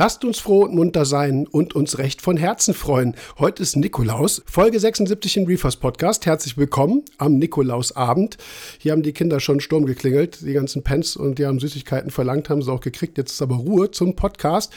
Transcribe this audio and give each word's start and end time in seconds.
Lasst 0.00 0.24
uns 0.24 0.38
froh 0.38 0.62
und 0.62 0.74
munter 0.74 1.04
sein 1.04 1.46
und 1.46 1.74
uns 1.74 1.98
recht 1.98 2.22
von 2.22 2.38
Herzen 2.38 2.72
freuen. 2.72 3.14
Heute 3.38 3.62
ist 3.62 3.76
Nikolaus, 3.76 4.42
Folge 4.46 4.80
76 4.80 5.36
im 5.36 5.44
Reefers 5.44 5.76
Podcast. 5.76 6.24
Herzlich 6.24 6.56
willkommen 6.56 7.04
am 7.18 7.36
Nikolausabend. 7.36 8.38
Hier 8.78 8.92
haben 8.92 9.02
die 9.02 9.12
Kinder 9.12 9.40
schon 9.40 9.60
Sturm 9.60 9.84
geklingelt, 9.84 10.40
die 10.40 10.54
ganzen 10.54 10.82
Pens 10.82 11.16
und 11.16 11.38
die 11.38 11.44
haben 11.44 11.60
Süßigkeiten 11.60 12.10
verlangt, 12.10 12.48
haben 12.48 12.62
sie 12.62 12.72
auch 12.72 12.80
gekriegt. 12.80 13.18
Jetzt 13.18 13.32
ist 13.32 13.42
aber 13.42 13.56
Ruhe 13.56 13.90
zum 13.90 14.16
Podcast. 14.16 14.72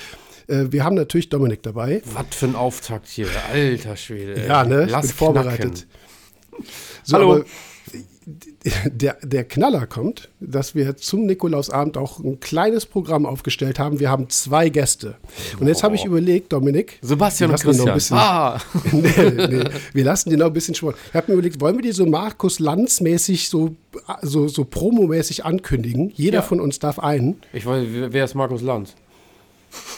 Äh, 0.47 0.65
wir 0.71 0.83
haben 0.83 0.95
natürlich 0.95 1.29
Dominik 1.29 1.63
dabei. 1.63 2.01
Was 2.13 2.35
für 2.35 2.47
ein 2.47 2.55
Auftakt 2.55 3.07
hier, 3.07 3.27
alter 3.53 3.95
Schwede. 3.95 4.45
Ja, 4.45 4.65
ne? 4.65 4.87
Lass 4.89 5.07
Bin 5.07 5.15
vorbereitet. 5.15 5.87
So, 7.05 7.15
Hallo. 7.15 7.45
Der, 8.85 9.17
der 9.21 9.43
Knaller 9.43 9.85
kommt, 9.85 10.29
dass 10.39 10.75
wir 10.75 10.95
zum 10.95 11.25
Nikolausabend 11.25 11.97
auch 11.97 12.19
ein 12.19 12.39
kleines 12.39 12.85
Programm 12.85 13.25
aufgestellt 13.25 13.79
haben. 13.79 13.99
Wir 13.99 14.09
haben 14.09 14.29
zwei 14.29 14.69
Gäste. 14.69 15.15
Und 15.59 15.67
jetzt 15.67 15.83
habe 15.83 15.95
ich 15.95 16.05
überlegt, 16.05 16.53
Dominik. 16.53 16.99
Sebastian 17.01 17.51
und 17.51 17.59
Christian. 17.59 17.93
Bisschen, 17.93 18.17
ah. 18.17 18.61
nee, 18.91 19.11
nee, 19.47 19.63
wir 19.93 20.03
lassen 20.03 20.29
die 20.29 20.37
noch 20.37 20.47
ein 20.47 20.53
bisschen 20.53 20.75
schwor. 20.75 20.93
Ich 21.09 21.13
habe 21.13 21.31
mir 21.31 21.33
überlegt, 21.33 21.59
wollen 21.59 21.75
wir 21.75 21.81
die 21.81 21.91
so 21.91 22.05
Markus 22.05 22.59
Lanz-mäßig, 22.59 23.49
so, 23.49 23.75
so, 24.21 24.47
so 24.47 24.63
promomäßig 24.63 25.43
ankündigen? 25.43 26.11
Jeder 26.15 26.39
ja. 26.39 26.41
von 26.43 26.61
uns 26.61 26.79
darf 26.79 26.99
einen. 26.99 27.41
Ich 27.51 27.65
weiß, 27.65 27.85
wer 27.89 28.23
ist 28.23 28.35
Markus 28.35 28.61
Lanz? 28.61 28.95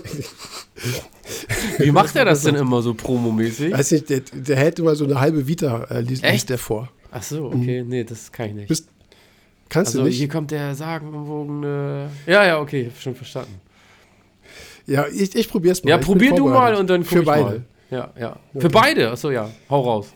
Wie 1.78 1.90
macht 1.90 2.16
er 2.16 2.24
das 2.24 2.42
denn 2.42 2.54
immer 2.54 2.82
so 2.82 2.94
promomäßig? 2.94 3.72
Weiß 3.72 3.90
nicht, 3.92 4.08
der, 4.08 4.20
der 4.20 4.56
hält 4.56 4.78
immer 4.78 4.94
so 4.94 5.04
eine 5.04 5.20
halbe 5.20 5.46
Vita, 5.46 5.84
äh, 5.90 6.00
liest, 6.00 6.24
liest 6.24 6.48
der 6.50 6.58
vor. 6.58 6.88
Ach 7.10 7.22
so, 7.22 7.46
okay, 7.46 7.82
mhm. 7.82 7.88
nee, 7.88 8.04
das 8.04 8.30
kann 8.30 8.48
ich 8.48 8.54
nicht. 8.54 8.68
Bist, 8.68 8.88
kannst 9.68 9.90
also, 9.90 10.00
du 10.00 10.08
nicht? 10.08 10.18
Hier 10.18 10.28
kommt 10.28 10.50
der 10.50 10.74
sagenumwogene. 10.74 12.10
Ja, 12.26 12.44
ja, 12.44 12.60
okay, 12.60 12.90
schon 12.98 13.14
verstanden. 13.14 13.60
Ja, 14.86 15.06
ich, 15.06 15.34
ich 15.34 15.48
probier's 15.48 15.84
mal. 15.84 15.90
Ja, 15.90 15.98
probier 15.98 16.34
du 16.34 16.48
mal 16.48 16.74
und 16.74 16.88
dann 16.88 17.04
Für 17.04 17.22
beide. 17.22 17.44
Mal. 17.44 17.64
Ja, 17.90 18.12
ja. 18.18 18.30
Okay. 18.54 18.60
Für 18.60 18.70
beide? 18.70 19.10
Achso, 19.10 19.30
ja. 19.30 19.50
Hau 19.68 19.80
raus. 19.82 20.08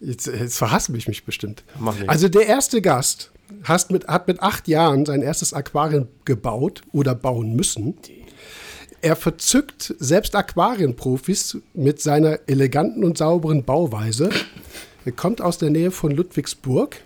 Jetzt, 0.00 0.26
jetzt 0.26 0.58
verhassen 0.58 0.92
mich 0.92 1.08
mich 1.08 1.24
bestimmt. 1.24 1.64
Mach 1.78 1.98
nicht. 1.98 2.08
Also 2.08 2.28
der 2.28 2.46
erste 2.46 2.82
Gast 2.82 3.30
hast 3.64 3.90
mit, 3.90 4.06
hat 4.08 4.28
mit 4.28 4.40
acht 4.40 4.68
Jahren 4.68 5.06
sein 5.06 5.22
erstes 5.22 5.52
Aquarium 5.52 6.08
gebaut 6.24 6.82
oder 6.92 7.14
bauen 7.14 7.54
müssen. 7.54 7.94
Er 9.00 9.16
verzückt 9.16 9.94
selbst 9.98 10.34
Aquarienprofis 10.34 11.58
mit 11.74 12.00
seiner 12.00 12.38
eleganten 12.46 13.04
und 13.04 13.18
sauberen 13.18 13.64
Bauweise. 13.64 14.30
Er 15.04 15.12
kommt 15.12 15.42
aus 15.42 15.58
der 15.58 15.70
Nähe 15.70 15.90
von 15.90 16.12
Ludwigsburg 16.12 16.98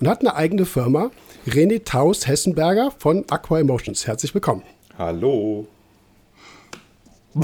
und 0.00 0.08
hat 0.08 0.20
eine 0.20 0.34
eigene 0.34 0.66
Firma, 0.66 1.12
René 1.46 1.84
Taus 1.84 2.26
Hessenberger 2.26 2.92
von 2.98 3.24
Aqua 3.30 3.60
Emotions. 3.60 4.04
Herzlich 4.06 4.34
willkommen. 4.34 4.64
Hallo. 4.98 5.68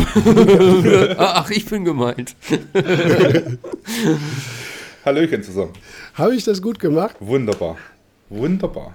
Ach, 1.18 1.50
ich 1.50 1.66
bin 1.66 1.84
gemeint. 1.84 2.34
Hallöchen 5.04 5.42
zusammen. 5.44 5.72
Habe 6.14 6.34
ich 6.34 6.42
das 6.44 6.60
gut 6.60 6.80
gemacht? 6.80 7.14
Wunderbar. 7.20 7.76
Wunderbar. 8.28 8.94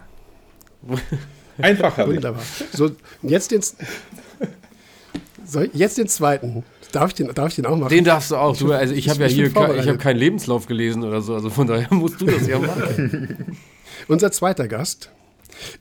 Einfach 1.57 1.95
herrlich. 1.95 2.17
Wunderbar. 2.17 2.43
So, 2.73 2.91
jetzt 3.21 3.51
den, 3.51 3.61
so, 5.45 5.61
jetzt 5.73 5.97
den 5.97 6.07
zweiten. 6.09 6.65
Darf 6.91 7.09
ich, 7.09 7.15
den, 7.15 7.33
darf 7.33 7.49
ich 7.49 7.55
den 7.55 7.65
auch 7.65 7.77
machen? 7.77 7.89
Den 7.89 8.03
darfst 8.03 8.31
du 8.31 8.37
auch. 8.37 8.55
Du, 8.55 8.71
also 8.71 8.93
ich, 8.93 9.05
ich 9.05 9.09
habe 9.09 9.21
ja 9.21 9.27
hier 9.27 9.47
ich 9.47 9.87
hab 9.87 9.99
keinen 9.99 10.17
Lebenslauf 10.17 10.67
gelesen 10.67 11.03
oder 11.03 11.21
so, 11.21 11.33
also 11.33 11.49
von 11.49 11.67
daher 11.67 11.87
musst 11.93 12.21
du 12.21 12.25
das 12.25 12.47
ja 12.47 12.59
machen. 12.59 13.57
Unser 14.07 14.31
zweiter 14.31 14.67
Gast 14.67 15.11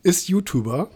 ist 0.02 0.28
YouTuber, 0.28 0.88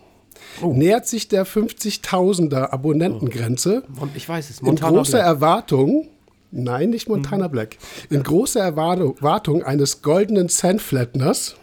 oh. 0.62 0.72
nähert 0.72 1.06
sich 1.06 1.28
der 1.28 1.46
50.000er 1.46 2.70
Abonnentengrenze. 2.70 3.84
Oh. 4.00 4.06
Ich 4.14 4.28
weiß 4.28 4.50
es, 4.50 4.62
Montana 4.62 4.90
In 4.90 4.96
großer 4.96 5.18
Black. 5.18 5.26
Erwartung, 5.26 6.08
nein, 6.50 6.90
nicht 6.90 7.08
Montana 7.08 7.48
mhm. 7.48 7.52
Black, 7.52 7.76
in 8.08 8.22
großer 8.22 8.60
Erwartung 8.60 9.62
eines 9.62 10.02
goldenen 10.02 10.48
Sandflatners. 10.48 11.56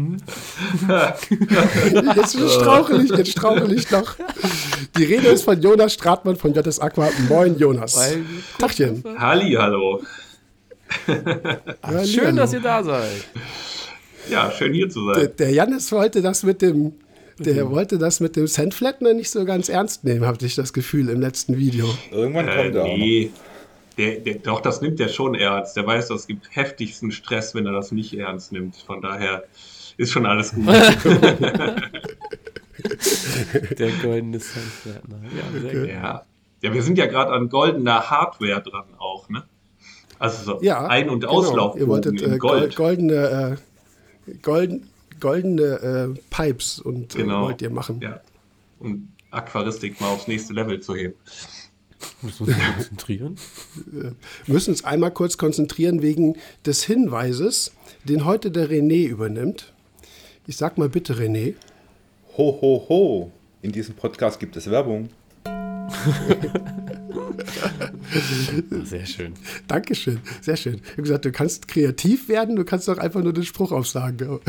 Hm? 0.00 0.16
jetzt 2.16 2.38
strauchel 2.38 3.04
ich, 3.04 3.10
jetzt 3.10 3.32
strauchel 3.32 3.72
ich 3.72 3.90
noch. 3.90 4.16
Die 4.96 5.04
Rede 5.04 5.28
ist 5.28 5.44
von 5.44 5.60
Jonas 5.60 5.94
Stratmann 5.94 6.36
von 6.36 6.54
JS 6.54 6.80
Aqua. 6.80 7.08
Moin, 7.28 7.58
Jonas. 7.58 7.98
Tachchen. 8.58 9.04
Halli, 9.18 9.52
hallo. 9.58 10.02
Ach, 11.82 12.04
schön, 12.04 12.36
dass 12.36 12.52
ihr 12.52 12.60
da 12.60 12.82
seid. 12.82 13.24
Ja, 14.28 14.50
schön 14.50 14.72
hier 14.72 14.88
zu 14.88 15.06
sein. 15.06 15.14
Der, 15.16 15.28
der 15.28 15.50
Jannis 15.50 15.90
wollte 15.92 16.22
das 16.22 16.42
mit 16.42 16.62
dem, 16.62 16.92
der 17.38 17.64
mhm. 17.64 17.70
wollte 17.70 17.98
das 17.98 18.20
mit 18.20 18.36
dem 18.36 18.46
Sandflatner 18.46 19.14
nicht 19.14 19.30
so 19.30 19.44
ganz 19.44 19.68
ernst 19.68 20.04
nehmen, 20.04 20.26
habe 20.26 20.44
ich 20.44 20.54
das 20.54 20.72
Gefühl 20.72 21.08
im 21.08 21.20
letzten 21.20 21.56
Video. 21.56 21.86
Irgendwann 22.10 22.48
äh, 22.48 22.56
kommt 22.56 22.74
er 22.74 22.84
nee. 22.84 23.30
Der, 23.98 24.20
der, 24.20 24.34
doch, 24.36 24.60
das 24.60 24.80
nimmt 24.80 25.00
er 25.00 25.08
schon 25.08 25.34
ernst. 25.34 25.76
Der 25.76 25.86
weiß, 25.86 26.10
es 26.10 26.26
gibt 26.26 26.46
heftigsten 26.54 27.10
Stress, 27.10 27.54
wenn 27.54 27.66
er 27.66 27.72
das 27.72 27.92
nicht 27.92 28.14
ernst 28.14 28.52
nimmt. 28.52 28.76
Von 28.76 29.02
daher 29.02 29.44
ist 30.00 30.12
schon 30.12 30.26
alles 30.26 30.54
gut. 30.54 30.66
Der 33.78 33.90
goldene 34.02 34.40
Sandflatner. 34.40 35.20
Ja, 35.24 35.60
sehr 35.60 35.82
okay. 35.82 35.92
ja. 35.92 36.22
ja, 36.62 36.72
wir 36.72 36.82
sind 36.82 36.96
ja 36.96 37.04
gerade 37.06 37.32
an 37.32 37.48
goldener 37.50 38.10
Hardware 38.10 38.62
dran 38.62 38.86
auch, 38.98 39.28
ne? 39.28 39.44
Also 40.18 40.42
so 40.44 40.62
ja, 40.62 40.86
Ein- 40.86 41.10
und 41.10 41.20
genau. 41.20 41.32
Auslauf. 41.32 41.76
Ihr 41.76 41.86
wolltet 41.86 42.22
äh, 42.22 42.38
Gold. 42.38 42.76
goldene, 42.76 43.58
äh, 44.26 44.34
golden, 44.42 44.88
goldene 45.20 45.62
äh, 45.62 46.20
Pipes 46.30 46.80
und 46.80 47.14
äh, 47.14 47.18
genau. 47.18 47.42
wollt 47.42 47.60
ihr 47.62 47.70
machen. 47.70 48.00
Ja. 48.00 48.20
Um 48.78 49.08
Aquaristik 49.30 50.00
mal 50.00 50.08
aufs 50.08 50.28
nächste 50.28 50.54
Level 50.54 50.80
zu 50.80 50.94
heben. 50.94 51.14
Müssen 52.22 52.46
wir 52.46 52.54
uns 52.54 52.64
konzentrieren? 52.74 53.36
Wir 53.92 54.14
müssen 54.46 54.70
uns 54.70 54.84
einmal 54.84 55.10
kurz 55.10 55.36
konzentrieren 55.36 56.00
wegen 56.00 56.36
des 56.64 56.84
Hinweises, 56.84 57.72
den 58.04 58.24
heute 58.24 58.50
der 58.50 58.70
René 58.70 59.06
übernimmt. 59.06 59.74
Ich 60.50 60.56
sag 60.56 60.78
mal 60.78 60.88
bitte, 60.88 61.14
René. 61.14 61.54
Ho, 62.36 62.58
ho, 62.60 62.84
ho. 62.88 63.30
In 63.62 63.70
diesem 63.70 63.94
Podcast 63.94 64.40
gibt 64.40 64.56
es 64.56 64.68
Werbung. 64.68 65.08
sehr 68.82 69.06
schön. 69.06 69.34
Dankeschön, 69.68 70.18
sehr 70.40 70.56
schön. 70.56 70.80
Ich 70.82 70.90
habe 70.90 71.02
gesagt, 71.02 71.24
du 71.24 71.30
kannst 71.30 71.68
kreativ 71.68 72.28
werden, 72.28 72.56
du 72.56 72.64
kannst 72.64 72.88
doch 72.88 72.98
einfach 72.98 73.22
nur 73.22 73.32
den 73.32 73.44
Spruch 73.44 73.70
aufsagen. 73.70 74.40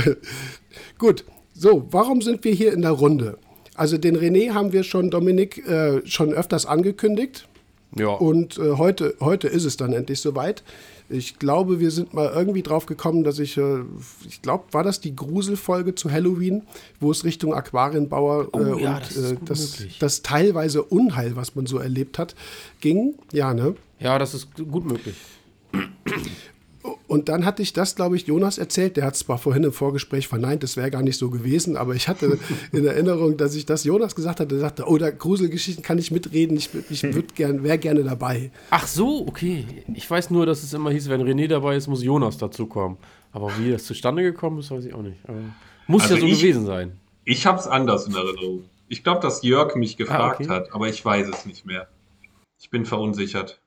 Gut, 0.98 1.24
so, 1.54 1.88
warum 1.92 2.24
sind 2.24 2.44
wir 2.46 2.52
hier 2.52 2.74
in 2.74 2.82
der 2.82 2.94
Runde? 2.94 3.38
Also 3.76 4.00
den 4.00 4.18
René 4.18 4.56
haben 4.56 4.74
wir 4.74 4.82
schon, 4.82 5.12
Dominik, 5.12 5.64
äh, 5.68 6.02
schon 6.08 6.34
öfters 6.34 6.66
angekündigt. 6.66 7.48
Ja. 7.96 8.08
Und 8.08 8.58
äh, 8.58 8.72
heute, 8.72 9.14
heute 9.20 9.48
ist 9.48 9.66
es 9.66 9.78
dann 9.78 9.94
endlich 9.94 10.20
soweit. 10.20 10.64
Ich 11.12 11.40
glaube, 11.40 11.80
wir 11.80 11.92
sind 11.92 12.14
mal 12.14 12.32
irgendwie 12.34 12.64
drauf 12.64 12.86
gekommen, 12.86 13.24
dass 13.24 13.40
ich, 13.40 13.58
äh, 13.58 13.82
ich 14.28 14.42
glaube, 14.42 14.66
war 14.72 14.84
das 14.84 15.02
die 15.02 15.16
Gruselfolge 15.16 15.96
zu 15.96 16.12
Halloween, 16.12 16.64
wo 17.00 17.12
es 17.12 17.24
Richtung 17.24 17.54
Aquarienbauer 17.54 18.46
äh, 18.46 18.58
oh, 18.58 18.78
ja, 18.78 18.96
und 18.96 19.02
das, 19.02 19.18
äh, 19.18 19.36
das, 19.46 19.84
das, 20.00 20.22
teilweise 20.22 20.84
Unheil, 20.84 21.36
was 21.36 21.56
man 21.56 21.66
so 21.66 21.78
erlebt 21.78 22.18
hat, 22.18 22.36
ging. 22.80 23.16
Ja, 23.32 23.54
ne? 23.54 23.76
Ja, 24.00 24.18
das 24.18 24.34
ist 24.34 24.48
gut 24.56 24.86
möglich. 24.86 25.16
Und 27.08 27.30
dann 27.30 27.46
hatte 27.46 27.62
ich 27.62 27.74
das, 27.74 27.96
glaube 27.96 28.16
ich, 28.16 28.26
Jonas 28.26 28.58
erzählt. 28.58 28.98
Der 28.98 29.06
hat 29.06 29.16
zwar 29.16 29.38
vorhin 29.38 29.64
im 29.64 29.74
Vorgespräch 29.74 30.28
verneint, 30.28 30.64
das 30.64 30.78
wäre 30.78 30.90
gar 30.90 31.04
nicht 31.04 31.18
so 31.18 31.30
gewesen, 31.30 31.78
aber 31.78 31.94
ich 31.94 32.08
hatte 32.08 32.40
in 32.72 32.86
Erinnerung, 32.86 33.38
dass 33.38 33.56
ich 33.56 33.66
das 33.66 33.84
Jonas 33.84 34.16
gesagt 34.16 34.40
hatte. 34.40 34.56
Er 34.56 34.62
sagte, 34.62 34.86
oh, 34.88 34.98
da 34.98 35.12
Gruselgeschichten 35.12 35.84
kann 35.84 35.98
ich 35.98 36.12
mitreden, 36.12 36.58
ich, 36.58 36.70
ich 36.90 37.06
gern, 37.36 37.64
wäre 37.64 37.78
gerne 37.78 38.04
dabei. 38.04 38.52
Ach 38.70 38.88
so, 38.88 39.28
okay. 39.28 39.66
Ich 39.94 40.10
weiß 40.10 40.32
nur, 40.32 40.46
dass 40.46 40.64
es 40.64 40.74
immer 40.74 40.92
hieß, 40.92 41.10
wenn 41.10 41.22
René 41.22 41.48
dabei 41.48 41.76
ist, 41.76 41.88
muss 41.88 42.04
Jonas 42.04 42.38
dazukommen. 42.38 42.98
Aber 43.34 43.52
wie 43.60 43.72
das 43.72 43.86
zustande 43.86 44.24
gekommen 44.24 44.60
ist, 44.60 44.72
weiß 44.72 44.86
ich 44.86 44.94
auch 44.94 45.04
nicht. 45.04 45.20
Aber 45.28 45.40
muss 45.88 46.04
also 46.04 46.16
ja 46.16 46.22
so 46.22 46.28
ich, 46.28 46.40
gewesen 46.40 46.66
sein. 46.66 46.98
Ich 47.24 47.46
habe 47.46 47.60
es 47.60 47.68
anders 47.68 48.08
in 48.08 48.16
Erinnerung. 48.16 48.64
Ich 48.88 49.04
glaube, 49.04 49.22
dass 49.22 49.42
Jörg 49.44 49.76
mich 49.76 49.96
gefragt 49.96 50.42
ah, 50.42 50.44
okay. 50.44 50.50
hat, 50.50 50.74
aber 50.74 50.90
ich 50.90 51.04
weiß 51.04 51.28
es 51.30 51.46
nicht 51.46 51.66
mehr. 51.66 51.88
Ich 52.60 52.70
bin 52.70 52.86
verunsichert. 52.86 53.61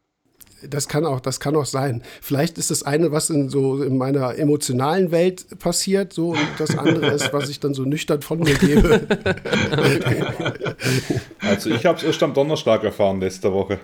Das 0.69 0.89
kann 0.89 1.05
auch, 1.05 1.21
das 1.21 1.41
kann 1.41 1.57
auch 1.57 1.67
sein. 1.67 2.03
Vielleicht 2.21 2.59
ist 2.59 2.71
das 2.71 2.83
eine, 2.83 3.13
was 3.13 3.31
in 3.31 3.49
so 3.49 3.83
in 3.83 3.97
meiner 3.97 4.39
emotionalen 4.39 5.11
Welt 5.11 5.59
passiert, 5.59 6.13
so 6.13 6.31
und 6.31 6.39
das 6.59 6.77
andere 6.77 7.09
ist, 7.09 7.33
was 7.33 7.49
ich 7.49 7.61
dann 7.61 7.75
so 7.75 7.83
nüchtern 7.85 8.23
von 8.23 8.41
mir 8.41 8.55
gebe. 8.55 9.07
Also 11.41 11.71
ich 11.71 11.85
habe 11.87 11.99
es 11.99 12.05
erst 12.05 12.23
am 12.23 12.35
Donnerstag 12.35 12.85
erfahren 12.85 13.21
letzte 13.21 13.53
Woche. 13.53 13.79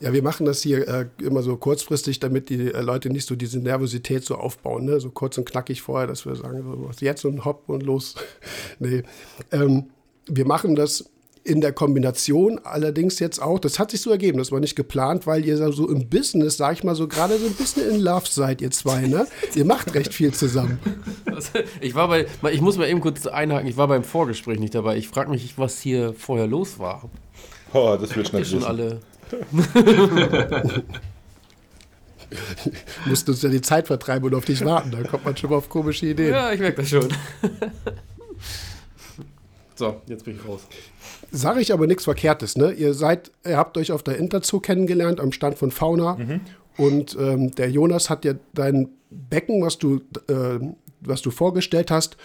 Ja, 0.00 0.12
wir 0.12 0.22
machen 0.22 0.46
das 0.46 0.62
hier 0.62 0.86
äh, 0.86 1.06
immer 1.20 1.42
so 1.42 1.56
kurzfristig, 1.56 2.20
damit 2.20 2.50
die 2.50 2.72
äh, 2.72 2.80
Leute 2.80 3.10
nicht 3.10 3.26
so 3.26 3.34
diese 3.34 3.58
Nervosität 3.58 4.24
so 4.24 4.36
aufbauen, 4.36 4.84
ne? 4.84 5.00
so 5.00 5.10
kurz 5.10 5.38
und 5.38 5.48
knackig 5.48 5.82
vorher, 5.82 6.06
dass 6.06 6.24
wir 6.24 6.36
sagen, 6.36 6.62
so, 6.62 7.04
jetzt 7.04 7.24
und 7.24 7.44
hopp 7.44 7.68
und 7.68 7.82
los. 7.82 8.14
nee. 8.78 9.02
Ähm, 9.50 9.90
wir 10.26 10.46
machen 10.46 10.76
das 10.76 11.10
in 11.44 11.60
der 11.60 11.72
Kombination 11.72 12.60
allerdings 12.62 13.18
jetzt 13.18 13.40
auch, 13.40 13.58
das 13.58 13.78
hat 13.78 13.90
sich 13.90 14.00
so 14.00 14.10
ergeben, 14.10 14.38
das 14.38 14.52
war 14.52 14.60
nicht 14.60 14.76
geplant, 14.76 15.26
weil 15.26 15.44
ihr 15.44 15.56
so 15.72 15.88
im 15.88 16.08
Business, 16.08 16.56
sag 16.56 16.74
ich 16.74 16.84
mal 16.84 16.94
so, 16.94 17.08
gerade 17.08 17.38
so 17.38 17.46
ein 17.46 17.54
bisschen 17.54 17.88
in 17.88 18.00
Love 18.00 18.26
seid, 18.28 18.60
ihr 18.60 18.70
zwei, 18.70 19.06
ne? 19.06 19.26
Ihr 19.54 19.64
macht 19.64 19.94
recht 19.94 20.14
viel 20.14 20.32
zusammen. 20.32 20.78
Ich 21.80 21.94
war 21.94 22.08
bei, 22.08 22.26
ich 22.50 22.60
muss 22.60 22.76
mal 22.78 22.88
eben 22.88 23.00
kurz 23.00 23.26
einhaken, 23.26 23.68
ich 23.68 23.76
war 23.76 23.86
beim 23.86 24.02
Vorgespräch 24.02 24.58
nicht 24.58 24.74
dabei. 24.74 24.96
Ich 24.96 25.08
frage 25.08 25.30
mich, 25.30 25.56
was 25.56 25.78
hier 25.80 26.12
vorher 26.14 26.48
los 26.48 26.80
war. 26.80 27.08
Oh, 27.72 27.96
das 28.00 28.16
ich 28.16 28.32
nicht 28.32 28.50
schon 28.50 28.64
alle. 28.64 29.00
Mussten 33.06 33.30
uns 33.30 33.42
ja 33.42 33.48
die 33.48 33.60
Zeit 33.60 33.86
vertreiben 33.86 34.26
und 34.26 34.34
auf 34.34 34.44
dich 34.44 34.64
warten, 34.64 34.90
da 34.90 35.02
kommt 35.02 35.24
man 35.24 35.36
schon 35.36 35.50
mal 35.50 35.56
auf 35.56 35.68
komische 35.68 36.06
Ideen. 36.06 36.30
Ja, 36.32 36.52
ich 36.52 36.60
merke 36.60 36.82
das 36.82 36.90
schon. 36.90 37.08
So, 39.78 40.00
jetzt 40.06 40.24
bin 40.24 40.36
ich 40.36 40.46
raus. 40.46 40.62
Sage 41.30 41.60
ich 41.60 41.72
aber 41.72 41.86
nichts 41.86 42.04
Verkehrtes, 42.04 42.56
ne? 42.56 42.72
Ihr 42.72 42.94
seid, 42.94 43.30
ihr 43.46 43.56
habt 43.56 43.78
euch 43.78 43.92
auf 43.92 44.02
der 44.02 44.16
Interzoo 44.16 44.58
kennengelernt 44.58 45.20
am 45.20 45.30
Stand 45.30 45.56
von 45.56 45.70
Fauna. 45.70 46.16
Mhm. 46.16 46.40
Und 46.76 47.16
ähm, 47.18 47.52
der 47.52 47.70
Jonas 47.70 48.10
hat 48.10 48.24
ja 48.24 48.34
dein 48.54 48.88
Becken, 49.10 49.62
was 49.62 49.78
du, 49.78 50.00
äh, 50.28 50.58
was 51.00 51.22
du 51.22 51.30
vorgestellt 51.30 51.90
hast, 51.90 52.16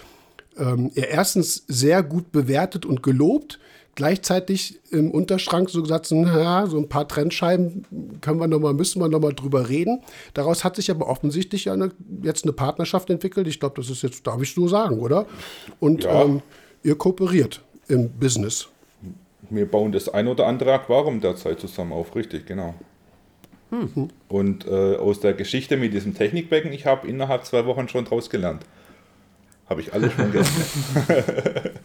ähm, 0.58 0.92
er 0.96 1.10
erstens 1.10 1.64
sehr 1.68 2.02
gut 2.02 2.32
bewertet 2.32 2.86
und 2.86 3.04
gelobt. 3.04 3.60
Gleichzeitig 3.96 4.80
im 4.90 5.12
Unterschrank 5.12 5.70
so 5.70 5.84
gesagt, 5.84 6.08
na, 6.10 6.66
so 6.66 6.80
ein 6.80 6.90
paar 6.90 7.08
Trennscheiben 7.08 7.86
können 8.22 8.40
wir 8.40 8.48
noch 8.48 8.60
mal, 8.60 8.74
müssen 8.74 9.00
wir 9.00 9.08
noch 9.08 9.20
mal 9.20 9.34
drüber 9.34 9.70
reden. 9.70 10.02
Daraus 10.34 10.64
hat 10.64 10.76
sich 10.76 10.90
aber 10.90 11.08
offensichtlich 11.08 11.70
eine, 11.70 11.92
jetzt 12.24 12.46
eine 12.46 12.54
Partnerschaft 12.54 13.12
entwickelt. 13.12 13.48
Ich 13.48 13.60
glaube, 13.60 13.76
das 13.80 13.92
ist 13.92 14.02
jetzt, 14.02 14.26
darf 14.26 14.42
ich 14.42 14.56
so 14.56 14.68
sagen, 14.68 14.98
oder? 14.98 15.28
Und 15.80 16.06
ja. 16.06 16.24
ähm, 16.24 16.42
ihr 16.84 16.96
kooperiert 16.96 17.62
im 17.88 18.10
Business 18.10 18.70
wir 19.56 19.70
bauen 19.70 19.92
das 19.92 20.10
ein 20.10 20.28
oder 20.28 20.48
andere 20.48 20.74
Aquarium 20.74 21.22
derzeit 21.22 21.60
zusammen 21.60 21.94
auf, 21.94 22.16
richtig, 22.16 22.46
genau. 22.46 22.76
Mhm. 23.72 24.10
Und 24.28 24.68
äh, 24.68 24.96
aus 24.96 25.20
der 25.20 25.34
Geschichte 25.34 25.78
mit 25.78 25.94
diesem 25.94 26.14
Technikbecken, 26.14 26.72
ich 26.72 26.86
habe 26.86 27.08
innerhalb 27.08 27.46
zwei 27.46 27.66
Wochen 27.66 27.88
schon 27.88 28.06
draus 28.06 28.30
gelernt. 28.30 28.64
Habe 29.68 29.82
ich 29.82 29.94
alles 29.94 30.14
schon 30.14 30.32
gelernt. 30.32 30.52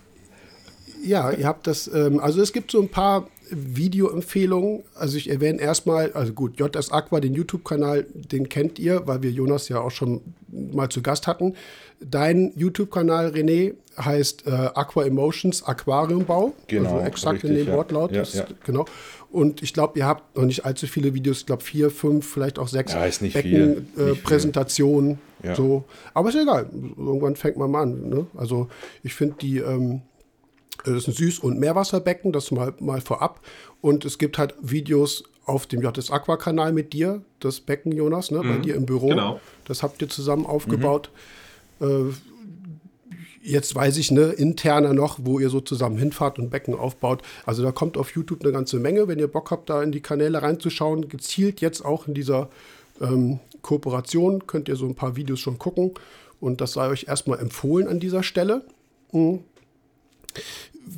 ja, 1.05 1.31
ihr 1.31 1.47
habt 1.47 1.67
das, 1.67 1.89
ähm, 1.93 2.21
also 2.21 2.41
es 2.41 2.53
gibt 2.53 2.71
so 2.71 2.81
ein 2.81 2.89
paar 2.89 3.29
Videoempfehlungen. 3.51 4.83
Also 4.95 5.17
ich 5.17 5.31
erwähne 5.31 5.61
erstmal, 5.61 6.13
also 6.13 6.33
gut, 6.33 6.59
JS 6.59 6.91
Aqua, 6.93 7.21
den 7.21 7.35
YouTube-Kanal, 7.35 8.07
den 8.13 8.49
kennt 8.49 8.79
ihr, 8.79 9.07
weil 9.07 9.23
wir 9.23 9.31
Jonas 9.31 9.69
ja 9.69 9.81
auch 9.81 9.91
schon 9.91 10.21
mal 10.49 10.89
zu 10.89 11.03
Gast 11.03 11.27
hatten. 11.27 11.55
Dein 12.01 12.53
YouTube-Kanal, 12.57 13.31
René, 13.31 13.75
heißt 13.99 14.47
äh, 14.47 14.51
Aqua 14.51 15.05
Emotions 15.05 15.63
Aquariumbau. 15.65 16.55
Genau. 16.69 16.97
Also 16.97 17.07
exakt 17.07 17.35
richtig, 17.37 17.51
in 17.51 17.57
dem 17.57 17.67
ja. 17.69 17.75
Wortlaut. 17.75 18.13
Ja, 18.13 18.23
ist, 18.23 18.35
ja. 18.35 18.47
Genau. 18.65 18.85
Und 19.31 19.63
ich 19.63 19.75
glaube, 19.75 19.99
ihr 19.99 20.07
habt 20.07 20.37
noch 20.37 20.45
nicht 20.45 20.65
allzu 20.65 20.87
viele 20.87 21.13
Videos, 21.13 21.41
ich 21.41 21.47
glaube 21.47 21.63
vier, 21.63 21.91
fünf, 21.91 22.27
vielleicht 22.27 22.59
auch 22.59 22.69
sechs 22.69 22.93
ja, 22.93 23.05
ist 23.05 23.21
nicht 23.21 23.35
Becken, 23.35 23.51
viel. 23.95 24.13
Äh, 24.13 24.15
Präsentationen. 24.15 25.19
Ja. 25.43 25.55
So. 25.55 25.85
Aber 26.15 26.31
ist 26.31 26.37
egal. 26.37 26.67
Irgendwann 26.97 27.37
fängt 27.37 27.57
man 27.57 27.71
mal 27.71 27.83
an. 27.83 28.09
Ne? 28.09 28.27
Also 28.37 28.69
ich 29.03 29.15
finde 29.15 29.37
die. 29.41 29.59
Ähm, 29.59 30.03
das 30.85 30.95
ist 30.95 31.09
ein 31.09 31.15
Süß- 31.15 31.41
und 31.41 31.59
Meerwasserbecken, 31.59 32.33
das 32.33 32.51
mal, 32.51 32.75
mal 32.81 33.01
vorab. 33.01 33.41
Und 33.81 34.05
es 34.05 34.19
gibt 34.19 34.39
halt 34.39 34.55
Videos 34.61 35.25
auf 35.45 35.67
dem 35.67 35.83
JS 35.83 36.11
Aqua-Kanal 36.11 36.73
mit 36.73 36.93
dir, 36.93 37.23
das 37.41 37.61
Becken, 37.61 37.93
Jonas, 37.93 38.31
ne, 38.31 38.43
mhm. 38.43 38.49
bei 38.49 38.59
dir 38.59 38.75
im 38.75 38.87
Büro. 38.87 39.09
Genau. 39.09 39.41
Das 39.65 39.83
habt 39.83 40.03
ihr 40.03 40.09
zusammen 40.09 40.47
aufgebaut. 40.47 41.11
Mhm. 41.81 42.11
Äh, 42.11 43.19
jetzt 43.43 43.75
weiß 43.75 43.97
ich, 43.97 44.11
ne, 44.11 44.27
interner 44.27 44.93
noch, 44.93 45.19
wo 45.23 45.39
ihr 45.39 45.49
so 45.49 45.61
zusammen 45.61 45.97
hinfahrt 45.97 46.39
und 46.39 46.51
Becken 46.51 46.75
aufbaut. 46.75 47.23
Also 47.47 47.63
da 47.63 47.73
kommt 47.73 47.97
auf 47.97 48.15
YouTube 48.15 48.43
eine 48.43 48.53
ganze 48.53 48.79
Menge. 48.79 49.09
Wenn 49.09 49.19
ihr 49.19 49.29
Bock 49.29 49.51
habt, 49.51 49.71
da 49.71 49.83
in 49.83 49.91
die 49.91 50.03
Kanäle 50.03 50.43
reinzuschauen, 50.43 51.09
gezielt 51.09 51.61
jetzt 51.61 51.83
auch 51.85 52.07
in 52.07 52.15
dieser 52.15 52.51
ähm, 53.01 53.41
Kooperation, 53.63 54.47
könnt 54.47 54.69
ihr 54.69 54.77
so 54.77 54.87
ein 54.87 54.95
paar 54.95 55.17
Videos 55.17 55.41
schon 55.41 55.59
gucken. 55.59 55.93
Und 56.41 56.61
das 56.61 56.75
sei 56.75 56.89
euch 56.89 57.07
erstmal 57.09 57.39
empfohlen 57.39 57.89
an 57.89 58.01
dieser 58.01 58.23
Stelle. 58.23 58.63
Mhm. 59.13 59.41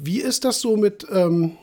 Wie 0.02 0.20
ist 0.20 0.44
das 0.44 0.60
so 0.60 0.76
mit. 0.76 1.06
Ähm, 1.10 1.56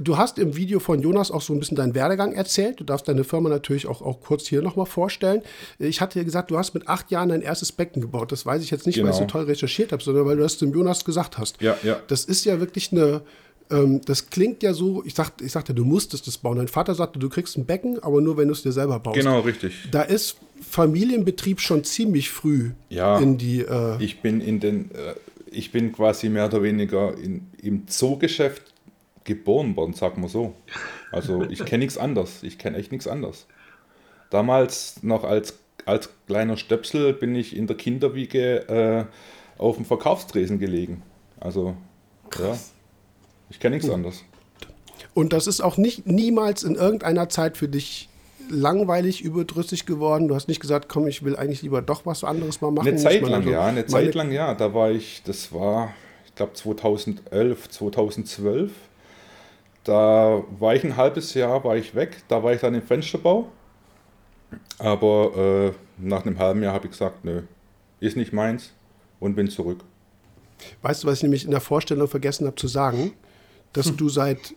du 0.00 0.16
hast 0.16 0.38
im 0.38 0.56
Video 0.56 0.80
von 0.80 1.00
Jonas 1.00 1.30
auch 1.30 1.42
so 1.42 1.52
ein 1.52 1.58
bisschen 1.58 1.76
deinen 1.76 1.94
Werdegang 1.94 2.32
erzählt. 2.32 2.80
Du 2.80 2.84
darfst 2.84 3.08
deine 3.08 3.24
Firma 3.24 3.48
natürlich 3.48 3.86
auch, 3.86 4.02
auch 4.02 4.20
kurz 4.20 4.46
hier 4.46 4.62
nochmal 4.62 4.86
vorstellen. 4.86 5.42
Ich 5.78 6.00
hatte 6.00 6.18
dir 6.18 6.24
gesagt, 6.24 6.50
du 6.50 6.58
hast 6.58 6.74
mit 6.74 6.88
acht 6.88 7.10
Jahren 7.10 7.30
dein 7.30 7.42
erstes 7.42 7.72
Becken 7.72 8.00
gebaut. 8.02 8.32
Das 8.32 8.46
weiß 8.46 8.62
ich 8.62 8.70
jetzt 8.70 8.86
nicht, 8.86 8.96
genau. 8.96 9.06
weil 9.06 9.12
ich 9.12 9.16
so 9.16 9.22
genau. 9.22 9.32
toll 9.32 9.44
recherchiert 9.44 9.92
habe, 9.92 10.02
sondern 10.02 10.26
weil 10.26 10.36
du 10.36 10.42
das 10.42 10.58
dem 10.58 10.72
Jonas 10.72 11.04
gesagt 11.04 11.38
hast. 11.38 11.60
Ja, 11.60 11.76
ja. 11.82 12.00
Das 12.08 12.24
ist 12.24 12.44
ja 12.44 12.60
wirklich 12.60 12.92
eine. 12.92 13.22
Ähm, 13.68 14.00
das 14.04 14.30
klingt 14.30 14.62
ja 14.62 14.74
so, 14.74 15.02
ich, 15.04 15.14
sag, 15.14 15.32
ich 15.40 15.50
sagte, 15.50 15.74
du 15.74 15.84
musstest 15.84 16.26
das 16.28 16.38
bauen. 16.38 16.58
Dein 16.58 16.68
Vater 16.68 16.94
sagte, 16.94 17.18
du 17.18 17.28
kriegst 17.28 17.56
ein 17.56 17.66
Becken, 17.66 18.00
aber 18.00 18.20
nur, 18.20 18.36
wenn 18.36 18.46
du 18.46 18.52
es 18.52 18.62
dir 18.62 18.70
selber 18.70 19.00
baust. 19.00 19.16
Genau, 19.16 19.40
richtig. 19.40 19.74
Da 19.90 20.02
ist 20.02 20.36
Familienbetrieb 20.60 21.60
schon 21.60 21.82
ziemlich 21.82 22.30
früh 22.30 22.70
ja, 22.90 23.18
in 23.18 23.38
die. 23.38 23.62
Äh, 23.62 24.02
ich 24.02 24.20
bin 24.20 24.40
in 24.40 24.60
den. 24.60 24.90
Äh, 24.92 25.14
ich 25.56 25.72
bin 25.72 25.92
quasi 25.92 26.28
mehr 26.28 26.46
oder 26.46 26.62
weniger 26.62 27.16
in, 27.16 27.50
im 27.62 27.88
Zoogeschäft 27.88 28.62
geboren 29.24 29.74
worden, 29.76 29.94
sagen 29.94 30.22
wir 30.22 30.28
so. 30.28 30.54
Also 31.10 31.42
ich 31.44 31.64
kenne 31.64 31.84
nichts 31.84 31.98
anderes. 31.98 32.42
Ich 32.42 32.58
kenne 32.58 32.76
echt 32.76 32.92
nichts 32.92 33.08
anderes. 33.08 33.46
Damals 34.30 35.02
noch 35.02 35.24
als, 35.24 35.58
als 35.84 36.10
kleiner 36.26 36.56
Stöpsel 36.56 37.12
bin 37.12 37.34
ich 37.34 37.56
in 37.56 37.66
der 37.66 37.76
Kinderwiege 37.76 38.68
äh, 38.68 39.60
auf 39.60 39.76
dem 39.76 39.84
Verkaufstresen 39.84 40.58
gelegen. 40.58 41.02
Also, 41.40 41.76
Krass. 42.30 42.72
ja, 42.72 42.74
ich 43.50 43.60
kenne 43.60 43.76
nichts 43.76 43.90
anderes. 43.90 44.24
Und 45.14 45.32
das 45.32 45.46
ist 45.46 45.60
auch 45.60 45.76
nicht 45.76 46.06
niemals 46.06 46.62
in 46.62 46.74
irgendeiner 46.74 47.28
Zeit 47.28 47.56
für 47.56 47.68
dich 47.68 48.08
langweilig, 48.50 49.22
überdrüssig 49.22 49.86
geworden? 49.86 50.28
Du 50.28 50.34
hast 50.34 50.48
nicht 50.48 50.60
gesagt, 50.60 50.88
komm, 50.88 51.06
ich 51.06 51.24
will 51.24 51.36
eigentlich 51.36 51.62
lieber 51.62 51.82
doch 51.82 52.06
was 52.06 52.24
anderes 52.24 52.60
mal 52.60 52.70
machen. 52.70 52.88
Eine 52.88 52.96
Zeit 52.96 53.22
lang, 53.22 53.34
also 53.34 53.50
ja, 53.50 53.66
eine 53.66 53.86
Zeit 53.86 54.14
lang, 54.14 54.30
ja. 54.32 54.54
Da 54.54 54.74
war 54.74 54.90
ich, 54.90 55.22
das 55.24 55.52
war, 55.52 55.92
ich 56.26 56.34
glaube 56.34 56.52
2011, 56.54 57.68
2012. 57.68 58.72
Da 59.84 60.42
war 60.58 60.74
ich 60.74 60.84
ein 60.84 60.96
halbes 60.96 61.34
Jahr, 61.34 61.62
war 61.62 61.76
ich 61.76 61.94
weg. 61.94 62.22
Da 62.28 62.42
war 62.42 62.52
ich 62.52 62.60
dann 62.60 62.74
im 62.74 62.82
Fensterbau. 62.82 63.48
Aber 64.78 65.72
äh, 65.72 65.72
nach 65.98 66.24
einem 66.26 66.38
halben 66.38 66.62
Jahr 66.62 66.74
habe 66.74 66.86
ich 66.86 66.92
gesagt, 66.92 67.24
nö, 67.24 67.42
ist 68.00 68.16
nicht 68.16 68.32
meins 68.32 68.72
und 69.20 69.34
bin 69.34 69.48
zurück. 69.48 69.84
Weißt 70.82 71.04
du, 71.04 71.08
was 71.08 71.18
ich 71.18 71.22
nämlich 71.22 71.44
in 71.44 71.50
der 71.50 71.60
Vorstellung 71.60 72.08
vergessen 72.08 72.46
habe 72.46 72.56
zu 72.56 72.68
sagen? 72.68 73.12
Dass 73.72 73.86
hm. 73.86 73.96
du 73.96 74.08
seit 74.08 74.54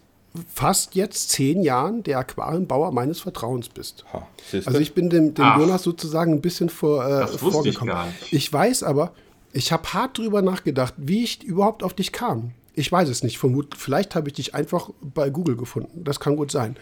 fast 0.53 0.95
jetzt 0.95 1.29
zehn 1.29 1.61
Jahren 1.63 2.03
der 2.03 2.19
Aquarienbauer 2.19 2.91
meines 2.91 3.19
Vertrauens 3.19 3.69
bist. 3.69 4.05
Ha, 4.13 4.27
also 4.65 4.79
ich 4.79 4.93
bin 4.93 5.09
dem, 5.09 5.33
dem 5.33 5.45
Jonas 5.57 5.83
sozusagen 5.83 6.33
ein 6.33 6.41
bisschen 6.41 6.69
vor, 6.69 7.05
äh, 7.05 7.27
vorgekommen. 7.27 7.95
Ich, 8.27 8.33
ich, 8.33 8.53
weiß 8.53 8.83
aber, 8.83 9.13
ich 9.53 9.71
habe 9.71 9.93
hart 9.93 10.17
drüber 10.17 10.41
nachgedacht, 10.41 10.93
wie 10.97 11.23
ich 11.23 11.43
überhaupt 11.43 11.83
auf 11.83 11.93
dich 11.93 12.11
kam. 12.11 12.51
Ich 12.75 12.91
weiß 12.91 13.09
es 13.09 13.23
nicht. 13.23 13.39
Vermut, 13.39 13.75
vielleicht 13.75 14.15
habe 14.15 14.29
ich 14.29 14.35
dich 14.35 14.55
einfach 14.55 14.91
bei 15.01 15.29
Google 15.29 15.57
gefunden. 15.57 16.03
Das 16.03 16.19
kann 16.19 16.35
gut 16.35 16.51
sein. 16.51 16.77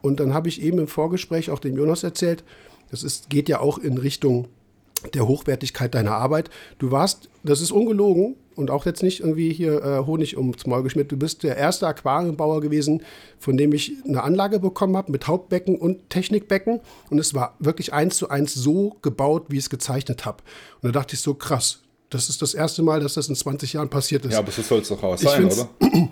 Und 0.00 0.20
dann 0.20 0.32
habe 0.32 0.48
ich 0.48 0.62
eben 0.62 0.78
im 0.78 0.88
Vorgespräch 0.88 1.50
auch 1.50 1.58
dem 1.58 1.76
Jonas 1.76 2.02
erzählt, 2.02 2.44
das 2.90 3.02
ist, 3.02 3.28
geht 3.30 3.48
ja 3.48 3.60
auch 3.60 3.78
in 3.78 3.98
Richtung 3.98 4.48
der 5.12 5.26
Hochwertigkeit 5.26 5.94
deiner 5.94 6.12
Arbeit. 6.12 6.50
Du 6.78 6.90
warst, 6.90 7.28
das 7.42 7.60
ist 7.60 7.72
ungelogen 7.72 8.36
und 8.56 8.70
auch 8.70 8.86
jetzt 8.86 9.02
nicht 9.02 9.20
irgendwie 9.20 9.52
hier 9.52 9.82
äh, 9.82 10.06
Honig 10.06 10.36
ums 10.36 10.66
Maul 10.66 10.82
geschmiert. 10.82 11.10
Du 11.10 11.16
bist 11.16 11.42
der 11.42 11.56
erste 11.56 11.86
Aquariumbauer 11.86 12.60
gewesen, 12.60 13.02
von 13.38 13.56
dem 13.56 13.72
ich 13.72 13.92
eine 14.06 14.22
Anlage 14.22 14.60
bekommen 14.60 14.96
habe 14.96 15.12
mit 15.12 15.26
Hauptbecken 15.26 15.76
und 15.76 16.10
Technikbecken. 16.10 16.80
Und 17.10 17.18
es 17.18 17.34
war 17.34 17.56
wirklich 17.58 17.92
eins 17.92 18.16
zu 18.16 18.28
eins 18.28 18.54
so 18.54 18.96
gebaut, 19.02 19.46
wie 19.48 19.56
ich 19.56 19.64
es 19.64 19.70
gezeichnet 19.70 20.24
habe. 20.24 20.42
Und 20.80 20.94
da 20.94 21.00
dachte 21.00 21.14
ich 21.14 21.20
so, 21.20 21.34
krass, 21.34 21.80
das 22.10 22.28
ist 22.28 22.42
das 22.42 22.54
erste 22.54 22.82
Mal, 22.82 23.00
dass 23.00 23.14
das 23.14 23.28
in 23.28 23.34
20 23.34 23.72
Jahren 23.72 23.90
passiert 23.90 24.24
ist. 24.24 24.32
Ja, 24.32 24.38
aber 24.38 24.52
so 24.52 24.62
soll 24.62 24.80
es 24.80 24.88
doch 24.88 25.02
auch 25.02 25.18
sein, 25.18 25.46
oder? 25.46 25.68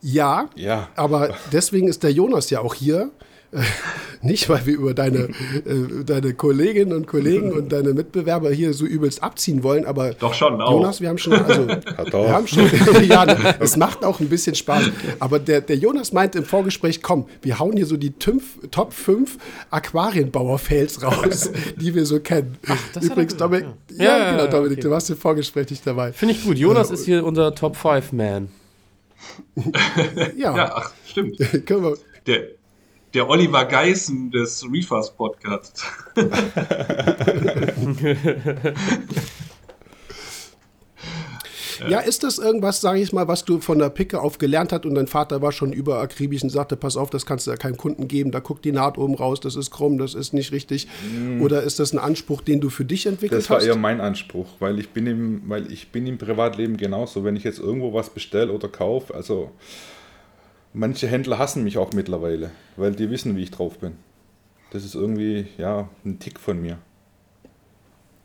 ja, 0.00 0.48
ja, 0.54 0.88
aber 0.94 1.34
deswegen 1.52 1.88
ist 1.88 2.02
der 2.02 2.12
Jonas 2.12 2.50
ja 2.50 2.60
auch 2.60 2.74
hier 2.74 3.10
nicht, 4.22 4.48
weil 4.48 4.66
wir 4.66 4.74
über 4.74 4.94
deine, 4.94 5.28
äh, 5.64 6.04
deine 6.04 6.34
Kolleginnen 6.34 6.92
und 6.92 7.06
Kollegen 7.06 7.52
und 7.52 7.72
deine 7.72 7.94
Mitbewerber 7.94 8.50
hier 8.50 8.72
so 8.74 8.84
übelst 8.84 9.22
abziehen 9.22 9.62
wollen, 9.62 9.86
aber 9.86 10.14
doch 10.14 10.34
schon 10.34 10.60
auch. 10.60 10.72
Jonas, 10.72 11.00
wir 11.00 11.08
haben 11.08 11.18
schon, 11.18 11.34
also, 11.34 11.66
wir 12.12 12.32
haben 12.32 12.46
schon, 12.46 12.68
ja, 13.08 13.24
es 13.60 13.76
macht 13.76 14.04
auch 14.04 14.20
ein 14.20 14.28
bisschen 14.28 14.54
Spaß. 14.54 14.90
Aber 15.20 15.38
der, 15.38 15.60
der 15.60 15.76
Jonas 15.76 16.12
meint 16.12 16.34
im 16.34 16.44
Vorgespräch, 16.44 17.02
komm, 17.02 17.26
wir 17.42 17.58
hauen 17.58 17.76
hier 17.76 17.86
so 17.86 17.96
die 17.96 18.12
Tümpf, 18.12 18.44
Top 18.70 18.92
5 18.92 19.38
Aquarienbauer-Fails 19.70 21.02
raus, 21.02 21.50
die 21.76 21.94
wir 21.94 22.04
so 22.04 22.20
kennen. 22.20 22.58
Ach, 22.68 23.02
Übrigens, 23.02 23.36
Dominik, 23.36 23.66
ja, 23.92 24.04
ja, 24.04 24.18
ja, 24.18 24.30
genau, 24.32 24.46
Dominik, 24.50 24.78
okay. 24.78 24.88
du 24.88 24.90
warst 24.90 25.10
im 25.10 25.16
Vorgespräch 25.16 25.70
nicht 25.70 25.86
dabei. 25.86 26.12
Finde 26.12 26.34
ich 26.34 26.44
gut. 26.44 26.58
Jonas 26.58 26.90
äh, 26.90 26.94
ist 26.94 27.04
hier 27.04 27.24
unser 27.24 27.54
Top 27.54 27.76
5 27.76 28.12
Man. 28.12 28.48
ja. 30.36 30.56
ja, 30.56 30.72
ach, 30.74 30.92
stimmt. 31.06 31.38
Können 31.66 31.82
wir, 31.82 31.96
der, 32.26 32.48
der 33.14 33.28
Oliver 33.28 33.64
Geißen 33.64 34.30
des 34.30 34.64
Reefers 34.70 35.14
Podcasts. 35.14 35.84
Ja, 41.88 42.00
ist 42.00 42.22
das 42.22 42.38
irgendwas, 42.38 42.80
sage 42.80 43.00
ich 43.00 43.12
mal, 43.12 43.28
was 43.28 43.44
du 43.44 43.60
von 43.60 43.78
der 43.78 43.90
Picke 43.90 44.20
auf 44.20 44.38
gelernt 44.38 44.72
hast 44.72 44.86
und 44.86 44.94
dein 44.94 45.06
Vater 45.06 45.42
war 45.42 45.52
schon 45.52 45.72
überakribisch 45.72 46.42
und 46.42 46.50
sagte, 46.50 46.76
pass 46.76 46.96
auf, 46.96 47.10
das 47.10 47.26
kannst 47.26 47.46
du 47.46 47.50
ja 47.50 47.56
keinem 47.56 47.76
Kunden 47.76 48.08
geben, 48.08 48.30
da 48.30 48.40
guckt 48.40 48.64
die 48.64 48.72
Naht 48.72 48.98
oben 48.98 49.14
raus, 49.14 49.40
das 49.40 49.56
ist 49.56 49.70
krumm, 49.70 49.98
das 49.98 50.14
ist 50.14 50.32
nicht 50.32 50.52
richtig. 50.52 50.88
Mm. 51.12 51.42
Oder 51.42 51.62
ist 51.62 51.78
das 51.78 51.92
ein 51.92 51.98
Anspruch, 51.98 52.40
den 52.42 52.60
du 52.60 52.70
für 52.70 52.84
dich 52.84 53.06
entwickelt 53.06 53.40
hast? 53.40 53.44
Das 53.44 53.50
war 53.50 53.58
hast? 53.58 53.66
eher 53.66 53.76
mein 53.76 54.00
Anspruch, 54.00 54.46
weil 54.58 54.78
ich 54.78 54.90
bin 54.90 55.06
im, 55.06 55.42
weil 55.46 55.70
ich 55.70 55.88
bin 55.92 56.06
im 56.06 56.18
Privatleben 56.18 56.76
genauso. 56.76 57.24
Wenn 57.24 57.36
ich 57.36 57.44
jetzt 57.44 57.58
irgendwo 57.58 57.92
was 57.92 58.10
bestelle 58.10 58.52
oder 58.52 58.68
kaufe, 58.68 59.14
also 59.14 59.50
manche 60.76 61.08
Händler 61.08 61.38
hassen 61.38 61.64
mich 61.64 61.78
auch 61.78 61.92
mittlerweile, 61.92 62.50
weil 62.76 62.92
die 62.92 63.10
wissen, 63.10 63.36
wie 63.36 63.42
ich 63.42 63.50
drauf 63.50 63.78
bin. 63.78 63.92
Das 64.70 64.84
ist 64.84 64.94
irgendwie, 64.94 65.46
ja, 65.58 65.88
ein 66.04 66.18
Tick 66.18 66.38
von 66.38 66.60
mir. 66.60 66.78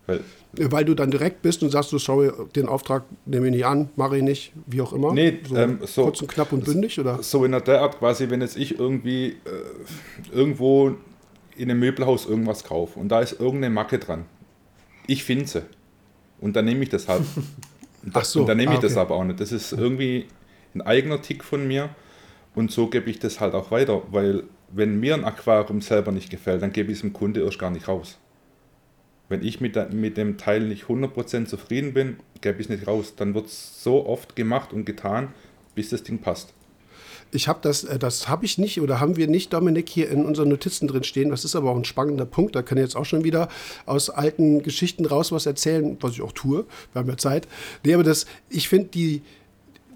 Weil, 0.06 0.22
Weil 0.54 0.84
du 0.84 0.96
dann 0.96 1.12
direkt 1.12 1.44
bist 1.44 1.64
und 1.64 1.70
sagst 1.70 1.92
du, 1.94 1.98
sorry, 1.98 2.32
den 2.56 2.68
Auftrag 2.68 3.04
nehme 3.26 3.48
ich 3.48 3.54
nicht 3.54 3.66
an, 3.66 3.90
mache 3.96 4.18
ich 4.18 4.24
nicht, 4.24 4.52
wie 4.66 4.82
auch 4.82 4.92
immer. 4.92 5.14
Nee, 5.14 5.40
so, 5.48 5.56
ähm, 5.56 5.80
so 5.86 6.04
kurz 6.04 6.22
und 6.22 6.28
knapp 6.28 6.52
und 6.52 6.66
bündig, 6.66 7.00
oder? 7.00 7.24
So 7.24 7.46
in 7.46 7.52
der 7.52 7.82
Art 7.82 8.00
quasi, 8.00 8.30
wenn 8.30 8.42
jetzt 8.42 8.58
ich 8.58 8.78
irgendwie 8.78 9.28
äh, 9.28 10.34
irgendwo 10.34 10.96
in 11.56 11.70
einem 11.70 11.80
Möbelhaus 11.80 12.26
irgendwas 12.26 12.64
kaufe 12.64 13.00
und 13.00 13.10
da 13.10 13.22
ist 13.22 13.40
irgendeine 13.40 13.74
Macke 13.74 14.00
dran. 14.00 14.26
Ich 15.08 15.24
finde 15.24 15.48
sie. 15.48 15.62
Und 16.42 16.56
dann 16.56 16.66
nehme 16.66 16.84
ich 16.84 16.90
das 16.90 17.08
halt. 17.08 17.22
Ach 18.14 18.26
so. 18.26 18.42
Und 18.42 18.48
dann 18.48 18.58
nehme 18.58 18.72
ich 18.72 18.78
ah, 18.78 18.80
okay. 18.80 18.88
das 18.88 18.98
aber 18.98 19.16
auch 19.16 19.24
nicht. 19.24 19.40
Das 19.40 19.52
ist 19.52 19.72
irgendwie 19.72 20.26
ein 20.74 20.82
eigener 20.82 21.22
Tick 21.22 21.44
von 21.44 21.68
mir. 21.68 21.92
Und 22.56 22.72
so 22.72 22.88
gebe 22.88 23.10
ich 23.10 23.20
das 23.20 23.40
halt 23.40 23.54
auch 23.54 23.72
weiter, 23.72 24.04
weil 24.12 24.44
wenn 24.70 25.00
mir 25.00 25.14
ein 25.14 25.24
Aquarium 25.24 25.82
selber 25.82 26.12
nicht 26.12 26.30
gefällt, 26.30 26.62
dann 26.62 26.72
gebe 26.74 26.92
ich 26.92 26.98
es 26.98 27.02
dem 27.02 27.14
Kunde 27.14 27.42
erst 27.42 27.60
gar 27.60 27.72
nicht 27.72 27.88
raus. 27.88 28.18
Wenn 29.30 29.44
ich 29.44 29.62
mit, 29.62 29.94
mit 29.94 30.18
dem 30.18 30.38
Teil 30.38 30.68
nicht 30.68 30.86
100% 30.86 31.46
zufrieden 31.46 31.94
bin, 31.94 32.18
gebe 32.42 32.60
ich 32.60 32.68
es 32.68 32.70
nicht 32.70 32.88
raus. 32.88 33.14
Dann 33.16 33.34
wird 33.34 33.46
es 33.46 33.82
so 33.82 34.06
oft 34.06 34.36
gemacht 34.36 34.74
und 34.74 34.86
getan, 34.86 35.30
bis 35.74 35.90
das 35.90 36.04
Ding 36.04 36.20
passt. 36.20 36.54
Ich 37.34 37.48
habe 37.48 37.60
das, 37.62 37.86
äh, 37.86 37.98
das 37.98 38.28
habe 38.28 38.44
ich 38.44 38.58
nicht 38.58 38.82
oder 38.82 39.00
haben 39.00 39.16
wir 39.16 39.28
nicht, 39.28 39.54
Dominik, 39.54 39.88
hier 39.88 40.10
in 40.10 40.26
unseren 40.26 40.50
Notizen 40.50 40.88
drin 40.88 41.04
stehen. 41.04 41.30
Das 41.30 41.46
ist 41.46 41.56
aber 41.56 41.72
auch 41.72 41.78
ein 41.78 41.86
spannender 41.86 42.26
Punkt. 42.26 42.56
Da 42.56 42.62
kann 42.62 42.78
ich 42.78 42.84
jetzt 42.84 42.98
auch 42.98 43.06
schon 43.06 43.24
wieder 43.24 43.48
aus 43.86 44.10
alten 44.10 44.64
Geschichten 44.64 45.06
raus 45.06 45.32
was 45.32 45.46
erzählen, 45.46 45.98
was 46.02 46.12
ich 46.12 46.22
auch 46.22 46.34
tue. 46.34 46.66
Wir 46.92 47.00
haben 47.00 47.10
ja 47.10 47.16
Zeit. 47.16 47.48
Nee, 47.86 47.94
aber 47.94 48.04
das, 48.04 48.26
ich 48.50 48.68
finde, 48.68 48.90
die, 48.90 49.22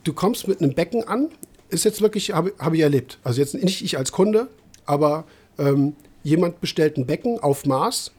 du 0.06 0.14
kommst 0.14 0.48
mit 0.48 0.62
einem 0.62 0.74
Becken 0.74 1.06
an, 1.06 1.28
ist 1.70 1.86
jetzt 1.86 2.02
wirklich, 2.02 2.32
habe 2.32 2.54
hab 2.60 2.74
ich 2.74 2.82
erlebt. 2.82 3.20
Also 3.24 3.42
jetzt 3.42 3.54
nicht 3.56 3.84
ich 3.84 3.98
als 3.98 4.12
Kunde, 4.12 4.48
aber 4.86 5.26
ähm, 5.58 5.96
jemand 6.24 6.62
bestellt 6.62 6.98
ein 6.98 7.06
Becken 7.06 7.40
auf 7.40 7.66
Maß 7.66 8.12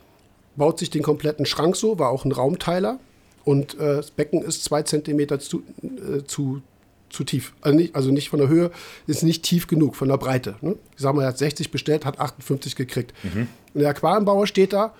baut 0.57 0.79
sich 0.79 0.91
den 0.91 1.03
kompletten 1.03 1.47
Schrank 1.47 1.76
so, 1.76 1.99
war 1.99 2.11
auch 2.11 2.25
ein 2.25 2.33
Raumteiler. 2.33 2.99
Und 3.45 3.75
äh, 3.75 3.97
das 3.97 4.11
Becken 4.11 4.43
ist 4.43 4.65
zwei 4.65 4.83
Zentimeter 4.83 5.38
zu, 5.38 5.62
äh, 5.83 6.25
zu, 6.25 6.62
zu 7.11 7.23
tief. 7.23 7.55
Also 7.61 7.76
nicht, 7.76 7.95
also 7.95 8.11
nicht, 8.11 8.29
von 8.29 8.41
der 8.41 8.49
Höhe, 8.49 8.73
ist 9.07 9.23
nicht 9.23 9.45
tief 9.45 9.69
genug, 9.69 9.95
von 9.95 10.09
der 10.09 10.17
Breite. 10.17 10.57
Ne? 10.62 10.76
Ich 10.97 11.03
sag 11.03 11.15
mal, 11.15 11.23
er 11.23 11.29
hat 11.29 11.38
60 11.38 11.71
bestellt, 11.71 12.05
hat 12.05 12.19
58 12.19 12.75
gekriegt. 12.75 13.12
Mhm. 13.23 13.47
Und 13.75 13.81
der 13.81 13.91
Aquarienbauer 13.91 14.47
steht 14.47 14.73
da 14.73 14.95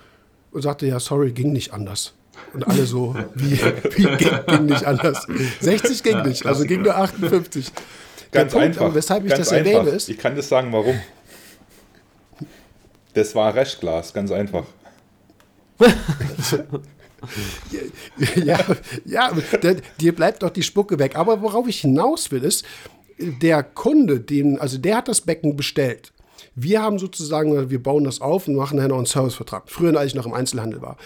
und 0.51 0.61
sagte, 0.61 0.87
ja, 0.87 0.99
sorry, 0.99 1.31
ging 1.31 1.51
nicht 1.51 1.73
anders. 1.73 2.13
Und 2.53 2.65
alle 2.65 2.85
so, 2.85 3.15
wie, 3.35 3.59
wie 3.95 4.03
ging, 4.17 4.39
ging, 4.47 4.65
nicht 4.67 4.85
anders? 4.85 5.27
60 5.59 6.03
ging 6.03 6.21
nicht, 6.21 6.45
also 6.45 6.63
ging 6.63 6.83
nur 6.83 6.95
58. 6.95 7.71
Ganz 8.37 8.51
Punkt, 8.53 8.67
einfach. 8.67 8.93
Weshalb 8.93 9.25
ich 9.25 9.33
das 9.33 9.49
einfach. 9.49 9.71
erwähne 9.71 9.89
ist. 9.95 10.09
Ich 10.09 10.17
kann 10.17 10.35
das 10.35 10.49
sagen, 10.49 10.71
warum. 10.71 10.99
Das 13.13 13.33
war 13.35 13.53
Restglas, 13.53 14.13
ganz 14.13 14.31
einfach. 14.31 14.65
ja, 18.35 18.59
ja 19.05 19.31
der, 19.61 19.77
dir 19.99 20.15
bleibt 20.15 20.43
doch 20.43 20.49
die 20.49 20.63
Spucke 20.63 20.99
weg. 20.99 21.15
Aber 21.15 21.41
worauf 21.41 21.67
ich 21.67 21.81
hinaus 21.81 22.31
will, 22.31 22.43
ist, 22.43 22.65
der 23.19 23.63
Kunde, 23.63 24.19
den, 24.19 24.59
also 24.59 24.77
der 24.77 24.97
hat 24.97 25.07
das 25.07 25.21
Becken 25.21 25.55
bestellt. 25.55 26.13
Wir 26.53 26.81
haben 26.81 26.99
sozusagen, 26.99 27.69
wir 27.69 27.81
bauen 27.81 28.03
das 28.03 28.21
auf 28.21 28.47
und 28.47 28.55
machen 28.55 28.77
dann 28.77 28.89
noch 28.89 28.97
einen 28.97 29.05
Servicevertrag. 29.05 29.63
Früher, 29.67 29.97
als 29.97 30.07
ich 30.09 30.15
noch 30.15 30.25
im 30.25 30.33
Einzelhandel 30.33 30.81
war 30.81 30.97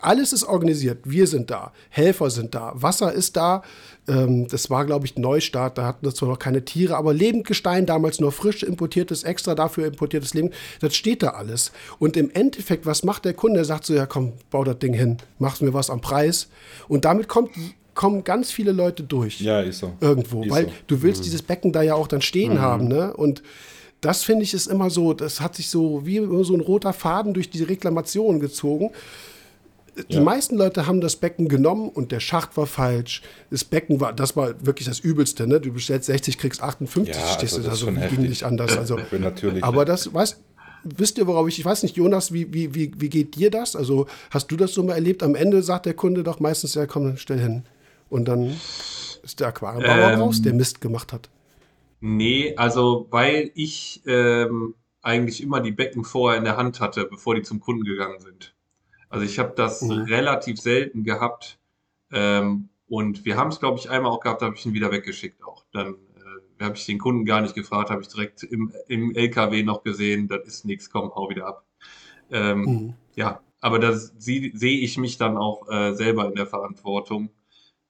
alles 0.00 0.32
ist 0.32 0.44
organisiert. 0.44 1.00
Wir 1.04 1.26
sind 1.26 1.50
da, 1.50 1.72
Helfer 1.90 2.30
sind 2.30 2.54
da, 2.54 2.72
Wasser 2.74 3.12
ist 3.12 3.36
da. 3.36 3.62
Ähm, 4.08 4.48
das 4.48 4.70
war, 4.70 4.84
glaube 4.84 5.06
ich, 5.06 5.16
Neustart. 5.16 5.78
Da 5.78 5.86
hatten 5.86 6.04
wir 6.04 6.14
zwar 6.14 6.28
noch 6.28 6.38
keine 6.38 6.64
Tiere, 6.64 6.96
aber 6.96 7.14
Lebendgestein, 7.14 7.86
damals 7.86 8.20
nur 8.20 8.32
frisch 8.32 8.62
importiertes, 8.62 9.22
extra 9.22 9.54
dafür 9.54 9.86
importiertes 9.86 10.34
Leben, 10.34 10.50
das 10.80 10.96
steht 10.96 11.22
da 11.22 11.30
alles. 11.30 11.72
Und 11.98 12.16
im 12.16 12.30
Endeffekt, 12.30 12.86
was 12.86 13.04
macht 13.04 13.24
der 13.24 13.34
Kunde? 13.34 13.60
Er 13.60 13.64
sagt 13.64 13.86
so: 13.86 13.94
Ja, 13.94 14.06
komm, 14.06 14.32
bau 14.50 14.64
das 14.64 14.78
Ding 14.78 14.94
hin, 14.94 15.18
machst 15.38 15.62
mir 15.62 15.74
was 15.74 15.90
am 15.90 16.00
Preis. 16.00 16.48
Und 16.88 17.04
damit 17.04 17.28
kommt 17.28 17.50
kommen 17.94 18.24
ganz 18.24 18.50
viele 18.50 18.72
Leute 18.72 19.02
durch. 19.02 19.40
Ja, 19.40 19.60
ist 19.60 19.80
so. 19.80 19.92
Irgendwo. 20.00 20.42
Ist 20.42 20.50
weil 20.50 20.64
so. 20.66 20.72
du 20.86 21.02
willst 21.02 21.20
mhm. 21.20 21.24
dieses 21.24 21.42
Becken 21.42 21.72
da 21.72 21.82
ja 21.82 21.94
auch 21.94 22.08
dann 22.08 22.22
stehen 22.22 22.54
mhm. 22.54 22.60
haben, 22.60 22.88
ne? 22.88 23.14
Und 23.14 23.42
das 24.00 24.24
finde 24.24 24.42
ich 24.42 24.52
ist 24.52 24.66
immer 24.66 24.90
so, 24.90 25.12
das 25.12 25.40
hat 25.40 25.54
sich 25.54 25.68
so 25.68 26.04
wie 26.04 26.18
so 26.42 26.54
ein 26.54 26.60
roter 26.60 26.92
Faden 26.92 27.34
durch 27.34 27.50
die 27.50 27.62
Reklamation 27.62 28.40
gezogen 28.40 28.90
die 30.10 30.14
ja. 30.14 30.20
meisten 30.22 30.56
Leute 30.56 30.86
haben 30.86 31.00
das 31.00 31.16
Becken 31.16 31.48
genommen 31.48 31.88
und 31.88 32.12
der 32.12 32.20
Schacht 32.20 32.56
war 32.56 32.66
falsch. 32.66 33.22
Das 33.50 33.64
Becken 33.64 34.00
war, 34.00 34.12
das 34.12 34.36
war 34.36 34.54
wirklich 34.64 34.88
das 34.88 35.00
Übelste. 35.00 35.46
Ne? 35.46 35.60
Du 35.60 35.72
bestellst 35.72 36.06
60, 36.06 36.38
kriegst 36.38 36.62
58, 36.62 37.14
ja, 37.14 37.28
stehst 37.28 37.54
also 37.54 37.64
du 37.64 37.70
da 37.70 37.76
so, 37.76 37.94
wie 37.94 38.08
ging 38.08 38.28
nicht 38.28 38.44
anders. 38.44 38.76
Also, 38.76 38.98
natürlich. 39.18 39.62
Aber 39.62 39.84
das, 39.84 40.12
weißt, 40.12 40.38
wisst 40.84 41.18
ihr, 41.18 41.26
worauf 41.26 41.46
ich, 41.48 41.58
ich 41.58 41.64
weiß 41.64 41.82
nicht, 41.82 41.96
Jonas, 41.96 42.32
wie, 42.32 42.52
wie, 42.52 42.74
wie, 42.74 42.92
wie 42.96 43.08
geht 43.08 43.34
dir 43.36 43.50
das? 43.50 43.76
Also 43.76 44.06
hast 44.30 44.50
du 44.50 44.56
das 44.56 44.72
so 44.72 44.82
mal 44.82 44.94
erlebt? 44.94 45.22
Am 45.22 45.34
Ende 45.34 45.62
sagt 45.62 45.86
der 45.86 45.94
Kunde 45.94 46.22
doch 46.22 46.40
meistens, 46.40 46.74
ja 46.74 46.86
komm, 46.86 47.16
stell 47.16 47.38
hin. 47.38 47.64
Und 48.08 48.26
dann 48.26 48.56
ist 49.22 49.40
der 49.40 49.48
Aquariumbauer 49.48 50.12
ähm, 50.12 50.20
raus, 50.20 50.42
der 50.42 50.54
Mist 50.54 50.80
gemacht 50.80 51.12
hat. 51.12 51.28
Nee, 52.00 52.54
also 52.56 53.06
weil 53.10 53.52
ich 53.54 54.02
ähm, 54.06 54.74
eigentlich 55.02 55.42
immer 55.42 55.60
die 55.60 55.70
Becken 55.70 56.04
vorher 56.04 56.38
in 56.38 56.44
der 56.44 56.56
Hand 56.56 56.80
hatte, 56.80 57.04
bevor 57.04 57.34
die 57.34 57.42
zum 57.42 57.60
Kunden 57.60 57.84
gegangen 57.84 58.20
sind. 58.20 58.54
Also 59.12 59.26
ich 59.26 59.38
habe 59.38 59.52
das 59.54 59.82
mhm. 59.82 60.02
relativ 60.02 60.58
selten 60.58 61.04
gehabt. 61.04 61.58
Ähm, 62.10 62.70
und 62.88 63.24
wir 63.26 63.36
haben 63.36 63.48
es, 63.48 63.60
glaube 63.60 63.78
ich, 63.78 63.90
einmal 63.90 64.10
auch 64.10 64.20
gehabt, 64.20 64.40
da 64.40 64.46
habe 64.46 64.56
ich 64.56 64.64
ihn 64.64 64.72
wieder 64.72 64.90
weggeschickt 64.90 65.44
auch. 65.44 65.64
Dann 65.70 65.94
äh, 66.58 66.64
habe 66.64 66.76
ich 66.76 66.86
den 66.86 66.98
Kunden 66.98 67.26
gar 67.26 67.42
nicht 67.42 67.54
gefragt, 67.54 67.90
habe 67.90 68.00
ich 68.00 68.08
direkt 68.08 68.42
im, 68.42 68.72
im 68.88 69.14
LKW 69.14 69.62
noch 69.62 69.82
gesehen, 69.82 70.28
das 70.28 70.46
ist 70.46 70.64
nichts, 70.64 70.88
komm, 70.88 71.14
hau 71.14 71.28
wieder 71.28 71.46
ab. 71.46 71.66
Ähm, 72.30 72.60
mhm. 72.60 72.94
Ja, 73.14 73.40
aber 73.60 73.78
da 73.78 73.92
sehe 73.94 74.50
ich 74.80 74.96
mich 74.96 75.18
dann 75.18 75.36
auch 75.36 75.68
äh, 75.70 75.92
selber 75.94 76.26
in 76.26 76.34
der 76.34 76.46
Verantwortung, 76.46 77.30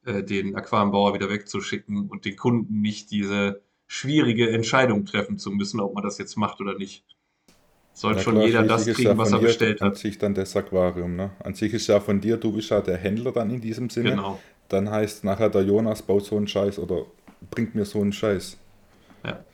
äh, 0.04 0.24
den 0.24 0.56
Aquarienbauer 0.56 1.14
wieder 1.14 1.30
wegzuschicken 1.30 2.10
und 2.10 2.24
den 2.24 2.36
Kunden 2.36 2.80
nicht 2.80 3.12
diese 3.12 3.62
schwierige 3.86 4.50
Entscheidung 4.50 5.04
treffen 5.04 5.38
zu 5.38 5.52
müssen, 5.52 5.78
ob 5.78 5.94
man 5.94 6.02
das 6.02 6.18
jetzt 6.18 6.36
macht 6.36 6.60
oder 6.60 6.76
nicht. 6.76 7.04
Soll 7.94 8.18
schon 8.18 8.34
klar, 8.34 8.46
jeder 8.46 8.62
das 8.62 8.86
kriegen, 8.86 9.02
ja 9.02 9.18
was 9.18 9.32
er 9.32 9.38
bestellt 9.38 9.80
hat. 9.80 9.88
An 9.88 9.94
sich 9.94 10.18
dann 10.18 10.34
das 10.34 10.56
Aquarium. 10.56 11.16
Ne? 11.16 11.30
An 11.44 11.54
sich 11.54 11.74
ist 11.74 11.86
ja 11.86 12.00
von 12.00 12.20
dir, 12.20 12.36
du 12.36 12.52
bist 12.52 12.70
ja 12.70 12.80
der 12.80 12.96
Händler 12.96 13.32
dann 13.32 13.50
in 13.50 13.60
diesem 13.60 13.90
Sinne. 13.90 14.10
Genau. 14.10 14.38
Dann 14.68 14.90
heißt 14.90 15.24
nachher 15.24 15.50
der 15.50 15.62
Jonas 15.62 16.02
baut 16.02 16.24
so 16.24 16.36
einen 16.36 16.48
Scheiß 16.48 16.78
oder 16.78 17.04
bringt 17.50 17.74
mir 17.74 17.84
so 17.84 18.00
einen 18.00 18.12
Scheiß. 18.12 18.56
Ja. 19.24 19.44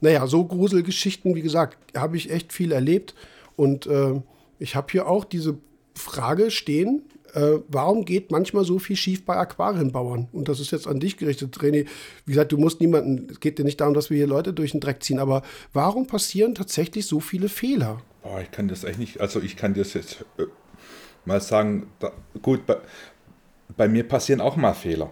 Naja, 0.00 0.26
so 0.26 0.44
Gruselgeschichten, 0.44 1.34
wie 1.34 1.42
gesagt, 1.42 1.78
habe 1.96 2.16
ich 2.16 2.30
echt 2.30 2.52
viel 2.52 2.72
erlebt. 2.72 3.14
Und 3.56 3.86
äh, 3.86 4.20
ich 4.58 4.74
habe 4.74 4.86
hier 4.90 5.06
auch 5.06 5.24
diese 5.24 5.58
Frage 5.94 6.50
stehen, 6.50 7.02
äh, 7.34 7.60
warum 7.68 8.04
geht 8.04 8.30
manchmal 8.30 8.64
so 8.64 8.78
viel 8.78 8.96
schief 8.96 9.24
bei 9.24 9.36
Aquarienbauern? 9.36 10.28
Und 10.32 10.48
das 10.48 10.60
ist 10.60 10.70
jetzt 10.70 10.86
an 10.86 11.00
dich 11.00 11.16
gerichtet, 11.16 11.56
René. 11.58 11.86
Wie 12.26 12.32
gesagt, 12.32 12.52
du 12.52 12.58
musst 12.58 12.80
niemanden, 12.80 13.28
es 13.30 13.40
geht 13.40 13.58
dir 13.58 13.64
nicht 13.64 13.80
darum, 13.80 13.94
dass 13.94 14.10
wir 14.10 14.16
hier 14.16 14.26
Leute 14.26 14.52
durch 14.52 14.72
den 14.72 14.80
Dreck 14.80 15.02
ziehen, 15.02 15.18
aber 15.18 15.42
warum 15.72 16.06
passieren 16.06 16.54
tatsächlich 16.54 17.06
so 17.06 17.20
viele 17.20 17.48
Fehler? 17.48 18.00
Boah, 18.22 18.40
ich 18.40 18.50
kann 18.50 18.68
das 18.68 18.84
echt 18.84 18.98
nicht, 18.98 19.20
also 19.20 19.40
ich 19.40 19.56
kann 19.56 19.74
das 19.74 19.94
jetzt 19.94 20.24
äh, 20.38 20.44
mal 21.24 21.40
sagen, 21.40 21.88
da, 21.98 22.12
gut, 22.40 22.66
bei, 22.66 22.76
bei, 23.76 23.88
mir 23.88 24.06
passieren 24.06 24.40
auch 24.40 24.56
mal 24.56 24.74
Fehler. 24.74 25.10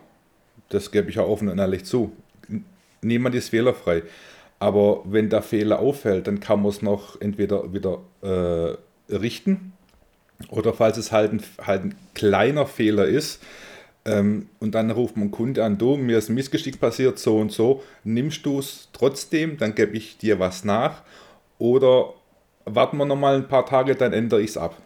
Das 0.69 0.91
gebe 0.91 1.11
ich 1.11 1.17
ja 1.17 1.25
offen 1.25 1.49
und 1.49 1.59
ehrlich 1.59 1.85
zu. 1.85 2.13
Niemand 3.03 3.35
ist 3.35 3.49
fehlerfrei. 3.49 4.05
Aber 4.59 5.03
wenn 5.05 5.29
der 5.29 5.43
Fehler 5.43 5.81
auffällt, 5.81 6.29
dann 6.29 6.39
kann 6.39 6.63
man 6.63 6.71
es 6.71 6.83
noch 6.83 7.21
entweder 7.21 7.73
wieder 7.73 7.99
äh, 8.23 8.77
richten 9.13 9.72
oder 10.49 10.75
falls 10.75 10.97
es 10.97 11.13
halt 11.13 11.33
ein, 11.33 11.43
halt 11.65 11.85
ein 11.85 11.95
kleiner 12.15 12.67
Fehler 12.67 13.07
ist, 13.07 13.41
ähm, 14.05 14.49
und 14.59 14.75
dann 14.75 14.91
ruft 14.91 15.17
man 15.17 15.31
Kunde 15.31 15.65
an, 15.65 15.79
du, 15.79 15.97
mir 15.97 16.19
ist 16.19 16.29
ein 16.29 16.35
Missgeschick 16.35 16.81
passiert, 16.81 17.19
so 17.19 17.39
und 17.39 17.53
so, 17.53 17.83
nimmst 18.05 18.45
du 18.45 18.59
es 18.59 18.89
trotzdem, 18.93 19.59
dann 19.59 19.75
gebe 19.75 19.97
ich 19.97 20.19
dir 20.19 20.41
was 20.41 20.65
nach. 20.65 21.03
Oder 21.59 22.15
warten 22.65 22.97
wir 22.97 23.05
nochmal 23.05 23.37
ein 23.37 23.49
paar 23.49 23.65
Tage, 23.67 23.95
dann 23.95 24.13
ändere 24.13 24.43
ich 24.43 24.51
es 24.51 24.57
ab. 24.57 24.77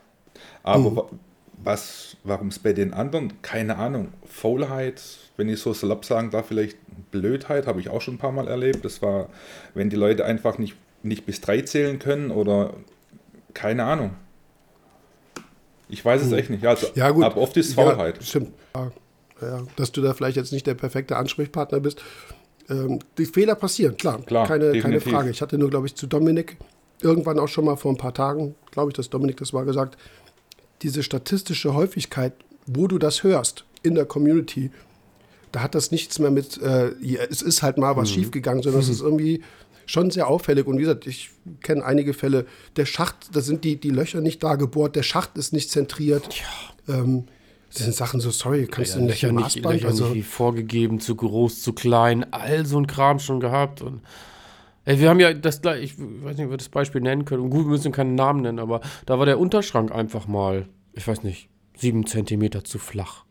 Aber 0.63 0.91
mhm. 0.91 1.19
was, 1.63 2.17
warum 2.25 2.49
es 2.49 2.59
bei 2.59 2.75
den 2.75 2.93
anderen, 2.93 3.41
keine 3.41 3.77
Ahnung, 3.77 4.09
Faulheit, 4.27 5.03
wenn 5.39 5.49
ich 5.49 5.61
so 5.61 5.73
salopp 5.73 6.05
sagen 6.05 6.31
darf, 6.31 6.49
vielleicht 6.49 6.77
Blödheit, 7.11 7.67
habe 7.67 7.81
ich 7.81 7.89
auch 7.89 8.03
schon 8.03 8.15
ein 8.15 8.19
paar 8.19 8.33
Mal 8.33 8.49
erlebt. 8.49 8.85
Das 8.85 9.01
war, 9.01 9.31
wenn 9.73 9.89
die 9.89 9.97
Leute 9.97 10.27
einfach 10.27 10.59
nicht, 10.59 10.77
nicht 11.03 11.25
bis 11.25 11.41
drei 11.41 11.63
zählen 11.63 11.99
können 11.99 12.31
oder 12.31 12.75
keine 13.55 13.85
Ahnung. 13.85 14.11
Ich 15.89 16.05
weiß 16.05 16.23
es 16.23 16.31
hm. 16.31 16.39
echt 16.39 16.51
nicht. 16.51 16.67
Also, 16.67 16.89
ja, 16.95 17.11
gut. 17.11 17.25
Aber 17.25 17.37
oft 17.37 17.57
ist 17.57 17.69
es 17.69 17.75
Faulheit. 17.75 18.17
Ja, 18.17 18.23
stimmt. 18.23 18.53
ja, 18.75 19.63
dass 19.77 19.93
du 19.93 20.01
da 20.03 20.15
vielleicht 20.15 20.37
jetzt 20.37 20.53
nicht 20.53 20.67
der 20.67 20.75
perfekte 20.75 21.17
Ansprechpartner 21.17 21.81
bist. 21.81 22.03
Ähm, 22.69 22.99
die 23.19 23.27
Fehler 23.27 23.55
passieren, 23.55 23.97
klar, 23.97 24.21
Klar, 24.23 24.49
keine, 24.49 24.79
keine. 24.81 25.01
Frage. 25.01 25.31
Ich 25.31 25.41
hatte 25.41 25.59
nur, 25.59 25.71
glaube 25.71 25.87
ich, 25.87 25.95
zu 25.95 26.07
Dominik 26.07 26.57
irgendwann 27.01 27.39
auch 27.39 27.49
schon 27.49 27.65
mal 27.65 27.77
vor 27.77 27.93
ein 27.93 27.99
paar 27.99 28.15
Tagen, 28.15 28.55
glaube 28.71 28.91
ich, 28.91 28.97
dass 28.97 29.11
Dominik 29.11 29.37
das 29.37 29.53
war, 29.53 29.65
gesagt, 29.65 29.97
diese 30.83 31.03
statistische 31.03 31.75
Häufigkeit, 31.75 32.33
wo 32.67 32.87
du 32.87 32.99
das 32.99 33.23
hörst 33.23 33.65
in 33.83 33.95
der 33.95 34.05
Community, 34.05 34.71
da 35.53 35.63
hat 35.63 35.75
das 35.75 35.91
nichts 35.91 36.19
mehr 36.19 36.31
mit, 36.31 36.61
äh, 36.61 36.91
es 37.31 37.43
ist 37.43 37.63
halt 37.63 37.79
mal 37.79 37.97
was 37.97 38.11
schiefgegangen, 38.11 38.63
sondern 38.63 38.83
es 38.83 38.89
ist 38.91 39.01
irgendwie 39.01 39.43
schon 39.87 40.11
sehr 40.11 40.29
auffällig. 40.29 40.67
Und 40.67 40.77
wie 40.77 40.83
gesagt, 40.83 41.07
ich 41.07 41.31
kenne 41.63 41.85
einige 41.85 42.13
Fälle, 42.15 42.47
der 42.77 42.87
Schacht, 42.87 43.35
da 43.35 43.41
sind 43.41 43.65
die, 43.65 43.81
die 43.81 43.91
Löcher 43.91 44.21
nicht 44.21 44.43
da 44.43 44.57
gebohrt, 44.57 44.97
der 44.97 45.03
Schacht 45.03 45.39
ist 45.39 45.53
nicht 45.53 45.71
zentriert. 45.71 46.29
Ähm, 46.89 47.25
das 47.73 47.85
sind 47.85 47.95
Sachen 47.95 48.21
so, 48.21 48.31
sorry, 48.31 48.67
kannst 48.67 48.95
Ja, 48.95 49.01
du 49.01 49.05
nicht 49.07 49.23
nicht, 49.23 49.33
Maßband? 49.33 49.75
Löcher 49.75 49.89
Also, 49.89 50.09
nicht 50.09 50.27
vorgegeben, 50.27 51.01
zu 51.01 51.15
groß, 51.15 51.63
zu 51.63 51.73
klein, 51.73 52.33
all 52.33 52.65
so 52.67 52.79
ein 52.79 52.87
Kram 52.87 53.19
schon 53.19 53.41
gehabt. 53.41 53.83
Und 53.83 54.03
ey, 54.85 54.99
wir 54.99 55.11
haben 55.11 55.21
ja 55.21 55.35
das 55.35 55.61
gleich, 55.63 55.83
ich 55.83 55.99
weiß 55.99 56.37
nicht, 56.37 56.47
ob 56.47 56.53
wir 56.53 56.57
das 56.57 56.69
Beispiel 56.69 57.01
nennen 57.01 57.25
können. 57.25 57.43
Und 57.43 57.51
gut, 57.51 57.65
wir 57.67 57.71
müssen 57.71 57.93
keinen 57.93 58.15
Namen 58.15 58.43
nennen, 58.43 58.59
aber 58.59 58.81
da 59.05 59.19
war 59.19 59.27
der 59.27 59.39
Unterschrank 59.39 59.93
einfach 59.93 60.27
mal, 60.27 60.69
ich 60.95 61.07
weiß 61.07 61.23
nicht, 61.23 61.49
sieben 61.77 62.07
Zentimeter 62.07 62.65
zu 62.65 62.79
flach. 62.79 63.26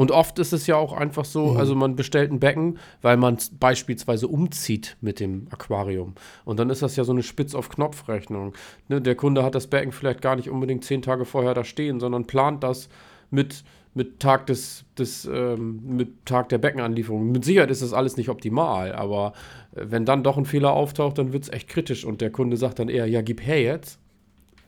Und 0.00 0.12
oft 0.12 0.38
ist 0.38 0.54
es 0.54 0.66
ja 0.66 0.76
auch 0.76 0.94
einfach 0.94 1.26
so, 1.26 1.50
also 1.50 1.74
man 1.74 1.94
bestellt 1.94 2.32
ein 2.32 2.40
Becken, 2.40 2.78
weil 3.02 3.18
man 3.18 3.36
beispielsweise 3.58 4.28
umzieht 4.28 4.96
mit 5.02 5.20
dem 5.20 5.46
Aquarium. 5.50 6.14
Und 6.46 6.58
dann 6.58 6.70
ist 6.70 6.80
das 6.80 6.96
ja 6.96 7.04
so 7.04 7.12
eine 7.12 7.22
Spitz-auf-Knopf-Rechnung. 7.22 8.54
Ne, 8.88 9.02
der 9.02 9.14
Kunde 9.14 9.42
hat 9.44 9.54
das 9.54 9.66
Becken 9.66 9.92
vielleicht 9.92 10.22
gar 10.22 10.36
nicht 10.36 10.48
unbedingt 10.48 10.86
zehn 10.86 11.02
Tage 11.02 11.26
vorher 11.26 11.52
da 11.52 11.64
stehen, 11.64 12.00
sondern 12.00 12.26
plant 12.26 12.64
das 12.64 12.88
mit, 13.30 13.62
mit 13.92 14.20
Tag 14.20 14.46
des, 14.46 14.86
des 14.96 15.26
ähm, 15.26 15.82
mit 15.84 16.24
Tag 16.24 16.48
der 16.48 16.56
Beckenanlieferung. 16.56 17.30
Mit 17.30 17.44
Sicherheit 17.44 17.70
ist 17.70 17.82
das 17.82 17.92
alles 17.92 18.16
nicht 18.16 18.30
optimal, 18.30 18.94
aber 18.94 19.34
äh, 19.76 19.82
wenn 19.84 20.06
dann 20.06 20.24
doch 20.24 20.38
ein 20.38 20.46
Fehler 20.46 20.72
auftaucht, 20.72 21.18
dann 21.18 21.34
wird 21.34 21.42
es 21.42 21.52
echt 21.52 21.68
kritisch 21.68 22.06
und 22.06 22.22
der 22.22 22.30
Kunde 22.30 22.56
sagt 22.56 22.78
dann 22.78 22.88
eher, 22.88 23.04
ja, 23.04 23.20
gib 23.20 23.46
her 23.46 23.60
jetzt. 23.60 23.99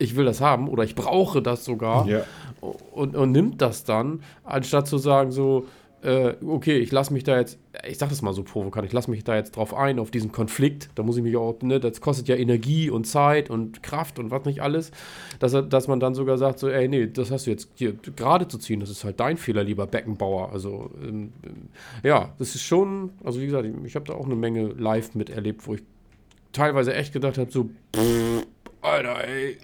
Ich 0.02 0.16
will 0.16 0.24
das 0.24 0.40
haben 0.40 0.68
oder 0.68 0.82
ich 0.84 0.94
brauche 0.94 1.40
das 1.42 1.64
sogar 1.64 2.06
Ja. 2.08 2.24
und, 2.60 3.14
und 3.16 3.32
nimmt 3.32 3.60
das 3.62 3.84
dann, 3.84 4.22
anstatt 4.44 4.86
zu 4.86 4.98
sagen 4.98 5.30
so, 5.32 5.66
äh, 6.04 6.34
okay, 6.44 6.78
ich 6.78 6.90
lasse 6.90 7.12
mich 7.12 7.22
da 7.22 7.38
jetzt, 7.38 7.60
ich 7.88 7.96
sag 7.96 8.08
das 8.08 8.22
mal 8.22 8.32
so 8.34 8.42
provokant, 8.42 8.84
ich 8.84 8.92
lasse 8.92 9.08
mich 9.08 9.22
da 9.22 9.36
jetzt 9.36 9.54
drauf 9.54 9.72
ein, 9.72 10.00
auf 10.00 10.10
diesen 10.10 10.32
Konflikt, 10.32 10.90
da 10.96 11.04
muss 11.04 11.16
ich 11.16 11.22
mich 11.22 11.36
auch, 11.36 11.62
ne, 11.62 11.78
das 11.78 12.00
kostet 12.00 12.26
ja 12.26 12.34
Energie 12.34 12.90
und 12.90 13.04
Zeit 13.06 13.50
und 13.50 13.84
Kraft 13.84 14.18
und 14.18 14.32
was 14.32 14.44
nicht 14.44 14.60
alles, 14.62 14.90
dass, 15.38 15.52
dass 15.68 15.86
man 15.86 16.00
dann 16.00 16.16
sogar 16.16 16.38
sagt 16.38 16.58
so, 16.58 16.68
ey, 16.68 16.88
nee, 16.88 17.06
das 17.06 17.30
hast 17.30 17.46
du 17.46 17.52
jetzt 17.52 17.68
hier 17.76 17.92
gerade 18.16 18.48
zu 18.48 18.58
ziehen, 18.58 18.80
das 18.80 18.90
ist 18.90 19.04
halt 19.04 19.20
dein 19.20 19.36
Fehler, 19.36 19.62
lieber 19.62 19.86
Beckenbauer, 19.86 20.50
also 20.52 20.90
ähm, 21.00 21.32
ähm, 21.44 21.68
ja, 22.02 22.30
das 22.40 22.56
ist 22.56 22.62
schon, 22.62 23.10
also 23.22 23.40
wie 23.40 23.46
gesagt, 23.46 23.64
ich, 23.66 23.72
ich 23.84 23.94
habe 23.94 24.04
da 24.04 24.14
auch 24.14 24.26
eine 24.26 24.34
Menge 24.34 24.70
live 24.76 25.14
miterlebt, 25.14 25.64
wo 25.68 25.74
ich 25.74 25.82
teilweise 26.50 26.94
echt 26.94 27.12
gedacht 27.12 27.38
habe, 27.38 27.52
so, 27.52 27.70
pff, 27.94 28.44
Alter, 28.80 29.24
ey, 29.28 29.56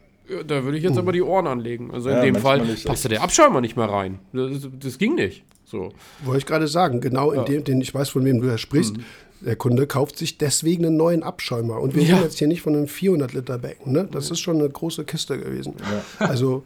da 0.47 0.65
würde 0.65 0.77
ich 0.79 0.85
jetzt 0.85 0.99
aber 0.99 1.13
die 1.13 1.23
Ohren 1.23 1.47
anlegen. 1.47 1.91
Also 1.93 2.09
in 2.11 2.17
Ja, 2.17 2.23
dem 2.23 2.37
Fall 2.37 2.69
ist 2.69 2.85
passte 2.87 3.09
der 3.09 3.23
Abschäumer 3.23 3.61
nicht 3.61 3.77
mehr 3.77 3.89
rein. 3.89 4.19
Das, 4.33 4.51
das 4.81 4.99
ging 4.99 5.15
nicht. 5.15 5.45
So. 5.65 5.93
wollte 6.25 6.39
ich 6.39 6.47
gerade 6.47 6.67
sagen, 6.67 7.01
genau 7.01 7.31
in 7.33 7.45
dem, 7.45 7.63
den 7.65 7.81
ich 7.83 7.95
weiß, 7.95 8.09
von 8.09 8.25
wem 8.25 8.41
du 8.41 8.47
da 8.47 8.57
sprichst, 8.57 8.97
der 9.41 9.55
Kunde 9.55 9.87
kauft 9.87 10.17
sich 10.17 10.39
deswegen 10.39 10.87
einen 10.87 10.97
neuen 10.97 11.23
Abschäumer. 11.23 11.79
Und 11.81 11.95
wir 11.95 12.03
Ja. 12.03 12.15
reden 12.15 12.25
jetzt 12.25 12.39
hier 12.39 12.49
nicht 12.49 12.63
von 12.63 12.75
einem 12.75 12.89
400 12.89 13.35
Liter 13.35 13.59
Becken, 13.59 13.93
ne? 13.93 14.09
Das 14.11 14.31
ist 14.31 14.41
schon 14.41 14.57
eine 14.59 14.69
große 14.69 15.05
Kiste 15.05 15.39
gewesen. 15.39 15.75
Also 16.19 16.65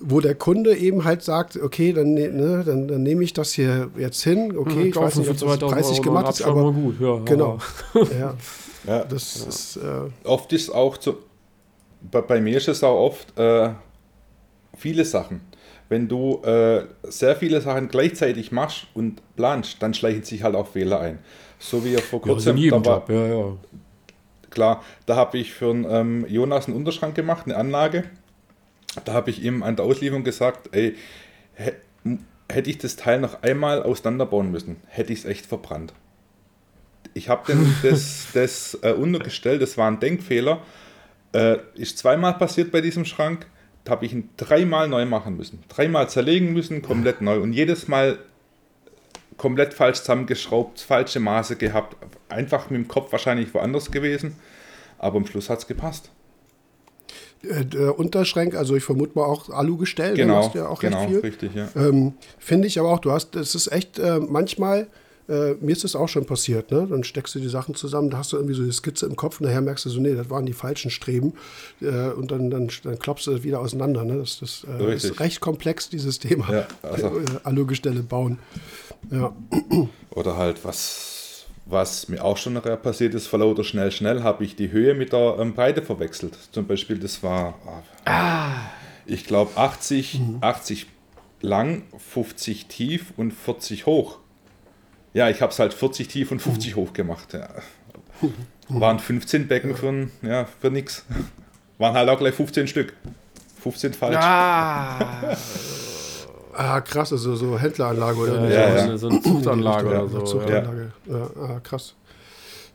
wo 0.00 0.20
der 0.20 0.36
Kunde 0.36 0.76
eben 0.76 1.04
halt 1.04 1.22
sagt, 1.24 1.56
okay, 1.56 1.92
dann, 1.92 2.14
ne- 2.14 2.30
ne, 2.30 2.62
dann, 2.64 2.86
dann 2.86 3.02
nehme 3.02 3.24
ich 3.24 3.32
das 3.32 3.52
hier 3.54 3.90
jetzt 3.98 4.22
hin, 4.22 4.56
okay, 4.56 4.90
ich 4.90 4.94
weiß 4.96 5.16
nicht, 5.16 5.28
ob 5.28 5.36
das 5.38 5.58
preislich 5.58 6.02
gemacht 6.02 6.30
ist, 6.30 6.42
aber 6.42 6.70
gut. 6.72 7.00
Ja, 7.00 7.18
genau, 7.24 7.58
ja, 7.94 8.34
Ja. 8.86 9.04
das 9.04 9.44
ist, 9.44 9.76
äh, 9.78 10.08
Oft 10.22 10.52
ist 10.52 10.70
auch 10.70 10.98
zu, 10.98 11.16
bei, 12.00 12.20
bei 12.20 12.40
mir 12.40 12.56
ist 12.56 12.68
es 12.68 12.82
auch 12.84 12.98
oft 12.98 13.38
äh, 13.38 13.70
viele 14.76 15.04
Sachen. 15.04 15.40
Wenn 15.88 16.06
du 16.06 16.42
äh, 16.42 16.84
sehr 17.04 17.36
viele 17.36 17.60
Sachen 17.60 17.88
gleichzeitig 17.88 18.52
machst 18.52 18.86
und 18.94 19.22
planst, 19.36 19.82
dann 19.82 19.94
schleichen 19.94 20.22
sich 20.22 20.42
halt 20.42 20.54
auch 20.54 20.68
Fehler 20.68 21.00
ein. 21.00 21.18
So 21.58 21.84
wie 21.84 21.96
vor 21.96 22.20
Ja, 22.26 22.34
also 22.34 22.52
kurzem, 22.52 22.70
da 22.70 22.84
war. 22.84 23.10
Ja, 23.10 23.26
ja. 23.26 23.56
klar, 24.50 24.84
da 25.06 25.16
habe 25.16 25.38
ich 25.38 25.54
für 25.54 25.70
einen, 25.70 25.86
ähm, 25.88 26.26
Jonas 26.28 26.66
einen 26.66 26.76
Unterschrank 26.76 27.14
gemacht, 27.14 27.46
eine 27.46 27.56
Anlage. 27.56 28.04
Da 29.04 29.12
habe 29.12 29.30
ich 29.30 29.42
ihm 29.42 29.62
an 29.62 29.76
der 29.76 29.84
Auslieferung 29.84 30.24
gesagt, 30.24 30.74
ey, 30.74 30.94
hätte 32.50 32.70
ich 32.70 32.78
das 32.78 32.96
Teil 32.96 33.20
noch 33.20 33.42
einmal 33.42 33.82
auseinanderbauen 33.82 34.50
müssen, 34.50 34.76
hätte 34.86 35.12
ich 35.12 35.20
es 35.20 35.24
echt 35.24 35.46
verbrannt. 35.46 35.92
Ich 37.14 37.28
habe 37.28 37.52
das, 37.82 38.28
das 38.34 38.78
äh, 38.82 38.92
untergestellt, 38.92 39.62
das 39.62 39.76
war 39.76 39.90
ein 39.90 40.00
Denkfehler. 40.00 40.62
Äh, 41.32 41.58
ist 41.74 41.98
zweimal 41.98 42.34
passiert 42.34 42.70
bei 42.72 42.80
diesem 42.80 43.04
Schrank, 43.04 43.46
da 43.84 43.92
habe 43.92 44.06
ich 44.06 44.12
ihn 44.12 44.30
dreimal 44.36 44.88
neu 44.88 45.04
machen 45.06 45.36
müssen. 45.36 45.62
Dreimal 45.68 46.08
zerlegen 46.08 46.52
müssen, 46.52 46.82
komplett 46.82 47.20
neu. 47.20 47.40
Und 47.40 47.52
jedes 47.52 47.88
Mal 47.88 48.18
komplett 49.36 49.72
falsch 49.74 49.98
zusammengeschraubt, 50.00 50.80
falsche 50.80 51.20
Maße 51.20 51.56
gehabt. 51.56 51.96
Einfach 52.28 52.70
mit 52.70 52.80
dem 52.82 52.88
Kopf 52.88 53.12
wahrscheinlich 53.12 53.52
woanders 53.54 53.90
gewesen. 53.90 54.36
Aber 54.98 55.16
am 55.18 55.26
Schluss 55.26 55.48
hat 55.48 55.60
es 55.60 55.66
gepasst. 55.66 56.10
äh, 57.42 57.64
der 57.64 57.98
Unterschränk, 57.98 58.54
also 58.56 58.74
ich 58.74 58.82
vermute 58.84 59.16
mal 59.16 59.24
auch 59.24 59.48
Alugestell, 59.50 60.10
da 60.10 60.22
Genau, 60.22 60.50
ja 60.54 60.66
auch 60.68 60.80
genau, 60.80 60.98
recht 60.98 61.10
viel. 61.10 61.20
richtig, 61.20 61.54
ja. 61.54 61.68
Ähm, 61.76 62.14
Finde 62.38 62.66
ich 62.66 62.78
aber 62.80 62.90
auch, 62.90 62.98
du 62.98 63.12
hast, 63.12 63.36
es 63.36 63.54
ist 63.54 63.70
echt 63.70 63.98
äh, 64.00 64.18
manchmal, 64.18 64.88
äh, 65.28 65.54
mir 65.60 65.72
ist 65.72 65.84
das 65.84 65.94
auch 65.94 66.08
schon 66.08 66.24
passiert, 66.24 66.70
ne? 66.70 66.86
Dann 66.88 67.04
steckst 67.04 67.34
du 67.34 67.38
die 67.38 67.48
Sachen 67.48 67.74
zusammen, 67.74 68.10
da 68.10 68.18
hast 68.18 68.32
du 68.32 68.36
irgendwie 68.36 68.54
so 68.54 68.64
die 68.64 68.72
Skizze 68.72 69.06
im 69.06 69.14
Kopf 69.14 69.40
und 69.40 69.46
nachher 69.46 69.60
merkst 69.60 69.84
du 69.84 69.90
so, 69.90 70.00
nee, 70.00 70.14
das 70.14 70.30
waren 70.30 70.46
die 70.46 70.54
falschen 70.54 70.90
Streben. 70.90 71.34
Äh, 71.80 72.10
und 72.10 72.30
dann, 72.30 72.50
dann, 72.50 72.70
dann 72.82 72.98
klopfst 72.98 73.26
du 73.26 73.32
das 73.32 73.42
wieder 73.42 73.60
auseinander. 73.60 74.04
Ne? 74.04 74.18
Das, 74.18 74.38
das 74.40 74.66
äh, 74.80 74.94
ist 74.94 75.20
recht 75.20 75.40
komplex, 75.40 75.90
dieses 75.90 76.18
Thema. 76.18 76.50
Ja, 76.50 76.66
also- 76.82 77.18
äh, 77.18 77.24
Alugestelle 77.44 78.02
bauen. 78.02 78.38
Ja. 79.10 79.34
Oder 80.10 80.36
halt, 80.36 80.64
was, 80.64 81.44
was 81.66 82.08
mir 82.08 82.24
auch 82.24 82.36
schon 82.36 82.54
nachher 82.54 82.76
passiert 82.76 83.14
ist, 83.14 83.26
vor 83.26 83.38
lauter 83.38 83.64
schnell, 83.64 83.92
schnell, 83.92 84.22
habe 84.22 84.44
ich 84.44 84.56
die 84.56 84.72
Höhe 84.72 84.94
mit 84.94 85.12
der 85.12 85.36
ähm, 85.38 85.54
Breite 85.54 85.82
verwechselt. 85.82 86.36
Zum 86.52 86.66
Beispiel, 86.66 86.98
das 86.98 87.22
war, 87.22 87.54
ah, 88.06 88.54
ich 89.06 89.24
glaube, 89.24 89.56
80, 89.56 90.20
80 90.40 90.86
lang, 91.42 91.82
50 91.98 92.66
tief 92.66 93.12
und 93.16 93.32
40 93.32 93.86
hoch. 93.86 94.18
Ja, 95.14 95.28
ich 95.30 95.40
habe 95.40 95.52
es 95.52 95.58
halt 95.58 95.74
40 95.74 96.08
tief 96.08 96.30
und 96.30 96.40
50 96.40 96.76
hoch 96.76 96.92
gemacht. 96.92 97.32
Ja. 97.32 97.48
Waren 98.68 98.98
15 98.98 99.48
Becken 99.48 99.74
für, 99.76 100.08
ja, 100.22 100.46
für 100.60 100.70
nix. 100.70 101.04
Waren 101.78 101.94
halt 101.94 102.08
auch 102.08 102.18
gleich 102.18 102.34
15 102.34 102.66
Stück. 102.66 102.92
15 103.62 103.94
falsch. 103.94 104.16
Ah, 104.18 105.36
Ah, 106.58 106.80
krass, 106.80 107.12
also 107.12 107.36
so 107.36 107.56
Händleranlage 107.56 108.18
oder 108.18 108.34
ja, 108.34 108.40
nicht? 108.40 108.52
Ja. 108.52 108.98
So, 108.98 109.08
eine, 109.08 109.20
so 109.20 109.20
Zuchtanlage 109.20 109.86
oder 109.86 110.08
so. 110.08 110.18
Ja. 110.18 110.24
Zuchtanlage. 110.24 110.92
Ja. 111.06 111.30
ah, 111.40 111.60
krass. 111.62 111.94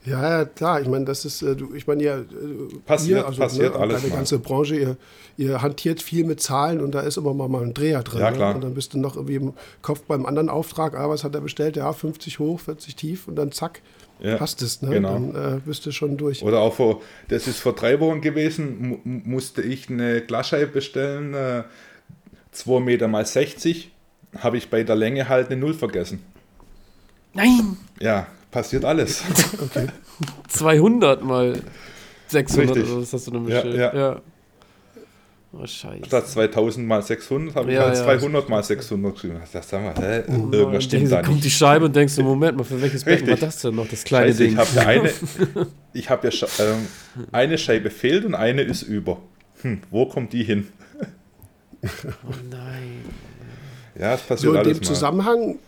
Ja, 0.06 0.38
ja, 0.38 0.44
klar, 0.44 0.82
ich 0.82 0.88
meine, 0.88 1.06
das 1.06 1.24
ist, 1.24 1.40
äh, 1.40 1.56
ich 1.74 1.86
meine, 1.86 2.02
ja, 2.02 2.18
äh, 2.18 2.24
Passiert, 2.84 3.20
ihr, 3.20 3.26
also, 3.26 3.40
passiert 3.40 3.74
ne, 3.74 3.80
alles 3.80 3.96
Deine 4.02 4.08
mal. 4.10 4.16
ganze 4.16 4.38
Branche, 4.38 4.76
ihr, 4.76 4.96
ihr 5.38 5.62
hantiert 5.62 6.02
viel 6.02 6.24
mit 6.24 6.42
Zahlen 6.42 6.82
und 6.82 6.94
da 6.94 7.00
ist 7.00 7.16
immer 7.16 7.32
mal, 7.32 7.48
mal 7.48 7.62
ein 7.62 7.72
Dreher 7.72 8.02
drin. 8.02 8.20
Ja, 8.20 8.30
ne? 8.30 8.36
klar. 8.36 8.54
Und 8.54 8.64
dann 8.64 8.74
bist 8.74 8.92
du 8.92 8.98
noch 8.98 9.16
irgendwie 9.16 9.36
im 9.36 9.54
Kopf 9.80 10.02
beim 10.02 10.26
anderen 10.26 10.50
Auftrag, 10.50 10.94
ah, 10.94 11.08
was 11.08 11.24
hat 11.24 11.34
er 11.34 11.40
bestellt? 11.40 11.76
Ja, 11.76 11.90
50 11.92 12.38
hoch, 12.38 12.60
40 12.60 12.96
tief 12.96 13.28
und 13.28 13.36
dann 13.36 13.50
zack, 13.50 13.80
Ja, 14.20 14.38
hast 14.40 14.60
es, 14.60 14.82
ne? 14.82 14.90
genau. 14.90 15.14
Dann 15.14 15.56
äh, 15.56 15.60
bist 15.64 15.86
du 15.86 15.90
schon 15.90 16.18
durch. 16.18 16.42
Oder 16.42 16.60
auch 16.60 16.74
vor, 16.74 17.00
das 17.28 17.46
ist 17.46 17.60
vor 17.60 17.74
drei 17.74 17.98
Wochen 18.00 18.20
gewesen, 18.20 18.88
mu 18.88 18.98
musste 19.04 19.62
ich 19.62 19.88
eine 19.88 20.20
Glasscheibe 20.20 20.70
bestellen, 20.70 21.32
äh, 21.32 21.62
2 22.52 22.80
Meter 22.80 23.08
mal 23.08 23.24
60, 23.24 23.90
habe 24.38 24.58
ich 24.58 24.68
bei 24.68 24.82
der 24.82 24.96
Länge 24.96 25.30
halt 25.30 25.46
eine 25.50 25.58
Null 25.58 25.72
vergessen. 25.72 26.20
Nein! 27.32 27.78
Ja, 28.00 28.26
passiert 28.54 28.84
alles. 28.84 29.22
200 30.48 31.22
mal 31.24 31.60
600 32.28 32.76
Richtig. 32.76 32.92
oder 32.92 33.02
was 33.02 33.12
hast 33.12 33.26
du 33.26 33.30
denn 33.32 33.48
Ja, 33.48 33.62
bestellt? 33.62 33.94
ja. 33.94 34.20
Oh, 35.52 35.66
scheiße. 35.66 36.04
Statt 36.06 36.28
2000 36.28 36.86
mal 36.86 37.02
600 37.02 37.54
habe 37.54 37.70
ich 37.70 37.76
Ja, 37.76 37.82
halt 37.84 37.96
ja. 37.96 38.04
200 38.04 38.48
mal 38.48 38.62
600 38.64 39.12
geschrieben. 39.14 39.40
Das 39.52 39.68
sag 39.68 39.82
mal, 39.82 39.94
hä? 40.02 40.22
Und 40.26 40.52
irgendwas 40.52 40.72
dann 40.72 40.80
stimmt 40.82 41.12
da 41.12 41.22
kommt 41.22 41.34
nicht. 41.36 41.44
die 41.44 41.50
Scheibe 41.50 41.84
und 41.84 41.94
denkst 41.96 42.16
du, 42.16 42.22
Moment 42.22 42.56
mal, 42.56 42.64
für 42.64 42.80
welches 42.80 43.04
Becken 43.04 43.26
war 43.26 43.34
Richtig. 43.34 43.48
das 43.48 43.60
denn 43.62 43.74
noch, 43.74 43.86
das 43.88 44.02
kleine 44.04 44.28
Scheiße, 44.28 44.44
ich 44.44 44.50
Ding? 44.50 44.58
habe 44.58 44.70
ja 44.74 44.82
eine, 44.86 45.10
ich 45.92 46.10
habe 46.10 46.28
ja 46.28 46.48
ähm, 46.58 46.86
eine 47.32 47.58
Scheibe 47.58 47.90
fehlt 47.90 48.24
und 48.24 48.34
eine 48.34 48.62
ist 48.62 48.82
über. 48.82 49.18
Hm, 49.62 49.80
wo 49.90 50.06
kommt 50.06 50.32
die 50.32 50.42
hin? 50.44 50.68
oh 51.82 51.88
nein. 52.50 53.02
Ja, 53.96 54.14
es 54.14 54.22
passiert 54.22 54.40
So 54.40 54.50
in 54.52 54.56
alles 54.58 54.78
dem 54.78 54.82
mal. 54.82 54.88
Zusammenhang, 54.94 55.58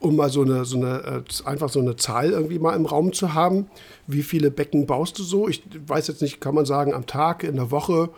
um 0.00 0.16
mal 0.16 0.30
so 0.30 0.42
eine, 0.42 0.64
so 0.64 0.76
eine, 0.76 1.24
äh, 1.28 1.44
einfach 1.48 1.68
so 1.68 1.80
eine 1.80 1.96
Zahl 1.96 2.30
irgendwie 2.30 2.58
mal 2.58 2.76
im 2.76 2.86
Raum 2.86 3.12
zu 3.12 3.34
haben, 3.34 3.66
wie 4.06 4.22
viele 4.22 4.50
Becken 4.50 4.86
baust 4.86 5.18
du 5.18 5.22
so? 5.24 5.48
Ich 5.48 5.62
weiß 5.86 6.06
jetzt 6.08 6.22
nicht, 6.22 6.40
kann 6.40 6.54
man 6.54 6.66
sagen, 6.66 6.94
am 6.94 7.06
Tag, 7.06 7.42
in 7.42 7.56
der 7.56 7.70
Woche, 7.70 8.10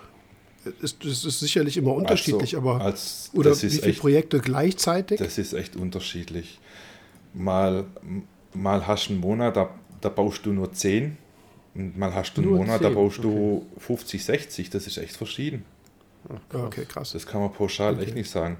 ist, 0.83 1.05
das 1.05 1.25
ist 1.25 1.41
sicherlich 1.41 1.79
immer 1.79 1.95
unterschiedlich, 1.95 2.55
Also, 2.55 2.69
aber 2.71 2.85
als- 2.85 3.31
oder 3.33 3.51
wie 3.63 3.71
viele 3.71 3.83
echt- 3.87 4.01
Projekte 4.01 4.41
gleichzeitig? 4.41 5.19
Das 5.19 5.39
ist 5.39 5.55
echt 5.55 5.75
unterschiedlich. 5.77 6.59
Mal, 7.33 7.87
mal 8.53 8.87
hast 8.87 9.09
du 9.09 9.13
einen 9.13 9.21
Monat, 9.21 9.57
da, 9.57 9.71
da 10.03 10.09
baust 10.11 10.45
du 10.45 10.53
nur 10.53 10.73
10. 10.73 11.17
Und 11.75 11.97
mal 11.97 12.13
hast 12.15 12.35
du 12.37 12.41
einen 12.43 12.51
Nur 12.51 12.59
Monat, 12.59 12.83
da 12.83 12.89
10, 12.89 12.95
baust 12.95 13.25
du 13.25 13.65
50, 13.79 14.25
60. 14.25 14.69
Das 14.71 14.87
ist 14.87 14.99
echt 14.99 15.17
verschieden. 15.17 15.65
Ja, 16.53 16.65
okay, 16.67 16.85
krass. 16.85 17.13
Das 17.13 17.25
kann 17.27 17.41
man 17.41 17.53
pauschal 17.53 17.99
echt 18.03 18.15
nicht 18.15 18.29
sagen. 18.29 18.59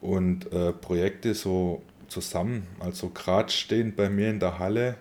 Und 0.00 0.52
äh, 0.52 0.72
Projekte 0.72 1.34
so 1.34 1.82
zusammen, 2.14 2.66
also 2.80 3.08
gerade 3.10 3.50
stehen 3.50 3.94
bei 3.94 4.08
mir 4.08 4.30
in 4.30 4.40
der 4.40 4.58
Halle, 4.58 4.96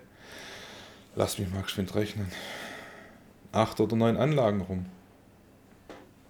lass 1.16 1.38
mich 1.38 1.52
mal 1.52 1.62
geschwind 1.62 1.94
rechnen, 1.96 2.32
acht 3.52 3.80
oder 3.80 3.96
neun 3.96 4.18
Anlagen 4.18 4.62
rum. 4.62 4.86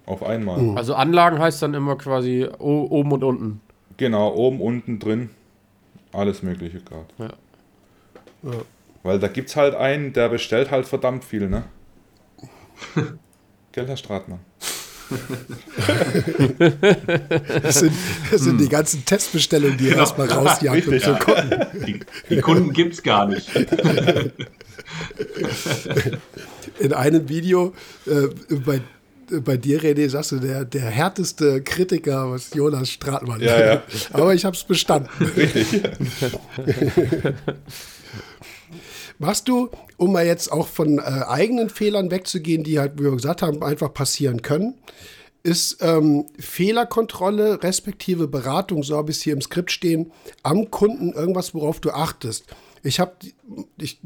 Auf 0.05 0.21
einmal. 0.21 0.77
Also 0.77 0.95
Anlagen 0.95 1.39
heißt 1.39 1.61
dann 1.61 1.73
immer 1.73 1.97
quasi 1.97 2.45
oben 2.59 3.11
und 3.13 3.23
unten. 3.23 3.61
Genau, 3.95 4.33
oben, 4.33 4.59
unten, 4.59 4.99
drin, 4.99 5.29
alles 6.11 6.43
Mögliche 6.43 6.81
gerade. 6.81 7.07
Ja. 7.17 7.29
Ja. 8.51 8.57
Weil 9.03 9.19
da 9.19 9.29
gibt 9.29 9.49
es 9.49 9.55
halt 9.55 9.75
einen, 9.75 10.11
der 10.11 10.27
bestellt 10.27 10.71
halt 10.71 10.85
verdammt 10.85 11.23
viel, 11.23 11.49
ne? 11.49 11.63
Gell, 13.71 13.87
Herr 13.87 13.97
Stratmann? 13.97 14.39
Das 17.61 17.79
sind, 17.79 17.93
das 18.31 18.41
sind 18.41 18.59
die 18.59 18.69
ganzen 18.69 19.05
Testbestellungen, 19.05 19.77
die 19.77 19.85
ihr 19.85 19.89
Genau. 19.91 20.01
erstmal 20.03 20.29
rausjagt, 20.29 20.87
Richtig. 20.87 21.03
zu 21.03 21.13
gucken. 21.15 21.51
Die, 21.85 21.99
die 22.29 22.41
Kunden 22.41 22.73
gibt 22.73 22.93
es 22.95 23.03
gar 23.03 23.27
nicht. 23.27 23.49
In 26.79 26.93
einem 26.93 27.29
Video 27.29 27.73
äh, 28.07 28.27
bei, 28.57 28.81
bei 29.41 29.57
dir, 29.57 29.81
René, 29.81 30.09
sagst 30.09 30.31
du, 30.33 30.39
der, 30.39 30.65
der 30.65 30.81
härteste 30.83 31.61
Kritiker, 31.61 32.31
was 32.31 32.53
Jonas 32.53 32.89
Stratmann. 32.89 33.41
Ja, 33.41 33.65
ja. 33.75 33.83
Aber 34.11 34.33
ich 34.33 34.45
habe 34.45 34.55
es 34.55 34.63
bestanden. 34.63 35.09
Richtig. 35.35 35.81
Machst 39.19 39.47
du, 39.47 39.69
um 39.97 40.13
mal 40.13 40.25
jetzt 40.25 40.51
auch 40.51 40.67
von 40.67 40.99
äh, 40.99 41.01
eigenen 41.01 41.69
Fehlern 41.69 42.11
wegzugehen, 42.11 42.63
die 42.63 42.79
halt, 42.79 42.93
wie 42.99 43.03
wir 43.03 43.11
gesagt 43.11 43.41
haben, 43.41 43.63
einfach 43.63 43.93
passieren 43.93 44.41
können, 44.41 44.75
ist 45.43 45.77
ähm, 45.81 46.25
Fehlerkontrolle 46.39 47.61
respektive 47.63 48.27
Beratung, 48.27 48.83
so 48.83 48.95
habe 48.95 49.11
ich 49.11 49.17
es 49.17 49.23
hier 49.23 49.33
im 49.33 49.41
Skript 49.41 49.71
stehen, 49.71 50.11
am 50.41 50.71
Kunden 50.71 51.11
irgendwas, 51.11 51.53
worauf 51.53 51.81
du 51.81 51.91
achtest. 51.91 52.45
Ich 52.81 52.99
habe, 52.99 53.13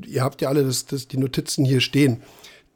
ihr 0.05 0.23
habt 0.23 0.41
ja 0.41 0.49
alle 0.49 0.63
das, 0.63 0.85
das, 0.85 1.07
die 1.07 1.17
Notizen 1.17 1.63
hier 1.63 1.81
stehen. 1.81 2.21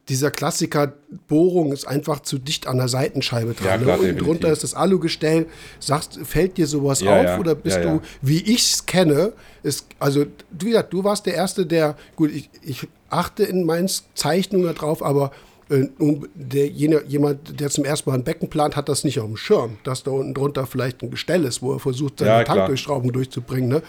Dieser 0.08 0.32
Klassiker 0.32 0.94
Bohrung 1.28 1.72
ist 1.72 1.86
einfach 1.86 2.20
zu 2.20 2.38
dicht 2.38 2.66
an 2.66 2.78
der 2.78 2.88
Seitenscheibe 2.88 3.54
dran. 3.54 3.66
Ja, 3.66 3.76
ne? 3.76 3.84
klar, 3.84 3.94
Unten 3.98 4.06
definitiv. 4.08 4.26
drunter 4.26 4.52
ist 4.52 4.64
das 4.64 4.74
Alugestell. 4.74 5.46
Sagst, 5.78 6.18
fällt 6.24 6.56
dir 6.56 6.66
sowas 6.66 7.00
Ja, 7.00 7.18
auf 7.18 7.24
ja. 7.24 7.38
oder 7.38 7.54
bist 7.54 7.76
Ja, 7.78 7.82
du 7.84 8.00
wie 8.20 8.40
ich 8.42 8.72
es 8.72 8.86
kenne, 8.86 9.32
ist, 9.62 9.86
also, 10.00 10.24
wie 10.50 10.66
gesagt, 10.70 10.92
du 10.92 11.04
warst 11.04 11.26
der 11.26 11.34
Erste, 11.34 11.66
der, 11.66 11.96
gut, 12.16 12.32
ich, 12.32 12.50
ich 12.62 12.88
achte 13.10 13.44
in 13.44 13.64
meinen 13.64 13.88
Zeichnungen 14.14 14.74
darauf, 14.74 15.04
aber 15.04 15.30
äh, 15.70 15.86
der, 16.34 16.66
jene, 16.66 17.04
jemand, 17.06 17.60
der 17.60 17.70
zum 17.70 17.84
ersten 17.84 18.10
Mal 18.10 18.16
ein 18.16 18.24
Becken 18.24 18.50
plant, 18.50 18.74
hat 18.74 18.88
das 18.88 19.04
nicht 19.04 19.20
auf 19.20 19.26
dem 19.26 19.36
Schirm, 19.36 19.76
dass 19.84 20.02
da 20.02 20.10
unten 20.10 20.34
drunter 20.34 20.66
vielleicht 20.66 21.02
ein 21.02 21.10
Gestell 21.12 21.44
ist, 21.44 21.62
wo 21.62 21.72
er 21.74 21.78
versucht, 21.78 22.18
seine. 22.18 22.42
Tankdurchschraubung 22.44 23.12
durchzubringen. 23.12 23.68
Ne? 23.68 23.82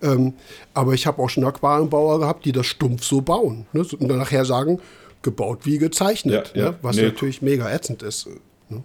Ähm, 0.00 0.34
aber 0.74 0.92
ich 0.94 1.06
habe 1.08 1.20
auch 1.20 1.28
schon 1.28 1.44
Aquariumbauer 1.44 2.20
gehabt, 2.20 2.44
die 2.44 2.52
das 2.52 2.66
stumpf 2.66 3.02
so 3.02 3.20
bauen. 3.20 3.66
Ne? 3.72 3.80
Und 3.98 4.06
dann 4.08 4.18
nachher 4.18 4.44
sagen, 4.44 4.78
gebaut 5.22 5.60
wie 5.66 5.78
gezeichnet, 5.78 6.52
Ja, 6.54 6.62
ja. 6.64 6.70
Ne? 6.70 6.76
was 6.82 6.96
Nee. 6.96 7.02
natürlich 7.04 7.42
mega 7.42 7.70
ätzend 7.72 8.02
ist. 8.02 8.28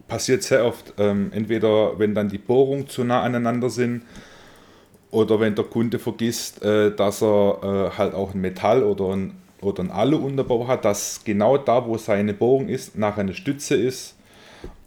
Passiert 0.07 0.43
sehr 0.43 0.63
oft, 0.65 0.93
ähm, 0.99 1.31
entweder 1.33 1.97
wenn 1.97 2.13
dann 2.13 2.29
die 2.29 2.37
Bohrungen 2.37 2.87
zu 2.87 3.03
nah 3.03 3.21
aneinander 3.23 3.69
sind 3.69 4.03
oder 5.09 5.39
wenn 5.39 5.55
der 5.55 5.65
Kunde 5.65 5.97
vergisst, 5.99 6.63
äh, 6.63 6.95
dass 6.95 7.21
er 7.23 7.91
äh, 7.93 7.97
halt 7.97 8.13
auch 8.13 8.33
ein 8.33 8.41
Metall 8.41 8.83
oder 8.83 9.09
ein, 9.15 9.33
oder 9.59 9.83
ein 9.83 9.91
Alu-Unterbau 9.91 10.67
hat, 10.67 10.85
dass 10.85 11.23
genau 11.23 11.57
da, 11.57 11.85
wo 11.85 11.97
seine 11.97 12.33
Bohrung 12.33 12.69
ist, 12.69 12.97
nachher 12.97 13.21
eine 13.21 13.33
Stütze 13.33 13.75
ist 13.75 14.15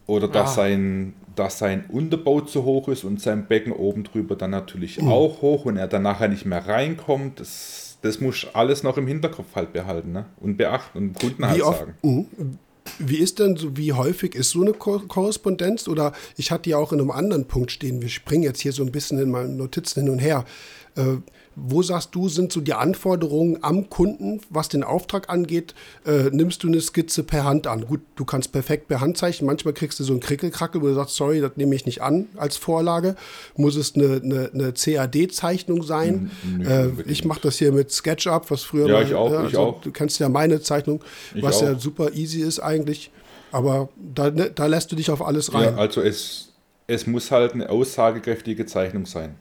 oder 0.06 0.28
dass, 0.28 0.52
Ah. 0.52 0.54
sein, 0.62 1.14
dass 1.36 1.58
sein 1.58 1.84
Unterbau 1.88 2.40
zu 2.42 2.64
hoch 2.64 2.88
ist 2.88 3.02
und 3.04 3.20
sein 3.20 3.46
Becken 3.46 3.72
oben 3.72 4.04
drüber 4.04 4.36
dann 4.36 4.50
natürlich 4.50 5.02
auch 5.02 5.42
hoch 5.42 5.64
und 5.64 5.76
er 5.76 5.88
dann 5.88 6.02
nachher 6.02 6.28
nicht 6.28 6.44
mehr 6.46 6.66
reinkommt. 6.66 7.40
Das, 7.40 7.83
das 8.04 8.20
muss 8.20 8.46
alles 8.52 8.82
noch 8.82 8.98
im 8.98 9.06
Hinterkopf 9.06 9.54
halt 9.54 9.72
behalten 9.72 10.12
ne? 10.12 10.26
und 10.38 10.58
beachten 10.58 10.98
und 10.98 11.04
dem 11.08 11.14
Kunden 11.14 11.46
halt 11.46 11.56
Wie 11.56 11.62
oft, 11.62 11.78
sagen. 11.78 11.94
Mhm. 12.02 12.58
Wie 12.98 13.16
ist 13.16 13.38
denn 13.38 13.56
so, 13.56 13.78
wie 13.78 13.94
häufig 13.94 14.34
ist 14.34 14.50
so 14.50 14.60
eine 14.60 14.74
Ko 14.74 14.98
Korrespondenz? 14.98 15.88
Oder 15.88 16.12
ich 16.36 16.50
hatte 16.50 16.68
ja 16.68 16.76
auch 16.76 16.92
in 16.92 17.00
einem 17.00 17.10
anderen 17.10 17.46
Punkt 17.46 17.72
stehen, 17.72 18.02
wir 18.02 18.10
springen 18.10 18.42
jetzt 18.42 18.60
hier 18.60 18.72
so 18.72 18.82
ein 18.82 18.92
bisschen 18.92 19.18
in 19.18 19.30
meinen 19.30 19.56
Notizen 19.56 20.02
hin 20.02 20.10
und 20.10 20.18
her. 20.18 20.44
Äh, 20.96 21.16
wo 21.56 21.82
sagst 21.82 22.14
du, 22.14 22.28
sind 22.28 22.52
so 22.52 22.60
die 22.60 22.74
Anforderungen 22.74 23.58
am 23.62 23.88
Kunden, 23.90 24.40
was 24.50 24.68
den 24.68 24.82
Auftrag 24.82 25.28
angeht? 25.30 25.74
Äh, 26.06 26.30
nimmst 26.30 26.62
du 26.62 26.68
eine 26.68 26.80
Skizze 26.80 27.22
per 27.22 27.44
Hand 27.44 27.66
an? 27.66 27.86
Gut, 27.86 28.00
du 28.16 28.24
kannst 28.24 28.52
perfekt 28.52 28.88
per 28.88 29.00
Hand 29.00 29.16
zeichnen. 29.18 29.46
Manchmal 29.46 29.74
kriegst 29.74 30.00
du 30.00 30.04
so 30.04 30.12
einen 30.12 30.20
Krickelkrackel, 30.20 30.82
wo 30.82 30.86
du 30.86 30.94
sagst, 30.94 31.16
sorry, 31.16 31.40
das 31.40 31.52
nehme 31.56 31.74
ich 31.74 31.86
nicht 31.86 32.02
an 32.02 32.26
als 32.36 32.56
Vorlage. 32.56 33.14
Muss 33.56 33.76
es 33.76 33.94
eine, 33.94 34.20
eine, 34.22 34.50
eine 34.52 34.72
CAD-Zeichnung 34.72 35.82
sein? 35.82 36.30
Nö, 36.58 36.64
äh, 36.68 36.90
ich 37.06 37.24
mache 37.24 37.40
das 37.42 37.58
hier 37.58 37.72
mit 37.72 37.90
SketchUp, 37.92 38.50
was 38.50 38.62
früher 38.62 38.86
Ja, 38.88 38.94
mal- 38.94 39.02
ich 39.04 39.14
auch, 39.14 39.30
ja, 39.30 39.46
ich 39.46 39.56
auch. 39.56 39.80
Du 39.80 39.90
kennst 39.92 40.18
ja 40.18 40.28
meine 40.28 40.60
Zeichnung, 40.60 41.02
Ich 41.34 41.42
was 41.42 41.60
ja 41.60 41.74
auch. 41.74 41.78
super 41.80 42.12
easy 42.14 42.40
ist 42.40 42.60
eigentlich. 42.60 43.10
Aber 43.52 43.88
da, 43.96 44.30
ne, 44.30 44.50
da 44.52 44.66
lässt 44.66 44.90
du 44.90 44.96
dich 44.96 45.10
auf 45.10 45.22
alles 45.24 45.48
Ja, 45.52 45.60
rein. 45.60 45.78
also 45.78 46.00
es, 46.00 46.52
es 46.88 47.06
muss 47.06 47.30
halt 47.30 47.52
eine 47.52 47.70
aussagekräftige 47.70 48.66
Zeichnung 48.66 49.06
sein. 49.06 49.36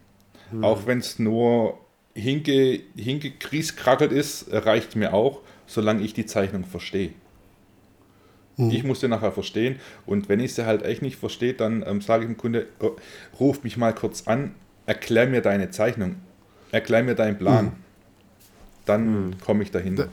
Auch 0.62 0.86
wenn 0.86 1.00
es 1.00 1.18
nur 1.18 1.80
hinge, 2.14 2.80
hingekrieskrackelt 2.96 4.12
ist, 4.12 4.48
reicht 4.52 4.96
mir 4.96 5.14
auch, 5.14 5.42
solange 5.66 6.04
ich 6.04 6.14
die 6.14 6.26
Zeichnung 6.26 6.64
verstehe. 6.64 7.14
Ich 8.70 8.84
muss 8.84 9.00
sie 9.00 9.08
nachher 9.08 9.32
verstehen 9.32 9.80
und 10.06 10.30
wenn 10.30 10.40
ich 10.40 10.54
sie 10.54 10.66
halt 10.66 10.84
echt 10.84 11.02
nicht 11.02 11.18
verstehe, 11.18 11.54
dann 11.54 11.84
ähm, 11.88 12.02
sage 12.02 12.24
ich 12.24 12.30
dem 12.30 12.38
Kunde, 12.38 12.68
oh, 12.80 12.92
ruf 13.40 13.64
mich 13.64 13.78
mal 13.78 13.94
kurz 13.96 14.28
an, 14.28 14.54
erklär 14.86 15.26
mir 15.28 15.42
deine 15.42 15.72
Zeichnung, 15.72 16.18
erklär 16.72 17.04
mir 17.04 17.16
deinen 17.16 17.38
Plan. 17.38 17.74
Dann 18.86 19.36
komme 19.44 19.64
ich 19.64 19.72
dahinter. 19.72 20.10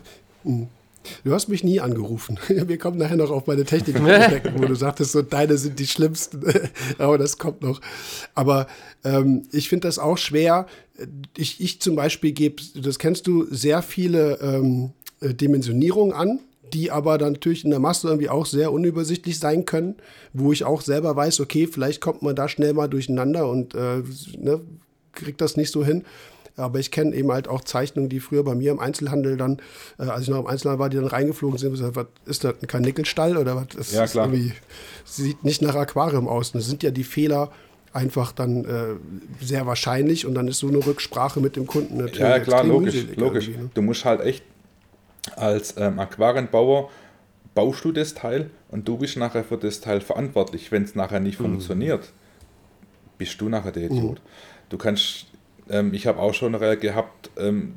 Du 1.25 1.33
hast 1.33 1.49
mich 1.49 1.65
nie 1.65 1.81
angerufen. 1.81 2.39
Wir 2.49 2.79
kommen 2.79 2.99
nachher 2.99 3.17
noch 3.17 3.31
auf 3.31 3.47
meine 3.47 3.65
Technik, 3.65 3.97
wo 4.01 4.65
du 4.65 4.75
sagtest, 4.77 5.13
so 5.13 5.23
deine 5.23 5.57
sind 5.57 5.79
die 5.79 5.87
schlimmsten. 5.87 6.43
Aber 6.99 7.19
das 7.19 7.39
kommt 7.39 7.63
noch. 7.63 7.81
Aber 8.35 8.67
ähm, 9.05 9.43
ich 9.53 9.69
finde 9.69 9.89
das 9.89 9.99
auch 9.99 10.19
schwer. 10.19 10.67
Ich, 11.37 11.61
ich 11.61 11.81
zum 11.81 11.97
Beispiel 11.97 12.33
gebe, 12.33 12.63
das 12.75 12.99
kennst 12.99 13.27
du, 13.27 13.47
sehr 13.51 13.83
viele 13.83 14.39
ähm, 14.41 14.93
äh, 15.21 15.35
Dimensionierungen 15.35 16.15
an, 16.15 16.41
die 16.73 16.91
aber 16.91 17.19
dann 17.19 17.33
natürlich 17.33 17.65
in 17.65 17.71
der 17.71 17.81
Masse 17.81 18.09
irgendwie 18.09 18.29
auch 18.29 18.47
sehr 18.47 18.73
unübersichtlich 18.73 19.39
sein 19.39 19.65
können, 19.65 19.97
wo 20.33 20.53
ich 20.53 20.65
auch 20.65 20.83
selber 20.83 21.17
weiß, 21.17 21.41
okay, 21.41 21.67
vielleicht 21.67 22.01
kommt 22.01 22.23
man 22.23 22.37
da 22.37 22.49
schnell 22.49 22.75
mal 22.75 22.89
durcheinander 22.89 23.49
und 23.49 23.75
äh, 23.75 24.03
ne, 24.39 24.61
kriegt 25.13 25.41
das 25.41 25.57
nicht 25.57 25.73
so 25.73 25.85
hin. 25.85 26.05
Aber 26.61 26.79
ich 26.79 26.91
kenne 26.91 27.15
eben 27.15 27.31
halt 27.33 27.49
auch 27.49 27.63
Zeichnungen, 27.63 28.09
die 28.09 28.21
früher 28.21 28.45
bei 28.45 28.55
mir 28.55 28.71
im 28.71 28.79
Einzelhandel 28.79 29.37
dann, 29.37 29.59
äh, 29.99 30.05
als 30.05 30.23
ich 30.23 30.29
noch 30.29 30.41
im 30.41 30.47
Einzelhandel 30.47 30.79
war, 30.81 30.89
die 30.91 30.97
dann 30.97 31.07
reingeflogen 31.07 31.59
sind 31.59 31.69
und 31.71 31.75
gesagt, 31.79 31.97
was 31.97 32.07
ist 32.27 32.45
das, 32.45 32.55
ein 32.63 32.67
Karnickelstall 32.67 33.37
oder 33.37 33.57
was? 33.57 33.67
Das 33.77 33.93
Ja, 33.93 34.07
klar. 34.07 34.31
sieht 35.05 35.45
nicht 35.45 35.63
nach 35.63 35.75
Aquarium 35.75 36.29
aus. 36.29 36.51
Und 36.51 36.61
das 36.61 36.69
sind 36.69 36.83
ja 36.83 36.91
die 36.91 37.05
Fehler 37.05 37.51
einfach 37.93 38.33
dann 38.33 38.65
äh, 38.65 39.45
sehr 39.45 39.67
wahrscheinlich 39.67 40.25
und 40.27 40.35
dann 40.35 40.47
ist 40.47 40.59
so 40.61 40.69
eine 40.69 40.85
Rücksprache 40.85 41.41
mit 41.41 41.57
dem 41.57 41.67
Kunden 41.67 41.97
natürlich 41.97 42.21
Ja, 42.21 42.39
klar, 42.39 42.63
logisch, 42.65 43.05
logisch. 43.17 43.49
ne? 43.49 43.71
Du 43.75 43.83
musst 43.83 44.05
halt 44.05 44.21
echt 44.21 44.45
als 45.37 45.75
ähm, 45.77 45.99
Aquarienbauer 45.99 46.89
baust 47.55 47.85
du 47.85 47.93
das 47.93 48.15
Teil 48.15 48.51
und 48.69 48.87
du 48.87 48.97
bist 48.97 49.17
nachher 49.17 49.43
für 49.45 49.57
das 49.57 49.81
Teil 49.81 50.01
verantwortlich. 50.01 50.71
Wenn 50.71 50.85
es 50.85 50.95
nachher 50.95 51.19
nicht 51.21 51.37
funktioniert, 51.37 52.13
bist 53.19 53.41
du 53.41 53.49
nachher 53.49 53.73
der 53.73 53.85
Idiot. 53.91 54.21
Du 54.69 54.79
kannst, 54.79 55.27
ähm, 55.71 55.95
ich 55.95 56.07
habe 56.07 56.19
auch 56.21 56.35
schon 56.35 56.59
gehabt, 56.81 57.31
ähm, 57.39 57.75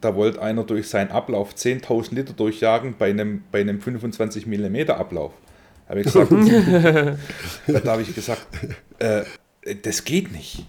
da 0.00 0.14
wollte 0.14 0.42
einer 0.42 0.64
durch 0.64 0.88
seinen 0.88 1.10
Ablauf 1.10 1.54
10.000 1.54 2.14
Liter 2.14 2.32
durchjagen 2.32 2.96
bei 2.98 3.10
einem, 3.10 3.44
bei 3.52 3.60
einem 3.60 3.80
25 3.80 4.46
mm 4.46 4.90
Ablauf. 4.90 5.32
Habe 5.88 6.00
ich 6.00 6.06
gesagt, 6.06 6.30
da 7.66 7.92
habe 7.92 8.02
ich 8.02 8.14
gesagt, 8.14 8.46
äh, 8.98 9.22
das 9.82 10.04
geht 10.04 10.32
nicht. 10.32 10.66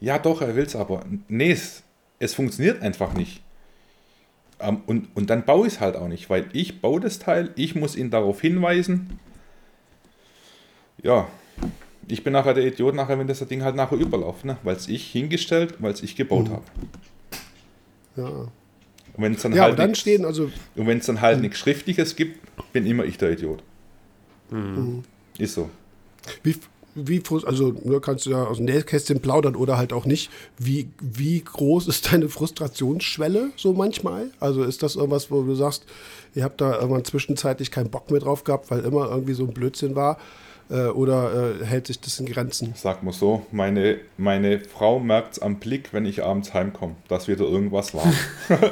Ja, 0.00 0.18
doch, 0.18 0.42
er 0.42 0.56
will 0.56 0.64
es 0.64 0.74
aber. 0.74 1.04
Nee, 1.28 1.52
es, 1.52 1.82
es 2.18 2.34
funktioniert 2.34 2.82
einfach 2.82 3.14
nicht. 3.14 3.42
Ähm, 4.58 4.82
und, 4.86 5.14
und 5.14 5.30
dann 5.30 5.44
baue 5.44 5.66
ich 5.66 5.74
es 5.74 5.80
halt 5.80 5.96
auch 5.96 6.08
nicht, 6.08 6.30
weil 6.30 6.46
ich 6.52 6.80
baue 6.80 7.00
das 7.00 7.18
Teil, 7.18 7.50
ich 7.54 7.74
muss 7.74 7.96
ihn 7.96 8.10
darauf 8.10 8.40
hinweisen. 8.40 9.20
Ja, 11.02 11.28
ich 12.08 12.24
bin 12.24 12.32
nachher 12.32 12.54
der 12.54 12.66
Idiot, 12.66 12.94
nachher, 12.94 13.18
wenn 13.18 13.26
das 13.26 13.46
Ding 13.46 13.62
halt 13.62 13.76
nachher 13.76 13.98
überläuft, 13.98 14.44
ne? 14.44 14.56
weil 14.62 14.76
es 14.76 14.88
ich 14.88 15.10
hingestellt, 15.10 15.76
weil 15.78 15.92
es 15.92 16.02
ich 16.02 16.16
gebaut 16.16 16.48
habe. 16.50 16.62
Ja, 18.16 18.28
Und 18.28 18.52
wenn 19.16 19.34
es 19.34 19.42
dann 19.42 19.54
ja 19.54 19.62
halt 19.62 19.78
dann 19.78 19.94
stehen 19.94 20.24
also 20.24 20.50
und 20.76 20.86
wenn 20.86 20.98
es 20.98 21.06
dann 21.06 21.20
halt 21.20 21.40
nichts 21.40 21.58
Schriftliches 21.58 22.16
gibt, 22.16 22.38
bin 22.72 22.86
immer 22.86 23.04
ich 23.04 23.18
der 23.18 23.32
Idiot. 23.32 23.62
Ist 25.38 25.54
so. 25.54 25.70
Wie, 26.42 26.56
wie, 26.94 27.22
also 27.46 27.74
nur 27.84 28.02
kannst 28.02 28.26
du 28.26 28.30
ja 28.30 28.44
aus 28.44 28.58
dem 28.58 28.66
Nähkästchen 28.66 29.20
plaudern 29.20 29.56
oder 29.56 29.78
halt 29.78 29.94
auch 29.94 30.04
nicht. 30.04 30.30
Wie, 30.58 30.90
wie 31.00 31.40
groß 31.40 31.88
ist 31.88 32.12
deine 32.12 32.28
Frustrationsschwelle 32.28 33.50
so 33.56 33.72
manchmal? 33.72 34.30
Also 34.40 34.62
ist 34.62 34.82
das 34.82 34.96
irgendwas, 34.96 35.30
wo 35.30 35.42
du 35.42 35.54
sagst, 35.54 35.86
ihr 36.34 36.44
habt 36.44 36.60
da 36.60 36.74
irgendwann 36.74 37.04
zwischenzeitlich 37.04 37.70
keinen 37.70 37.90
Bock 37.90 38.10
mehr 38.10 38.20
drauf 38.20 38.44
gehabt, 38.44 38.70
weil 38.70 38.80
immer 38.80 39.08
irgendwie 39.08 39.32
so 39.32 39.44
ein 39.44 39.54
Blödsinn 39.54 39.96
war? 39.96 40.18
Äh, 40.72 40.86
oder 40.86 41.60
äh, 41.60 41.64
hält 41.66 41.86
sich 41.86 42.00
das 42.00 42.18
in 42.18 42.24
Grenzen? 42.24 42.72
Sag 42.74 43.02
mal 43.02 43.12
so, 43.12 43.44
meine, 43.52 43.98
meine 44.16 44.60
Frau 44.60 44.98
merkt 45.00 45.34
es 45.34 45.42
am 45.42 45.60
Blick, 45.60 45.92
wenn 45.92 46.06
ich 46.06 46.24
abends 46.24 46.54
heimkomme, 46.54 46.96
dass 47.08 47.28
wieder 47.28 47.44
irgendwas 47.44 47.92
war. 47.92 48.10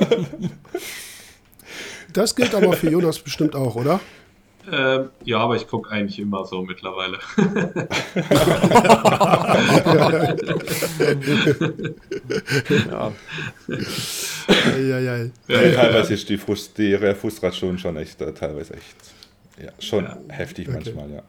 das 2.14 2.34
gilt 2.34 2.54
aber 2.54 2.72
für 2.72 2.88
Jonas 2.88 3.18
bestimmt 3.18 3.54
auch, 3.54 3.76
oder? 3.76 4.00
Ähm, 4.72 5.10
ja, 5.24 5.40
aber 5.40 5.56
ich 5.56 5.68
gucke 5.68 5.90
eigentlich 5.90 6.18
immer 6.18 6.46
so 6.46 6.62
mittlerweile. 6.62 7.18
ja. 12.90 13.12
Ja, 14.78 14.98
ja, 14.98 15.16
ja. 15.16 15.26
Teilweise 15.48 16.14
ist 16.14 16.28
die, 16.30 16.38
Frust 16.38 16.78
die 16.78 16.96
Frustration 17.14 17.78
schon 17.78 17.98
echt, 17.98 18.22
äh, 18.22 18.32
teilweise 18.32 18.74
echt, 18.74 18.96
ja, 19.62 19.72
schon 19.78 20.06
heftig 20.28 20.68
okay. 20.68 20.76
manchmal, 20.76 21.10
ja. 21.10 21.22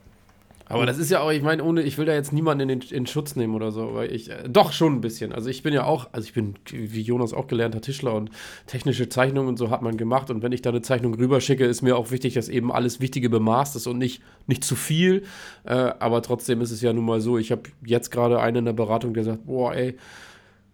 Aber 0.72 0.86
das 0.86 0.98
ist 0.98 1.12
ja 1.12 1.22
auch, 1.22 1.32
ich 1.32 1.42
meine, 1.42 1.64
ohne, 1.64 1.82
ich 1.82 1.98
will 1.98 2.06
da 2.06 2.14
jetzt 2.14 2.34
niemanden 2.34 2.70
in, 2.70 2.82
in 2.82 3.08
Schutz 3.08 3.36
nehmen 3.36 3.56
oder 3.56 3.72
so, 3.72 3.94
weil 3.94 4.12
ich, 4.14 4.30
äh, 4.30 4.48
doch 4.48 4.72
schon 4.72 4.96
ein 4.96 5.02
bisschen. 5.02 5.32
Also 5.34 5.50
ich 5.50 5.64
bin 5.64 5.74
ja 5.74 5.86
auch, 5.86 6.10
also 6.12 6.26
ich 6.26 6.34
bin, 6.34 6.56
wie 6.70 7.02
Jonas 7.02 7.34
auch 7.34 7.48
gelernter 7.48 7.82
Tischler 7.82 8.14
und 8.14 8.32
technische 8.68 9.10
Zeichnungen 9.10 9.50
und 9.50 9.58
so 9.58 9.70
hat 9.70 9.82
man 9.82 9.98
gemacht. 9.98 10.30
Und 10.30 10.44
wenn 10.44 10.52
ich 10.52 10.62
da 10.62 10.70
eine 10.70 10.82
Zeichnung 10.82 11.14
rüberschicke, 11.14 11.66
ist 11.66 11.82
mir 11.82 11.98
auch 11.98 12.12
wichtig, 12.12 12.34
dass 12.34 12.50
eben 12.50 12.72
alles 12.72 13.00
Wichtige 13.00 13.30
bemaßt 13.30 13.76
ist 13.76 13.88
und 13.88 13.98
nicht, 13.98 14.22
nicht 14.48 14.64
zu 14.64 14.76
viel. 14.76 15.24
Äh, 15.64 15.74
aber 15.74 16.22
trotzdem 16.22 16.62
ist 16.62 16.72
es 16.72 16.82
ja 16.82 16.94
nun 16.94 17.06
mal 17.06 17.22
so, 17.22 17.38
ich 17.38 17.52
habe 17.52 17.64
jetzt 17.86 18.12
gerade 18.12 18.40
einen 18.40 18.58
in 18.58 18.66
der 18.66 18.74
Beratung, 18.74 19.14
der 19.14 19.24
sagt, 19.24 19.46
boah, 19.46 19.74
ey, 19.74 19.96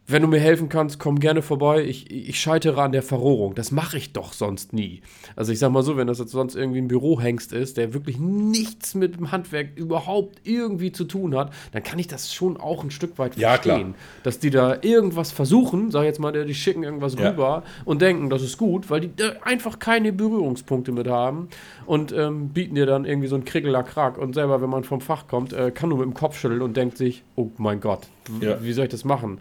wenn 0.10 0.22
du 0.22 0.30
mir 0.30 0.40
helfen 0.40 0.70
kannst, 0.70 1.00
komm 1.00 1.20
gerne 1.20 1.42
vorbei. 1.42 1.84
Ich, 1.84 2.10
ich 2.10 2.40
scheitere 2.40 2.82
an 2.82 2.94
der 2.94 3.04
Verrohrung. 3.04 3.56
Das 3.56 3.72
mache 3.72 3.98
ich 3.98 4.14
doch 4.14 4.32
sonst 4.32 4.72
nie. 4.72 5.02
Also 5.36 5.52
ich 5.52 5.60
sag 5.60 5.72
mal 5.72 5.84
so, 5.84 5.98
wenn 5.98 6.08
das 6.08 6.20
jetzt 6.20 6.32
sonst 6.32 6.56
irgendwie 6.56 6.80
ein 6.80 6.88
Bürohengst 6.88 7.52
ist, 7.52 7.76
der 7.76 7.94
wirklich 7.94 8.18
nichts 8.18 8.96
mit 8.96 9.18
dem 9.18 9.34
Handwerk 9.34 9.76
überhaupt 9.76 10.40
irgendwie 10.46 10.94
zu 10.94 11.04
tun 11.04 11.36
hat, 11.36 11.52
dann 11.74 11.84
kann 11.84 12.00
ich 12.00 12.08
das 12.08 12.34
schon 12.34 12.56
auch 12.56 12.86
ein 12.86 12.92
Stück 12.92 13.20
weit 13.20 13.36
ja, 13.36 13.50
verstehen. 13.50 13.94
Klar. 13.94 13.96
Dass 14.24 14.40
die 14.40 14.50
da 14.50 14.78
irgendwas 14.82 15.34
versuchen, 15.34 15.92
sag 15.92 16.06
jetzt 16.06 16.22
mal, 16.22 16.32
die 16.32 16.56
schicken 16.56 16.84
irgendwas 16.84 17.16
ja. 17.16 17.30
rüber 17.30 17.64
und 17.84 18.02
denken, 18.02 18.30
das 18.30 18.44
ist 18.44 18.58
gut, 18.58 18.90
weil 18.90 19.02
die 19.02 19.12
einfach 19.42 19.78
keine 19.78 20.14
Berührungspunkte 20.14 20.94
mit 20.94 21.10
haben 21.10 21.50
und 21.86 22.14
ähm, 22.14 22.50
bieten 22.50 22.76
dir 22.76 22.86
dann 22.86 23.04
irgendwie 23.04 23.28
so 23.28 23.36
einen 23.36 23.44
Kriggelackrak 23.44 24.18
und 24.18 24.36
selber, 24.36 24.62
wenn 24.62 24.70
man 24.70 24.86
vom 24.86 25.02
Fach 25.02 25.28
kommt, 25.28 25.52
äh, 25.52 25.72
kann 25.72 25.90
nur 25.90 25.98
mit 25.98 26.06
dem 26.06 26.14
Kopf 26.14 26.40
schütteln 26.40 26.62
und 26.62 26.78
denkt 26.78 26.98
sich, 26.98 27.24
oh 27.36 27.50
mein 27.58 27.82
Gott, 27.82 28.08
ja. 28.40 28.64
wie 28.64 28.72
soll 28.72 28.86
ich 28.86 28.92
das 28.92 29.04
machen? 29.04 29.40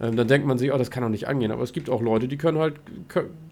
Ähm, 0.00 0.16
dann 0.16 0.28
denkt 0.28 0.46
man 0.46 0.58
sich, 0.58 0.72
oh, 0.72 0.78
das 0.78 0.90
kann 0.90 1.02
doch 1.02 1.08
nicht 1.08 1.26
angehen. 1.28 1.50
Aber 1.50 1.62
es 1.62 1.72
gibt 1.72 1.88
auch 1.88 2.02
Leute, 2.02 2.28
die 2.28 2.36
können 2.36 2.58
halt, 2.58 2.74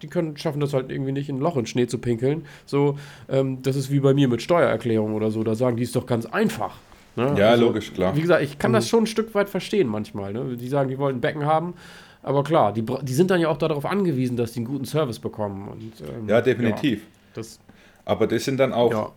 die 0.01 0.07
können 0.07 0.37
schaffen 0.37 0.59
das 0.59 0.73
halt 0.73 0.91
irgendwie 0.91 1.11
nicht, 1.11 1.29
ein 1.29 1.39
Loch 1.39 1.57
in 1.57 1.65
Schnee 1.65 1.87
zu 1.87 1.97
pinkeln. 1.97 2.45
So, 2.65 2.97
ähm, 3.29 3.61
das 3.61 3.75
ist 3.75 3.91
wie 3.91 3.99
bei 3.99 4.13
mir 4.13 4.27
mit 4.27 4.41
Steuererklärung 4.41 5.13
oder 5.13 5.31
so. 5.31 5.43
Da 5.43 5.55
sagen 5.55 5.77
die 5.77 5.83
ist 5.83 5.95
doch 5.95 6.05
ganz 6.05 6.25
einfach. 6.25 6.75
Ne? 7.15 7.35
Ja, 7.37 7.51
also, 7.51 7.65
logisch, 7.65 7.93
klar. 7.93 8.15
Wie 8.15 8.21
gesagt, 8.21 8.43
ich 8.43 8.59
kann 8.59 8.73
das 8.73 8.85
mhm. 8.85 8.89
schon 8.89 9.03
ein 9.03 9.07
Stück 9.07 9.33
weit 9.33 9.49
verstehen 9.49 9.87
manchmal. 9.87 10.33
Ne? 10.33 10.57
Die 10.57 10.67
sagen, 10.67 10.89
die 10.89 10.97
wollen 10.97 11.17
ein 11.17 11.21
Becken 11.21 11.45
haben. 11.45 11.73
Aber 12.21 12.43
klar, 12.43 12.73
die, 12.73 12.83
die 12.83 13.13
sind 13.13 13.29
dann 13.29 13.39
ja 13.39 13.49
auch 13.49 13.57
darauf 13.57 13.85
angewiesen, 13.85 14.35
dass 14.35 14.53
die 14.53 14.59
einen 14.59 14.65
guten 14.65 14.85
Service 14.85 15.19
bekommen. 15.19 15.67
Und, 15.67 15.93
ähm, 16.01 16.27
ja, 16.27 16.41
definitiv. 16.41 16.99
Ja, 16.99 17.05
das, 17.35 17.59
aber 18.03 18.27
das 18.27 18.43
sind 18.45 18.57
dann 18.57 18.73
auch, 18.73 18.91
ja. 18.91 19.11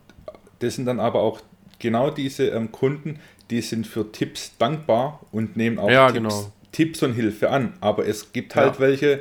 das 0.58 0.74
sind 0.74 0.84
dann 0.84 1.00
aber 1.00 1.20
auch 1.20 1.40
genau 1.78 2.10
diese 2.10 2.48
ähm, 2.48 2.70
Kunden, 2.70 3.18
die 3.50 3.62
sind 3.62 3.86
für 3.86 4.12
Tipps 4.12 4.56
dankbar 4.58 5.20
und 5.32 5.56
nehmen 5.56 5.78
auch 5.78 5.90
ja, 5.90 6.10
Tipps, 6.10 6.18
genau. 6.18 6.52
Tipps 6.72 7.02
und 7.02 7.14
Hilfe 7.14 7.50
an. 7.50 7.74
Aber 7.80 8.06
es 8.06 8.32
gibt 8.32 8.54
halt 8.54 8.74
ja. 8.74 8.80
welche, 8.80 9.20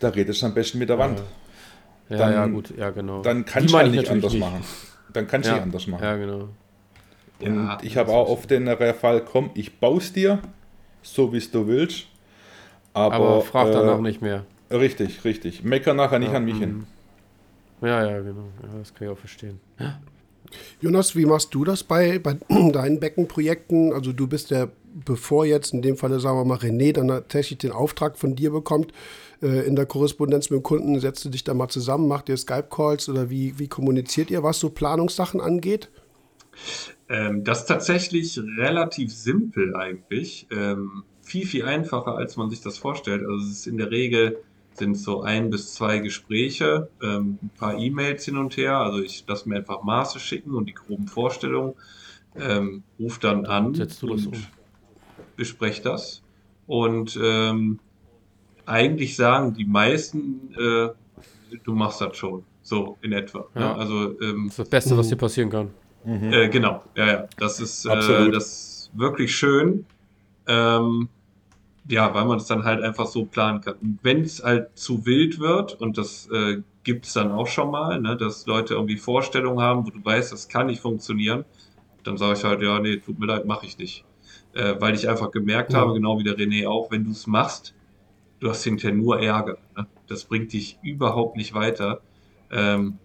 da 0.00 0.08
redest 0.08 0.42
du 0.42 0.46
am 0.46 0.54
besten 0.54 0.78
mit 0.78 0.88
der 0.88 0.98
Wand. 0.98 1.22
Ja, 2.08 2.16
dann, 2.18 2.32
ja, 2.32 2.46
gut, 2.46 2.76
ja, 2.76 2.90
genau. 2.90 3.22
Dann 3.22 3.44
kannst 3.44 3.72
du 3.72 3.78
halt 3.78 3.92
nicht 3.92 4.08
anders 4.10 4.32
nicht. 4.32 4.40
machen. 4.40 4.64
Dann 5.12 5.26
kannst 5.26 5.46
du 5.46 5.50
ja. 5.50 5.56
nicht 5.56 5.64
anders 5.64 5.86
machen. 5.86 6.02
Ja, 6.02 6.16
genau. 6.16 6.48
Und 7.40 7.66
ja, 7.66 7.78
ich 7.82 7.96
habe 7.96 8.10
auch 8.10 8.28
oft 8.28 8.50
den 8.50 8.66
Fall, 8.94 9.24
komm, 9.24 9.50
ich 9.54 9.78
baue 9.78 10.00
dir, 10.00 10.40
so 11.02 11.32
wie 11.32 11.38
es 11.38 11.50
du 11.50 11.66
willst. 11.66 12.06
Aber, 12.92 13.14
aber 13.14 13.40
frag 13.42 13.68
äh, 13.68 13.72
danach 13.72 14.00
nicht 14.00 14.20
mehr. 14.20 14.44
Richtig, 14.70 15.24
richtig. 15.24 15.62
Mecker 15.64 15.94
nachher 15.94 16.18
nicht 16.18 16.34
an 16.34 16.44
mich 16.44 16.58
hin. 16.58 16.86
Mhm. 17.80 17.86
Ja, 17.86 18.04
ja, 18.04 18.18
genau. 18.18 18.48
Ja, 18.62 18.78
das 18.78 18.94
kann 18.94 19.08
ich 19.08 19.12
auch 19.14 19.18
verstehen. 19.18 19.60
Jonas, 20.80 21.16
wie 21.16 21.26
machst 21.26 21.54
du 21.54 21.64
das 21.64 21.82
bei, 21.82 22.18
bei 22.18 22.36
deinen 22.72 23.00
Beckenprojekten? 23.00 23.92
Also 23.92 24.12
du 24.12 24.26
bist 24.26 24.50
der, 24.50 24.70
bevor 25.04 25.46
jetzt 25.46 25.72
in 25.72 25.82
dem 25.82 25.96
Falle, 25.96 26.20
sagen 26.20 26.38
wir 26.38 26.44
mal, 26.44 26.58
René 26.58 26.92
dann 26.92 27.08
tatsächlich 27.08 27.58
den 27.58 27.72
Auftrag 27.72 28.18
von 28.18 28.34
dir 28.34 28.50
bekommt, 28.50 28.92
äh, 29.42 29.66
in 29.66 29.76
der 29.76 29.86
Korrespondenz 29.86 30.50
mit 30.50 30.60
dem 30.60 30.62
Kunden, 30.62 30.98
setzt 31.00 31.24
du 31.24 31.28
dich 31.28 31.44
da 31.44 31.54
mal 31.54 31.68
zusammen, 31.68 32.08
macht 32.08 32.28
ihr 32.28 32.36
Skype-Calls 32.36 33.08
oder 33.08 33.30
wie, 33.30 33.58
wie 33.58 33.68
kommuniziert 33.68 34.30
ihr, 34.30 34.42
was 34.42 34.60
so 34.60 34.70
Planungssachen 34.70 35.40
angeht? 35.40 35.90
Ähm, 37.08 37.44
das 37.44 37.60
ist 37.60 37.66
tatsächlich 37.66 38.38
relativ 38.58 39.12
simpel 39.12 39.74
eigentlich. 39.74 40.46
Ähm, 40.50 41.04
viel, 41.22 41.46
viel 41.46 41.64
einfacher, 41.64 42.16
als 42.16 42.36
man 42.36 42.50
sich 42.50 42.60
das 42.60 42.78
vorstellt. 42.78 43.22
Also 43.22 43.46
es 43.46 43.50
ist 43.52 43.66
in 43.66 43.78
der 43.78 43.90
Regel 43.90 44.38
sind 44.80 44.96
so 44.96 45.22
ein 45.22 45.50
bis 45.50 45.74
zwei 45.74 45.98
Gespräche, 45.98 46.88
ähm, 47.02 47.38
ein 47.42 47.50
paar 47.56 47.78
E-Mails 47.78 48.24
hin 48.24 48.36
und 48.36 48.56
her. 48.56 48.78
Also 48.78 49.00
ich 49.00 49.24
lasse 49.28 49.48
mir 49.48 49.56
einfach 49.56 49.82
Maße 49.82 50.18
schicken 50.18 50.54
und 50.54 50.66
die 50.66 50.74
groben 50.74 51.06
Vorstellungen, 51.06 51.74
ähm, 52.34 52.82
ruf 52.98 53.18
dann 53.18 53.46
an 53.46 53.74
Setzt 53.74 54.02
du 54.02 54.08
das 54.08 54.26
und 54.26 54.34
um? 54.34 54.46
bespreche 55.36 55.82
das. 55.82 56.22
Und 56.66 57.18
ähm, 57.22 57.78
eigentlich 58.66 59.16
sagen 59.16 59.54
die 59.54 59.64
meisten, 59.64 60.54
äh, 60.58 60.88
du 61.64 61.74
machst 61.74 62.00
das 62.00 62.16
schon, 62.16 62.44
so 62.62 62.96
in 63.02 63.12
etwa. 63.12 63.40
Ne? 63.54 63.60
Ja. 63.60 63.72
Ne? 63.72 63.76
Also 63.76 64.20
ähm, 64.20 64.44
das 64.46 64.52
ist 64.52 64.58
das 64.58 64.68
Beste, 64.68 64.96
was 64.96 65.08
dir 65.08 65.16
passieren 65.16 65.50
kann. 65.50 65.70
Mhm. 66.04 66.32
Äh, 66.32 66.48
genau, 66.48 66.82
ja, 66.96 67.06
ja. 67.06 67.28
Das 67.36 67.60
ist, 67.60 67.84
äh, 67.84 68.30
das 68.30 68.46
ist 68.46 68.90
wirklich 68.94 69.34
schön. 69.36 69.84
Ähm, 70.46 71.08
ja, 71.90 72.14
weil 72.14 72.24
man 72.24 72.38
es 72.38 72.46
dann 72.46 72.64
halt 72.64 72.82
einfach 72.82 73.06
so 73.06 73.24
planen 73.26 73.60
kann. 73.60 73.74
Und 73.82 73.98
wenn 74.02 74.20
es 74.22 74.42
halt 74.42 74.78
zu 74.78 75.04
wild 75.06 75.40
wird, 75.40 75.80
und 75.80 75.98
das 75.98 76.28
äh, 76.30 76.62
gibt 76.84 77.04
es 77.06 77.14
dann 77.14 77.32
auch 77.32 77.48
schon 77.48 77.70
mal, 77.72 78.00
ne, 78.00 78.16
dass 78.16 78.46
Leute 78.46 78.74
irgendwie 78.74 78.96
Vorstellungen 78.96 79.60
haben, 79.60 79.84
wo 79.84 79.90
du 79.90 80.02
weißt, 80.02 80.32
das 80.32 80.48
kann 80.48 80.68
nicht 80.68 80.80
funktionieren, 80.80 81.44
dann 82.04 82.16
sage 82.16 82.38
ich 82.38 82.44
halt, 82.44 82.62
ja, 82.62 82.78
nee, 82.78 82.98
tut 82.98 83.18
mir 83.18 83.26
leid, 83.26 83.44
mache 83.44 83.66
ich 83.66 83.76
nicht. 83.76 84.04
Äh, 84.54 84.76
weil 84.78 84.94
ich 84.94 85.08
einfach 85.08 85.32
gemerkt 85.32 85.72
ja. 85.72 85.80
habe, 85.80 85.94
genau 85.94 86.18
wie 86.18 86.24
der 86.24 86.36
René 86.36 86.68
auch, 86.68 86.92
wenn 86.92 87.04
du 87.04 87.10
es 87.10 87.26
machst, 87.26 87.74
du 88.38 88.48
hast 88.48 88.62
hinterher 88.62 88.96
nur 88.96 89.20
Ärger. 89.20 89.58
Ne? 89.76 89.86
Das 90.06 90.24
bringt 90.24 90.52
dich 90.52 90.78
überhaupt 90.82 91.36
nicht 91.36 91.54
weiter. 91.54 92.02
Ähm, 92.52 92.98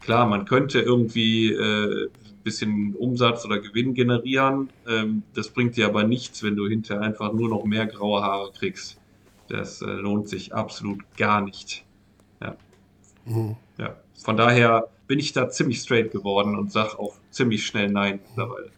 klar, 0.00 0.26
man 0.26 0.44
könnte 0.44 0.78
irgendwie 0.78 1.52
äh, 1.52 2.10
bisschen 2.44 2.94
Umsatz 2.94 3.44
oder 3.44 3.58
Gewinn 3.58 3.94
generieren. 3.94 4.70
Ähm, 4.86 5.22
das 5.34 5.48
bringt 5.48 5.76
dir 5.76 5.86
aber 5.86 6.04
nichts, 6.04 6.42
wenn 6.42 6.56
du 6.56 6.68
hinterher 6.68 7.02
einfach 7.02 7.32
nur 7.32 7.48
noch 7.48 7.64
mehr 7.64 7.86
graue 7.86 8.22
Haare 8.22 8.52
kriegst. 8.52 9.00
Das 9.48 9.82
äh, 9.82 9.86
lohnt 9.86 10.28
sich 10.28 10.54
absolut 10.54 11.02
gar 11.16 11.40
nicht. 11.40 11.84
Ja. 12.40 12.56
Mhm. 13.24 13.56
ja. 13.78 13.96
Von 14.22 14.36
daher 14.36 14.88
bin 15.06 15.18
ich 15.18 15.32
da 15.32 15.48
ziemlich 15.48 15.80
straight 15.80 16.12
geworden 16.12 16.56
und 16.56 16.70
sage 16.70 16.98
auch 16.98 17.14
ziemlich 17.30 17.66
schnell 17.66 17.90
Nein 17.90 18.20
mittlerweile. 18.28 18.70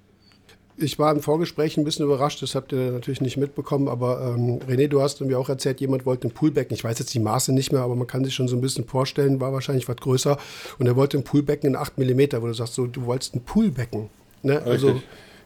Ich 0.79 0.99
war 0.99 1.11
im 1.13 1.23
Vorgespräch 1.23 1.77
ein 1.77 1.85
bisschen 1.85 2.05
überrascht, 2.05 2.43
das 2.43 2.55
habt 2.55 2.73
ihr 2.73 2.93
natürlich 2.93 3.23
nicht 3.23 3.39
mitbekommen, 3.39 3.89
aber 3.89 4.35
ähm, 4.37 4.59
René, 4.69 4.89
du 4.89 5.01
hast 5.01 5.21
mir 5.23 5.39
auch 5.39 5.49
erzählt, 5.49 5.81
jemand 5.81 6.05
wollte 6.05 6.29
ein 6.29 6.33
Poolbecken. 6.33 6.75
Ich 6.75 6.85
weiß 6.85 6.99
jetzt 6.99 7.15
die 7.15 7.19
Maße 7.19 7.53
nicht 7.53 7.73
mehr, 7.73 7.81
aber 7.81 7.97
man 7.97 8.07
kann 8.07 8.25
sich 8.25 8.35
schon 8.35 8.47
so 8.47 8.57
ein 8.57 8.61
bisschen 8.61 8.85
vorstellen, 8.87 9.41
war 9.41 9.53
wahrscheinlich 9.53 9.89
was 9.89 9.97
größer. 9.97 10.37
Und 10.79 10.87
er 10.87 10.97
wollte 10.97 11.17
ein 11.17 11.25
Poolbecken 11.25 11.71
in 11.71 11.77
8 11.77 11.97
mm, 11.97 12.43
wo 12.43 12.47
du 12.47 12.53
sagst, 12.53 12.75
so, 12.75 12.87
du 12.87 13.07
wolltest 13.07 13.35
ein 13.35 13.43
Poolbecken. 13.43 14.11
Ne? 14.43 14.63
Also 14.63 15.01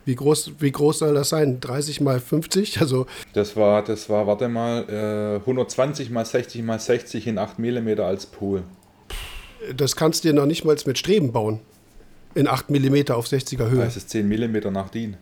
wie 0.04 0.16
groß, 0.16 0.52
wie 0.58 0.72
groß 0.72 0.98
soll 0.98 1.14
das 1.14 1.28
sein? 1.28 1.60
30 1.60 2.00
mal 2.00 2.18
50? 2.18 2.80
Also 2.80 3.06
das 3.32 3.54
war, 3.54 3.84
das 3.84 4.08
war, 4.08 4.26
warte 4.26 4.48
mal, 4.48 4.84
äh, 4.88 5.40
120 5.40 6.10
mal 6.10 6.24
60 6.24 6.62
mal 6.62 6.80
60 6.80 7.28
in 7.28 7.38
8 7.38 7.58
mm 7.58 8.00
als 8.00 8.26
Pool. 8.26 8.64
Das 9.76 9.94
kannst 9.94 10.24
du 10.24 10.28
dir 10.28 10.34
noch 10.34 10.46
nicht 10.46 10.64
mal 10.64 10.76
mit 10.84 10.98
Streben 10.98 11.32
bauen 11.32 11.60
in 12.34 12.48
8 12.48 12.70
mm 12.70 13.12
auf 13.12 13.26
60er 13.26 13.68
Höhe. 13.68 13.84
Das 13.84 13.96
ist 13.96 14.10
10 14.10 14.28
mm 14.28 14.72
nach 14.72 14.88
DIN. 14.88 15.16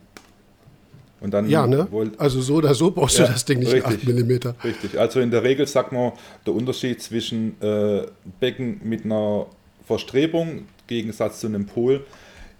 Und 1.21 1.33
dann 1.33 1.49
ja, 1.49 1.67
ne? 1.67 1.87
also 2.17 2.41
so 2.41 2.55
oder 2.55 2.73
so 2.73 2.91
brauchst 2.91 3.19
ja, 3.19 3.25
du 3.25 3.33
das 3.33 3.43
Ding 3.43 3.59
nicht 3.59 3.73
richtig, 3.73 4.07
8 4.07 4.07
mm. 4.07 4.49
Richtig. 4.63 4.97
Also 4.97 5.19
in 5.19 5.31
der 5.31 5.43
Regel 5.43 5.67
sagt 5.67 5.91
man, 5.91 6.13
der 6.45 6.53
Unterschied 6.53 7.01
zwischen 7.01 7.61
äh, 7.61 8.05
Becken 8.39 8.79
mit 8.83 9.03
einer 9.03 9.47
Verstrebung 9.85 10.59
im 10.59 10.67
Gegensatz 10.87 11.41
zu 11.41 11.47
einem 11.47 11.65
Pol, 11.65 12.05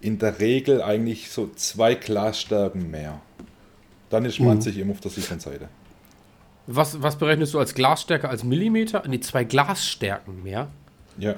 in 0.02 0.18
der 0.18 0.40
Regel 0.40 0.82
eigentlich 0.82 1.30
so 1.30 1.50
zwei 1.54 1.94
Glasstärken 1.94 2.90
mehr. 2.90 3.20
Dann 4.10 4.24
ist 4.24 4.40
man 4.40 4.56
mhm. 4.56 4.60
sich 4.60 4.76
immer 4.78 4.92
auf 4.92 5.00
der 5.00 5.10
sicheren 5.10 5.40
Seite. 5.40 5.68
Was, 6.66 7.00
was 7.02 7.16
berechnest 7.16 7.54
du 7.54 7.58
als 7.58 7.74
Glasstärke 7.74 8.28
als 8.28 8.44
Millimeter? 8.44 9.06
Ne, 9.08 9.20
zwei 9.20 9.44
Glasstärken 9.44 10.42
mehr? 10.42 10.68
Ja. 11.18 11.36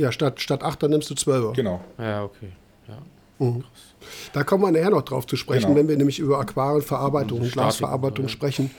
Ja, 0.00 0.12
statt, 0.12 0.40
statt 0.40 0.62
8, 0.62 0.82
dann 0.82 0.90
nimmst 0.92 1.10
du 1.10 1.14
12er. 1.14 1.54
Genau. 1.54 1.80
Ja, 1.98 2.24
okay. 2.24 2.48
Ja. 2.88 2.98
Mhm. 3.38 3.64
Da 4.32 4.44
kommen 4.44 4.64
wir 4.64 4.70
nachher 4.72 4.90
noch 4.90 5.02
drauf 5.02 5.26
zu 5.26 5.36
sprechen, 5.36 5.66
Genau. 5.66 5.78
wenn 5.78 5.88
wir 5.88 5.96
nämlich 5.98 6.18
über 6.18 6.38
Aquarienverarbeitung 6.40 7.40
und 7.40 7.52
Glasverarbeitung 7.52 8.24
ja. 8.24 8.28
sprechen. 8.30 8.70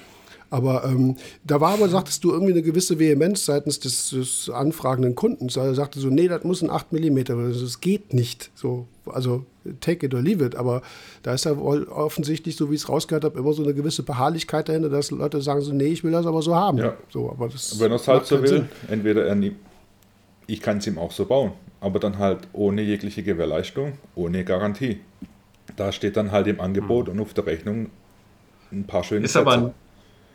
Aber 0.50 0.84
ähm, 0.84 1.16
da 1.46 1.62
war 1.62 1.74
aber, 1.76 1.88
sagtest 1.88 2.24
du, 2.24 2.32
irgendwie 2.32 2.52
eine 2.52 2.62
gewisse 2.64 3.00
Vehemenz 3.00 3.46
seitens 3.46 3.80
des, 3.80 4.10
des 4.10 4.50
anfragenden 4.50 5.16
Kundens. 5.16 5.56
Er 5.56 5.74
sagte 5.76 6.00
so, 6.00 6.10
nee, 6.10 6.28
das 6.28 6.44
muss 6.44 6.62
ein 6.62 6.70
8 6.70 6.92
mm, 6.92 7.24
das 7.24 7.80
geht 7.80 8.14
nicht. 8.14 8.50
So, 8.56 8.88
also 9.06 9.46
take 9.80 10.06
it 10.06 10.14
or 10.14 10.22
leave 10.22 10.44
it. 10.44 10.56
Aber 10.56 10.82
da 11.24 11.34
ist 11.36 11.46
ja 11.46 11.56
wohl 11.56 11.84
offensichtlich, 11.84 12.58
so 12.58 12.70
wie 12.70 12.76
ich 12.76 12.82
es 12.82 12.90
rausgehört 12.90 13.24
habe, 13.24 13.40
immer 13.40 13.54
so 13.54 13.64
eine 13.64 13.74
gewisse 13.74 14.04
Beharrlichkeit 14.04 14.68
dahinter, 14.68 14.90
dass 14.90 15.12
Leute 15.12 15.42
sagen 15.42 15.62
so, 15.62 15.72
nee, 15.72 15.86
ich 15.86 16.04
will 16.04 16.12
das 16.12 16.26
aber 16.26 16.42
so 16.42 16.54
haben. 16.56 16.80
Ja. 16.80 16.96
So, 17.10 17.30
aber 17.30 17.48
das 17.48 17.80
Wenn 17.80 17.92
er 17.92 17.96
es 17.96 18.08
halt 18.08 18.26
so 18.26 18.42
will, 18.42 18.48
Sinn. 18.50 18.70
entweder 18.90 19.26
er 19.28 19.36
nimmt, 19.36 19.56
ich 20.52 20.62
kann 20.62 20.78
es 20.78 20.88
ihm 20.88 20.98
auch 20.98 21.12
so 21.12 21.26
bauen, 21.26 21.54
aber 21.80 22.00
dann 22.00 22.18
halt 22.18 22.48
ohne 22.54 22.82
jegliche 22.82 23.24
Gewährleistung, 23.24 23.94
ohne 24.16 24.44
Garantie. 24.44 25.00
Da 25.78 25.92
steht 25.92 26.18
dann 26.18 26.32
halt 26.32 26.48
im 26.48 26.60
Angebot 26.60 27.08
und 27.10 27.20
auf 27.20 27.34
der 27.34 27.46
Rechnung 27.46 27.90
ein 28.72 28.86
paar 28.86 29.04
schöne 29.04 29.26
Ist 29.26 29.38
aber 29.38 29.54
ein, 29.54 29.74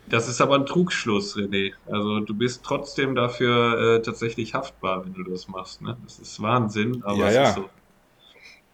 das 0.09 0.27
ist 0.27 0.41
aber 0.41 0.55
ein 0.55 0.65
Trugschluss, 0.65 1.35
René. 1.35 1.73
Also 1.85 2.21
du 2.21 2.33
bist 2.33 2.63
trotzdem 2.63 3.13
dafür 3.13 3.97
äh, 3.97 4.01
tatsächlich 4.01 4.53
haftbar, 4.53 5.05
wenn 5.05 5.13
du 5.13 5.23
das 5.29 5.47
machst. 5.47 5.81
Ne? 5.81 5.97
Das 6.03 6.17
ist 6.19 6.41
Wahnsinn, 6.41 7.03
aber 7.03 7.17
Ja, 7.17 7.27
es 7.27 7.35
ja. 7.35 7.43
ist 7.49 7.55
so. 7.55 7.69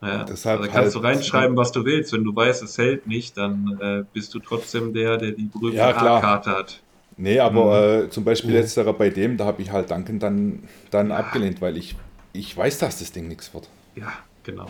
Ja, 0.02 0.24
Deshalb 0.26 0.60
also 0.62 0.72
kannst 0.72 0.96
du 0.96 1.02
halt- 1.04 1.16
reinschreiben, 1.18 1.56
was 1.58 1.72
du 1.72 1.86
willst. 1.86 2.12
Wenn 2.14 2.24
du 2.26 2.36
weißt, 2.36 2.62
es 2.64 2.78
hält 2.78 3.08
nicht, 3.08 3.38
dann 3.38 3.78
äh, 3.82 4.04
bist 4.14 4.34
du 4.34 4.40
trotzdem 4.40 4.94
der, 4.94 5.18
der 5.18 5.32
die 5.32 5.46
berühmte 5.46 5.78
Ja. 5.78 5.90
A-Karte 5.96 6.52
hat. 6.52 6.82
Nee, 7.18 7.40
aber 7.40 8.00
Mhm. 8.02 8.06
äh, 8.06 8.10
zum 8.10 8.24
Beispiel 8.24 8.52
letzterer 8.52 8.94
bei 8.94 9.10
dem, 9.10 9.38
da 9.38 9.46
habe 9.46 9.62
ich 9.62 9.72
halt 9.72 9.92
Danken 9.92 10.20
dann, 10.20 10.64
dann 10.92 11.12
abgelehnt, 11.12 11.62
weil 11.62 11.78
ich, 11.78 11.96
ich 12.34 12.56
weiß, 12.56 12.80
dass 12.80 13.00
das 13.00 13.12
Ding 13.12 13.28
nichts 13.28 13.54
wird. 13.54 13.70
Ja, 13.96 14.12
genau. 14.44 14.68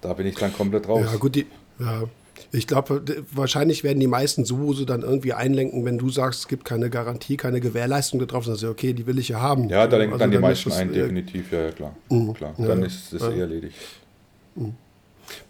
Da 0.00 0.12
bin 0.14 0.26
ich 0.26 0.34
dann 0.36 0.52
komplett 0.52 0.88
raus. 0.88 1.06
Ja, 1.12 1.16
gut, 1.18 1.34
die, 1.34 1.46
ja. 1.78 2.04
Ich 2.50 2.66
glaube, 2.66 3.02
wahrscheinlich 3.30 3.84
werden 3.84 4.00
die 4.00 4.06
meisten 4.08 4.44
so, 4.44 4.72
so 4.72 4.84
dann 4.84 5.02
irgendwie 5.02 5.32
einlenken, 5.32 5.84
wenn 5.84 5.96
du 5.96 6.10
sagst, 6.10 6.40
es 6.40 6.48
gibt 6.48 6.64
keine 6.64 6.90
Garantie, 6.90 7.36
keine 7.36 7.60
Gewährleistung 7.60 8.18
darauf, 8.26 8.44
dann 8.44 8.54
sagst 8.54 8.64
du, 8.64 8.68
okay, 8.70 8.92
die 8.94 9.06
will 9.06 9.18
ich 9.18 9.28
ja 9.28 9.40
haben. 9.40 9.68
Ja, 9.68 9.86
da 9.86 9.96
lenken 9.96 10.14
Also 10.14 10.22
dann 10.24 10.30
die 10.30 10.36
ist 10.36 10.42
meisten 10.42 10.70
das, 10.70 10.78
ein, 10.78 10.90
äh, 10.90 10.94
definitiv, 10.94 11.52
ja, 11.52 11.60
ja 11.62 11.70
klar. 11.70 11.94
klar. 12.34 12.54
Ja, 12.58 12.66
Dann 12.66 12.80
ja. 12.80 12.86
ist 12.86 13.12
das 13.12 13.22
Ja. 13.22 13.30
eh 13.30 13.40
erledigt. 13.40 13.76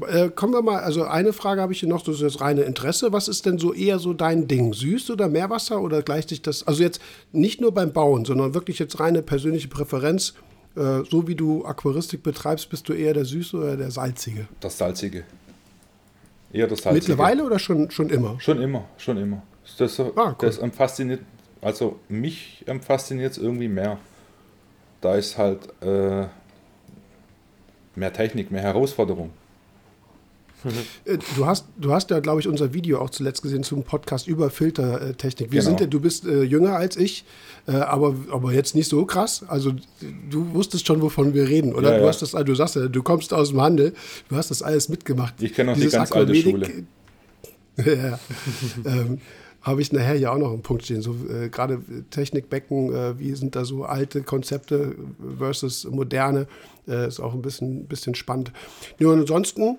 Äh, 0.06 0.28
kommen 0.30 0.52
wir 0.52 0.62
mal, 0.62 0.80
also 0.80 1.04
eine 1.04 1.32
Frage 1.32 1.60
habe 1.60 1.72
ich 1.72 1.80
hier 1.80 1.88
noch, 1.88 2.02
das 2.02 2.16
ist 2.16 2.22
das 2.22 2.40
reine 2.40 2.62
Interesse. 2.62 3.12
Was 3.12 3.28
ist 3.28 3.46
denn 3.46 3.58
so 3.58 3.72
eher 3.72 3.98
so 3.98 4.12
dein 4.14 4.48
Ding? 4.48 4.72
Süß 4.74 5.10
oder 5.10 5.28
Meerwasser 5.28 5.80
oder 5.80 6.02
gleicht 6.02 6.28
sich 6.30 6.42
das, 6.42 6.66
also 6.66 6.82
jetzt 6.82 7.00
nicht 7.32 7.60
nur 7.60 7.72
beim 7.72 7.92
Bauen, 7.92 8.24
sondern 8.24 8.54
wirklich 8.54 8.78
jetzt 8.78 8.98
reine 9.00 9.22
persönliche 9.22 9.68
Präferenz. 9.68 10.34
Äh, 10.74 11.02
so 11.10 11.28
wie 11.28 11.34
du 11.34 11.64
Aquaristik 11.66 12.22
betreibst, 12.22 12.70
bist 12.70 12.88
du 12.88 12.92
eher 12.94 13.12
der 13.14 13.24
Süße 13.24 13.56
oder 13.56 13.76
der 13.76 13.90
Salzige? 13.90 14.48
Das 14.60 14.78
Salzige. 14.78 15.24
Eher 16.52 16.66
das 16.66 16.82
Salzige. 16.82 17.10
Mittlerweile 17.12 17.44
oder 17.44 17.58
schon, 17.58 17.90
schon 17.90 18.08
immer? 18.10 18.36
Schon 18.40 18.60
immer, 18.60 18.84
schon 18.96 19.16
immer. 19.18 19.42
Das, 19.78 19.94
so- 19.96 20.12
Ah, 20.16 20.30
cool. 20.40 20.48
das 20.48 20.58
fasziniert, 20.74 21.20
also 21.60 21.98
mich 22.08 22.64
ähm, 22.66 22.80
fasziniert 22.80 23.32
es 23.32 23.38
irgendwie 23.38 23.68
mehr. 23.68 23.98
Da 25.00 25.14
ist 25.16 25.36
halt 25.36 25.60
äh, 25.82 26.26
mehr 27.94 28.12
Technik, 28.12 28.50
mehr 28.50 28.62
Herausforderung. 28.62 29.30
Äh, 31.04 31.18
Du 31.36 31.46
hast, 31.46 31.66
du 31.76 31.92
hast 31.92 32.10
ja, 32.10 32.20
glaube 32.20 32.40
ich, 32.40 32.48
unser 32.48 32.72
Video 32.74 33.00
auch 33.00 33.10
zuletzt 33.10 33.42
gesehen 33.42 33.62
zum 33.62 33.82
Podcast 33.82 34.26
über 34.28 34.50
Filtertechnik. 34.50 35.50
Wir 35.52 35.60
Genau. 35.60 35.70
sind 35.70 35.80
ja, 35.80 35.86
du 35.86 36.00
bist 36.00 36.26
äh, 36.26 36.42
jünger 36.42 36.76
als 36.76 36.96
ich, 36.96 37.24
äh, 37.66 37.72
aber, 37.72 38.14
aber 38.30 38.52
jetzt 38.52 38.74
nicht 38.74 38.88
so 38.88 39.04
krass. 39.06 39.44
Also 39.48 39.72
du 40.30 40.52
wusstest 40.54 40.86
schon, 40.86 41.00
wovon 41.02 41.34
wir 41.34 41.48
reden, 41.48 41.74
oder? 41.74 41.90
Ja, 41.92 41.96
du 41.98 42.02
ja. 42.04 42.08
hast 42.08 42.22
das, 42.22 42.30
du 42.32 42.54
sagst 42.54 42.76
ja, 42.76 42.88
du 42.88 43.02
kommst 43.02 43.32
aus 43.34 43.50
dem 43.50 43.60
Handel, 43.60 43.92
du 44.28 44.36
hast 44.36 44.50
das 44.50 44.62
alles 44.62 44.88
mitgemacht. 44.88 45.34
Ich 45.42 45.54
kenne 45.54 45.72
noch 45.72 45.78
die 45.80 45.88
ganz 45.88 46.12
alte 46.12 46.32
Aquamedic- 46.32 46.84
ja. 47.78 48.18
ähm, 48.84 49.18
habe 49.62 49.80
ich 49.80 49.92
nachher 49.92 50.16
ja 50.16 50.32
auch 50.32 50.38
noch 50.38 50.52
einen 50.52 50.62
Punkt 50.62 50.84
stehen. 50.84 51.02
So 51.02 51.14
äh, 51.30 51.48
gerade 51.48 51.80
Technikbecken, 52.10 52.92
äh, 52.92 53.18
wie 53.18 53.32
sind 53.34 53.54
da 53.56 53.64
so 53.64 53.84
alte 53.84 54.22
Konzepte 54.22 54.96
versus 55.38 55.84
moderne, 55.88 56.48
äh, 56.88 57.06
ist 57.06 57.20
auch 57.20 57.32
ein 57.32 57.42
bisschen, 57.42 57.86
bisschen 57.86 58.14
spannend. 58.14 58.52
Nur 58.98 59.14
ansonsten 59.14 59.78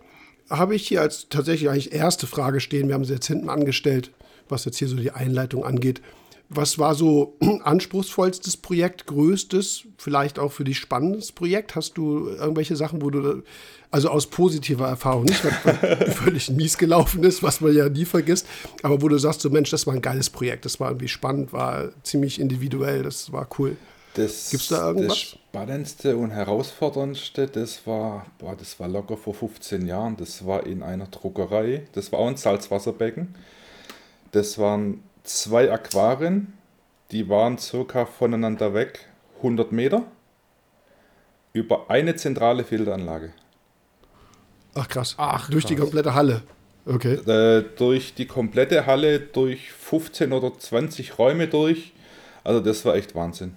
habe 0.57 0.75
ich 0.75 0.87
hier 0.87 1.01
als 1.01 1.27
tatsächlich 1.29 1.69
eigentlich 1.69 1.93
erste 1.93 2.27
Frage 2.27 2.59
stehen. 2.59 2.87
Wir 2.87 2.95
haben 2.95 3.05
sie 3.05 3.13
jetzt 3.13 3.27
hinten 3.27 3.49
angestellt, 3.49 4.11
was 4.49 4.65
jetzt 4.65 4.77
hier 4.77 4.87
so 4.87 4.95
die 4.95 5.11
Einleitung 5.11 5.65
angeht. 5.65 6.01
Was 6.49 6.77
war 6.77 6.93
so 6.93 7.37
anspruchsvollstes 7.63 8.57
Projekt, 8.57 9.07
größtes, 9.07 9.85
vielleicht 9.97 10.37
auch 10.37 10.51
für 10.51 10.63
dich 10.63 10.77
spannendes 10.77 11.31
Projekt? 11.31 11.75
Hast 11.75 11.97
du 11.97 12.27
irgendwelche 12.29 12.75
Sachen, 12.75 13.01
wo 13.01 13.09
du, 13.09 13.43
also 13.89 14.09
aus 14.09 14.27
positiver 14.27 14.87
Erfahrung, 14.87 15.23
nicht 15.23 15.43
was 15.43 16.13
völlig 16.15 16.49
mies 16.51 16.77
gelaufen 16.77 17.23
ist, 17.23 17.41
was 17.41 17.61
man 17.61 17.75
ja 17.75 17.89
nie 17.89 18.05
vergisst, 18.05 18.45
aber 18.83 19.01
wo 19.01 19.07
du 19.07 19.17
sagst, 19.17 19.41
so 19.41 19.49
Mensch, 19.49 19.71
das 19.71 19.87
war 19.87 19.95
ein 19.95 20.01
geiles 20.01 20.29
Projekt, 20.29 20.65
das 20.65 20.79
war 20.79 20.89
irgendwie 20.89 21.07
spannend, 21.07 21.53
war 21.53 21.89
ziemlich 22.03 22.39
individuell, 22.39 23.01
das 23.03 23.31
war 23.31 23.47
cool. 23.57 23.75
Das, 24.15 24.51
Gibt's 24.51 24.67
da 24.67 24.87
irgendwas? 24.87 25.07
Das 25.07 25.17
Spannendste 25.19 26.17
und 26.17 26.31
Herausforderndste, 26.31 27.47
das 27.47 27.85
war, 27.87 28.27
boah, 28.37 28.55
das 28.55 28.79
war 28.79 28.87
locker 28.87 29.17
vor 29.17 29.33
15 29.33 29.87
Jahren. 29.87 30.17
Das 30.17 30.45
war 30.45 30.65
in 30.65 30.83
einer 30.83 31.07
Druckerei. 31.07 31.87
Das 31.93 32.11
war 32.11 32.19
auch 32.19 32.27
ein 32.27 32.37
Salzwasserbecken. 32.37 33.35
Das 34.31 34.57
waren 34.57 35.03
zwei 35.23 35.71
Aquarien, 35.71 36.53
die 37.11 37.29
waren 37.29 37.57
circa 37.57 38.05
voneinander 38.05 38.73
weg 38.73 39.07
100 39.37 39.71
Meter 39.71 40.03
über 41.53 41.89
eine 41.89 42.15
zentrale 42.15 42.63
Filteranlage. 42.63 43.31
Ach 44.75 44.87
krass. 44.87 45.15
Ach, 45.17 45.49
Durch 45.49 45.65
die 45.65 45.75
krass. 45.75 45.83
komplette 45.85 46.15
Halle. 46.15 46.41
Okay. 46.85 47.13
Äh, 47.29 47.63
durch 47.77 48.13
die 48.15 48.25
komplette 48.25 48.85
Halle, 48.85 49.19
durch 49.19 49.71
15 49.71 50.33
oder 50.33 50.57
20 50.57 51.17
Räume 51.19 51.47
durch. 51.47 51.93
Also 52.43 52.59
das 52.59 52.83
war 52.85 52.95
echt 52.95 53.15
Wahnsinn. 53.15 53.55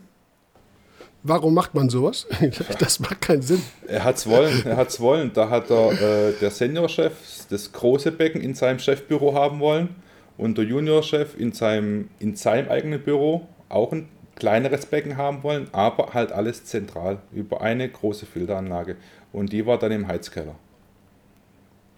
Warum 1.29 1.55
macht 1.55 1.75
man 1.75 1.89
sowas? 1.89 2.27
Das 2.79 3.01
macht 3.01 3.21
keinen 3.21 3.43
Sinn. 3.43 3.62
Er 3.89 4.05
hat's 4.05 4.27
wollen, 4.27 4.65
er 4.65 4.77
hat's 4.77 5.01
wollen. 5.01 5.33
Da 5.33 5.51
hat 5.51 5.71
er, 5.71 5.93
äh, 5.93 6.33
der 6.41 6.51
Seniorchef 6.51 7.12
das 7.51 7.73
große 7.73 8.12
Becken 8.12 8.41
in 8.41 8.55
seinem 8.55 8.79
Chefbüro 8.79 9.35
haben 9.35 9.59
wollen 9.59 9.97
und 10.37 10.57
der 10.57 10.65
Juniorchef 10.65 11.39
in 11.39 11.53
seinem, 11.53 12.09
in 12.21 12.37
seinem 12.37 12.71
eigenen 12.71 13.03
Büro 13.03 13.49
auch 13.69 13.93
ein 13.93 14.09
kleineres 14.37 14.87
Becken 14.87 15.17
haben 15.17 15.43
wollen, 15.43 15.69
aber 15.73 16.15
halt 16.15 16.31
alles 16.31 16.65
zentral 16.65 17.19
über 17.33 17.61
eine 17.61 17.89
große 17.89 18.27
Filteranlage. 18.27 18.97
Und 19.33 19.53
die 19.53 19.67
war 19.67 19.79
dann 19.79 19.93
im 19.93 20.07
Heizkeller. 20.07 20.55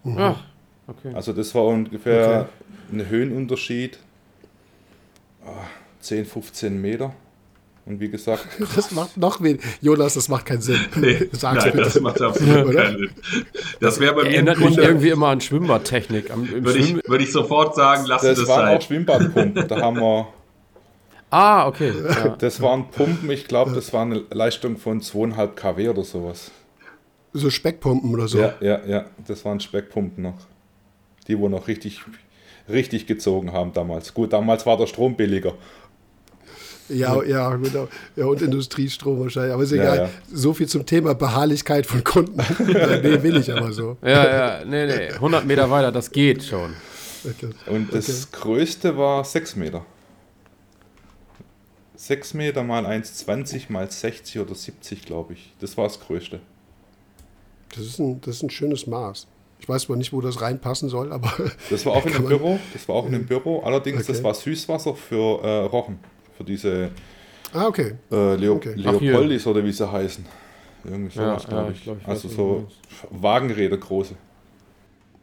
Ah, 0.05 0.37
okay. 0.87 1.13
Also 1.15 1.33
das 1.33 1.55
war 1.55 1.67
ungefähr 1.67 2.49
ein 2.91 3.09
Höhenunterschied 3.09 3.99
ah, 5.45 5.67
10, 6.01 6.25
15 6.25 6.81
Meter. 6.81 7.13
Und 7.89 8.01
wie 8.01 8.11
gesagt, 8.11 8.47
Das 8.77 8.93
macht 8.93 9.17
noch 9.17 9.41
weniger. 9.43 9.65
Jonas, 9.81 10.15
das 10.15 10.29
macht 10.29 10.45
keinen 10.45 10.61
Sinn. 10.61 10.79
Nee, 10.97 11.29
Sag's 11.33 11.65
nein, 11.65 11.73
bitte. 11.73 11.85
das 11.85 12.01
macht 12.01 12.21
absolut 12.21 12.67
Oder? 12.67 12.83
keinen 12.83 12.99
Sinn. 12.99 13.11
Das 13.81 13.99
wäre 13.99 14.15
bei 14.15 14.23
mir 14.25 14.29
im 14.29 14.35
Erinnert 14.35 14.59
mich 14.59 14.67
Grunde, 14.69 14.83
irgendwie 14.83 15.09
immer 15.09 15.29
an 15.29 15.41
Schwimmbadtechnik. 15.41 16.31
Am, 16.31 16.49
würde 16.49 16.79
ich, 16.79 16.89
Schwimm 16.89 17.01
würde 17.07 17.25
ich 17.25 17.33
sofort 17.33 17.75
sagen, 17.75 18.05
lass 18.07 18.23
das 18.23 18.39
das 18.39 18.49
waren 18.49 18.69
auch 18.69 18.73
sein. 18.73 18.83
Schwimmbadpumpen. 18.83 19.69
Da 19.69 19.81
haben 19.81 19.97
wir 19.97 20.29
ah, 21.31 21.67
okay. 21.67 21.93
Ja. 22.07 22.37
Das 22.39 22.61
waren 22.61 22.91
Pumpen, 22.91 23.31
ich 23.31 23.49
glaube, 23.49 23.73
das 23.73 23.93
war 23.95 24.03
eine 24.03 24.23
Leistung 24.31 24.77
von 24.77 25.01
2,5 25.01 25.49
kW 25.55 25.89
oder 25.89 26.05
sowas. 26.05 26.51
So 27.33 27.49
Speckpumpen 27.49 28.13
oder 28.13 28.29
so. 28.29 28.39
Ja, 28.39 28.55
ja, 28.61 28.81
ja, 28.87 29.05
das 29.27 29.45
waren 29.45 29.61
Speckpumpen 29.61 30.23
noch. 30.23 30.39
Die, 31.27 31.39
wo 31.39 31.49
noch 31.49 31.69
richtig, 31.69 32.03
richtig 32.69 33.07
gezogen 33.07 33.53
haben 33.53 33.73
damals. 33.73 34.13
Gut, 34.13 34.33
damals 34.33 34.67
war 34.67 34.77
der 34.77 34.87
Strom 34.87 35.17
billiger. 35.17 35.55
Ja, 36.89 37.23
ja, 37.23 37.55
genau. 37.57 37.89
Ja, 38.17 38.27
und 38.27 38.41
Industriestrom 38.43 39.21
wahrscheinlich. 39.21 39.53
Aber 39.53 39.63
ist 39.63 39.73
Ja, 39.73 39.83
egal. 39.83 39.99
ja. 39.99 40.09
So 40.37 40.55
viel 40.55 40.67
zum 40.69 40.87
Thema 40.87 41.15
Beharrlichkeit 41.15 41.85
von 41.87 42.03
Kunden. 42.05 42.37
nee, 42.67 43.23
will 43.23 43.37
ich 43.37 43.53
aber 43.53 43.73
so. 43.73 43.97
ja, 44.03 44.59
ja, 44.59 44.65
nee, 44.65 44.87
nee. 44.87 45.09
100 45.13 45.45
Meter 45.47 45.71
weiter, 45.71 45.93
das 45.93 46.11
geht 46.11 46.45
schon. 46.45 46.75
Okay. 47.25 47.51
Und 47.67 47.93
das 47.93 48.31
größte 48.33 48.97
war 48.97 49.25
6 49.25 49.57
Meter. 49.57 49.85
6 51.97 52.35
Meter 52.35 52.63
mal 52.63 52.87
1,20 52.87 53.65
mal 53.73 53.91
60 53.91 54.41
oder 54.41 54.55
70, 54.55 55.05
glaube 55.05 55.33
ich. 55.35 55.53
Das 55.61 55.77
war 55.77 55.85
das 55.85 55.99
größte. 56.01 56.41
Das, 57.75 57.85
ist 57.85 57.99
ein, 57.99 58.21
das 58.21 58.37
ist 58.37 58.43
ein 58.45 58.51
schönes 58.51 58.87
Maß. 58.87 59.27
Ich 59.61 59.69
weiß 59.69 59.83
zwar 59.83 59.97
nicht, 59.97 60.13
wo 60.13 60.21
das 60.21 60.41
reinpassen 60.41 60.89
soll, 60.89 61.13
aber 61.13 61.33
Das 61.71 61.85
war 61.85 61.95
auch 61.95 62.07
in 62.07 62.13
man- 62.13 62.27
Büro. 62.27 62.61
Das 62.73 62.89
war 62.89 62.95
auch 62.97 63.07
in 63.07 63.13
dem 63.13 63.27
Büro. 63.27 63.61
Allerdings, 63.63 64.07
das 64.07 64.19
Okay. 64.19 64.25
war 64.25 64.35
Süßwasser 64.35 64.95
für 64.95 65.43
äh, 65.43 65.65
Rochen. 65.67 65.99
Für 66.39 66.45
diese 66.45 66.91
ah, 67.53 67.67
okay. 67.67 67.95
Äh, 68.11 68.37
Leo 68.37 68.55
Okay. 68.55 68.75
Ach. 68.79 68.99
Leopoldis 69.01 69.47
oder 69.47 69.63
wie 69.65 69.73
sie 69.73 69.91
heißen. 69.91 70.25
Irgendwie 70.85 71.15
sowas, 71.15 71.43
Ja, 71.43 71.49
glaube 71.49 71.65
ja, 71.67 71.73
ich. 71.73 71.83
glaub, 71.83 71.99
ich 72.01 72.09
also 72.09 72.29
so 72.29 72.67
Wagenräder 73.11 73.77
große. 73.77 74.15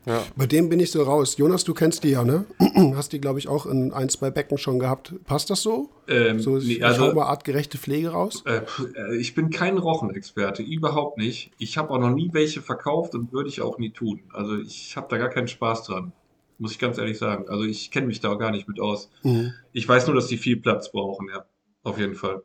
Ja. 0.05 0.21
Bei 0.35 0.45
dem 0.45 0.69
bin 0.69 0.79
ich 0.79 0.91
so 0.91 1.01
raus. 1.01 1.35
Jonas, 1.37 1.63
du 1.63 1.73
kennst 1.73 2.03
die 2.03 2.09
ja, 2.11 2.23
ne? 2.23 2.45
Hast 2.95 3.11
die, 3.13 3.19
glaube 3.19 3.39
ich, 3.39 3.47
auch 3.47 3.65
in 3.65 3.91
ein, 3.91 4.09
zwei 4.09 4.29
Becken 4.29 4.57
schon 4.59 4.77
gehabt. 4.77 5.15
Passt 5.25 5.49
das 5.49 5.63
so? 5.63 5.89
Ähm, 6.07 6.39
so 6.39 6.57
nee, 6.57 6.73
ich 6.73 6.85
also- 6.85 7.13
mal 7.13 7.23
artgerechte 7.23 7.77
Pflege 7.79 8.09
raus? 8.09 8.43
Äh, 8.45 8.61
äh, 8.97 9.15
ich 9.15 9.33
bin 9.33 9.49
kein 9.49 9.77
Rochenexperte, 9.79 10.61
überhaupt 10.61 11.17
nicht. 11.17 11.51
Ich 11.57 11.77
habe 11.79 11.89
auch 11.91 11.97
noch 11.99 12.11
nie 12.11 12.29
welche 12.33 12.61
verkauft 12.61 13.15
und 13.15 13.31
würde 13.33 13.49
ich 13.49 13.61
auch 13.61 13.79
nie 13.79 13.89
tun. 13.89 14.19
Also 14.31 14.57
ich 14.59 14.95
habe 14.95 15.07
da 15.09 15.17
gar 15.17 15.29
keinen 15.29 15.47
Spaß 15.47 15.83
dran, 15.83 16.11
muss 16.57 16.71
ich 16.71 16.79
ganz 16.79 16.97
ehrlich 16.97 17.17
sagen. 17.17 17.47
Also 17.49 17.63
ich 17.63 17.91
kenne 17.91 18.07
mich 18.07 18.19
da 18.19 18.31
auch 18.31 18.37
gar 18.39 18.51
nicht 18.51 18.67
mit 18.67 18.79
aus. 18.79 19.09
Mhm. 19.23 19.53
Ich 19.73 19.87
weiß 19.87 20.07
nur, 20.07 20.15
dass 20.15 20.27
die 20.27 20.37
viel 20.37 20.57
Platz 20.57 20.91
brauchen, 20.91 21.27
ja, 21.29 21.45
auf 21.83 21.97
jeden 21.99 22.15
Fall. 22.15 22.43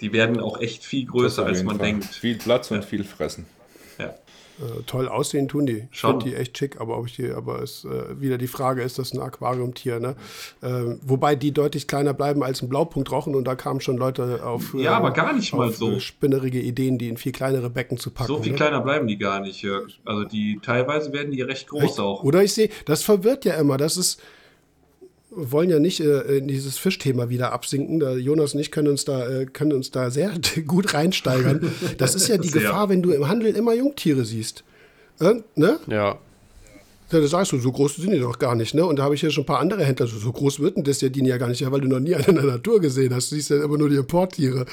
Die 0.00 0.12
werden 0.12 0.40
auch 0.40 0.60
echt 0.60 0.84
viel 0.84 1.06
größer, 1.06 1.44
als 1.44 1.62
man 1.62 1.76
Fall. 1.76 1.86
denkt. 1.86 2.06
Viel 2.06 2.36
Platz 2.38 2.70
und 2.70 2.78
Ja. 2.78 2.82
viel 2.82 3.04
Fressen. 3.04 3.44
Äh, 4.60 4.82
toll 4.86 5.08
aussehen 5.08 5.48
tun 5.48 5.64
die. 5.64 5.88
Schon. 5.90 6.20
die 6.20 6.34
echt 6.34 6.58
schick, 6.58 6.80
aber 6.80 6.98
ob 6.98 7.06
ich 7.06 7.16
die, 7.16 7.30
aber 7.30 7.62
es 7.62 7.86
äh, 7.86 8.20
wieder 8.20 8.36
die 8.36 8.46
Frage, 8.46 8.82
ist 8.82 8.98
das 8.98 9.14
ein 9.14 9.20
Aquariumtier, 9.20 10.00
ne? 10.00 10.16
Ähm, 10.62 11.00
wobei 11.02 11.34
die 11.34 11.52
deutlich 11.52 11.88
kleiner 11.88 12.12
bleiben 12.12 12.42
als 12.42 12.60
ein 12.60 12.68
Blaupunktrochen 12.68 13.34
und 13.34 13.44
da 13.44 13.54
kamen 13.54 13.80
schon 13.80 13.96
Leute 13.96 14.44
auf, 14.44 14.74
Ja, 14.74 14.96
aber 14.96 15.12
gar 15.12 15.32
nicht 15.32 15.54
mal 15.54 15.72
so. 15.72 15.92
äh, 15.92 16.00
spinnerige 16.00 16.60
Ideen, 16.60 16.98
die 16.98 17.08
in 17.08 17.16
viel 17.16 17.32
kleinere 17.32 17.70
Becken 17.70 17.96
zu 17.96 18.10
packen. 18.10 18.28
So 18.28 18.42
viel 18.42 18.52
ne? 18.52 18.56
kleiner 18.56 18.80
bleiben 18.82 19.06
die 19.06 19.16
gar 19.16 19.40
nicht, 19.40 19.62
Jörg. 19.62 19.88
Also 20.04 20.24
die 20.24 20.58
teilweise 20.62 21.12
werden 21.12 21.32
die 21.32 21.40
recht 21.40 21.68
groß 21.68 21.82
Echt? 21.82 22.00
auch. 22.00 22.22
Oder 22.22 22.42
ich 22.42 22.52
sehe, 22.52 22.68
das 22.84 23.02
verwirrt 23.02 23.46
ja 23.46 23.54
immer. 23.54 23.78
Das 23.78 23.96
ist, 23.96 24.20
wollen 25.30 25.70
ja 25.70 25.78
nicht 25.78 26.00
äh, 26.00 26.38
in 26.38 26.48
dieses 26.48 26.76
Fischthema 26.78 27.28
wieder 27.28 27.52
absinken. 27.52 28.00
Der 28.00 28.18
Jonas 28.18 28.54
und 28.54 28.60
ich 28.60 28.70
können 28.70 28.88
uns 28.88 29.04
da, 29.04 29.28
äh, 29.28 29.46
können 29.46 29.72
uns 29.72 29.90
da 29.90 30.10
sehr 30.10 30.32
gut 30.66 30.94
reinsteigern. 30.94 31.70
Das 31.98 32.14
ist 32.14 32.28
ja 32.28 32.36
die 32.36 32.48
Sehr. 32.52 32.62
Gefahr, 32.62 32.88
wenn 32.88 33.02
du 33.02 33.10
im 33.12 33.28
Handel 33.28 33.54
immer 33.54 33.74
Jungtiere 33.74 34.24
siehst. 34.24 34.64
Äh, 35.20 35.34
ne? 35.54 35.78
Ja. 35.86 36.18
Ja, 37.12 37.18
das 37.18 37.30
sagst 37.32 37.50
du, 37.50 37.58
so 37.58 37.72
groß 37.72 37.96
sind 37.96 38.12
die 38.12 38.20
doch 38.20 38.38
gar 38.38 38.54
nicht, 38.54 38.72
ne? 38.72 38.86
Und 38.86 39.00
da 39.00 39.02
habe 39.02 39.16
ich 39.16 39.22
ja 39.22 39.30
schon 39.30 39.42
ein 39.42 39.46
paar 39.46 39.58
andere 39.58 39.84
Händler, 39.84 40.06
so, 40.06 40.16
so 40.16 40.30
groß 40.30 40.60
wird 40.60 40.76
denn 40.76 40.84
das 40.84 41.00
ja 41.00 41.08
die 41.08 41.24
ja 41.26 41.38
gar 41.38 41.48
nicht, 41.48 41.58
ja, 41.60 41.72
weil 41.72 41.80
du 41.80 41.88
noch 41.88 41.98
nie 41.98 42.14
einen 42.14 42.24
in 42.24 42.34
der 42.36 42.44
Natur 42.44 42.80
gesehen 42.80 43.12
hast. 43.12 43.32
Du 43.32 43.34
siehst 43.34 43.50
ja 43.50 43.64
immer 43.64 43.76
nur 43.78 43.88
die 43.88 43.96
Importtiere. 43.96 44.64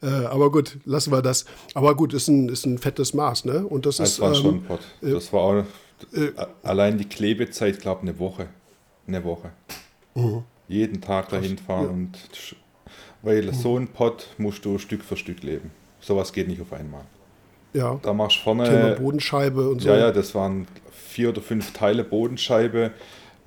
Äh, 0.00 0.06
aber 0.06 0.52
gut, 0.52 0.78
lassen 0.84 1.10
wir 1.12 1.20
das. 1.20 1.46
Aber 1.74 1.96
gut, 1.96 2.14
ist 2.14 2.28
ein, 2.28 2.48
ist 2.48 2.64
ein 2.64 2.78
fettes 2.78 3.12
Maß, 3.12 3.44
ne? 3.44 3.66
Und 3.66 3.86
das, 3.86 3.96
Das 3.96 4.10
ist. 4.10 4.20
war 4.20 4.36
schon 4.36 4.54
ähm, 4.58 4.62
Pott. 4.62 4.80
Das 5.02 5.32
war 5.32 5.40
auch, 5.40 5.64
a- 6.36 6.46
allein 6.62 6.96
die 6.96 7.06
Klebezeit, 7.06 7.80
glaube 7.80 8.02
eine 8.02 8.16
Woche. 8.20 8.46
Eine 9.08 9.24
Woche. 9.24 9.50
Mhm. 10.14 10.44
Jeden 10.68 11.00
Tag 11.00 11.28
dahin 11.30 11.58
fahren 11.58 11.88
und 11.90 12.16
sch- 12.34 12.54
weil 13.22 13.52
so 13.52 13.76
ein 13.78 13.88
Pott 13.88 14.28
musst 14.38 14.64
du 14.64 14.78
Stück 14.78 15.02
für 15.04 15.16
Stück 15.16 15.42
leben. 15.42 15.70
Sowas 16.00 16.32
geht 16.32 16.48
nicht 16.48 16.60
auf 16.62 16.72
einmal. 16.72 17.04
ja, 17.74 17.98
Da 18.02 18.12
machst 18.12 18.38
du 18.38 18.42
Thema 18.54 18.66
vorne. 18.66 18.96
Bodenscheibe 18.98 19.68
und 19.70 19.80
so. 19.82 19.88
Ja, 19.88 19.96
ja, 19.96 20.10
das 20.12 20.34
waren 20.34 20.66
vier 20.90 21.28
oder 21.30 21.42
fünf 21.42 21.72
Teile 21.72 22.04
Bodenscheibe. 22.04 22.92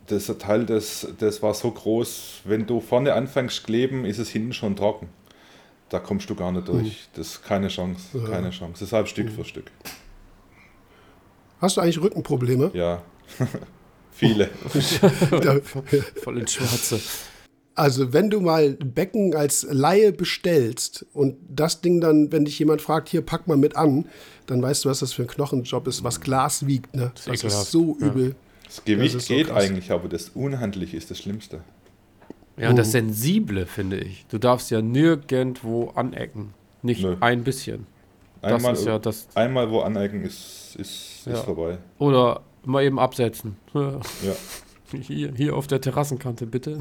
Das 0.07 0.26
Teil, 0.38 0.66
das, 0.66 1.07
das 1.18 1.41
war 1.41 1.53
so 1.53 1.72
groß, 1.72 2.41
wenn 2.43 2.66
du 2.68 2.82
vorne 2.82 3.14
anfängst 3.14 3.64
kleben, 3.64 4.03
ist 4.05 4.20
es 4.20 4.30
hinten 4.30 4.51
schon 4.53 4.76
trocken. 4.76 5.07
Da 5.89 5.99
kommst 5.99 6.30
du 6.30 6.36
gar 6.36 6.51
nicht 6.51 6.68
durch. 6.68 7.07
Das 7.16 7.28
ist 7.28 7.43
keine 7.43 7.70
Chance, 7.70 8.20
keine 8.28 8.49
Chance. 8.49 8.84
Deshalb 8.84 9.07
Stück 9.07 9.30
für 9.32 9.45
Stück. 9.45 9.72
Hast 11.59 11.78
du 11.78 11.82
eigentlich 11.82 12.01
Rückenprobleme? 12.01 12.72
Ja, 12.74 13.01
viele. 14.16 14.47
Voll 16.24 16.39
ins 16.39 16.53
Schwarze. 16.53 16.99
Also, 17.76 18.14
wenn 18.14 18.30
du 18.30 18.39
mal 18.39 18.78
ein 18.80 18.93
Becken 18.93 19.36
als 19.36 19.66
Laie 19.70 20.11
bestellst 20.11 21.05
und 21.14 21.38
das 21.49 21.82
Ding 21.82 22.01
dann, 22.01 22.32
wenn 22.32 22.45
dich 22.45 22.59
jemand 22.59 22.82
fragt, 22.82 23.09
hier 23.09 23.22
pack 23.22 23.47
mal 23.47 23.57
mit 23.57 23.76
an, 23.76 24.05
dann 24.45 24.61
weißt 24.61 24.86
du, 24.86 24.89
was 24.89 24.99
das 24.99 25.14
für 25.14 25.24
ein 25.24 25.28
Knochenjob 25.28 25.88
ist, 25.88 26.03
was 26.03 26.22
Glas 26.22 26.68
wiegt. 26.68 26.95
Ne? 26.95 27.11
Das, 27.16 27.26
ist, 27.28 27.43
ekelhaft. 27.43 27.72
so 27.72 27.97
Ja. 27.99 28.07
übel. 28.07 28.36
Das 28.66 28.84
Gewicht 28.86 29.16
Das 29.16 29.24
ist 29.24 29.28
so 29.28 29.34
geht 29.36 29.47
krass. 29.47 29.64
eigentlich, 29.64 29.91
aber 29.91 30.07
das 30.07 30.30
Unhandliche 30.30 30.97
ist 30.97 31.09
das 31.09 31.20
Schlimmste. 31.20 31.61
Ja, 32.57 32.70
und 32.70 32.76
das 32.76 32.91
Sensible, 32.91 33.66
finde 33.66 33.97
ich. 33.97 34.26
Du 34.30 34.38
darfst 34.38 34.70
ja 34.70 34.82
nirgendwo 34.82 35.89
anecken. 35.95 36.53
Nicht 36.84 37.01
Nö. 37.01 37.16
ein 37.22 37.43
bisschen. 37.43 37.88
Das 38.43 38.51
Einmal, 38.53 38.74
ist 38.74 38.86
ja 38.86 38.99
das. 38.99 39.28
einmal 39.36 39.72
wo 39.72 39.80
aneignen 39.80 40.24
ist, 40.26 40.76
ist, 40.78 41.22
Ja. 41.26 41.34
ist 41.34 41.39
vorbei. 41.45 41.78
Oder 41.97 42.41
mal 42.66 42.84
eben 42.84 42.99
absetzen. 42.99 43.57
Ja. 43.74 43.99
Ja. 44.24 44.36
Hier, 44.99 45.34
hier 45.36 45.55
auf 45.55 45.68
der 45.68 45.82
Terrassenkante, 45.82 46.45
bitte. 46.45 46.80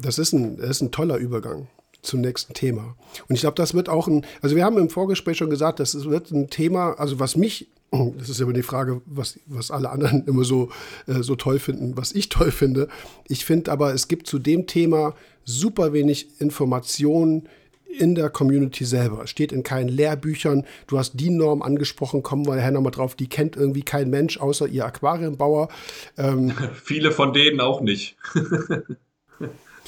Das 0.00 0.18
ist 0.18 0.32
ein, 0.32 0.56
das 0.56 0.70
ist 0.70 0.82
ein 0.82 0.92
toller 0.92 1.16
Übergang 1.16 1.68
zum 2.02 2.20
nächsten 2.20 2.54
Thema. 2.54 2.96
Und 3.28 3.34
ich 3.34 3.40
glaube, 3.40 3.56
das 3.56 3.74
wird 3.74 3.88
auch 3.88 4.06
ein, 4.06 4.24
also 4.40 4.56
wir 4.56 4.64
haben 4.64 4.78
im 4.78 4.88
Vorgespräch 4.88 5.36
schon 5.36 5.50
gesagt, 5.50 5.80
das 5.80 6.08
wird 6.08 6.30
ein 6.30 6.48
Thema, 6.48 6.92
also 6.92 7.18
was 7.18 7.36
mich, 7.36 7.68
das 8.18 8.28
ist 8.28 8.40
immer 8.40 8.52
die 8.52 8.62
Frage, 8.62 9.02
was, 9.06 9.38
was 9.46 9.70
alle 9.70 9.90
anderen 9.90 10.24
immer 10.26 10.44
so, 10.44 10.70
äh, 11.06 11.22
so 11.22 11.34
toll 11.34 11.58
finden, 11.58 11.96
was 11.96 12.12
ich 12.12 12.28
toll 12.28 12.50
finde. 12.50 12.88
Ich 13.28 13.44
finde 13.44 13.72
aber, 13.72 13.92
es 13.92 14.08
gibt 14.08 14.26
zu 14.26 14.38
dem 14.38 14.66
Thema 14.66 15.14
super 15.44 15.92
wenig 15.92 16.40
Informationen 16.40 17.48
in 17.88 18.14
der 18.14 18.30
Community 18.30 18.84
selber. 18.84 19.24
Es 19.24 19.30
steht 19.30 19.52
in 19.52 19.62
keinen 19.62 19.88
Lehrbüchern. 19.88 20.64
Du 20.86 20.98
hast 20.98 21.12
die 21.14 21.30
Norm 21.30 21.62
angesprochen, 21.62 22.22
kommen 22.22 22.46
wir 22.46 22.56
nachher 22.56 22.72
nochmal 22.72 22.92
drauf. 22.92 23.14
Die 23.14 23.28
kennt 23.28 23.56
irgendwie 23.56 23.82
kein 23.82 24.10
Mensch 24.10 24.38
außer 24.38 24.66
ihr 24.66 24.84
Aquariumbauer. 24.84 25.68
Viele 26.84 27.12
von 27.12 27.32
denen 27.32 27.60
auch 27.60 27.80
nicht. 27.80 28.16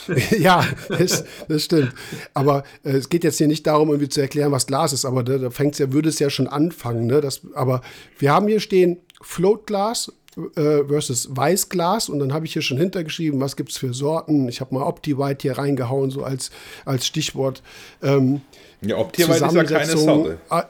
ja, 0.38 0.66
das, 0.88 1.24
das 1.49 1.64
stimmt. 1.64 1.92
Aber 2.34 2.64
äh, 2.84 2.92
es 2.92 3.09
geht 3.09 3.24
jetzt 3.24 3.38
hier 3.38 3.49
nicht 3.49 3.66
darum, 3.66 3.88
irgendwie 3.88 4.09
zu 4.09 4.20
erklären, 4.20 4.53
was 4.53 4.66
Glas 4.66 4.92
ist, 4.92 5.05
aber 5.05 5.22
da, 5.22 5.38
da 5.38 5.51
fängt's 5.51 5.78
ja, 5.78 5.92
würde 5.92 6.09
es 6.09 6.18
ja 6.18 6.30
schon 6.30 6.46
anfangen. 6.46 7.07
Ne? 7.07 7.20
Das, 7.20 7.42
aber 7.55 7.82
wir 8.18 8.32
haben 8.32 8.49
hier 8.49 8.61
stehen 8.61 8.99
Floatglas 9.20 10.12
äh, 10.57 10.84
versus 10.86 11.28
Weißglas 11.30 12.09
und 12.09 12.18
dann 12.18 12.32
habe 12.32 12.47
ich 12.47 12.53
hier 12.53 12.62
schon 12.62 12.78
hintergeschrieben, 12.78 13.41
was 13.41 13.57
gibt 13.57 13.70
es 13.70 13.78
für 13.78 13.93
Sorten. 13.93 14.49
Ich 14.49 14.61
habe 14.61 14.74
mal 14.74 14.82
OptiWhite 14.84 15.43
hier 15.43 15.59
reingehauen, 15.59 16.11
so 16.11 16.22
als, 16.22 16.51
als 16.84 17.07
Stichwort. 17.07 17.62
Ähm, 18.03 18.41
Ja, 18.80 18.97
Optierweit 18.97 19.43
ist 19.43 19.53
ja 19.55 19.64
keine 19.64 19.97
Sorte. 19.97 20.39
Ah, 20.49 20.64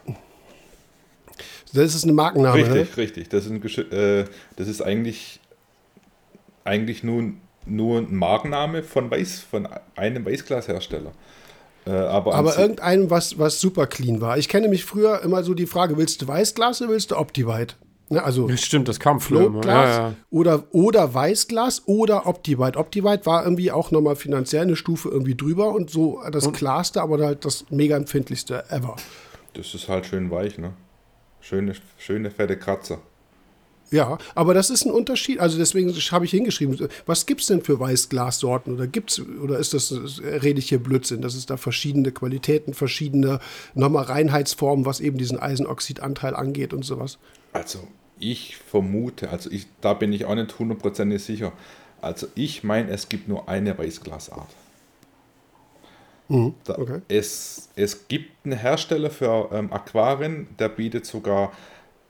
Das 1.73 1.95
ist 1.95 2.05
eine 2.05 2.13
Markenname. 2.13 2.63
ne? 2.63 2.75
Richtig, 2.75 2.97
richtig. 2.97 3.29
Das 3.29 3.47
ist, 3.47 3.79
äh, 3.93 4.25
das 4.57 4.69
ist 4.69 4.81
eigentlich, 4.81 5.41
eigentlich 6.65 7.03
nur, 7.05 7.33
nur 7.67 7.99
ein 8.01 8.15
Markenname 8.15 8.83
von, 8.83 9.11
Weiß, 9.11 9.41
von 9.41 9.69
einem 9.97 10.25
Weißglashersteller. 10.25 11.13
Äh, 11.87 11.91
aber 11.91 12.35
Aber 12.35 12.59
irgendeinem, 12.59 13.11
was, 13.11 13.39
was 13.39 13.61
super 13.61 13.87
clean 13.87 14.21
war. 14.21 14.39
Ich 14.39 14.49
kenne 14.49 14.69
mich 14.69 14.85
früher 14.85 15.23
immer 15.23 15.43
so 15.43 15.55
die 15.55 15.67
Frage, 15.67 15.97
willst 15.97 16.23
du 16.23 16.29
Weißglas 16.29 16.81
oder 16.83 16.91
willst 16.91 17.11
du 17.11 17.17
OptiWhite? 17.17 17.75
Ne, 18.11 18.23
also 18.23 18.49
Ja, 18.49 18.57
Stimmt, 18.57 18.89
das 18.89 18.99
kam 19.01 19.21
früher 19.21 19.53
Ja, 19.65 19.85
ja. 19.85 20.15
oder, 20.31 20.65
oder 20.73 21.13
Weißglas 21.13 21.83
oder 21.87 22.27
OptiWhite. 22.27 22.79
OptiWhite 22.79 23.27
war 23.27 23.45
irgendwie 23.45 23.71
auch 23.71 23.91
nochmal 23.91 24.17
finanziell 24.17 24.63
eine 24.63 24.77
Stufe 24.77 25.09
irgendwie 25.09 25.35
drüber 25.35 25.75
und 25.75 25.91
so 25.91 26.23
das 26.31 26.51
klarste, 26.53 27.03
aber 27.03 27.19
halt 27.25 27.45
das 27.45 27.67
mega 27.71 27.97
empfindlichste 27.97 28.65
ever. 28.71 28.97
das 29.55 29.75
ist 29.75 29.89
halt 29.89 30.07
schön 30.07 30.31
weich, 30.31 30.59
ne? 30.59 30.73
Schöne, 31.41 31.75
schöne 31.99 32.31
fette 32.31 32.57
Kratzer. 32.59 32.99
Ja, 33.91 34.19
aber 34.35 34.53
das 34.55 34.69
ist 34.71 34.85
ein 34.85 34.91
Unterschied. 34.93 35.41
Also 35.41 35.57
deswegen 35.57 35.91
habe 35.91 36.25
ich 36.25 36.31
hingeschrieben, 36.31 36.89
was 37.07 37.25
gibt 37.27 37.41
es 37.41 37.47
denn 37.47 37.63
für 37.63 37.81
Weißglassorten? 37.81 38.75
Oder 38.75 38.87
gibt's, 38.87 39.21
oder 39.43 39.59
ist 39.59 39.73
das, 39.73 39.95
rede 40.23 40.59
ich 40.59 40.69
hier 40.69 40.79
Blödsinn, 40.83 41.23
dass 41.23 41.35
es 41.35 41.47
da 41.47 41.57
verschiedene 41.57 42.13
Qualitäten, 42.13 42.75
verschiedene 42.75 43.41
nochmal 43.75 44.05
Reinheitsformen, 44.05 44.85
was 44.85 45.01
eben 45.01 45.17
diesen 45.17 45.39
Eisenoxidanteil 45.39 46.35
angeht 46.37 46.75
und 46.75 46.85
sowas? 46.85 47.19
Also 47.59 47.89
ich 48.21 48.57
vermute, 48.57 49.31
also 49.31 49.51
ich, 49.51 49.67
da 49.81 49.93
bin 49.95 50.13
ich 50.13 50.25
auch 50.25 50.35
nicht 50.37 50.59
hundertprozentig 50.59 51.23
sicher. 51.23 51.53
Also 52.01 52.29
ich 52.37 52.63
meine, 52.63 52.91
es 52.91 53.09
gibt 53.09 53.27
nur 53.27 53.49
eine 53.49 53.77
Weißglasart. 53.77 54.49
Mhm, 56.29 56.55
okay. 56.69 57.01
es, 57.09 57.71
es 57.75 58.07
gibt 58.07 58.45
einen 58.45 58.57
Hersteller 58.57 59.11
für 59.11 59.49
ähm, 59.51 59.73
Aquarien, 59.73 60.47
der 60.59 60.69
bietet 60.69 61.07
sogar 61.07 61.53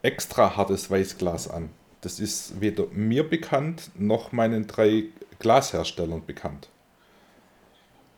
extra 0.03 0.57
hartes 0.57 0.90
Weißglas 0.90 1.49
an. 1.49 1.70
Das 2.03 2.20
ist 2.20 2.61
weder 2.61 2.86
mir 2.92 3.28
bekannt, 3.28 3.90
noch 3.96 4.32
meinen 4.32 4.66
drei 4.66 5.05
Glasherstellern 5.38 6.24
bekannt. 6.26 6.68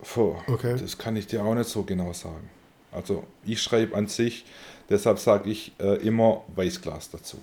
Puh, 0.02 0.36
Okay. 0.48 0.76
Das 0.80 0.98
kann 0.98 1.14
ich 1.16 1.26
dir 1.28 1.44
auch 1.44 1.54
nicht 1.54 1.68
so 1.68 1.82
genau 1.84 2.12
sagen. 2.12 2.48
Also 2.92 3.24
ich 3.44 3.62
schreibe 3.62 3.94
an 3.94 4.08
sich, 4.08 4.44
deshalb 4.90 5.18
sage 5.18 5.48
ich 5.50 5.72
äh, 5.80 5.96
immer 6.06 6.42
Weißglas 6.54 7.10
dazu. 7.10 7.38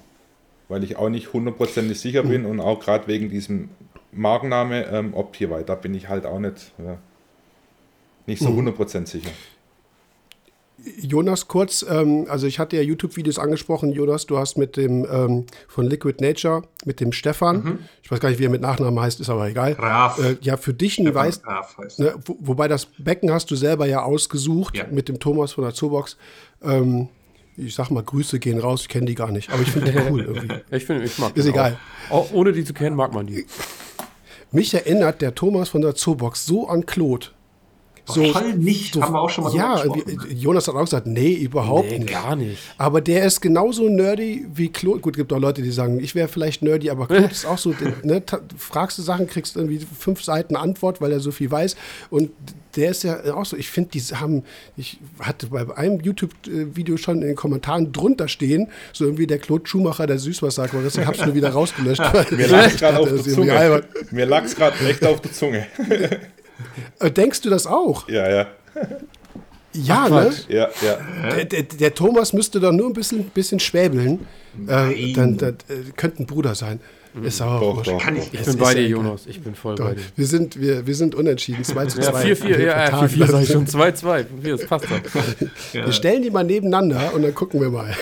Weil 0.69 0.83
ich 0.83 0.97
auch 0.97 1.09
nicht 1.09 1.31
hundertprozentig 1.33 1.99
sicher 1.99 2.23
bin 2.23 2.45
und 2.45 2.59
auch 2.59 2.79
gerade 2.81 3.07
wegen 3.07 3.29
diesem 3.29 3.69
Markenname 4.11 4.85
ähm, 4.87 5.13
Optiwei, 5.13 5.63
da 5.63 5.75
bin 5.75 5.93
ich 5.95 6.09
halt 6.09 6.25
auch 6.25 6.39
nicht, 6.39 6.73
ja, 6.77 6.97
nicht 8.25 8.41
so 8.41 8.49
hundertprozentig 8.49 9.23
sicher. 9.23 9.33
Jonas, 11.01 11.47
kurz, 11.47 11.83
ähm, 11.89 12.27
also 12.29 12.45
ich 12.45 12.59
hatte 12.59 12.75
ja 12.75 12.83
YouTube-Videos 12.83 13.39
angesprochen. 13.39 13.91
Jonas, 13.91 14.27
du 14.27 14.37
hast 14.37 14.57
mit 14.57 14.77
dem 14.77 15.07
ähm, 15.11 15.45
von 15.67 15.85
Liquid 15.87 16.23
Nature, 16.23 16.63
mit 16.85 16.99
dem 16.99 17.11
Stefan, 17.11 17.79
ich 18.03 18.11
weiß 18.11 18.19
gar 18.19 18.29
nicht, 18.29 18.37
wie 18.39 18.45
er 18.45 18.51
mit 18.51 18.61
Nachnamen 18.61 18.99
heißt, 18.99 19.19
ist 19.19 19.29
aber 19.29 19.47
egal. 19.49 19.73
Graf. 19.73 20.19
Äh, 20.19 20.37
ja, 20.41 20.55
für 20.55 20.73
dich 20.75 20.99
ein 20.99 21.13
Weiß, 21.15 21.41
Graf 21.41 21.77
heißt. 21.79 21.99
ne, 21.99 22.13
wo, 22.25 22.37
wobei 22.41 22.67
das 22.67 22.85
Becken 22.99 23.31
hast 23.31 23.49
du 23.49 23.55
selber 23.55 23.87
ja 23.87 24.03
ausgesucht 24.03 24.77
Ja. 24.77 24.85
mit 24.91 25.09
dem 25.09 25.19
Thomas 25.19 25.51
von 25.53 25.63
der 25.63 25.73
Zoobox. 25.73 26.15
Ähm, 26.61 27.09
ich 27.57 27.73
sag 27.75 27.89
mal, 27.89 28.03
Grüße 28.03 28.39
gehen 28.39 28.59
raus, 28.59 28.81
ich 28.83 28.87
kenne 28.89 29.07
die 29.07 29.15
gar 29.15 29.31
nicht, 29.31 29.49
aber 29.51 29.61
ich 29.63 29.71
finde 29.71 29.91
die 29.91 29.97
cool 30.11 30.21
irgendwie. 30.21 30.55
Ich, 30.71 30.85
find, 30.85 31.03
ich 31.03 31.17
mag 31.17 31.35
Ist 31.35 31.45
die 31.45 31.49
egal. 31.49 31.77
Auch. 32.09 32.29
Auch 32.29 32.33
ohne 32.33 32.53
die 32.53 32.63
zu 32.63 32.73
kennen, 32.73 32.95
mag 32.95 33.13
man 33.13 33.25
die. 33.27 33.45
Mich 34.51 34.73
erinnert 34.73 35.21
der 35.21 35.35
Thomas 35.35 35.69
von 35.69 35.81
der 35.81 35.95
Zoobox 35.95 36.45
so 36.45 36.67
an 36.67 36.85
Claude. 36.85 37.27
So, 38.09 38.23
Voll 38.31 38.53
nicht, 38.53 38.95
haben 38.95 39.13
wir 39.13 39.19
auch 39.19 39.29
schon 39.29 39.43
mal 39.43 39.53
Ja. 39.53 39.83
Jonas 40.29 40.65
hat 40.69 40.75
auch 40.75 40.79
gesagt, 40.85 41.07
nee, 41.07 41.33
überhaupt 41.33 41.89
Nee, 41.91 41.99
nicht. 41.99 42.09
gar 42.09 42.37
nicht. 42.37 42.57
Aber 42.77 43.01
der 43.01 43.25
ist 43.25 43.41
genauso 43.41 43.89
nerdy 43.89 44.45
wie 44.53 44.69
Claude. 44.69 45.01
Gut, 45.01 45.17
gibt 45.17 45.33
auch 45.33 45.39
Leute, 45.39 45.61
die 45.61 45.71
sagen, 45.71 45.99
ich 45.99 46.15
wäre 46.15 46.29
vielleicht 46.29 46.61
nerdy, 46.61 46.89
aber 46.89 47.07
Claude 47.07 47.25
ist 47.25 47.45
auch 47.45 47.57
so, 47.57 47.73
ne, 48.03 48.23
fragst 48.55 48.97
du 48.97 49.01
Sachen, 49.01 49.27
kriegst 49.27 49.57
irgendwie 49.57 49.85
fünf 49.99 50.23
Seiten 50.23 50.55
Antwort, 50.55 51.01
weil 51.01 51.11
er 51.11 51.19
so 51.19 51.31
viel 51.31 51.51
weiß. 51.51 51.75
Und 52.09 52.29
der 52.77 52.91
ist 52.91 53.03
ja 53.03 53.33
auch 53.33 53.45
so, 53.45 53.57
ich 53.57 53.69
finde, 53.69 53.89
die 53.91 54.01
haben, 54.01 54.43
ich 54.77 54.99
hatte 55.19 55.47
bei 55.47 55.75
einem 55.75 55.99
YouTube-Video 55.99 56.97
schon 56.97 57.21
in 57.21 57.27
den 57.27 57.35
Kommentaren 57.35 57.91
drunter 57.91 58.27
stehen, 58.27 58.69
so 58.93 59.05
irgendwie 59.05 59.27
der 59.27 59.39
Claude 59.39 59.67
Schumacher, 59.67 60.07
der 60.07 60.19
Süßwasser, 60.19 60.63
aber 60.63 60.83
das 60.83 60.97
habe 60.97 61.15
ich 61.15 61.25
nur 61.25 61.35
wieder 61.35 61.49
rausgelöscht. 61.49 62.01
Mir 62.31 62.47
lag 62.47 62.67
es 62.67 62.77
gerade 62.77 62.99
auf 62.99 63.09
der. 63.09 63.23
Zunge. 63.23 63.83
Mir 64.11 64.25
lag 64.25 64.43
es 64.43 64.55
gerade 64.55 64.77
echt 64.87 65.03
auf 65.05 65.21
der 65.21 65.33
Zunge. 65.33 65.67
Äh, 66.99 67.11
Denkst 67.11 67.41
du 67.41 67.51
das 67.51 67.67
auch? 67.67 68.09
Ja, 68.09 68.27
ja. 68.27 68.47
Ja, 69.73 70.09
ne? 70.09 70.33
Ja, 70.47 70.69
ja. 70.81 71.35
Der, 71.35 71.45
der, 71.45 71.63
der 71.63 71.93
Thomas 71.93 72.33
müsste 72.33 72.59
doch 72.59 72.71
nur 72.71 72.87
ein 72.87 72.93
bisschen, 72.93 73.25
bisschen 73.25 73.59
schwäbeln. 73.59 74.25
Äh, 74.67 75.13
dann, 75.13 75.37
dann 75.37 75.53
äh, 75.69 75.91
könnte 75.95 76.23
ein 76.23 76.25
Bruder 76.25 76.55
sein. 76.55 76.79
Ist 77.23 77.41
aber 77.41 77.61
auch 77.61 77.75
Doch, 77.77 77.83
doch. 77.93 78.01
Kann 78.01 78.15
ich 78.15 78.33
Ich 78.33 78.43
bin 78.43 78.57
bei 78.57 78.67
ja 78.69 78.73
dir, 78.75 78.79
egal. 78.81 78.89
Jonas. 78.91 79.25
Ich 79.27 79.41
bin 79.41 79.55
voll 79.55 79.75
Doch. 79.75 79.85
bei 79.85 79.95
dir. 79.95 80.01
Wir 80.15 80.25
sind, 80.27 80.59
wir, 80.59 80.85
wir 80.87 80.95
sind 80.95 81.15
unentschieden. 81.15 81.63
2 81.63 81.85
zu 81.87 81.99
2. 81.99 82.03
Ja, 82.27 82.33
4-4, 82.35 82.49
ja, 82.49 82.59
ja, 82.89 82.99
4-4 83.01 83.25
sag 83.31 83.41
ich 83.43 83.49
schon. 83.49 83.65
2-2. 83.67 84.25
4, 84.43 84.57
das 84.57 84.65
passt 84.67 84.85
doch. 84.85 84.99
Wir 85.73 85.91
stellen 85.91 86.21
die 86.21 86.29
mal 86.29 86.43
nebeneinander 86.43 87.13
und 87.13 87.21
dann 87.23 87.33
gucken 87.35 87.61
wir 87.61 87.69
mal. 87.69 87.93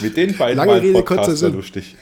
Mit 0.00 0.16
den 0.16 0.36
beiden 0.36 0.56
Lange 0.56 0.82
Rede, 0.82 1.02
kurzer 1.02 1.36
Sinn. 1.36 1.54
lustig. 1.54 1.96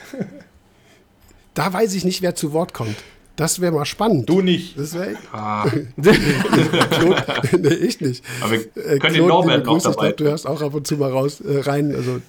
Da 1.55 1.73
weiß 1.73 1.95
ich 1.95 2.05
nicht, 2.05 2.23
wer 2.23 2.35
zu 2.35 2.53
Wort 2.53 2.73
kommt. 2.75 2.97
Das 3.37 3.61
wäre 3.61 3.73
mal 3.73 3.85
spannend. 3.87 4.29
Du 4.29 4.43
nicht. 4.43 4.79
Das 4.79 4.93
wäre 4.95 5.17
Ah, 5.33 5.67
nee, 5.97 7.69
ich 7.75 8.01
nicht. 8.01 8.25
aber 8.43 8.53
wir 8.53 8.61
Äh, 8.61 8.99
können 8.99 9.15
den 9.15 9.25
Claude, 9.25 9.29
Norbert 9.29 9.57
liebe 9.57 9.67
noch 9.67 9.73
Grüße. 9.75 9.89
Ich 9.91 9.95
dabei. 9.95 10.07
glaube, 10.09 10.17
du 10.17 10.25
hörst 10.25 10.47
auch 10.47 10.61
ab 10.63 10.75
und 10.75 10.87
zu 10.87 10.97
mal 10.97 11.11
raus, 11.11 11.41
äh, 11.41 11.61
rein. 11.61 11.95
Also, 11.95 12.21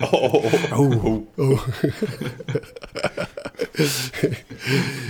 Oh, 0.00 0.42
oh, 0.44 0.52
oh. 0.76 1.26
oh, 1.36 1.58
oh. 1.58 1.58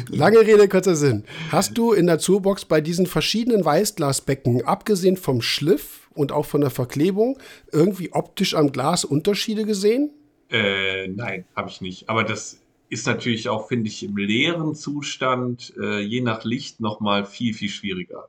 Lange 0.09 0.41
Rede, 0.41 0.69
kurzer 0.69 0.97
Sinn. 0.97 1.25
Hast 1.51 1.77
du 1.77 1.93
in 1.93 2.07
der 2.07 2.19
Zoobox 2.19 2.65
bei 2.65 2.81
diesen 2.81 3.07
verschiedenen 3.07 3.65
Weißglasbecken, 3.65 4.65
abgesehen 4.65 5.17
vom 5.17 5.43
Schliff 5.43 6.09
und 6.15 6.33
auch 6.33 6.47
von 6.47 6.61
der 6.61 6.71
Verklebung, 6.71 7.39
irgendwie 7.73 8.13
optisch 8.13 8.55
am 8.55 8.73
Glas 8.73 9.05
Unterschiede 9.05 9.65
gesehen? 9.65 10.11
Äh, 10.51 11.09
nein, 11.09 11.45
habe 11.55 11.69
ich 11.69 11.81
nicht. 11.81 12.09
Aber 12.09 12.25
das 12.25 12.59
ist 12.89 13.07
natürlich 13.07 13.49
auch, 13.49 13.69
finde 13.69 13.89
ich, 13.89 14.03
im 14.03 14.17
leeren 14.17 14.75
Zustand, 14.75 15.75
äh, 15.79 16.01
je 16.01 16.23
nach 16.23 16.45
Licht, 16.45 16.81
nochmal 16.81 17.27
viel, 17.27 17.53
viel 17.53 17.69
schwieriger. 17.69 18.29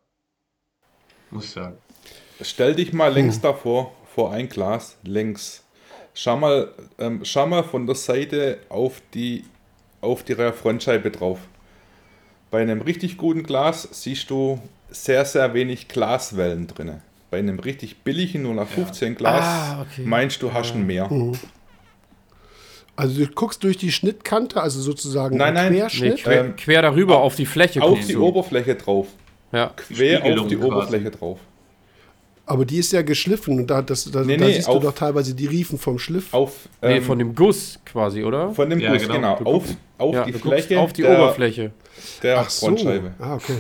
Muss 1.32 1.46
ich 1.46 1.52
sagen. 1.52 1.78
Stell 2.42 2.76
dich 2.76 2.92
mal 2.94 3.08
Hm. 3.10 3.16
längs 3.16 3.40
davor, 3.40 3.94
vor 4.14 4.32
ein 4.34 4.50
Glas, 4.50 4.98
längs. 5.04 5.64
Schau 6.22 6.36
mal, 6.36 6.68
ähm, 6.98 7.22
schau 7.24 7.48
mal 7.48 7.64
von 7.64 7.86
der 7.86 7.96
Seite 7.96 8.58
auf 8.68 9.02
die, 9.14 9.46
auf 10.02 10.24
die 10.24 10.36
Frontscheibe 10.36 11.12
drauf. 11.12 11.40
Bei 12.52 12.62
einem 12.62 12.82
richtig 12.82 13.16
guten 13.16 13.44
Glas 13.44 13.88
siehst 13.90 14.30
du 14.30 14.60
sehr, 14.90 15.24
sehr 15.24 15.54
wenig 15.54 15.88
Glaswellen 15.88 16.68
drin. 16.68 16.96
Bei 17.32 17.40
einem 17.40 17.58
richtig 17.60 18.00
billigen 18.00 18.44
0815 18.44 19.16
Glas 19.16 19.46
Ah, 19.46 19.82
okay. 19.90 20.02
meinst 20.04 20.42
du, 20.42 20.52
hast 20.52 20.76
ein 20.76 20.86
mehr. 20.86 21.10
Also 22.98 23.24
du 23.24 23.32
guckst 23.32 23.64
durch 23.64 23.78
die 23.78 23.94
Schnittkante, 23.94 24.62
also 24.62 24.82
sozusagen 24.82 25.38
Nein, 25.38 25.54
nein. 25.54 25.72
Nee, 25.72 25.80
Querschnitt. 25.80 26.24
quer, 26.24 26.42
Ähm, 26.42 26.56
quer 26.58 26.82
darüber 26.82 27.20
auf 27.20 27.38
die 27.38 27.46
Fläche 27.46 27.82
Auf 27.82 28.06
die 28.06 28.12
du. 28.12 28.26
Oberfläche 28.26 28.76
drauf. 28.76 29.08
Ja. 29.54 29.72
Quer 29.78 30.26
auf 30.26 30.48
die 30.48 30.58
quasi. 30.58 30.68
Oberfläche 30.70 31.12
drauf. 31.12 31.40
Aber 32.50 32.66
die 32.66 32.78
ist 32.78 32.92
ja 32.92 33.04
geschliffen 33.04 33.60
und 33.60 33.68
da, 33.68 33.84
das, 33.84 34.10
da, 34.10 34.24
Nee, 34.24 34.36
da 34.38 34.46
nee, 34.48 34.54
siehst 34.54 34.68
du 34.68 34.72
auf- 34.72 34.84
doch 34.84 34.94
teilweise 34.96 35.36
die 35.36 35.46
Riefen 35.46 35.78
vom 35.78 36.00
Schliff. 36.00 36.34
Auf, 36.34 36.68
Nee, 36.82 36.98
ähm, 36.98 37.04
von 37.04 37.20
dem 37.20 37.36
Guss 37.36 37.80
quasi, 37.86 38.24
oder? 38.24 38.52
von 38.54 38.68
dem 38.70 38.80
Ja, 38.80 38.92
Guss, 38.92 39.04
genau. 39.04 39.14
genau. 39.14 39.36
Du 39.38 39.46
Auf, 39.46 39.64
auf 40.00 40.16
ja, 40.16 40.24
die 40.26 40.32
du 40.32 40.40
Fläche 40.40 40.80
auf 40.80 40.92
die 40.92 41.04
der, 41.04 41.12
Oberfläche. 41.20 41.72
der 42.24 42.40
Ach 42.40 42.50
so. 42.50 42.66
Frontscheibe. 42.66 43.14
Ah, 43.20 43.36
okay. 43.36 43.60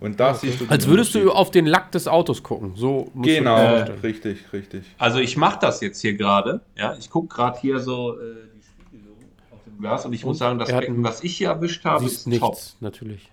Und 0.00 0.18
da 0.18 0.34
siehst 0.34 0.60
du 0.60 0.64
Als 0.68 0.88
würdest 0.88 1.14
du 1.14 1.30
auf 1.30 1.52
den 1.52 1.66
Lack 1.66 1.92
des 1.92 2.08
Autos 2.08 2.42
gucken. 2.42 2.72
So 2.74 3.12
du 3.14 3.22
Genau, 3.22 3.56
vorstellen. 3.56 4.00
richtig, 4.00 4.52
richtig. 4.52 4.82
Also 4.98 5.20
ich 5.20 5.36
mache 5.36 5.58
das 5.60 5.80
jetzt 5.80 6.00
hier 6.00 6.14
gerade. 6.14 6.62
Ja, 6.76 6.96
ich 6.98 7.08
gucke 7.10 7.28
gerade 7.32 7.60
hier 7.60 7.78
so 7.78 8.14
äh, 8.18 8.22
die 8.56 8.62
Spiegelung 8.88 9.14
auf 9.52 9.60
dem 9.64 9.78
Glas 9.78 10.04
und 10.04 10.12
ich 10.14 10.24
muss 10.24 10.38
sagen, 10.38 10.58
das 10.58 10.68
Becken, 10.72 11.04
was 11.04 11.22
ich 11.22 11.36
hier 11.36 11.50
erwischt 11.50 11.84
habe, 11.84 12.04
ist 12.06 12.24
top. 12.24 12.32
nichts, 12.32 12.76
natürlich. 12.80 13.28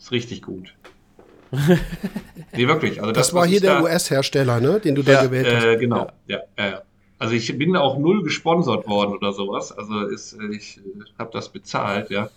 Ist 0.00 0.10
richtig 0.10 0.42
gut. 0.42 0.74
Nee, 1.50 2.66
wirklich. 2.68 3.00
Also 3.00 3.12
Das, 3.12 3.28
das, 3.28 3.34
war 3.34 3.46
hier 3.46 3.60
der 3.60 3.76
da- 3.76 3.82
US-Hersteller, 3.82 4.60
ne? 4.60 4.80
den 4.80 4.94
du 4.94 5.02
da 5.02 5.12
Ja, 5.12 5.22
gewählt 5.24 5.46
hast. 5.54 5.64
Äh, 5.64 5.76
genau. 5.76 6.08
Ja. 6.26 6.40
Ja, 6.58 6.66
ja. 6.68 6.82
Also 7.18 7.34
ich 7.34 7.56
bin 7.58 7.76
auch 7.76 7.98
null 7.98 8.22
gesponsert 8.22 8.86
worden 8.88 9.12
oder 9.14 9.32
sowas. 9.32 9.72
Also 9.76 10.06
ist, 10.06 10.36
ich 10.52 10.78
äh, 10.78 10.80
habe 11.18 11.30
das 11.32 11.48
bezahlt, 11.50 12.10
ja. 12.10 12.30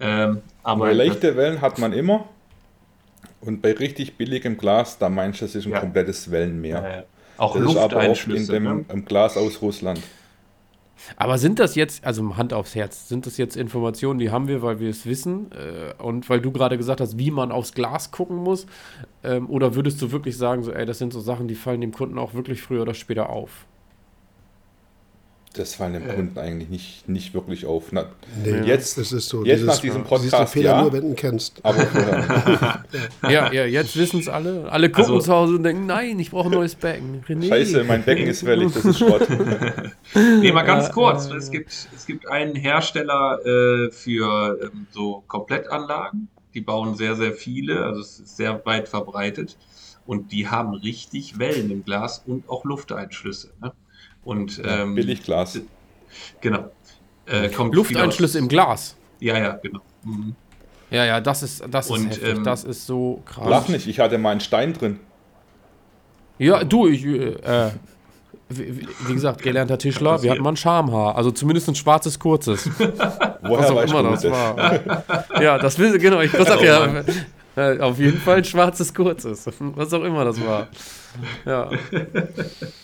Ähm, 0.00 0.38
aber 0.62 0.86
Bei 0.86 0.92
leichte 0.92 1.36
Wellen 1.36 1.60
hat 1.60 1.78
man 1.78 1.92
immer. 1.92 2.28
Und 3.40 3.60
bei 3.60 3.72
richtig 3.72 4.16
billigem 4.16 4.56
Glas, 4.56 4.96
da 4.98 5.08
meinst 5.10 5.40
du, 5.40 5.44
es 5.44 5.54
ist 5.54 5.66
ein 5.66 5.72
Ja. 5.72 5.80
komplettes 5.80 6.30
Wellenmeer. 6.30 7.04
auch 7.36 7.54
Das 7.56 7.62
ist 7.70 7.76
aber 7.76 7.82
oft 7.82 7.84
in 7.84 8.08
Lufteinschlüsse. 8.08 8.52
dem 8.52 8.62
ne? 8.64 8.84
im 8.88 9.04
Glas 9.04 9.36
aus 9.36 9.60
Russland. 9.60 10.00
Aber 11.16 11.38
sind 11.38 11.58
das 11.58 11.74
jetzt, 11.74 12.04
also 12.04 12.36
Hand 12.36 12.52
aufs 12.52 12.74
Herz, 12.74 13.08
sind 13.08 13.26
das 13.26 13.36
jetzt 13.36 13.56
Informationen, 13.56 14.18
die 14.18 14.30
haben 14.30 14.48
wir, 14.48 14.62
weil 14.62 14.80
wir 14.80 14.90
es 14.90 15.06
wissen 15.06 15.50
äh, 15.52 16.00
und 16.02 16.28
weil 16.28 16.40
du 16.40 16.52
gerade 16.52 16.76
gesagt 16.76 17.00
hast, 17.00 17.18
wie 17.18 17.30
man 17.30 17.52
aufs 17.52 17.74
Glas 17.74 18.10
gucken 18.10 18.36
muss? 18.36 18.66
Ähm, 19.22 19.48
oder 19.50 19.74
würdest 19.74 20.00
du 20.02 20.12
wirklich 20.12 20.36
sagen, 20.36 20.62
so, 20.62 20.72
ey, 20.72 20.86
das 20.86 20.98
sind 20.98 21.12
so 21.12 21.20
Sachen, 21.20 21.48
die 21.48 21.54
fallen 21.54 21.80
dem 21.80 21.92
Kunden 21.92 22.18
auch 22.18 22.34
wirklich 22.34 22.62
früher 22.62 22.82
oder 22.82 22.94
später 22.94 23.30
auf? 23.30 23.66
Das 25.56 25.74
fallen 25.76 25.92
dem 25.92 26.08
Äh. 26.10 26.14
Kunden 26.14 26.38
eigentlich 26.38 26.68
nicht, 26.68 27.08
nicht 27.08 27.32
wirklich 27.32 27.64
auf. 27.64 27.84
Na, 27.92 28.06
Nee, 28.44 28.62
jetzt, 28.66 28.98
das 28.98 29.12
ist 29.12 29.28
so. 29.28 29.44
jetzt 29.44 29.60
dieses- 29.60 29.66
nach 29.66 29.78
diesem 29.80 30.02
du 30.02 30.08
siehst 30.18 30.24
den 30.24 30.30
Podcast, 30.30 30.52
Fehler 30.52 30.70
ja. 30.70 30.82
nur, 30.82 30.92
wenn 30.92 31.02
du 31.08 31.14
kennst. 31.14 31.60
aber 31.62 31.78
Ja, 33.30 33.52
ja, 33.52 33.64
jetzt 33.64 33.96
wissen 33.96 34.18
es 34.20 34.28
alle. 34.28 34.70
Alle 34.70 34.90
gucken 34.90 35.14
Also- 35.14 35.20
zu 35.26 35.32
Hause 35.32 35.54
und 35.54 35.62
denken, 35.62 35.86
nein, 35.86 36.18
ich 36.18 36.30
brauche 36.32 36.48
ein 36.48 36.52
neues 36.54 36.74
Becken. 36.74 37.22
René. 37.28 37.48
scheiße, 37.48 37.84
mein 37.84 38.02
Becken 38.04 38.26
ist 38.26 38.44
wellig, 38.44 38.72
das 38.72 38.84
ist 38.84 38.98
Schrott. 38.98 39.26
Nee, 40.40 40.52
mal 40.52 40.62
ganz 40.62 40.90
kurz. 40.92 41.26
Es, 41.30 41.50
gibt, 41.50 41.70
es 41.94 42.06
gibt 42.06 42.28
einen 42.28 42.54
Hersteller 42.56 43.38
äh, 43.44 43.90
für 43.90 44.58
ähm, 44.62 44.86
so 44.90 45.24
Komplettanlagen. 45.26 46.28
Die 46.52 46.60
bauen 46.60 46.94
sehr, 46.96 47.16
sehr 47.16 47.32
viele. 47.32 47.84
Also 47.84 48.00
es 48.00 48.20
ist 48.20 48.36
sehr 48.36 48.64
weit 48.64 48.88
verbreitet. 48.88 49.56
Und 50.06 50.30
die 50.32 50.48
haben 50.48 50.74
richtig 50.74 51.38
Wellen 51.38 51.70
im 51.70 51.84
Glas 51.84 52.22
und 52.26 52.48
auch 52.48 52.64
Lufteinschlüsse. 52.64 53.50
Ne? 53.62 53.72
Und 54.24 54.60
ähm, 54.64 54.94
Billigglas. 54.94 55.60
Genau. 56.40 56.70
Äh, 57.26 57.48
kommt 57.50 57.74
Lufteinschlüsse 57.74 58.38
im 58.38 58.48
Glas. 58.48 58.96
Ja, 59.20 59.38
ja, 59.38 59.52
genau. 59.62 59.80
Mhm. 60.04 60.34
Ja, 60.90 61.04
ja, 61.04 61.20
das 61.20 61.42
ist, 61.42 61.64
das 61.70 61.86
ist 61.86 61.90
Und, 61.92 62.10
heftig. 62.10 62.28
ähm, 62.36 62.44
das 62.44 62.64
ist 62.64 62.86
so 62.86 63.22
krass. 63.24 63.48
Lach 63.48 63.68
nicht, 63.68 63.86
ich 63.86 63.98
hatte 63.98 64.18
mal 64.18 64.30
einen 64.30 64.40
Stein 64.40 64.74
drin. 64.74 65.00
Ja, 66.38 66.64
du, 66.64 66.86
ich, 66.88 67.04
äh, 67.04 67.70
wie, 68.48 68.86
wie 69.06 69.12
gesagt, 69.14 69.42
gelernter 69.42 69.78
Tischler, 69.78 70.22
wir 70.22 70.30
hatten 70.30 70.42
mal 70.42 70.52
ein 70.52 70.56
Schamhaar. 70.56 71.16
Also 71.16 71.30
zumindest 71.30 71.68
ein 71.68 71.74
schwarzes, 71.74 72.18
kurzes. 72.18 72.68
Woher 72.78 73.40
Was 73.42 73.70
auch 73.70 73.82
immer 73.82 74.02
das 74.10 74.22
das? 74.22 74.30
war. 74.30 75.42
ja, 75.42 75.58
das 75.58 75.78
will 75.78 75.98
genau, 75.98 76.20
ich 76.20 76.30
sag 76.32 76.60
ja. 76.62 77.02
Auf 77.80 77.98
jeden 77.98 78.18
Fall 78.18 78.38
ein 78.38 78.44
schwarzes, 78.44 78.92
kurzes. 78.92 79.48
Was 79.58 79.92
auch 79.94 80.02
immer 80.02 80.24
das 80.24 80.44
war. 80.44 80.68
Ja. 81.46 81.70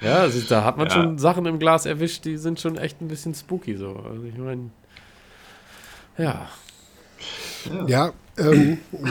Ja, 0.00 0.16
also 0.16 0.40
da 0.48 0.64
hat 0.64 0.76
man 0.76 0.88
Ja. 0.88 0.92
schon 0.94 1.18
Sachen 1.18 1.46
im 1.46 1.58
Glas 1.58 1.86
erwischt, 1.86 2.24
die 2.24 2.36
sind 2.36 2.60
schon 2.60 2.76
echt 2.76 3.00
ein 3.00 3.08
bisschen 3.08 3.34
spooky 3.34 3.76
so. 3.76 3.90
Also 4.08 4.24
ich 4.24 4.36
meine. 4.36 4.70
Ja. 6.18 6.48
Ja, 7.86 8.12
ähm, 8.36 8.78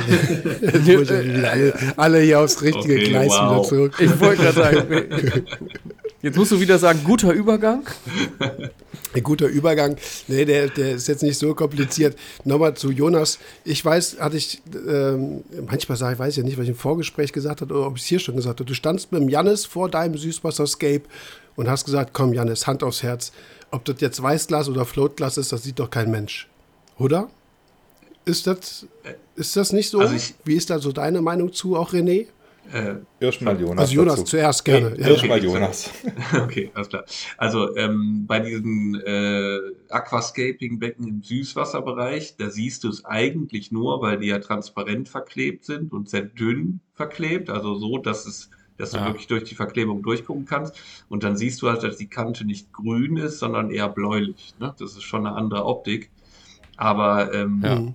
alle, 1.47 1.73
alle 1.97 2.19
hier 2.19 2.39
aufs 2.39 2.61
richtige 2.61 2.95
Okay, 2.95 3.09
Gleis 3.09 3.29
wow. 3.31 3.51
wieder 3.51 3.63
zurück. 3.63 3.95
Ich 3.99 4.19
wollte 4.19 4.43
gerade 4.43 4.55
sagen, 4.55 5.45
jetzt 6.23 6.35
musst 6.37 6.51
du 6.51 6.59
wieder 6.59 6.79
sagen, 6.79 7.01
guter 7.03 7.31
Übergang. 7.31 7.83
Ein 9.13 9.21
guter 9.21 9.45
Übergang. 9.45 9.95
Nee, 10.27 10.43
der, 10.45 10.69
der 10.69 10.93
ist 10.95 11.07
jetzt 11.07 11.21
nicht 11.21 11.37
so 11.37 11.53
kompliziert. 11.53 12.17
Nochmal 12.45 12.73
zu 12.75 12.89
Jonas. 12.89 13.37
Ich 13.63 13.85
weiß, 13.85 14.17
hatte 14.19 14.37
ich, 14.37 14.63
ähm, 14.87 15.43
manchmal 15.67 15.97
sage 15.99 16.13
ich, 16.13 16.19
weiß 16.19 16.35
ja 16.37 16.43
nicht, 16.43 16.57
was 16.57 16.63
ich 16.63 16.69
im 16.69 16.75
Vorgespräch 16.75 17.31
gesagt 17.31 17.61
habe 17.61 17.71
oder 17.75 17.85
ob 17.85 17.97
ich 17.97 18.01
es 18.01 18.07
hier 18.07 18.17
schon 18.19 18.35
gesagt 18.35 18.59
habe. 18.59 18.67
Du 18.67 18.73
standst 18.73 19.11
mit 19.11 19.21
dem 19.21 19.29
Jannis 19.29 19.65
vor 19.65 19.87
deinem 19.89 20.17
Süßwasserscape 20.17 21.03
und 21.55 21.69
hast 21.69 21.85
gesagt, 21.85 22.09
komm 22.13 22.33
Jannis, 22.33 22.65
Hand 22.65 22.81
aufs 22.81 23.03
Herz. 23.03 23.31
Ob 23.69 23.85
das 23.85 23.97
jetzt 23.99 24.21
Weißglas 24.21 24.67
oder 24.69 24.85
Floatglas 24.85 25.37
ist, 25.37 25.51
das 25.51 25.61
sieht 25.63 25.77
doch 25.77 25.91
kein 25.91 26.09
Mensch. 26.09 26.47
Oder? 26.97 27.29
Ist 28.25 28.47
das, 28.47 28.87
ist 29.35 29.55
das 29.55 29.73
nicht 29.73 29.89
so? 29.89 29.99
Also 29.99 30.15
ich- 30.15 30.33
Wie 30.45 30.55
ist 30.55 30.69
da 30.71 30.79
so 30.79 30.91
deine 30.91 31.21
Meinung 31.21 31.53
zu, 31.53 31.75
auch 31.75 31.93
René? 31.93 32.27
Äh, 32.71 32.95
Erstmal 33.19 33.59
Jonas. 33.59 33.79
Also 33.79 33.93
Jonas 33.93 34.15
dazu. 34.15 34.31
zuerst 34.31 34.65
gerne. 34.65 34.97
Ja, 34.97 35.09
Erstmal 35.09 35.37
okay, 35.37 35.47
Jonas. 35.47 35.91
okay, 36.43 36.71
alles 36.73 36.89
klar. 36.89 37.05
Also 37.37 37.75
ähm, 37.75 38.25
bei 38.25 38.39
diesen 38.39 38.99
äh, 39.05 39.59
Aquascaping-Becken 39.89 41.07
im 41.07 41.23
Süßwasserbereich, 41.23 42.37
da 42.37 42.49
siehst 42.49 42.83
du 42.83 42.89
es 42.89 43.05
eigentlich 43.05 43.71
nur, 43.71 44.01
weil 44.01 44.17
die 44.17 44.27
ja 44.27 44.39
transparent 44.39 45.09
verklebt 45.09 45.65
sind 45.65 45.91
und 45.91 46.09
sehr 46.09 46.23
dünn 46.23 46.79
verklebt, 46.93 47.49
also 47.49 47.75
so, 47.75 47.97
dass 47.97 48.25
es 48.25 48.49
dass 48.77 48.91
du 48.91 48.97
ja. 48.97 49.05
wirklich 49.05 49.27
durch 49.27 49.43
die 49.43 49.55
Verklebung 49.55 50.01
durchgucken 50.01 50.45
kannst. 50.45 50.75
Und 51.07 51.23
dann 51.23 51.37
siehst 51.37 51.61
du 51.61 51.69
halt, 51.69 51.83
dass 51.83 51.97
die 51.97 52.09
Kante 52.09 52.43
nicht 52.43 52.73
grün 52.73 53.17
ist, 53.17 53.39
sondern 53.39 53.69
eher 53.69 53.87
bläulich. 53.87 54.55
Ne? 54.59 54.73
Das 54.79 54.93
ist 54.93 55.03
schon 55.03 55.27
eine 55.27 55.35
andere 55.35 55.65
Optik. 55.65 56.09
Aber 56.75 57.33
ähm, 57.33 57.61
ja. 57.63 57.93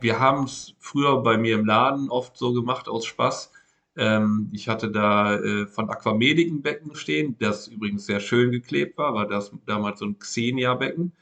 wir 0.00 0.20
haben 0.20 0.44
es 0.44 0.74
früher 0.78 1.22
bei 1.22 1.38
mir 1.38 1.54
im 1.54 1.64
Laden 1.64 2.10
oft 2.10 2.36
so 2.36 2.52
gemacht 2.52 2.88
aus 2.88 3.06
Spaß, 3.06 3.52
ähm, 3.96 4.50
ich 4.52 4.68
hatte 4.68 4.90
da 4.90 5.36
äh, 5.36 5.66
von 5.66 5.88
Aquamedic 5.88 6.50
ein 6.50 6.62
Becken 6.62 6.94
stehen, 6.94 7.36
das 7.38 7.68
übrigens 7.68 8.06
sehr 8.06 8.20
schön 8.20 8.50
geklebt 8.50 8.98
war, 8.98 9.14
war 9.14 9.26
das 9.26 9.52
damals 9.64 10.00
so 10.00 10.06
ein 10.06 10.18
Xenia-Becken. 10.18 11.12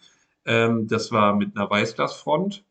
Ähm, 0.44 0.88
das 0.88 1.12
war 1.12 1.36
mit 1.36 1.56
einer 1.56 1.70
Weißglasfront. 1.70 2.64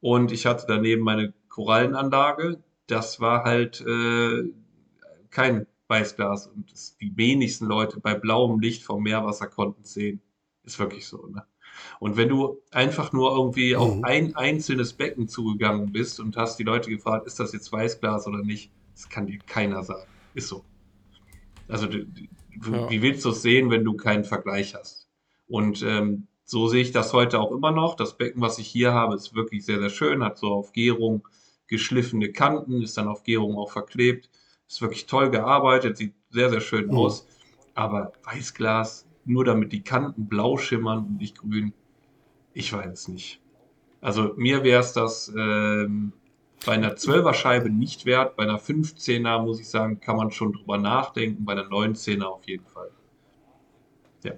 Und 0.00 0.30
ich 0.30 0.46
hatte 0.46 0.66
daneben 0.68 1.02
meine 1.02 1.32
Korallenanlage. 1.48 2.62
Das 2.86 3.18
war 3.18 3.44
halt 3.44 3.80
äh, 3.80 4.44
kein 5.30 5.66
Weißglas. 5.88 6.48
Und 6.48 6.70
das, 6.70 6.96
die 6.98 7.16
wenigsten 7.16 7.66
Leute 7.66 7.98
bei 7.98 8.14
blauem 8.14 8.60
Licht 8.60 8.84
vom 8.84 9.02
Meerwasser 9.02 9.46
konnten 9.46 9.84
sehen. 9.84 10.20
Ist 10.64 10.78
wirklich 10.78 11.06
so, 11.06 11.26
ne? 11.28 11.44
Und 12.00 12.16
wenn 12.16 12.28
du 12.28 12.62
einfach 12.70 13.12
nur 13.12 13.36
irgendwie 13.36 13.74
mhm. 13.74 13.80
auf 13.80 14.04
ein 14.04 14.34
einzelnes 14.36 14.92
Becken 14.94 15.28
zugegangen 15.28 15.92
bist 15.92 16.20
und 16.20 16.36
hast 16.36 16.58
die 16.58 16.64
Leute 16.64 16.90
gefragt, 16.90 17.26
ist 17.26 17.38
das 17.40 17.52
jetzt 17.52 17.70
Weißglas 17.70 18.26
oder 18.26 18.42
nicht, 18.42 18.70
das 18.96 19.08
kann 19.10 19.26
dir 19.26 19.38
keiner 19.46 19.82
sagen. 19.82 20.08
Ist 20.34 20.48
so. 20.48 20.64
Also, 21.68 21.86
du, 21.86 22.06
du, 22.06 22.72
ja. 22.72 22.90
wie 22.90 23.02
willst 23.02 23.24
du 23.24 23.30
es 23.30 23.42
sehen, 23.42 23.70
wenn 23.70 23.84
du 23.84 23.94
keinen 23.94 24.24
Vergleich 24.24 24.74
hast? 24.74 25.08
Und 25.48 25.82
ähm, 25.82 26.26
so 26.44 26.66
sehe 26.68 26.80
ich 26.80 26.92
das 26.92 27.12
heute 27.12 27.38
auch 27.38 27.52
immer 27.52 27.72
noch. 27.72 27.94
Das 27.94 28.16
Becken, 28.16 28.40
was 28.40 28.58
ich 28.58 28.66
hier 28.66 28.94
habe, 28.94 29.14
ist 29.14 29.34
wirklich 29.34 29.66
sehr, 29.66 29.80
sehr 29.80 29.90
schön, 29.90 30.24
hat 30.24 30.38
so 30.38 30.48
auf 30.48 30.72
Gärung 30.72 31.28
geschliffene 31.66 32.32
Kanten, 32.32 32.80
ist 32.80 32.96
dann 32.96 33.08
auf 33.08 33.22
Gärung 33.22 33.58
auch 33.58 33.70
verklebt. 33.70 34.30
Ist 34.66 34.80
wirklich 34.80 35.06
toll 35.06 35.30
gearbeitet, 35.30 35.98
sieht 35.98 36.14
sehr, 36.30 36.48
sehr 36.48 36.60
schön 36.60 36.86
mhm. 36.86 36.96
aus. 36.96 37.26
Aber 37.74 38.12
Weißglas, 38.24 39.06
nur 39.26 39.44
damit 39.44 39.72
die 39.72 39.82
Kanten 39.82 40.26
blau 40.26 40.56
schimmern 40.56 41.00
und 41.00 41.16
nicht 41.18 41.38
grün, 41.38 41.74
ich 42.54 42.72
weiß 42.72 42.92
es 42.92 43.08
nicht. 43.08 43.42
Also 44.00 44.32
mir 44.36 44.64
wäre 44.64 44.80
es 44.80 44.94
das 44.94 45.30
ähm, 45.36 46.12
bei 46.64 46.72
einer 46.72 46.94
12er 46.94 47.34
Scheibe 47.34 47.70
nicht 47.70 48.06
wert. 48.06 48.36
Bei 48.36 48.44
einer 48.44 48.58
15er, 48.58 49.42
muss 49.42 49.60
ich 49.60 49.68
sagen, 49.68 50.00
kann 50.00 50.16
man 50.16 50.30
schon 50.30 50.52
drüber 50.52 50.78
nachdenken. 50.78 51.44
Bei 51.44 51.52
einer 51.52 51.68
19er 51.68 52.24
auf 52.24 52.46
jeden 52.46 52.64
Fall. 52.66 52.90
Ja, 54.24 54.32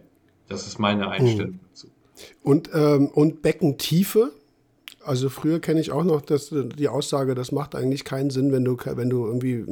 das 0.49 0.66
ist 0.66 0.79
meine 0.79 1.09
Einstellung 1.09 1.53
mhm. 1.53 1.61
dazu. 1.69 1.89
Und, 2.43 2.71
ähm, 2.75 3.09
und 3.09 3.43
Beckentiefe? 3.43 4.33
Also 5.05 5.31
früher 5.31 5.59
kenne 5.59 5.81
ich 5.81 5.91
auch 5.91 6.05
noch 6.05 6.21
das, 6.21 6.53
die 6.53 6.89
Aussage, 6.89 7.35
das 7.35 7.51
macht 7.51 7.75
eigentlich 7.75 8.05
keinen 8.05 8.29
Sinn, 8.29 8.53
wenn 8.53 8.64
du, 8.64 8.77
wenn 8.77 9.09
du 9.09 9.27
irgendwie, 9.27 9.64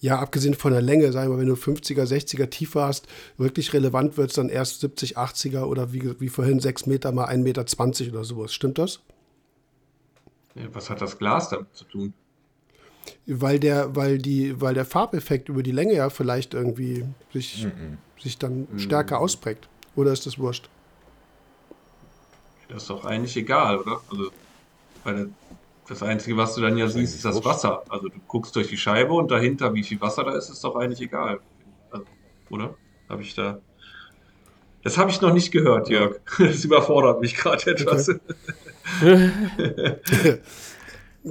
ja, 0.00 0.18
abgesehen 0.18 0.54
von 0.54 0.72
der 0.72 0.80
Länge, 0.80 1.12
sagen 1.12 1.30
wir, 1.30 1.38
wenn 1.38 1.48
du 1.48 1.54
50er, 1.54 2.04
60er 2.04 2.48
Tiefe 2.48 2.80
hast, 2.80 3.08
wirklich 3.36 3.74
relevant 3.74 4.16
wird 4.16 4.30
es 4.30 4.36
dann 4.36 4.48
erst 4.48 4.80
70, 4.80 5.18
80er 5.18 5.64
oder 5.64 5.92
wie, 5.92 6.18
wie 6.18 6.30
vorhin 6.30 6.60
6 6.60 6.86
Meter 6.86 7.12
mal 7.12 7.26
1,20 7.26 7.42
Meter 7.42 8.14
oder 8.14 8.24
sowas. 8.24 8.54
Stimmt 8.54 8.78
das? 8.78 9.00
Was 10.72 10.90
hat 10.90 11.00
das 11.00 11.18
Glas 11.18 11.50
damit 11.50 11.74
zu 11.74 11.84
tun? 11.84 12.14
Weil 13.26 13.60
der, 13.60 13.94
weil 13.94 14.18
die, 14.18 14.60
weil 14.60 14.74
der 14.74 14.84
Farbeffekt 14.84 15.48
über 15.48 15.62
die 15.62 15.72
Länge 15.72 15.94
ja 15.94 16.10
vielleicht 16.10 16.54
irgendwie 16.54 17.04
sich, 17.32 17.64
mm 17.64 17.68
-mm. 17.68 18.22
sich 18.22 18.38
dann 18.38 18.66
stärker 18.76 19.18
mm 19.18 19.22
ausprägt. 19.22 19.68
Oder 19.94 20.12
ist 20.12 20.26
das 20.26 20.38
wurscht? 20.38 20.68
Das 22.68 22.82
ist 22.82 22.90
doch 22.90 23.04
eigentlich 23.04 23.36
egal, 23.36 23.78
oder? 23.78 24.00
Also, 24.10 24.30
weil 25.04 25.30
das 25.88 26.02
Einzige, 26.02 26.36
was 26.36 26.54
du 26.54 26.60
dann 26.60 26.76
ja 26.76 26.88
siehst, 26.88 27.14
ist 27.14 27.24
das 27.24 27.44
Wasser. 27.44 27.84
Also 27.88 28.08
du 28.08 28.18
guckst 28.26 28.56
durch 28.56 28.68
die 28.68 28.76
Scheibe 28.76 29.12
und 29.12 29.30
dahinter, 29.30 29.72
wie 29.74 29.84
viel 29.84 30.00
Wasser 30.00 30.24
da 30.24 30.36
ist, 30.36 30.48
ist 30.48 30.64
doch 30.64 30.74
eigentlich 30.76 31.00
egal. 31.00 31.40
Also, 31.90 32.04
oder? 32.50 32.74
Habe 33.08 33.22
ich 33.22 33.34
da. 33.34 33.60
Das 34.82 34.98
habe 34.98 35.10
ich 35.10 35.20
noch 35.20 35.32
nicht 35.32 35.52
gehört, 35.52 35.88
Jörg. 35.88 36.20
Das 36.38 36.64
überfordert 36.64 37.20
mich 37.20 37.36
gerade 37.36 37.70
etwas. 37.70 38.08
Okay. 38.08 38.20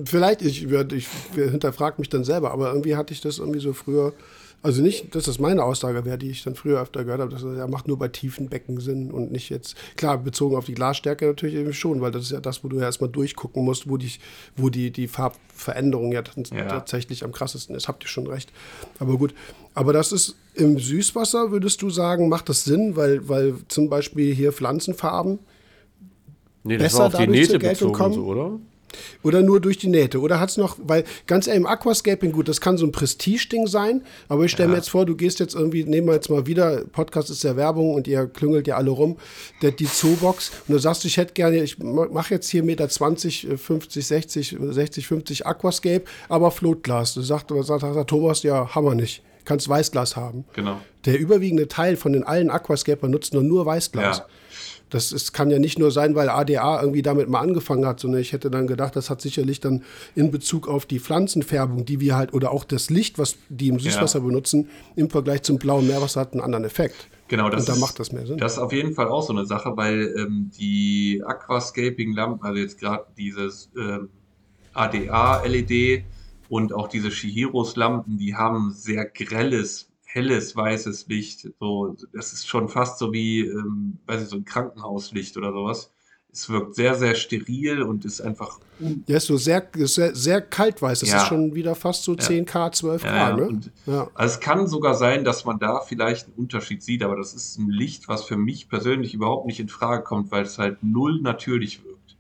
Vielleicht, 0.04 0.42
ich, 0.42 0.70
ich 0.70 1.08
hinterfrage 1.36 1.96
mich 2.00 2.10
dann 2.10 2.26
selber, 2.26 2.52
aber 2.52 2.70
irgendwie 2.70 2.96
hatte 2.98 3.14
ich 3.14 3.22
das 3.22 3.40
irgendwie 3.40 3.62
so 3.62 3.72
früher, 3.72 4.14
also 4.62 4.82
nicht, 4.82 5.16
dass 5.16 5.24
das 5.26 5.40
meine 5.40 5.64
Aussage 5.64 6.04
wäre, 6.04 6.18
die 6.18 6.32
ich 6.32 6.44
dann 6.44 6.56
früher 6.56 6.82
öfter 6.82 7.06
gehört 7.06 7.22
habe, 7.22 7.32
dass 7.32 7.44
er 7.44 7.68
macht 7.70 7.88
nur 7.88 7.98
bei 7.98 8.10
tiefen 8.10 8.50
Becken 8.50 8.80
Sinn 8.82 9.10
und 9.12 9.32
nicht 9.32 9.50
jetzt, 9.50 9.76
klar, 9.96 10.18
bezogen 10.18 10.58
auf 10.58 10.66
die 10.66 10.74
Glasstärke 10.74 11.28
natürlich 11.28 11.56
eben 11.56 11.72
schon, 11.72 12.02
weil 12.02 12.12
das 12.12 12.24
ist 12.24 12.32
ja 12.32 12.42
das, 12.42 12.64
wo 12.64 12.68
du 12.68 12.78
ja 12.78 12.84
erstmal 12.84 13.10
durchgucken 13.10 13.64
musst, 13.64 13.90
wo 13.90 13.96
die, 13.96 14.12
wo 14.58 14.70
die, 14.70 14.92
die 14.92 15.08
Farbveränderung 15.08 16.12
ja, 16.12 16.24
ja, 16.52 16.66
tatsächlich 16.66 17.24
am 17.24 17.32
krassesten 17.32 17.74
ist. 17.76 17.88
Habt 17.88 18.04
ihr 18.04 18.10
schon 18.10 18.28
recht. 18.28 18.52
Aber 19.00 19.18
gut, 19.18 19.34
aber 19.76 19.94
das 19.94 20.12
ist 20.12 20.36
im 20.56 20.78
Süßwasser, 20.78 21.52
würdest 21.52 21.82
du 21.82 21.90
sagen, 21.90 22.28
macht 22.28 22.50
das 22.50 22.66
Sinn, 22.66 22.98
weil, 22.98 23.30
weil 23.30 23.56
zum 23.70 23.88
Beispiel 23.90 24.34
hier 24.34 24.52
Pflanzenfarben 24.52 25.40
Nee, 26.66 26.78
das 26.78 26.94
besser 26.94 27.00
war 27.00 27.08
auf 27.08 27.16
die 27.16 27.28
Nähte 27.28 27.60
bezogen, 27.60 27.94
kommen. 27.94 28.14
So, 28.16 28.26
oder? 28.26 28.60
Oder 29.24 29.42
nur 29.42 29.60
durch 29.60 29.78
die 29.78 29.88
Nähte. 29.88 30.20
Oder 30.20 30.40
hat 30.40 30.50
es 30.50 30.58
noch, 30.58 30.78
weil 30.82 31.04
ganz 31.28 31.48
ehrlich, 31.48 31.62
im 31.62 31.68
Aquascaping, 31.68 32.32
gut, 32.32 32.48
das 32.48 32.62
kann 32.62 32.78
so 32.78 32.86
ein 32.86 32.92
Prestige-Ding 32.92 33.68
sein, 33.68 34.04
aber 34.30 34.46
ich 34.46 34.52
stelle 34.52 34.70
ja. 34.70 34.72
mir 34.72 34.78
jetzt 34.78 34.90
vor, 34.90 35.06
du 35.06 35.16
gehst 35.16 35.40
jetzt 35.40 35.54
irgendwie, 35.54 35.84
nehmen 35.84 36.08
wir 36.08 36.14
jetzt 36.14 36.30
mal 36.30 36.48
wieder, 36.48 36.86
Podcast 36.92 37.30
ist 37.30 37.44
ja 37.44 37.56
Werbung 37.56 37.94
und 37.94 38.08
ihr 38.08 38.26
klüngelt 38.28 38.68
ja 38.68 38.78
alle 38.78 38.92
rum, 38.92 39.18
der, 39.62 39.72
die 39.72 39.86
Zoobox 39.86 40.52
und 40.68 40.74
du 40.74 40.80
sagst, 40.80 41.06
ich 41.06 41.18
hätte 41.18 41.34
gerne, 41.34 41.62
ich 41.62 41.78
mache 41.80 42.34
jetzt 42.34 42.50
hier 42.50 42.64
Meter 42.64 42.88
20, 42.88 43.48
50, 43.58 44.08
60, 44.08 44.58
60, 44.60 45.08
50 45.08 45.46
Aquascape, 45.46 46.06
aber 46.30 46.52
Flotglas. 46.52 47.14
Du 47.14 47.22
sagst, 47.22 47.48
sagt, 47.50 47.82
sagt 47.82 48.10
Thomas, 48.10 48.44
ja, 48.44 48.74
haben 48.74 48.86
wir 48.86 48.96
nicht. 48.96 49.22
Kannst 49.44 49.70
Weißglas 49.70 50.16
haben. 50.16 50.46
Genau. 50.54 50.78
Der 51.06 51.20
überwiegende 51.20 51.68
Teil 51.68 51.98
von 51.98 52.14
den 52.14 52.24
allen 52.24 52.50
Aquascaper 52.50 53.08
nutzt 53.08 53.34
nur, 53.34 53.44
nur 53.44 53.66
Weißglas. 53.66 54.20
Ja. 54.20 54.26
Das 54.96 55.12
ist, 55.12 55.34
kann 55.34 55.50
ja 55.50 55.60
nicht 55.60 55.78
nur 55.78 55.92
sein, 55.92 56.16
weil 56.16 56.30
ADA 56.30 56.82
irgendwie 56.82 57.02
damit 57.02 57.28
mal 57.28 57.42
angefangen 57.42 57.86
hat, 57.86 58.00
sondern 58.00 58.22
ich 58.22 58.32
hätte 58.32 58.50
dann 58.50 58.66
gedacht, 58.66 58.96
das 58.96 59.10
hat 59.10 59.20
sicherlich 59.20 59.60
dann 59.60 59.84
in 60.16 60.32
Bezug 60.32 60.70
auf 60.70 60.86
die 60.86 61.00
Pflanzenfärbung, 61.00 61.84
die 61.84 62.00
wir 62.00 62.16
halt, 62.16 62.34
oder 62.34 62.52
auch 62.52 62.64
das 62.64 62.90
Licht, 62.90 63.20
was 63.20 63.36
die 63.50 63.68
im 63.68 63.78
Süßwasser 63.78 64.20
ja. 64.20 64.26
benutzen, 64.26 64.70
im 64.96 65.10
Vergleich 65.10 65.44
zum 65.44 65.58
blauen 65.58 65.86
Meerwasser 65.86 66.22
hat 66.22 66.32
einen 66.32 66.42
anderen 66.42 66.64
Effekt. 66.64 67.10
Genau, 67.28 67.50
das 67.50 67.68
Und 67.68 67.76
da 67.76 67.80
macht 67.82 68.00
das 68.00 68.14
mehr 68.14 68.26
Sinn. 68.26 68.38
Das 68.38 68.54
ist 68.54 68.60
auf 68.60 68.72
jeden 68.72 68.94
Fall 68.94 69.10
auch 69.10 69.22
so 69.22 69.34
eine 69.34 69.46
Sache, 69.46 69.76
weil 69.76 70.16
ähm, 70.18 70.50
die 70.58 71.22
Aquascaping-Lampen, 71.26 72.42
also 72.42 72.58
jetzt 72.62 72.80
gerade 72.80 73.06
dieses 73.18 73.70
ähm, 73.78 74.08
ADA-LED 74.74 76.06
und 76.48 76.72
auch 76.72 76.88
diese 76.88 77.12
Shihiros-Lampen, 77.12 78.18
die 78.18 78.34
haben 78.34 78.72
sehr 78.72 79.04
grelles 79.04 79.90
helles 80.16 80.56
weißes 80.56 81.08
Licht. 81.08 81.50
So, 81.60 81.96
das 82.14 82.32
ist 82.32 82.48
schon 82.48 82.70
fast 82.70 83.00
so 83.00 83.12
wie, 83.12 83.42
ähm, 83.42 84.00
weiß 84.06 84.24
ich, 84.24 84.30
so 84.30 84.38
ein 84.38 84.46
Krankenhauslicht 84.46 85.36
oder 85.36 85.52
sowas. 85.52 85.92
Es 86.32 86.50
wirkt 86.50 86.76
sehr, 86.76 86.96
sehr 86.96 87.16
steril 87.16 87.82
und 87.82 88.06
ist 88.06 88.22
einfach. 88.22 88.60
Ja, 88.80 89.18
ist 89.18 89.28
so 89.28 89.36
sehr, 89.36 89.70
sehr, 89.74 90.16
sehr 90.16 90.42
kaltweiß. 90.42 91.02
Das 91.02 91.10
ja. 91.10 91.18
ist 91.18 91.28
schon 91.28 91.54
wieder 91.54 91.76
fast 91.76 92.04
so 92.04 92.14
10K, 92.14 92.74
12K, 92.74 93.06
ja, 93.06 93.36
ne? 93.36 93.60
ja. 93.86 94.10
Also 94.14 94.36
es 94.36 94.40
kann 94.40 94.68
sogar 94.68 94.96
sein, 94.96 95.26
dass 95.26 95.44
man 95.44 95.60
da 95.60 95.82
vielleicht 95.82 96.28
einen 96.28 96.36
Unterschied 96.36 96.82
sieht, 96.82 97.04
aber 97.04 97.18
das 97.18 97.34
ist 97.34 97.58
ein 97.58 97.70
Licht, 97.70 98.08
was 98.08 98.24
für 98.24 98.38
mich 98.38 98.70
persönlich 98.70 99.14
überhaupt 99.14 99.48
nicht 99.48 99.60
in 99.60 99.70
Frage 99.70 100.04
kommt, 100.04 100.32
weil 100.32 100.44
es 100.44 100.58
halt 100.58 100.82
null 100.82 101.22
natürlich 101.22 101.84
wirkt. 101.84 102.18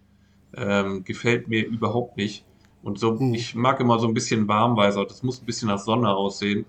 Ähm, 0.56 1.04
gefällt 1.06 1.48
mir 1.48 1.66
überhaupt 1.66 2.18
nicht. 2.18 2.46
Und 2.84 3.00
so, 3.00 3.18
hm. 3.18 3.34
ich 3.34 3.56
mag 3.56 3.80
immer 3.80 4.00
so 4.00 4.08
ein 4.08 4.14
bisschen 4.14 4.50
warmweißer. 4.50 5.06
Das 5.06 5.24
muss 5.24 5.42
ein 5.42 5.46
bisschen 5.46 5.70
nach 5.70 5.80
Sonne 5.80 6.10
aussehen. 6.10 6.66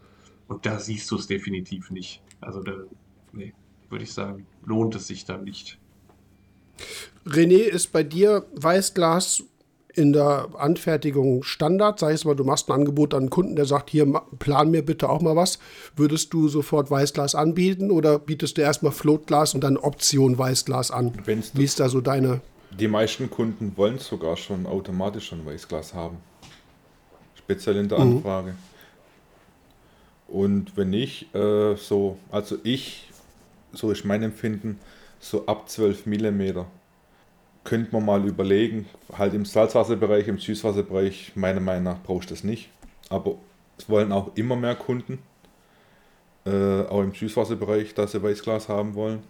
Und 0.49 0.65
da 0.65 0.79
siehst 0.79 1.11
du 1.11 1.17
es 1.17 1.27
definitiv 1.27 1.91
nicht. 1.91 2.23
Also 2.41 2.63
da, 2.63 2.73
nee, 3.33 3.53
würde 3.91 4.05
ich 4.05 4.13
sagen, 4.13 4.47
lohnt 4.65 4.95
es 4.95 5.07
sich 5.07 5.25
dann 5.25 5.45
nicht. 5.45 5.79
René, 7.27 7.59
ist 7.59 7.93
bei 7.93 8.03
dir 8.03 8.47
Weißglas 8.55 9.43
in 9.95 10.13
der 10.13 10.49
Anfertigung 10.59 11.43
Standard? 11.43 11.99
Sei 11.99 12.13
es 12.13 12.25
mal, 12.25 12.37
du 12.37 12.45
machst 12.45 12.69
ein 12.69 12.75
Angebot 12.75 13.15
an 13.15 13.21
einen 13.21 13.31
Kunden, 13.31 13.57
der 13.57 13.65
sagt, 13.65 13.91
hier, 13.91 14.07
plan 14.39 14.71
mir 14.71 14.85
bitte 14.85 15.09
auch 15.09 15.23
mal 15.23 15.35
was. 15.35 15.59
Würdest 15.97 16.33
du 16.33 16.49
sofort 16.49 16.91
Weißglas 16.91 17.35
anbieten 17.35 17.91
oder 17.91 18.19
bietest 18.19 18.59
du 18.59 18.63
erstmal 18.63 18.93
Floatglas 18.93 19.55
und 19.55 19.65
dann 19.65 19.77
Option 19.77 20.39
Weißglas 20.39 20.91
an? 20.91 21.13
Wenn's 21.25 21.53
Wie 21.55 21.65
ist 21.65 21.81
da 21.81 21.89
so 21.89 22.01
deine... 22.01 22.41
Die 22.79 22.89
meisten 22.89 23.31
Kunden 23.31 23.73
wollen 23.77 23.99
sogar 23.99 24.37
schon 24.37 24.67
automatisch 24.67 25.29
schon 25.29 25.47
Weißglas 25.47 25.95
haben. 25.95 26.19
Speziell 27.35 27.77
in 27.77 27.89
der 27.89 27.99
mhm. 27.99 28.17
Anfrage. 28.19 28.55
Und 30.29 30.77
wenn 30.77 30.91
nicht, 30.91 31.35
äh, 31.35 31.77
so, 31.77 32.19
also 32.31 32.57
ich, 32.65 33.09
so 33.73 33.91
ist 33.91 34.05
mein 34.05 34.23
Empfinden, 34.23 34.79
so 35.21 35.47
ab 35.47 35.69
12 35.69 36.07
mm 36.07 36.65
könnte 37.67 37.93
man 37.93 38.05
mal 38.05 38.25
überlegen, 38.27 38.87
halt 39.13 39.35
im 39.35 39.45
Salzwasserbereich, 39.45 40.29
im 40.29 40.39
Süßwasserbereich, 40.39 41.33
meiner 41.35 41.61
Meinung 41.61 41.85
nach 41.85 42.03
brauchst 42.03 42.31
du 42.31 42.35
das 42.35 42.45
nicht. 42.45 42.71
Aber 43.11 43.35
Es 43.79 43.91
wollen 43.91 44.11
auch 44.11 44.31
immer 44.37 44.57
mehr 44.57 44.75
Kunden, 44.75 45.19
äh, 46.47 46.83
auch 46.83 47.03
im 47.03 47.13
Süßwasserbereich, 47.13 47.93
dass 47.93 48.13
sie 48.13 48.23
Weißglas 48.23 48.69
haben 48.69 48.95
wollen. 48.95 49.23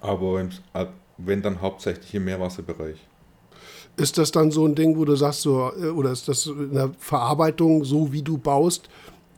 Aber 0.00 0.40
im, 0.40 0.48
äh, 0.72 0.86
wenn 1.18 1.42
dann 1.42 1.60
hauptsächlich 1.60 2.12
im 2.14 2.24
Meerwasserbereich. 2.24 2.96
Ist 3.96 4.18
das 4.18 4.32
dann 4.32 4.50
so 4.50 4.66
ein 4.66 4.74
Ding, 4.74 4.96
wo 4.96 5.04
du 5.04 5.14
sagst, 5.14 5.42
so, 5.42 5.70
äh, 5.78 5.88
oder 5.88 6.10
ist 6.10 6.26
das 6.26 6.46
in 6.46 6.74
der 6.74 6.90
Verarbeitung 6.98 7.84
so, 7.84 8.12
wie 8.12 8.22
du 8.22 8.36
baust, 8.36 8.88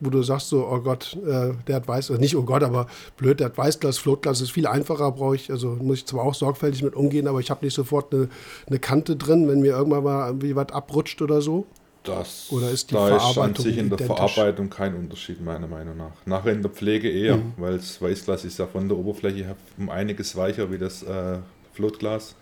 wo 0.01 0.09
du 0.09 0.21
sagst, 0.23 0.49
so, 0.49 0.65
oh 0.67 0.79
Gott, 0.79 1.17
äh, 1.25 1.51
der 1.67 1.75
hat 1.75 1.87
Weiß, 1.87 2.09
also 2.11 2.19
nicht 2.21 2.35
oh 2.35 2.43
Gott, 2.43 2.63
aber 2.63 2.87
blöd, 3.17 3.39
der 3.39 3.47
hat 3.47 3.57
Weißglas, 3.57 3.97
Floatglas 3.97 4.41
ist 4.41 4.51
viel 4.51 4.67
einfacher, 4.67 5.11
brauche 5.11 5.35
ich, 5.35 5.51
also 5.51 5.69
muss 5.81 5.99
ich 5.99 6.05
zwar 6.05 6.23
auch 6.23 6.33
sorgfältig 6.33 6.83
mit 6.83 6.95
umgehen, 6.95 7.27
aber 7.27 7.39
ich 7.39 7.49
habe 7.51 7.65
nicht 7.65 7.73
sofort 7.73 8.13
eine, 8.13 8.29
eine 8.67 8.79
Kante 8.79 9.15
drin, 9.15 9.47
wenn 9.47 9.61
mir 9.61 9.73
irgendwann 9.73 10.03
mal 10.03 10.27
irgendwie 10.27 10.55
was 10.55 10.69
abrutscht 10.71 11.21
oder 11.21 11.41
so. 11.41 11.65
Das, 12.03 12.47
Oder 12.49 12.71
ist 12.71 12.89
die 12.91 12.95
da 12.95 13.07
ist 13.07 13.13
an 13.13 13.33
Verarbeitung 13.33 13.65
sich 13.65 13.77
in 13.77 13.89
der 13.89 13.99
identisch? 13.99 14.33
Verarbeitung 14.33 14.69
kein 14.69 14.95
Unterschied, 14.95 15.43
meiner 15.43 15.67
Meinung 15.67 15.97
nach. 15.97 16.11
Nachher 16.25 16.53
in 16.53 16.61
der 16.61 16.71
Pflege 16.71 17.09
eher, 17.11 17.35
Mhm. 17.37 17.53
weil 17.57 17.75
das 17.75 18.01
Weißglas 18.01 18.45
ist 18.45 18.57
ja 18.57 18.67
von 18.67 18.87
der 18.87 18.97
Oberfläche 18.97 19.43
her 19.43 19.55
um 19.77 19.89
einiges 19.89 20.35
weicher 20.37 20.71
wie 20.71 20.77
das 20.77 21.03
äh, 21.03 21.39
Floatglas. 21.73 22.35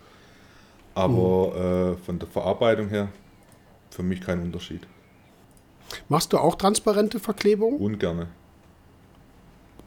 Aber 0.93 1.53
Mhm. 1.55 1.93
äh, 1.93 1.97
von 2.05 2.20
der 2.20 2.28
Verarbeitung 2.28 2.89
her 2.89 3.10
für 3.89 4.03
mich 4.03 4.22
kein 4.22 4.41
Unterschied. 4.43 4.82
Machst 6.10 6.34
du 6.34 6.38
auch 6.38 6.56
transparente 6.56 7.20
Verklebung? 7.20 7.78
Ungerne. 7.78 8.28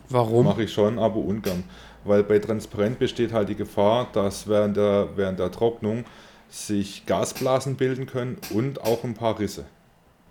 Warum? 0.08 0.44
Mache 0.46 0.64
ich 0.64 0.72
schon, 0.72 0.98
aber 0.98 1.16
ungern. 1.16 1.64
Weil 2.04 2.24
bei 2.24 2.38
Transparent 2.38 2.98
besteht 2.98 3.32
halt 3.32 3.48
die 3.48 3.54
Gefahr, 3.54 4.08
dass 4.12 4.48
während 4.48 4.76
der, 4.76 5.08
während 5.16 5.38
der 5.38 5.50
Trocknung 5.52 6.04
sich 6.48 7.06
Gasblasen 7.06 7.76
bilden 7.76 8.06
können 8.06 8.38
und 8.50 8.82
auch 8.82 9.04
ein 9.04 9.14
paar 9.14 9.38
Risse. 9.38 9.64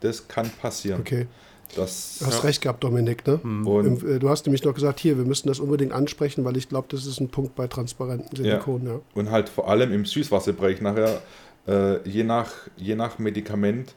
Das 0.02 0.28
kann 0.28 0.50
passieren. 0.50 1.00
Okay, 1.02 1.28
Das, 1.76 2.18
du 2.20 2.26
hast 2.26 2.44
recht 2.44 2.62
gehabt, 2.62 2.84
Dominik, 2.84 3.26
ne? 3.28 3.40
und 3.44 3.86
Im, 4.04 4.16
äh, 4.16 4.20
Du 4.20 4.30
hast 4.30 4.46
nämlich 4.46 4.64
noch 4.64 4.74
gesagt, 4.74 5.00
hier, 5.00 5.18
wir 5.18 5.26
müssen 5.26 5.48
das 5.48 5.60
unbedingt 5.60 5.94
ansprechen, 5.94 6.44
weil 6.44 6.58
ich 6.58 6.68
glaube, 6.68 6.88
das 6.90 7.06
ist 7.06 7.22
ein 7.22 7.30
Punkt 7.30 7.56
bei 7.56 7.68
transparenten 7.68 8.36
Silikon, 8.36 8.86
ja. 8.86 9.00
Und 9.14 9.32
halt 9.32 9.48
vor 9.48 9.70
allem 9.70 9.94
im 9.94 10.06
Süßwasserbereich 10.06 10.82
nachher, 10.82 11.22
äh, 11.68 12.00
je, 12.10 12.24
nach, 12.24 12.52
je 12.76 12.96
nach 12.96 13.20
Medikament, 13.20 13.94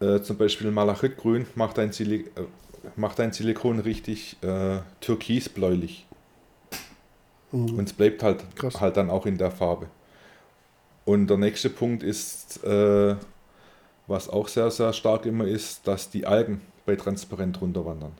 äh, 0.00 0.20
zum 0.20 0.36
Beispiel 0.36 0.70
Malachitgrün, 0.70 1.46
macht 1.54 1.78
ein, 1.78 1.92
Sili 1.92 2.20
äh, 2.36 2.42
macht 2.96 3.18
ein 3.20 3.32
Silikon 3.32 3.80
richtig 3.80 4.36
äh, 4.42 4.78
türkisbläulich. 5.00 6.06
Und 7.52 7.80
es 7.88 7.92
bleibt 7.92 8.22
halt, 8.22 8.42
Mhm. 8.42 8.54
Krass. 8.56 8.80
halt 8.80 8.96
dann 8.96 9.08
auch 9.10 9.24
in 9.26 9.38
der 9.38 9.50
Farbe. 9.50 9.86
Und 11.04 11.28
der 11.28 11.38
nächste 11.38 11.70
Punkt 11.70 12.02
ist, 12.02 12.62
äh, 12.64 13.16
was 14.08 14.28
auch 14.28 14.48
sehr, 14.48 14.70
sehr 14.70 14.92
stark 14.92 15.24
immer 15.26 15.44
ist, 15.46 15.86
dass 15.86 16.10
die 16.10 16.26
Algen 16.26 16.60
bei 16.84 16.96
Transparent 16.96 17.60
runterwandern. 17.60 18.12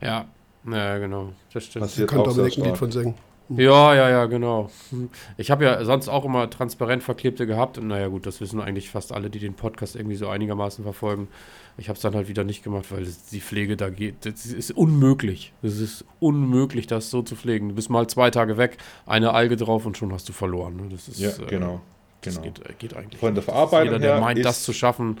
Ja, 0.00 0.26
ja, 0.70 0.98
genau. 0.98 1.32
Das 1.52 1.64
stimmt. 1.64 1.84
Passiert 1.84 2.10
Kann 2.10 2.20
auch 2.20 2.30
sehr 2.30 2.34
Dominik 2.44 2.58
ein 2.58 2.60
Lied 2.60 2.66
stark. 2.66 2.78
von 2.78 2.92
singen. 2.92 3.14
Ja, 3.48 3.94
ja, 3.94 4.08
ja, 4.08 4.26
genau. 4.26 4.70
Hm. 4.90 5.10
Ich 5.36 5.50
habe 5.50 5.64
ja 5.64 5.84
sonst 5.84 6.08
auch 6.08 6.24
immer 6.24 6.48
transparent 6.48 7.02
verklebte 7.02 7.46
gehabt. 7.46 7.78
Und 7.78 7.88
naja, 7.88 8.08
gut, 8.08 8.26
das 8.26 8.40
wissen 8.40 8.60
eigentlich 8.60 8.90
fast 8.90 9.12
alle, 9.12 9.30
die 9.30 9.38
den 9.38 9.54
Podcast 9.54 9.96
irgendwie 9.96 10.16
so 10.16 10.28
einigermaßen 10.28 10.84
verfolgen. 10.84 11.28
Ich 11.78 11.88
habe 11.88 11.96
es 11.96 12.02
dann 12.02 12.14
halt 12.14 12.28
wieder 12.28 12.44
nicht 12.44 12.62
gemacht, 12.62 12.86
weil 12.90 13.06
die 13.30 13.40
Pflege 13.40 13.76
da 13.76 13.88
geht. 13.90 14.26
Das 14.26 14.46
ist 14.46 14.70
unmöglich. 14.72 15.52
Es 15.62 15.80
ist 15.80 16.04
unmöglich, 16.20 16.86
das 16.86 17.10
so 17.10 17.22
zu 17.22 17.34
pflegen. 17.36 17.70
Du 17.70 17.74
bist 17.74 17.90
mal 17.90 18.06
zwei 18.06 18.30
Tage 18.30 18.56
weg, 18.56 18.78
eine 19.06 19.32
Alge 19.32 19.56
drauf 19.56 19.86
und 19.86 19.96
schon 19.96 20.12
hast 20.12 20.28
du 20.28 20.32
verloren. 20.32 20.76
ne? 20.76 20.82
Das 20.90 21.08
ist, 21.08 21.18
Ja, 21.18 21.30
äh, 21.30 21.46
genau. 21.48 21.80
Das 22.20 22.34
genau. 22.40 22.46
geht, 22.46 22.66
äh, 22.66 22.72
geht 22.78 22.96
eigentlich. 22.96 23.20
Von 23.20 23.34
der. 23.34 23.42
Verarbeitung 23.42 23.94
Jeder, 23.94 23.98
der 23.98 24.20
meint, 24.20 24.44
das 24.44 24.62
zu 24.62 24.72
schaffen, 24.72 25.18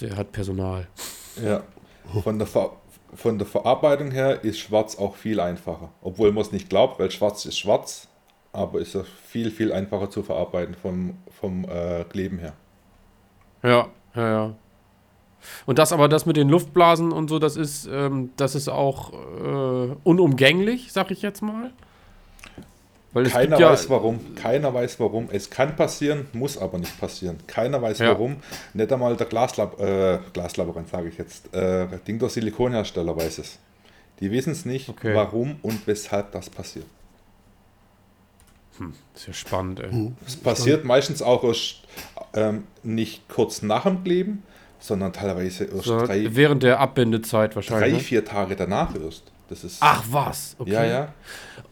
der 0.00 0.16
hat 0.16 0.32
Personal. 0.32 0.86
Ja, 1.44 1.62
von 2.22 2.38
der, 2.38 2.46
Ver 2.46 2.72
von 3.14 3.38
der 3.38 3.46
Verarbeitung 3.46 4.10
her 4.10 4.44
ist 4.44 4.58
schwarz 4.58 4.96
auch 4.98 5.16
viel 5.16 5.40
einfacher. 5.40 5.90
Obwohl 6.02 6.32
man 6.32 6.42
es 6.42 6.52
nicht 6.52 6.68
glaubt, 6.68 6.98
weil 6.98 7.10
schwarz 7.10 7.44
ist 7.44 7.58
schwarz, 7.58 8.08
aber 8.52 8.80
ist 8.80 8.94
ja 8.94 9.02
viel, 9.02 9.50
viel 9.50 9.72
einfacher 9.72 10.10
zu 10.10 10.22
verarbeiten 10.22 10.74
vom, 10.74 11.18
vom 11.30 11.64
äh, 11.64 12.04
Kleben 12.04 12.38
her. 12.38 12.54
Ja, 13.62 13.88
ja, 14.14 14.30
ja. 14.30 14.54
Und 15.66 15.78
das 15.78 15.92
aber, 15.92 16.08
das 16.08 16.26
mit 16.26 16.36
den 16.36 16.48
Luftblasen 16.48 17.12
und 17.12 17.28
so, 17.28 17.38
das 17.38 17.56
ist, 17.56 17.86
ähm, 17.90 18.30
das 18.36 18.54
ist 18.54 18.68
auch 18.68 19.12
äh, 19.12 19.94
unumgänglich, 20.04 20.92
sag 20.92 21.10
ich 21.10 21.22
jetzt 21.22 21.42
mal. 21.42 21.70
Weil 23.14 23.24
Keiner 23.24 23.58
ja, 23.58 23.70
weiß 23.70 23.88
warum. 23.88 24.34
Keiner 24.34 24.74
weiß 24.74 25.00
warum. 25.00 25.28
Es 25.32 25.48
kann 25.48 25.74
passieren, 25.76 26.26
muss 26.32 26.58
aber 26.58 26.78
nicht 26.78 27.00
passieren. 27.00 27.38
Keiner 27.46 27.80
weiß 27.80 28.00
Ja. 28.00 28.08
warum. 28.10 28.36
Nicht 28.74 28.92
einmal 28.92 29.16
der 29.16 29.26
Glaslab 29.26 29.80
äh, 29.80 30.18
Glaslaborant, 30.32 30.88
sage 30.90 31.08
ich 31.08 31.16
jetzt. 31.16 31.54
Äh, 31.54 31.86
Ding 32.06 32.18
der 32.18 32.28
Silikonhersteller 32.28 33.16
weiß 33.16 33.38
es. 33.38 33.58
Die 34.20 34.30
wissen 34.30 34.50
es 34.52 34.64
nicht, 34.64 34.88
Okay. 34.88 35.14
warum 35.14 35.56
und 35.62 35.86
weshalb 35.86 36.32
das 36.32 36.50
passiert. 36.50 36.86
ist 39.14 39.26
ja 39.28 39.32
spannend, 39.32 39.80
ey. 39.80 40.12
Es 40.26 40.36
passiert 40.36 40.84
meistens 40.84 41.22
auch 41.22 41.44
erst 41.44 41.82
ähm, 42.34 42.64
nicht 42.82 43.28
kurz 43.28 43.62
nach 43.62 43.84
dem 43.84 44.02
Kleben, 44.02 44.42
sondern 44.80 45.12
teilweise 45.12 45.64
erst 45.66 45.84
So, 45.84 46.04
drei, 46.04 46.34
während 46.34 46.64
der 46.64 46.80
Abbindezeit 46.80 47.52
drei, 47.52 47.56
wahrscheinlich. 47.56 47.92
ne? 47.92 48.00
vier 48.00 48.24
Tage 48.24 48.56
danach 48.56 48.92
erst. 48.96 49.30
Das 49.54 49.62
ist. 49.62 49.76
Ach 49.80 50.02
was, 50.10 50.56
okay. 50.58 50.72
Ja, 50.72 50.84
ja. 50.84 51.14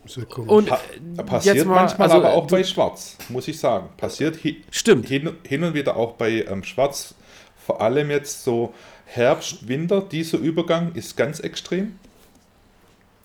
Sehr 0.07 0.25
komisch. 0.25 0.51
Und 0.51 0.67
Pa 0.69 1.23
passiert 1.25 1.57
jetzt 1.57 1.67
mal, 1.67 1.75
manchmal 1.75 2.09
also, 2.09 2.19
aber 2.19 2.35
auch 2.35 2.47
bei 2.47 2.63
Schwarz, 2.63 3.17
muss 3.29 3.49
ich 3.49 3.59
sagen. 3.59 3.89
Passiert 3.97 4.45
hi 4.45 4.63
Stimmt. 4.71 5.09
hin, 5.09 5.37
hin 5.45 5.65
und 5.65 5.75
wieder 5.75 5.97
auch 5.97 6.13
bei 6.13 6.45
ähm, 6.45 6.63
Schwarz. 6.63 7.17
Vor 7.57 7.81
allem 7.81 8.11
jetzt 8.11 8.45
so 8.45 8.73
Herbst, 9.05 9.67
Winter, 9.67 10.01
dieser 10.01 10.39
Übergang 10.39 10.95
ist 10.95 11.17
ganz 11.17 11.41
extrem. 11.41 11.99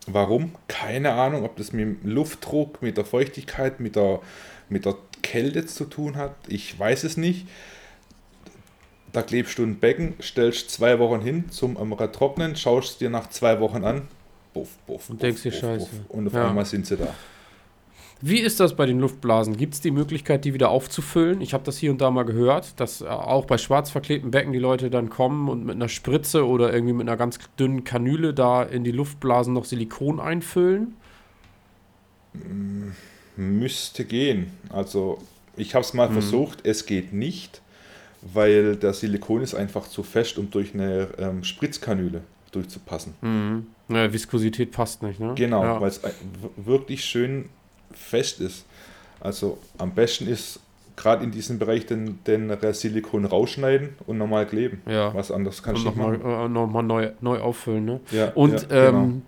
Warum? 0.08 0.56
Keine 0.68 1.14
Ahnung, 1.14 1.44
ob 1.44 1.56
das 1.58 1.72
mit 1.72 1.82
dem 1.82 2.00
Luftdruck, 2.04 2.82
mit 2.82 2.98
der 2.98 3.06
Feuchtigkeit, 3.06 3.80
mit 3.80 3.96
der, 3.96 4.22
mit 4.70 4.86
der 4.86 4.96
Kälte 5.22 5.68
zu 5.68 5.86
tun 5.86 6.16
hat. 6.16 6.34
Ich 6.48 6.80
weiß 6.80 7.04
es 7.04 7.16
nicht. 7.16 7.48
Da 9.14 9.22
klebst 9.22 9.60
du 9.60 9.64
ein 9.64 9.80
Becken, 9.80 10.16
stellst 10.20 10.72
zwei 10.72 10.98
Wochen 10.98 11.22
hin 11.22 11.52
zum 11.52 11.78
am 11.78 11.96
Trocknen, 12.12 12.56
schaust 12.56 12.94
es 12.94 12.98
dir 12.98 13.12
nach 13.12 13.30
zwei 13.30 13.60
Wochen 13.60 13.84
an. 13.84 14.08
Buff, 14.58 14.70
buff, 14.88 15.10
Und 15.10 15.22
denkst 15.22 15.44
dir, 15.44 15.52
Scheiße. 15.52 15.78
buff. 15.80 15.90
Und 16.10 16.28
auf 16.28 16.34
Ja. 16.34 16.48
einmal 16.50 16.66
sind 16.66 16.86
sie 16.88 16.98
da. 16.98 17.14
Wie 18.20 18.40
ist 18.40 18.60
das 18.60 18.76
bei 18.76 18.88
den 18.88 19.00
Luftblasen? 19.00 19.58
Gibt 19.58 19.76
es 19.76 19.82
die 19.82 19.92
Möglichkeit, 19.92 20.44
die 20.44 20.56
wieder 20.56 20.70
aufzufüllen? 20.70 21.40
Ich 21.42 21.54
habe 21.54 21.64
das 21.64 21.78
hier 21.78 21.92
und 21.92 22.02
da 22.02 22.10
mal 22.10 22.24
gehört, 22.24 22.80
dass 22.80 23.02
äh, 23.02 23.06
auch 23.06 23.46
bei 23.46 23.60
schwarz 23.60 23.92
verklebten 23.92 24.32
Becken 24.32 24.54
die 24.54 24.58
Leute 24.60 24.90
dann 24.90 25.10
kommen 25.12 25.48
und 25.50 25.64
mit 25.66 25.76
einer 25.76 25.88
Spritze 25.88 26.48
oder 26.48 26.74
irgendwie 26.74 26.94
mit 26.94 27.08
einer 27.08 27.16
ganz 27.18 27.38
dünnen 27.60 27.84
Kanüle 27.84 28.34
da 28.34 28.64
in 28.64 28.84
die 28.84 28.92
Luftblasen 28.92 29.54
noch 29.54 29.66
Silikon 29.66 30.20
einfüllen. 30.20 30.96
Müsste 33.36 34.06
gehen. 34.06 34.52
Also 34.70 35.20
ich 35.56 35.76
habe 35.76 35.86
es 35.86 35.94
mal 35.94 36.10
Mhm. 36.10 36.14
versucht, 36.14 36.66
es 36.66 36.86
geht 36.88 37.14
nicht, 37.14 37.62
weil 38.22 38.76
der 38.78 38.94
Silikon 38.94 39.42
ist 39.44 39.54
einfach 39.54 39.88
zu 39.88 40.02
fest, 40.02 40.40
um 40.40 40.50
durch 40.50 40.74
eine 40.74 41.10
ähm, 41.20 41.44
Spritzkanüle 41.44 42.22
durchzupassen. 42.52 43.14
Mhm. 43.22 43.68
Ja, 43.90 44.12
Viskosität 44.12 44.72
passt 44.72 45.02
nicht, 45.04 45.20
ne? 45.20 45.34
Genau, 45.36 45.64
Ja. 45.64 45.82
weil 45.82 45.90
es 45.90 46.02
wirklich 46.58 47.04
schön 47.06 47.50
fest 47.94 48.42
ist. 48.42 48.66
Also 49.20 49.58
am 49.78 49.92
besten 49.92 50.28
ist 50.28 50.60
gerade 50.98 51.24
in 51.24 51.32
diesem 51.32 51.60
Bereich 51.60 51.86
den, 51.86 52.20
den 52.26 52.52
Silikon 52.74 53.24
rausschneiden 53.24 53.90
und 54.08 54.18
normal 54.18 54.46
kleben. 54.48 54.82
Ja. 54.90 55.14
Was 55.14 55.32
anderes 55.32 55.62
kannst 55.64 55.84
du 55.86 55.90
nicht 55.90 55.98
nochmal 55.98 56.18
machen. 56.18 56.46
äh, 56.46 56.50
noch 56.50 56.68
mal 56.68 56.82
neu, 56.82 57.12
neu 57.22 57.40
auffüllen, 57.40 57.86
ne? 57.86 58.00
Ja, 58.12 58.32
Und 58.34 58.68
ja, 58.70 58.90
genau. 58.90 59.04
ähm, 59.04 59.22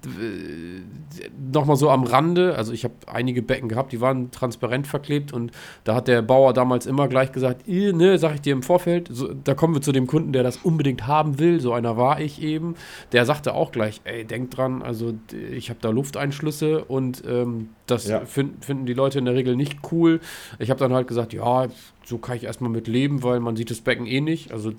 nochmal 1.54 1.76
so 1.76 1.90
am 1.90 2.04
Rande, 2.04 2.56
also 2.56 2.74
ich 2.74 2.84
habe 2.84 2.94
einige 3.08 3.42
Becken 3.42 3.70
gehabt, 3.70 3.92
die 3.92 4.02
waren 4.02 4.32
transparent 4.32 4.88
verklebt 4.88 5.32
und 5.34 5.52
da 5.84 5.96
hat 5.96 6.08
der 6.08 6.22
Bauer 6.22 6.54
damals 6.54 6.86
immer 6.86 7.08
gleich 7.08 7.32
gesagt, 7.32 7.68
"Ih, 7.68 7.94
ne, 7.94 8.18
sag 8.18 8.36
ich 8.36 8.42
dir 8.42 8.54
im 8.54 8.64
Vorfeld, 8.64 9.08
so, 9.12 9.32
da 9.34 9.54
kommen 9.54 9.74
wir 9.76 9.82
zu 9.82 9.92
dem 9.92 10.08
Kunden, 10.08 10.34
der 10.34 10.44
das 10.44 10.58
unbedingt 10.58 11.08
haben 11.08 11.40
will, 11.40 11.60
so 11.60 11.74
einer 11.74 11.98
war 11.98 12.20
ich 12.20 12.42
eben, 12.42 12.76
der 13.12 13.26
sagte 13.26 13.54
auch 13.54 13.72
gleich, 13.72 14.02
ey, 14.06 14.26
denk 14.26 14.52
dran, 14.52 14.82
also 14.82 15.14
ich 15.52 15.70
habe 15.70 15.80
da 15.82 15.90
Lufteinschlüsse 15.90 16.84
und 16.86 17.24
ähm, 17.28 17.70
das 17.86 18.08
Ja. 18.08 18.22
find, 18.22 18.64
finden 18.64 18.86
die 18.86 18.94
Leute 18.94 19.20
in 19.20 19.26
der 19.26 19.34
Regel 19.34 19.56
nicht 19.56 19.80
cool. 19.92 20.20
Ich 20.60 20.70
habe 20.70 20.80
dann 20.80 20.94
halt 20.94 21.08
gesagt, 21.08 21.34
ja, 21.34 21.59
so 22.06 22.18
kann 22.18 22.38
ich 22.38 22.44
erstmal 22.44 22.72
mit 22.72 22.88
leben, 22.88 23.24
weil 23.24 23.40
man 23.40 23.56
sieht 23.56 23.70
das 23.70 23.82
Becken 23.82 24.06
eh 24.06 24.22
nicht, 24.22 24.52
also 24.52 24.72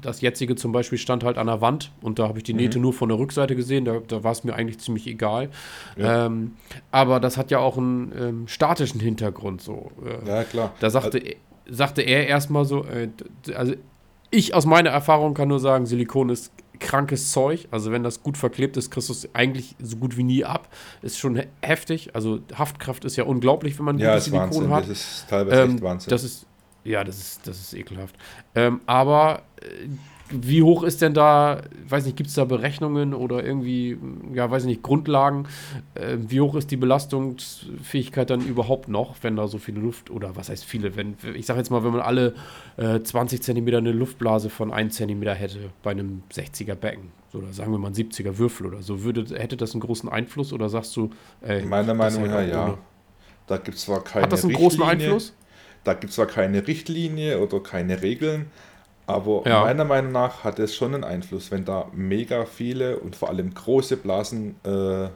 das 0.00 0.20
jetzige 0.20 0.54
zum 0.56 0.72
Beispiel 0.72 0.98
stand 0.98 1.24
halt 1.24 1.38
an 1.38 1.46
der 1.46 1.60
Wand 1.60 1.90
und 2.02 2.18
da 2.18 2.28
habe 2.28 2.38
ich 2.38 2.44
die 2.44 2.54
Nähte 2.54 2.78
nur 2.78 2.92
von 2.92 3.08
der 3.08 3.18
Rückseite 3.18 3.56
gesehen, 3.56 3.84
da, 3.84 3.98
da 4.06 4.22
war 4.22 4.32
es 4.32 4.44
mir 4.44 4.54
eigentlich 4.54 4.78
ziemlich 4.78 5.06
egal. 5.06 5.50
Ja. 5.96 6.26
Ähm, 6.26 6.52
aber 6.90 7.20
das 7.20 7.36
hat 7.36 7.50
ja 7.50 7.58
auch 7.58 7.76
einen 7.78 8.12
ähm, 8.16 8.48
statischen 8.48 9.00
Hintergrund 9.00 9.60
so. 9.60 9.90
Äh, 10.04 10.28
Ja, 10.28 10.44
klar. 10.44 10.72
Da 10.80 10.90
sagte, 10.90 11.20
sagte 11.68 12.02
er 12.02 12.26
erstmal 12.26 12.64
so, 12.64 12.84
äh, 12.84 13.08
also 13.54 13.74
ich 14.30 14.54
aus 14.54 14.66
meiner 14.66 14.90
Erfahrung 14.90 15.34
kann 15.34 15.48
nur 15.48 15.60
sagen, 15.60 15.86
Silikon 15.86 16.28
ist 16.28 16.52
krankes 16.78 17.32
Zeug. 17.32 17.68
Also 17.70 17.90
wenn 17.92 18.02
das 18.02 18.22
gut 18.22 18.36
verklebt 18.36 18.76
ist, 18.76 18.90
kriegst 18.90 19.08
du 19.08 19.12
es 19.12 19.28
eigentlich 19.34 19.74
so 19.80 19.96
gut 19.96 20.16
wie 20.16 20.22
nie 20.24 20.44
ab. 20.44 20.68
Ist 21.02 21.18
schon 21.18 21.36
he 21.36 21.44
heftig. 21.62 22.14
Also 22.14 22.40
Haftkraft 22.54 23.04
ist 23.04 23.16
ja 23.16 23.24
unglaublich, 23.24 23.78
wenn 23.78 23.84
man 23.86 23.98
Ja, 23.98 24.12
gutes 24.12 24.26
ist 24.28 24.32
Wahnsinn. 24.32 24.52
Silikon 24.52 24.76
hat. 24.76 24.84
Das 24.84 24.90
ist 24.90 25.24
teilweise 25.28 25.62
Ähm, 25.62 25.74
echt 25.74 25.82
Wahnsinn. 25.82 26.10
das 26.10 26.24
ist 26.24 26.46
Ja, 26.84 27.04
das 27.04 27.18
ist, 27.18 27.46
das 27.46 27.58
ist 27.60 27.74
ekelhaft. 27.74 28.16
Ähm, 28.54 28.80
aber 28.86 29.42
äh, 29.60 29.88
wie 30.30 30.62
hoch 30.62 30.82
ist 30.82 31.00
denn 31.02 31.14
da, 31.14 31.62
weiß 31.88 32.04
nicht, 32.04 32.16
gibt 32.16 32.28
es 32.28 32.34
da 32.34 32.44
Berechnungen 32.44 33.14
oder 33.14 33.44
irgendwie, 33.44 33.98
ja, 34.32 34.50
weiß 34.50 34.64
nicht, 34.64 34.82
Grundlagen? 34.82 35.46
Äh, 35.94 36.16
wie 36.18 36.40
hoch 36.40 36.54
ist 36.54 36.70
die 36.70 36.76
Belastungsfähigkeit 36.76 38.30
dann 38.30 38.40
überhaupt 38.40 38.88
noch, 38.88 39.16
wenn 39.22 39.36
da 39.36 39.46
so 39.48 39.58
viele 39.58 39.80
Luft, 39.80 40.10
oder 40.10 40.36
was 40.36 40.48
heißt 40.48 40.64
viele, 40.64 40.96
wenn, 40.96 41.16
ich 41.34 41.46
sag 41.46 41.56
jetzt 41.56 41.70
mal, 41.70 41.84
wenn 41.84 41.92
man 41.92 42.00
alle 42.00 42.34
äh, 42.76 43.00
20 43.00 43.42
Zentimeter 43.42 43.78
eine 43.78 43.92
Luftblase 43.92 44.50
von 44.50 44.72
1 44.72 44.96
Zentimeter 44.96 45.34
hätte 45.34 45.70
bei 45.82 45.92
einem 45.92 46.22
60er 46.32 46.74
Becken, 46.74 47.10
oder 47.32 47.52
sagen 47.52 47.72
wir 47.72 47.78
mal 47.78 47.88
ein 47.88 47.94
70er 47.94 48.38
Würfel 48.38 48.66
oder 48.66 48.82
so, 48.82 49.02
würde, 49.02 49.38
hätte 49.38 49.56
das 49.56 49.72
einen 49.72 49.80
großen 49.80 50.08
Einfluss 50.08 50.52
oder 50.52 50.68
sagst 50.68 50.94
du, 50.96 51.10
ey, 51.40 51.64
Meiner 51.64 51.94
Meinung 51.94 52.26
nach, 52.26 52.46
ja. 52.46 52.64
Ohne? 52.64 52.78
Da 53.46 53.56
gibt 53.56 53.78
es 53.78 53.84
zwar 53.84 54.04
keine 54.04 54.24
Hat 54.24 54.32
das 54.32 54.44
einen 54.44 54.52
großen 54.52 54.82
Einfluss? 54.82 55.34
Da 55.84 55.94
gibt 55.94 56.10
es 56.10 56.16
zwar 56.16 56.26
keine 56.26 56.66
Richtlinie 56.66 57.40
oder 57.40 57.60
keine 57.60 58.02
Regeln, 58.02 58.50
aber 59.08 59.42
ja. 59.46 59.62
meiner 59.62 59.86
Meinung 59.86 60.12
nach 60.12 60.44
hat 60.44 60.58
es 60.58 60.76
schon 60.76 60.94
einen 60.94 61.02
Einfluss, 61.02 61.50
wenn 61.50 61.64
da 61.64 61.86
mega 61.94 62.44
viele 62.44 62.98
und 62.98 63.16
vor 63.16 63.30
allem 63.30 63.54
große 63.54 63.96
Blasen 63.96 64.56
äh, 64.64 65.08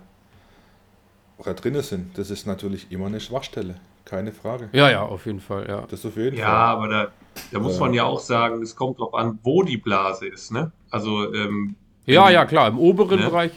drin 1.53 1.82
sind. 1.82 2.16
Das 2.16 2.30
ist 2.30 2.47
natürlich 2.47 2.90
immer 2.90 3.07
eine 3.07 3.20
Schwachstelle, 3.20 3.74
keine 4.07 4.32
Frage. 4.32 4.70
Ja, 4.72 4.90
ja, 4.90 5.03
auf 5.03 5.26
jeden 5.26 5.40
Fall, 5.40 5.68
ja. 5.68 5.84
Das 5.90 6.07
auf 6.07 6.16
jeden 6.16 6.38
ja, 6.38 6.47
Fall. 6.47 6.55
aber 6.55 6.88
da, 6.88 7.09
da 7.53 7.59
muss 7.59 7.78
man 7.78 7.93
ja 7.93 8.05
auch 8.05 8.20
sagen, 8.20 8.62
es 8.62 8.74
kommt 8.74 8.99
drauf 8.99 9.12
an, 9.12 9.38
wo 9.43 9.62
die 9.62 9.76
Blase 9.76 10.26
ist, 10.26 10.53
ne? 10.53 10.72
Also, 10.90 11.30
ähm, 11.34 11.74
Ja, 12.07 12.30
ja, 12.30 12.47
klar, 12.47 12.68
im 12.68 12.78
oberen 12.78 13.20
ne? 13.20 13.26
Bereich. 13.26 13.53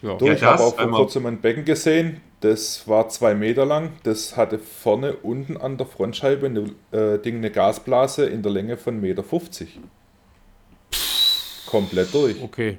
Ja. 0.00 0.14
Du, 0.14 0.26
ich 0.26 0.42
habe 0.42 0.62
auch 0.62 0.74
vor 0.74 0.90
kurzem 0.90 1.26
ein 1.26 1.38
Becken 1.38 1.66
gesehen, 1.66 2.22
das 2.40 2.86
war 2.86 3.08
zwei 3.08 3.34
Meter 3.34 3.64
lang. 3.64 3.92
Das 4.02 4.36
hatte 4.36 4.58
vorne 4.58 5.14
unten 5.14 5.56
an 5.56 5.76
der 5.78 5.86
Frontscheibe 5.86 6.46
eine, 6.46 6.70
äh, 6.92 7.18
Ding, 7.18 7.36
eine 7.36 7.50
Gasblase 7.50 8.26
in 8.26 8.42
der 8.42 8.52
Länge 8.52 8.76
von 8.76 9.00
1,50 9.00 9.00
Meter. 9.00 9.24
Komplett 11.66 12.14
durch. 12.14 12.42
Okay. 12.42 12.78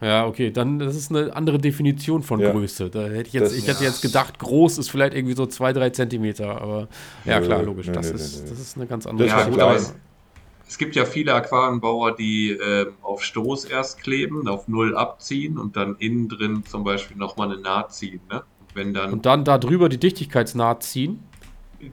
Ja, 0.00 0.26
okay, 0.26 0.50
dann 0.50 0.78
das 0.78 0.94
ist 0.94 1.10
eine 1.10 1.34
andere 1.34 1.58
Definition 1.58 2.22
von 2.22 2.38
ja. 2.38 2.52
Größe. 2.52 2.90
Da 2.90 3.04
hätte 3.06 3.28
ich 3.28 3.32
jetzt, 3.32 3.52
das, 3.52 3.54
ich 3.54 3.66
hätte 3.66 3.82
jetzt 3.82 4.02
gedacht, 4.02 4.38
groß 4.38 4.76
ist 4.76 4.90
vielleicht 4.90 5.14
irgendwie 5.14 5.34
so 5.34 5.46
zwei, 5.46 5.72
drei 5.72 5.88
Zentimeter, 5.88 6.60
aber 6.60 6.88
ja 7.24 7.40
klar, 7.40 7.62
logisch, 7.62 7.86
nö, 7.86 7.94
das, 7.94 8.10
nö, 8.10 8.14
ist, 8.16 8.44
nö. 8.44 8.50
das 8.50 8.60
ist 8.60 8.76
eine 8.76 8.86
ganz 8.86 9.06
andere 9.06 9.26
ja, 9.26 9.48
gut, 9.48 9.58
aber 9.58 9.80
es 10.68 10.78
gibt 10.78 10.96
ja 10.96 11.06
viele 11.06 11.32
Aquarienbauer, 11.32 12.14
die 12.14 12.50
äh, 12.50 12.86
auf 13.00 13.22
Stoß 13.22 13.64
erst 13.66 14.02
kleben, 14.02 14.48
auf 14.48 14.68
Null 14.68 14.94
abziehen 14.94 15.56
und 15.56 15.76
dann 15.76 15.96
innen 15.98 16.28
drin 16.28 16.64
zum 16.68 16.84
Beispiel 16.84 17.16
nochmal 17.16 17.50
eine 17.50 17.60
Naht 17.60 17.94
ziehen. 17.94 18.20
Ne? 18.30 18.42
Wenn 18.76 18.92
dann, 18.92 19.12
und 19.12 19.24
dann 19.24 19.44
darüber 19.44 19.88
die 19.88 19.98
Dichtigkeitsnaht 19.98 20.82
ziehen. 20.82 21.24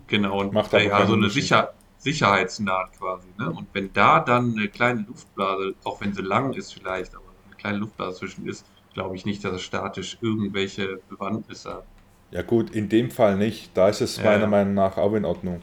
Genau, 0.07 0.41
und 0.41 0.53
macht 0.53 0.73
ja, 0.73 1.05
so 1.07 1.13
eine 1.13 1.29
Sicher 1.29 1.73
Sicherheitsnaht 1.97 2.91
quasi. 2.99 3.27
Ne? 3.39 3.49
Und 3.49 3.67
wenn 3.71 3.91
da 3.93 4.19
dann 4.19 4.55
eine 4.57 4.67
kleine 4.67 5.05
Luftblase, 5.07 5.73
auch 5.85 6.01
wenn 6.01 6.13
sie 6.13 6.21
lang 6.21 6.51
ist 6.53 6.73
vielleicht, 6.73 7.15
aber 7.15 7.23
eine 7.47 7.55
kleine 7.55 7.77
Luftblase 7.77 8.19
zwischen 8.19 8.45
ist, 8.45 8.65
glaube 8.93 9.15
ich 9.15 9.25
nicht, 9.25 9.43
dass 9.45 9.53
es 9.53 9.61
statisch 9.61 10.17
irgendwelche 10.19 10.99
Bewandtnisse 11.09 11.75
hat. 11.75 11.85
Ja 12.31 12.41
gut, 12.41 12.71
in 12.71 12.89
dem 12.89 13.09
Fall 13.09 13.37
nicht. 13.37 13.71
Da 13.75 13.87
ist 13.87 14.01
es 14.01 14.21
meiner 14.21 14.41
ja. 14.41 14.47
Meinung 14.47 14.73
nach 14.73 14.97
auch 14.97 15.13
in 15.13 15.23
Ordnung. 15.23 15.61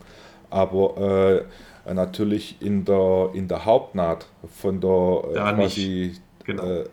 Aber 0.48 1.44
äh, 1.86 1.92
natürlich 1.92 2.56
in 2.60 2.86
der, 2.86 3.30
in 3.34 3.46
der 3.46 3.66
Hauptnaht 3.66 4.26
von 4.56 4.80
der 4.80 5.22
äh, 5.34 5.54
quasi 5.54 6.14
genau. 6.44 6.64
äh, 6.64 6.84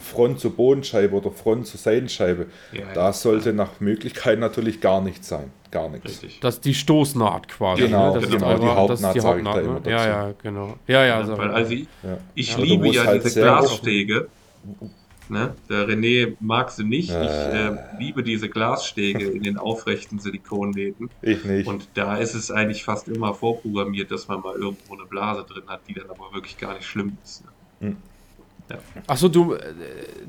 Front 0.00 0.40
zur 0.40 0.54
Bodenscheibe 0.54 1.14
oder 1.14 1.30
Front 1.30 1.66
zur 1.66 1.78
Seitenscheibe. 1.78 2.46
Ja, 2.72 2.80
ja. 2.80 2.92
Da 2.94 3.12
sollte 3.12 3.52
nach 3.52 3.80
Möglichkeit 3.80 4.38
natürlich 4.38 4.80
gar 4.80 5.00
nichts 5.00 5.28
sein. 5.28 5.50
Gar 5.70 5.90
nichts. 5.90 6.08
Richtig. 6.08 6.40
Das 6.40 6.56
ist 6.56 6.64
die 6.64 6.74
Stoßnaht 6.74 7.48
quasi. 7.48 7.82
Genau, 7.82 8.14
ne? 8.14 8.20
das 8.20 8.30
genau. 8.30 8.54
Ist 8.54 8.62
die 8.62 8.66
Hauptnaht, 8.66 9.14
die 9.14 9.20
Hauptnaht 9.20 9.56
da 9.56 9.60
immer 9.60 9.80
dazu. 9.80 9.90
Ja, 9.90 10.06
ja, 10.06 10.34
genau. 10.42 10.78
Ja, 10.86 11.04
ja, 11.04 11.38
weil, 11.38 11.50
also 11.50 11.72
ich, 11.72 11.86
ich 12.34 12.56
liebe 12.56 12.88
ja 12.88 13.04
halt 13.04 13.24
diese 13.24 13.40
Glasstege. 13.40 14.28
Ne? 15.30 15.54
Der 15.68 15.86
René 15.86 16.36
mag 16.40 16.70
sie 16.70 16.84
nicht. 16.84 17.10
Äh. 17.10 17.24
Ich 17.24 17.30
äh, 17.30 17.76
liebe 17.98 18.22
diese 18.22 18.48
Glasstege 18.48 19.26
in 19.26 19.42
den 19.42 19.58
aufrechten 19.58 20.18
Silikonnähten. 20.18 21.10
Ich 21.20 21.44
nicht. 21.44 21.66
Und 21.66 21.88
da 21.94 22.16
ist 22.16 22.34
es 22.34 22.50
eigentlich 22.50 22.84
fast 22.84 23.08
immer 23.08 23.34
vorprogrammiert, 23.34 24.10
dass 24.10 24.28
man 24.28 24.40
mal 24.40 24.54
irgendwo 24.54 24.94
eine 24.94 25.04
Blase 25.04 25.44
drin 25.46 25.64
hat, 25.66 25.80
die 25.86 25.94
dann 25.94 26.08
aber 26.08 26.32
wirklich 26.32 26.56
gar 26.56 26.74
nicht 26.74 26.86
schlimm 26.86 27.18
ist. 27.22 27.44
Ne? 27.80 27.96
Ja. 28.68 28.78
Achso, 29.06 29.28
du, 29.28 29.56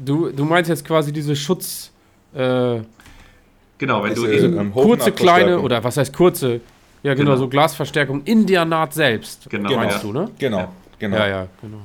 du, 0.04 0.30
du 0.32 0.46
meinst 0.46 0.70
jetzt 0.70 0.86
quasi 0.86 1.12
diese 1.12 1.36
Schutz. 1.36 1.92
Äh, 2.34 2.82
genau, 3.78 4.04
wenn 4.04 4.16
du 4.16 4.26
ähm, 4.26 4.74
kurze, 4.74 5.12
kleine, 5.12 5.60
oder 5.60 5.84
was 5.84 5.98
heißt 5.98 6.14
kurze? 6.16 6.62
Ja, 7.02 7.14
genau, 7.14 7.32
genau, 7.32 7.38
so 7.38 7.48
Glasverstärkung 7.48 8.24
in 8.24 8.46
der 8.46 8.66
Naht 8.66 8.94
selbst. 8.94 9.50
Genau, 9.50 9.74
meinst 9.76 10.04
du, 10.04 10.12
ne? 10.12 10.30
Genau, 10.38 10.72
genau. 10.98 11.18
Ja, 11.18 11.28
ja, 11.28 11.48
genau. 11.62 11.82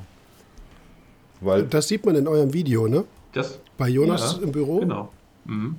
Weil 1.41 1.65
das 1.65 1.89
sieht 1.89 2.05
man 2.05 2.17
in 2.17 2.27
eurem 2.27 2.53
Video, 2.53 2.89
ne? 2.89 3.05
Das, 3.33 3.59
Bei 3.77 3.89
Jonas 3.89 4.37
ja, 4.39 4.45
im 4.45 4.53
Büro. 4.53 4.81
Genau. 4.81 5.13
Mhm. 5.45 5.77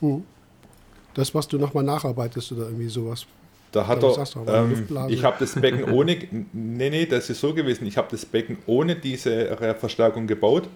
Mhm. 0.00 0.24
Das, 1.14 1.34
was 1.34 1.48
du 1.48 1.58
nochmal 1.58 1.84
nacharbeitest 1.84 2.52
oder 2.52 2.64
irgendwie 2.64 2.88
sowas. 2.88 3.26
Da 3.72 3.86
hat 3.86 4.02
er, 4.02 4.16
ähm, 4.48 4.88
ich 5.08 5.22
habe 5.22 5.36
das 5.38 5.54
Becken 5.54 5.84
ohne, 5.92 6.16
nee, 6.52 6.90
nee, 6.90 7.06
das 7.06 7.30
ist 7.30 7.40
so 7.40 7.54
gewesen, 7.54 7.86
ich 7.86 7.96
habe 7.96 8.08
das 8.10 8.26
Becken 8.26 8.58
ohne 8.66 8.96
diese 8.96 9.56
Verstärkung 9.78 10.26
gebaut 10.26 10.68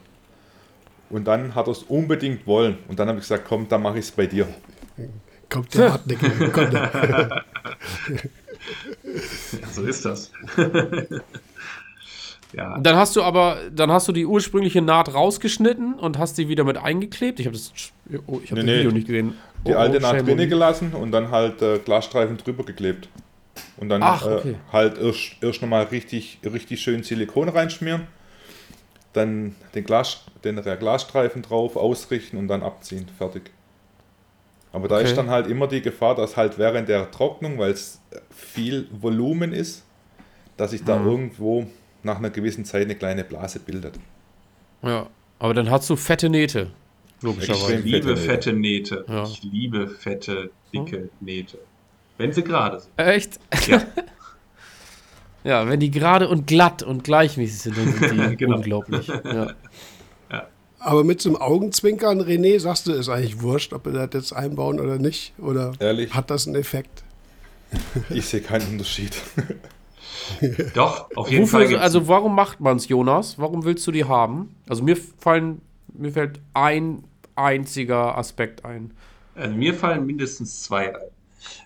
und 1.11 1.25
dann 1.25 1.55
hat 1.55 1.67
er 1.67 1.73
es 1.73 1.83
unbedingt 1.83 2.47
wollen 2.47 2.79
und 2.89 2.99
dann 2.99 3.09
habe 3.09 3.19
ich 3.19 3.25
gesagt, 3.25 3.47
komm, 3.49 3.69
dann 3.69 3.83
mache 3.83 3.99
ich 3.99 4.05
es 4.05 4.11
bei 4.13 4.27
dir. 4.27 4.47
Kommt 5.49 5.75
der 5.75 5.93
hartnäckige 5.93 6.51
Kunde. 6.53 7.43
so 9.73 9.83
ist 9.83 10.05
das. 10.05 10.31
ja. 12.57 12.79
Dann 12.79 12.97
hast 12.97 13.17
du 13.17 13.23
aber, 13.23 13.59
dann 13.73 13.91
hast 13.91 14.09
du 14.09 14.13
die 14.13 14.27
ursprüngliche 14.27 14.83
Naht 14.83 15.13
rausgeschnitten 15.13 15.95
und 15.95 16.19
hast 16.19 16.37
sie 16.37 16.49
wieder 16.49 16.65
mit 16.65 16.77
eingeklebt. 16.77 17.41
Ich 17.41 17.47
habe 17.47 17.57
das, 17.57 17.73
oh, 18.27 18.41
ich 18.43 18.51
hab 18.51 18.59
nee, 18.59 18.65
das 18.65 18.75
Video 18.77 18.91
nee. 18.91 18.95
nicht 18.99 19.07
gesehen 19.07 19.35
die 19.67 19.75
oh, 19.75 19.79
alte 19.79 19.99
oh, 19.99 20.01
Naht 20.01 20.27
drinnen 20.27 20.49
gelassen 20.49 20.93
und 20.93 21.13
dann 21.13 21.31
halt 21.31 21.63
äh, 21.63 21.79
Glasstreifen 21.79 22.37
drüber 22.37 22.65
geklebt. 22.65 23.09
Und 23.77 23.89
dann 23.89 24.03
Ach, 24.03 24.27
okay. 24.27 24.51
äh, 24.51 24.73
halt 24.73 24.99
erst, 24.99 25.37
erst 25.41 25.63
nochmal 25.63 25.85
richtig, 25.85 26.39
richtig 26.45 26.81
schön 26.81 27.03
Silikon 27.03 27.49
reinschmieren. 27.49 28.07
Dann 29.13 29.55
den, 29.75 29.85
Glas, 29.85 30.25
den 30.43 30.61
Glasstreifen 30.61 31.43
drauf 31.43 31.77
ausrichten 31.77 32.37
und 32.37 32.49
dann 32.49 32.63
abziehen. 32.63 33.07
Fertig. 33.17 33.51
Aber 34.73 34.89
da 34.89 34.97
okay. 34.97 35.05
ist 35.05 35.17
dann 35.17 35.31
halt 35.31 35.47
immer 35.47 35.69
die 35.69 35.83
Gefahr, 35.83 36.17
dass 36.17 36.37
halt 36.37 36.59
während 36.59 36.89
der 36.89 37.11
Trocknung, 37.13 37.59
weil 37.59 37.71
es 37.71 38.01
viel 38.31 38.89
Volumen 38.91 39.53
ist, 39.53 39.85
dass 40.57 40.73
sich 40.73 40.83
da 40.83 40.99
mhm. 40.99 41.07
irgendwo 41.07 41.67
nach 42.05 42.19
einer 42.19 42.31
gewissen 42.31 42.65
Zeit 42.65 42.83
eine 42.83 42.95
kleine 42.95 43.25
Blase 43.25 43.61
bildet. 43.61 43.95
Ja, 44.83 45.07
aber 45.39 45.55
dann 45.55 45.71
hast 45.71 45.89
du 45.91 45.97
fette 45.97 46.29
Nähte. 46.29 46.71
Logischerweise. 47.21 47.77
Ich 47.77 47.85
liebe 47.85 48.17
fette 48.17 48.53
Nähte. 48.53 49.05
Ja. 49.09 49.25
Ich 49.25 49.43
liebe 49.43 49.89
fette, 49.89 50.51
dicke 50.73 50.97
hm? 50.97 51.11
Nähte. 51.21 51.59
Wenn 52.19 52.33
sie 52.33 52.43
gerade 52.43 52.81
sind. 52.81 52.93
Echt? 52.97 53.41
Ja. 53.67 53.83
ja, 55.45 55.69
wenn 55.69 55.81
die 55.81 55.91
gerade 55.91 56.29
und 56.29 56.47
glatt 56.47 56.83
und 56.83 57.03
gleichmäßig 57.05 57.59
sind, 57.59 57.79
dann 57.79 57.93
sind 57.93 58.31
die 58.31 58.37
genau. 58.45 58.57
unglaublich. 58.57 59.07
Ja. 59.07 59.55
ja. 60.31 60.47
Aber 60.79 61.03
mit 61.03 61.23
so 61.23 61.31
einem 61.31 61.37
Augenzwinkern, 61.41 62.21
René, 62.21 62.61
sagst 62.61 62.87
du, 62.87 62.93
ist 62.93 63.09
eigentlich 63.09 63.41
wurscht, 63.41 63.73
ob 63.73 63.87
wir 63.87 63.93
das 63.93 64.11
jetzt 64.13 64.33
einbauen 64.35 64.79
oder 64.79 64.99
nicht? 64.99 65.33
Oder 65.39 65.73
Ehrlich? 65.79 66.13
hat 66.13 66.31
das 66.31 66.47
einen 66.47 66.57
Effekt? 66.57 67.03
Ich 68.11 68.27
sehe 68.27 68.43
keinen 68.43 68.69
Unterschied. 68.69 69.17
Doch, 70.75 71.11
auf 71.17 71.31
jeden 71.31 71.45
Wofür, 71.45 71.67
Fall. 71.67 71.77
Also, 71.79 72.09
warum 72.09 72.35
macht 72.35 72.61
man 72.61 72.77
es, 72.77 72.89
Jonas? 72.89 73.39
Warum 73.39 73.65
willst 73.65 73.87
du 73.87 73.93
die 73.93 74.05
haben? 74.05 74.55
Also, 74.69 74.83
mir 74.83 74.97
fallen, 74.97 75.61
mir 75.93 76.13
fällt 76.13 76.41
ein 76.53 77.05
einziger 77.37 78.17
Aspekt 78.17 78.65
ein? 78.65 78.93
Also 79.35 79.55
mir 79.55 79.75
fallen 79.75 80.07
mindestens 80.07 80.63
zwei 80.63 80.95
ein. 80.95 81.11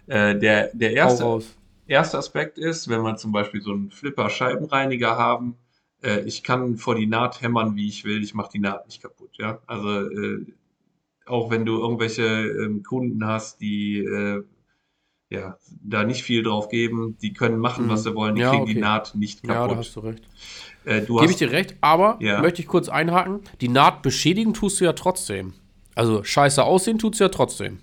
Äh, 0.07 0.39
der, 0.39 0.71
der 0.73 0.93
erste, 0.95 1.43
erste 1.87 2.19
Aspekt 2.19 2.59
ist, 2.59 2.89
wenn 2.89 3.03
man 3.03 3.19
zum 3.19 3.33
Beispiel 3.33 3.61
so 3.61 3.73
einen 3.73 3.91
Flipper-Scheibenreiniger 3.91 5.17
haben, 5.17 5.57
äh, 6.03 6.21
ich 6.21 6.43
kann 6.43 6.77
vor 6.77 6.95
die 6.95 7.07
Naht 7.07 7.43
hämmern, 7.43 7.77
wie 7.77 7.89
ich 7.89 8.05
will, 8.05 8.23
ich 8.23 8.35
mache 8.35 8.51
die 8.53 8.59
Naht 8.59 8.87
nicht 8.87 9.03
kaputt. 9.03 9.31
Ja? 9.39 9.61
Also 9.67 10.09
äh, 10.09 10.47
auch 11.27 11.51
wenn 11.51 11.67
du 11.67 11.79
irgendwelche 11.79 12.25
ähm, 12.25 12.83
Kunden 12.83 13.25
hast, 13.27 13.61
die 13.61 13.99
äh, 13.99 14.43
ja, 15.31 15.57
da 15.83 16.05
nicht 16.05 16.23
viel 16.23 16.43
drauf 16.43 16.69
geben, 16.69 17.17
die 17.21 17.33
können 17.33 17.59
machen, 17.59 17.87
mhm. 17.87 17.91
was 17.91 18.03
sie 18.05 18.15
wollen, 18.15 18.35
die 18.35 18.43
ja, 18.43 18.51
kriegen 18.51 18.63
okay. 18.63 18.75
die 18.75 18.81
Naht 18.81 19.15
nicht 19.15 19.43
kaputt. 19.43 19.57
Ja, 19.57 19.69
da 19.69 19.77
hast 19.77 19.97
du 19.97 20.01
recht. 20.01 20.23
Äh, 20.85 21.03
Gebe 21.03 21.27
ich 21.27 21.37
dir 21.37 21.51
recht, 21.51 21.77
aber 21.81 22.17
ja. 22.21 22.41
möchte 22.41 22.63
ich 22.63 22.69
kurz 22.69 22.89
einhaken, 22.89 23.41
die 23.61 23.69
Naht 23.69 24.03
beschädigen 24.03 24.55
tust 24.55 24.81
du 24.81 24.85
ja 24.85 24.95
trotzdem. 24.95 25.53
Also 25.95 26.25
scheiße 26.25 26.63
aussehen 26.63 26.99
tut 26.99 27.15
es 27.15 27.21
ja 27.21 27.29
trotzdem. 27.29 27.81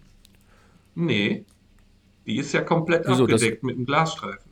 Nee, 0.95 1.45
die 2.25 2.37
ist 2.37 2.53
ja 2.53 2.61
komplett 2.61 3.05
Wieso, 3.07 3.23
abgedeckt 3.23 3.63
mit 3.63 3.75
einem 3.75 3.85
Glasstreifen. 3.85 4.44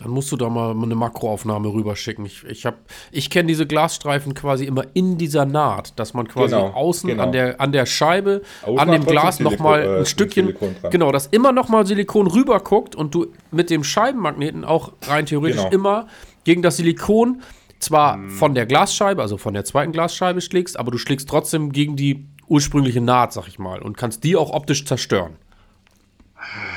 Dann 0.00 0.10
musst 0.12 0.30
du 0.30 0.36
da 0.36 0.48
mal 0.48 0.70
eine 0.80 0.94
Makroaufnahme 0.94 1.72
rüberschicken. 1.72 2.24
Ich, 2.24 2.44
ich, 2.44 2.64
hab- 2.64 2.78
ich 3.10 3.30
kenne 3.30 3.48
diese 3.48 3.66
Glasstreifen 3.66 4.32
quasi 4.32 4.64
immer 4.64 4.84
in 4.94 5.18
dieser 5.18 5.44
Naht, 5.44 5.98
dass 5.98 6.14
man 6.14 6.28
quasi 6.28 6.54
Genau, 6.54 6.68
außen 6.68 7.08
genau. 7.10 7.24
an, 7.24 7.32
der, 7.32 7.60
an 7.60 7.72
der 7.72 7.84
Scheibe, 7.84 8.42
Außen 8.62 8.78
an 8.78 8.92
dem 8.92 9.04
Glas 9.04 9.40
nochmal 9.40 9.82
äh, 9.82 9.98
ein 9.98 10.06
Stückchen, 10.06 10.46
Silikon 10.46 10.76
dran. 10.80 10.92
genau, 10.92 11.10
dass 11.10 11.26
immer 11.26 11.50
nochmal 11.50 11.84
Silikon 11.84 12.28
rüberguckt 12.28 12.94
und 12.94 13.12
du 13.12 13.26
mit 13.50 13.70
dem 13.70 13.82
Scheibenmagneten 13.82 14.64
auch 14.64 14.92
rein 15.08 15.26
theoretisch 15.26 15.58
Genau. 15.62 15.70
immer 15.74 16.06
gegen 16.44 16.62
das 16.62 16.76
Silikon 16.76 17.42
zwar 17.80 18.20
von 18.28 18.54
der 18.54 18.66
Glasscheibe, 18.66 19.20
also 19.20 19.36
von 19.36 19.52
der 19.54 19.64
zweiten 19.64 19.90
Glasscheibe 19.90 20.40
schlägst, 20.40 20.78
aber 20.78 20.92
du 20.92 20.98
schlägst 20.98 21.28
trotzdem 21.28 21.72
gegen 21.72 21.96
die 21.96 22.24
ursprüngliche 22.46 23.00
Naht, 23.00 23.32
sag 23.32 23.48
ich 23.48 23.58
mal, 23.58 23.82
und 23.82 23.96
kannst 23.96 24.22
die 24.22 24.36
auch 24.36 24.50
optisch 24.50 24.84
zerstören. 24.84 25.36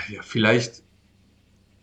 Ja, 0.09 0.21
vielleicht, 0.23 0.80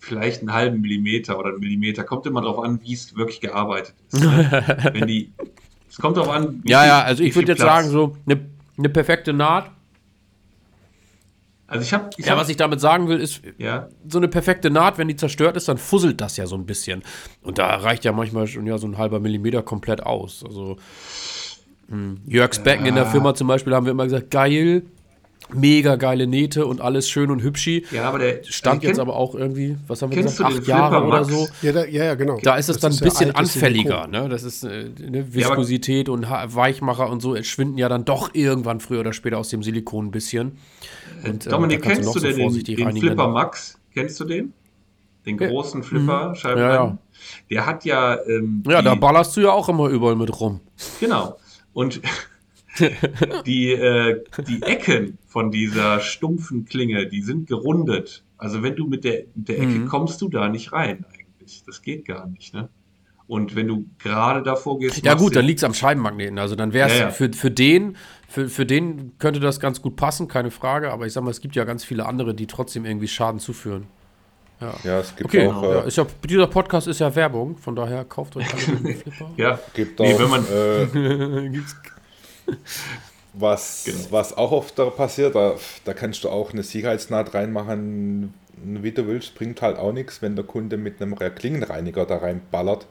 vielleicht 0.08 0.40
einen 0.40 0.52
halben 0.52 0.80
Millimeter 0.80 1.38
oder 1.38 1.50
einen 1.50 1.60
Millimeter. 1.60 2.02
Kommt 2.04 2.26
immer 2.26 2.40
darauf 2.42 2.64
an, 2.64 2.80
wie 2.82 2.92
es 2.94 3.14
wirklich 3.14 3.40
gearbeitet 3.40 3.94
ist. 4.10 4.20
Ne? 4.22 4.90
Wenn 4.92 5.06
die, 5.06 5.30
es 5.88 5.96
kommt 5.96 6.16
darauf 6.16 6.30
an, 6.32 6.60
wie 6.64 6.70
Ja, 6.70 6.80
viel- 6.80 6.88
ja, 6.88 7.02
also 7.02 7.22
ich 7.22 7.34
würde 7.36 7.52
jetzt 7.52 7.60
Platz. 7.60 7.76
sagen, 7.84 7.90
so 7.90 8.16
eine 8.26 8.40
eine 8.76 8.88
perfekte 8.88 9.32
Naht. 9.32 9.70
Also 11.66 11.82
ich 11.82 11.92
habe, 11.92 12.08
Ja, 12.16 12.30
hab, 12.32 12.38
was 12.38 12.48
ich 12.48 12.56
damit 12.56 12.80
sagen 12.80 13.08
will, 13.08 13.18
ist, 13.20 13.42
ja, 13.58 13.88
so 14.08 14.16
eine 14.18 14.28
perfekte 14.28 14.70
Naht, 14.70 14.96
wenn 14.96 15.08
die 15.08 15.16
zerstört 15.16 15.54
ist, 15.56 15.68
dann 15.68 15.76
fusselt 15.76 16.20
das 16.20 16.36
ja 16.38 16.46
so 16.46 16.56
ein 16.56 16.64
bisschen. 16.64 17.02
Und 17.42 17.58
da 17.58 17.76
reicht 17.76 18.04
ja 18.04 18.12
manchmal 18.12 18.46
schon 18.46 18.66
ja 18.66 18.78
so 18.78 18.86
ein 18.86 18.96
halber 18.96 19.20
Millimeter 19.20 19.62
komplett 19.62 20.02
aus. 20.06 20.42
Also 20.46 20.76
hm, 21.88 22.20
Jörgs 22.26 22.62
Becken 22.62 22.86
in 22.86 22.94
der 22.94 23.06
Firma 23.06 23.34
zum 23.34 23.48
Beispiel 23.48 23.74
haben 23.74 23.84
wir 23.84 23.90
immer 23.92 24.04
gesagt, 24.04 24.30
geil, 24.30 24.84
mega 25.52 25.96
geile 25.96 26.26
Nähte 26.26 26.66
und 26.66 26.80
alles 26.80 27.08
schön 27.08 27.30
und 27.30 27.42
hübschi. 27.42 27.86
ja, 27.90 28.04
aber 28.04 28.18
der 28.18 28.42
Stand 28.44 28.82
jetzt 28.82 28.98
aber 28.98 29.16
auch 29.16 29.34
irgendwie, 29.34 29.76
was 29.86 30.02
haben 30.02 30.12
wir 30.14 30.22
gesagt, 30.22 30.38
du 30.40 30.44
acht 30.44 30.66
Jahre 30.66 30.96
Flipper 31.00 31.08
oder 31.08 31.24
so. 31.24 31.48
Ja, 31.62 31.72
da, 31.72 31.84
ja, 31.86 32.04
ja, 32.04 32.14
genau. 32.14 32.38
Da 32.42 32.56
ist 32.56 32.68
es 32.68 32.78
Das 32.78 32.82
dann 32.82 32.92
ein 32.92 32.98
ja 32.98 33.04
bisschen 33.04 33.30
anfälliger, 33.34 34.06
ne? 34.06 34.28
Das 34.28 34.42
ist 34.42 34.64
äh, 34.64 34.90
ne, 34.98 35.34
Viskosität 35.34 36.08
und 36.08 36.28
ha 36.28 36.46
Weichmacher 36.54 37.08
und 37.10 37.20
so 37.20 37.40
schwinden 37.42 37.78
ja 37.78 37.88
dann 37.88 38.04
doch 38.04 38.34
irgendwann 38.34 38.80
früher 38.80 39.00
oder 39.00 39.12
später 39.12 39.38
aus 39.38 39.48
dem 39.48 39.62
Silikon 39.62 40.06
ein 40.06 40.10
bisschen. 40.10 40.58
Und, 41.24 41.46
äh, 41.46 41.50
Dominik, 41.50 41.82
kennst 41.82 42.02
du 42.02 42.06
noch 42.06 42.12
so 42.14 42.20
denn 42.20 42.36
den, 42.36 42.42
vorsichtig 42.42 42.76
den 42.76 42.86
reinigen, 42.86 43.06
Flipper 43.06 43.28
Max? 43.28 43.78
Kennst 43.94 44.20
du 44.20 44.24
den? 44.24 44.52
Den 45.26 45.38
Ja. 45.38 45.48
großen 45.48 45.82
Flipper, 45.82 46.12
Ja, 46.12 46.28
ja. 46.28 46.34
Scheibenbremsen? 46.34 46.98
Der 47.50 47.66
hat 47.66 47.84
ja. 47.84 48.18
Ähm, 48.26 48.62
Ja, 48.68 48.80
da 48.82 48.94
ballerst 48.94 49.36
du 49.36 49.40
ja 49.40 49.50
auch 49.50 49.68
immer 49.68 49.88
überall 49.88 50.14
mit 50.16 50.40
rum. 50.40 50.60
Genau. 51.00 51.36
Und 51.72 52.00
die, 53.46 53.72
äh, 53.72 54.22
die 54.46 54.62
Ecken 54.62 55.18
von 55.26 55.50
dieser 55.50 56.00
stumpfen 56.00 56.64
Klinge, 56.64 57.06
die 57.06 57.22
sind 57.22 57.46
gerundet. 57.48 58.24
Also 58.36 58.62
wenn 58.62 58.76
du 58.76 58.86
mit 58.86 59.04
der, 59.04 59.24
mit 59.34 59.48
der 59.48 59.56
Ecke 59.58 59.66
Mhm. 59.68 59.86
kommst 59.88 60.20
du 60.22 60.28
da 60.28 60.48
nicht 60.48 60.72
rein 60.72 61.04
eigentlich. 61.12 61.62
Das 61.66 61.82
geht 61.82 62.06
gar 62.06 62.26
nicht, 62.26 62.54
ne? 62.54 62.68
Und 63.26 63.54
wenn 63.54 63.68
du 63.68 63.84
gerade 63.98 64.42
davor 64.42 64.78
gehst, 64.78 65.04
Ja 65.04 65.12
gut, 65.14 65.36
dann 65.36 65.44
liegt 65.44 65.58
es 65.60 65.64
am 65.64 65.74
Scheibenmagneten. 65.74 66.38
Also 66.38 66.54
dann 66.56 66.72
wäre 66.72 66.88
es 66.88 66.94
Ja, 66.98 67.04
ja. 67.06 67.10
für, 67.10 67.30
für 67.32 67.50
den, 67.50 67.96
für, 68.26 68.48
für 68.48 68.64
den 68.64 69.12
könnte 69.18 69.38
das 69.38 69.60
ganz 69.60 69.82
gut 69.82 69.96
passen, 69.96 70.28
keine 70.28 70.50
Frage. 70.50 70.90
Aber 70.92 71.06
ich 71.06 71.12
sag 71.12 71.24
mal, 71.24 71.30
es 71.30 71.40
gibt 71.42 71.54
ja 71.54 71.64
ganz 71.64 71.84
viele 71.84 72.06
andere, 72.06 72.32
die 72.34 72.46
trotzdem 72.46 72.86
irgendwie 72.86 73.06
Schaden 73.08 73.38
zuführen. 73.38 73.84
Ja, 74.82 74.98
es 75.00 75.14
gibt 75.14 75.28
Okay, 75.28 75.46
auch, 75.46 75.62
ja, 75.62 75.82
äh, 75.84 75.88
ist 75.88 75.96
ja, 75.98 76.06
dieser 76.28 76.46
Podcast 76.48 76.88
ist 76.88 76.98
ja 76.98 77.14
Werbung, 77.14 77.56
von 77.58 77.76
daher 77.76 78.04
kauft 78.04 78.34
euch 78.36 78.46
alle 78.52 78.76
den 78.78 78.96
Flipper. 78.96 79.30
Ja, 79.36 79.58
gibt 79.74 80.00
Nee, 80.00 80.14
auch 80.14 80.18
wenn 80.20 80.30
man- 80.30 80.44
äh, 81.44 81.48
Gibt's- 81.50 81.76
was, 83.32 83.84
Genau. 83.84 83.98
was 84.10 84.36
auch 84.36 84.52
oft 84.52 84.78
da 84.78 84.86
passiert, 84.86 85.34
da, 85.34 85.54
da 85.84 85.94
kannst 85.94 86.24
du 86.24 86.28
auch 86.28 86.52
eine 86.52 86.62
Sicherheitsnaht 86.62 87.34
reinmachen, 87.34 88.34
wie 88.62 88.92
du 88.92 89.06
willst, 89.06 89.34
bringt 89.34 89.62
halt 89.62 89.78
auch 89.78 89.92
nichts, 89.92 90.22
wenn 90.22 90.36
der 90.36 90.44
Kunde 90.44 90.76
mit 90.76 91.00
einem 91.00 91.16
Klingenreiniger 91.16 92.06
da 92.06 92.16
reinballert 92.18 92.86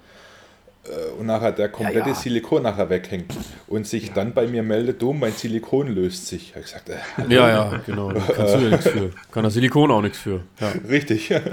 äh, 0.85 1.19
und 1.19 1.25
nachher 1.25 1.51
der 1.51 1.69
komplette 1.69 2.09
ja. 2.09 2.15
Silikon 2.15 2.63
nachher 2.63 2.89
weghängt 2.89 3.33
und 3.67 3.87
sich 3.87 4.13
dann 4.13 4.33
bei 4.33 4.47
mir 4.47 4.63
meldet, 4.63 5.01
du, 5.01 5.13
mein 5.13 5.33
Silikon 5.33 5.87
löst 5.87 6.27
sich. 6.27 6.53
Ich 6.55 6.61
gesagt, 6.63 6.89
äh, 6.89 6.95
ja, 7.27 7.49
ja, 7.49 7.81
genau. 7.85 8.11
Da 8.11 8.21
kannst 8.21 8.55
du 8.55 8.59
ja 8.59 8.69
nichts 8.69 8.87
für. 8.87 9.11
Kann 9.31 9.43
das 9.43 9.53
Silikon 9.53 9.91
auch 9.91 10.01
nichts 10.01 10.19
für. 10.19 10.41
Ja, 10.59 10.71
richtig. 10.87 11.29
ja, 11.29 11.39
ja. 11.43 11.49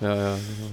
genau. 0.00 0.70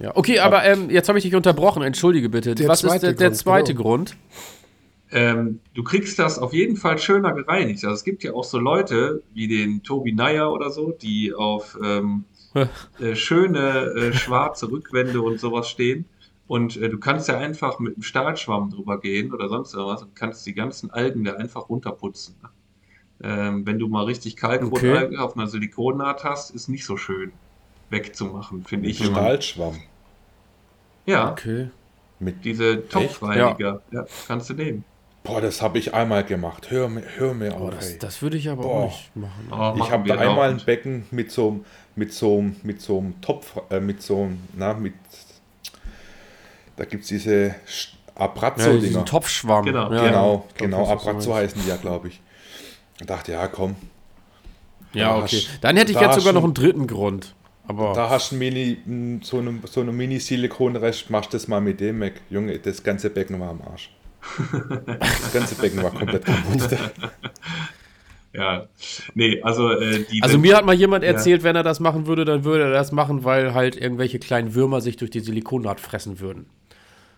Ja, 0.00 0.16
okay, 0.16 0.38
aber 0.38 0.64
ähm, 0.64 0.90
jetzt 0.90 1.08
habe 1.08 1.18
ich 1.18 1.24
dich 1.24 1.34
unterbrochen. 1.34 1.82
Entschuldige 1.82 2.28
bitte. 2.28 2.54
Der 2.54 2.68
Was 2.68 2.84
ist 2.84 3.02
der, 3.02 3.14
der 3.14 3.28
Grund, 3.28 3.36
zweite 3.36 3.74
genau. 3.74 3.88
Grund? 3.88 4.16
Ähm, 5.10 5.60
du 5.74 5.82
kriegst 5.82 6.18
das 6.18 6.38
auf 6.38 6.52
jeden 6.52 6.76
Fall 6.76 6.98
schöner 6.98 7.32
gereinigt. 7.32 7.84
Also 7.84 7.94
es 7.94 8.04
gibt 8.04 8.22
ja 8.22 8.34
auch 8.34 8.44
so 8.44 8.58
Leute 8.58 9.22
wie 9.32 9.48
den 9.48 9.82
Tobi 9.82 10.12
Neyer 10.12 10.52
oder 10.52 10.70
so, 10.70 10.92
die 10.92 11.32
auf 11.34 11.78
ähm, 11.82 12.24
äh, 12.54 13.14
schöne 13.14 13.92
äh, 13.96 14.12
schwarze 14.12 14.70
Rückwände 14.70 15.22
und 15.22 15.40
sowas 15.40 15.68
stehen. 15.68 16.04
Und 16.46 16.76
äh, 16.76 16.88
du 16.88 16.98
kannst 16.98 17.28
ja 17.28 17.38
einfach 17.38 17.78
mit 17.78 17.94
einem 17.94 18.02
Stahlschwamm 18.02 18.70
drüber 18.70 19.00
gehen 19.00 19.32
oder 19.32 19.48
sonst 19.48 19.74
irgendwas 19.74 20.02
und 20.02 20.14
kannst 20.14 20.46
die 20.46 20.54
ganzen 20.54 20.90
Algen 20.90 21.24
da 21.24 21.34
einfach 21.34 21.68
runterputzen. 21.68 22.36
ne? 22.42 22.48
Ähm, 23.20 23.66
wenn 23.66 23.78
du 23.78 23.88
mal 23.88 24.04
richtig 24.04 24.36
Kalkrotalgen 24.36 25.18
auf 25.18 25.36
einer 25.36 25.46
Silikonnaht 25.46 26.24
hast, 26.24 26.50
ist 26.50 26.68
nicht 26.68 26.84
so 26.84 26.96
schön 26.96 27.32
wegzumachen, 27.90 28.64
finde 28.64 28.88
ich. 28.88 29.00
immer. 29.00 29.18
Stahlschwamm. 29.18 29.76
Ja, 31.06 31.32
Okay. 31.32 31.70
Mit, 32.20 32.44
diese 32.44 32.88
Topfreiniger, 32.88 33.80
ja. 33.92 34.06
kannst 34.26 34.50
du 34.50 34.54
nehmen. 34.54 34.84
Boah, 35.28 35.40
das 35.40 35.62
habe 35.62 35.78
ich 35.78 35.94
einmal 35.94 36.24
gemacht. 36.24 36.70
Hör 36.70 36.88
mir, 36.88 37.02
hör 37.16 37.34
mir 37.34 37.54
Oh, 37.54 37.68
auf. 37.68 37.74
das, 37.76 37.98
das 37.98 38.22
würde 38.22 38.36
ich 38.36 38.48
aber 38.48 38.62
Boah. 38.62 38.84
auch 38.84 38.86
nicht 38.86 39.16
machen. 39.16 39.48
Oh, 39.52 39.74
Ich 39.84 39.90
habe 39.90 40.08
da 40.08 40.16
einmal 40.16 40.50
ein. 40.50 40.58
Becken 40.64 41.06
mit 41.10 41.30
so 41.30 41.48
einem 41.48 41.64
mit 41.94 42.12
so 42.12 42.44
mit 42.62 42.80
so 42.80 42.98
einem 42.98 43.20
Topf, 43.20 43.60
äh, 43.70 43.80
mit 43.80 44.02
so 44.02 44.22
einem, 44.24 44.38
na, 44.56 44.74
mit, 44.74 44.94
da 46.76 46.84
gibt 46.84 47.02
es 47.02 47.08
diese 47.08 47.46
Ja, 47.48 47.54
Abrazzo-Dinger. 48.14 48.80
diesen 48.80 49.06
Topfschwamm. 49.06 49.64
Genau, 49.64 49.92
ja, 49.92 50.06
genau, 50.08 50.46
ich 50.48 50.54
glaub, 50.56 50.70
genau, 50.70 50.88
Abrazzo 50.88 51.34
heißen 51.34 51.60
die 51.62 51.68
ja, 51.68 51.76
glaube 51.76 52.08
ich. 52.08 52.20
Und 53.00 53.10
dachte, 53.10 53.32
ja, 53.32 53.46
komm, 53.48 53.76
Ja, 54.92 55.08
Da 55.08 55.16
okay. 55.24 55.36
hast- 55.36 55.58
Dann 55.60 55.76
hätte 55.76 55.92
ich 55.92 55.98
da 55.98 56.06
jetzt 56.06 56.16
sogar 56.16 56.32
noch 56.32 56.44
einen 56.44 56.54
dritten 56.54 56.86
Grund. 56.86 57.34
Aber 57.66 57.92
da 57.92 58.08
hast 58.08 58.32
du 58.32 58.36
Mini, 58.36 58.78
so 59.22 59.38
eine, 59.38 59.60
so 59.70 59.80
eine 59.82 59.92
Mini-Silikonrest, 59.92 61.10
machst 61.10 61.34
das 61.34 61.48
mal 61.48 61.60
mit 61.60 61.80
dem 61.80 62.00
weg. 62.00 62.22
Junge, 62.30 62.58
das 62.58 62.82
ganze 62.82 63.10
Becken 63.10 63.38
war 63.40 63.50
am 63.50 63.60
Arsch. 63.62 63.90
Das 65.00 65.32
ganze 65.32 65.54
Becken 65.56 65.82
war 65.82 65.90
komplett 65.90 66.24
kaputt. 66.24 66.78
Ja, 68.34 68.66
nee, 69.14 69.40
also 69.42 69.70
äh, 69.70 70.04
die 70.04 70.22
also 70.22 70.38
mir 70.38 70.56
hat 70.56 70.64
mal 70.64 70.74
jemand 70.74 71.02
Ja. 71.02 71.10
erzählt, 71.12 71.42
wenn 71.42 71.56
er 71.56 71.62
das 71.62 71.80
machen 71.80 72.06
würde, 72.06 72.24
dann 72.26 72.44
würde 72.44 72.64
er 72.64 72.70
das 72.70 72.92
machen, 72.92 73.24
weil 73.24 73.54
halt 73.54 73.74
irgendwelche 73.74 74.18
kleinen 74.18 74.54
Würmer 74.54 74.80
sich 74.82 74.96
durch 74.96 75.10
die 75.10 75.20
Silikonnaht 75.20 75.80
fressen 75.80 76.20
würden. 76.20 76.46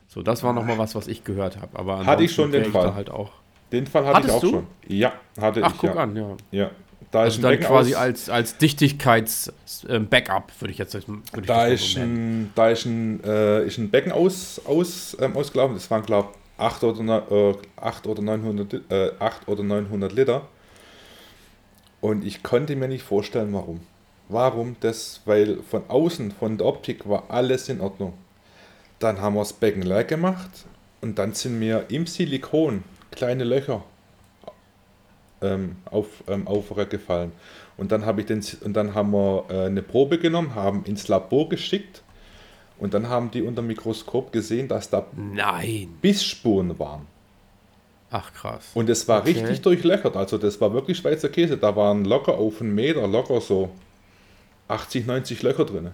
So, 0.07 0.23
das 0.23 0.43
war 0.43 0.53
nochmal 0.53 0.79
was, 0.79 0.95
was 0.95 1.09
ich 1.09 1.25
gehört 1.25 1.57
habe. 1.61 1.79
Aber 1.79 2.07
Hatte 2.07 2.23
ich 2.23 2.33
schon 2.33 2.53
den 2.53 2.63
ich 2.63 2.69
Fall. 2.69 2.95
halt 2.95 3.11
auch. 3.11 3.33
Den 3.73 3.87
Fall 3.87 4.05
hatte 4.07 4.17
Hattest 4.17 4.29
ich 4.31 4.35
auch 4.37 4.41
du? 4.41 4.51
schon. 4.51 4.67
Ja, 4.89 5.13
hatte 5.41 5.61
Ach, 5.65 5.73
ich. 5.75 5.79
guck 5.79 5.95
ja. 5.95 6.01
an, 6.03 6.17
ja. 6.17 6.37
Ja, 6.53 6.71
da 7.11 7.21
Also 7.23 7.37
ist 7.37 7.45
dann 7.45 7.53
ein 7.53 7.59
Becken 7.59 7.73
quasi 7.75 7.95
aus, 7.95 8.01
als, 8.01 8.31
als 8.31 8.57
Dichtigkeits-Backup, 8.59 10.53
würde 10.61 10.73
ich 10.73 10.79
jetzt 10.79 10.95
würd 10.95 11.07
ich 11.41 11.47
Da 11.47 11.67
ist 11.67 11.93
so 11.93 12.01
ein, 12.01 12.51
da 12.55 12.71
ist 12.71 12.87
ein, 12.87 13.23
äh, 13.25 13.67
ist 13.67 13.79
ein 13.79 13.91
Becken 13.91 14.13
aus, 14.13 14.61
aus, 14.65 15.17
ähm, 15.21 15.37
ausgelaufen. 15.37 15.75
Das 15.75 15.91
waren, 15.91 16.03
glaube 16.05 16.29
ich, 16.33 16.40
8 16.61 16.85
oder, 16.85 17.31
äh, 17.31 17.55
8 17.77 18.07
oder 18.07 18.23
900, 18.23 18.73
Li- 18.73 18.83
äh, 18.91 19.13
8 19.19 19.49
oder 19.49 19.63
900 19.63 20.13
Liter. 20.13 20.49
Und 22.01 22.25
ich 22.25 22.43
konnte 22.43 22.77
mir 22.77 22.89
nicht 22.89 23.03
vorstellen, 23.03 23.53
warum. 23.53 23.81
Warum 24.29 24.77
das? 24.81 25.21
Weil 25.25 25.63
von 25.63 25.83
außen, 25.89 26.33
von 26.33 26.57
der 26.57 26.67
Optik 26.67 27.09
war 27.09 27.25
alles 27.29 27.69
in 27.69 27.81
Ordnung. 27.81 28.15
Dann 28.99 29.21
haben 29.21 29.35
wir 29.35 29.41
das 29.41 29.53
Becken 29.53 29.83
leer 29.83 30.05
gemacht 30.05 30.51
und 31.01 31.19
dann 31.19 31.33
sind 31.35 31.59
mir 31.59 31.87
im 31.89 32.07
Silikon 32.07 32.85
kleine 33.11 33.45
Löcher 33.45 33.83
ähm, 35.43 35.77
auf, 35.87 36.07
ähm, 36.29 36.47
aufgefallen. 36.47 37.33
Und 37.77 37.93
dann, 37.93 38.05
habe 38.05 38.21
ich 38.21 38.27
den, 38.27 38.45
und 38.63 38.75
dann 38.75 38.95
haben 38.95 39.11
wir 39.13 39.45
äh, 39.49 39.67
eine 39.67 39.83
Probe 39.83 40.19
genommen, 40.19 40.55
haben 40.55 40.85
ins 40.85 41.09
Labor 41.09 41.49
geschickt 41.49 42.03
und 42.81 42.95
dann 42.95 43.09
haben 43.09 43.31
die 43.31 43.43
unter 43.43 43.63
dem 43.63 43.69
Mikroskop 43.69 44.33
gesehen, 44.33 44.67
dass 44.69 44.91
da 44.91 45.07
Nein. 45.17 45.89
Bissspuren 46.03 46.79
waren. 46.79 47.07
Ach, 48.11 48.33
krass. 48.33 48.71
Und 48.75 48.91
es 48.91 49.07
war 49.07 49.21
Okay. 49.21 49.33
richtig 49.39 49.61
durchlöchert. 49.63 50.17
Also 50.17 50.37
das 50.39 50.61
war 50.61 50.73
wirklich 50.73 50.99
Schweizer 50.99 51.29
Käse. 51.29 51.57
Da 51.57 51.77
waren 51.77 52.05
locker 52.05 52.35
auf 52.37 52.61
einen 52.61 52.75
Meter, 52.75 53.07
locker 53.07 53.41
so 53.41 53.71
80, 54.67 55.07
90 55.07 55.43
Löcher 55.43 55.65
drin. 55.65 55.91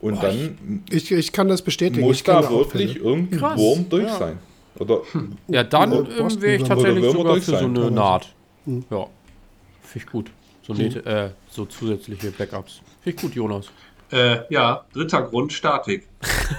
Und 0.00 0.14
Boah, 0.20 0.22
dann 0.28 0.82
Ich, 0.90 1.10
ich 1.10 1.32
kann 1.32 1.48
das 1.48 1.62
bestätigen. 1.62 2.06
muss 2.06 2.22
da 2.22 2.48
wirklich 2.48 2.92
Fälle. 2.92 3.04
irgendein 3.04 3.38
Krass, 3.40 3.58
Wurm 3.58 3.88
durch 3.88 4.04
ja. 4.04 4.16
sein. 4.18 4.38
Oder 4.78 5.00
Ja, 5.48 5.64
dann 5.64 5.90
Borsten- 5.90 6.42
wäre 6.42 6.56
ich 6.56 6.62
tatsächlich 6.64 7.04
sogar 7.04 7.32
durch 7.32 7.44
für 7.44 7.50
so 7.52 7.56
sein, 7.56 7.64
eine 7.64 7.74
teilweise. 7.74 7.94
Naht. 7.94 8.34
Hm. 8.66 8.84
Ja. 8.90 9.06
Finde 9.82 10.06
ich 10.06 10.06
gut. 10.06 10.30
So, 10.62 10.74
Nähte, 10.74 11.04
äh, 11.06 11.30
so 11.50 11.64
zusätzliche 11.64 12.30
Backups. 12.32 12.80
Finde 13.02 13.16
ich 13.16 13.22
gut, 13.22 13.34
Jonas. 13.34 13.66
Äh, 14.12 14.38
ja, 14.50 14.84
dritter 14.92 15.22
Grund, 15.22 15.52
Statik. 15.52 16.08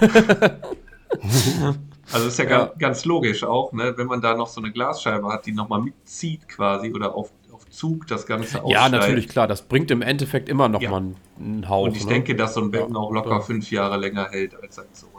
also 2.12 2.28
ist 2.28 2.38
ja, 2.38 2.44
Ja. 2.44 2.58
Ganz, 2.66 2.78
ganz 2.78 3.04
logisch 3.04 3.44
auch, 3.44 3.72
ne? 3.72 3.94
wenn 3.96 4.06
man 4.06 4.20
da 4.20 4.34
noch 4.34 4.48
so 4.48 4.60
eine 4.60 4.70
Glasscheibe 4.72 5.28
hat, 5.28 5.46
die 5.46 5.52
nochmal 5.52 5.80
mitzieht 5.80 6.48
quasi 6.48 6.92
oder 6.92 7.14
auf, 7.14 7.30
auf 7.52 7.68
Zug 7.70 8.06
das 8.06 8.26
Ganze 8.26 8.58
Ja, 8.58 8.62
aussteigt. 8.62 8.92
natürlich, 8.92 9.28
klar. 9.28 9.46
Das 9.46 9.62
bringt 9.62 9.90
im 9.90 10.02
Endeffekt 10.02 10.48
immer 10.48 10.68
noch 10.68 10.80
Ja. 10.82 10.90
mal 10.90 10.96
einen, 10.98 11.16
einen 11.38 11.68
Hauch. 11.68 11.84
Und 11.84 11.96
ich 11.96 12.04
ne? 12.04 12.12
denke, 12.14 12.34
dass 12.36 12.54
so 12.54 12.60
ein 12.60 12.70
Becken 12.70 12.94
Ja, 12.94 13.00
auch 13.00 13.10
locker 13.12 13.30
ja. 13.30 13.40
fünf 13.40 13.70
Jahre 13.70 13.96
länger 13.96 14.28
hält 14.30 14.54
als 14.60 14.76
sein 14.76 14.86
Sohn. 14.92 15.10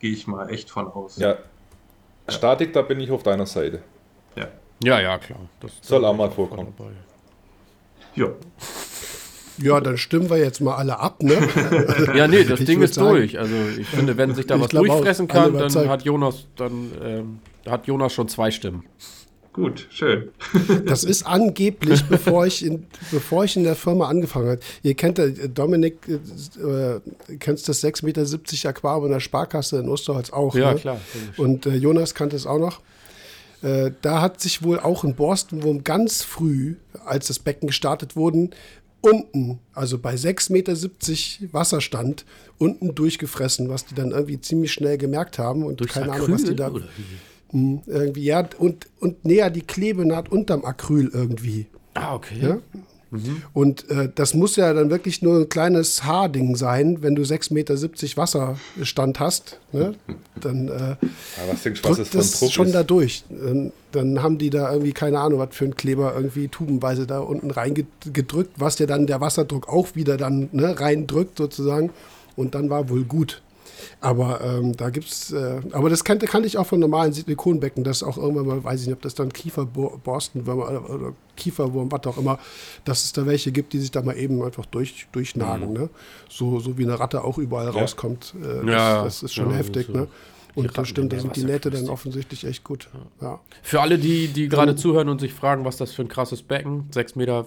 Gehe 0.00 0.12
ich 0.12 0.26
mal 0.26 0.48
echt 0.50 0.70
von 0.70 0.86
aus. 0.88 1.16
Ja, 1.16 1.36
Statik, 2.28 2.72
da 2.74 2.82
bin 2.82 3.00
ich 3.00 3.10
auf 3.10 3.22
deiner 3.22 3.46
Seite. 3.46 3.82
Ja. 4.36 4.48
Ja, 4.84 5.00
ja, 5.00 5.18
klar. 5.18 5.40
Das 5.60 5.72
Soll 5.80 6.04
auch 6.04 6.14
mal 6.14 6.30
vorkommen. 6.30 6.72
dabei. 6.76 6.90
ja. 8.14 8.26
Ja, 9.60 9.80
dann 9.80 9.98
stimmen 9.98 10.30
wir 10.30 10.38
jetzt 10.38 10.60
mal 10.60 10.76
alle 10.76 10.98
ab, 10.98 11.22
ne? 11.22 11.34
Ja, 12.14 12.28
nee, 12.28 12.44
das 12.44 12.60
Ich 12.60 12.66
Ding 12.66 12.82
ist 12.82 12.94
sagen- 12.94 13.08
durch. 13.08 13.38
Also 13.38 13.54
ich 13.78 13.86
finde, 13.86 14.16
wenn 14.16 14.34
sich 14.34 14.46
da 14.46 14.60
was 14.60 14.68
glaub 14.68 14.84
auch, 14.84 14.94
durchfressen 14.94 15.28
kann, 15.28 15.52
dann 15.56 15.88
hat 15.88 16.02
Jonas, 16.02 16.46
dann 16.56 16.92
ähm, 17.02 17.38
hat 17.66 17.86
Jonas 17.86 18.12
schon 18.12 18.28
zwei 18.28 18.50
Stimmen. 18.50 18.84
Gut, 19.52 19.88
schön. 19.90 20.28
Das 20.86 21.02
ist 21.02 21.26
angeblich, 21.26 22.04
bevor 22.04 22.46
ich 22.46 22.64
in, 22.64 22.86
bevor 23.10 23.44
ich 23.44 23.56
in 23.56 23.64
der 23.64 23.74
Firma 23.74 24.06
angefangen 24.08 24.50
habe. 24.50 24.60
Ihr 24.84 24.94
kennt, 24.94 25.20
Dominik, 25.52 25.96
äh, 26.08 27.00
kennst 27.40 27.68
das 27.68 27.82
6,70 27.82 28.04
Meter 28.04 28.68
Aquarium 28.68 29.06
in 29.06 29.12
der 29.12 29.20
Sparkasse 29.20 29.78
in 29.80 29.88
Osterholz 29.88 30.30
auch. 30.30 30.54
Ja, 30.54 30.74
ne? 30.74 30.78
klar. 30.78 31.00
Und 31.36 31.66
äh, 31.66 31.74
Jonas 31.74 32.14
kannte 32.14 32.36
es 32.36 32.46
auch 32.46 32.60
noch. 32.60 32.80
Äh, 33.62 33.90
da 34.02 34.20
hat 34.20 34.40
sich 34.40 34.62
wohl 34.62 34.78
auch 34.78 35.02
ein 35.02 35.16
Borstenwurm 35.16 35.82
ganz 35.82 36.22
früh, 36.22 36.76
als 37.04 37.26
das 37.26 37.40
Becken 37.40 37.66
gestartet 37.66 38.14
wurden, 38.14 38.50
unten, 39.00 39.60
also 39.72 39.98
bei 39.98 40.14
6,70 40.14 40.52
Meter 40.52 41.52
Wasserstand, 41.52 42.24
unten 42.58 42.94
durchgefressen, 42.94 43.68
was 43.68 43.86
die 43.86 43.94
dann 43.94 44.10
irgendwie 44.10 44.40
ziemlich 44.40 44.72
schnell 44.72 44.98
gemerkt 44.98 45.38
haben. 45.38 45.64
Und 45.64 45.80
Durchs 45.80 45.94
keine 45.94 46.12
Ahnung, 46.12 46.30
was 46.30 46.44
die 46.44 46.60
Acryl, 46.60 46.82
da. 46.82 47.56
Mh, 47.56 47.82
irgendwie, 47.86 48.24
ja, 48.24 48.48
und, 48.58 48.88
und 49.00 49.24
näher 49.24 49.50
die 49.50 49.62
Klebenaht 49.62 50.30
unterm 50.30 50.64
Acryl 50.64 51.10
irgendwie. 51.12 51.66
Ah, 51.94 52.14
okay. 52.14 52.38
Ja? 52.40 52.58
Und 53.52 53.88
äh, 53.90 54.10
das 54.14 54.34
muss 54.34 54.56
ja 54.56 54.72
dann 54.74 54.90
wirklich 54.90 55.22
nur 55.22 55.40
ein 55.40 55.48
kleines 55.48 56.04
Haarding 56.04 56.56
sein, 56.56 57.02
wenn 57.02 57.14
du 57.14 57.22
6,70 57.22 57.54
Meter 57.54 57.76
Wasserstand 58.16 59.20
hast. 59.20 59.58
Ne? 59.72 59.94
Dann 60.40 60.68
äh, 60.68 60.72
Aber 60.72 60.98
was 61.52 61.62
denkst 61.62 61.82
was 61.84 61.96
drückt 61.96 62.14
das 62.14 62.38
Druck 62.38 62.50
schon 62.50 62.66
ist? 62.66 62.74
da 62.74 62.82
durch. 62.82 63.24
Dann, 63.30 63.72
dann 63.92 64.22
haben 64.22 64.36
die 64.38 64.50
da 64.50 64.70
irgendwie, 64.70 64.92
keine 64.92 65.20
Ahnung, 65.20 65.38
was 65.38 65.54
für 65.54 65.64
ein 65.64 65.76
Kleber 65.76 66.14
irgendwie 66.14 66.48
tubenweise 66.48 67.06
da 67.06 67.20
unten 67.20 67.50
reingedrückt, 67.50 68.52
was 68.56 68.78
ja 68.78 68.86
dann 68.86 69.06
der 69.06 69.20
Wasserdruck 69.20 69.68
auch 69.68 69.94
wieder 69.94 70.16
dann 70.16 70.48
ne, 70.52 70.78
reindrückt 70.78 71.38
sozusagen. 71.38 71.90
Und 72.36 72.54
dann 72.54 72.70
war 72.70 72.88
wohl 72.88 73.04
gut. 73.04 73.42
Aber 74.00 74.40
ähm, 74.42 74.76
da 74.76 74.90
gibt's, 74.90 75.32
äh, 75.32 75.60
aber 75.72 75.90
das 75.90 76.04
kannte, 76.04 76.26
kannte 76.26 76.46
ich 76.46 76.58
auch 76.58 76.66
von 76.66 76.80
normalen 76.80 77.12
Silikonbecken, 77.12 77.84
dass 77.84 78.02
auch 78.02 78.16
irgendwann 78.16 78.46
mal, 78.46 78.64
weiß 78.64 78.82
ich 78.82 78.86
nicht, 78.86 78.96
ob 78.96 79.02
das 79.02 79.14
dann 79.14 79.32
Kieferborstenwürmer 79.32 80.68
oder, 80.68 80.90
oder 80.90 81.12
Kieferwurm, 81.36 81.90
was 81.90 82.06
auch 82.06 82.18
immer, 82.18 82.38
dass 82.84 83.04
es 83.04 83.12
da 83.12 83.26
welche 83.26 83.52
gibt, 83.52 83.72
die 83.72 83.78
sich 83.78 83.90
da 83.90 84.02
mal 84.02 84.16
eben 84.16 84.42
einfach 84.42 84.66
durch, 84.66 85.06
durchnagen, 85.12 85.72
ne? 85.72 85.88
So, 86.28 86.60
so 86.60 86.78
wie 86.78 86.84
eine 86.84 86.98
Ratte 86.98 87.24
auch 87.24 87.38
überall 87.38 87.68
rauskommt. 87.68 88.34
Äh, 88.40 88.66
das, 88.66 88.66
Ja, 88.66 89.04
das 89.04 89.22
ist 89.22 89.34
schon 89.34 89.50
ja, 89.50 89.56
heftig, 89.56 89.86
so. 89.86 89.92
ne? 89.92 90.08
Und 90.54 90.76
das 90.76 90.88
stimmt, 90.88 91.12
da 91.12 91.16
in 91.16 91.22
sind 91.22 91.36
die 91.36 91.44
Nähte 91.44 91.70
dann 91.70 91.88
offensichtlich 91.88 92.44
echt 92.44 92.64
gut. 92.64 92.88
Ja. 93.20 93.38
Für 93.62 93.80
alle, 93.80 93.96
die, 93.96 94.28
die 94.28 94.48
gerade 94.48 94.74
zuhören 94.74 95.08
und 95.08 95.20
sich 95.20 95.32
fragen, 95.32 95.64
was 95.64 95.76
das 95.76 95.92
für 95.92 96.02
ein 96.02 96.08
krasses 96.08 96.42
Becken, 96.42 96.88
6,20 96.92 97.18
Meter 97.18 97.46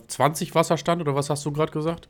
Wasserstand 0.55 1.01
oder 1.01 1.13
was 1.13 1.29
hast 1.29 1.45
du 1.45 1.51
gerade 1.51 1.73
gesagt? 1.73 2.07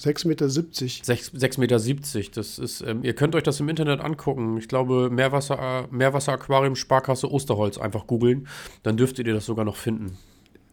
6,70 0.00 0.28
Meter. 0.28 0.46
6,70 0.46 1.58
Meter. 1.60 2.30
Das 2.34 2.58
ist, 2.58 2.80
ähm, 2.82 3.00
ihr 3.02 3.14
könnt 3.14 3.34
euch 3.34 3.42
das 3.42 3.60
im 3.60 3.68
Internet 3.68 4.00
angucken. 4.00 4.56
Ich 4.58 4.68
glaube, 4.68 5.10
Meerwasser, 5.10 5.86
Meerwasseraquarium 5.90 6.76
Sparkasse 6.76 7.30
Osterholz 7.30 7.78
einfach 7.78 8.06
googeln. 8.06 8.48
Dann 8.82 8.96
dürftet 8.96 9.26
ihr 9.26 9.34
das 9.34 9.46
sogar 9.46 9.64
noch 9.64 9.76
finden. 9.76 10.16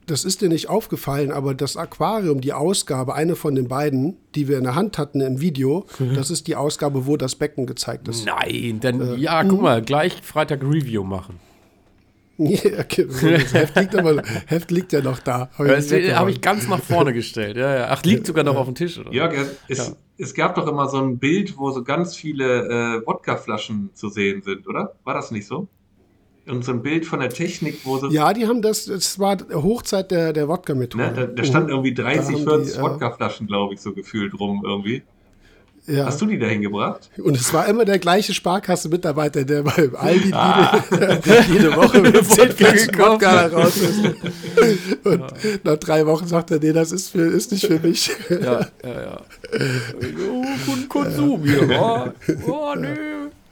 Das 0.07 0.25
ist 0.25 0.41
dir 0.41 0.49
nicht 0.49 0.67
aufgefallen, 0.67 1.31
aber 1.31 1.53
das 1.53 1.77
Aquarium, 1.77 2.41
die 2.41 2.53
Ausgabe, 2.53 3.13
eine 3.13 3.35
von 3.35 3.53
den 3.55 3.67
beiden, 3.67 4.17
die 4.33 4.47
wir 4.47 4.57
in 4.57 4.63
der 4.63 4.75
Hand 4.75 4.97
hatten 4.97 5.21
im 5.21 5.39
Video, 5.41 5.85
Mhm. 5.99 6.15
das 6.15 6.31
ist 6.31 6.47
die 6.47 6.55
Ausgabe, 6.55 7.05
wo 7.05 7.17
das 7.17 7.35
Becken 7.35 7.67
gezeigt 7.67 8.07
ist. 8.07 8.25
Nein, 8.25 8.79
denn 8.81 8.99
Äh, 8.99 9.15
ja, 9.17 9.41
mhm. 9.43 9.49
guck 9.49 9.61
mal, 9.61 9.81
gleich 9.81 10.15
Freitag 10.23 10.63
Review 10.63 11.03
machen. 11.03 11.39
Ja, 12.37 12.79
okay. 12.79 13.05
Das 13.07 13.53
Heft 13.53 13.75
liegt, 13.75 13.95
aber, 13.95 14.21
Heft 14.47 14.71
liegt 14.71 14.93
ja 14.93 15.01
noch 15.01 15.19
da. 15.19 15.49
Hab 15.57 15.67
ich 15.67 16.15
habe 16.15 16.31
ich 16.31 16.41
ganz 16.41 16.67
nach 16.67 16.81
vorne 16.81 17.13
gestellt. 17.13 17.55
Ja, 17.57 17.75
ja. 17.75 17.87
Ach, 17.89 18.03
liegt 18.03 18.25
sogar 18.25 18.43
noch 18.43 18.55
auf 18.55 18.65
dem 18.65 18.75
Tisch, 18.75 18.97
oder? 18.97 19.11
Jörg, 19.11 19.33
es, 19.67 19.77
Ja. 19.87 19.93
es 20.17 20.33
gab 20.33 20.55
doch 20.55 20.67
immer 20.67 20.87
so 20.89 20.97
ein 20.97 21.19
Bild, 21.19 21.57
wo 21.57 21.69
so 21.71 21.83
ganz 21.83 22.15
viele 22.15 23.01
äh, 23.01 23.05
Wodkaflaschen 23.05 23.91
zu 23.93 24.09
sehen 24.09 24.41
sind, 24.41 24.67
oder? 24.67 24.95
War 25.03 25.13
das 25.13 25.31
nicht 25.31 25.45
so? 25.45 25.67
Und 26.47 26.65
so 26.65 26.71
ein 26.71 26.81
Bild 26.81 27.05
von 27.05 27.19
der 27.19 27.29
Technik, 27.29 27.81
wo 27.83 27.97
so. 27.99 28.09
Ja, 28.09 28.33
die 28.33 28.47
haben 28.47 28.63
das, 28.63 28.85
das 28.85 29.19
war 29.19 29.37
Hochzeit 29.53 30.09
der, 30.09 30.33
der 30.33 30.47
Wodka-Methode. 30.47 31.03
Ne, 31.03 31.13
da, 31.13 31.25
da 31.27 31.43
stand 31.43 31.69
irgendwie 31.69 31.93
Da 31.93 32.03
30, 32.03 32.35
haben 32.35 32.43
40 32.43 32.73
die, 32.73 32.79
äh, 32.79 32.81
Wodkaflaschen, 32.81 33.45
glaube 33.47 33.75
ich, 33.75 33.81
so 33.81 33.93
gefühlt 33.93 34.33
rum 34.39 34.63
irgendwie. 34.65 35.03
Ja. 35.87 36.05
Hast 36.05 36.21
du 36.21 36.25
die 36.25 36.37
da 36.39 36.47
hingebracht? 36.47 37.09
Und 37.17 37.35
es 37.35 37.53
war 37.53 37.67
immer 37.67 37.85
der 37.85 37.99
gleiche 37.99 38.33
Sparkasse-Mitarbeiter, 38.33 39.43
der 39.43 39.63
beim 39.63 39.95
Aldi 39.95 40.31
Ah. 40.33 40.83
jede, 40.91 41.21
jede 41.53 41.75
Woche 41.75 41.99
mit 42.01 42.15
10 42.25 42.49
Wodka 42.49 42.55
Flaschen 42.55 42.87
gekauft 42.91 43.21
Wodka 43.21 43.47
raus 43.47 43.77
ist. 43.77 43.99
Und 45.05 45.23
nach 45.63 45.77
drei 45.77 46.05
Wochen 46.05 46.27
sagt 46.27 46.51
er, 46.51 46.59
nee, 46.59 46.71
das 46.73 46.91
ist, 46.91 47.09
für, 47.09 47.21
ist 47.27 47.51
nicht 47.51 47.65
für 47.67 47.79
mich. 47.79 48.11
Ja, 48.29 48.37
ja, 48.83 49.01
ja. 49.01 49.21
Oh, 50.31 50.45
Konsum 50.87 51.43
hier. 51.43 51.69
Oh, 51.79 52.09
oh 52.47 52.75
nee. 52.75 52.87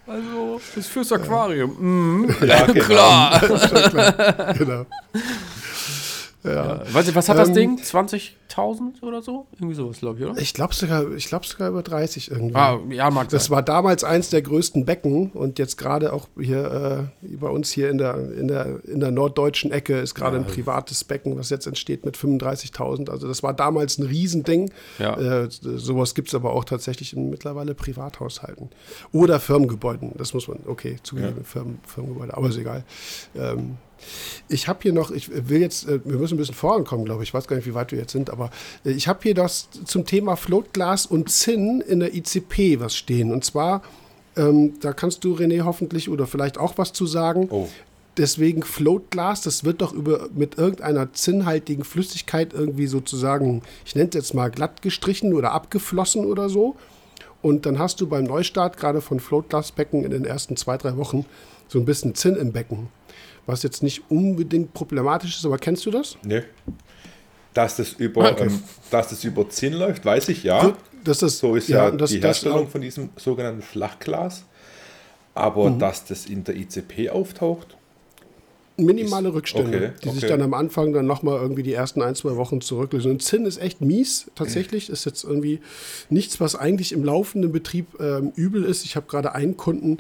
Also, 0.08 0.60
das 0.76 0.86
ist 0.86 0.92
fürs 0.92 1.12
Aquarium. 1.12 1.76
Mhm. 1.80 2.36
Ja, 2.46 2.66
genau. 2.66 2.80
Klar. 2.86 4.54
genau. 4.58 4.86
Ja. 6.44 6.82
Weißt 6.94 7.10
du, 7.10 7.16
was 7.16 7.28
hat 7.28 7.38
das 7.38 7.50
Ähm, 7.50 7.54
Ding? 7.56 7.78
20.000 7.80 9.04
oder 9.04 9.22
so? 9.22 9.46
Irgendwie 9.56 9.76
sowas, 9.76 10.00
glaube 10.00 10.20
ich, 10.20 10.26
oder? 10.26 10.40
Ich 10.42 10.54
glaube 10.54 10.74
sogar, 10.74 11.12
ich 11.12 11.28
glaub 11.28 11.46
sogar 11.46 11.70
über 11.70 11.84
30 11.84 12.32
irgendwie. 12.32 12.56
Ah, 12.56 12.80
ja, 12.90 13.10
mag 13.12 13.28
Das 13.30 13.46
sein. 13.46 13.56
war 13.56 13.62
damals 13.64 14.04
eins 14.06 14.30
der 14.30 14.42
größten 14.42 14.86
Becken 14.86 15.32
und 15.32 15.60
jetzt 15.60 15.78
gerade 15.78 16.14
auch 16.14 16.28
hier 16.40 17.10
äh, 17.22 17.28
bei 17.36 17.50
uns 17.50 17.72
hier 17.72 17.90
in 17.90 17.98
der, 17.98 18.16
in 18.32 18.48
der, 18.48 18.80
in 18.86 19.02
der 19.02 19.12
norddeutschen 19.12 19.72
Ecke 19.72 20.00
ist 20.00 20.16
gerade 20.16 20.38
ein 20.38 20.46
privates 20.46 21.04
Becken, 21.04 21.38
was 21.38 21.50
jetzt 21.50 21.68
entsteht 21.68 22.06
mit 22.06 22.16
35.000. 22.18 23.10
Also 23.10 23.28
das 23.28 23.44
war 23.44 23.54
damals 23.54 23.98
ein 23.98 24.06
Riesending. 24.06 24.72
Ja. 24.98 25.18
Äh, 25.18 25.50
sowas 25.50 26.16
gibt 26.16 26.30
es 26.30 26.36
aber 26.36 26.54
auch 26.54 26.64
tatsächlich 26.64 27.14
in 27.14 27.30
mittlerweile 27.30 27.76
Privathaushalten. 27.76 28.70
Oder 29.12 29.42
Firmengebäuden, 29.42 30.14
das 30.18 30.34
muss 30.34 30.48
man, 30.48 30.60
okay, 30.68 30.98
zugegeben, 31.04 31.44
Firmen, 31.44 31.80
Firmengebäude, 31.86 32.36
aber 32.38 32.48
ist 32.48 32.58
egal. 32.58 32.86
Ähm, 33.36 33.78
ich 34.48 34.68
habe 34.68 34.80
hier 34.82 34.94
noch, 34.94 35.12
ich 35.12 35.30
will 35.50 35.62
jetzt, 35.62 35.88
äh, 35.88 36.00
wir 36.04 36.18
müssen 36.18 36.36
ein 36.36 36.38
bisschen 36.38 36.56
vorankommen, 36.56 37.06
glaube 37.06 37.24
ich. 37.24 37.30
Ich 37.30 37.34
weiß 37.34 37.48
gar 37.48 37.56
nicht, 37.56 37.66
wie 37.66 37.74
weit 37.74 37.92
wir 37.92 38.00
jetzt 38.00 38.12
sind, 38.12 38.30
aber 38.30 38.50
äh, 38.86 38.92
ich 38.92 39.08
habe 39.08 39.20
hier 39.24 39.34
das 39.34 39.70
zum 39.86 40.06
Thema 40.06 40.36
Floatglas 40.36 41.06
und 41.06 41.30
Zinn 41.30 41.82
in 41.82 42.00
der 42.00 42.14
ICP 42.14 42.80
was 42.80 42.96
stehen. 42.96 43.32
Und 43.32 43.46
zwar, 43.46 43.82
ähm, 44.36 44.80
da 44.82 44.94
kannst 44.94 45.24
du, 45.24 45.36
René, 45.36 45.64
hoffentlich 45.64 46.10
oder 46.10 46.28
vielleicht 46.28 46.58
auch 46.58 46.78
was 46.78 46.94
zu 46.94 47.06
sagen. 47.06 47.48
Oh, 47.50 47.68
Deswegen 48.20 48.64
Floatglas, 48.64 49.44
das 49.44 49.64
wird 49.64 49.82
doch 49.82 49.94
über, 49.94 50.28
mit 50.36 50.58
irgendeiner 50.58 51.14
zinnhaltigen 51.14 51.86
Flüssigkeit 51.86 52.54
irgendwie 52.54 52.88
sozusagen, 52.88 53.62
ich 53.86 53.96
nenne 53.96 54.10
es 54.10 54.16
jetzt 54.16 54.34
mal 54.34 54.52
glatt 54.52 54.82
gestrichen 54.82 55.34
oder 55.34 55.54
abgeflossen 55.54 56.26
oder 56.26 56.50
so. 56.50 56.76
Und 57.42 57.66
dann 57.66 57.80
hast 57.80 58.02
du 58.02 58.08
beim 58.08 58.26
Neustart 58.26 58.76
gerade 58.76 59.00
von 59.00 59.22
Floatglasbecken 59.22 60.04
in 60.04 60.12
den 60.12 60.26
ersten 60.26 60.58
zwei, 60.58 60.78
drei 60.78 60.98
Wochen 60.98 61.26
so 61.70 61.80
ein 61.80 61.86
bisschen 61.86 62.14
Zinn 62.14 62.36
im 62.36 62.52
Becken. 62.52 62.90
Was 63.50 63.64
jetzt 63.64 63.82
nicht 63.82 64.04
unbedingt 64.10 64.76
problematisch 64.76 65.38
ist, 65.38 65.46
aber 65.46 65.58
kennst 65.58 65.84
du 65.88 65.92
das? 65.92 66.18
ne. 66.24 66.44
Dass 67.56 67.78
das 67.78 67.94
über, 67.94 68.30
Okay. 68.32 68.44
ähm, 68.46 68.60
dass 68.92 69.10
das 69.10 69.24
über 69.24 69.50
Zinn 69.50 69.74
läuft, 69.74 70.06
weiß 70.06 70.30
ich 70.30 70.44
ja. 70.44 70.76
Das 71.04 71.24
ist, 71.24 71.40
So 71.40 71.56
ist 71.56 71.68
ja, 71.68 71.90
das, 71.90 72.12
die 72.12 72.20
das 72.20 72.28
Herstellung 72.44 72.68
auch- 72.68 72.70
von 72.70 72.82
diesem 72.82 73.10
sogenannten 73.16 73.64
Flachglas. 73.64 74.44
Aber 75.34 75.70
Mhm. 75.72 75.80
dass 75.80 76.06
das 76.06 76.28
in 76.28 76.44
der 76.44 76.56
ICP 76.56 77.10
auftaucht, 77.10 77.76
minimale 78.78 79.30
Ist- 79.30 79.36
Rückstände, 79.36 79.78
okay, 79.78 79.92
die 80.04 80.10
sich 80.10 80.18
okay. 80.24 80.28
dann 80.28 80.42
am 80.44 80.54
Anfang 80.54 80.94
dann 80.94 81.06
nochmal 81.08 81.40
irgendwie 81.42 81.64
die 81.64 81.74
ersten 81.74 82.02
ein, 82.02 82.14
zwei 82.16 82.36
Wochen 82.36 82.62
zurücklösen. 82.62 83.12
Und 83.12 83.24
Zinn 83.24 83.46
ist 83.46 83.58
echt 83.60 83.82
mies, 83.82 84.30
tatsächlich. 84.36 84.90
Ist 84.90 85.06
jetzt 85.06 85.24
irgendwie 85.24 85.60
nichts, 86.10 86.40
was 86.40 86.56
eigentlich 86.56 86.92
im 86.92 87.04
laufenden 87.04 87.52
Betrieb 87.52 87.88
ähm, 88.00 88.32
übel 88.36 88.64
ist. 88.64 88.86
Ich 88.86 88.96
habe 88.96 89.08
gerade 89.08 89.34
einen 89.34 89.58
Kunden, 89.58 89.98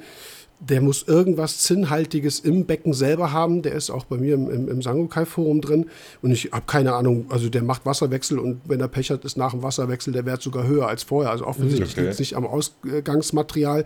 der 0.60 0.82
muss 0.82 1.04
irgendwas 1.08 1.60
Zinnhaltiges 1.60 2.40
im 2.42 2.66
Becken 2.66 2.94
selber 2.94 3.32
haben. 3.32 3.62
Der 3.62 3.74
ist 3.74 3.90
auch 3.90 4.04
bei 4.06 4.18
mir 4.18 4.36
im, 4.36 4.50
im, 4.50 4.68
im 4.68 4.82
Sangokai-Forum 4.82 5.62
drin. 5.62 5.86
Und 6.22 6.32
ich 6.32 6.52
habe 6.52 6.66
keine 6.68 6.94
Ahnung, 6.96 7.26
also 7.30 7.50
der 7.50 7.64
macht 7.64 7.86
Wasserwechsel 7.86 8.40
und 8.40 8.62
wenn 8.66 8.82
er 8.82 8.90
Pech 8.90 9.10
hat, 9.10 9.24
ist 9.24 9.38
nach 9.38 9.52
dem 9.52 9.64
Wasserwechsel 9.64 10.12
der 10.12 10.26
Wert 10.26 10.42
sogar 10.42 10.68
höher 10.68 10.88
als 10.88 11.04
vorher. 11.04 11.32
Also 11.32 11.46
offensichtlich 11.48 11.92
Okay. 11.92 12.02
liegt 12.02 12.14
es 12.14 12.20
nicht 12.20 12.36
am 12.36 12.46
Ausgangsmaterial. 12.46 13.86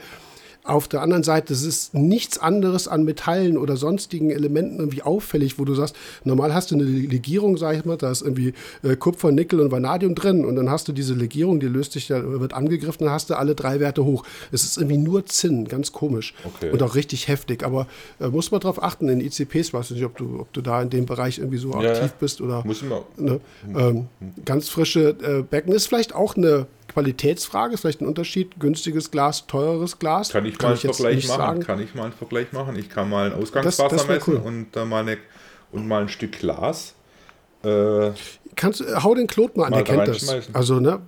Auf 0.65 0.87
der 0.87 1.01
anderen 1.01 1.23
Seite, 1.23 1.53
es 1.53 1.63
ist 1.63 1.93
nichts 1.93 2.37
anderes 2.37 2.87
an 2.87 3.03
Metallen 3.03 3.57
oder 3.57 3.75
sonstigen 3.75 4.29
Elementen 4.29 4.79
irgendwie 4.79 5.01
auffällig, 5.01 5.59
wo 5.59 5.65
du 5.65 5.75
sagst, 5.75 5.95
normal 6.23 6.53
hast 6.53 6.71
du 6.71 6.75
eine 6.75 6.85
Legierung, 6.85 7.57
sag 7.57 7.75
ich 7.75 7.83
mal, 7.83 7.97
da 7.97 8.09
ist 8.09 8.21
irgendwie 8.21 8.53
äh, 8.81 8.95
Kupfer, 8.95 9.31
Nickel 9.31 9.59
und 9.59 9.71
Vanadium 9.71 10.15
drin 10.15 10.45
und 10.45 10.55
dann 10.55 10.69
hast 10.69 10.87
du 10.87 10.93
diese 10.93 11.15
Legierung, 11.15 11.59
die 11.59 11.67
löst 11.67 11.91
sich, 11.91 12.09
wird 12.09 12.53
angegriffen, 12.53 13.05
dann 13.05 13.13
hast 13.13 13.29
du 13.29 13.33
alle 13.33 13.55
drei 13.55 13.81
Werte 13.81 14.05
hoch. 14.05 14.23
Es 14.53 14.63
ist 14.63 14.77
irgendwie 14.77 14.97
nur 14.97 15.25
Zinn, 15.25 15.67
ganz 15.67 15.91
komisch 15.91 16.33
okay. 16.45 16.71
und 16.71 16.81
auch 16.81 16.95
richtig 16.95 17.27
heftig. 17.27 17.63
Aber 17.63 17.87
äh, 18.21 18.27
muss 18.27 18.51
man 18.51 18.61
darauf 18.61 18.81
achten, 18.81 19.09
in 19.09 19.19
ICPs, 19.19 19.73
weiß 19.73 19.91
nicht, 19.91 20.05
ob 20.05 20.17
du, 20.17 20.39
ob 20.39 20.53
du 20.53 20.61
da 20.61 20.81
in 20.81 20.89
dem 20.89 21.05
Bereich 21.05 21.39
irgendwie 21.39 21.57
so 21.57 21.73
ja, 21.81 21.91
aktiv 21.91 22.13
bist 22.13 22.39
oder 22.39 22.63
muss 22.65 22.81
man. 22.83 23.01
Ne, 23.17 23.39
ähm, 23.75 24.07
ganz 24.45 24.69
frische 24.69 25.09
äh, 25.09 25.41
Becken 25.41 25.73
ist 25.73 25.87
vielleicht 25.87 26.15
auch 26.15 26.37
eine 26.37 26.67
Qualitätsfrage, 26.93 27.73
ist 27.73 27.81
vielleicht 27.81 28.01
ein 28.01 28.07
Unterschied, 28.07 28.59
günstiges 28.59 29.11
Glas, 29.11 29.47
teures 29.47 29.99
Glas. 29.99 30.29
Kann 30.29 30.45
ich 30.45 30.57
kann 30.57 30.71
mal 30.71 30.79
einen 30.79 30.93
Vergleich 30.93 31.27
machen? 31.27 31.37
Sagen. 31.37 31.59
Kann 31.61 31.81
ich 31.81 31.95
mal 31.95 32.03
einen 32.03 32.13
Vergleich 32.13 32.51
machen? 32.53 32.75
Ich 32.75 32.89
kann 32.89 33.09
mal 33.09 33.31
ein 33.31 33.33
Ausgangswasser 33.33 33.89
das, 33.89 34.07
das 34.07 34.07
messen 34.07 34.35
cool. 34.35 34.41
und, 34.41 34.75
äh, 34.75 34.85
mal 34.85 35.01
eine, 35.01 35.17
und 35.71 35.87
mal 35.87 36.01
ein 36.03 36.09
Stück 36.09 36.39
Glas. 36.39 36.93
Äh, 37.63 38.11
kannst, 38.55 38.83
hau 39.03 39.15
den 39.15 39.27
Klot 39.27 39.57
mal 39.57 39.65
an, 39.65 39.73
der 39.73 39.83
kennt 39.83 40.07
das. 40.07 40.53
Also, 40.53 40.79
ne, 40.79 41.01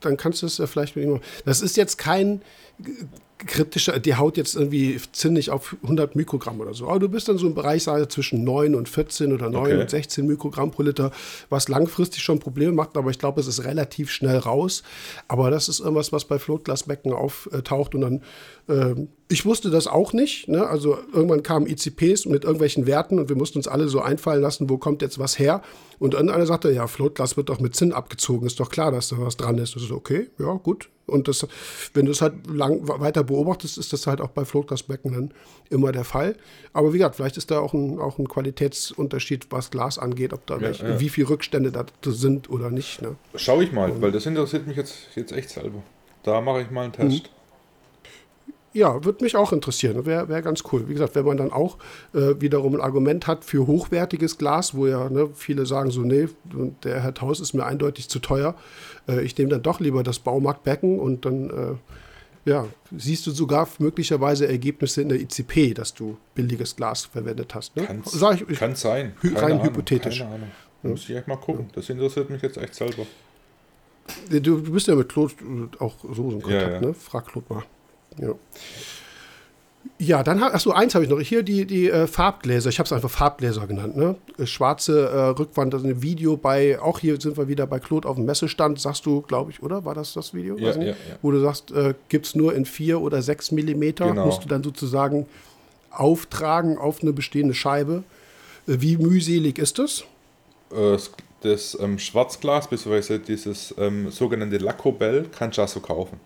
dann 0.00 0.16
kannst 0.16 0.42
du 0.42 0.46
es 0.46 0.58
ja 0.58 0.66
vielleicht 0.66 0.96
mit 0.96 1.04
ihm. 1.04 1.20
Das 1.44 1.60
ist 1.62 1.76
jetzt 1.76 1.98
kein 1.98 2.42
kritischer, 3.46 3.98
die 3.98 4.14
haut 4.14 4.36
jetzt 4.36 4.54
irgendwie 4.54 5.00
ziemlich 5.12 5.50
auf 5.50 5.76
100 5.82 6.16
Mikrogramm 6.16 6.60
oder 6.60 6.74
so. 6.74 6.88
Aber 6.88 6.98
du 6.98 7.08
bist 7.08 7.28
dann 7.28 7.38
so 7.38 7.46
im 7.46 7.54
Bereich 7.54 7.84
sage, 7.84 8.08
zwischen 8.08 8.44
9 8.44 8.74
und 8.74 8.88
14 8.88 9.32
oder 9.32 9.50
9 9.50 9.62
okay. 9.62 9.80
und 9.80 9.90
16 9.90 10.26
Mikrogramm 10.26 10.70
pro 10.70 10.82
Liter, 10.82 11.10
was 11.48 11.68
langfristig 11.68 12.22
schon 12.22 12.38
Probleme 12.38 12.72
macht, 12.72 12.96
aber 12.96 13.10
ich 13.10 13.18
glaube, 13.18 13.40
es 13.40 13.46
ist 13.46 13.64
relativ 13.64 14.10
schnell 14.10 14.38
raus. 14.38 14.82
Aber 15.28 15.50
das 15.50 15.68
ist 15.68 15.80
irgendwas, 15.80 16.12
was 16.12 16.24
bei 16.24 16.38
Flotglasbecken 16.38 17.12
auftaucht 17.12 17.94
und 17.94 18.00
dann 18.00 18.22
ähm, 18.68 19.08
ich 19.32 19.46
wusste 19.46 19.70
das 19.70 19.86
auch 19.86 20.12
nicht. 20.12 20.48
Ne? 20.48 20.66
Also 20.66 20.98
irgendwann 21.12 21.42
kamen 21.42 21.66
ICPs 21.66 22.26
mit 22.26 22.44
irgendwelchen 22.44 22.86
Werten 22.86 23.18
und 23.18 23.28
wir 23.28 23.36
mussten 23.36 23.58
uns 23.58 23.66
alle 23.66 23.88
so 23.88 24.00
einfallen 24.00 24.42
lassen, 24.42 24.68
wo 24.68 24.76
kommt 24.76 25.02
jetzt 25.02 25.18
was 25.18 25.38
her. 25.38 25.62
Und 25.98 26.14
dann 26.14 26.28
einer 26.28 26.46
sagte, 26.46 26.70
ja, 26.70 26.86
Floatglas 26.86 27.36
wird 27.36 27.48
doch 27.48 27.58
mit 27.58 27.74
Zinn 27.74 27.92
abgezogen. 27.92 28.46
Ist 28.46 28.60
doch 28.60 28.70
klar, 28.70 28.92
dass 28.92 29.08
da 29.08 29.16
was 29.18 29.36
dran 29.36 29.58
ist. 29.58 29.74
Das 29.74 29.82
ist 29.82 29.90
okay, 29.90 30.28
ja, 30.38 30.52
gut. 30.54 30.88
Und 31.06 31.28
das, 31.28 31.46
wenn 31.94 32.06
du 32.06 32.12
es 32.12 32.20
halt 32.20 32.46
lang 32.46 32.86
weiter 32.86 33.24
beobachtest, 33.24 33.78
ist 33.78 33.92
das 33.92 34.06
halt 34.06 34.20
auch 34.20 34.28
bei 34.28 34.44
Floatglasbecken 34.44 35.12
dann 35.12 35.34
immer 35.68 35.92
der 35.92 36.04
Fall. 36.04 36.36
Aber 36.72 36.92
wie 36.92 36.98
gesagt, 36.98 37.16
vielleicht 37.16 37.36
ist 37.36 37.50
da 37.50 37.58
auch 37.58 37.74
ein, 37.74 37.98
auch 37.98 38.18
ein 38.18 38.28
Qualitätsunterschied, 38.28 39.46
was 39.50 39.70
Glas 39.70 39.98
angeht, 39.98 40.32
ob 40.32 40.46
da 40.46 40.56
ja, 40.56 40.60
welche, 40.60 40.86
ja. 40.86 41.00
wie 41.00 41.08
viele 41.08 41.28
Rückstände 41.30 41.72
da 41.72 41.86
sind 42.04 42.50
oder 42.50 42.70
nicht. 42.70 43.02
Ne? 43.02 43.16
Schau 43.34 43.60
ich 43.60 43.72
mal, 43.72 43.90
und, 43.90 44.02
weil 44.02 44.12
das 44.12 44.26
interessiert 44.26 44.66
mich 44.66 44.76
jetzt, 44.76 45.08
jetzt 45.16 45.32
echt 45.32 45.50
selber. 45.50 45.82
Da 46.22 46.40
mache 46.40 46.62
ich 46.62 46.70
mal 46.70 46.84
einen 46.84 46.92
Test. 46.92 47.24
Mhm. 47.24 47.41
Ja, 48.74 49.04
würde 49.04 49.22
mich 49.22 49.36
auch 49.36 49.52
interessieren. 49.52 50.06
Wäre 50.06 50.28
wär 50.28 50.40
ganz 50.40 50.62
cool. 50.72 50.88
Wie 50.88 50.94
gesagt, 50.94 51.14
wenn 51.14 51.26
man 51.26 51.36
dann 51.36 51.52
auch 51.52 51.76
äh, 52.14 52.40
wiederum 52.40 52.74
ein 52.74 52.80
Argument 52.80 53.26
hat 53.26 53.44
für 53.44 53.66
hochwertiges 53.66 54.38
Glas, 54.38 54.74
wo 54.74 54.86
ja 54.86 55.10
ne, 55.10 55.28
viele 55.34 55.66
sagen 55.66 55.90
so, 55.90 56.00
nee, 56.00 56.28
der 56.82 57.00
Herr 57.02 57.12
Taus 57.12 57.40
ist 57.40 57.52
mir 57.52 57.64
eindeutig 57.64 58.08
zu 58.08 58.18
teuer. 58.18 58.54
Äh, 59.08 59.22
ich 59.22 59.36
nehme 59.36 59.50
dann 59.50 59.62
doch 59.62 59.80
lieber 59.80 60.02
das 60.02 60.20
Baumarktbecken 60.20 60.98
und 60.98 61.26
dann 61.26 61.50
äh, 61.50 61.74
ja, 62.44 62.66
siehst 62.96 63.26
du 63.26 63.30
sogar 63.30 63.68
möglicherweise 63.78 64.48
Ergebnisse 64.48 65.02
in 65.02 65.10
der 65.10 65.20
ICP, 65.20 65.74
dass 65.74 65.94
du 65.94 66.16
billiges 66.34 66.74
Glas 66.74 67.04
verwendet 67.04 67.54
hast. 67.54 67.76
Ne? 67.76 68.02
Ich, 68.04 68.48
ich, 68.48 68.58
kann 68.58 68.74
sein. 68.74 69.14
Hy 69.22 69.28
rein 69.28 69.44
Ahnung, 69.44 69.64
hypothetisch. 69.64 70.18
Keine 70.18 70.34
Ahnung. 70.34 70.50
Ja. 70.82 70.90
Muss 70.90 71.08
ich 71.08 71.14
echt 71.14 71.28
mal 71.28 71.36
gucken. 71.36 71.68
Das 71.74 71.88
interessiert 71.88 72.30
mich 72.30 72.42
jetzt 72.42 72.56
echt 72.56 72.74
selber. 72.74 73.06
Du, 74.28 74.62
bist 74.62 74.88
ja 74.88 74.96
mit 74.96 75.08
Claude 75.08 75.34
auch 75.78 75.94
so 76.12 76.30
in 76.30 76.42
Kontakt, 76.42 76.50
ja, 76.50 76.72
ja. 76.72 76.80
ne? 76.80 76.94
Frag 76.94 77.28
Claude 77.28 77.46
mal. 77.54 77.62
Ja. 78.18 78.34
Ja, 79.98 80.22
dann 80.22 80.42
achso, 80.42 80.72
eins 80.72 80.94
habe 80.94 81.04
ich 81.04 81.10
noch. 81.10 81.20
Hier 81.20 81.42
die, 81.42 81.64
die 81.64 81.88
äh, 81.88 82.06
Farbgläser. 82.06 82.70
Ich 82.70 82.78
habe 82.78 82.86
es 82.86 82.92
einfach 82.92 83.10
Farbgläser 83.10 83.66
genannt. 83.66 83.96
Ne? 83.96 84.16
Äh, 84.38 84.46
schwarze 84.46 85.08
äh, 85.08 85.18
Rückwand, 85.38 85.72
das 85.74 85.82
ist 85.82 85.88
ein 85.88 86.02
Video 86.02 86.36
bei, 86.36 86.80
auch 86.80 86.98
hier 86.98 87.20
sind 87.20 87.36
wir 87.36 87.48
wieder 87.48 87.66
bei 87.66 87.78
Claude 87.78 88.08
auf 88.08 88.16
dem 88.16 88.24
Messestand, 88.24 88.80
sagst 88.80 89.06
du, 89.06 89.22
glaube 89.22 89.50
ich, 89.50 89.62
oder? 89.62 89.84
War 89.84 89.94
das 89.94 90.12
das 90.14 90.34
Video? 90.34 90.56
Ja, 90.56 90.72
ja, 90.76 90.82
ja. 90.82 90.94
Wo 91.20 91.30
du 91.30 91.40
sagst, 91.40 91.70
äh, 91.72 91.94
gibt 92.08 92.26
es 92.26 92.34
nur 92.34 92.54
in 92.54 92.64
vier 92.64 93.00
oder 93.00 93.22
sechs 93.22 93.50
Millimeter. 93.52 94.08
Genau. 94.08 94.26
Musst 94.26 94.44
du 94.44 94.48
dann 94.48 94.62
sozusagen 94.62 95.26
auftragen 95.90 96.78
auf 96.78 97.02
eine 97.02 97.12
bestehende 97.12 97.54
Scheibe. 97.54 98.04
Äh, 98.66 98.76
wie 98.80 98.96
mühselig 98.96 99.58
ist 99.58 99.78
das? 99.78 100.04
Äh, 100.74 100.96
das 101.42 101.76
ähm, 101.80 101.98
Schwarzglas, 101.98 102.68
beziehungsweise 102.68 103.18
dieses 103.18 103.74
ähm, 103.78 104.10
sogenannte 104.10 104.58
Lacobel, 104.58 105.26
kannst 105.36 105.58
du 105.58 105.62
auch 105.62 105.68
so 105.68 105.80
kaufen. 105.80 106.20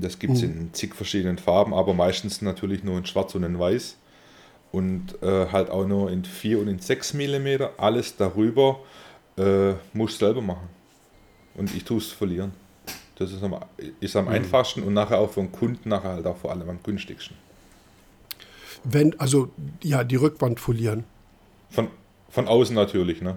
Das 0.00 0.18
gibt 0.18 0.34
es 0.34 0.42
mhm. 0.42 0.50
in 0.50 0.74
zig 0.74 0.94
verschiedenen 0.94 1.38
Farben, 1.38 1.74
aber 1.74 1.94
meistens 1.94 2.42
natürlich 2.42 2.84
nur 2.84 2.98
in 2.98 3.06
Schwarz 3.06 3.34
und 3.34 3.44
in 3.44 3.58
Weiß. 3.58 3.96
Und 4.70 5.22
äh, 5.22 5.46
halt 5.50 5.70
auch 5.70 5.86
nur 5.86 6.10
in 6.10 6.24
4 6.24 6.58
und 6.58 6.68
in 6.68 6.78
6 6.78 7.14
mm. 7.14 7.48
Alles 7.78 8.16
darüber 8.16 8.80
äh, 9.38 9.72
muss 9.94 10.18
selber 10.18 10.42
machen. 10.42 10.68
Und 11.54 11.74
ich 11.74 11.84
tue 11.84 11.98
es 11.98 12.12
verlieren. 12.12 12.52
Das 13.16 13.32
ist 13.32 13.42
am, 13.42 13.56
ist 14.00 14.14
am 14.14 14.26
mhm. 14.26 14.32
einfachsten 14.32 14.82
und 14.82 14.94
nachher 14.94 15.18
auch 15.18 15.30
für 15.30 15.40
den 15.40 15.50
Kunden 15.50 15.88
nachher 15.88 16.12
halt 16.12 16.26
auch 16.26 16.36
vor 16.36 16.52
allem 16.52 16.68
am 16.68 16.78
günstigsten. 16.82 17.36
Wenn, 18.84 19.18
also 19.18 19.50
ja, 19.82 20.04
die 20.04 20.16
Rückwand 20.16 20.60
folieren. 20.60 21.04
Von, 21.70 21.88
von 22.28 22.46
außen 22.46 22.74
natürlich, 22.74 23.20
ne? 23.20 23.36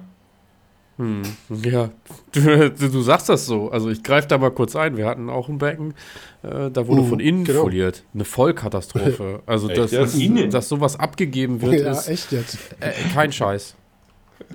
Hm, 1.02 1.24
ja, 1.64 1.90
du, 2.32 2.70
du, 2.78 3.02
sagst 3.02 3.28
das 3.28 3.48
so. 3.48 3.72
Also 3.72 3.90
ich 3.90 4.04
greife 4.04 4.28
da 4.28 4.38
mal 4.38 4.52
kurz 4.52 4.76
ein. 4.76 4.98
Wir 4.98 5.08
hatten 5.08 5.32
auch 5.32 5.50
ein 5.50 5.58
Becken, 5.58 5.96
äh, 6.44 6.70
da 6.70 6.88
wurde 6.88 7.02
uh, 7.02 7.06
von 7.06 7.20
innen 7.20 7.44
genau. 7.44 7.64
foliert. 7.64 8.04
Eine 8.14 8.24
Vollkatastrophe. 8.24 9.40
Also 9.48 9.68
dass, 9.68 9.90
dass, 9.90 10.16
dass, 10.50 10.70
sowas 10.70 11.00
abgegeben 11.00 11.62
wird, 11.64 11.82
ja, 11.82 11.92
ist 11.92 12.08
echt 12.08 12.32
jetzt. 12.32 12.60
Äh, 12.80 12.92
kein 13.14 13.32
Scheiß. 13.32 13.76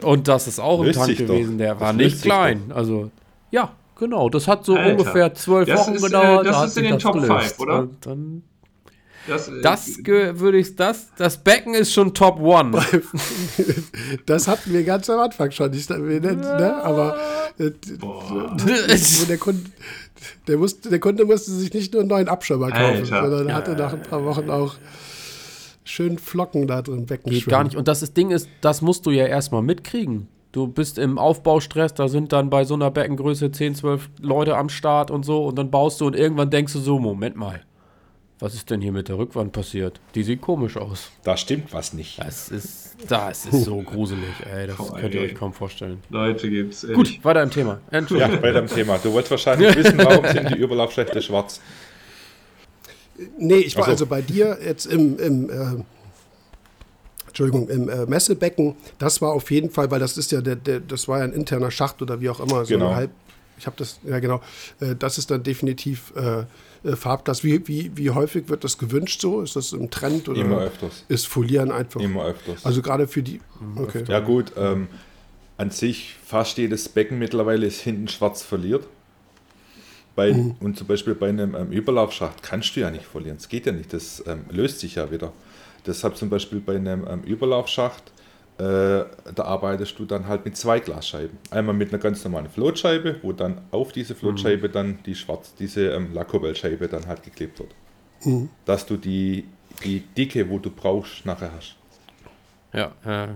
Und 0.02 0.28
das 0.28 0.46
ist 0.46 0.60
auch 0.60 0.84
ein 0.84 0.92
Tank 0.92 1.16
gewesen, 1.16 1.58
der 1.58 1.72
das 1.72 1.80
war 1.80 1.92
nicht 1.92 2.22
klein. 2.22 2.70
Also 2.72 3.10
ja, 3.50 3.72
genau. 3.98 4.28
Das 4.28 4.46
hat 4.46 4.64
so 4.64 4.76
Alter. 4.76 4.92
ungefähr 4.92 5.34
zwölf 5.34 5.68
Wochen 5.68 5.94
ist, 5.94 6.04
gedauert. 6.04 6.46
Äh, 6.46 6.48
das 6.48 6.56
da 6.58 6.64
ist 6.64 6.78
in 6.78 6.84
den 6.84 6.98
Top 7.00 7.20
5, 7.20 7.58
oder? 7.58 7.78
Und 7.80 8.06
dann 8.06 8.42
das, 9.26 9.48
äh, 9.48 9.60
das 9.62 9.98
würde 10.04 10.58
ich, 10.58 10.76
das, 10.76 11.08
das 11.16 11.38
Becken 11.38 11.74
ist 11.74 11.92
schon 11.92 12.14
Top 12.14 12.40
One. 12.40 12.80
das 14.26 14.48
hatten 14.48 14.72
wir 14.72 14.84
ganz 14.84 15.10
am 15.10 15.20
Anfang 15.20 15.50
schon. 15.50 15.72
Ich, 15.72 15.88
ne? 15.88 16.80
Aber 16.82 17.16
äh, 17.58 17.70
der, 19.28 19.38
Kunde, 19.38 19.70
der, 20.46 20.56
musste, 20.58 20.90
der 20.90 21.00
Kunde 21.00 21.24
musste 21.24 21.50
sich 21.50 21.72
nicht 21.72 21.92
nur 21.92 22.02
einen 22.02 22.08
neuen 22.08 22.28
Abschirmer 22.28 22.70
kaufen, 22.70 23.12
Alter. 23.12 23.30
sondern 23.30 23.54
hatte 23.54 23.72
nach 23.72 23.92
ein 23.92 24.02
paar 24.02 24.24
Wochen 24.24 24.50
auch 24.50 24.76
schön 25.84 26.18
Flocken 26.18 26.66
da 26.66 26.82
drin 26.82 27.06
Becken 27.06 27.30
Geht 27.30 27.46
gar 27.46 27.64
nicht. 27.64 27.76
Und 27.76 27.88
das 27.88 28.12
Ding 28.12 28.30
ist, 28.30 28.48
das 28.60 28.82
musst 28.82 29.06
du 29.06 29.10
ja 29.10 29.26
erstmal 29.26 29.62
mitkriegen. 29.62 30.28
Du 30.52 30.66
bist 30.66 30.98
im 30.98 31.18
Aufbaustress, 31.18 31.92
da 31.94 32.08
sind 32.08 32.32
dann 32.32 32.48
bei 32.48 32.64
so 32.64 32.74
einer 32.74 32.90
Beckengröße 32.90 33.50
10, 33.50 33.74
12 33.74 34.08
Leute 34.20 34.56
am 34.56 34.68
Start 34.68 35.10
und 35.10 35.24
so 35.24 35.44
und 35.44 35.58
dann 35.58 35.70
baust 35.70 36.00
du 36.00 36.06
und 36.06 36.16
irgendwann 36.16 36.50
denkst 36.50 36.72
du 36.72 36.78
so, 36.78 36.98
Moment 36.98 37.36
mal, 37.36 37.60
was 38.38 38.54
ist 38.54 38.68
denn 38.68 38.82
hier 38.82 38.92
mit 38.92 39.08
der 39.08 39.16
Rückwand 39.16 39.52
passiert? 39.52 39.98
Die 40.14 40.22
sieht 40.22 40.42
komisch 40.42 40.76
aus. 40.76 41.10
Da 41.24 41.36
stimmt 41.36 41.72
was 41.72 41.94
nicht. 41.94 42.18
Das 42.18 42.50
ist, 42.50 42.96
das 43.08 43.46
ist 43.46 43.64
so 43.64 43.80
gruselig, 43.80 44.28
ey. 44.52 44.66
Das 44.66 44.78
oh, 44.78 44.92
könnt 44.92 45.14
ihr 45.14 45.22
ey. 45.22 45.28
euch 45.28 45.34
kaum 45.34 45.54
vorstellen. 45.54 46.02
Leute, 46.10 46.50
gibt's. 46.50 46.84
Ehrlich. 46.84 46.96
Gut, 46.96 47.24
weiter 47.24 47.42
im 47.42 47.50
Thema. 47.50 47.80
Ja, 47.90 48.42
weiter 48.42 48.58
im 48.58 48.66
Thema. 48.66 48.98
Du 48.98 49.12
wolltest 49.12 49.30
wahrscheinlich 49.30 49.74
wissen, 49.76 49.98
warum 49.98 50.26
sind 50.26 50.50
die 50.50 50.58
Überlaufschächte 50.58 51.22
schwarz? 51.22 51.60
Nee, 53.38 53.54
ich 53.56 53.74
war 53.76 53.84
also, 53.84 53.92
also 53.92 54.06
bei 54.06 54.20
dir 54.20 54.58
jetzt 54.62 54.84
im, 54.84 55.18
im 55.18 55.48
äh, 55.48 55.82
Entschuldigung, 57.28 57.70
im 57.70 57.88
äh, 57.88 58.04
Messebecken. 58.04 58.76
Das 58.98 59.22
war 59.22 59.32
auf 59.32 59.50
jeden 59.50 59.70
Fall, 59.70 59.90
weil 59.90 60.00
das 60.00 60.18
ist 60.18 60.30
ja 60.32 60.42
der, 60.42 60.56
der, 60.56 60.80
das 60.80 61.08
war 61.08 61.20
ja 61.20 61.24
ein 61.24 61.32
interner 61.32 61.70
Schacht 61.70 62.02
oder 62.02 62.20
wie 62.20 62.28
auch 62.28 62.40
immer, 62.40 62.66
so 62.66 62.74
genau. 62.74 62.94
halb. 62.94 63.10
Ich 63.58 63.66
habe 63.66 63.76
das, 63.78 63.98
ja 64.04 64.18
genau. 64.18 64.42
Äh, 64.80 64.94
das 64.94 65.16
ist 65.16 65.30
dann 65.30 65.42
definitiv 65.42 66.12
äh, 66.84 66.96
Farbglas. 66.96 67.44
Wie, 67.44 67.66
wie, 67.68 67.90
wie 67.96 68.10
häufig 68.10 68.48
wird 68.48 68.64
das 68.64 68.78
gewünscht 68.78 69.20
so? 69.20 69.42
Ist 69.42 69.56
das 69.56 69.72
im 69.72 69.90
Trend 69.90 70.28
oder 70.28 70.40
Immer 70.40 70.60
öfters. 70.60 71.04
ist 71.08 71.26
Folieren 71.26 71.70
einfach? 71.70 72.00
Immer 72.00 72.24
öfters. 72.24 72.64
Also 72.64 72.82
gerade 72.82 73.08
für 73.08 73.22
die. 73.22 73.40
Okay. 73.76 74.04
Ja 74.08 74.20
gut, 74.20 74.52
ähm, 74.56 74.88
an 75.56 75.70
sich 75.70 76.16
fast 76.24 76.58
jedes 76.58 76.88
Becken 76.88 77.18
mittlerweile 77.18 77.66
ist 77.66 77.80
hinten 77.80 78.08
schwarz 78.08 78.42
verliert. 78.42 78.86
Bei, 80.14 80.32
mhm. 80.32 80.56
Und 80.60 80.78
zum 80.78 80.86
Beispiel 80.86 81.14
bei 81.14 81.28
einem 81.28 81.54
ähm, 81.54 81.70
Überlaufschacht 81.70 82.42
kannst 82.42 82.74
du 82.74 82.80
ja 82.80 82.90
nicht 82.90 83.04
verlieren. 83.04 83.36
Es 83.36 83.48
geht 83.48 83.66
ja 83.66 83.72
nicht, 83.72 83.92
das 83.92 84.24
ähm, 84.26 84.44
löst 84.50 84.80
sich 84.80 84.94
ja 84.94 85.10
wieder. 85.10 85.32
Deshalb 85.86 86.16
zum 86.16 86.30
Beispiel 86.30 86.60
bei 86.60 86.76
einem 86.76 87.06
ähm, 87.08 87.22
Überlaufschacht 87.22 88.02
äh, 88.58 89.04
da 89.34 89.44
arbeitest 89.44 89.98
du 89.98 90.06
dann 90.06 90.26
halt 90.28 90.44
mit 90.46 90.56
zwei 90.56 90.80
Glasscheiben. 90.80 91.36
Einmal 91.50 91.74
mit 91.74 91.90
einer 91.92 91.98
ganz 91.98 92.24
normalen 92.24 92.48
Floatscheibe, 92.48 93.16
wo 93.22 93.32
dann 93.32 93.60
auf 93.70 93.92
diese 93.92 94.14
Floatscheibe 94.14 94.68
mhm. 94.68 94.72
dann 94.72 94.98
die 95.04 95.14
schwarz, 95.14 95.54
diese 95.58 95.90
ähm, 95.90 96.14
Lacobel-Scheibe 96.14 96.88
dann 96.88 97.06
halt 97.06 97.22
geklebt 97.22 97.58
wird. 97.58 97.74
Mhm. 98.24 98.48
Dass 98.64 98.86
du 98.86 98.96
die, 98.96 99.44
die 99.84 100.00
Dicke, 100.00 100.48
wo 100.48 100.58
du 100.58 100.70
brauchst, 100.70 101.26
nachher 101.26 101.50
hast. 101.54 101.76
Ja, 102.72 102.92
genau. 103.04 103.26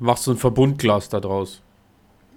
Machst 0.00 0.26
du 0.26 0.32
ein 0.32 0.36
Verbundglas 0.36 1.08
da 1.08 1.20
draus. 1.20 1.62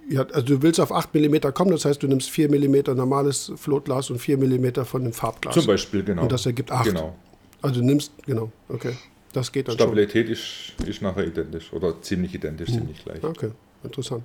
Ja, 0.08 0.22
also 0.32 0.46
du 0.46 0.62
willst 0.62 0.80
auf 0.80 0.90
8 0.90 1.14
mm 1.14 1.52
kommen, 1.54 1.70
das 1.70 1.84
heißt, 1.84 2.02
du 2.02 2.08
nimmst 2.08 2.30
4 2.30 2.48
mm 2.50 2.96
normales 2.96 3.52
Floatglas 3.56 4.10
und 4.10 4.18
4 4.18 4.38
mm 4.38 4.84
von 4.84 5.04
dem 5.04 5.12
Farbglas. 5.12 5.54
Zum 5.54 5.66
Beispiel, 5.66 6.02
genau. 6.02 6.22
Und 6.22 6.32
das 6.32 6.44
ergibt 6.46 6.72
8. 6.72 6.86
Genau. 6.86 7.14
Also 7.60 7.80
du 7.80 7.86
nimmst, 7.86 8.12
genau, 8.26 8.50
okay. 8.68 8.94
Das 9.32 9.52
geht 9.52 9.68
dann 9.68 9.74
Stabilität 9.74 10.28
ist, 10.28 10.74
ist 10.86 11.00
nachher 11.02 11.26
identisch 11.26 11.72
oder 11.72 12.00
ziemlich 12.02 12.34
identisch, 12.34 12.68
Hm. 12.68 12.74
ziemlich 12.78 13.04
gleich. 13.04 13.22
Okay, 13.24 13.50
interessant. 13.82 14.24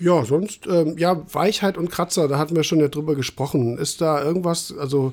Ja, 0.00 0.24
sonst, 0.24 0.66
ähm, 0.68 0.96
ja, 0.96 1.24
Weichheit 1.32 1.76
und 1.76 1.90
Kratzer, 1.90 2.28
da 2.28 2.38
hatten 2.38 2.54
wir 2.54 2.62
schon 2.62 2.78
ja 2.80 2.88
drüber 2.88 3.14
gesprochen. 3.16 3.78
Ist 3.78 4.00
da 4.00 4.22
irgendwas, 4.22 4.72
also 4.78 5.12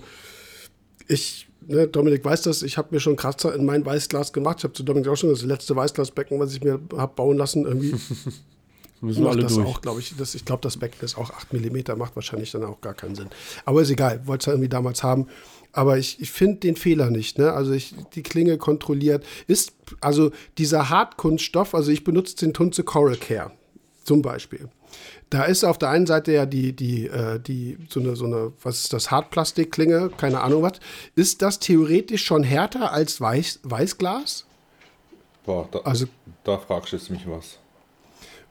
ich, 1.07 1.47
ne, 1.67 1.87
Dominik 1.87 2.23
weiß 2.23 2.43
das, 2.43 2.61
ich 2.63 2.77
habe 2.77 2.89
mir 2.91 2.99
schon 2.99 3.15
Kratzer 3.15 3.53
in 3.55 3.65
mein 3.65 3.85
Weißglas 3.85 4.31
gemacht. 4.33 4.57
Ich 4.59 4.63
habe 4.63 4.73
zu 4.73 4.83
Dominik 4.83 5.07
auch 5.09 5.15
schon 5.15 5.29
das 5.29 5.41
letzte 5.43 5.75
Weißglasbecken, 5.75 6.39
was 6.39 6.53
ich 6.53 6.63
mir 6.63 6.79
habe 6.97 7.13
bauen 7.15 7.37
lassen, 7.37 7.65
irgendwie. 7.65 7.95
Müssen 9.01 9.23
macht 9.23 9.33
alle 9.33 9.43
das 9.43 9.55
durch. 9.55 9.67
auch, 9.67 9.81
glaube 9.81 9.99
ich. 9.99 10.15
Das, 10.17 10.35
ich 10.35 10.45
glaube, 10.45 10.61
das 10.61 10.77
Becken 10.77 11.03
ist 11.03 11.17
auch 11.17 11.29
8 11.29 11.53
mm, 11.53 11.97
macht 11.97 12.15
wahrscheinlich 12.15 12.51
dann 12.51 12.63
auch 12.63 12.79
gar 12.81 12.93
keinen 12.93 13.13
Sinn. 13.15 13.27
Aber 13.65 13.81
ist 13.81 13.89
egal, 13.89 14.25
wollte 14.25 14.43
es 14.43 14.45
ja 14.47 14.53
irgendwie 14.53 14.69
damals 14.69 15.03
haben. 15.03 15.27
Aber 15.75 15.97
ich, 15.97 16.21
ich 16.21 16.31
finde 16.31 16.61
den 16.61 16.77
Fehler 16.77 17.09
nicht. 17.09 17.37
Ne? 17.37 17.51
Also 17.51 17.73
ich, 17.73 17.93
die 18.15 18.23
Klinge 18.23 18.57
kontrolliert. 18.57 19.25
Ist, 19.47 19.73
also 19.99 20.31
dieser 20.57 20.89
Hartkunststoff, 20.89 21.75
also 21.75 21.91
ich 21.91 22.03
benutze 22.05 22.37
den 22.37 22.53
Tunze 22.53 22.83
Coral 22.83 23.17
Care 23.17 23.51
zum 24.03 24.21
Beispiel. 24.21 24.69
Da 25.29 25.43
ist 25.43 25.65
auf 25.65 25.77
der 25.77 25.89
einen 25.89 26.05
Seite 26.05 26.31
ja 26.31 26.45
die, 26.45 26.73
die, 26.73 27.07
äh, 27.07 27.39
die, 27.39 27.77
so 27.89 27.99
eine, 27.99 28.15
so 28.15 28.25
eine, 28.25 28.53
was 28.63 28.83
ist 28.85 28.93
das, 28.93 29.11
Hartplastikklinge, 29.11 30.11
keine 30.15 30.39
Ahnung 30.41 30.61
was. 30.63 30.79
Ist 31.15 31.41
das 31.41 31.59
theoretisch 31.59 32.23
schon 32.23 32.43
härter 32.43 32.93
als 32.93 33.19
Weiß, 33.19 33.59
Weißglas? 33.63 34.45
Boah, 35.45 35.67
da, 35.71 35.79
Also- 35.79 36.05
da 36.45 36.57
fragst 36.57 36.93
du 36.93 36.95
jetzt 36.97 37.09
mich 37.09 37.27
was. 37.27 37.59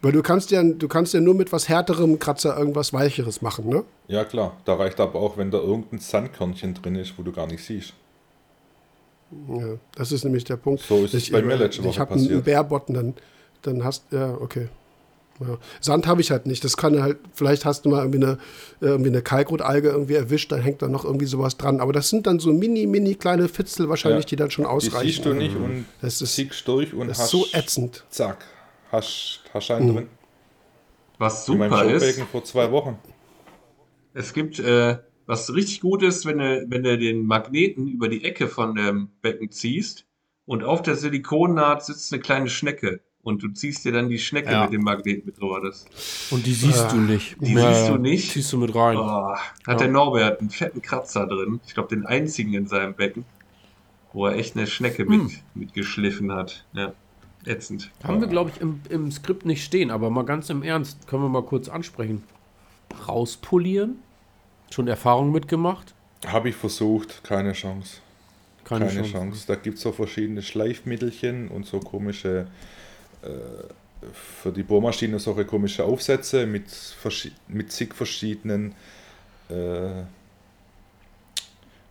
Weil 0.04 0.12
du 0.12 0.22
kannst 0.22 0.50
ja, 0.50 0.62
du 0.62 0.86
kannst 0.86 1.14
ja 1.14 1.20
nur 1.20 1.34
mit 1.34 1.50
was 1.50 1.68
härterem 1.68 2.18
Kratzer 2.18 2.56
irgendwas 2.58 2.92
Weicheres 2.92 3.40
machen, 3.40 3.68
ne? 3.70 3.84
Ja 4.06 4.24
klar, 4.24 4.56
da 4.66 4.74
reicht 4.74 5.00
aber 5.00 5.18
auch, 5.18 5.36
wenn 5.38 5.50
da 5.50 5.58
irgendein 5.58 5.98
Sandkörnchen 5.98 6.74
drin 6.74 6.94
ist, 6.96 7.14
wo 7.18 7.22
du 7.22 7.32
gar 7.32 7.46
nicht 7.46 7.64
siehst. 7.64 7.94
Ja, 9.48 9.78
das 9.96 10.12
ist 10.12 10.24
nämlich 10.24 10.44
der 10.44 10.56
Punkt. 10.56 10.82
So 10.82 11.04
ist 11.04 11.14
es 11.14 11.30
bei 11.30 11.42
mir 11.42 11.56
letzte 11.56 11.80
Ich 11.80 11.86
Woche 11.86 11.98
habe 12.00 12.12
einen 12.14 12.22
passiert. 12.24 12.44
Bärbotten, 12.44 12.94
dann, 12.94 13.14
dann 13.62 13.82
hast 13.84 14.04
ja, 14.12 14.34
okay. 14.40 14.68
Ja. 15.40 15.58
Sand 15.80 16.06
habe 16.06 16.20
ich 16.20 16.30
halt 16.30 16.46
nicht. 16.46 16.62
Das 16.62 16.76
kann 16.76 17.02
halt, 17.02 17.16
vielleicht 17.32 17.64
hast 17.64 17.84
du 17.84 17.88
mal 17.88 18.04
irgendwie 18.04 18.24
eine, 18.24 18.32
äh, 18.80 18.86
irgendwie 18.86 19.08
eine 19.10 19.20
Kalkrotalge 19.22 19.88
irgendwie 19.88 20.14
erwischt, 20.14 20.52
dann 20.52 20.60
hängt 20.60 20.80
da 20.82 20.86
noch 20.86 21.04
irgendwie 21.04 21.26
sowas 21.26 21.56
dran. 21.56 21.80
Aber 21.80 21.92
das 21.92 22.08
sind 22.08 22.28
dann 22.28 22.38
so 22.38 22.52
mini, 22.52 22.86
mini 22.86 23.16
kleine 23.16 23.48
Fitzel 23.48 23.88
wahrscheinlich, 23.88 24.26
Ja. 24.26 24.28
die 24.28 24.36
dann 24.36 24.50
schon 24.52 24.64
Die 24.66 24.70
ausreichen. 24.70 25.08
siehst 25.08 25.24
du 25.24 25.32
nicht 25.34 25.56
und 25.56 25.86
Das 26.00 26.22
ist- 26.22 26.34
ziehst 26.36 26.68
durch 26.68 26.94
und 26.94 27.08
Das 27.08 27.18
hast 27.18 27.24
ist 27.24 27.30
so 27.32 27.46
ätzend. 27.52 28.04
zack, 28.10 28.44
hast, 28.94 29.40
hast 29.52 29.70
einen 29.70 29.88
Mhm. 29.90 29.94
drin. 29.96 30.08
Was 31.18 31.48
In 31.48 31.58
meinem 31.58 31.70
super 31.70 31.84
ist, 31.92 32.20
vor 32.32 32.44
zwei 32.44 32.70
Wochen. 32.72 32.98
es 34.14 34.32
gibt, 34.32 34.58
äh, 34.58 34.98
was 35.26 35.52
richtig 35.54 35.80
gut 35.80 36.02
ist, 36.02 36.26
wenn 36.26 36.38
du, 36.38 36.66
wenn 36.68 36.82
du 36.82 36.98
den 36.98 37.24
Magneten 37.26 37.88
über 37.88 38.08
die 38.08 38.24
Ecke 38.24 38.48
von 38.48 38.74
dem 38.74 39.10
Becken 39.22 39.50
ziehst 39.50 40.06
und 40.46 40.64
auf 40.64 40.82
der 40.82 40.96
Silikonnaht 40.96 41.84
sitzt 41.84 42.12
eine 42.12 42.20
kleine 42.20 42.48
Schnecke 42.50 43.00
und 43.22 43.42
du 43.42 43.48
ziehst 43.48 43.84
dir 43.84 43.92
dann 43.92 44.08
die 44.08 44.18
Schnecke 44.18 44.52
Ja. 44.52 44.64
mit 44.64 44.72
dem 44.72 44.82
Magneten 44.82 45.24
mit 45.24 45.40
drüber. 45.40 45.60
Das, 45.62 45.86
Und 46.30 46.44
die 46.46 46.52
siehst 46.52 46.92
du 46.92 46.96
nicht. 46.96 47.36
die 47.40 47.54
Ja, 47.54 47.72
siehst 47.72 47.88
du 47.88 47.96
nicht? 47.96 48.32
Ziehst 48.32 48.52
du 48.52 48.58
mit 48.58 48.74
rein. 48.74 48.96
oh, 48.98 49.34
hat 49.34 49.40
Ja. 49.66 49.74
der 49.76 49.88
Norbert 49.88 50.40
einen 50.40 50.50
fetten 50.50 50.82
Kratzer 50.82 51.26
drin. 51.26 51.60
Ich 51.66 51.74
glaube, 51.74 51.88
den 51.88 52.04
einzigen 52.06 52.52
in 52.54 52.66
seinem 52.66 52.94
Becken, 52.94 53.24
wo 54.12 54.26
er 54.26 54.36
echt 54.36 54.56
eine 54.56 54.66
Schnecke 54.66 55.04
mit, 55.06 55.20
Hm. 55.20 55.30
mitgeschliffen 55.54 56.32
hat. 56.32 56.66
Ja, 56.74 56.92
ätzend. 57.46 57.90
Haben 58.02 58.20
wir, 58.20 58.28
glaube 58.28 58.50
ich, 58.50 58.60
im, 58.60 58.80
im 58.88 59.10
Skript 59.10 59.44
nicht 59.44 59.64
stehen, 59.64 59.90
aber 59.90 60.10
mal 60.10 60.24
ganz 60.24 60.50
im 60.50 60.62
Ernst, 60.62 61.06
können 61.06 61.22
wir 61.22 61.28
mal 61.28 61.42
kurz 61.42 61.68
ansprechen. 61.68 62.22
Rauspolieren? 63.06 63.96
Schon 64.70 64.88
Erfahrung 64.88 65.32
mitgemacht? 65.32 65.94
Habe 66.26 66.48
ich 66.48 66.56
versucht, 66.56 67.22
keine 67.22 67.52
Chance. 67.52 67.98
Keine, 68.64 68.86
Keine, 68.86 69.02
Chance. 69.02 69.12
Chance. 69.12 69.44
Da 69.46 69.54
gibt 69.56 69.76
es 69.76 69.82
so 69.82 69.92
verschiedene 69.92 70.42
Schleifmittelchen 70.42 71.48
und 71.48 71.66
so 71.66 71.80
komische, 71.80 72.46
äh, 73.22 73.28
für 74.12 74.50
die 74.50 74.62
Bohrmaschine 74.62 75.18
solche 75.18 75.44
komische 75.44 75.84
Aufsätze 75.84 76.46
mit, 76.46 76.64
mit 77.48 77.72
zig 77.72 77.94
verschiedenen 77.94 78.74
äh, 79.48 80.02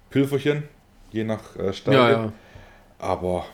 Pülverchen, 0.10 0.64
je 1.12 1.24
nach 1.24 1.56
äh, 1.56 1.74
Stärke. 1.74 1.98
Ja, 1.98 2.10
ja. 2.26 2.34
Aber 3.00 3.46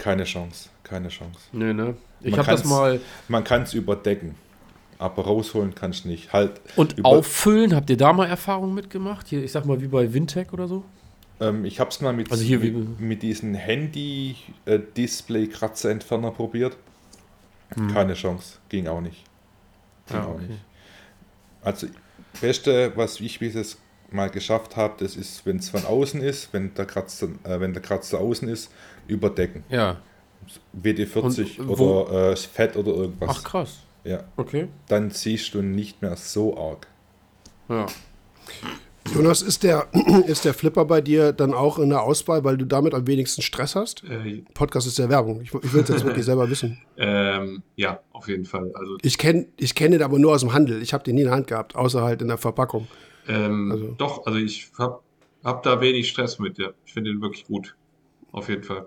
keine 0.00 0.24
Chance, 0.24 0.68
keine 0.82 1.08
Chance. 1.08 1.38
Nee, 1.52 1.72
ne? 1.72 1.94
Ich 2.22 2.32
Man 2.32 2.40
habe 2.40 2.50
das 2.50 2.64
mal. 2.64 3.00
Man 3.28 3.44
kann 3.44 3.62
es 3.62 3.72
überdecken, 3.74 4.34
aber 4.98 5.22
rausholen 5.24 5.74
kannst 5.74 6.04
nicht. 6.06 6.32
Halt, 6.32 6.60
Und 6.76 7.04
auffüllen, 7.04 7.74
habt 7.74 7.90
ihr 7.90 7.96
da 7.96 8.12
mal 8.12 8.26
Erfahrung 8.26 8.74
mitgemacht? 8.74 9.28
Hier, 9.28 9.42
ich 9.44 9.52
sag 9.52 9.64
mal, 9.66 9.80
wie 9.80 9.86
bei 9.88 10.12
Wintec 10.12 10.52
oder 10.52 10.66
so? 10.68 10.84
ähm, 11.40 11.64
ich 11.64 11.80
habe 11.80 11.90
es 11.90 12.00
mal 12.00 12.12
mit, 12.12 12.30
Also 12.30 12.44
hier 12.44 12.58
mit, 12.60 13.00
mit 13.00 13.22
diesen 13.22 13.54
Handy-Display-Kratzer-Entferner 13.54 16.30
probiert. 16.32 16.76
Keine 17.92 18.14
Chance, 18.14 18.58
ging 18.68 18.88
auch 18.88 19.00
nicht. 19.00 19.22
Ging 20.08 20.16
Ja, 20.16 20.24
auch 20.24 20.34
okay. 20.34 20.46
nicht. 20.48 20.60
Also, 21.62 21.86
Beste, 22.40 22.92
was 22.96 23.20
ich 23.20 23.38
bis 23.38 23.54
jetzt 23.54 23.78
mal 24.10 24.28
geschafft 24.30 24.76
habe, 24.76 24.94
das 24.98 25.14
ist, 25.16 25.46
wenn 25.46 25.58
es 25.58 25.68
von 25.70 25.84
außen 25.84 26.20
ist, 26.20 26.52
wenn 26.52 26.74
der 26.74 26.86
Kratzer, 26.86 27.28
äh, 27.44 27.60
wenn 27.60 27.72
der 27.72 27.82
Kratzer 27.82 28.18
außen 28.20 28.48
ist, 28.48 28.70
überdecken. 29.10 29.64
Ja. 29.68 29.98
WD-40 30.80 31.60
Und 31.60 31.78
wo- 31.78 32.02
oder 32.02 32.32
äh, 32.32 32.36
Fett 32.36 32.76
oder 32.76 32.92
irgendwas. 32.92 33.28
Ach 33.38 33.44
krass. 33.44 33.78
Ja, 34.04 34.24
Okay. 34.36 34.68
dann 34.88 35.10
siehst 35.10 35.52
du 35.54 35.60
nicht 35.62 36.00
mehr 36.02 36.16
so 36.16 36.56
arg. 36.56 36.86
Ja. 37.68 37.86
Jonas, 39.14 39.42
ist 39.42 39.62
der, 39.62 39.88
ist 40.26 40.44
der 40.44 40.54
Flipper 40.54 40.84
bei 40.84 41.00
dir 41.00 41.32
dann 41.32 41.52
auch 41.54 41.78
in 41.78 41.88
der 41.90 42.02
Auswahl, 42.02 42.44
weil 42.44 42.56
du 42.56 42.64
damit 42.66 42.94
am 42.94 43.06
wenigsten 43.06 43.42
Stress 43.42 43.74
hast? 43.74 44.04
Äh, 44.04 44.42
Podcast 44.54 44.86
ist 44.86 44.98
ja 44.98 45.08
Werbung. 45.08 45.40
Ich, 45.40 45.52
ich 45.52 45.72
will 45.72 45.82
es 45.82 45.88
jetzt 45.88 46.04
wirklich 46.04 46.24
selber 46.24 46.48
wissen. 46.50 46.78
ähm, 46.96 47.62
ja, 47.76 48.00
auf 48.12 48.28
jeden 48.28 48.44
Fall. 48.44 48.70
Also 48.74 48.96
Ich 49.02 49.18
kenne 49.18 49.46
ich 49.56 49.74
kenn 49.74 49.92
den 49.92 50.02
aber 50.02 50.18
nur 50.18 50.32
aus 50.32 50.40
dem 50.40 50.52
Handel. 50.52 50.80
Ich 50.82 50.92
habe 50.92 51.02
den 51.04 51.14
nie 51.16 51.22
in 51.22 51.26
der 51.28 51.34
Hand 51.34 51.46
gehabt, 51.46 51.74
außer 51.76 52.02
halt 52.02 52.22
in 52.22 52.28
der 52.28 52.38
Verpackung. 52.38 52.86
Ähm, 53.28 53.70
Also- 53.72 53.94
Doch, 53.98 54.26
also 54.26 54.38
ich 54.38 54.70
hab, 54.78 55.02
hab 55.44 55.62
da 55.62 55.80
wenig 55.80 56.08
Stress 56.08 56.38
mit, 56.38 56.58
ja. 56.58 56.70
Ich 56.86 56.92
finde 56.92 57.10
den 57.10 57.20
wirklich 57.20 57.46
gut. 57.46 57.74
Auf 58.32 58.48
jeden 58.48 58.62
Fall. 58.62 58.86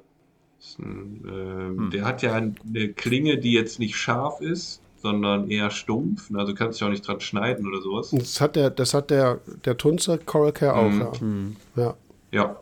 Ist 0.63 0.79
ein, 0.79 1.23
ähm, 1.27 1.77
Hm. 1.77 1.89
Der 1.91 2.05
hat 2.05 2.21
ja 2.21 2.33
eine 2.33 2.89
Klinge, 2.95 3.37
die 3.37 3.51
jetzt 3.53 3.79
nicht 3.79 3.95
scharf 3.95 4.41
ist, 4.41 4.81
sondern 5.01 5.49
eher 5.49 5.69
stumpf. 5.69 6.29
Also 6.33 6.53
kannst 6.53 6.79
du 6.79 6.85
auch 6.85 6.89
nicht 6.89 7.05
dran 7.07 7.19
schneiden 7.19 7.67
oder 7.67 7.81
sowas. 7.81 8.11
Das 8.11 8.39
hat 8.39 8.55
der, 8.55 8.69
das 8.69 8.93
hat 8.93 9.09
der, 9.09 9.41
der 9.65 9.77
Tunzer 9.77 10.17
Coral 10.17 10.53
Care 10.53 10.75
auch, 10.75 10.89
Mhm. 10.89 10.99
ja. 11.01 11.19
Hm. 11.19 11.55
ja. 11.75 11.93
Ja. 12.31 12.59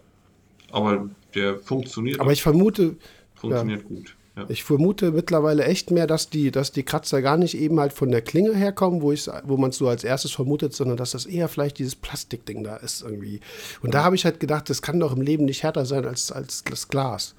Aber 0.72 1.10
der 1.36 1.57
funktioniert, 1.57 2.19
Aber 2.19 2.32
ich 2.32 2.41
vermute, 2.41 2.95
funktioniert 3.36 3.86
gut. 3.86 4.15
Ja. 4.38 4.45
ich 4.48 4.64
vermute 4.64 5.11
mittlerweile 5.11 5.65
echt 5.65 5.91
mehr, 5.91 6.07
dass 6.07 6.30
die, 6.30 6.52
dass 6.52 6.72
die 6.72 6.84
Kratzer 6.84 7.22
gar 7.22 7.36
nicht 7.38 7.56
eben 7.57 7.80
halt 7.82 7.91
von 7.91 8.10
der 8.11 8.22
Klinge 8.22 8.56
herkommen, 8.56 9.02
wo, 9.02 9.11
wo 9.44 9.57
man 9.57 9.72
es 9.72 9.78
so 9.78 9.90
als 9.90 10.06
erstes 10.06 10.32
vermutet, 10.32 10.73
sondern 10.73 10.95
dass 10.95 11.11
das 11.11 11.26
eher 11.26 11.49
vielleicht 11.49 11.78
dieses 11.80 11.95
Plastikding 11.95 12.64
da 12.64 12.78
ist 12.78 13.02
irgendwie. 13.02 13.41
Und 13.82 13.94
da 13.94 14.03
habe 14.06 14.15
ich 14.15 14.23
halt 14.23 14.40
gedacht, 14.40 14.69
das 14.69 14.82
kann 14.82 14.99
doch 15.02 15.14
im 15.14 15.22
Leben 15.22 15.44
nicht 15.45 15.64
härter 15.64 15.86
sein 15.86 16.06
als, 16.06 16.32
als 16.32 16.64
das 16.64 16.88
Glas. 16.88 17.36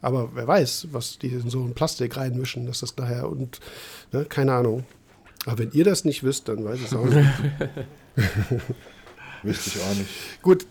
Aber 0.00 0.30
wer 0.34 0.46
weiß, 0.46 0.88
was 0.92 1.18
die 1.18 1.28
in 1.28 1.50
so 1.50 1.60
ein 1.60 1.74
Plastik 1.74 2.16
reinmischen, 2.16 2.66
dass 2.66 2.80
das 2.80 2.94
daher 2.94 3.28
und 3.28 3.60
ne, 4.12 4.24
keine 4.24 4.52
Ahnung. 4.54 4.84
Aber 5.46 5.58
wenn 5.58 5.72
ihr 5.72 5.84
das 5.84 6.04
nicht 6.04 6.22
wisst, 6.22 6.48
dann 6.48 6.64
weiß 6.64 6.78
ich 6.78 6.86
es 6.86 6.94
auch 6.94 7.04
nicht. 7.04 7.28
Wüsste 9.42 9.70
ich 9.70 9.82
auch 9.82 9.94
nicht. 9.94 10.42
Gut. 10.42 10.66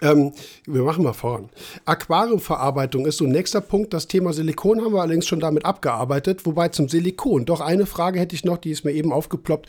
Ähm, 0.00 0.32
wir 0.66 0.82
machen 0.82 1.02
mal 1.02 1.12
voran. 1.12 1.48
Aquariumverarbeitung 1.84 3.06
ist 3.06 3.16
so 3.16 3.24
ein 3.24 3.32
nächster 3.32 3.60
Punkt. 3.60 3.92
Das 3.92 4.06
Thema 4.06 4.32
Silikon 4.32 4.80
haben 4.84 4.92
wir 4.92 5.00
allerdings 5.00 5.26
schon 5.26 5.40
damit 5.40 5.64
abgearbeitet. 5.64 6.46
Wobei 6.46 6.68
zum 6.68 6.88
Silikon, 6.88 7.46
doch 7.46 7.60
eine 7.60 7.86
Frage 7.86 8.20
hätte 8.20 8.36
ich 8.36 8.44
noch, 8.44 8.58
die 8.58 8.70
ist 8.70 8.84
mir 8.84 8.92
eben 8.92 9.12
aufgeploppt. 9.12 9.68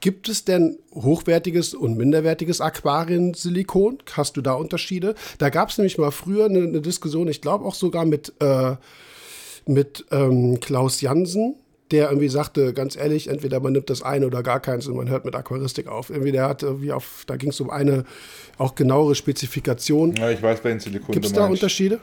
Gibt 0.00 0.28
es 0.30 0.44
denn 0.44 0.78
hochwertiges 0.94 1.74
und 1.74 1.96
minderwertiges 1.96 2.60
Aquariensilikon? 2.60 3.98
Hast 4.12 4.36
du 4.36 4.40
da 4.40 4.54
Unterschiede? 4.54 5.14
Da 5.38 5.50
gab 5.50 5.68
es 5.68 5.78
nämlich 5.78 5.98
mal 5.98 6.10
früher 6.10 6.46
eine, 6.46 6.60
eine 6.60 6.80
Diskussion, 6.80 7.28
ich 7.28 7.42
glaube 7.42 7.66
auch 7.66 7.74
sogar 7.74 8.06
mit, 8.06 8.32
äh, 8.40 8.76
mit 9.66 10.06
ähm, 10.10 10.58
Klaus 10.60 11.02
Jansen, 11.02 11.56
der 11.90 12.08
irgendwie 12.08 12.28
sagte, 12.28 12.72
ganz 12.72 12.96
ehrlich, 12.96 13.28
entweder 13.28 13.60
man 13.60 13.72
nimmt 13.72 13.90
das 13.90 14.02
eine 14.02 14.26
oder 14.26 14.42
gar 14.42 14.60
keins 14.60 14.86
und 14.86 14.96
man 14.96 15.08
hört 15.10 15.24
mit 15.24 15.34
Aquaristik 15.34 15.86
auf. 15.86 16.08
Irgendwie 16.08 16.32
der 16.32 16.48
hat 16.48 16.62
irgendwie 16.62 16.92
auf, 16.92 17.24
da 17.26 17.36
ging 17.36 17.50
es 17.50 17.60
um 17.60 17.68
eine 17.68 18.04
auch 18.58 18.74
genauere 18.74 19.14
Spezifikation. 19.14 20.16
Ja, 20.16 20.30
ich 20.30 20.42
weiß 20.42 20.60
bei 20.60 20.70
den 20.70 20.80
Silikon. 20.80 21.12
Gibt 21.12 21.26
es 21.26 21.32
da. 21.32 21.46
Unterschiede? 21.46 22.00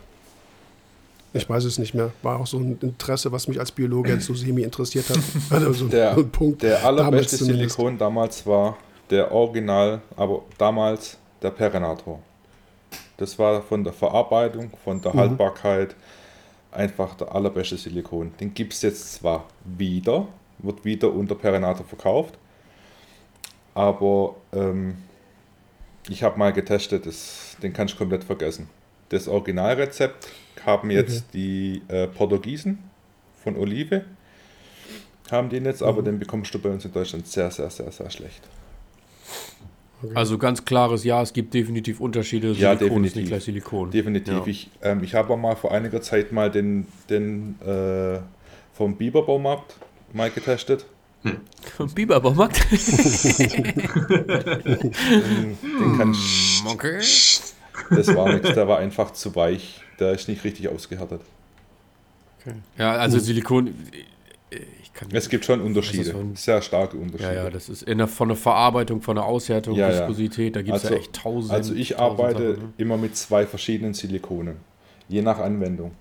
Ich 1.34 1.48
weiß 1.50 1.66
es 1.66 1.78
nicht 1.78 1.94
mehr. 1.94 2.12
War 2.24 2.40
auch 2.40 2.48
so 2.48 2.58
ein 2.58 2.78
Interesse, 2.82 3.32
was 3.32 3.48
mich 3.48 3.60
als 3.60 3.72
Biologe 3.72 4.14
jetzt 4.14 4.26
so 4.26 4.34
semi 4.34 4.64
interessiert 4.64 5.10
hat. 5.10 5.20
Also 5.52 5.74
so 5.74 5.88
Der, 5.88 6.18
ein 6.18 6.30
Punkt. 6.32 6.64
der 6.64 6.84
allerbeste 6.86 7.38
damals. 7.38 7.58
Silikon 7.58 7.98
damals 7.98 8.46
war 8.46 8.78
der 9.10 9.32
Original, 9.32 10.02
aber 10.16 10.42
damals 10.58 11.18
der 11.42 11.52
Perinator. 11.52 12.20
Das 13.18 13.38
war 13.38 13.62
von 13.62 13.84
der 13.84 13.94
Verarbeitung, 13.94 14.72
von 14.84 14.98
Mhm. 14.98 15.02
der 15.02 15.14
Haltbarkeit 15.14 15.96
einfach 16.72 17.16
der 17.16 17.34
allerbeste 17.34 17.78
Silikon. 17.78 18.32
Den 18.40 18.54
gibt 18.54 18.74
es 18.74 18.82
jetzt 18.82 19.14
zwar 19.16 19.46
wieder, 19.64 20.28
wird 20.60 20.84
wieder 20.86 21.12
unter 21.12 21.36
Perinator 21.36 21.86
verkauft, 21.86 22.36
aber 23.74 24.36
ähm, 24.54 24.98
ich 26.10 26.24
habe 26.24 26.38
mal 26.40 26.54
getestet, 26.54 27.06
das, 27.06 27.58
den 27.62 27.74
kannst 27.74 27.94
du 27.96 27.98
komplett 27.98 28.24
vergessen. 28.24 28.70
das 29.10 29.28
Originalrezept 29.28 30.28
haben 30.68 30.92
jetzt 30.92 31.34
die 31.34 31.82
äh, 31.88 32.08
Portugiesen 32.08 32.78
von 33.44 33.56
Olive. 33.56 34.04
Haben 35.32 35.50
den 35.50 35.66
jetzt, 35.66 35.82
aber 35.82 36.04
den 36.04 36.20
bekommst 36.20 36.54
du 36.54 36.60
bei 36.60 36.70
uns 36.70 36.86
in 36.86 36.92
Deutschland 36.92 37.26
sehr, 37.26 37.50
sehr, 37.50 37.70
sehr, 37.70 37.92
sehr 37.92 38.10
schlecht. 38.10 38.42
Also 40.14 40.38
ganz 40.38 40.64
klares 40.64 41.04
Ja, 41.04 41.24
es 41.24 41.34
gibt 41.34 41.54
definitiv 41.54 42.00
Unterschiede. 42.00 42.52
Ja, 42.52 42.76
Silikon 42.76 42.76
ist 42.76 42.82
definitiv. 42.82 43.16
nicht 43.16 43.28
gleich 43.30 43.44
Silikon. 43.44 43.92
Definitiv. 43.92 44.34
Ja. 44.34 44.44
Ich, 44.46 44.70
ähm, 44.84 45.04
ich 45.04 45.16
habe 45.16 45.34
auch 45.34 45.38
mal 45.38 45.56
vor 45.56 45.72
einiger 45.72 46.02
Zeit 46.02 46.32
mal 46.32 46.52
den, 46.52 46.86
den 47.10 47.56
äh, 47.66 48.20
vom 48.74 48.96
Biberbaumarkt 48.96 49.76
mal 50.14 50.30
getestet. 50.30 50.86
Vom 51.76 51.90
Biberbaumarkt. 51.90 52.64
Den, 52.72 52.80
den 55.62 55.98
kann 55.98 56.12
ich, 56.12 56.62
okay. 56.66 57.00
das 57.90 58.16
war 58.16 58.32
nichts, 58.32 58.54
der 58.54 58.68
war 58.68 58.78
einfach 58.78 59.12
zu 59.12 59.36
weich. 59.36 59.82
Der 60.00 60.12
ist 60.14 60.28
nicht 60.28 60.44
richtig 60.44 60.68
ausgehärtet. 60.70 61.22
Ja, 62.78 62.94
also 62.94 63.20
Silikon. 63.20 63.74
Ich 64.50 64.94
kann 64.94 65.10
Es 65.12 65.28
gibt 65.28 65.44
schon 65.44 65.60
Unterschiede, 65.62 66.12
ein- 66.16 66.36
sehr 66.36 66.62
starke 66.62 66.96
Ja, 66.98 67.04
Unterschiede. 67.04 67.36
ja, 67.36 67.50
das 67.50 67.68
ist 67.68 67.84
in 67.84 67.98
der, 67.98 68.08
von 68.08 68.30
der 68.30 68.38
Verarbeitung, 68.38 69.02
von 69.02 69.16
der 69.18 69.26
Aushärtung, 69.26 69.76
Ja, 69.76 69.90
ja. 69.90 70.00
Viskosität, 70.08 70.56
da 70.56 70.62
gibt 70.62 70.78
es 70.78 70.84
Also- 70.84 70.96
ja 70.96 71.00
echt 71.02 71.14
tausend. 71.14 71.52
Also 71.52 71.74
ich 71.74 71.90
tausend 71.90 72.02
arbeite 72.22 72.50
Sachen, 72.56 72.64
ne? 72.68 72.74
immer 72.78 72.98
mit 72.98 73.18
zwei 73.18 73.46
verschiedenen 73.46 73.94
Silikonen, 73.94 74.56
je 75.10 75.22
nach 75.22 75.40
Anwendung. 75.40 75.92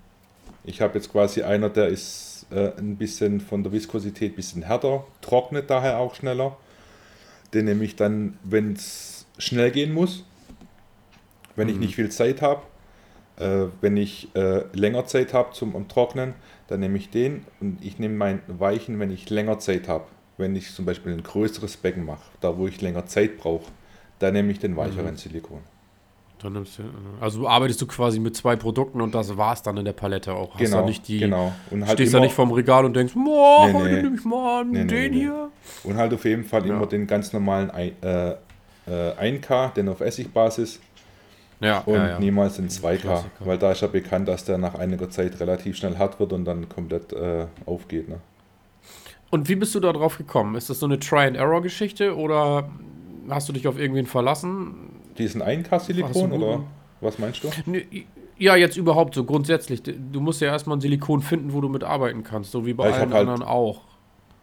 Ich 0.64 0.80
habe 0.80 0.94
jetzt 0.98 1.10
quasi 1.10 1.42
einer, 1.42 1.68
der 1.68 1.88
ist 1.88 2.46
äh, 2.52 2.70
ein 2.78 2.96
bisschen 2.96 3.40
von 3.40 3.64
der 3.64 3.72
Viskosität 3.72 4.32
ein 4.32 4.36
bisschen 4.36 4.62
härter, 4.62 5.04
trocknet 5.20 5.68
daher 5.68 5.98
auch 5.98 6.14
schneller. 6.14 6.56
Den 7.54 7.64
nehme 7.64 7.82
ich 7.84 7.96
dann, 7.96 8.38
wenn 8.44 8.74
es 8.74 9.26
schnell 9.38 9.72
gehen 9.72 9.92
muss, 9.92 10.22
wenn 11.56 11.66
Mhm. 11.66 11.72
ich 11.74 11.78
nicht 11.80 11.94
viel 11.96 12.08
Zeit 12.10 12.40
habe, 12.42 12.62
äh, 13.38 13.66
wenn 13.80 13.96
ich 13.96 14.28
äh, 14.34 14.64
länger 14.72 15.06
Zeit 15.06 15.32
habe 15.34 15.52
zum 15.52 15.88
Trocknen, 15.88 16.34
dann 16.68 16.80
nehme 16.80 16.96
ich 16.98 17.10
den 17.10 17.44
und 17.60 17.78
ich 17.84 17.98
nehme 17.98 18.14
meinen 18.14 18.40
weichen, 18.48 18.98
wenn 18.98 19.10
ich 19.10 19.28
länger 19.30 19.58
Zeit 19.58 19.88
habe. 19.88 20.04
Wenn 20.38 20.54
ich 20.54 20.74
zum 20.74 20.84
Beispiel 20.84 21.12
ein 21.12 21.22
größeres 21.22 21.76
Becken 21.78 22.04
mache, 22.04 22.24
da 22.40 22.58
wo 22.58 22.66
ich 22.66 22.80
länger 22.82 23.06
Zeit 23.06 23.38
brauche, 23.38 23.64
dann 24.18 24.34
nehme 24.34 24.50
ich 24.52 24.58
den 24.58 24.76
weicheren 24.76 25.12
Mhm. 25.12 25.16
Silikon. 25.16 25.60
Dann 26.42 26.52
nimmst 26.52 26.78
du, 26.78 26.82
also 27.18 27.48
arbeitest 27.48 27.80
du 27.80 27.86
quasi 27.86 28.20
mit 28.20 28.36
zwei 28.36 28.56
Produkten 28.56 29.00
und 29.00 29.14
das 29.14 29.38
war's 29.38 29.62
dann 29.62 29.78
in 29.78 29.86
der 29.86 29.94
Palette 29.94 30.34
auch. 30.34 30.52
Hast 30.52 30.60
Genau, 30.60 30.84
nicht 30.84 31.08
die, 31.08 31.18
genau. 31.20 31.52
Und 31.70 31.86
halt 31.86 31.94
stehst 31.98 32.12
da 32.12 32.20
nicht 32.20 32.34
vorm 32.34 32.52
Regal 32.52 32.84
und 32.84 32.94
denkst, 32.94 33.14
boah, 33.14 33.66
Nee, 33.68 33.72
heute 33.72 33.88
nee. 33.94 34.02
nehme 34.02 34.16
ich 34.16 34.24
mal 34.26 34.64
Nee, 34.66 34.84
den 34.84 35.12
nee. 35.12 35.18
hier. 35.20 35.48
Und 35.84 35.96
halt 35.96 36.12
auf 36.12 36.24
jeden 36.26 36.44
Fall 36.44 36.66
Ja. 36.66 36.76
immer 36.76 36.86
den 36.86 37.06
ganz 37.06 37.32
normalen 37.32 37.70
äh, 37.70 38.32
äh, 38.86 39.14
1K, 39.18 39.72
den 39.72 39.88
auf 39.88 40.02
Essigbasis 40.02 40.78
Ja, 41.60 41.78
und 41.80 41.94
ja, 41.94 42.08
ja. 42.10 42.18
niemals 42.18 42.56
den 42.56 42.68
2K, 42.68 42.96
Klassiker. 42.98 43.46
weil 43.46 43.56
da 43.58 43.72
ist 43.72 43.80
ja 43.80 43.88
bekannt, 43.88 44.28
dass 44.28 44.44
der 44.44 44.58
nach 44.58 44.74
einiger 44.74 45.08
Zeit 45.08 45.40
relativ 45.40 45.76
schnell 45.76 45.96
hart 45.96 46.20
wird 46.20 46.32
und 46.32 46.44
dann 46.44 46.68
komplett 46.68 47.12
äh, 47.12 47.46
aufgeht. 47.64 48.08
Ne? 48.08 48.18
Und 49.30 49.48
wie 49.48 49.56
bist 49.56 49.74
du 49.74 49.80
da 49.80 49.92
drauf 49.92 50.18
gekommen? 50.18 50.54
Ist 50.54 50.68
das 50.70 50.80
so 50.80 50.86
eine 50.86 50.98
Try-and-Error-Geschichte 50.98 52.14
oder 52.16 52.68
hast 53.28 53.48
du 53.48 53.52
dich 53.52 53.66
auf 53.66 53.78
irgendwen 53.78 54.06
verlassen? 54.06 55.00
Diesen 55.18 55.40
Hast 55.42 55.48
du 55.48 55.92
1K-Silikon 55.92 56.32
einen 56.32 56.42
oder 56.42 56.62
was 57.00 57.18
meinst 57.18 57.42
du? 57.42 57.48
Ja, 58.38 58.54
jetzt 58.54 58.76
überhaupt 58.76 59.14
so 59.14 59.24
grundsätzlich. 59.24 59.82
Du 59.82 60.20
musst 60.20 60.42
ja 60.42 60.48
erstmal 60.48 60.76
ein 60.76 60.80
Silikon 60.82 61.22
finden, 61.22 61.54
wo 61.54 61.62
du 61.62 61.68
mit 61.70 61.84
arbeiten 61.84 62.22
kannst, 62.22 62.52
so 62.52 62.66
wie 62.66 62.74
bei 62.74 62.88
Ja, 62.90 62.96
allen 62.96 63.14
halt- 63.14 63.28
anderen 63.28 63.42
auch. 63.42 63.80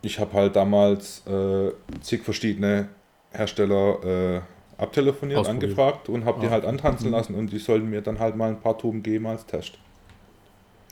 Ich 0.02 0.20
habe 0.20 0.34
halt 0.34 0.56
damals 0.56 1.26
äh, 1.28 1.72
zig 2.02 2.24
verschiedene 2.24 2.90
Hersteller 3.32 4.04
äh, 4.04 4.42
abtelefoniert, 4.78 5.40
Ausprobiert. 5.40 5.64
angefragt 5.64 6.10
und 6.10 6.26
habe 6.26 6.40
die 6.42 6.48
Ah. 6.48 6.52
halt 6.52 6.66
antanzen 6.66 7.08
Mhm. 7.08 7.14
lassen 7.14 7.36
und 7.36 7.52
die 7.52 7.60
sollten 7.60 7.90
mir 7.90 8.02
dann 8.02 8.20
halt 8.20 8.36
mal 8.36 8.50
ein 8.50 8.60
paar 8.60 8.78
Tuben 8.78 9.04
geben 9.04 9.28
als 9.28 9.46
Test. 9.46 9.78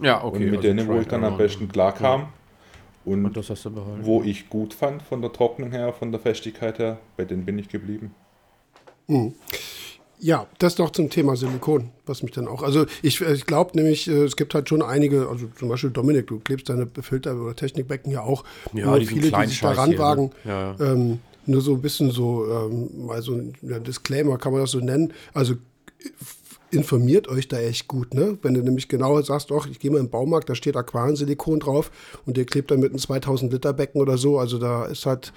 Ja, 0.01 0.23
okay. 0.23 0.37
und 0.37 0.43
mit 0.45 0.55
also 0.57 0.61
denen, 0.67 0.87
wo 0.87 0.99
ich 0.99 1.07
dann 1.07 1.23
am 1.23 1.37
besten 1.37 1.67
klar 1.67 1.93
kam 1.93 2.29
und, 3.05 3.25
Und 3.25 3.37
das 3.37 3.49
hast 3.49 3.65
du 3.65 3.71
behalten. 3.71 4.05
wo 4.05 4.23
ich 4.23 4.49
gut 4.49 4.73
fand 4.73 5.01
von 5.03 5.21
der 5.21 5.31
Trocknung 5.31 5.71
her, 5.71 5.93
von 5.93 6.11
der 6.11 6.19
Festigkeit 6.19 6.79
her, 6.79 6.97
bei 7.17 7.25
denen 7.25 7.45
bin 7.45 7.59
ich 7.59 7.69
geblieben. 7.69 8.13
Ja, 10.19 10.45
das 10.59 10.77
noch 10.77 10.91
zum 10.91 11.09
Thema 11.09 11.35
Silikon, 11.35 11.89
was 12.05 12.21
mich 12.21 12.31
dann 12.31 12.47
auch. 12.47 12.61
Also 12.61 12.85
ich, 13.01 13.19
ich 13.21 13.45
glaube 13.47 13.71
nämlich, 13.75 14.07
äh, 14.07 14.23
es 14.23 14.35
gibt 14.37 14.53
halt 14.53 14.69
schon 14.69 14.81
einige, 14.83 15.27
also 15.27 15.47
zum 15.57 15.67
Beispiel 15.67 15.89
Dominik, 15.89 16.27
du 16.27 16.39
klebst 16.39 16.69
deine 16.69 16.87
Filter 17.01 17.35
oder 17.35 17.55
Technikbecken 17.55 18.11
ja 18.11 18.21
auch. 18.21 18.43
Ja, 18.73 18.93
viele, 18.97 19.21
die 19.21 19.29
kleinen 19.29 19.49
sich 19.49 19.59
da 19.59 19.73
Scheiß 19.73 19.85
hier, 19.87 19.93
ne? 19.95 19.99
ranwagen. 19.99 20.31
Ja, 20.45 20.75
ja. 20.79 20.93
Ähm, 20.93 21.19
nur 21.45 21.61
so 21.61 21.73
ein 21.73 21.81
bisschen 21.81 22.11
so, 22.11 22.45
ähm, 22.49 23.05
mal 23.05 23.21
so 23.21 23.33
ein 23.33 23.53
ja, 23.61 23.79
Disclaimer 23.79 24.37
kann 24.37 24.51
man 24.51 24.61
das 24.61 24.71
so 24.71 24.79
nennen. 24.79 25.13
Also 25.33 25.55
informiert 26.71 27.27
euch 27.27 27.47
da 27.47 27.59
echt 27.59 27.87
gut, 27.87 28.13
ne? 28.13 28.37
Wenn 28.41 28.53
du 28.53 28.61
nämlich 28.61 28.87
genau 28.87 29.21
sagst, 29.21 29.51
doch, 29.51 29.67
ich 29.67 29.79
gehe 29.79 29.91
mal 29.91 29.99
im 29.99 30.09
Baumarkt, 30.09 30.49
da 30.49 30.55
steht 30.55 30.77
Aquariensilikon 30.77 31.59
drauf 31.59 31.91
und 32.25 32.37
ihr 32.37 32.45
klebt 32.45 32.71
dann 32.71 32.79
mit 32.79 32.91
einem 32.91 32.99
2000 32.99 33.51
Liter 33.51 33.73
Becken 33.73 34.01
oder 34.01 34.17
so. 34.17 34.39
Also 34.39 34.57
da 34.57 34.85
ist 34.85 35.05
halt, 35.05 35.33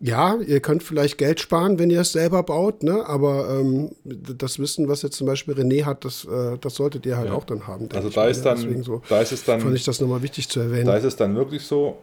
ja, 0.00 0.36
ihr 0.36 0.60
könnt 0.60 0.82
vielleicht 0.82 1.18
Geld 1.18 1.40
sparen, 1.40 1.78
wenn 1.78 1.90
ihr 1.90 2.00
es 2.00 2.12
selber 2.12 2.42
baut, 2.42 2.82
ne? 2.82 3.06
Aber 3.06 3.50
ähm, 3.60 3.90
das 4.04 4.58
Wissen, 4.58 4.88
was 4.88 5.02
jetzt 5.02 5.16
zum 5.16 5.26
Beispiel 5.26 5.52
René 5.52 5.84
hat, 5.84 6.06
das, 6.06 6.24
äh, 6.24 6.56
das 6.58 6.74
solltet 6.74 7.04
ihr 7.04 7.18
halt 7.18 7.28
Ja. 7.28 7.34
auch 7.34 7.44
dann 7.44 7.66
haben. 7.66 7.90
Also 7.94 8.08
da 8.08 8.26
ist 8.26 8.40
dann, 8.42 8.82
so 8.82 9.02
da 9.10 9.20
ist 9.20 9.32
es 9.32 9.44
dann, 9.44 9.60
fand 9.60 9.76
ich 9.76 9.84
das 9.84 10.00
nochmal 10.00 10.22
wichtig 10.22 10.48
zu 10.48 10.60
erwähnen. 10.60 10.86
da 10.86 10.96
ist 10.96 11.04
es 11.04 11.16
dann 11.16 11.36
wirklich 11.36 11.62
so, 11.62 11.98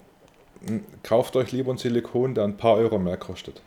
kauft 1.04 1.36
euch 1.36 1.52
lieber 1.52 1.72
ein 1.72 1.78
Silikon, 1.78 2.34
der 2.36 2.44
ein 2.46 2.58
paar 2.58 2.76
Euro 2.78 2.98
mehr 3.00 3.18
kostet. 3.18 3.62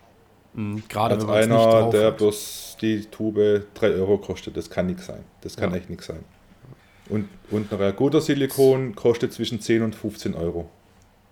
Mhm, 0.54 0.82
Gerade 0.88 1.14
Als 1.16 1.24
einer, 1.26 1.56
drauf 1.56 1.90
der 1.92 2.06
hat. 2.08 2.16
bloß 2.18 2.76
die 2.80 3.02
Tube 3.06 3.66
3 3.74 3.90
Euro 3.92 4.18
kostet. 4.18 4.56
Das 4.56 4.68
kann 4.70 4.86
nichts 4.86 5.06
sein. 5.06 5.24
Das 5.42 5.56
kann 5.56 5.70
Ja. 5.70 5.76
echt 5.76 5.90
nichts 5.90 6.06
sein. 6.06 6.24
Und, 7.08 7.28
und 7.50 7.72
ein 7.72 7.96
guter 7.96 8.20
Silikon 8.20 8.94
kostet 8.94 9.32
zwischen 9.32 9.60
10 9.60 9.82
und 9.82 9.94
15 9.94 10.34
Euro. 10.34 10.68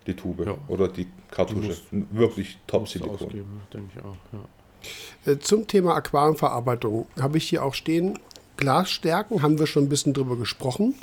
Die 0.07 0.13
Tube 0.13 0.45
Ja. 0.45 0.55
oder 0.67 0.87
die 0.87 1.07
Kartusche. 1.31 1.67
musst- 1.67 1.83
Wirklich 1.91 2.57
Musst 2.71 2.95
du 2.95 2.99
Top-Silikon. 2.99 3.49
Ja. 5.25 5.31
Äh, 5.33 5.39
Zum 5.39 5.67
Thema 5.67 5.95
Aquarienverarbeitung 5.95 7.07
habe 7.19 7.37
ich 7.37 7.47
hier 7.49 7.63
auch 7.63 7.73
stehen. 7.73 8.17
Glasstärken 8.57 9.41
haben 9.41 9.59
wir 9.59 9.67
schon 9.67 9.83
ein 9.83 9.89
bisschen 9.89 10.13
drüber 10.13 10.35
gesprochen. 10.37 10.95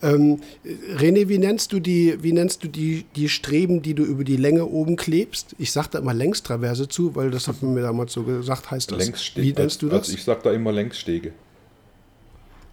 Ähm, 0.00 0.40
René, 0.96 1.28
wie 1.28 1.38
nennst 1.38 1.72
du 1.72 1.80
die, 1.80 2.16
wie 2.22 2.32
nennst 2.32 2.62
du 2.62 2.68
die, 2.68 3.04
die 3.16 3.28
Streben, 3.28 3.82
die 3.82 3.94
du 3.94 4.04
über 4.04 4.22
die 4.24 4.36
Länge 4.36 4.64
oben 4.66 4.94
klebst? 4.96 5.56
Ich 5.58 5.72
sage 5.72 5.88
da 5.92 5.98
immer 5.98 6.14
Längstraverse 6.14 6.88
zu, 6.88 7.16
weil 7.16 7.30
das 7.30 7.48
hat 7.48 7.62
man 7.62 7.74
mir 7.74 7.82
damals 7.82 8.12
so 8.12 8.22
gesagt, 8.22 8.70
heißt 8.70 8.92
das. 8.92 8.98
Längsste- 8.98 9.42
Wie 9.42 9.52
nennst 9.52 9.82
du 9.82 9.88
das? 9.88 10.00
Also 10.02 10.12
ich 10.14 10.22
sage 10.24 10.40
da 10.44 10.52
immer 10.52 10.70
Längsstege. 10.72 11.32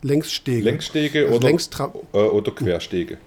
Längsstege. 0.02 0.62
Längsstege 0.64 1.24
Also 1.26 1.36
oder, 1.38 1.48
Längstra 1.48 1.94
äh, 2.14 2.18
oder 2.18 2.52
Querstege. 2.52 3.18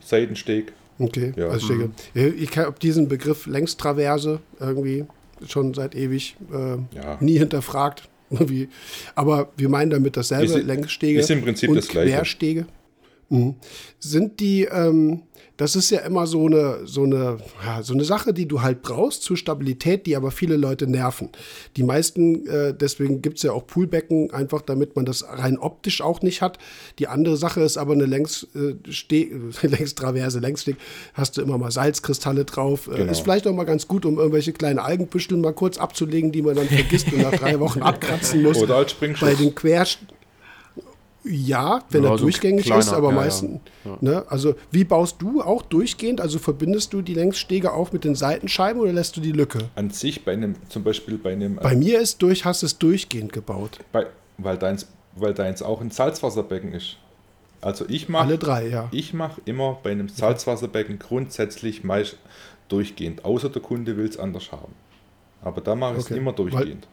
Seitensteg. 0.00 0.72
Okay, 0.98 1.32
Ja. 1.36 1.48
also 1.48 1.66
Stege. 1.66 1.90
Ja, 2.14 2.26
Ich 2.28 2.56
habe 2.56 2.78
diesen 2.80 3.08
Begriff 3.08 3.46
Längstraverse 3.46 4.40
irgendwie 4.60 5.04
schon 5.46 5.74
seit 5.74 5.94
ewig 5.94 6.36
äh, 6.52 6.76
Ja. 6.96 7.18
nie 7.20 7.38
hinterfragt. 7.38 8.08
Irgendwie. 8.30 8.68
Aber 9.14 9.50
wir 9.56 9.68
meinen 9.68 9.90
damit 9.90 10.16
dasselbe, 10.16 10.54
Ist 10.58 10.64
Längsstege 10.66 11.20
ist 11.20 11.30
im 11.30 11.42
Prinzip 11.42 11.68
und 11.70 11.76
das 11.76 11.86
Gleiche. 11.86 12.10
Querstege. 12.12 12.66
Mhm. 13.28 13.56
Sind 13.98 14.38
die, 14.40 14.64
ähm, 14.64 15.22
das 15.56 15.74
ist 15.74 15.90
ja 15.90 16.00
immer 16.00 16.26
so 16.26 16.46
eine, 16.46 16.80
so, 16.86 17.04
eine, 17.04 17.38
ja, 17.64 17.82
so 17.82 17.94
eine 17.94 18.04
Sache, 18.04 18.34
die 18.34 18.46
du 18.46 18.60
halt 18.60 18.82
brauchst 18.82 19.22
zur 19.22 19.38
Stabilität, 19.38 20.04
die 20.06 20.14
aber 20.14 20.30
viele 20.30 20.56
Leute 20.56 20.86
nerven. 20.86 21.30
Die 21.76 21.82
meisten, 21.82 22.46
äh, 22.46 22.74
deswegen 22.74 23.22
gibt 23.22 23.38
es 23.38 23.42
ja 23.42 23.52
auch 23.52 23.66
Poolbecken, 23.66 24.30
einfach 24.32 24.60
damit 24.60 24.96
man 24.96 25.06
das 25.06 25.24
rein 25.26 25.56
optisch 25.58 26.02
auch 26.02 26.20
nicht 26.20 26.42
hat. 26.42 26.58
Die 26.98 27.08
andere 27.08 27.36
Sache 27.38 27.62
ist 27.62 27.78
aber 27.78 27.94
eine 27.94 28.04
Längs, 28.04 28.46
äh, 28.54 28.74
Ste 28.92 29.28
Längstraverse, 29.62 30.38
Längssteg, 30.40 30.76
hast 31.14 31.36
du 31.38 31.42
immer 31.42 31.56
mal 31.58 31.70
Salzkristalle 31.70 32.44
drauf. 32.44 32.86
Äh, 32.88 32.96
Genau. 32.98 33.12
Ist 33.12 33.20
vielleicht 33.20 33.46
auch 33.46 33.54
mal 33.54 33.64
ganz 33.64 33.88
gut, 33.88 34.04
um 34.04 34.18
irgendwelche 34.18 34.52
kleine 34.52 34.82
Algenpüsteln 34.82 35.40
mal 35.40 35.52
kurz 35.54 35.78
abzulegen, 35.78 36.32
die 36.32 36.42
man 36.42 36.54
dann 36.56 36.66
vergisst 36.68 37.12
und 37.12 37.22
nach 37.22 37.32
drei 37.32 37.58
Wochen 37.60 37.80
abkratzen 37.82 38.42
muss. 38.42 38.58
Oder 38.58 38.76
als 38.76 38.92
Bei 38.94 38.96
Springschutz. 39.06 39.38
den 39.38 39.54
Quer 39.54 39.86
ja, 41.28 41.80
wenn 41.90 42.04
Ja, 42.04 42.10
er 42.10 42.18
so 42.18 42.24
durchgängig 42.24 42.64
kleiner, 42.64 42.80
ist, 42.80 42.92
aber 42.92 43.08
ja, 43.10 43.14
meistens. 43.14 43.60
ja. 43.84 43.98
Ne, 44.00 44.24
also 44.28 44.54
wie 44.70 44.84
baust 44.84 45.20
du 45.20 45.42
auch 45.42 45.62
durchgehend? 45.62 46.20
Also 46.20 46.38
verbindest 46.38 46.92
du 46.92 47.02
die 47.02 47.14
Längsstege 47.14 47.72
auch 47.72 47.92
mit 47.92 48.04
den 48.04 48.14
Seitenscheiben 48.14 48.80
oder 48.80 48.92
lässt 48.92 49.16
du 49.16 49.20
die 49.20 49.32
Lücke? 49.32 49.58
An 49.74 49.90
sich 49.90 50.24
bei 50.24 50.32
einem, 50.32 50.54
zum 50.68 50.82
Beispiel 50.84 51.18
bei 51.18 51.32
einem, 51.32 51.56
Bei 51.56 51.74
mir 51.76 52.00
ist 52.00 52.22
durch, 52.22 52.44
hast 52.44 52.62
du 52.62 52.66
es 52.66 52.78
durchgehend 52.78 53.32
gebaut. 53.32 53.78
bei, 53.92 54.06
weil, 54.38 54.58
deins, 54.58 54.86
weil 55.14 55.34
deins 55.34 55.62
auch 55.62 55.80
ein 55.80 55.90
Salzwasserbecken 55.90 56.72
ist. 56.72 56.96
Also 57.60 57.84
ich 57.88 58.08
mache 58.08 58.24
Alle 58.24 58.38
drei, 58.38 58.68
ja. 58.68 58.88
Ich 58.92 59.14
mache 59.14 59.40
immer 59.44 59.78
bei 59.82 59.90
einem 59.90 60.08
Salzwasserbecken 60.08 60.98
grundsätzlich 60.98 61.84
meist 61.84 62.16
durchgehend, 62.68 63.24
außer 63.24 63.48
der 63.48 63.62
Kunde 63.62 63.96
will 63.96 64.06
es 64.08 64.18
anders 64.18 64.52
haben. 64.52 64.72
Aber 65.42 65.60
da 65.60 65.74
mache 65.74 65.94
ich 65.94 66.00
Okay, 66.04 66.14
es 66.14 66.18
immer 66.18 66.32
durchgehend. 66.32 66.86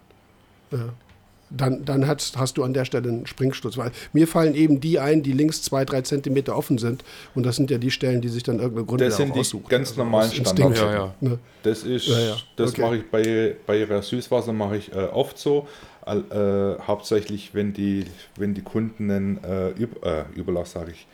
Dann, 1.49 1.85
dann 1.85 2.07
hast, 2.07 2.37
hast 2.37 2.57
du 2.57 2.63
an 2.63 2.73
der 2.73 2.83
Stelle 2.85 3.09
einen 3.09 3.27
Springschutz. 3.27 3.77
Weil 3.77 3.91
mir 4.11 4.27
fallen 4.27 4.55
eben 4.55 4.79
die 4.79 4.99
ein, 4.99 5.21
die 5.21 5.33
links 5.33 5.61
zwei, 5.61 5.85
drei 5.85 6.01
Zentimeter 6.01 6.57
offen 6.57 6.77
sind. 6.79 7.03
Und 7.35 7.45
das 7.45 7.57
sind 7.57 7.69
ja 7.69 7.77
die 7.77 7.91
Stellen, 7.91 8.21
die 8.21 8.29
sich 8.29 8.43
dann 8.43 8.57
irgendeine 8.57 8.85
Gründe 8.85 9.05
Das 9.05 9.17
sind 9.17 9.35
die 9.35 9.39
aussuchen. 9.41 9.67
ganz 9.69 9.95
normalen 9.95 10.29
aus 10.29 10.37
Instinkt. 10.37 10.77
Standard. 10.77 10.95
Ja, 10.95 11.05
ja. 11.05 11.29
Ne? 11.29 11.39
Das 11.61 11.83
ist, 11.83 12.07
Ja, 12.07 12.19
ja, 12.19 12.37
das 12.55 12.71
okay. 12.71 12.81
mache 12.81 12.97
ich 12.97 13.09
bei, 13.11 13.55
bei 13.67 14.01
Süßwasser 14.01 14.53
mache 14.53 14.77
ich 14.77 14.91
äh, 14.93 15.05
oft 15.05 15.37
so. 15.37 15.67
äh, 16.05 16.79
hauptsächlich, 16.87 17.53
wenn 17.53 17.73
die, 17.73 18.05
wenn 18.35 18.53
die 18.53 18.61
Kunden 18.61 19.09
einen 19.11 19.43
äh, 19.43 19.69
Über, 19.69 20.25
äh, 20.33 20.39
Überlass, 20.39 20.71
sage 20.71 20.91
ich, 20.91 21.07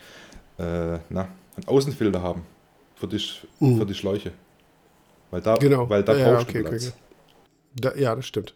äh, 0.58 1.00
na, 1.10 1.28
einen 1.56 1.68
Außenfilter 1.68 2.22
haben 2.22 2.44
für 2.96 3.08
die, 3.08 3.22
mhm. 3.60 3.78
für 3.78 3.86
die 3.86 3.94
Schläuche. 3.94 4.32
Weil 5.32 5.42
da, 5.42 5.56
genau. 5.56 5.90
weil 5.90 6.04
da 6.04 6.16
ja, 6.16 6.32
brauchst 6.32 6.50
okay, 6.50 6.64
du 6.64 6.70
Platz. 6.70 6.88
Okay, 6.88 6.94
okay. 6.94 7.96
Da, 7.96 7.96
ja, 8.02 8.16
das 8.16 8.26
stimmt. 8.26 8.54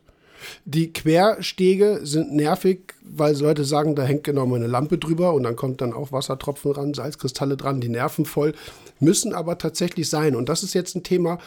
Die 0.65 0.93
Querstege 0.93 2.01
sind 2.03 2.33
nervig, 2.33 2.93
weil 3.03 3.35
Leute 3.37 3.65
sagen, 3.65 3.95
da 3.95 4.03
hängt 4.03 4.23
genau 4.23 4.45
mal 4.45 4.57
eine 4.57 4.67
Lampe 4.67 4.97
drüber 4.97 5.33
und 5.33 5.43
dann 5.43 5.55
kommt 5.55 5.81
dann 5.81 5.93
auch 5.93 6.11
Wassertropfen 6.11 6.71
ran, 6.71 6.93
Salzkristalle 6.93 7.57
dran, 7.57 7.81
die 7.81 7.89
nerven 7.89 8.25
voll, 8.25 8.53
müssen 8.99 9.33
aber 9.33 9.57
tatsächlich 9.57 10.09
sein. 10.09 10.35
Und 10.35 10.49
das 10.49 10.63
ist 10.63 10.73
jetzt 10.73 10.95
ein 10.95 11.03
Thema, 11.03 11.39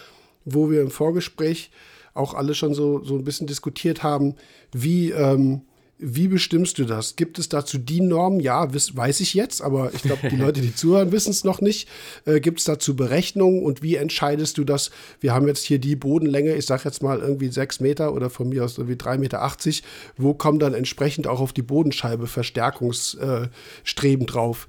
wo 0.45 0.71
wir 0.71 0.81
im 0.81 0.91
Vorgespräch 0.91 1.71
auch 2.15 2.35
alle 2.35 2.55
schon 2.55 2.75
so, 2.75 3.03
so 3.05 3.15
ein 3.15 3.25
bisschen 3.25 3.47
diskutiert 3.47 4.03
haben, 4.03 4.35
wie, 4.73 5.11
ähm, 5.11 5.63
wie 5.99 6.29
bestimmst 6.29 6.79
du 6.79 6.85
das? 6.85 7.17
Gibt 7.17 7.39
es 7.39 7.49
dazu 7.49 7.79
die 7.79 8.03
Normen? 8.03 8.41
Ja, 8.41 8.69
weiß 8.73 9.21
ich 9.21 9.33
jetzt, 9.33 9.63
aber 9.63 9.95
ich 9.95 10.03
glaube, 10.03 10.29
die 10.29 10.37
Leute, 10.37 10.61
die 10.61 10.75
zuhören, 10.75 11.11
wissen 11.11 11.31
es 11.31 11.43
noch 11.43 11.63
nicht. 11.63 11.89
Äh, 12.27 12.41
Gibt 12.41 12.59
es 12.59 12.67
dazu 12.67 12.95
Berechnungen 12.95 13.63
und 13.63 13.83
wie 13.83 13.97
entscheidest 13.97 14.59
du 14.59 14.65
das? 14.65 14.91
Wir 15.21 15.33
haben 15.33 15.47
jetzt 15.47 15.65
hier 15.65 15.79
die 15.79 15.97
Bodenlänge, 15.97 16.55
ich 16.55 16.67
sage 16.67 16.83
jetzt 16.85 17.03
mal 17.03 17.21
irgendwie 17.21 17.49
sechs 17.49 17.81
Meter 17.81 18.13
oder 18.13 18.29
von 18.29 18.47
mir 18.49 18.65
aus 18.65 18.77
irgendwie 18.77 18.97
drei 18.97 19.17
Meter. 19.17 19.43
achtzig. 19.43 19.83
Wo 20.17 20.35
kommen 20.35 20.59
dann 20.59 20.75
entsprechend 20.75 21.27
auch 21.27 21.41
auf 21.41 21.55
die 21.55 21.63
Bodenscheibe 21.63 22.27
Verstärkungsstreben 22.27 24.27
drauf? 24.27 24.69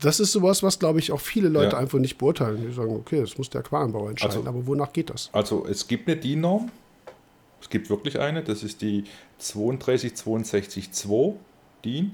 Das 0.00 0.20
ist 0.20 0.32
sowas, 0.32 0.64
was, 0.64 0.78
glaube 0.78 0.98
ich, 0.98 1.12
auch 1.12 1.20
viele 1.20 1.48
Leute 1.48 1.72
ja. 1.72 1.78
einfach 1.78 2.00
nicht 2.00 2.18
beurteilen. 2.18 2.66
Die 2.66 2.74
sagen, 2.74 2.96
okay, 2.96 3.20
das 3.20 3.38
muss 3.38 3.50
der 3.50 3.60
Aquarienbauer 3.60 4.10
entscheiden, 4.10 4.38
also, 4.38 4.48
aber 4.48 4.66
wonach 4.66 4.92
geht 4.92 5.10
das? 5.10 5.30
Also 5.32 5.64
es 5.68 5.86
gibt 5.86 6.08
eine 6.08 6.16
DIN-Norm, 6.16 6.70
es 7.66 7.70
gibt 7.70 7.90
wirklich 7.90 8.20
eine, 8.20 8.44
das 8.44 8.62
ist 8.62 8.80
die 8.80 9.02
32662 9.40 10.88
DIN. 11.84 12.12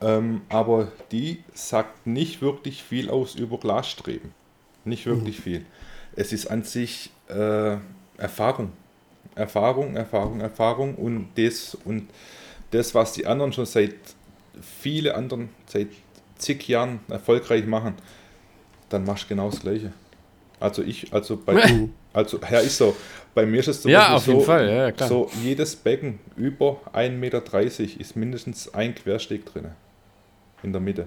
Ähm, 0.00 0.40
aber 0.48 0.90
die 1.12 1.44
sagt 1.52 2.06
nicht 2.06 2.40
wirklich 2.40 2.82
viel 2.82 3.10
aus 3.10 3.34
über 3.34 3.58
Glasstreben. 3.58 4.32
Nicht 4.86 5.04
wirklich 5.04 5.40
mhm. 5.40 5.42
viel. 5.42 5.66
Es 6.14 6.32
ist 6.32 6.46
an 6.46 6.62
sich 6.62 7.10
äh, 7.28 7.76
Erfahrung. 8.16 8.72
Erfahrung, 9.34 9.96
Erfahrung, 9.96 10.40
Erfahrung 10.40 10.94
und 10.94 11.28
das 11.36 11.74
und 11.84 12.08
das, 12.70 12.94
was 12.94 13.12
die 13.12 13.26
anderen 13.26 13.52
schon 13.52 13.66
seit 13.66 13.96
viele 14.62 15.14
anderen, 15.14 15.50
seit 15.66 15.88
zig 16.38 16.66
Jahren 16.68 17.00
erfolgreich 17.10 17.66
machen, 17.66 17.96
dann 18.88 19.04
machst 19.04 19.24
du 19.24 19.28
genau 19.28 19.50
das 19.50 19.60
Gleiche. 19.60 19.92
Also 20.58 20.82
ich, 20.82 21.12
also 21.12 21.36
bei, 21.36 21.88
also 22.12 22.38
ja, 22.50 22.58
ist 22.60 22.78
so. 22.78 22.96
Bei 23.34 23.44
mir 23.44 23.60
ist 23.60 23.68
es 23.68 23.82
so, 23.82 23.88
ja, 23.90 24.14
auf 24.14 24.24
so, 24.24 24.32
jeden 24.32 24.44
Fall. 24.44 24.70
Ja, 24.70 24.92
klar. 24.92 25.08
so 25.08 25.30
jedes 25.42 25.76
Becken 25.76 26.18
über 26.36 26.80
1,30 26.94 27.10
Meter 27.10 27.42
ist 28.00 28.16
mindestens 28.16 28.72
ein 28.72 28.94
Quersteg 28.94 29.44
drin. 29.44 29.66
In 30.62 30.72
der 30.72 30.80
Mitte. 30.80 31.06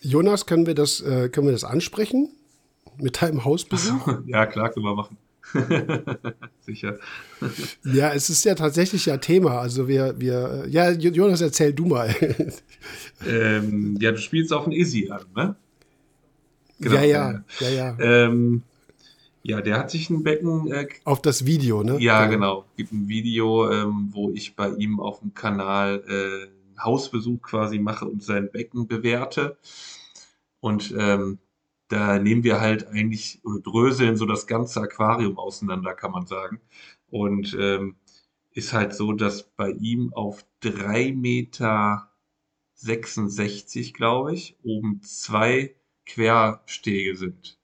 Jonas, 0.00 0.46
können 0.46 0.66
wir 0.66 0.74
das, 0.74 1.00
äh, 1.00 1.28
können 1.28 1.48
wir 1.48 1.52
das 1.52 1.64
ansprechen? 1.64 2.30
Mit 2.96 3.20
deinem 3.20 3.44
Hausbesuch? 3.44 4.20
ja, 4.26 4.46
klar, 4.46 4.70
können 4.70 4.86
wir 4.86 4.94
machen. 4.94 5.16
Sicher. 6.60 6.98
Ja, 7.84 8.12
es 8.12 8.30
ist 8.30 8.44
ja 8.44 8.54
tatsächlich 8.54 9.06
ja 9.06 9.16
Thema. 9.16 9.58
Also 9.60 9.88
wir, 9.88 10.14
wir, 10.20 10.66
ja, 10.68 10.90
Jonas, 10.90 11.40
erzähl 11.40 11.72
du 11.72 11.86
mal. 11.86 12.14
ähm, 13.26 13.96
ja, 14.00 14.12
du 14.12 14.18
spielst 14.18 14.52
auf 14.52 14.66
ein 14.66 14.72
Easy 14.72 15.10
an, 15.10 15.24
ne? 15.34 15.56
Genau. 16.80 16.96
Ja, 16.96 17.02
ja, 17.02 17.44
ja, 17.60 17.68
ja. 17.68 17.96
Ähm, 18.00 18.62
ja, 19.42 19.60
der 19.60 19.78
hat 19.78 19.90
sich 19.90 20.10
ein 20.10 20.22
Becken. 20.22 20.70
Äh, 20.72 20.88
auf 21.04 21.22
das 21.22 21.46
Video, 21.46 21.82
ne? 21.82 21.98
Ja, 21.98 22.26
genau. 22.26 22.62
genau. 22.62 22.64
Gibt 22.76 22.92
ein 22.92 23.08
Video, 23.08 23.70
ähm, 23.70 24.08
wo 24.12 24.30
ich 24.30 24.56
bei 24.56 24.70
ihm 24.70 25.00
auf 25.00 25.20
dem 25.20 25.34
Kanal 25.34 26.02
äh, 26.06 26.44
einen 26.44 26.82
Hausbesuch 26.84 27.40
quasi 27.42 27.78
mache 27.78 28.06
und 28.06 28.22
sein 28.22 28.50
Becken 28.50 28.86
bewerte. 28.86 29.56
Und 30.60 30.94
ähm, 30.98 31.38
da 31.88 32.18
nehmen 32.18 32.44
wir 32.44 32.60
halt 32.60 32.86
eigentlich 32.88 33.40
oder 33.44 33.60
dröseln 33.60 34.16
so 34.16 34.26
das 34.26 34.46
ganze 34.46 34.80
Aquarium 34.80 35.38
auseinander, 35.38 35.94
kann 35.94 36.12
man 36.12 36.26
sagen. 36.26 36.60
Und 37.10 37.56
ähm, 37.58 37.96
ist 38.52 38.72
halt 38.72 38.94
so, 38.94 39.12
dass 39.12 39.42
bei 39.42 39.70
ihm 39.70 40.12
auf 40.12 40.44
3,66 40.62 41.14
Meter, 41.14 42.08
glaube 43.94 44.34
ich, 44.34 44.56
oben 44.62 45.02
zwei 45.02 45.74
Querstege 46.06 47.16
sind. 47.16 47.58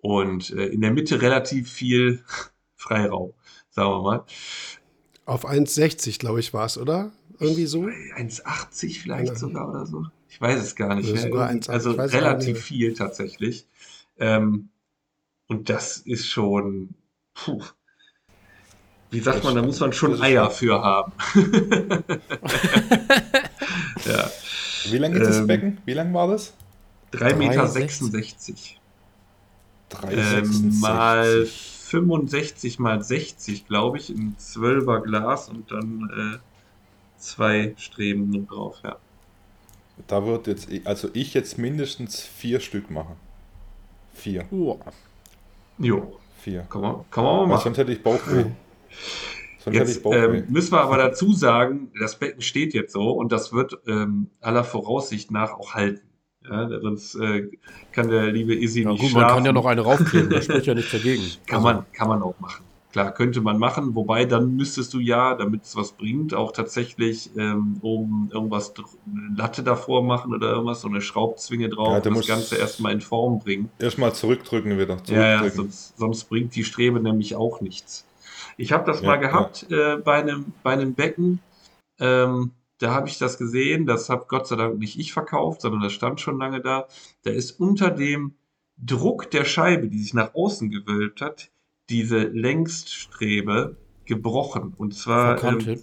Und 0.00 0.50
äh, 0.50 0.66
in 0.66 0.80
der 0.82 0.90
Mitte 0.90 1.22
relativ 1.22 1.70
viel 1.72 2.22
Freiraum, 2.76 3.32
sagen 3.70 3.90
wir 3.90 4.02
mal. 4.02 4.24
Auf 5.24 5.48
1,60, 5.48 6.18
glaube 6.18 6.40
ich, 6.40 6.52
war 6.52 6.66
es, 6.66 6.76
oder? 6.76 7.12
Irgendwie 7.38 7.66
so? 7.66 7.84
1,80 7.84 9.00
vielleicht 9.00 9.32
ja. 9.32 9.34
sogar 9.34 9.70
oder 9.70 9.86
so. 9.86 10.04
Ich 10.28 10.40
weiß 10.40 10.60
es 10.60 10.76
gar 10.76 10.94
nicht. 10.94 11.12
Mehr. 11.12 11.46
1, 11.46 11.68
also 11.68 11.92
relativ 11.92 12.60
viel 12.60 12.94
tatsächlich. 12.94 13.66
Ähm, 14.18 14.68
und 15.46 15.70
das 15.70 15.98
ist 15.98 16.28
schon, 16.28 16.94
puh. 17.34 17.62
Wie 19.10 19.20
sagt 19.20 19.38
das 19.38 19.44
man, 19.44 19.54
da 19.54 19.62
muss 19.62 19.80
man 19.80 19.92
schon 19.92 20.20
Eier 20.20 20.50
für 20.50 20.82
haben. 20.82 21.12
ja. 24.04 24.30
Wie 24.90 24.98
lang 24.98 25.12
ist 25.14 25.26
das 25.26 25.38
ähm, 25.38 25.46
Becken? 25.46 25.78
Wie 25.84 25.94
lang 25.94 26.12
war 26.12 26.28
das? 26.28 26.54
3,66 27.18 27.36
Meter. 27.36 27.68
66. 27.68 28.80
Ähm, 30.12 30.80
mal 30.80 31.46
65 31.46 32.78
mal 32.78 33.02
60, 33.02 33.66
glaube 33.66 33.98
ich, 33.98 34.10
in 34.10 34.36
12er 34.36 35.00
Glas 35.00 35.48
und 35.48 35.70
dann 35.70 36.10
äh, 36.10 36.38
zwei 37.18 37.74
Streben 37.76 38.30
nur 38.30 38.42
drauf, 38.42 38.78
ja. 38.82 38.96
Da 40.08 40.26
wird 40.26 40.48
jetzt, 40.48 40.68
also 40.84 41.08
ich 41.12 41.34
jetzt 41.34 41.56
mindestens 41.56 42.20
vier 42.20 42.58
Stück 42.60 42.90
machen. 42.90 43.14
Vier. 44.12 44.44
Oh. 44.50 44.78
Jo. 45.78 46.18
Vier. 46.40 46.62
Kann 46.62 46.80
man, 46.80 47.04
kann 47.10 47.24
man 47.24 47.36
mal 47.36 47.46
machen. 47.46 47.62
Sonst 47.64 47.78
hätte 47.78 47.92
ich 47.92 48.02
Bauchweh. 48.02 48.44
Sonst 49.58 49.76
jetzt, 49.76 49.88
hätte 49.88 49.90
ich 49.92 50.02
Bauchweh. 50.02 50.38
Ähm, 50.38 50.44
müssen 50.48 50.72
wir 50.72 50.80
aber 50.80 50.98
dazu 50.98 51.32
sagen, 51.32 51.92
das 51.98 52.18
Becken 52.18 52.42
steht 52.42 52.74
jetzt 52.74 52.92
so 52.92 53.12
und 53.12 53.30
das 53.30 53.52
wird 53.52 53.78
ähm, 53.86 54.30
aller 54.40 54.64
Voraussicht 54.64 55.30
nach 55.30 55.52
auch 55.52 55.74
halten. 55.74 56.02
Ja, 56.48 56.68
sonst 56.80 57.14
äh, 57.16 57.50
kann 57.92 58.08
der 58.08 58.30
liebe 58.30 58.54
Izzy 58.54 58.82
ja, 58.82 58.90
nicht 58.90 59.00
gut, 59.00 59.10
schlafen. 59.10 59.26
Man 59.26 59.34
kann 59.36 59.44
ja 59.46 59.52
noch 59.52 59.66
eine 59.66 59.80
raufkleben, 59.80 60.30
das 60.30 60.44
spricht 60.44 60.66
ja 60.66 60.74
nichts 60.74 60.92
dagegen. 60.92 61.22
Kann, 61.46 61.64
also. 61.64 61.78
man, 61.78 61.92
kann 61.92 62.08
man 62.08 62.22
auch 62.22 62.38
machen. 62.38 62.64
Klar, 62.94 63.12
könnte 63.12 63.40
man 63.40 63.58
machen, 63.58 63.96
wobei 63.96 64.24
dann 64.24 64.54
müsstest 64.54 64.94
du 64.94 65.00
ja, 65.00 65.34
damit 65.34 65.64
es 65.64 65.74
was 65.74 65.90
bringt, 65.92 66.32
auch 66.32 66.52
tatsächlich 66.52 67.28
ähm, 67.36 67.78
oben 67.82 68.30
irgendwas, 68.32 68.72
eine 68.76 69.36
Latte 69.36 69.64
davor 69.64 70.04
machen 70.04 70.32
oder 70.32 70.52
irgendwas, 70.52 70.82
so 70.82 70.88
eine 70.88 71.00
Schraubzwinge 71.00 71.70
drauf 71.70 71.88
ja, 72.04 72.08
und 72.08 72.16
das 72.18 72.26
Ganze 72.28 72.56
erstmal 72.56 72.92
in 72.92 73.00
Form 73.00 73.40
bringen. 73.40 73.68
Erstmal 73.80 74.14
zurückdrücken 74.14 74.78
wieder. 74.78 75.02
Zurückdrücken. 75.02 75.16
Ja, 75.16 75.42
ja 75.42 75.50
sonst, 75.50 75.98
sonst, 75.98 76.24
bringt 76.26 76.54
die 76.54 76.62
Strebe 76.62 77.00
nämlich 77.00 77.34
auch 77.34 77.60
nichts. 77.60 78.06
Ich 78.56 78.70
habe 78.70 78.84
das 78.86 79.00
ja, 79.00 79.08
mal 79.08 79.16
gehabt 79.16 79.66
ja. 79.70 79.94
äh, 79.94 79.96
bei, 79.96 80.20
einem, 80.20 80.52
bei 80.62 80.74
einem 80.74 80.94
Becken. 80.94 81.40
Ähm, 81.98 82.52
da 82.84 82.92
habe 82.92 83.08
ich 83.08 83.16
das 83.16 83.38
gesehen, 83.38 83.86
das 83.86 84.10
habe 84.10 84.26
Gott 84.28 84.46
sei 84.46 84.56
Dank 84.56 84.78
nicht 84.78 84.98
ich 84.98 85.14
verkauft, 85.14 85.62
sondern 85.62 85.80
das 85.80 85.94
stand 85.94 86.20
schon 86.20 86.38
lange 86.38 86.60
da. 86.60 86.86
Da 87.22 87.30
ist 87.30 87.58
unter 87.58 87.90
dem 87.90 88.34
Druck 88.76 89.30
der 89.30 89.46
Scheibe, 89.46 89.88
die 89.88 89.98
sich 90.00 90.12
nach 90.12 90.34
außen 90.34 90.68
gewölbt 90.68 91.22
hat, 91.22 91.50
diese 91.88 92.18
Längststrebe 92.24 93.76
gebrochen. 94.04 94.74
Und 94.76 94.94
zwar, 94.94 95.42
ähm, 95.42 95.80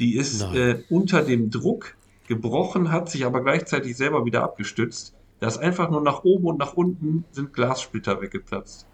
die 0.00 0.16
ist 0.16 0.42
äh, 0.42 0.82
unter 0.90 1.22
dem 1.22 1.50
Druck 1.50 1.94
gebrochen, 2.26 2.90
hat 2.90 3.08
sich 3.08 3.24
aber 3.24 3.40
gleichzeitig 3.44 3.96
selber 3.96 4.24
wieder 4.24 4.42
abgestützt. 4.42 5.14
Da 5.38 5.46
ist 5.46 5.58
einfach 5.58 5.90
nur 5.90 6.00
nach 6.00 6.24
oben 6.24 6.46
und 6.46 6.58
nach 6.58 6.74
unten 6.74 7.24
sind 7.30 7.52
Glassplitter 7.52 8.20
weggeplatzt. 8.20 8.84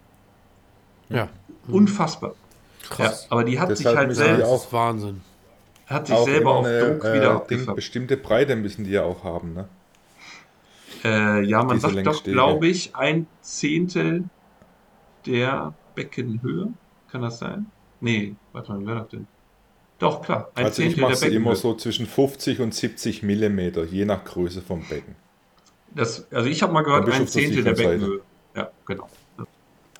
Ja. 1.08 1.30
Unfassbar. 1.66 2.34
Krass. 2.90 3.22
Ja, 3.22 3.32
aber 3.32 3.44
die 3.44 3.58
hat 3.58 3.70
Deshalb 3.70 3.88
sich 3.88 3.96
halt 3.96 4.14
selbst. 4.14 4.44
Auch 4.44 4.70
Wahnsinn. 4.70 5.22
Hat 5.88 6.06
sich 6.06 6.18
selber 6.18 6.56
auf 6.56 6.66
eine, 6.66 6.80
Druck 6.80 7.04
wieder 7.14 7.46
äh, 7.48 7.74
Bestimmte 7.74 8.18
Breite 8.18 8.56
müssen 8.56 8.84
die 8.84 8.90
ja 8.90 9.04
auch 9.04 9.24
haben, 9.24 9.54
ne? 9.54 9.68
Äh, 11.04 11.44
ja, 11.44 11.62
man 11.62 11.76
Diese 11.76 11.90
sagt 11.90 12.06
doch, 12.06 12.24
glaube 12.24 12.66
ich, 12.66 12.94
ein 12.94 13.26
Zehntel 13.40 14.24
der 15.24 15.72
Beckenhöhe. 15.94 16.72
Kann 17.10 17.22
das 17.22 17.38
sein? 17.38 17.66
Nee, 18.00 18.34
warte 18.52 18.72
mal, 18.72 18.80
wie 18.80 18.86
war 18.86 18.94
das 18.96 19.08
denn? 19.08 19.26
Doch, 19.98 20.22
klar. 20.22 20.50
Ein 20.54 20.66
also 20.66 20.76
Zehntel 20.76 20.94
ich 20.94 21.00
mache 21.00 21.16
sie 21.16 21.28
immer 21.28 21.56
so 21.56 21.74
zwischen 21.74 22.06
50 22.06 22.60
und 22.60 22.74
70 22.74 23.22
Millimeter, 23.22 23.84
je 23.84 24.04
nach 24.04 24.24
Größe 24.24 24.60
vom 24.60 24.82
Becken. 24.88 25.16
Das, 25.94 26.30
also 26.30 26.48
ich 26.50 26.62
habe 26.62 26.72
mal 26.72 26.82
gehört, 26.82 27.10
ein 27.10 27.26
Zehntel 27.26 27.64
der 27.64 27.72
Beckenhöhe. 27.72 28.20
Ja, 28.54 28.70
genau. 28.86 29.08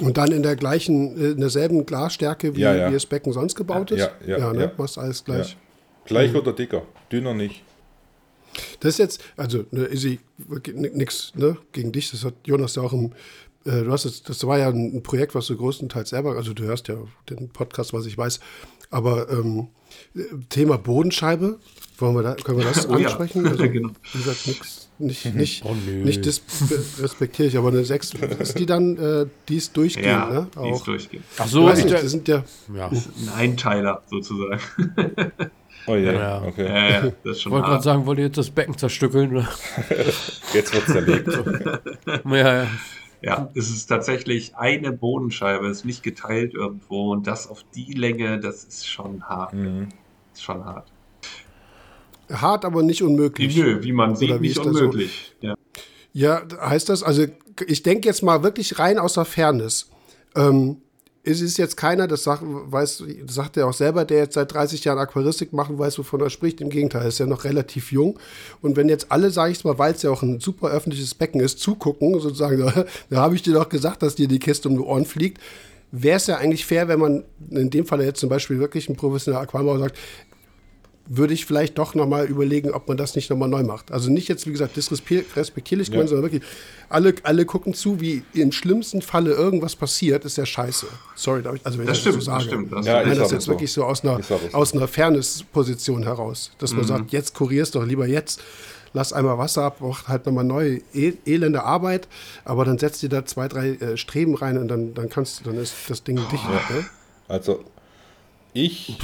Und 0.01 0.17
dann 0.17 0.31
in 0.33 0.43
der 0.43 0.55
gleichen, 0.55 1.17
äh, 1.19 1.31
in 1.31 1.41
derselben 1.41 1.87
Glasstärke, 1.87 2.55
wie, 2.55 2.61
ja, 2.61 2.75
ja. 2.75 2.89
wie 2.91 2.95
das 2.95 3.07
Becken 3.07 3.33
sonst 3.33 3.55
gebaut 3.55 3.91
ist? 3.91 4.01
Ja, 4.01 4.11
ja, 4.27 4.39
ja. 4.39 4.53
ne? 4.53 4.63
ja. 4.65 4.73
Machst 4.77 4.99
alles 4.99 5.25
gleich. 5.25 5.57
Gleich 6.09 6.33
mhm. 6.33 6.39
oder 6.39 6.53
dicker, 6.53 6.83
dünner 7.13 7.35
nicht. 7.35 7.63
Das 8.81 8.95
ist 8.95 8.99
jetzt, 8.99 9.25
also, 9.37 9.65
ne, 9.71 9.85
Izzy, 9.85 10.21
nichts 10.75 11.33
ne, 11.37 11.57
gegen 11.73 11.93
dich, 11.93 12.11
das 12.11 12.25
hat 12.25 12.35
Jonas 12.45 12.75
ja 12.75 12.83
auch 12.83 12.93
im 12.93 13.13
äh, 13.65 13.83
du 13.85 13.93
hast 13.93 14.05
jetzt, 14.05 14.29
das 14.29 14.47
war 14.47 14.59
ja 14.59 14.69
ein 14.69 15.03
Projekt, 15.03 15.35
was 15.35 15.47
du 15.47 15.57
größtenteils 15.57 16.11
selber, 16.11 16.37
also 16.37 16.55
du 16.55 16.65
hörst 16.65 16.89
ja 16.89 16.97
den 17.29 17.49
Podcast, 17.51 17.93
was 17.93 18.07
ich 18.07 18.17
weiß, 18.17 18.41
Aber 18.91 19.29
ähm, 19.31 19.69
Thema 20.49 20.79
Bodenscheibe, 20.79 21.59
wollen 21.99 22.15
wir 22.15 22.23
da, 22.23 22.35
können 22.35 22.59
wir 22.59 22.65
das 22.65 22.87
Oh 22.89 22.97
ja. 22.97 23.09
ansprechen? 23.09 23.47
Also, 23.47 23.69
Genau. 23.71 23.91
Wie 24.13 24.19
gesagt, 24.19 24.47
nix, 24.47 24.89
nicht, 24.99 25.35
nicht, 25.35 25.65
Oh, 25.65 25.75
nicht 25.75 26.27
respektiere 27.01 27.49
ich, 27.49 27.59
aber 27.59 27.69
eine 27.69 27.85
6 27.85 28.15
ist 28.39 28.59
die 28.59 28.67
dann, 28.67 28.97
äh, 28.97 29.27
die 29.49 29.57
ist 29.57 29.77
durchgehend, 29.77 30.09
Ja, 30.09 30.31
ne? 30.31 30.49
die 30.55 30.69
ist 30.71 30.81
Auch. 30.81 30.85
durchgehend. 30.85 31.25
Ach 31.37 31.45
Ich 31.45 31.51
so, 31.51 31.65
weiß 31.65 31.79
ich, 31.81 31.85
nicht, 31.85 31.97
das 31.97 32.11
sind 32.11 32.29
ja, 32.29 32.45
ja. 32.75 32.89
Ein 32.89 33.29
Einteiler 33.35 34.03
sozusagen. 34.09 34.61
Oh 35.89 35.97
je, 35.97 36.13
Ja. 36.13 36.43
okay. 36.43 36.67
Ja, 36.67 36.89
ja, 36.91 37.13
das 37.25 37.37
ist 37.37 37.43
schon 37.43 37.53
wollte 37.53 37.67
gerade 37.69 37.83
sagen, 37.83 38.07
wollt 38.07 38.19
ihr 38.19 38.27
jetzt 38.27 38.39
das 38.39 38.51
Becken 38.51 38.77
zerstückeln? 38.77 39.33
oder? 39.37 39.49
Jetzt 40.55 40.75
wird 40.75 40.87
zerlegt. 40.87 41.29
ja, 42.27 42.63
ja. 42.63 42.67
Ja, 43.21 43.51
es 43.55 43.69
ist 43.69 43.87
tatsächlich 43.87 44.55
eine 44.55 44.93
Bodenscheibe, 44.93 45.67
ist 45.67 45.85
nicht 45.85 46.05
geteilt 46.05 46.55
irgendwo 46.55 47.11
und 47.13 47.27
das 47.27 47.49
auf 47.49 47.65
die 47.75 47.93
Länge, 47.93 48.39
das 48.39 48.63
ist 48.65 48.87
schon 48.89 49.25
hart. 49.25 49.55
Mhm. 49.55 49.89
Ist 50.33 50.45
schon 50.45 50.65
hart. 50.65 50.87
hart, 52.33 52.65
aber 52.65 52.83
nicht 52.85 53.03
unmöglich. 53.03 53.57
Nö, 53.57 53.83
wie 53.83 53.93
man 53.93 54.15
sieht, 54.15 54.31
Oder 54.31 54.41
wie 54.41 54.47
nicht 54.49 54.59
das 54.59 54.65
so? 54.65 54.71
unmöglich. 54.71 55.35
Ja. 55.41 55.55
Ja, 56.13 56.43
heißt 56.61 56.89
das, 56.89 57.03
also 57.03 57.25
ich 57.67 57.83
denke 57.83 58.07
jetzt 58.09 58.23
mal 58.23 58.43
wirklich 58.45 58.79
rein 58.79 58.99
aus 58.99 59.15
der 59.15 59.25
Fairness. 59.25 59.91
Ähm, 60.37 60.77
es 61.25 61.41
ist 61.41 61.59
jetzt 61.59 61.77
keiner, 61.77 62.07
das 62.07 62.25
sagt, 62.25 62.43
weiß, 62.45 63.05
das 63.27 63.35
sagt 63.35 63.57
er 63.57 63.67
auch 63.67 63.73
selber, 63.73 64.05
der 64.05 64.19
jetzt 64.19 64.35
seit 64.35 64.53
30 64.53 64.85
Jahren 64.85 64.99
Aquaristik 64.99 65.53
machen 65.53 65.79
weiß, 65.79 65.99
wovon 65.99 66.21
er 66.21 66.31
spricht. 66.31 66.61
Im 66.61 66.71
Gegenteil, 66.71 67.03
er 67.03 67.09
ist 67.09 67.19
ja 67.19 67.27
noch 67.27 67.45
relativ 67.45 67.93
jung. 67.93 68.19
Und 68.63 68.77
wenn 68.77 68.89
jetzt 68.89 69.11
alle, 69.11 69.31
sage 69.31 69.53
ich 69.53 69.65
mal, 69.65 69.79
weil 69.79 69.95
es 69.95 70.03
ja 70.03 70.11
auch 70.11 70.23
ein 70.23 70.41
super 70.41 70.69
öffentliches 70.71 71.15
Becken 71.15 71.41
ist, 71.41 71.61
zugucken, 71.61 72.19
sozusagen, 72.21 72.73
da, 73.11 73.17
habe 73.17 73.35
ich 73.35 73.43
dir 73.43 73.55
doch 73.55 73.69
gesagt, 73.69 74.03
dass 74.03 74.15
dir 74.15 74.29
die 74.29 74.39
Kiste 74.39 74.69
um 74.69 74.77
die 74.77 74.83
Ohren 74.83 75.05
fliegt, 75.05 75.41
wäre 75.91 76.17
es 76.17 76.27
ja 76.27 76.37
eigentlich 76.37 76.67
fair, 76.67 76.89
wenn 76.89 77.01
man 77.01 77.25
in 77.51 77.71
dem 77.71 77.87
Fall 77.87 78.03
jetzt 78.03 78.21
zum 78.21 78.29
Beispiel 78.29 78.59
wirklich 78.59 78.89
ein 78.89 78.97
professioneller 78.97 79.43
Aquarienbauer 79.43 79.79
sagt, 79.79 79.97
würde 81.11 81.33
ich 81.33 81.47
vielleicht 81.47 81.79
doch 81.79 81.95
nochmal 81.95 82.27
überlegen, 82.27 82.71
ob 82.73 82.87
man 82.87 82.99
das 82.99 83.17
nicht 83.17 83.31
nochmal 83.31 83.49
neu 83.49 83.63
macht. 83.63 83.91
Also 83.93 84.11
nicht 84.11 84.29
jetzt, 84.29 84.47
wie 84.47 84.53
gesagt, 84.53 84.77
disrespektierlich 84.77 85.91
gemeint, 85.91 86.11
sondern 86.11 86.31
wirklich, 86.31 86.43
alle, 86.91 87.15
alle 87.23 87.47
gucken 87.47 87.73
zu, 87.73 87.99
wie 88.01 88.23
im 88.35 88.53
schlimmsten 88.53 89.01
Falle 89.01 89.33
irgendwas 89.33 89.75
passiert, 89.75 90.25
ist 90.27 90.37
ja 90.37 90.45
scheiße. 90.45 90.87
Sorry, 91.17 91.43
darf 91.43 91.55
ich- 91.57 91.65
also 91.65 91.79
wenn 91.79 91.87
Das 91.87 91.99
ich 91.99 92.05
das 92.05 92.13
stimmt, 92.13 92.25
so 92.25 92.31
das 92.31 92.41
sage. 92.43 92.51
stimmt. 92.55 92.73
Das 92.73 92.87
Ja, 92.87 93.01
Ich 93.01 93.07
meine 93.07 93.13
ist 93.13 93.23
das 93.23 93.31
jetzt 93.33 93.45
so. 93.45 93.53
wirklich 93.53 93.73
so 93.73 93.85
aus 93.85 94.05
einer, 94.05 94.23
so. 94.23 94.39
aus 94.53 94.75
einer 94.75 94.87
Fairness-Position 94.87 96.03
heraus, 96.05 96.51
dass 96.59 96.75
man 96.75 96.85
sagt, 96.85 97.11
jetzt 97.13 97.35
kurierst 97.35 97.75
doch 97.75 97.85
lieber 97.87 98.07
jetzt, 98.07 98.41
lass 98.93 99.13
einmal 99.15 99.39
Wasser 99.39 99.63
ab, 99.65 99.79
mach 99.81 100.09
halt 100.09 100.27
nochmal 100.27 100.45
neue 100.45 100.81
e 100.93 101.15
elende 101.27 101.63
Arbeit, 101.65 102.07
aber 102.45 102.65
dann 102.67 102.79
setzt 102.79 103.03
dir 103.03 103.09
da 103.09 103.25
zwei, 103.25 103.49
drei 103.49 103.71
äh, 103.71 103.97
Streben 103.97 104.35
rein 104.35 104.59
und 104.59 104.69
dann, 104.69 104.93
dann 104.95 105.09
kannst 105.09 105.41
du, 105.41 105.45
dann 105.45 105.57
ist 105.59 105.75
das 105.89 106.05
Ding 106.05 106.17
dicht. 106.31 106.45
Ne? 106.49 106.85
Also, 107.29 107.65
ich, 108.55 108.97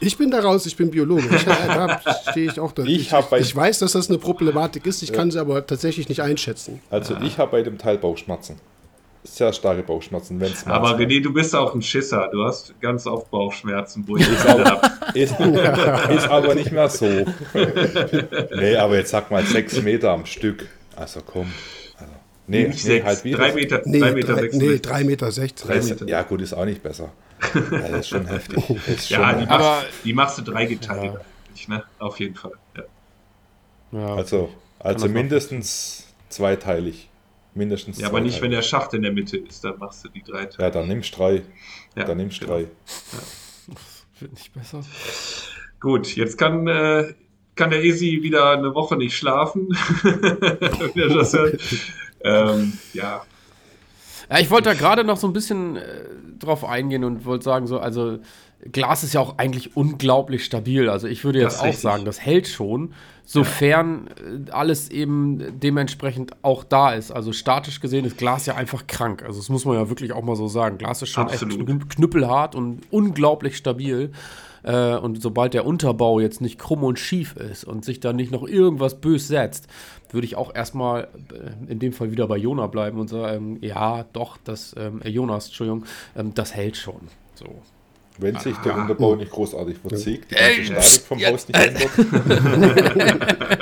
Ich 0.00 0.16
bin 0.16 0.30
da 0.30 0.40
raus, 0.40 0.64
ich 0.66 0.76
bin 0.76 0.90
Biologe. 0.90 1.24
Ich, 1.34 1.42
äh, 1.42 1.66
da 1.66 2.00
stehe 2.30 2.50
ich 2.50 2.60
auch 2.60 2.72
da. 2.72 2.82
Ich 2.84 3.12
ich, 3.12 3.24
bei- 3.30 3.40
ich 3.40 3.54
weiß, 3.54 3.80
dass 3.80 3.92
das 3.92 4.08
eine 4.08 4.18
Problematik 4.18 4.86
ist, 4.86 5.02
ich 5.02 5.12
kann 5.12 5.30
sie 5.30 5.40
aber 5.40 5.66
tatsächlich 5.66 6.08
nicht 6.08 6.22
einschätzen. 6.22 6.80
also 6.90 7.16
ich 7.22 7.38
habe 7.38 7.50
bei 7.52 7.62
dem 7.62 7.78
Teil 7.78 7.98
Bauchschmerzen. 7.98 8.56
Sehr 9.24 9.52
starke 9.52 9.82
Bauchschmerzen, 9.82 10.40
wenn 10.40 10.52
es 10.52 10.64
Aber 10.66 10.96
René, 10.96 11.20
du 11.22 11.32
bist 11.32 11.54
auch 11.54 11.74
ein 11.74 11.82
Schisser. 11.82 12.28
Du 12.32 12.44
hast 12.44 12.72
ganz 12.80 13.06
oft 13.06 13.30
Bauchschmerzen, 13.30 14.04
wo 14.06 14.16
ich 14.16 14.26
habe. 14.44 14.80
Ist, 15.12 15.32
ist 16.10 16.28
aber 16.28 16.54
nicht 16.54 16.70
mehr 16.72 16.88
so. 16.88 17.06
nee, 18.54 18.76
aber 18.76 18.96
jetzt 18.96 19.10
sag 19.10 19.30
mal 19.30 19.44
sechs 19.44 19.80
Meter 19.82 20.10
am 20.12 20.24
Stück. 20.24 20.66
Also 20.96 21.20
komm. 21.26 21.52
Also, 21.98 22.12
nee, 22.46 22.68
Nicht 22.68 22.84
nee, 22.84 22.90
sechs, 22.92 23.06
halt 23.06 23.24
wieder. 23.24 23.38
drei 23.38 23.52
Meter, 23.52 23.82
Nee, 23.84 23.98
drei 24.00 24.12
Meter 24.12 24.32
drei, 24.34 24.40
sechs. 24.42 24.56
nee, 24.56 24.66
3,60 24.76 25.04
Meter. 25.04 25.32
16. 25.32 25.68
Das- 25.68 25.88
Meter. 25.90 26.08
ja, 26.08 26.22
gut, 26.22 26.40
ist 26.40 26.54
auch 26.54 26.64
nicht 26.64 26.82
besser. 26.82 27.10
Ja, 27.54 27.60
das 27.88 28.00
ist 28.00 28.08
schon 28.08 28.26
heftig. 28.26 28.70
Ist 28.86 29.10
Ja, 29.10 29.30
schon, 29.30 29.40
die, 29.40 29.48
Aber- 29.48 29.64
machst, 29.64 29.86
die 30.04 30.12
machst 30.12 30.38
du 30.38 30.42
dreigeteilt 30.42 31.18
eigentlich, 31.46 31.68
ne? 31.68 31.84
Auf 31.98 32.18
jeden 32.20 32.34
Fall. 32.34 32.52
Ja. 32.76 32.82
ja. 33.92 34.14
also, 34.14 34.52
also 34.78 35.08
mindestens 35.08 36.06
zweiteilig. 36.28 37.08
Mindestens 37.54 37.98
ja, 37.98 38.08
aber 38.08 38.20
nicht, 38.20 38.40
wenn 38.42 38.50
der 38.50 38.62
Schacht 38.62 38.94
in 38.94 39.02
der 39.02 39.12
Mitte 39.12 39.36
ist, 39.36 39.64
dann 39.64 39.78
machst 39.78 40.04
du 40.04 40.08
die 40.08 40.22
drei 40.22 40.46
Teile. 40.46 40.68
Ja, 40.68 40.70
dann 40.70 40.86
nimmst 40.86 41.16
drei. 41.18 41.42
Ja, 41.96 42.04
dann 42.04 42.18
nimmst 42.18 42.40
genau. 42.40 42.52
drei. 42.52 42.66
Wird 44.20 44.32
nicht 44.32 44.52
besser. 44.52 44.84
Gut, 45.80 46.14
jetzt 46.14 46.38
kann, 46.38 46.68
äh, 46.68 47.14
kann 47.56 47.70
der 47.70 47.82
Isi 47.82 48.20
wieder 48.22 48.50
eine 48.50 48.74
Woche 48.74 48.96
nicht 48.96 49.16
schlafen. 49.16 49.68
Ähm, 52.20 52.72
ja, 52.94 53.24
Ja, 54.30 54.38
ich 54.38 54.50
wollte 54.50 54.70
da 54.70 54.74
gerade 54.74 55.04
noch 55.04 55.16
so 55.16 55.26
ein 55.26 55.32
bisschen 55.32 55.76
äh, 55.76 55.80
drauf 56.38 56.64
eingehen 56.64 57.04
und 57.04 57.24
wollte 57.24 57.44
sagen, 57.44 57.66
so, 57.66 57.78
also 57.80 58.18
Glas 58.72 59.04
ist 59.04 59.14
ja 59.14 59.20
auch 59.20 59.38
eigentlich 59.38 59.76
unglaublich 59.76 60.44
stabil. 60.44 60.88
Also 60.90 61.06
ich 61.06 61.24
würde 61.24 61.38
jetzt 61.40 61.60
auch 61.60 61.64
richtig. 61.64 61.80
sagen, 61.80 62.04
das 62.04 62.20
hält 62.20 62.48
schon, 62.48 62.92
sofern 63.24 64.08
äh, 64.48 64.50
alles 64.50 64.90
eben 64.90 65.60
dementsprechend 65.60 66.32
auch 66.42 66.64
da 66.64 66.92
ist. 66.92 67.10
Also 67.10 67.32
statisch 67.32 67.80
gesehen 67.80 68.04
ist 68.04 68.18
Glas 68.18 68.46
ja 68.46 68.54
einfach 68.56 68.86
krank. 68.86 69.22
Also 69.24 69.38
das 69.38 69.48
muss 69.48 69.64
man 69.64 69.76
ja 69.76 69.88
wirklich 69.88 70.12
auch 70.12 70.22
mal 70.22 70.36
so 70.36 70.48
sagen. 70.48 70.76
Glas 70.78 71.02
ist 71.02 71.10
schon 71.10 71.28
Absolut. 71.28 71.60
echt 71.60 71.68
kn- 71.68 71.88
knüppelhart 71.88 72.54
und 72.54 72.80
unglaublich 72.90 73.56
stabil. 73.56 74.10
Äh, 74.64 74.96
und 74.96 75.22
sobald 75.22 75.54
der 75.54 75.64
Unterbau 75.64 76.18
jetzt 76.18 76.40
nicht 76.40 76.58
krumm 76.58 76.82
und 76.82 76.98
schief 76.98 77.36
ist 77.36 77.64
und 77.64 77.84
sich 77.84 78.00
dann 78.00 78.16
nicht 78.16 78.32
noch 78.32 78.42
irgendwas 78.46 79.00
bös 79.00 79.28
setzt, 79.28 79.68
würde 80.10 80.26
ich 80.26 80.36
auch 80.36 80.54
erstmal 80.54 81.08
äh, 81.32 81.72
in 81.72 81.78
dem 81.78 81.92
Fall 81.92 82.10
wieder 82.10 82.26
bei 82.26 82.36
Jona 82.36 82.66
bleiben 82.66 82.98
und 82.98 83.08
sagen, 83.08 83.58
ja, 83.60 84.04
doch, 84.12 84.36
das, 84.44 84.74
ähm, 84.78 85.00
äh, 85.02 85.08
Jonas, 85.08 85.46
Entschuldigung, 85.46 85.84
ähm, 86.16 86.34
das 86.34 86.54
hält 86.54 86.76
schon. 86.76 87.00
So. 87.34 87.46
Wenn 88.20 88.34
sich 88.36 88.56
der 88.58 88.74
Ah. 88.74 88.82
Unterbau 88.82 89.14
nicht 89.14 89.30
großartig 89.30 89.78
verzieht, 89.78 90.24
die 90.28 90.34
ganze 90.34 90.64
Statik 90.64 91.06
vom 91.06 91.18
ja, 91.18 91.30
Haus 91.30 91.46
nicht 91.46 91.56
ändert. 91.56 91.90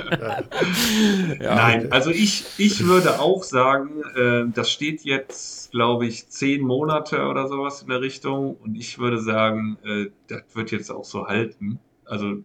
Nein, 1.40 1.92
also 1.92 2.10
ich, 2.10 2.46
ich 2.56 2.86
würde 2.86 3.20
auch 3.20 3.42
sagen, 3.42 4.02
äh, 4.16 4.44
das 4.54 4.70
steht 4.70 5.02
jetzt, 5.02 5.72
glaube 5.72 6.06
ich, 6.06 6.28
zehn 6.28 6.62
Monate 6.62 7.26
oder 7.26 7.48
sowas 7.48 7.82
in 7.82 7.88
der 7.88 8.00
Richtung. 8.00 8.56
Und 8.56 8.76
ich 8.76 8.98
würde 8.98 9.20
sagen, 9.20 9.76
äh, 9.84 10.06
das 10.28 10.42
wird 10.54 10.70
jetzt 10.70 10.90
auch 10.90 11.04
so 11.04 11.26
halten. 11.26 11.78
Also 12.06 12.38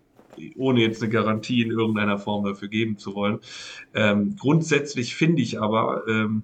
ohne 0.57 0.81
jetzt 0.81 1.01
eine 1.01 1.11
Garantie 1.11 1.61
in 1.61 1.71
irgendeiner 1.71 2.17
Form 2.19 2.45
dafür 2.45 2.67
geben 2.69 2.97
zu 2.97 3.15
wollen. 3.15 3.39
Ähm, 3.93 4.35
grundsätzlich 4.37 5.15
finde 5.15 5.41
ich 5.41 5.59
aber, 5.61 6.03
ähm, 6.07 6.43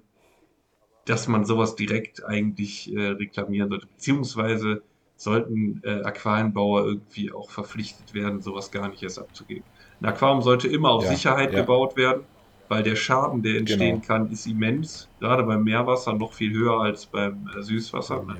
dass 1.04 1.26
man 1.28 1.44
sowas 1.44 1.74
direkt 1.76 2.24
eigentlich 2.24 2.92
äh, 2.94 3.00
reklamieren 3.00 3.70
sollte. 3.70 3.86
Beziehungsweise 3.86 4.82
sollten 5.16 5.80
äh, 5.84 6.02
Aquarienbauer 6.02 6.84
irgendwie 6.86 7.32
auch 7.32 7.50
verpflichtet 7.50 8.14
werden, 8.14 8.42
sowas 8.42 8.70
gar 8.70 8.88
nicht 8.88 9.02
erst 9.02 9.18
abzugeben. 9.18 9.64
Ein 10.00 10.06
Aquarium 10.06 10.42
sollte 10.42 10.68
immer 10.68 10.90
auf 10.90 11.06
Ja, 11.06 11.06
Sicherheit 11.06 11.54
ja. 11.54 11.54
gebaut 11.54 11.96
werden, 11.96 12.26
weil 12.68 12.82
der 12.82 12.94
Schaden, 12.96 13.42
der 13.42 13.56
entstehen 13.56 14.00
Genau. 14.00 14.02
kann, 14.02 14.30
ist 14.30 14.46
immens. 14.46 15.10
Gerade 15.18 15.44
beim 15.44 15.64
Meerwasser 15.64 16.12
noch 16.12 16.34
viel 16.34 16.52
höher 16.52 16.78
als 16.80 17.06
beim 17.06 17.48
äh, 17.56 17.62
Süßwasser. 17.62 18.22
Ne? 18.24 18.38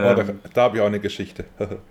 Oh, 0.00 0.14
da 0.14 0.22
Ähm, 0.22 0.34
da 0.52 0.62
habe 0.64 0.76
ich 0.76 0.82
auch 0.82 0.86
eine 0.86 1.00
Geschichte. 1.00 1.46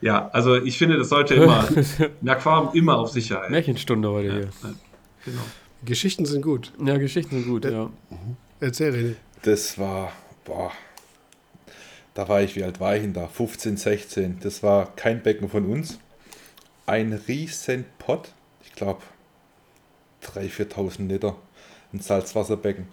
ja, 0.00 0.28
also 0.32 0.56
ich 0.56 0.78
finde, 0.78 0.98
das 0.98 1.08
sollte 1.08 1.34
immer, 1.34 1.66
ein 2.22 2.28
Aquarium 2.28 2.74
immer 2.74 2.98
auf 2.98 3.10
Sicherheit. 3.10 3.50
Märchenstunde 3.50 4.10
heute 4.10 4.32
hier. 4.32 4.48
Genau. 5.24 5.40
Geschichten 5.84 6.26
sind 6.26 6.42
gut. 6.42 6.72
Ja, 6.84 6.98
Geschichten 6.98 7.36
sind 7.36 7.48
gut, 7.48 7.64
ja. 7.64 7.90
Erzähl, 8.60 8.92
René. 8.92 9.14
Das 9.42 9.78
war, 9.78 10.12
boah, 10.44 10.72
da 12.14 12.28
war 12.28 12.42
ich, 12.42 12.56
wie 12.56 12.64
alt 12.64 12.80
war 12.80 12.96
ich 12.96 13.02
denn 13.02 13.12
da? 13.12 13.26
15, 13.26 13.76
16. 13.76 14.40
Das 14.40 14.62
war 14.62 14.94
kein 14.96 15.22
Becken 15.22 15.48
von 15.48 15.66
uns. 15.66 15.98
Ein 16.86 17.12
riesen 17.12 17.84
Pott, 17.98 18.32
ich 18.64 18.72
glaube 18.72 19.02
3.000, 20.24 20.72
4.000 20.72 21.08
Liter, 21.08 21.36
ein 21.92 22.00
Salzwasserbecken. 22.00 22.86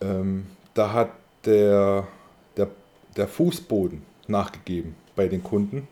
Ähm, 0.00 0.46
da 0.74 0.92
hat 0.92 1.10
der, 1.44 2.06
der, 2.56 2.68
der 3.16 3.28
Fußboden 3.28 4.02
nachgegeben 4.26 4.96
bei 5.16 5.28
den 5.28 5.42
Kunden. 5.42 5.88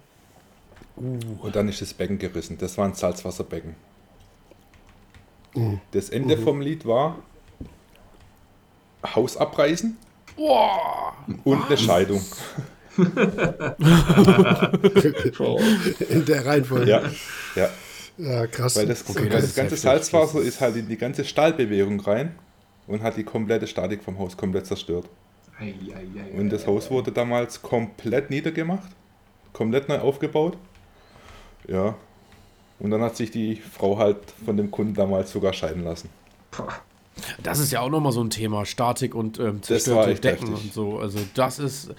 Und 0.96 1.56
dann 1.56 1.68
ist 1.68 1.80
das 1.80 1.94
Becken 1.94 2.18
gerissen. 2.18 2.58
Das 2.58 2.76
war 2.78 2.84
ein 2.86 2.94
Salzwasserbecken. 2.94 3.74
Das 5.92 6.10
Ende 6.10 6.36
vom 6.36 6.60
Lied 6.60 6.86
war 6.86 7.18
Haus 9.14 9.36
abreißen 9.36 9.96
und 11.44 11.66
eine 11.66 11.76
Scheidung. 11.76 12.22
In 16.08 16.24
der 16.26 16.46
Reihenfolge. 16.46 16.90
Ja, 16.90 17.02
ja. 17.56 17.70
Ja, 18.18 18.46
krass. 18.46 18.76
Weil 18.76 18.86
das, 18.86 19.08
Okay, 19.08 19.22
weil 19.22 19.28
das 19.30 19.42
das, 19.42 19.54
ganze 19.54 19.76
heftig. 19.76 19.80
Salzwasser 19.80 20.40
ist 20.42 20.60
halt 20.60 20.76
in 20.76 20.88
die 20.88 20.98
ganze 20.98 21.24
Stahlbewegung 21.24 22.00
rein 22.00 22.34
und 22.86 23.02
hat 23.02 23.16
die 23.16 23.24
komplette 23.24 23.66
Statik 23.66 24.04
vom 24.04 24.18
Haus 24.18 24.36
komplett 24.36 24.66
zerstört. 24.66 25.08
Ei, 25.58 25.74
ei, 25.94 26.06
ei, 26.20 26.38
Und 26.38 26.50
das 26.50 26.64
ei, 26.64 26.66
Haus 26.66 26.90
wurde 26.90 27.12
damals 27.12 27.62
komplett 27.62 28.28
niedergemacht, 28.28 28.90
komplett 29.52 29.88
neu 29.88 29.98
aufgebaut. 29.98 30.56
Ja. 31.68 31.94
Und 32.78 32.90
dann 32.90 33.02
hat 33.02 33.16
sich 33.16 33.30
die 33.30 33.56
Frau 33.56 33.98
halt 33.98 34.16
von 34.44 34.56
dem 34.56 34.70
Kunden 34.70 34.94
damals 34.94 35.30
sogar 35.32 35.52
scheiden 35.52 35.84
lassen. 35.84 36.08
Das 37.42 37.58
ist 37.58 37.70
ja 37.72 37.80
auch 37.80 37.90
nochmal 37.90 38.12
so 38.12 38.22
ein 38.22 38.30
Thema, 38.30 38.64
Statik 38.64 39.14
und 39.14 39.38
ähm, 39.38 39.56
war 39.56 39.62
zerstörte 39.62 40.10
echt 40.12 40.24
Decken 40.24 40.48
heftig. 40.48 40.64
und 40.64 40.72
so. 40.72 40.98
Also 40.98 41.18
das 41.34 41.58
ist, 41.58 41.94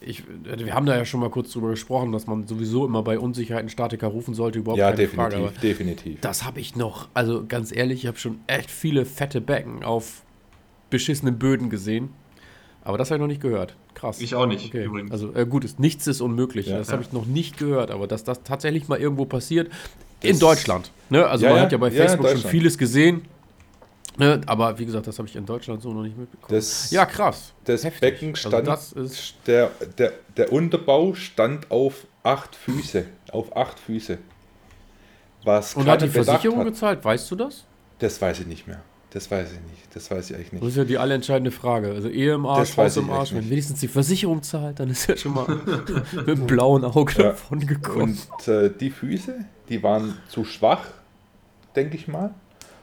ich, 0.00 0.24
wir 0.42 0.74
haben 0.74 0.86
da 0.86 0.96
ja 0.96 1.04
schon 1.04 1.20
mal 1.20 1.30
kurz 1.30 1.52
drüber 1.52 1.70
gesprochen, 1.70 2.10
dass 2.10 2.26
man 2.26 2.46
sowieso 2.48 2.84
immer 2.84 3.02
bei 3.02 3.18
Unsicherheiten 3.18 3.68
Statiker 3.68 4.08
rufen 4.08 4.34
sollte, 4.34 4.58
überhaupt 4.58 4.78
Ja, 4.80 4.86
keine 4.86 4.96
definitiv, 4.96 5.32
Frage. 5.32 5.36
Aber 5.36 5.60
definitiv. 5.60 6.20
das 6.20 6.44
habe 6.44 6.58
ich 6.60 6.74
noch, 6.74 7.08
also 7.14 7.44
ganz 7.46 7.74
ehrlich, 7.74 8.00
ich 8.02 8.06
habe 8.08 8.18
schon 8.18 8.40
echt 8.48 8.70
viele 8.70 9.04
fette 9.04 9.40
Becken 9.40 9.84
auf 9.84 10.22
beschissenen 10.90 11.38
Böden 11.38 11.70
gesehen. 11.70 12.10
Aber 12.82 12.98
das 12.98 13.10
habe 13.10 13.16
ich 13.18 13.20
noch 13.20 13.28
nicht 13.28 13.40
gehört. 13.40 13.76
Krass. 13.94 14.20
Ich 14.20 14.34
auch 14.34 14.46
nicht, 14.46 14.66
Okay. 14.66 14.84
übrigens. 14.84 15.10
Also 15.12 15.32
äh, 15.34 15.46
gut, 15.46 15.64
ist, 15.64 15.78
nichts 15.78 16.06
ist 16.06 16.20
unmöglich. 16.20 16.66
Ja. 16.66 16.78
das 16.78 16.88
Ja. 16.88 16.94
habe 16.94 17.02
ich 17.02 17.12
noch 17.12 17.26
nicht 17.26 17.56
gehört, 17.58 17.90
aber 17.90 18.06
dass 18.06 18.24
das 18.24 18.42
tatsächlich 18.42 18.88
mal 18.88 18.98
irgendwo 18.98 19.24
passiert 19.24 19.70
in 20.20 20.30
Das- 20.32 20.38
Deutschland. 20.40 20.90
Ne? 21.10 21.26
Also 21.26 21.44
Ja, 21.44 21.50
man 21.50 21.58
ja. 21.58 21.64
hat 21.64 21.72
ja 21.72 21.78
bei 21.78 21.88
Ja, 21.90 22.04
Facebook 22.06 22.28
schon 22.30 22.50
vieles 22.50 22.76
gesehen. 22.76 23.22
Ne? 24.16 24.40
Aber 24.46 24.78
wie 24.78 24.86
gesagt, 24.86 25.06
das 25.08 25.18
habe 25.18 25.28
ich 25.28 25.34
in 25.34 25.44
Deutschland 25.46 25.82
so 25.82 25.92
noch 25.92 26.02
nicht 26.02 26.16
mitbekommen. 26.16 26.54
Das, 26.56 26.90
ja, 26.92 27.04
krass. 27.04 27.52
das 27.64 27.82
Heftig. 27.84 28.00
Becken 28.00 28.28
Also 28.34 28.48
stand, 28.48 28.66
das 28.68 28.92
ist 28.92 29.34
der, 29.46 29.70
der, 29.98 30.12
der 30.36 30.52
Unterbau 30.52 31.14
stand 31.14 31.70
auf 31.70 32.06
acht 32.22 32.54
Füße. 32.54 33.06
Auf 33.32 33.56
acht 33.56 33.78
Füße. 33.80 34.18
Was 35.44 35.74
Und 35.74 35.86
hat 35.88 36.00
die 36.02 36.08
Versicherung 36.08 36.60
hat. 36.60 36.66
gezahlt? 36.68 37.04
Weißt 37.04 37.30
du 37.30 37.36
das? 37.36 37.64
Das 37.98 38.20
weiß 38.20 38.40
ich 38.40 38.46
nicht 38.46 38.66
mehr. 38.66 38.82
Das 39.14 39.30
weiß 39.30 39.48
ich 39.52 39.60
nicht. 39.70 39.94
Das 39.94 40.10
weiß 40.10 40.30
ich 40.30 40.36
eigentlich 40.36 40.50
Das 40.50 40.60
nicht. 40.60 40.68
ist 40.70 40.76
ja 40.76 40.84
die 40.84 40.98
allentscheidende 40.98 41.52
Frage. 41.52 41.92
Also 41.92 42.08
Ehe 42.08 42.34
im 42.34 42.44
Arsch, 42.46 42.70
Das 42.70 42.76
Haus 42.78 42.96
im 42.96 43.10
Arsch. 43.10 43.32
Wenn 43.32 43.48
wenigstens 43.48 43.78
die 43.80 43.86
Versicherung 43.88 44.42
zahlt, 44.42 44.80
dann 44.80 44.90
ist 44.90 45.06
ja 45.08 45.16
schon 45.16 45.34
mal 45.34 45.46
mit 46.16 46.26
dem 46.26 46.46
blauen 46.46 46.84
Auge 46.84 47.12
Ja. 47.18 47.22
davon 47.30 47.60
gekommen. 47.60 48.18
Und 48.38 48.48
äh, 48.48 48.70
die 48.70 48.90
Füße, 48.90 49.36
die 49.68 49.82
waren 49.84 50.18
zu 50.28 50.44
schwach, 50.44 50.84
denke 51.76 51.96
ich 51.96 52.08
mal, 52.08 52.34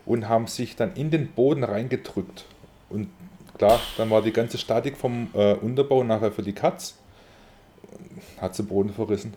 und 0.05 0.29
haben 0.29 0.47
sich 0.47 0.75
dann 0.77 0.93
in 0.95 1.11
den 1.11 1.27
Boden 1.27 1.63
reingedrückt. 1.65 2.45
Und 2.89 3.09
klar, 3.57 3.79
dann 3.97 4.09
war 4.09 4.21
die 4.21 4.31
ganze 4.31 4.57
Statik 4.57 4.95
vom 4.97 5.27
äh, 5.33 5.53
Unterbau 5.55 6.01
nachher 6.05 6.31
für 6.31 6.43
die 6.43 6.53
Katz, 6.53 6.95
hat 8.39 8.55
sie 8.55 8.63
Boden 8.63 8.93
verrissen. 8.93 9.33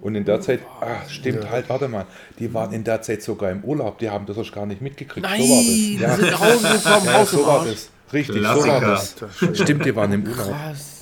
Und 0.00 0.14
in 0.14 0.24
der 0.24 0.40
Zeit, 0.40 0.60
ah, 0.80 1.06
stimmt 1.08 1.44
Ja. 1.44 1.50
halt, 1.50 1.68
warte 1.68 1.86
mal, 1.88 2.06
die 2.38 2.52
waren 2.54 2.72
in 2.72 2.84
der 2.84 3.02
Zeit 3.02 3.22
sogar 3.22 3.50
im 3.50 3.62
Urlaub, 3.62 3.98
die 3.98 4.08
haben 4.08 4.24
das 4.26 4.36
erst 4.38 4.52
gar 4.52 4.64
nicht 4.66 4.80
mitgekriegt. 4.80 5.26
Nein, 5.26 5.42
so 5.42 5.48
war 5.48 5.56
das. 5.58 5.66
die 5.66 5.96
Ja, 6.00 6.16
sind 6.16 6.30
nach 6.30 6.40
Hause 6.40 6.68
gekommen, 6.78 7.06
ja, 7.06 7.26
so 7.26 7.46
war 7.46 7.60
Arsch. 7.60 7.70
das. 7.70 7.90
Richtig, 8.12 8.34
so 8.36 8.40
Klassiker. 8.42 8.72
war 8.72 8.80
das. 8.80 9.14
Stimmt, 9.58 9.84
die 9.84 9.94
waren 9.94 10.12
im 10.12 10.22
Urlaub. 10.26 10.48
Krass. 10.48 10.96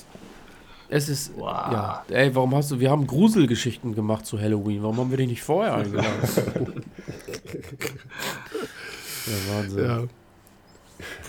Es 0.91 1.07
ist, 1.07 1.31
Wow. 1.37 1.45
ja, 1.71 2.03
ey, 2.09 2.33
warum 2.35 2.55
hast 2.55 2.71
du, 2.71 2.79
wir 2.79 2.89
haben 2.89 3.05
Gruselgeschichten 3.07 3.93
gemacht 3.95 4.25
zu 4.25 4.39
Halloween, 4.39 4.81
warum 4.83 4.97
haben 4.97 5.11
wir 5.11 5.17
dich 5.17 5.27
nicht 5.29 5.43
vorher 5.43 5.75
eingeladen? 5.75 6.09
ja, 9.27 9.53
Wahnsinn. 9.55 9.85
Ja. 9.85 10.03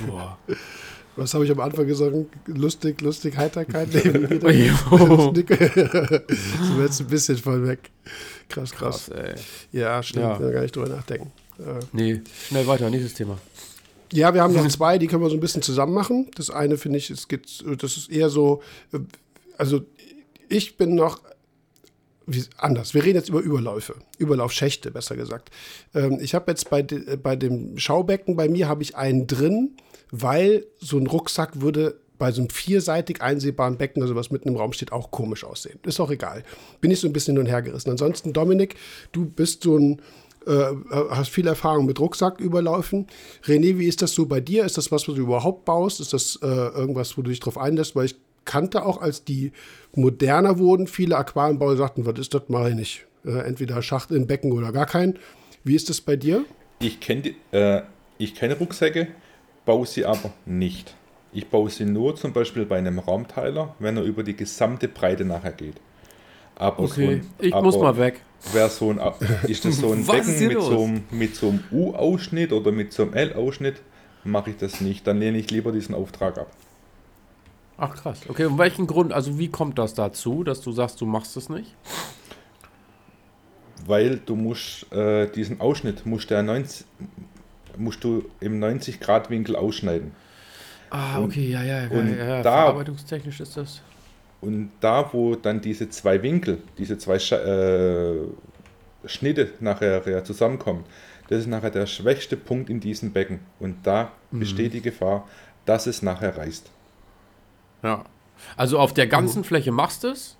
Boah. 0.07 0.39
Was 1.21 1.35
habe 1.35 1.45
ich 1.45 1.51
am 1.51 1.61
Anfang 1.61 1.87
gesagt? 1.87 2.17
Lustig, 2.47 3.03
lustig, 3.03 3.37
Heiterkeit. 3.37 3.89
Jo. 3.95 4.97
Lustig. 4.97 5.49
so 5.51 6.81
jetzt 6.81 7.01
ein 7.01 7.07
bisschen 7.09 7.37
voll 7.37 7.69
weg. 7.69 7.91
Krass, 8.49 8.71
krass. 8.71 9.11
Krass, 9.11 9.19
ey. 9.19 9.35
Ja, 9.79 10.03
stimmt. 10.03 10.41
Ja. 10.41 10.51
Gar 10.51 10.63
nicht 10.63 10.75
drüber 10.75 10.89
nachdenken. 10.89 11.31
Äh, 11.59 11.81
Nee, 11.93 12.23
schnell 12.49 12.67
weiter, 12.67 12.89
nächstes 12.89 13.13
Thema. 13.13 13.39
Ja, 14.15 14.33
wir 14.33 14.43
haben 14.43 14.55
noch 14.55 14.67
zwei, 14.69 14.97
die 14.97 15.09
können 15.09 15.23
wir 15.23 15.29
so 15.29 15.37
ein 15.37 15.41
bisschen 15.41 15.61
zusammen 15.61 15.93
machen. 15.93 16.31
Das 16.37 16.49
eine 16.49 16.79
finde 16.79 16.97
ich, 16.97 17.11
es 17.11 17.29
geht, 17.29 17.63
das 17.83 17.99
ist 17.99 18.11
eher 18.11 18.31
so, 18.31 18.63
also 19.59 19.83
ich 20.49 20.79
bin 20.79 20.95
noch 20.95 21.21
wie, 22.27 22.45
anders. 22.57 22.95
Wir 22.95 23.05
reden 23.05 23.19
jetzt 23.19 23.29
über 23.29 23.41
Überläufe, 23.41 23.95
Überlaufschächte, 24.17 24.91
besser 24.91 25.17
gesagt. 25.17 25.51
Ähm, 25.95 26.19
ich 26.21 26.35
habe 26.35 26.51
jetzt 26.51 26.71
bei, 26.71 26.81
de, 26.81 27.17
bei 27.17 27.37
dem 27.37 27.77
Schaubecken 27.77 28.37
bei 28.37 28.49
mir 28.49 28.69
habe 28.69 28.83
ich 28.83 28.97
einen 28.97 29.27
drin, 29.27 29.77
weil 30.11 30.67
so 30.79 30.99
ein 30.99 31.07
Rucksack 31.07 31.61
würde 31.61 31.97
bei 32.19 32.33
so 32.33 32.43
einem 32.43 32.51
vierseitig 32.51 33.23
einsehbaren 33.23 33.79
Becken, 33.79 34.03
also 34.03 34.15
was 34.15 34.31
mitten 34.31 34.49
im 34.49 34.57
Raum 34.57 34.73
steht, 34.73 34.93
auch 34.93 35.11
komisch 35.11 35.43
aussehen. 35.43 35.79
Ist 35.85 36.01
auch 36.01 36.11
egal. 36.11 36.45
Bin 36.81 36.91
ich 36.91 37.01
so 37.01 37.07
ein 37.07 37.13
bisschen 37.13 37.35
hin 37.35 37.47
und 37.47 37.51
her 37.51 37.63
gerissen. 37.63 37.91
Ansonsten, 37.91 38.33
Dominik, 38.33 38.77
du 39.13 39.25
bist 39.25 39.63
so 39.63 39.79
ein 39.79 40.03
äh, 40.47 40.75
hast 41.11 41.31
viel 41.31 41.47
Erfahrung 41.47 41.87
mit 41.87 42.01
Rucksacküberläufen. 42.01 43.07
René, 43.45 43.79
wie 43.79 43.87
ist 43.87 44.03
das 44.03 44.13
so 44.13 44.27
bei 44.27 44.41
dir? 44.41 44.65
Ist 44.65 44.79
das 44.79 44.91
was, 44.91 45.07
was 45.09 45.15
du 45.15 45.21
überhaupt 45.21 45.65
baust? 45.65 46.01
Ist 46.01 46.13
das 46.13 46.39
äh, 46.43 46.47
irgendwas, 46.47 47.17
wo 47.17 47.23
du 47.23 47.31
dich 47.31 47.41
drauf 47.41 47.59
einlässt? 47.59 47.95
Weil 47.97 48.07
ich 48.07 48.17
kannte 48.45 48.85
auch, 48.85 49.01
als 49.01 49.25
die 49.25 49.53
moderner 49.95 50.59
wurden, 50.59 50.87
viele 50.87 51.17
Aquarienbauer 51.17 51.77
sagten, 51.77 52.07
was 52.07 52.19
ist 52.19 52.35
das, 52.35 52.43
mache 52.49 52.71
ich 52.71 52.75
nicht. 52.75 53.07
Äh, 53.25 53.47
entweder 53.47 53.83
Schacht 53.83 54.11
in 54.11 54.27
Becken 54.27 54.53
oder 54.53 54.73
gar 54.73 54.87
keinen. 54.87 55.19
Wie 55.63 55.75
ist 55.75 55.91
das 55.91 56.01
bei 56.01 56.17
dir? 56.17 56.45
Ich 56.81 57.01
kenne 57.01 57.35
äh, 57.53 57.83
ich 58.17 58.35
kenne 58.35 58.57
Rucksäcke, 58.57 59.09
baue 59.71 59.87
sie 59.87 60.05
aber 60.05 60.33
nicht. 60.47 60.97
Ich 61.33 61.49
baue 61.49 61.71
sie 61.71 61.85
nur 61.85 62.17
zum 62.17 62.33
Beispiel 62.33 62.67
bei 62.67 62.79
einem 62.79 62.99
Raumteiler, 62.99 63.77
wenn 63.79 63.97
er 63.97 64.03
über 64.03 64.25
die 64.25 64.35
gesamte 64.35 64.89
Breite 64.89 65.25
nachher 65.25 65.53
geht. 65.53 65.77
Aber 66.57 66.89
so 66.89 66.95
Okay, 66.95 67.09
ein, 67.13 67.31
ich 67.39 67.55
muss 67.55 67.79
mal 67.79 67.97
weg. 67.97 68.21
Wär 68.53 68.69
so 68.69 68.91
ein, 68.91 69.01
ist 69.47 69.65
das 69.65 69.77
so 69.77 69.93
ein 69.93 70.05
Becken 70.09 70.49
mit 70.49 70.55
los? 70.55 70.67
so, 70.67 70.83
einem, 70.83 71.05
mit 71.13 71.37
so 71.37 71.51
einem 71.51 71.63
U-Ausschnitt 71.71 72.53
oder 72.53 72.73
mit 72.73 72.93
so 72.93 73.05
einem 73.05 73.15
L-Ausschnitt, 73.15 73.81
mache 74.25 74.51
ich 74.51 74.57
das 74.57 74.81
nicht. 74.81 75.07
Dann 75.07 75.21
lehne 75.21 75.39
ich 75.39 75.53
lieber 75.53 75.71
diesen 75.71 75.95
Auftrag 75.95 76.37
ab. 76.39 76.51
Ach 77.77 77.95
krass. 77.95 78.23
Okay, 78.29 78.47
und 78.47 78.59
welchen 78.59 78.89
Grund, 78.89 79.13
also 79.13 79.39
wie 79.39 79.51
kommt 79.53 79.79
das 79.79 79.95
dazu, 79.95 80.43
dass 80.43 80.63
du 80.63 80.73
sagst, 80.73 81.01
du 81.01 81.07
machst 81.07 81.37
es 81.37 81.49
nicht? 81.49 81.77
Weil 83.87 84.19
du 84.19 84.35
musst 84.35 84.93
äh, 84.93 85.31
diesen 85.31 85.61
Ausschnitt, 85.61 86.07
musst, 86.07 86.29
der 86.31 86.43
90, 86.43 86.87
musst 87.77 88.03
du 88.05 88.25
im 88.41 88.59
90-Grad-Winkel 88.61 89.57
ausschneiden. 89.57 90.13
Ah, 90.91 91.19
Und- 91.19 91.25
okay, 91.27 91.49
ja, 91.49 91.63
ja, 91.63 91.83
ja, 91.85 91.89
und 91.91 92.17
ja, 92.19 92.25
ja. 92.25 92.43
da- 92.43 92.53
verarbeitungstechnisch 92.65 93.41
ist 93.41 93.57
das. 93.57 93.83
Und 94.41 94.71
da, 94.81 95.09
wo 95.13 95.35
dann 95.35 95.61
diese 95.61 95.89
zwei 95.91 96.23
Winkel, 96.23 96.59
diese 96.79 96.97
zwei 96.99 97.19
Scha 97.19 97.37
äh, 97.37 98.17
Schnitte 99.05 99.51
nachher 99.61 100.03
ja 100.09 100.25
zusammenkommen, 100.25 100.85
das 101.29 101.41
ist 101.41 101.47
nachher 101.47 101.71
der 101.71 101.87
schwächste 101.87 102.37
Punkt 102.37 102.71
in 102.71 102.81
diesem 102.81 103.13
Becken. 103.13 103.41
Und 103.61 103.87
da 103.87 104.11
Mhm. 104.31 104.41
besteht 104.41 104.73
die 104.75 104.81
Gefahr, 104.83 105.29
dass 105.67 105.87
es 105.87 106.03
nachher 106.03 106.37
reißt. 106.37 106.71
Ja. 107.83 108.05
Also 108.57 108.79
auf 108.79 108.95
der 108.95 109.07
ganzen 109.07 109.45
Fläche 109.45 109.71
machst 109.73 110.03
du 110.05 110.09
es, 110.09 110.37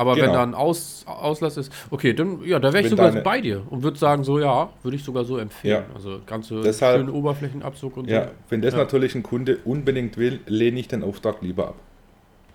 aber 0.00 0.14
wenn 0.16 0.22
Genau. 0.22 0.32
da 0.32 0.42
ein 0.44 0.54
Aus, 0.54 1.04
Auslass 1.06 1.58
ist, 1.58 1.70
okay, 1.90 2.14
dann, 2.14 2.42
ja, 2.44 2.58
da 2.58 2.72
wäre 2.72 2.78
ich 2.78 2.84
Wenn 2.84 2.90
sogar 2.96 3.10
deine- 3.10 3.20
bei 3.22 3.40
dir 3.42 3.62
und 3.68 3.82
würde 3.82 3.98
sagen, 3.98 4.24
so, 4.24 4.38
ja, 4.38 4.70
würde 4.82 4.96
ich 4.96 5.04
sogar 5.04 5.24
so 5.24 5.36
empfehlen. 5.36 5.84
Ja. 5.88 5.94
Also 5.94 6.20
ganze 6.24 6.62
Deshalb- 6.62 7.00
schönen 7.00 7.10
Oberflächenabzug 7.10 7.96
und 7.98 8.08
Ja, 8.08 8.24
so. 8.24 8.30
wenn 8.48 8.62
das 8.62 8.72
Ja. 8.72 8.78
natürlich 8.80 9.14
ein 9.14 9.22
Kunde 9.22 9.58
unbedingt 9.64 10.16
will, 10.16 10.40
lehne 10.46 10.80
ich 10.80 10.88
den 10.88 11.04
Auftrag 11.04 11.42
lieber 11.42 11.68
ab. 11.68 11.74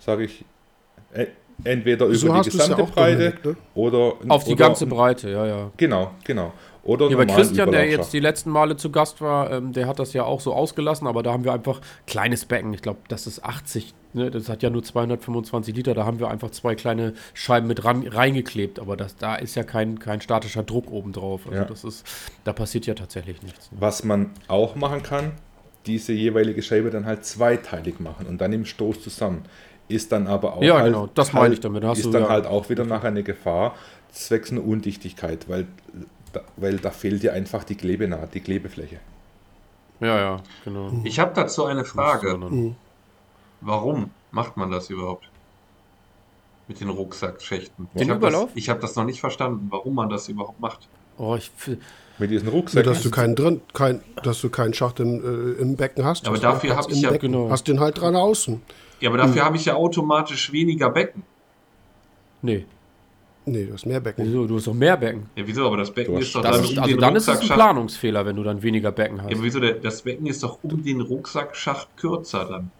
Sage 0.00 0.24
ich, 0.24 0.44
äh, 1.14 1.26
entweder 1.64 2.06
über 2.06 2.14
So 2.16 2.26
die 2.28 2.32
du's 2.34 2.46
ja 2.54 2.60
gesamte 2.64 2.82
auch, 2.82 2.90
Breite 2.90 3.16
Dominik, 3.30 3.44
ne? 3.44 3.56
oder 3.74 4.12
Auf 4.28 4.44
die 4.44 4.52
oder, 4.52 4.64
ganze 4.66 4.86
Breite, 4.86 5.30
ja, 5.30 5.46
ja. 5.46 5.70
Genau, 5.76 6.10
genau. 6.24 6.52
Oder 6.86 7.10
Ja, 7.10 7.16
bei 7.16 7.24
normalen 7.24 7.42
Christian, 7.46 7.70
der 7.72 7.88
jetzt 7.88 8.12
die 8.12 8.20
letzten 8.20 8.50
Male 8.50 8.76
zu 8.76 8.90
Gast 8.90 9.20
war, 9.20 9.50
ähm, 9.50 9.72
der 9.72 9.86
hat 9.88 9.98
das 9.98 10.12
ja 10.12 10.24
auch 10.24 10.40
so 10.40 10.52
ausgelassen, 10.54 11.06
aber 11.06 11.22
da 11.22 11.32
haben 11.32 11.44
wir 11.44 11.52
einfach 11.52 11.80
kleines 12.06 12.44
Becken. 12.44 12.72
Ich 12.72 12.82
glaube, 12.82 13.00
das 13.08 13.26
ist 13.26 13.44
80, 13.44 13.92
ne? 14.12 14.30
das 14.30 14.48
hat 14.48 14.62
ja 14.62 14.70
nur 14.70 14.82
225 14.84 15.74
Liter. 15.74 15.94
Da 15.94 16.04
haben 16.04 16.18
wir 16.20 16.28
einfach 16.28 16.50
zwei 16.50 16.74
kleine 16.76 17.14
Scheiben 17.34 17.66
mit 17.66 17.84
ran, 17.84 18.06
reingeklebt. 18.06 18.78
Aber 18.78 18.96
das, 18.96 19.16
da 19.16 19.34
ist 19.34 19.54
ja 19.56 19.64
kein, 19.64 19.98
kein 19.98 20.20
statischer 20.20 20.62
Druck 20.62 20.90
oben 20.90 21.12
drauf. 21.12 21.42
Also 21.46 21.58
Ja. 21.58 21.64
das 21.64 21.82
ist, 21.84 22.06
da 22.44 22.52
passiert 22.52 22.86
ja 22.86 22.94
tatsächlich 22.94 23.42
nichts. 23.42 23.70
Ne? 23.72 23.78
Was 23.80 24.04
man 24.04 24.30
auch 24.48 24.76
machen 24.76 25.02
kann, 25.02 25.32
diese 25.86 26.12
jeweilige 26.12 26.62
Scheibe 26.62 26.90
dann 26.90 27.04
halt 27.06 27.24
zweiteilig 27.24 28.00
machen 28.00 28.26
und 28.26 28.40
dann 28.40 28.52
im 28.52 28.64
Stoß 28.64 29.02
zusammen. 29.02 29.42
Ist 29.88 30.10
dann 30.10 30.26
aber 30.26 30.56
auch 30.56 30.62
Ja, 30.62 30.78
halt, 30.78 30.86
genau, 30.92 31.08
das 31.14 31.32
meine 31.32 31.54
ich 31.54 31.60
damit. 31.60 31.84
Da 31.84 31.92
ist 31.92 32.04
du 32.04 32.10
dann 32.10 32.22
ja- 32.24 32.28
halt 32.28 32.46
auch 32.46 32.68
wieder 32.70 32.84
nachher 32.84 33.06
eine 33.08 33.22
Gefahr, 33.22 33.74
zwecks 34.10 34.50
einer 34.50 34.64
Undichtigkeit, 34.64 35.48
weil 35.48 35.66
da, 36.36 36.42
weil 36.56 36.76
da 36.78 36.90
fehlt 36.90 37.22
dir 37.22 37.32
einfach 37.32 37.64
die 37.64 37.74
Klebenaht, 37.74 38.34
die 38.34 38.40
Klebefläche. 38.40 39.00
Ja, 40.00 40.18
ja, 40.18 40.42
genau. 40.64 40.92
Ich 41.04 41.18
habe 41.18 41.32
dazu 41.34 41.64
eine 41.64 41.84
Frage. 41.84 42.30
Sondern- 42.30 42.76
Warum 43.60 44.10
macht 44.30 44.56
man 44.56 44.70
das 44.70 44.90
überhaupt? 44.90 45.28
Mit 46.68 46.80
den 46.80 46.88
Rucksackschächten. 46.90 47.88
Den 47.94 48.02
ich 48.02 48.10
habe 48.10 48.20
das, 48.20 48.30
Überlauf? 48.30 48.50
ich 48.54 48.68
hab 48.68 48.80
das 48.80 48.96
noch 48.96 49.04
nicht 49.04 49.20
verstanden, 49.20 49.68
warum 49.70 49.94
man 49.94 50.08
das 50.08 50.28
überhaupt 50.28 50.60
macht. 50.60 50.88
Oh, 51.16 51.34
ich, 51.36 51.50
Mit 52.18 52.30
diesen 52.30 52.46
Nur, 52.46 52.54
Rucksäcken. 52.56 52.92
dass 52.92 53.02
du 53.02 53.10
keinen 53.10 53.34
drin, 53.36 53.60
kein, 53.72 54.02
dass 54.22 54.40
du 54.40 54.50
keinen 54.50 54.74
Schacht 54.74 55.00
im, 55.00 55.56
äh, 55.56 55.60
im 55.62 55.76
Becken 55.76 56.04
hast. 56.04 56.26
Aber 56.26 56.34
Hast 56.36 56.42
du 56.42 56.48
dafür 56.48 56.70
Platz 56.74 56.84
hab 56.86 56.92
ich 56.92 57.00
ja- 57.00 57.10
Becken. 57.10 57.32
genau. 57.32 57.50
Hast 57.50 57.68
den 57.68 57.80
halt 57.80 58.00
dran 58.00 58.16
außen. 58.16 58.60
Ja, 59.00 59.08
aber 59.10 59.18
dafür 59.18 59.44
habe 59.44 59.56
ich 59.56 59.64
ja 59.66 59.74
automatisch 59.74 60.52
weniger 60.52 60.90
Becken. 60.90 61.22
nee, 62.42 62.64
Nee, 63.48 63.64
du 63.66 63.74
hast 63.74 63.86
mehr 63.86 64.00
Becken. 64.00 64.24
wieso? 64.26 64.44
Du 64.46 64.56
hast 64.56 64.66
doch 64.66 64.74
mehr 64.74 64.96
Becken. 64.96 65.28
Ja, 65.36 65.44
wieso? 65.46 65.66
Aber 65.66 65.76
das 65.76 65.90
Becken 65.92 66.14
Du 66.14 66.18
hast- 66.20 66.26
ist 66.26 66.34
doch 66.34 66.42
Das 66.42 66.56
dann 66.56 66.64
ist, 66.64 66.72
um 66.72 66.78
also 66.82 66.90
den 66.94 67.00
dann 67.00 67.16
ist 67.16 67.28
es 67.28 67.40
ein. 67.40 67.46
Planungsfehler, 67.48 68.26
wenn 68.26 68.34
du 68.36 68.42
dann 68.42 68.60
weniger 68.62 68.90
Becken 68.92 69.22
hast. 69.22 69.30
Ja, 69.30 69.36
aber 69.36 69.44
wieso? 69.44 69.60
Der, 69.60 69.74
das 69.74 70.02
Becken 70.02 70.26
ist 70.26 70.42
doch 70.42 70.58
um 70.62 70.82
den 70.82 71.00
Rucksackschacht 71.00 71.96
kürzer 71.96 72.44
dann. 72.44 72.70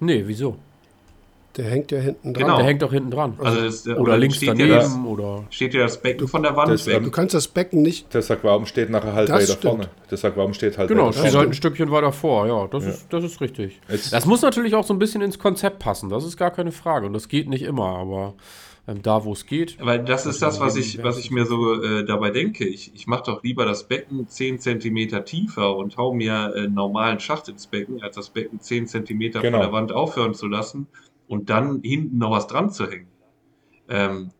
nee, 0.00 0.22
wieso? 0.26 0.56
Der 1.56 1.66
hängt 1.66 1.92
ja 1.92 2.00
hinten 2.00 2.34
dran. 2.34 2.42
Genau. 2.42 2.56
Der 2.56 2.66
hängt 2.66 2.82
doch 2.82 2.92
hinten 2.92 3.12
dran. 3.12 3.34
Also 3.38 3.60
das, 3.60 3.86
oder 3.86 4.16
links 4.18 4.38
steht 4.38 4.48
daneben 4.48 4.70
Ja 4.70 4.78
das, 4.78 4.96
oder. 5.06 5.44
steht 5.50 5.72
ja 5.72 5.82
das 5.84 6.02
Becken 6.02 6.26
von 6.26 6.42
der 6.42 6.56
Wand 6.56 6.72
das, 6.72 6.84
weg. 6.88 7.00
Du 7.04 7.12
kannst 7.12 7.32
das 7.32 7.46
Becken 7.46 7.80
nicht. 7.82 8.12
Das 8.12 8.28
Aquarium 8.28 8.66
steht 8.66 8.90
nachher 8.90 9.12
halt 9.12 9.28
Das 9.28 9.36
weiter 9.36 9.46
stimmt. 9.52 9.62
vorne. 9.62 9.88
Das 10.10 10.24
Aquarium 10.24 10.52
steht 10.54 10.76
halt 10.76 10.88
Genau, 10.88 11.12
steht 11.12 11.32
halt 11.32 11.50
ein 11.50 11.54
Stückchen 11.54 11.92
weiter 11.92 12.10
vor, 12.10 12.48
ja, 12.48 12.66
das, 12.66 12.84
Ist, 12.84 13.06
das 13.12 13.22
ist 13.22 13.40
richtig. 13.40 13.80
Jetzt- 13.88 14.12
das 14.12 14.26
muss 14.26 14.42
natürlich 14.42 14.74
auch 14.74 14.82
so 14.82 14.92
ein 14.92 14.98
bisschen 14.98 15.22
ins 15.22 15.38
Konzept 15.38 15.78
passen, 15.78 16.08
das 16.08 16.24
ist 16.24 16.36
gar 16.36 16.50
keine 16.50 16.72
Frage. 16.72 17.06
Und 17.06 17.12
das 17.12 17.28
geht 17.28 17.48
nicht 17.48 17.62
immer, 17.62 17.86
aber 17.98 18.34
ähm, 18.86 19.02
da, 19.02 19.24
wo 19.24 19.32
es 19.32 19.46
geht. 19.46 19.78
Weil 19.80 20.04
das 20.04 20.26
ist 20.26 20.42
das, 20.42 20.60
was 20.60 20.76
ich, 20.76 21.02
was 21.02 21.18
ich 21.18 21.30
mir 21.30 21.46
so 21.46 21.82
äh, 21.82 22.04
dabei 22.04 22.30
denke. 22.30 22.66
Ich, 22.66 22.94
ich 22.94 23.06
mache 23.06 23.24
doch 23.26 23.42
lieber 23.42 23.64
das 23.64 23.88
Becken 23.88 24.28
10 24.28 24.58
cm 24.58 25.24
tiefer 25.24 25.76
und 25.76 25.96
hau 25.96 26.12
mir 26.12 26.52
äh, 26.54 26.64
einen 26.64 26.74
normalen 26.74 27.20
Schacht 27.20 27.48
ins 27.48 27.66
Becken, 27.66 28.02
als 28.02 28.16
das 28.16 28.30
Becken 28.30 28.60
10 28.60 28.86
cm 28.86 29.18
Genau. 29.18 29.40
von 29.40 29.52
der 29.52 29.72
Wand 29.72 29.92
aufhören 29.92 30.34
zu 30.34 30.46
lassen 30.46 30.86
und 31.28 31.48
dann 31.50 31.80
hinten 31.82 32.18
noch 32.18 32.30
was 32.30 32.46
dran 32.46 32.70
zu 32.70 32.88
hängen. 32.90 33.08
Ähm, 33.88 34.30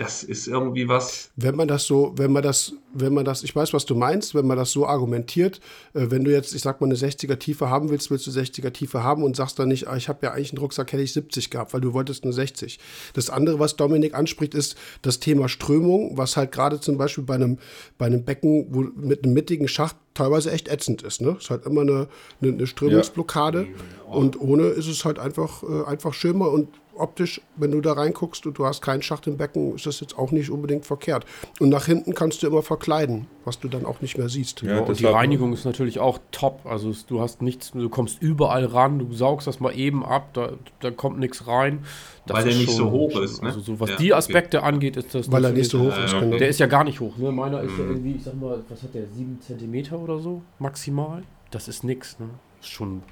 das 0.00 0.22
ist 0.22 0.48
irgendwie 0.48 0.88
was. 0.88 1.30
Wenn 1.36 1.54
man 1.56 1.68
das 1.68 1.84
so, 1.84 2.14
wenn 2.16 2.32
man 2.32 2.42
das, 2.42 2.72
wenn 2.94 3.12
man 3.12 3.26
das, 3.26 3.42
ich 3.42 3.54
weiß, 3.54 3.74
was 3.74 3.84
du 3.84 3.94
meinst, 3.94 4.34
wenn 4.34 4.46
man 4.46 4.56
das 4.56 4.72
so 4.72 4.86
argumentiert, 4.86 5.60
äh, 5.92 6.06
wenn 6.08 6.24
du 6.24 6.32
jetzt, 6.32 6.54
ich 6.54 6.62
sag 6.62 6.80
mal, 6.80 6.86
eine 6.86 6.94
60er 6.94 7.38
Tiefe 7.38 7.68
haben 7.68 7.90
willst, 7.90 8.10
willst 8.10 8.26
du 8.26 8.30
60er 8.30 8.72
Tiefe 8.72 9.04
haben 9.04 9.22
und 9.22 9.36
sagst 9.36 9.58
dann 9.58 9.68
nicht, 9.68 9.88
ah, 9.88 9.96
ich 9.98 10.08
habe 10.08 10.24
ja 10.24 10.32
eigentlich 10.32 10.52
einen 10.52 10.58
Rucksack, 10.60 10.90
hätte 10.92 11.02
ich 11.02 11.12
70 11.12 11.50
gehabt, 11.50 11.74
weil 11.74 11.82
du 11.82 11.92
wolltest 11.92 12.24
eine 12.24 12.32
60. 12.32 12.78
Das 13.12 13.28
andere, 13.28 13.58
was 13.58 13.76
Dominik 13.76 14.14
anspricht, 14.14 14.54
ist 14.54 14.74
das 15.02 15.20
Thema 15.20 15.50
Strömung, 15.50 16.16
was 16.16 16.38
halt 16.38 16.50
gerade 16.50 16.80
zum 16.80 16.96
Beispiel 16.96 17.24
bei 17.24 17.34
einem, 17.34 17.58
bei 17.98 18.06
einem 18.06 18.24
Becken 18.24 18.68
wo, 18.70 18.80
mit 18.80 19.24
einem 19.24 19.34
mittigen 19.34 19.68
Schacht 19.68 19.96
teilweise 20.14 20.50
echt 20.50 20.68
ätzend 20.68 21.02
ist. 21.02 21.20
Ne? 21.20 21.36
Ist 21.38 21.50
halt 21.50 21.66
immer 21.66 21.82
eine, 21.82 22.08
eine, 22.40 22.52
eine 22.52 22.66
Strömungsblockade 22.66 23.66
und 24.06 24.40
ohne 24.40 24.68
ist 24.68 24.88
es 24.88 25.04
halt 25.04 25.18
einfach, 25.18 25.62
äh, 25.62 25.84
einfach 25.84 26.14
schöner 26.14 26.50
und 26.50 26.68
optisch, 27.00 27.40
wenn 27.56 27.70
du 27.70 27.80
da 27.80 27.92
reinguckst 27.92 28.46
und 28.46 28.58
du 28.58 28.66
hast 28.66 28.82
keinen 28.82 29.02
Schacht 29.02 29.26
im 29.26 29.36
Becken, 29.36 29.74
ist 29.74 29.86
das 29.86 30.00
jetzt 30.00 30.18
auch 30.18 30.30
nicht 30.30 30.50
unbedingt 30.50 30.86
verkehrt. 30.86 31.24
Und 31.58 31.68
nach 31.70 31.86
hinten 31.86 32.14
kannst 32.14 32.42
du 32.42 32.46
immer 32.46 32.62
verkleiden, 32.62 33.26
was 33.44 33.58
du 33.58 33.68
dann 33.68 33.84
auch 33.84 34.00
nicht 34.00 34.18
mehr 34.18 34.28
siehst. 34.28 34.62
Ja, 34.62 34.80
und 34.80 34.88
das 34.88 34.98
die 34.98 35.06
Reinigung 35.06 35.52
ist 35.52 35.64
natürlich 35.64 35.98
auch 35.98 36.18
top. 36.30 36.60
Also 36.64 36.92
du 37.08 37.20
hast 37.20 37.42
nichts, 37.42 37.72
du 37.72 37.88
kommst 37.88 38.20
überall 38.22 38.64
ran, 38.64 38.98
du 38.98 39.12
saugst 39.12 39.46
das 39.46 39.60
mal 39.60 39.76
eben 39.76 40.04
ab, 40.04 40.30
da, 40.34 40.52
da 40.80 40.90
kommt 40.90 41.18
nichts 41.18 41.46
rein. 41.46 41.84
Das 42.26 42.36
Weil 42.36 42.44
der 42.44 42.52
ist 42.52 42.58
nicht 42.58 42.72
so 42.76 42.90
hoch 42.90 43.18
ist, 43.18 43.42
ne? 43.42 43.48
Also 43.48 43.60
so, 43.60 43.80
was 43.80 43.90
Ja, 43.90 43.96
die 43.96 44.12
okay. 44.12 44.18
Aspekte 44.18 44.62
angeht, 44.62 44.96
ist 44.96 45.14
das. 45.14 45.32
Weil 45.32 45.44
er 45.44 45.52
nicht 45.52 45.70
so 45.70 45.80
hoch 45.80 45.96
ist. 45.98 46.12
Ja, 46.12 46.20
genau. 46.20 46.36
Der 46.36 46.48
ist 46.48 46.60
ja 46.60 46.66
gar 46.66 46.84
nicht 46.84 47.00
hoch, 47.00 47.16
ne? 47.16 47.32
Meiner 47.32 47.62
ist 47.62 47.72
ja 47.78 47.84
irgendwie, 47.84 48.16
ich 48.16 48.24
sag 48.24 48.34
mal, 48.40 48.62
was 48.68 48.82
hat 48.82 48.94
der, 48.94 49.06
7 49.06 49.40
cm 49.40 49.94
oder 49.94 50.18
so 50.18 50.42
maximal? 50.58 51.22
Das 51.50 51.66
ist 51.66 51.82
nix, 51.82 52.18
ne? 52.18 52.28
Ist 52.60 52.68
schon. 52.68 53.02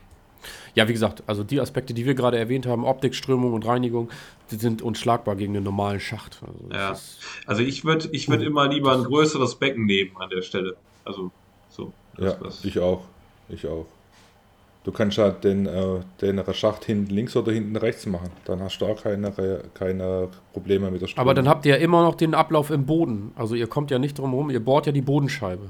Ja, 0.74 0.89
wie 0.89 0.93
gesagt, 0.93 1.23
also 1.27 1.43
die 1.44 1.60
Aspekte, 1.60 1.94
die 1.94 2.06
wir 2.06 2.15
gerade 2.15 2.39
erwähnt 2.39 2.66
haben, 2.66 2.85
Optik, 2.85 3.15
Strömung 3.15 3.52
und 3.52 3.66
Reinigung, 3.66 4.09
die 4.51 4.56
sind 4.56 4.82
unschlagbar 4.82 5.36
gegen 5.36 5.55
den 5.55 5.62
normalen 5.65 6.01
Schacht. 6.01 6.40
Also 6.43 6.59
Ja. 6.73 6.97
Also 7.47 7.62
ich 7.62 7.85
würde 7.85 8.09
ich 8.12 8.28
würd 8.28 8.43
immer 8.43 8.69
lieber 8.69 8.93
ein 8.93 9.05
größeres 9.05 9.56
Becken 9.56 9.86
nehmen 9.86 10.12
an 10.19 10.31
der 10.31 10.43
Stelle. 10.43 10.77
Also 11.05 11.31
so. 11.70 11.93
Ja, 12.19 12.24
das- 12.32 12.39
das- 12.40 12.65
ich 12.65 12.78
auch. 12.78 13.02
Ich 13.48 13.66
auch. 13.66 13.86
Du 14.85 14.93
kannst 14.93 15.19
ja 15.19 15.28
den, 15.31 15.66
äh, 15.66 16.01
den 16.23 16.43
Schacht 16.55 16.85
hinten 16.86 17.12
links 17.15 17.36
oder 17.36 17.52
hinten 17.52 17.77
rechts 17.77 18.06
machen. 18.06 18.31
Dann 18.47 18.60
hast 18.60 18.78
du 18.81 18.86
auch 18.86 19.02
keine, 19.02 19.32
keine 19.74 20.28
Probleme 20.55 20.90
mit 20.90 21.02
der 21.02 21.09
Strömung. 21.09 21.27
Aber 21.28 21.35
dann 21.35 21.47
habt 21.48 21.66
ihr 21.66 21.73
ja 21.77 21.78
immer 21.82 22.02
noch 22.02 22.15
den 22.15 22.32
Ablauf 22.35 22.70
im 22.70 22.86
Boden. 22.86 23.32
Also 23.36 23.55
ihr 23.55 23.66
kommt 23.66 23.90
ja 23.90 23.98
nicht 23.98 24.19
drum 24.19 24.32
rum, 24.32 24.48
ihr 24.51 24.60
bohrt 24.65 24.86
ja 24.86 24.93
die 24.93 25.02
Bodenscheibe. 25.02 25.69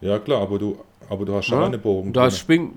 Ja, 0.00 0.18
klar, 0.18 0.40
aber 0.42 0.58
du, 0.58 0.78
aber 1.10 1.24
du 1.26 1.34
hast 1.34 1.46
schon 1.46 1.58
Ne? 1.58 1.66
eine 1.66 1.78
Bohrung. 1.78 2.12
Da 2.14 2.30
springt. 2.30 2.74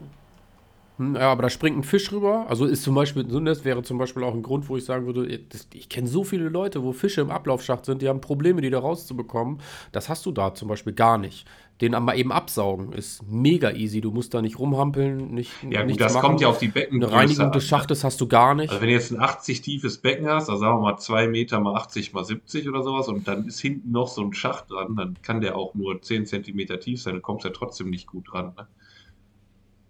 Hm, 0.98 1.16
Ja, 1.16 1.32
aber 1.32 1.44
da 1.44 1.50
springt 1.50 1.78
ein 1.78 1.84
Fisch 1.84 2.12
rüber. 2.12 2.46
Also 2.50 2.66
ist 2.66 2.84
zum 2.84 2.96
Beispiel, 2.96 3.30
so 3.30 3.40
das 3.40 3.64
wäre 3.66 3.84
zum 3.84 3.98
Beispiel 3.98 4.24
auch 4.24 4.34
ein 4.34 4.42
Grund, 4.44 4.68
wo 4.70 4.78
ich 4.78 4.86
sagen 4.86 5.06
würde, 5.06 5.40
das, 5.40 5.68
ich 5.74 5.90
kenne 5.90 6.08
so 6.08 6.24
viele 6.24 6.50
Leute, 6.50 6.84
wo 6.84 6.92
Fische 6.94 7.22
im 7.22 7.32
Ablaufschacht 7.32 7.86
sind, 7.86 8.02
die 8.02 8.10
haben 8.10 8.22
Probleme, 8.22 8.62
die 8.62 8.70
da 8.70 8.80
rauszubekommen. 8.80 9.60
Das 9.92 10.10
hast 10.10 10.26
du 10.26 10.32
da 10.32 10.54
zum 10.54 10.68
Beispiel 10.68 10.94
gar 10.94 11.18
nicht. 11.18 11.46
Den 11.82 11.92
mal 11.92 12.18
eben 12.18 12.32
absaugen 12.32 12.92
ist 12.92 13.22
mega 13.30 13.70
easy. 13.72 14.02
Du 14.02 14.10
musst 14.12 14.34
da 14.34 14.42
nicht 14.42 14.58
rumhampeln, 14.58 15.32
nicht. 15.36 15.52
Ja, 15.70 15.84
gut, 15.84 16.02
das 16.02 16.16
machen. 16.16 16.26
kommt 16.26 16.42
ja 16.42 16.48
auf 16.48 16.58
die 16.58 16.70
Beckengröße 16.70 17.14
Eine 17.14 17.22
Reinigung 17.22 17.52
des 17.52 17.64
ne? 17.64 17.70
Schachtes 17.70 18.04
hast 18.04 18.20
du 18.20 18.28
gar 18.28 18.56
nicht. 18.56 18.72
Also 18.72 18.82
wenn 18.82 18.88
du 18.90 18.96
jetzt 18.96 19.12
ein 19.12 19.20
80 19.20 19.62
tiefes 19.62 20.00
Becken 20.00 20.28
hast, 20.28 20.50
also 20.50 20.60
sagen 20.60 20.78
wir 20.80 20.82
mal 20.82 20.98
2 20.98 21.28
Meter 21.28 21.60
mal 21.60 21.76
80 21.76 22.14
mal 22.14 22.24
70 22.26 22.68
oder 22.68 22.82
sowas 22.82 23.08
und 23.08 23.28
dann 23.28 23.46
ist 23.46 23.60
hinten 23.60 23.92
noch 23.92 24.08
so 24.08 24.22
ein 24.24 24.34
Schacht 24.34 24.72
dran, 24.72 24.96
dann 24.96 25.18
kann 25.22 25.42
der 25.42 25.56
auch 25.56 25.76
nur 25.76 26.02
10 26.02 26.26
Zentimeter 26.26 26.80
tief 26.80 27.00
sein, 27.04 27.14
dann 27.14 27.22
kommst 27.22 27.46
du 27.46 27.50
ja 27.50 27.54
trotzdem 27.56 27.92
nicht 27.92 28.08
gut 28.08 28.32
dran. 28.32 28.54
Ne? 28.58 28.68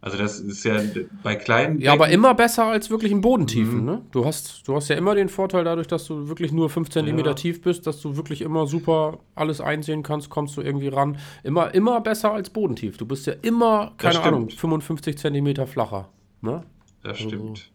Also 0.08 0.18
das 0.24 0.40
ist 0.40 0.64
ja 0.64 0.80
bei 1.22 1.36
kleinen 1.36 1.82
Ja, 1.82 1.92
aber 1.92 2.08
immer 2.08 2.34
besser 2.34 2.64
als 2.64 2.90
wirklich 2.90 3.12
in 3.12 3.20
Bodentiefen, 3.20 3.80
Mhm. 3.80 3.86
ne? 3.86 4.02
Du 4.12 4.24
hast, 4.24 4.66
du 4.66 4.74
hast 4.74 4.88
ja 4.88 4.96
immer 4.96 5.16
den 5.16 5.28
Vorteil 5.28 5.66
dadurch, 5.66 5.88
dass 5.88 6.06
du 6.06 6.30
wirklich 6.30 6.54
nur 6.54 6.70
5 6.70 6.90
cm 6.90 7.20
Ja. 7.20 7.34
tief 7.34 7.62
bist, 7.62 7.86
dass 7.88 8.00
du 8.00 8.16
wirklich 8.16 8.42
immer 8.42 8.68
super 8.68 9.20
alles 9.36 9.60
einsehen 9.60 10.04
kannst, 10.04 10.30
kommst 10.30 10.56
du 10.56 10.62
irgendwie 10.62 10.88
ran. 10.88 11.18
Immer, 11.44 11.74
immer 11.74 12.00
besser 12.00 12.32
als 12.32 12.50
bodentief. 12.50 12.96
Du 12.96 13.06
bist 13.06 13.28
ja 13.28 13.34
immer, 13.42 13.92
keine. 13.98 14.22
Ahnung, 14.22 14.50
55 14.50 15.18
cm 15.18 15.68
flacher. 15.68 16.08
Ne? 16.42 16.64
Das 17.04 17.20
stimmt. 17.20 17.70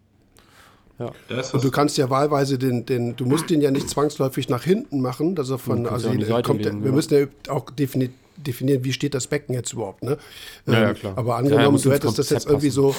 Ja. 0.99 1.11
Und 1.53 1.65
du 1.65 1.71
kannst 1.71 1.99
ja 1.99 2.09
wahlweise 2.09 2.59
den, 2.59 2.87
den, 2.87 3.15
du 3.17 3.27
musst 3.27 3.51
den 3.51 3.61
ja 3.61 3.71
nicht 3.71 3.91
zwangsläufig 3.91 4.49
nach 4.49 4.63
hinten 4.63 5.01
machen, 5.03 5.35
dass 5.35 5.51
er 5.51 5.59
von, 5.59 5.87
also 5.87 6.09
kommt, 6.43 6.65
legen, 6.65 6.81
wir 6.81 6.91
ja. 6.91 6.95
müssen 6.95 7.15
ja 7.15 7.53
auch 7.53 7.69
defini 7.71 8.11
definieren, 8.37 8.85
wie 8.85 8.93
steht 8.93 9.15
das 9.15 9.27
Becken 9.27 9.55
jetzt 9.55 9.73
überhaupt, 9.73 10.03
ne? 10.03 10.19
Ja, 10.67 10.73
ja, 10.81 10.89
Ähm, 10.91 10.95
klar. 10.95 11.13
Aber 11.19 11.31
Ja, 11.33 11.37
angenommen, 11.37 11.81
du 11.83 11.93
hättest 11.93 12.19
das 12.19 12.31
jetzt 12.31 12.47
irgendwie 12.47 12.71
so, 12.71 12.95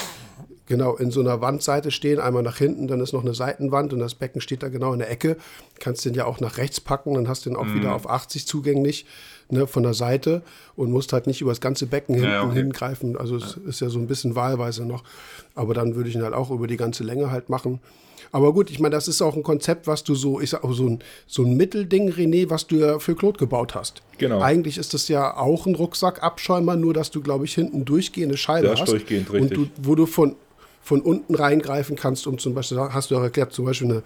genau, 0.66 0.96
in 0.96 1.10
so 1.10 1.20
einer 1.20 1.40
Wandseite 1.40 1.90
stehen, 1.90 2.20
einmal 2.20 2.42
nach 2.42 2.56
hinten, 2.58 2.86
dann 2.88 3.00
ist 3.00 3.12
noch 3.12 3.22
eine 3.22 3.34
Seitenwand 3.34 3.92
und 3.92 3.98
das 3.98 4.14
Becken 4.14 4.40
steht 4.40 4.62
da 4.62 4.68
genau 4.68 4.92
in 4.92 4.98
der 4.98 5.10
Ecke, 5.10 5.36
kannst 5.80 6.04
den 6.04 6.14
ja 6.14 6.24
auch 6.24 6.40
nach 6.40 6.56
rechts 6.56 6.80
packen, 6.80 7.14
dann 7.14 7.28
hast 7.28 7.44
du 7.46 7.50
den 7.50 7.56
auch 7.56 7.66
Mhm. 7.66 7.74
wieder 7.74 7.94
auf 7.94 8.08
80 8.08 8.46
zugänglich, 8.46 9.06
ne, 9.50 9.66
von 9.66 9.82
der 9.82 9.94
Seite 9.94 10.42
und 10.76 10.90
musst 10.90 11.12
halt 11.12 11.26
nicht 11.26 11.40
über 11.42 11.50
das 11.50 11.60
ganze 11.60 11.86
Becken 11.86 12.14
hinten 12.14 12.30
Ja, 12.30 12.42
okay. 12.44 12.54
hingreifen, 12.54 13.16
also 13.16 13.36
es 13.36 13.56
ist 13.66 13.80
ja 13.80 13.90
so 13.90 13.98
ein 13.98 14.06
bisschen 14.06 14.34
wahlweise 14.34 14.84
noch, 14.86 15.04
aber 15.54 15.74
dann 15.74 15.94
würde 15.96 16.08
ich 16.08 16.14
ihn 16.14 16.22
halt 16.22 16.34
auch 16.34 16.50
über 16.50 16.66
die 16.66 16.76
ganze 16.78 17.04
Länge 17.04 17.30
halt 17.30 17.48
machen. 17.50 17.80
Aber 18.34 18.52
gut, 18.52 18.68
ich 18.68 18.80
meine, 18.80 18.96
das 18.96 19.06
ist 19.06 19.22
auch 19.22 19.36
ein 19.36 19.44
Konzept, 19.44 19.86
was 19.86 20.02
du 20.02 20.16
so, 20.16 20.40
ich 20.40 20.50
sag 20.50 20.64
auch 20.64 20.72
so 20.72 20.88
ein, 20.88 20.98
so 21.24 21.44
ein 21.44 21.56
Mittelding, 21.56 22.10
René, 22.10 22.50
was 22.50 22.66
du 22.66 22.74
ja 22.74 22.98
für 22.98 23.14
Claude 23.14 23.38
gebaut 23.38 23.76
hast. 23.76 24.02
Genau. 24.18 24.40
Eigentlich 24.40 24.76
ist 24.76 24.92
das 24.92 25.06
ja 25.06 25.36
auch 25.36 25.66
ein 25.66 25.76
Rucksackabschäumer, 25.76 26.74
nur 26.74 26.94
dass 26.94 27.12
du, 27.12 27.20
glaube 27.20 27.44
ich, 27.44 27.54
hinten 27.54 27.84
durchgehende 27.84 28.36
Scheibe 28.36 28.66
ist 28.66 28.80
hast. 28.80 28.90
durchgehend, 28.90 29.30
Und 29.30 29.54
du, 29.54 29.60
richtig. 29.60 29.70
wo 29.80 29.94
du 29.94 30.06
von, 30.06 30.34
von 30.84 31.00
unten 31.00 31.34
reingreifen 31.34 31.96
kannst, 31.96 32.26
um 32.26 32.36
zum 32.38 32.52
Beispiel, 32.54 32.78
hast 32.78 33.10
du 33.10 33.16
auch 33.16 33.22
erklärt, 33.22 33.54
zum 33.54 33.64
Beispiel 33.64 33.90
eine, 33.90 34.02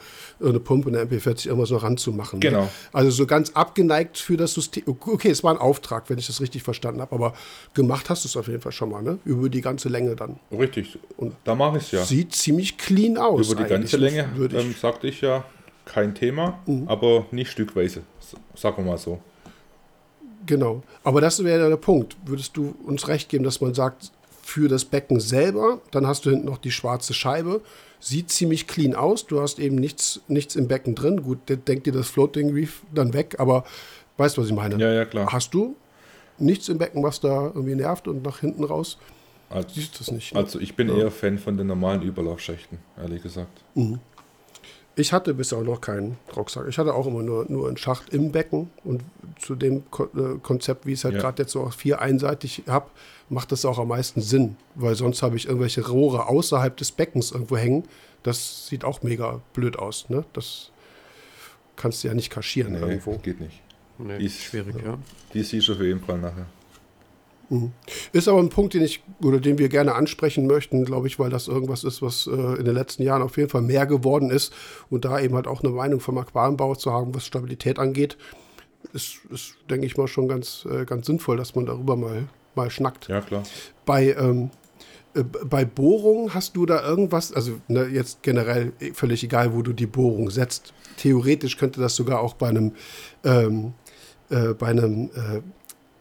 eine 0.48 0.60
Pumpe, 0.60 0.88
eine 0.88 1.02
MP40 1.02 1.48
irgendwas 1.48 1.70
noch 1.70 1.82
ranzumachen. 1.82 2.38
Genau. 2.38 2.62
Ne? 2.62 2.68
Also 2.92 3.10
so 3.10 3.26
ganz 3.26 3.50
abgeneigt 3.50 4.16
für 4.16 4.36
das 4.36 4.55
System. 4.55 4.84
Okay, 4.86 5.30
es 5.30 5.42
war 5.42 5.52
ein 5.52 5.59
Auftrag, 5.59 6.09
wenn 6.09 6.18
ich 6.18 6.28
das 6.28 6.40
richtig 6.40 6.62
verstanden 6.62 7.00
habe, 7.00 7.14
aber 7.14 7.34
gemacht 7.74 8.09
hast 8.09 8.22
du 8.24 8.28
es 8.28 8.36
auf 8.36 8.46
jeden 8.46 8.60
Fall 8.60 8.70
schon 8.72 8.90
mal, 8.90 9.02
ne? 9.02 9.18
Über 9.24 9.48
die 9.48 9.60
ganze 9.60 9.88
Länge 9.88 10.14
dann. 10.14 10.38
Richtig. 10.52 10.98
Und 11.16 11.34
da 11.42 11.56
mache 11.56 11.78
ich 11.78 11.84
es 11.84 11.90
ja. 11.90 12.05
Sieht 12.05 12.32
ziemlich 12.34 12.78
clean 12.78 13.16
aus. 13.18 13.50
Über 13.50 13.64
die 13.64 13.68
ganze 13.68 13.96
Länge 13.96 14.28
Würde 14.36 14.56
ich, 14.59 14.64
Mhm. 14.64 14.70
ähm, 14.70 14.76
sagte 14.80 15.09
ich 15.09 15.20
ja, 15.20 15.44
kein 15.84 16.14
Thema, 16.14 16.60
aber 16.86 17.26
nicht 17.32 17.50
stückweise. 17.50 18.02
Sagen 18.55 18.76
wir 18.84 18.92
mal 18.92 18.98
so. 18.98 19.20
Genau. 20.46 20.82
Aber 21.02 21.20
das 21.20 21.42
wäre 21.42 21.60
ja 21.62 21.68
der 21.68 21.76
Punkt. 21.76 22.16
Würdest 22.24 22.56
du 22.56 22.74
uns 22.86 23.09
recht 23.09 23.28
geben, 23.28 23.44
dass 23.44 23.60
man 23.60 23.74
sagt, 23.74 24.12
für 24.49 24.66
das 24.69 24.87
Becken 24.87 25.20
selber, 25.20 25.81
dann 25.91 26.07
hast 26.07 26.25
du 26.25 26.31
hinten 26.31 26.47
noch 26.47 26.57
die 26.57 26.70
schwarze 26.70 27.12
Scheibe, 27.12 27.61
sieht 28.01 28.31
ziemlich 28.31 28.66
clean 28.66 28.95
aus. 28.95 29.27
Du 29.27 29.43
hast 29.43 29.59
eben 29.59 29.77
nichts, 29.77 30.23
nichts 30.27 30.57
im 30.57 30.69
Becken 30.69 30.95
drin. 30.95 31.23
Gut, 31.23 31.39
der- 31.51 31.59
denk 31.59 31.85
dir 31.85 31.93
das 31.93 32.09
Floating 32.09 32.51
Reef 32.55 32.81
dann 32.95 33.12
weg, 33.12 33.37
aber 33.39 33.65
weißt 34.16 34.39
du, 34.39 34.41
was 34.41 34.49
ich 34.49 34.55
meine? 34.55 34.79
Ja, 34.81 34.91
ja, 34.91 35.05
klar. 35.05 35.31
Hast 35.31 35.53
du 35.53 35.77
nichts 36.39 36.70
im 36.70 36.79
Becken, 36.79 37.03
was 37.03 37.20
da 37.20 37.49
irgendwie 37.49 37.75
nervt 37.75 38.09
und 38.09 38.23
nach 38.25 38.39
hinten 38.41 38.65
raus? 38.65 38.97
Also, 39.51 39.69
Siehst 39.75 39.95
du 39.97 39.99
das 39.99 40.11
nicht? 40.12 40.33
ne? 40.33 40.41
also 40.41 40.59
ich 40.61 40.75
bin 40.77 40.89
eher 40.89 41.11
Fan 41.11 41.37
von 41.39 41.59
den 41.59 41.66
normalen 41.66 42.01
Überlaufschächten, 42.01 42.79
ehrlich 42.99 43.23
gesagt. 43.23 43.61
Ich 44.97 45.12
hatte 45.12 45.35
bisher 45.35 45.59
auch 45.59 45.62
noch 45.62 45.81
keinen 45.83 46.16
Rucksack. 46.35 46.66
Ich 46.69 46.79
hatte 46.79 46.95
auch 46.95 47.07
immer 47.07 47.23
nur, 47.23 47.45
nur 47.49 47.69
einen 47.69 47.77
Schacht 47.77 48.12
im 48.15 48.33
Becken. 48.33 48.70
Und 48.83 49.03
zu 49.41 49.55
dem 49.55 49.89
Ko 49.91 50.05
äh, 50.05 50.39
Konzept, 50.43 50.87
wie 50.87 50.93
ich 50.95 50.99
es 51.01 51.05
halt 51.05 51.15
Ja. 51.16 51.20
gerade 51.20 51.43
jetzt 51.43 51.53
so 51.53 51.61
auch 51.62 51.73
vier 51.73 52.01
einseitig 52.01 52.62
habe, 52.66 52.87
macht 53.30 53.52
das 53.52 53.64
auch 53.64 53.78
am 53.78 53.88
meisten 53.88 54.20
Sinn. 54.20 54.56
Weil 54.74 54.94
sonst 54.94 55.22
habe 55.22 55.36
ich 55.36 55.46
irgendwelche 55.46 55.86
Rohre 55.86 56.28
außerhalb 56.28 56.76
des 56.76 56.92
Beckens 56.92 57.32
irgendwo 57.32 57.56
hängen. 57.56 57.84
Das 58.22 58.66
sieht 58.66 58.84
auch 58.84 59.02
mega 59.02 59.40
blöd 59.52 59.78
aus. 59.78 60.09
Ne? 60.09 60.24
Das 60.32 60.70
kannst 61.76 62.02
du 62.02 62.09
ja 62.09 62.14
nicht 62.14 62.30
kaschieren 62.30 62.72
Nee, 62.74 62.80
irgendwo. 62.80 63.16
geht 63.18 63.40
nicht. 63.40 63.62
Nee, 63.98 64.18
Die 64.18 64.26
ist 64.26 64.42
schwierig, 64.42 64.76
ja. 64.84 64.98
Die 65.34 65.42
siehst 65.42 65.68
du 65.68 65.72
auf 65.72 65.80
jeden 65.80 66.00
Fall 66.00 66.18
nachher. 66.18 66.46
Ist 68.12 68.28
aber 68.28 68.40
ein 68.40 68.50
Punkt, 68.50 68.74
den 68.74 68.82
ich 68.82 69.02
oder 69.22 69.40
den 69.40 69.56
wir 69.56 69.70
gerne 69.70 69.94
ansprechen 69.94 70.46
möchten, 70.46 70.84
glaube 70.84 71.06
ich, 71.06 71.18
weil 71.18 71.30
das 71.30 71.48
irgendwas 71.48 71.82
ist, 71.82 72.02
was 72.02 72.26
äh, 72.26 72.30
in 72.30 72.64
den 72.66 72.74
letzten 72.74 73.02
Jahren 73.02 73.22
auf 73.22 73.38
jeden 73.38 73.48
Fall 73.48 73.62
mehr 73.62 73.86
geworden 73.86 74.30
ist 74.30 74.52
und 74.90 75.06
da 75.06 75.18
eben 75.18 75.34
halt 75.34 75.46
auch 75.46 75.62
eine 75.62 75.72
Meinung 75.72 76.00
vom 76.00 76.18
Aquarienbauer 76.18 76.76
zu 76.78 76.92
haben, 76.92 77.14
was 77.14 77.24
Stabilität 77.24 77.78
angeht, 77.78 78.18
ist, 78.92 79.20
ist 79.30 79.55
denke 79.70 79.86
ich 79.86 79.96
mal, 79.96 80.09
schon 80.09 80.28
ganz, 80.28 80.66
äh, 80.70 80.84
ganz 80.84 81.06
sinnvoll, 81.06 81.38
dass 81.38 81.55
man 81.55 81.64
darüber 81.64 81.96
mal, 81.96 82.28
mal 82.55 82.70
schnackt. 82.70 83.09
Ja, 83.09 83.20
klar. 83.20 83.43
Bei, 83.87 84.12
ähm, 84.19 84.51
äh, 85.15 85.23
bei 85.23 85.65
Bohrungen 85.65 86.35
hast 86.35 86.57
du 86.57 86.66
da 86.66 86.87
irgendwas, 86.87 87.33
also 87.33 87.59
ne, 87.69 87.87
jetzt 87.87 88.23
generell 88.23 88.73
völlig 88.95 89.23
egal, 89.25 89.55
wo 89.55 89.62
du 89.62 89.73
die 89.73 89.87
Bohrung 89.87 90.31
setzt. 90.31 90.73
Theoretisch 90.97 91.57
könnte 91.57 91.81
das 91.81 91.95
sogar 91.95 92.20
auch 92.20 92.35
bei 92.35 92.49
einem, 92.49 92.73
ähm, 93.25 93.73
äh, 94.31 94.55
bei 94.55 94.66
einem, 94.69 95.11
äh, 95.15 95.41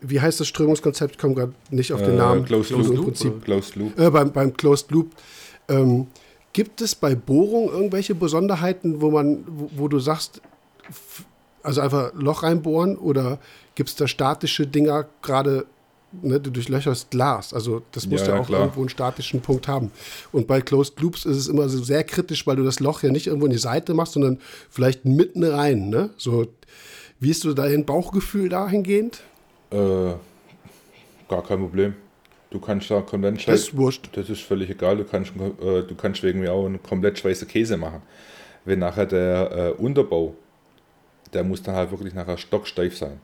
wie 0.02 0.20
heißt 0.22 0.40
das 0.40 0.48
Strömungskonzept? 0.48 1.14
Ich 1.14 1.18
komme 1.18 1.36
gerade 1.36 1.54
nicht 1.70 1.92
auf 1.94 2.02
den 2.02 2.14
Äh, 2.16 2.18
Namen. 2.18 2.46
Closed 2.46 2.76
Also 2.76 2.90
Loop. 2.90 2.98
Im 3.00 3.06
Prinzip, 3.06 3.44
Closed 3.46 3.76
Loop. 3.76 4.00
äh, 4.00 4.10
beim, 4.10 4.32
beim 4.32 4.54
Closed 4.56 4.92
Loop. 4.92 5.12
Ähm, 5.70 6.08
gibt 6.54 6.82
es 6.82 6.96
bei 6.96 7.14
Bohrung 7.14 7.70
irgendwelche 7.70 8.16
Besonderheiten, 8.16 9.02
wo 9.02 9.12
man, 9.12 9.44
wo, 9.48 9.70
wo 9.76 9.88
du 9.88 10.00
sagst, 10.00 10.42
also 11.62 11.82
einfach 11.82 12.14
Loch 12.14 12.44
reinbohren 12.44 12.98
oder 12.98 13.40
gibt 13.76 13.90
es 13.90 13.96
da 13.96 14.08
statische 14.08 14.66
Dinger 14.66 15.08
gerade, 15.22 15.66
ne, 16.12 16.40
du 16.40 16.50
durchlöcherst 16.50 17.12
Glas, 17.12 17.54
also 17.54 17.82
das 17.92 18.08
muss 18.08 18.22
Ja, 18.22 18.36
ja, 18.36 18.40
auch 18.42 18.48
klar. 18.48 18.62
irgendwo 18.62 18.80
einen 18.82 18.90
statischen 18.90 19.42
Punkt 19.42 19.68
haben. 19.68 19.92
Und 20.32 20.48
bei 20.48 20.62
Closed 20.62 21.00
Loops 21.00 21.26
ist 21.26 21.38
es 21.38 21.48
immer 21.48 21.70
so 21.70 21.84
sehr 21.84 22.04
kritisch, 22.04 22.48
weil 22.48 22.56
du 22.56 22.64
das 22.64 22.80
Loch 22.80 23.04
ja 23.04 23.12
nicht 23.12 23.28
irgendwo 23.28 23.46
in 23.46 23.52
die 23.52 23.58
Seite 23.58 23.94
machst, 23.94 24.14
sondern 24.14 24.40
vielleicht 24.70 25.06
mitten 25.06 25.44
rein, 25.44 25.90
ne? 25.90 26.12
So, 26.18 26.48
wie 27.20 27.32
ist 27.32 27.42
so 27.42 27.54
dein 27.54 27.86
Bauchgefühl 27.86 28.50
dahingehend? 28.50 29.22
Äh, 29.72 30.14
gar 31.28 31.44
kein 31.44 31.60
Problem. 31.60 31.96
Du 32.50 32.60
kannst 32.60 32.90
da 32.90 33.02
komplett 33.02 33.46
Das 33.48 33.62
ist 33.62 33.76
wurscht. 33.76 34.10
Das 34.14 34.30
ist 34.30 34.42
völlig 34.42 34.70
egal. 34.70 34.98
Du 34.98 35.04
kannst, 35.04 35.32
äh, 35.36 35.82
du 35.84 35.96
kannst 35.96 36.24
wegen 36.24 36.40
mir 36.40 36.54
auch 36.54 36.66
einen 36.66 36.82
komplett 36.82 37.24
weißen 37.24 37.48
Käse 37.48 37.76
machen. 37.76 38.02
Wenn 38.64 38.80
nachher 38.80 39.06
der 39.06 39.76
äh, 39.78 39.82
Unterbau, 39.82 40.36
der 41.34 41.44
muss 41.44 41.62
dann 41.62 41.76
halt 41.76 41.92
wirklich 41.92 42.14
nachher 42.14 42.38
stocksteif 42.38 42.98
sein. 42.98 43.20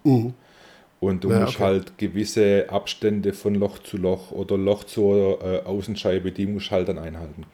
Und 1.04 1.26
du 1.26 1.30
Ja, 1.30 1.42
musst 1.42 1.56
okay. 1.56 1.64
halt 1.64 1.98
gewisse 1.98 2.68
Abstände 2.70 3.34
von 3.34 3.56
Loch 3.56 3.80
zu 3.80 3.98
Loch 3.98 4.32
oder 4.32 4.58
Loch 4.58 4.86
zur 4.86 5.42
äh, 5.44 5.60
Außenscheibe, 5.66 6.32
die 6.32 6.46
musst 6.48 6.68
du 6.68 6.72
halt 6.72 6.88
dann 6.88 6.98
einhalten. 6.98 7.46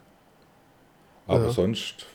Aber 1.26 1.46
Ja. 1.46 1.50
sonst 1.50 2.06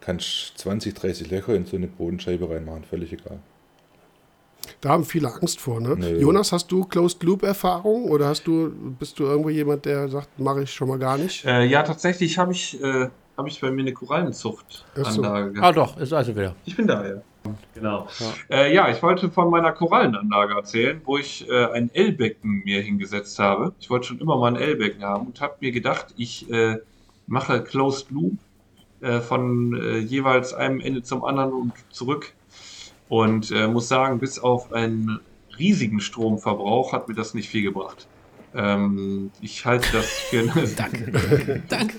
kannst 0.00 0.52
du 0.54 0.62
20, 0.62 0.94
30 0.94 1.30
Löcher 1.32 1.54
in 1.56 1.66
so 1.66 1.76
eine 1.76 1.88
Bodenscheibe 1.88 2.48
reinmachen, 2.48 2.84
völlig 2.84 3.12
egal. 3.12 3.40
Da 4.80 4.90
haben 4.90 5.04
viele 5.04 5.34
Angst 5.34 5.60
vor, 5.60 5.80
ne? 5.80 5.96
Nee. 5.98 6.20
Jonas, 6.20 6.52
hast 6.52 6.70
du 6.70 6.84
Closed 6.84 7.20
Loop 7.24 7.42
Erfahrung 7.42 8.04
oder 8.04 8.26
hast 8.26 8.46
du, 8.46 8.70
bist 9.00 9.18
du 9.18 9.24
irgendwo 9.24 9.50
jemand, 9.50 9.84
der 9.84 10.08
sagt, 10.08 10.38
mache 10.38 10.62
ich 10.62 10.72
schon 10.72 10.86
mal 10.88 10.98
gar 11.00 11.18
nicht? 11.18 11.44
Äh, 11.44 11.64
ja, 11.64 11.82
tatsächlich 11.82 12.38
habe 12.38 12.52
ich, 12.52 12.80
äh, 12.80 13.08
hab 13.36 13.48
ich 13.48 13.60
bei 13.60 13.72
mir 13.72 13.82
eine 13.82 13.92
Korallenzuchtanlage 13.92 15.54
Ach 15.58 15.62
Ah, 15.62 15.72
doch, 15.72 15.96
ist 15.96 16.12
also 16.12 16.36
wieder. 16.36 16.54
Ich 16.64 16.76
bin 16.76 16.86
da, 16.86 17.04
ja. 17.04 17.22
Genau. 17.74 18.08
Ja. 18.18 18.56
Äh, 18.56 18.74
ja, 18.74 18.88
ich 18.90 19.02
wollte 19.02 19.30
von 19.30 19.50
meiner 19.50 19.72
Korallenanlage 19.72 20.54
erzählen, 20.54 21.00
wo 21.04 21.18
ich 21.18 21.48
äh, 21.48 21.66
ein 21.72 21.90
L-Becken 21.92 22.62
mir 22.64 22.80
hingesetzt 22.80 23.38
habe. 23.38 23.72
Ich 23.80 23.90
wollte 23.90 24.06
schon 24.06 24.20
immer 24.20 24.36
mal 24.36 24.54
ein 24.54 24.60
L-Becken 24.60 25.02
haben 25.02 25.26
und 25.26 25.40
habe 25.40 25.56
mir 25.60 25.72
gedacht, 25.72 26.14
ich 26.16 26.50
äh, 26.50 26.78
mache 27.26 27.62
Closed 27.62 28.10
Loop 28.10 28.34
äh, 29.00 29.20
von 29.20 29.74
äh, 29.80 29.98
jeweils 29.98 30.54
einem 30.54 30.80
Ende 30.80 31.02
zum 31.02 31.24
anderen 31.24 31.52
und 31.52 31.72
zurück. 31.90 32.32
Und 33.08 33.50
äh, 33.50 33.66
muss 33.66 33.88
sagen, 33.88 34.20
bis 34.20 34.38
auf 34.38 34.72
einen 34.72 35.20
riesigen 35.58 36.00
Stromverbrauch 36.00 36.92
hat 36.92 37.08
mir 37.08 37.14
das 37.14 37.34
nicht 37.34 37.48
viel 37.48 37.62
gebracht. 37.62 38.06
Ähm, 38.54 39.30
ich 39.40 39.64
halte 39.64 39.86
das 39.92 40.04
für 40.06 40.40
eine, 40.40 40.52
Danke. 40.76 41.62
Danke. 41.68 41.94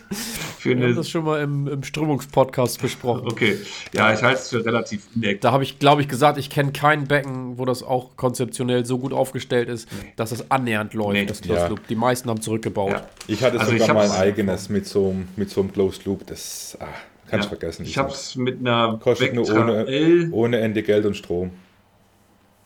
für 0.59 0.69
Wir 0.69 0.75
haben 0.75 0.83
eine 0.83 0.93
das 0.93 1.09
schon 1.09 1.25
mal 1.25 1.41
im, 1.41 1.67
im 1.67 1.83
Strömungspodcast 1.83 2.79
besprochen. 2.81 3.27
okay, 3.31 3.57
ja, 3.93 4.13
ich 4.13 4.21
halte 4.21 4.39
es 4.39 4.49
für 4.49 4.63
relativ 4.63 5.07
indeck. 5.15 5.41
Da 5.41 5.51
habe 5.51 5.63
ich, 5.63 5.79
glaube 5.79 6.01
ich, 6.03 6.07
gesagt, 6.07 6.37
ich 6.37 6.49
kenne 6.51 6.71
kein 6.71 7.07
Becken, 7.07 7.57
wo 7.57 7.65
das 7.65 7.81
auch 7.81 8.15
konzeptionell 8.17 8.85
so 8.85 8.99
gut 8.99 9.13
aufgestellt 9.13 9.67
ist, 9.67 9.87
dass 10.15 10.29
das 10.29 10.51
annähernd 10.51 10.93
läuft, 10.93 11.13
Nee. 11.13 11.25
das 11.25 11.41
Closed 11.41 11.63
Ja. 11.63 11.67
Loop. 11.69 11.87
Die 11.87 11.95
meisten 11.95 12.29
haben 12.29 12.41
zurückgebaut. 12.41 12.91
Ja. 12.91 13.07
Ich 13.27 13.43
hatte 13.43 13.59
Also 13.59 13.71
sogar 13.71 13.93
mal 13.95 14.01
ein 14.03 14.09
hab's- 14.11 14.19
eigenes 14.19 14.69
mit 14.69 14.85
so, 14.85 15.09
einem- 15.09 15.27
mit 15.35 15.49
so 15.49 15.61
einem 15.61 15.73
Closed 15.73 16.05
Loop. 16.05 16.27
Das 16.27 16.77
ah, 16.79 16.85
kannst 17.27 17.45
Ja. 17.49 17.55
du 17.55 17.59
vergessen. 17.59 17.83
Ich 17.85 17.97
habe 17.97 18.11
es 18.11 18.35
mit 18.35 18.59
einer 18.59 18.99
Kostet 19.01 19.33
nur 19.33 19.47
Vectra 19.47 19.61
ohne, 19.63 19.87
L, 19.87 20.29
ohne 20.31 20.59
Ende 20.59 20.83
Geld 20.83 21.05
und 21.05 21.17
Strom. 21.17 21.49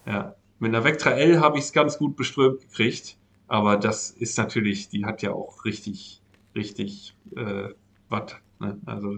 ja, 0.05 0.35
mit 0.59 0.73
einer 0.75 0.83
Vectra 0.83 1.11
L 1.11 1.39
habe 1.39 1.57
ich 1.57 1.65
es 1.65 1.71
ganz 1.73 1.97
gut 1.97 2.15
beströmt 2.17 2.59
gekriegt, 2.61 3.15
aber 3.47 3.77
das 3.77 4.11
ist 4.11 4.37
natürlich, 4.37 4.89
die 4.89 5.05
hat 5.05 5.21
ja 5.21 5.31
auch 5.31 5.65
richtig, 5.65 6.21
richtig 6.55 7.15
äh, 7.35 7.69
Watt. 8.09 8.37
Ne? 8.59 8.77
Also, 8.85 9.17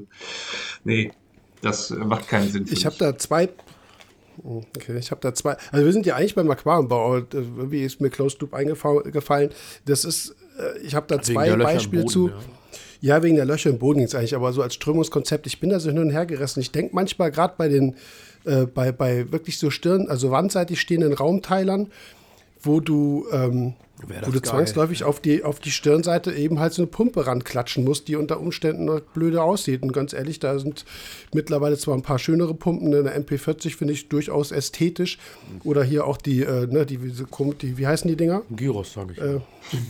nee, 0.83 1.11
das 1.61 1.89
macht 1.91 2.27
keinen 2.27 2.49
Sinn. 2.49 2.65
für 2.65 2.73
Ich 2.73 2.85
habe 2.85 2.95
da 2.97 3.17
zwei. 3.17 3.49
Okay, 4.41 4.97
ich 4.97 5.11
habe 5.11 5.21
da 5.21 5.33
zwei. 5.33 5.57
Also 5.71 5.85
wir 5.85 5.91
sind 5.91 6.05
ja 6.05 6.15
eigentlich 6.15 6.35
beim 6.35 6.49
Aquariumbau. 6.49 7.17
äh, 7.17 7.23
Irgendwie 7.33 7.83
ist 7.83 7.99
mir 7.99 8.09
Closed 8.09 8.39
Loop 8.41 8.53
eingefallen. 8.53 9.49
Das 9.85 10.05
ist, 10.05 10.35
äh, 10.57 10.79
ich 10.79 10.95
habe 10.95 11.07
da 11.07 11.15
Wegen 11.15 11.23
zwei 11.23 11.55
Beispiele 11.55 12.03
Boden, 12.03 12.11
zu. 12.11 12.27
ja. 12.29 12.35
Ja, 13.01 13.23
wegen 13.23 13.37
der 13.37 13.45
Löcher 13.45 13.69
im 13.69 13.79
Boden 13.79 13.99
ging 13.99 14.07
es 14.07 14.15
eigentlich, 14.15 14.35
aber 14.35 14.51
so 14.51 14.61
als 14.61 14.73
Strömungskonzept, 14.73 15.47
ich 15.47 15.61
bin 15.61 15.69
da 15.69 15.79
so 15.79 15.89
hin 15.89 15.99
und 15.99 16.09
her 16.09 16.25
gerissen. 16.25 16.59
Ich 16.59 16.71
denke 16.71 16.93
manchmal 16.93 17.31
gerade 17.31 17.53
bei 17.57 17.69
den, 17.69 17.95
äh, 18.43 18.65
bei, 18.65 18.91
bei 18.91 19.31
wirklich 19.31 19.57
so 19.57 19.69
Stirn, 19.69 20.09
also 20.09 20.31
wandseitig 20.31 20.81
stehenden 20.81 21.13
Raumteilern, 21.13 21.91
wo 22.61 22.81
du, 22.81 23.25
ähm, 23.31 23.75
wo 24.25 24.31
du 24.31 24.41
zwangsläufig 24.41 25.03
auf 25.03 25.19
die, 25.19 25.43
auf 25.43 25.59
die 25.59 25.71
Stirnseite 25.71 26.31
eben 26.33 26.59
halt 26.59 26.73
so 26.73 26.81
eine 26.81 26.87
Pumpe 26.87 27.27
ranklatschen 27.27 27.83
musst, 27.83 28.07
die 28.07 28.15
unter 28.15 28.39
Umständen 28.39 28.85
noch 28.85 29.01
blöde 29.01 29.41
aussieht. 29.43 29.81
Und 29.83 29.91
ganz 29.93 30.13
ehrlich, 30.13 30.39
da 30.39 30.57
sind 30.59 30.85
mittlerweile 31.33 31.77
zwar 31.77 31.95
ein 31.95 32.01
paar 32.01 32.19
schönere 32.19 32.53
Pumpen, 32.53 32.93
eine 32.93 33.11
MP40 33.17 33.75
finde 33.75 33.93
ich 33.93 34.09
durchaus 34.09 34.51
ästhetisch. 34.51 35.17
Oder 35.63 35.83
hier 35.83 36.05
auch 36.05 36.17
die, 36.17 36.41
äh, 36.43 36.67
ne, 36.67 36.85
die, 36.85 36.97
Kom- 36.97 37.55
die, 37.57 37.77
wie 37.77 37.87
heißen 37.87 38.07
die 38.07 38.15
Dinger? 38.15 38.41
Gyros, 38.55 38.93
sage 38.93 39.13
ich. 39.13 39.19
Äh, 39.19 39.39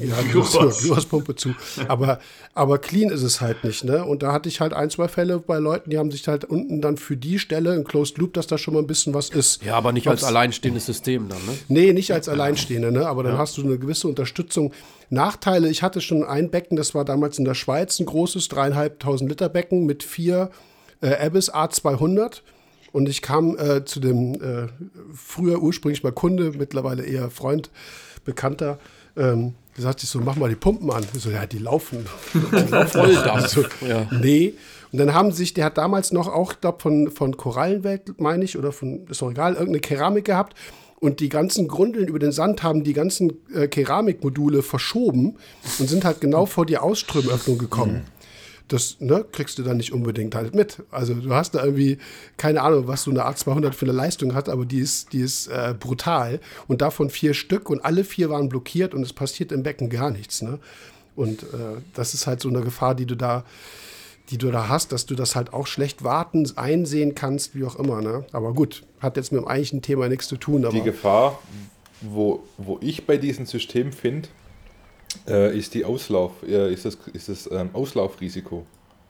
ja, 0.06 0.16
Gyros. 0.32 0.52
Gyros. 0.54 0.82
Gyrospumpe 0.84 1.36
zu. 1.36 1.54
Aber, 1.88 2.20
aber 2.54 2.78
clean 2.80 3.10
ist 3.12 3.24
es 3.24 3.42
halt 3.42 3.64
nicht, 3.64 3.84
ne? 3.84 4.04
Und 4.04 4.24
da 4.24 4.34
hatte 4.34 4.50
ich 4.50 4.60
halt 4.62 4.74
ein, 4.74 4.90
zwei 4.90 5.08
Fälle 5.08 5.40
bei 5.40 5.60
Leuten, 5.60 5.90
die 5.90 5.98
haben 5.98 6.12
sich 6.12 6.28
halt 6.28 6.46
unten 6.46 6.82
dann 6.82 6.98
für 6.98 7.16
die 7.16 7.40
Stelle 7.40 7.74
ein 7.74 7.84
Closed 7.84 8.18
Loop, 8.18 8.34
dass 8.34 8.48
da 8.48 8.58
schon 8.58 8.74
mal 8.74 8.80
ein 8.82 8.88
bisschen 8.88 9.14
was 9.14 9.30
ist. 9.30 9.64
ja, 9.64 9.76
aber 9.76 9.92
nicht 9.92 10.08
als 10.08 10.22
Ob's- 10.24 10.28
alleinstehendes 10.28 10.86
System 10.86 11.30
dann, 11.30 11.38
ne? 11.46 11.54
Nee, 11.68 11.94
nicht 11.94 12.12
als 12.12 12.28
Alleinstehende, 12.28 12.92
ne? 12.92 13.08
aber 13.08 13.24
dann 13.24 13.38
hast 13.38 13.58
du 13.58 13.64
eine 13.64 13.78
gewisse 13.78 13.99
Unterstützung. 14.08 14.74
Nachteile, 15.10 15.70
ich 15.70 15.84
hatte 15.84 16.02
schon 16.02 16.24
ein 16.24 16.50
Becken, 16.50 16.78
das 16.78 16.96
war 16.96 17.06
damals 17.06 17.40
in 17.40 17.46
der 17.46 17.56
Schweiz 17.56 18.00
ein 18.00 18.06
großes, 18.06 18.48
dreieinhalbtausend 18.48 19.30
Liter 19.30 19.50
Becken 19.50 19.86
mit 19.86 20.04
vier 20.04 20.50
äh, 21.02 21.16
Abyss 21.16 21.54
A200. 21.54 22.42
Und 22.92 23.08
ich 23.08 23.22
kam 23.22 23.58
äh, 23.58 23.86
zu 23.86 24.00
dem 24.00 24.34
äh, 24.36 24.68
früher 25.14 25.62
ursprünglich 25.62 26.04
mal 26.04 26.12
Kunde, 26.12 26.54
mittlerweile 26.58 27.04
eher 27.04 27.30
Freund, 27.30 27.70
Bekannter. 28.26 28.80
Ähm, 29.16 29.54
da 29.76 29.84
sagte 29.84 30.04
ich 30.04 30.10
so, 30.10 30.20
mach 30.20 30.36
mal 30.36 30.50
die 30.50 30.56
Pumpen 30.56 30.90
an. 30.92 31.06
Ich 31.14 31.22
so, 31.22 31.30
ja, 31.30 31.46
die 31.46 31.60
laufen. 31.60 32.06
Die 32.34 32.72
laufen 32.72 32.88
Volldampf, 32.88 33.48
so, 33.48 33.64
ja. 33.88 34.08
Nee. 34.12 34.54
Und 34.92 35.00
dann 35.00 35.14
haben 35.14 35.32
sich, 35.32 35.54
der 35.54 35.66
hat 35.66 35.78
damals 35.78 36.12
noch 36.12 36.28
auch, 36.28 36.60
glaube, 36.60 36.82
von, 36.82 37.12
von 37.12 37.38
Korallenwelt, 37.38 38.20
meine 38.20 38.44
ich, 38.44 38.58
oder 38.58 38.72
von, 38.72 39.08
ist 39.08 39.22
doch 39.22 39.32
egal, 39.32 39.54
irgendeine 39.54 39.80
Keramik 39.80 40.26
gehabt. 40.26 40.56
Und 41.00 41.22
die 41.22 41.30
ganzen 41.30 41.68
Grundeln 41.68 42.08
über 42.08 42.20
den 42.20 42.32
Sand 42.32 42.62
haben 42.62 42.84
die 42.84 42.94
ganzen 42.94 43.34
äh, 43.54 43.68
Keramikmodule 43.68 44.62
verschoben 44.62 45.38
und 45.80 45.90
sind 45.90 46.04
halt 46.04 46.20
genau 46.20 46.46
vor 46.46 46.66
die 46.66 46.78
Ausströmöffnung 46.78 47.58
gekommen. 47.58 48.06
Das 48.68 48.98
ne, 49.00 49.26
kriegst 49.32 49.58
du 49.58 49.64
dann 49.64 49.78
nicht 49.78 49.94
unbedingt 49.94 50.36
halt 50.36 50.54
mit. 50.54 50.84
Also 50.92 51.16
du 51.16 51.34
hast 51.34 51.56
da 51.56 51.64
irgendwie, 51.64 51.98
keine 52.38 52.62
Ahnung, 52.62 52.88
was 52.88 53.04
so 53.04 53.12
eine 53.12 53.26
A200 53.26 53.74
für 53.74 53.86
eine 53.86 53.94
Leistung 53.94 54.36
hat, 54.36 54.48
aber 54.48 54.66
die 54.66 54.80
ist, 54.80 55.12
die 55.12 55.22
ist 55.22 55.48
äh, 55.48 55.74
brutal. 55.78 56.40
Und 56.68 56.82
davon 56.82 57.10
vier 57.10 57.34
Stück 57.34 57.70
und 57.70 57.84
alle 57.84 58.04
vier 58.04 58.30
waren 58.30 58.48
blockiert 58.48 58.94
und 58.94 59.02
es 59.02 59.12
passiert 59.12 59.52
im 59.52 59.64
Becken 59.64 59.90
gar 59.90 60.12
nichts. 60.12 60.44
Ne? 60.44 60.60
Und 61.16 61.44
äh, 61.44 61.82
das 61.96 62.14
ist 62.14 62.28
halt 62.28 62.42
so 62.42 62.50
eine 62.50 62.62
Gefahr, 62.62 62.94
die 62.94 63.08
du 63.08 63.16
da, 63.16 63.44
die 64.30 64.38
du 64.38 64.52
da 64.52 64.70
hast, 64.70 64.92
dass 64.92 65.06
du 65.06 65.16
das 65.16 65.36
halt 65.36 65.54
auch 65.54 65.68
schlecht 65.68 66.04
warten, 66.04 66.50
einsehen 66.56 67.16
kannst, 67.16 67.56
wie 67.56 67.64
auch 67.66 67.76
immer. 67.78 68.02
Ne? 68.02 68.26
Aber 68.32 68.54
gut, 68.54 68.84
hat 69.00 69.18
jetzt 69.18 69.32
mit 69.32 69.42
dem 69.42 69.48
eigentlichen 69.48 69.82
Thema 69.82 70.08
nichts 70.08 70.28
zu 70.28 70.38
tun. 70.38 70.66
Aber 70.66 70.74
Die 70.74 70.84
Gefahr, 70.84 71.40
wo, 72.02 72.44
wo 72.58 72.78
ich 72.82 73.06
bei 73.06 73.18
diesem 73.18 73.46
System 73.46 73.92
finde, 73.92 74.30
äh, 75.28 75.58
ist 75.58 75.74
die 75.74 75.84
Auslauf, 75.86 76.32
äh, 76.48 76.72
ist 76.72 76.86
das, 76.86 76.98
ist 77.14 77.30
das 77.30 77.50
ähm, 77.52 77.70
Auslaufrisiko. 77.74 78.66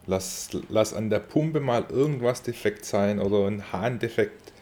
Lass, 0.08 0.50
lass 0.70 0.94
an 0.94 1.10
der 1.10 1.20
Pumpe 1.20 1.60
mal 1.60 1.86
irgendwas 1.90 2.42
defekt 2.42 2.86
sein 2.86 3.20
oder 3.20 3.46
ein 3.48 3.72
Hahn 3.72 4.00
defekt, 4.00 4.54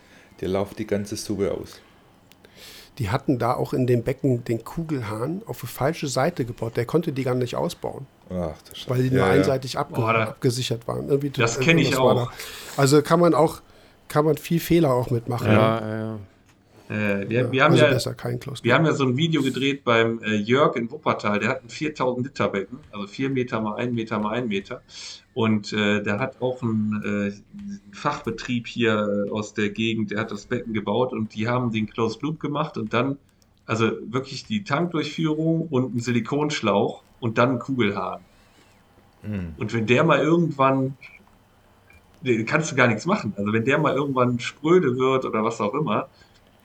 dir 0.42 0.50
lauft 0.50 0.80
die 0.80 0.88
ganze 0.88 1.16
Suppe 1.16 1.52
aus. 1.54 1.80
die 2.98 3.10
hatten 3.12 3.38
da 3.38 3.54
auch 3.54 3.74
in 3.74 3.86
dem 3.86 4.02
Becken 4.04 4.44
den 4.44 4.64
Kugelhahn 4.64 5.44
auf 5.46 5.62
die 5.62 5.68
falsche 5.68 6.08
Seite 6.08 6.46
gebaut. 6.46 6.76
Der 6.76 6.86
konnte 6.86 7.12
die 7.14 7.24
gar 7.24 7.36
nicht 7.36 7.56
ausbauen. 7.56 8.08
Ach, 8.30 8.34
du 8.62 8.76
Scheiße. 8.76 8.90
weil 8.90 9.04
die 9.04 9.10
nur 9.10 9.20
Ja, 9.20 9.28
ja. 9.28 9.34
einseitig 9.34 9.78
abge 9.78 9.95
Boah, 9.95 10.14
da- 10.14 10.24
abgesichert 10.24 10.88
waren. 10.88 11.08
Irgendwie 11.08 11.30
Das 11.30 11.60
kenn 11.60 11.78
ich 11.78 11.95
auch. 11.98 12.14
da. 12.16 12.32
Also 12.76 13.02
kann 13.02 13.20
man 13.20 13.34
auch, 13.34 13.62
kann 14.08 14.26
man 14.26 14.38
viel 14.38 14.60
Fehler 14.60 14.94
auch 14.94 15.10
mitmachen. 15.10 15.52
Ja. 15.52 16.20
Äh, 16.90 17.30
wir, 17.30 17.52
wir, 17.52 17.64
haben 17.66 17.74
also 17.74 17.84
ja, 17.84 17.91
besser 17.91 18.16
wir 18.62 18.74
haben 18.74 18.86
ja 18.86 18.94
so 18.94 19.04
ein 19.04 19.18
Video 19.18 19.41
gedreht 19.41 19.84
beim 19.84 20.22
äh, 20.24 20.36
Jörg 20.36 20.78
in 20.78 20.90
Wuppertal. 20.90 21.40
Der 21.40 21.49
hat 21.49 21.64
ein 21.64 21.70
4000 21.70 22.28
Liter 22.28 22.48
Becken, 22.48 22.80
also 22.94 23.08
4 23.08 23.30
Meter 23.30 23.60
mal 23.60 23.76
1 23.76 23.94
Meter 23.94 24.20
mal 24.20 24.32
1 24.36 24.48
Meter. 24.48 24.82
Und 25.34 25.74
äh, 25.74 26.02
der 26.02 26.20
hat 26.20 26.41
auch 26.41 26.62
einen 26.64 27.34
äh, 27.34 27.95
Fachbetrieb 27.95 28.68
hier 28.68 29.26
äh, 29.28 29.30
aus 29.32 29.54
der 29.54 29.70
Gegend, 29.70 30.12
der 30.12 30.22
hat 30.22 30.32
das 30.32 30.45
Becken 30.45 30.74
gebaut 30.74 31.12
und 31.12 31.36
die 31.36 31.48
haben 31.49 31.72
den 31.72 31.90
Closed 31.90 32.22
Loop 32.22 32.40
gemacht 32.40 32.78
und 32.78 32.94
dann 32.94 33.18
Also 33.66 33.91
wirklich 34.10 34.45
die 34.45 34.64
Tankdurchführung 34.64 35.68
und 35.70 35.94
ein 35.94 35.99
Silikonschlauch 35.99 37.04
und 37.19 37.38
dann 37.38 37.52
ein 37.52 37.60
Kugelhahn. 37.60 38.22
Mhm. 39.23 39.56
Und 39.57 39.73
wenn 39.73 39.85
der 39.85 40.03
mal 40.03 40.19
irgendwann, 40.19 40.98
kannst 42.45 42.72
du 42.72 42.76
gar 42.76 42.88
nichts 42.88 43.06
machen. 43.06 43.34
Also 43.38 43.53
wenn 43.53 43.65
der 43.65 43.77
mal 43.77 43.94
irgendwann 43.94 44.39
spröde 44.39 44.98
wird 44.98 45.26
oder 45.26 45.44
was 45.44 45.60
auch 45.61 45.73
immer, 45.73 46.07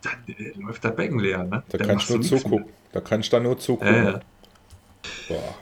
dann 0.03 0.35
äh, 0.37 0.53
läuft 0.59 0.85
das 0.85 0.95
Becken 0.95 1.19
leer. 1.19 1.45
Ne? 1.45 1.63
Da 1.69 1.79
kannst 1.79 2.11
du 2.11 2.15
nur 2.15 2.23
zugucken. 2.23 2.65
Da 2.93 3.01
kannst 3.01 3.33
du 3.33 3.37
dann 3.37 3.45
nur 3.45 3.59
zugucken. 3.59 3.95
Ja, 3.95 4.11
ja. 4.11 4.21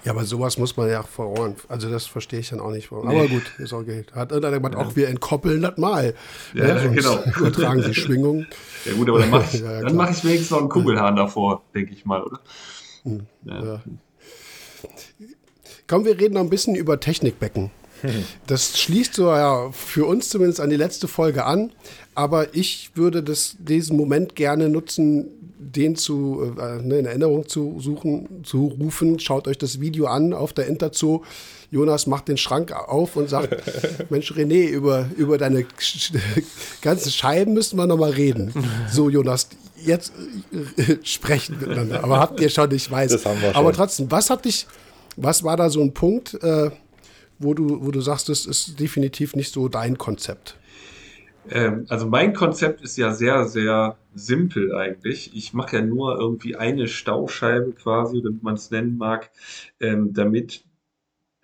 Ja, 0.04 0.12
aber 0.12 0.24
sowas 0.24 0.58
muss 0.58 0.76
man 0.76 0.88
ja 0.90 1.02
voran. 1.02 1.56
Also 1.68 1.90
das 1.90 2.06
verstehe 2.06 2.40
ich 2.40 2.50
dann 2.50 2.60
auch 2.60 2.70
nicht. 2.70 2.92
Aber 2.92 3.26
gut, 3.26 3.42
ist 3.58 3.72
auch 3.72 3.84
Geld. 3.84 4.14
Hat 4.14 4.32
irgendeiner 4.32 4.58
gesagt, 4.58 4.76
auch 4.76 4.96
wir 4.96 5.08
entkoppeln 5.08 5.62
das 5.62 5.76
mal. 5.76 6.14
Ja, 6.54 6.66
ja 6.66 6.86
genau. 6.88 7.22
Übertragen 7.38 7.82
die 7.82 7.94
Schwingung. 7.94 8.46
Ja 8.84 8.92
gut, 8.94 9.08
aber 9.08 9.20
dann 9.20 9.30
mache 9.30 9.56
ich, 9.56 9.60
ja, 9.62 9.92
mach 9.92 10.10
ich 10.10 10.24
wenigstens 10.24 10.50
noch 10.50 10.58
einen 10.58 10.68
Kugelhahn 10.68 11.16
davor, 11.16 11.62
denke 11.74 11.92
ich 11.92 12.04
mal, 12.04 12.22
oder? 12.22 12.40
Hm, 13.04 13.26
ja. 13.44 13.80
Komm, 15.90 16.04
wir 16.04 16.20
reden 16.20 16.34
noch 16.34 16.42
ein 16.42 16.50
bisschen 16.50 16.76
über 16.76 17.00
Technikbecken. 17.00 17.72
Das 18.46 18.78
schließt 18.78 19.12
so 19.12 19.26
ja 19.26 19.72
für 19.72 20.06
uns 20.06 20.28
zumindest 20.28 20.60
an 20.60 20.70
die 20.70 20.76
letzte 20.76 21.08
Folge 21.08 21.44
an. 21.44 21.72
Aber 22.14 22.54
ich 22.54 22.92
würde 22.94 23.24
das, 23.24 23.56
diesen 23.58 23.96
Moment 23.96 24.36
gerne 24.36 24.68
nutzen, 24.68 25.26
den 25.58 25.96
zu, 25.96 26.54
äh, 26.60 26.80
ne, 26.80 27.00
in 27.00 27.06
Erinnerung 27.06 27.48
zu 27.48 27.80
suchen, 27.80 28.44
zu 28.44 28.66
rufen. 28.80 29.18
Schaut 29.18 29.48
euch 29.48 29.58
das 29.58 29.80
Video 29.80 30.06
an 30.06 30.32
auf 30.32 30.52
der 30.52 30.68
Interzoo. 30.68 31.24
Jonas 31.72 32.06
macht 32.06 32.28
den 32.28 32.36
Schrank 32.36 32.70
auf 32.70 33.16
und 33.16 33.28
sagt, 33.28 33.56
Mensch, 34.10 34.30
René, 34.30 34.68
über, 34.68 35.10
über 35.16 35.38
deine 35.38 35.66
ganzen 36.82 37.10
Scheiben 37.10 37.52
müssen 37.52 37.76
wir 37.76 37.88
noch 37.88 37.98
mal 37.98 38.12
reden. 38.12 38.54
So, 38.92 39.10
Jonas, 39.10 39.48
jetzt 39.84 40.12
äh, 40.52 40.98
sprechen 41.02 41.58
miteinander. 41.58 42.04
Aber 42.04 42.20
habt 42.20 42.38
ihr 42.38 42.48
schon, 42.48 42.70
ich 42.70 42.88
weiß. 42.88 43.10
Das 43.10 43.26
haben 43.26 43.40
wir 43.40 43.48
schon. 43.48 43.56
Aber 43.56 43.72
trotzdem, 43.72 44.08
was 44.08 44.30
hat 44.30 44.44
dich, 44.44 44.68
was 45.16 45.45
war 45.45 45.57
da 45.57 45.70
so 45.70 45.81
ein 45.81 45.95
Punkt, 45.95 46.35
äh, 46.43 46.70
wo 47.39 47.55
du, 47.55 47.85
wo 47.85 47.91
du 47.91 48.01
sagst, 48.01 48.28
das 48.28 48.47
ist 48.47 48.78
definitiv 48.78 49.35
nicht 49.35 49.53
so 49.53 49.69
dein 49.69 49.99
Konzept? 49.99 50.59
Ähm, 51.49 51.87
also 51.89 52.07
mein 52.07 52.35
Konzept 52.35 52.82
ist 52.82 52.97
ja 52.97 53.12
sehr, 53.12 53.47
sehr 53.47 53.97
simpel 54.15 54.74
eigentlich. 54.74 55.35
Ich 55.35 55.53
mache 55.53 55.77
ja 55.77 55.82
nur 55.82 56.19
irgendwie 56.19 56.57
eine 56.57 56.87
Stauscheibe 56.87 57.73
quasi, 57.73 58.23
wenn 58.23 58.39
man 58.43 58.55
es 58.55 58.70
nennen 58.70 58.99
mag, 58.99 59.31
ähm, 59.81 60.12
damit 60.12 60.65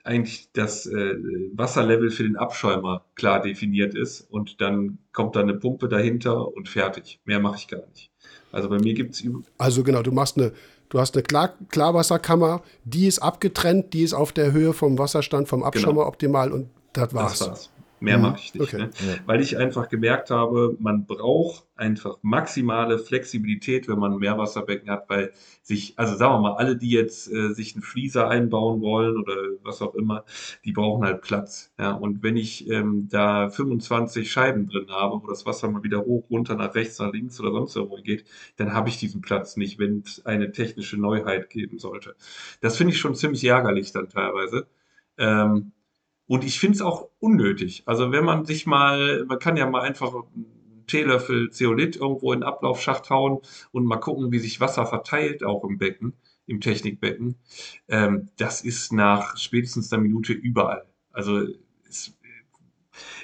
eigentlich 0.05 0.51
das 0.53 0.87
äh, 0.87 1.17
Wasserlevel 1.55 2.11
für 2.11 2.23
den 2.23 2.37
Abschäumer 2.37 3.05
klar 3.17 3.43
definiert 3.43 3.95
ist 3.95 4.21
und 4.21 4.61
dann 4.61 4.99
kommt 5.13 5.35
da 5.35 5.41
eine 5.41 5.55
Pumpe 5.55 5.89
dahinter 5.89 6.55
und 6.55 6.69
fertig. 6.69 7.21
Mehr 7.25 7.41
mache 7.41 7.57
ich 7.57 7.69
gar 7.69 7.85
nicht. 7.89 8.13
Also 8.53 8.69
bei 8.69 8.79
mir 8.79 8.95
gibt 8.95 9.15
es 9.15 9.25
Also 9.59 9.83
genau, 9.83 10.03
du 10.03 10.13
machst 10.13 10.39
eine, 10.39 10.53
du 10.89 11.01
hast 11.01 11.15
eine 11.15 11.23
Klar 11.23 11.55
Klarwasserkammer, 11.71 12.63
die 12.85 13.07
ist 13.07 13.21
abgetrennt, 13.21 13.93
die 13.93 14.03
ist 14.03 14.15
auf 14.15 14.33
der 14.33 14.53
Höhe 14.53 14.73
vom 14.73 14.99
Wasserstand 14.99 15.49
vom 15.49 15.63
Abschäumer 15.63 15.93
genau. 15.95 16.07
optimal 16.07 16.53
und 16.53 16.71
das 16.93 17.13
war's. 17.15 17.39
Das 17.39 17.49
war's. 17.49 17.71
Mehr 17.98 18.18
mhm. 18.18 18.23
mache 18.24 18.39
ich 18.39 18.55
nicht. 18.55 18.74
Okay. 18.74 18.82
Ne? 18.82 18.90
Ja. 19.06 19.14
Weil 19.24 19.40
ich 19.40 19.56
einfach 19.56 19.89
gemerkt 19.89 20.31
habe, 20.31 20.77
man 20.78 21.06
braucht 21.06 21.66
einfach 21.77 22.18
maximale 22.23 22.98
Flexibilität, 22.98 23.89
wenn 23.89 23.98
man 23.98 24.12
ein 24.12 24.18
Meerwasserbecken 24.18 24.90
hat, 24.90 25.09
weil 25.09 25.32
sich, 25.62 25.94
also 25.98 26.14
sagen 26.16 26.35
wir 26.35 26.40
mal, 26.40 26.56
alle, 26.56 26.77
die 26.77 26.90
jetzt 26.90 27.31
äh, 27.31 27.52
sich 27.52 27.74
einen 27.74 27.82
Flieser 27.82 28.28
einbauen 28.28 28.81
wollen 28.82 29.16
oder 29.16 29.35
was 29.62 29.81
auch 29.81 29.94
immer, 29.94 30.24
die 30.64 30.73
brauchen 30.73 31.05
halt 31.05 31.23
Platz. 31.23 31.73
Ja? 31.78 31.93
Und 31.93 32.23
wenn 32.23 32.36
ich 32.36 32.68
ähm, 32.68 33.09
da 33.10 33.48
25 33.48 34.31
Scheiben 34.31 34.68
drin 34.68 34.89
habe, 34.90 35.23
wo 35.23 35.27
das 35.27 35.47
Wasser 35.47 35.70
mal 35.70 35.82
wieder 35.82 36.05
hoch, 36.05 36.28
runter, 36.31 36.55
nach 36.55 36.74
rechts, 36.74 36.98
nach 36.98 37.12
links 37.12 37.40
oder 37.40 37.52
sonst 37.52 37.77
irgendwo 37.77 37.97
geht, 37.97 38.24
dann 38.56 38.74
habe 38.74 38.89
ich 38.89 38.98
diesen 38.98 39.23
Platz 39.23 39.56
nicht, 39.56 39.78
wenn 39.78 40.02
es 40.05 40.24
eine 40.27 40.52
technische 40.52 40.98
Neuheit 40.98 41.48
geben 41.51 41.78
sollte. 41.78 42.14
Das 42.60 42.77
finde 42.77 42.93
ich 42.93 42.98
schon 42.98 43.14
ziemlich 43.14 43.44
ärgerlich 43.44 43.93
dann 43.93 44.09
teilweise. 44.09 44.66
Ähm, 45.18 45.73
und 46.28 46.44
ich 46.44 46.59
finde 46.59 46.77
es 46.77 46.82
auch 46.82 47.09
unnötig. 47.19 47.82
Also 47.86 48.12
wenn 48.12 48.24
man 48.24 48.44
sich 48.44 48.66
mal, 48.66 49.24
man 49.27 49.39
kann 49.39 49.57
ja 49.57 49.69
mal 49.69 49.82
einfach 49.82 50.12
einen 50.12 50.85
Teelöffel 50.86 51.51
Zeolit 51.51 51.97
irgendwo 51.97 52.32
in 52.32 52.40
den 52.40 52.48
Ablaufschacht 52.48 53.11
hauen 53.11 53.40
und 53.73 53.85
mal 53.85 53.98
gucken, 53.98 54.32
wie 54.32 54.39
sich 54.39 54.61
Wasser 54.61 54.86
verteilt, 54.86 55.44
auch 55.44 55.65
im 55.65 55.78
Becken, 55.78 56.15
im 56.47 56.61
Technikbecken. 56.61 57.36
Ähm, 57.89 58.28
das 58.36 58.62
ist 58.62 58.93
nach 58.93 59.36
spätestens 59.36 59.93
einer 59.93 60.03
Minute 60.03 60.32
überall. 60.32 60.86
Also 61.12 61.47
es, 61.89 62.16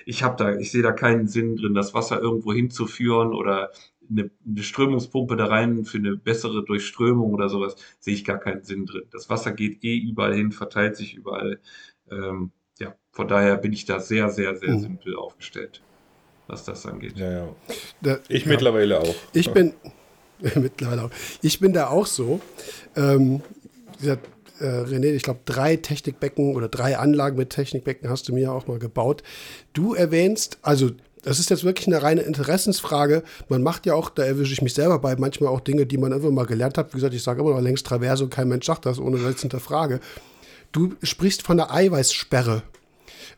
ich 0.06 0.22
habe 0.22 0.36
da, 0.36 0.56
ich 0.56 0.70
sehe 0.70 0.82
da 0.82 0.92
keinen 0.92 1.28
Sinn 1.28 1.56
drin, 1.56 1.74
das 1.74 1.94
Wasser 1.94 2.20
irgendwo 2.20 2.52
hinzuführen 2.52 3.32
oder 3.32 3.70
eine, 4.10 4.30
eine, 4.46 4.62
Strömungspumpe 4.62 5.36
da 5.36 5.46
rein 5.46 5.84
für 5.84 5.98
eine 5.98 6.16
bessere 6.16 6.64
Durchströmung 6.64 7.32
oder 7.32 7.48
sowas, 7.48 7.76
sehe 7.98 8.14
ich 8.14 8.24
gar 8.24 8.38
keinen 8.38 8.64
Sinn 8.64 8.86
drin. 8.86 9.04
Das 9.10 9.30
Wasser 9.30 9.52
geht 9.52 9.82
eh 9.84 9.96
überall 9.96 10.34
hin, 10.34 10.52
verteilt 10.52 10.96
sich 10.96 11.14
überall. 11.14 11.60
Ähm, 12.10 12.52
ja, 12.82 12.94
von 13.12 13.28
daher 13.28 13.56
bin 13.56 13.72
ich 13.72 13.84
da 13.84 14.00
sehr, 14.00 14.28
sehr, 14.30 14.56
sehr 14.56 14.70
mhm. 14.70 14.80
simpel 14.80 15.16
aufgestellt, 15.16 15.82
was 16.48 16.64
das 16.64 16.84
angeht. 16.86 17.16
Ja, 17.16 17.30
ja. 17.30 17.48
Da, 18.00 18.18
ich 18.28 18.44
ja. 18.44 18.48
mittlerweile 18.48 19.00
auch. 19.00 19.14
Ich 19.32 19.50
bin 19.52 19.74
mittlerweile 20.54 21.04
auch. 21.04 21.10
Ich 21.40 21.60
bin 21.60 21.72
da 21.72 21.88
auch 21.88 22.06
so. 22.06 22.40
Ähm, 22.96 23.42
äh, 24.04 24.16
René, 24.64 25.12
ich 25.12 25.22
glaube, 25.22 25.40
drei 25.44 25.76
Technikbecken 25.76 26.56
oder 26.56 26.68
drei 26.68 26.98
Anlagen 26.98 27.36
mit 27.36 27.50
Technikbecken 27.50 28.09
hast 28.09 28.28
du 28.28 28.34
mir 28.34 28.52
auch 28.52 28.66
mal 28.66 28.78
gebaut. 28.78 29.22
Du 29.72 29.94
erwähnst, 29.94 30.59
also 30.62 30.90
das 31.22 31.38
ist 31.38 31.50
jetzt 31.50 31.64
wirklich 31.64 31.86
eine 31.86 32.02
reine 32.02 32.22
Interessensfrage. 32.22 33.22
Man 33.48 33.62
macht 33.62 33.86
ja 33.86 33.94
auch, 33.94 34.10
da 34.10 34.24
erwische 34.24 34.52
ich 34.52 34.62
mich 34.62 34.74
selber 34.74 34.98
bei, 34.98 35.14
manchmal 35.16 35.50
auch 35.50 35.60
Dinge, 35.60 35.86
die 35.86 35.98
man 35.98 36.10
irgendwann 36.10 36.34
mal 36.34 36.46
gelernt 36.46 36.78
hat. 36.78 36.92
Wie 36.92 36.96
gesagt, 36.96 37.14
ich 37.14 37.22
sage 37.22 37.40
immer 37.40 37.50
noch 37.50 37.60
längst 37.60 37.86
Traverse 37.86 38.24
und 38.24 38.30
kein 38.30 38.48
Mensch 38.48 38.66
sagt 38.66 38.86
das, 38.86 38.98
ohne 38.98 39.18
dass 39.18 39.30
ich 39.30 39.36
es 39.36 39.42
hinterfrage. 39.42 40.00
Du 40.72 40.94
sprichst 41.02 41.42
von 41.42 41.58
der 41.58 41.72
Eiweißsperre. 41.72 42.62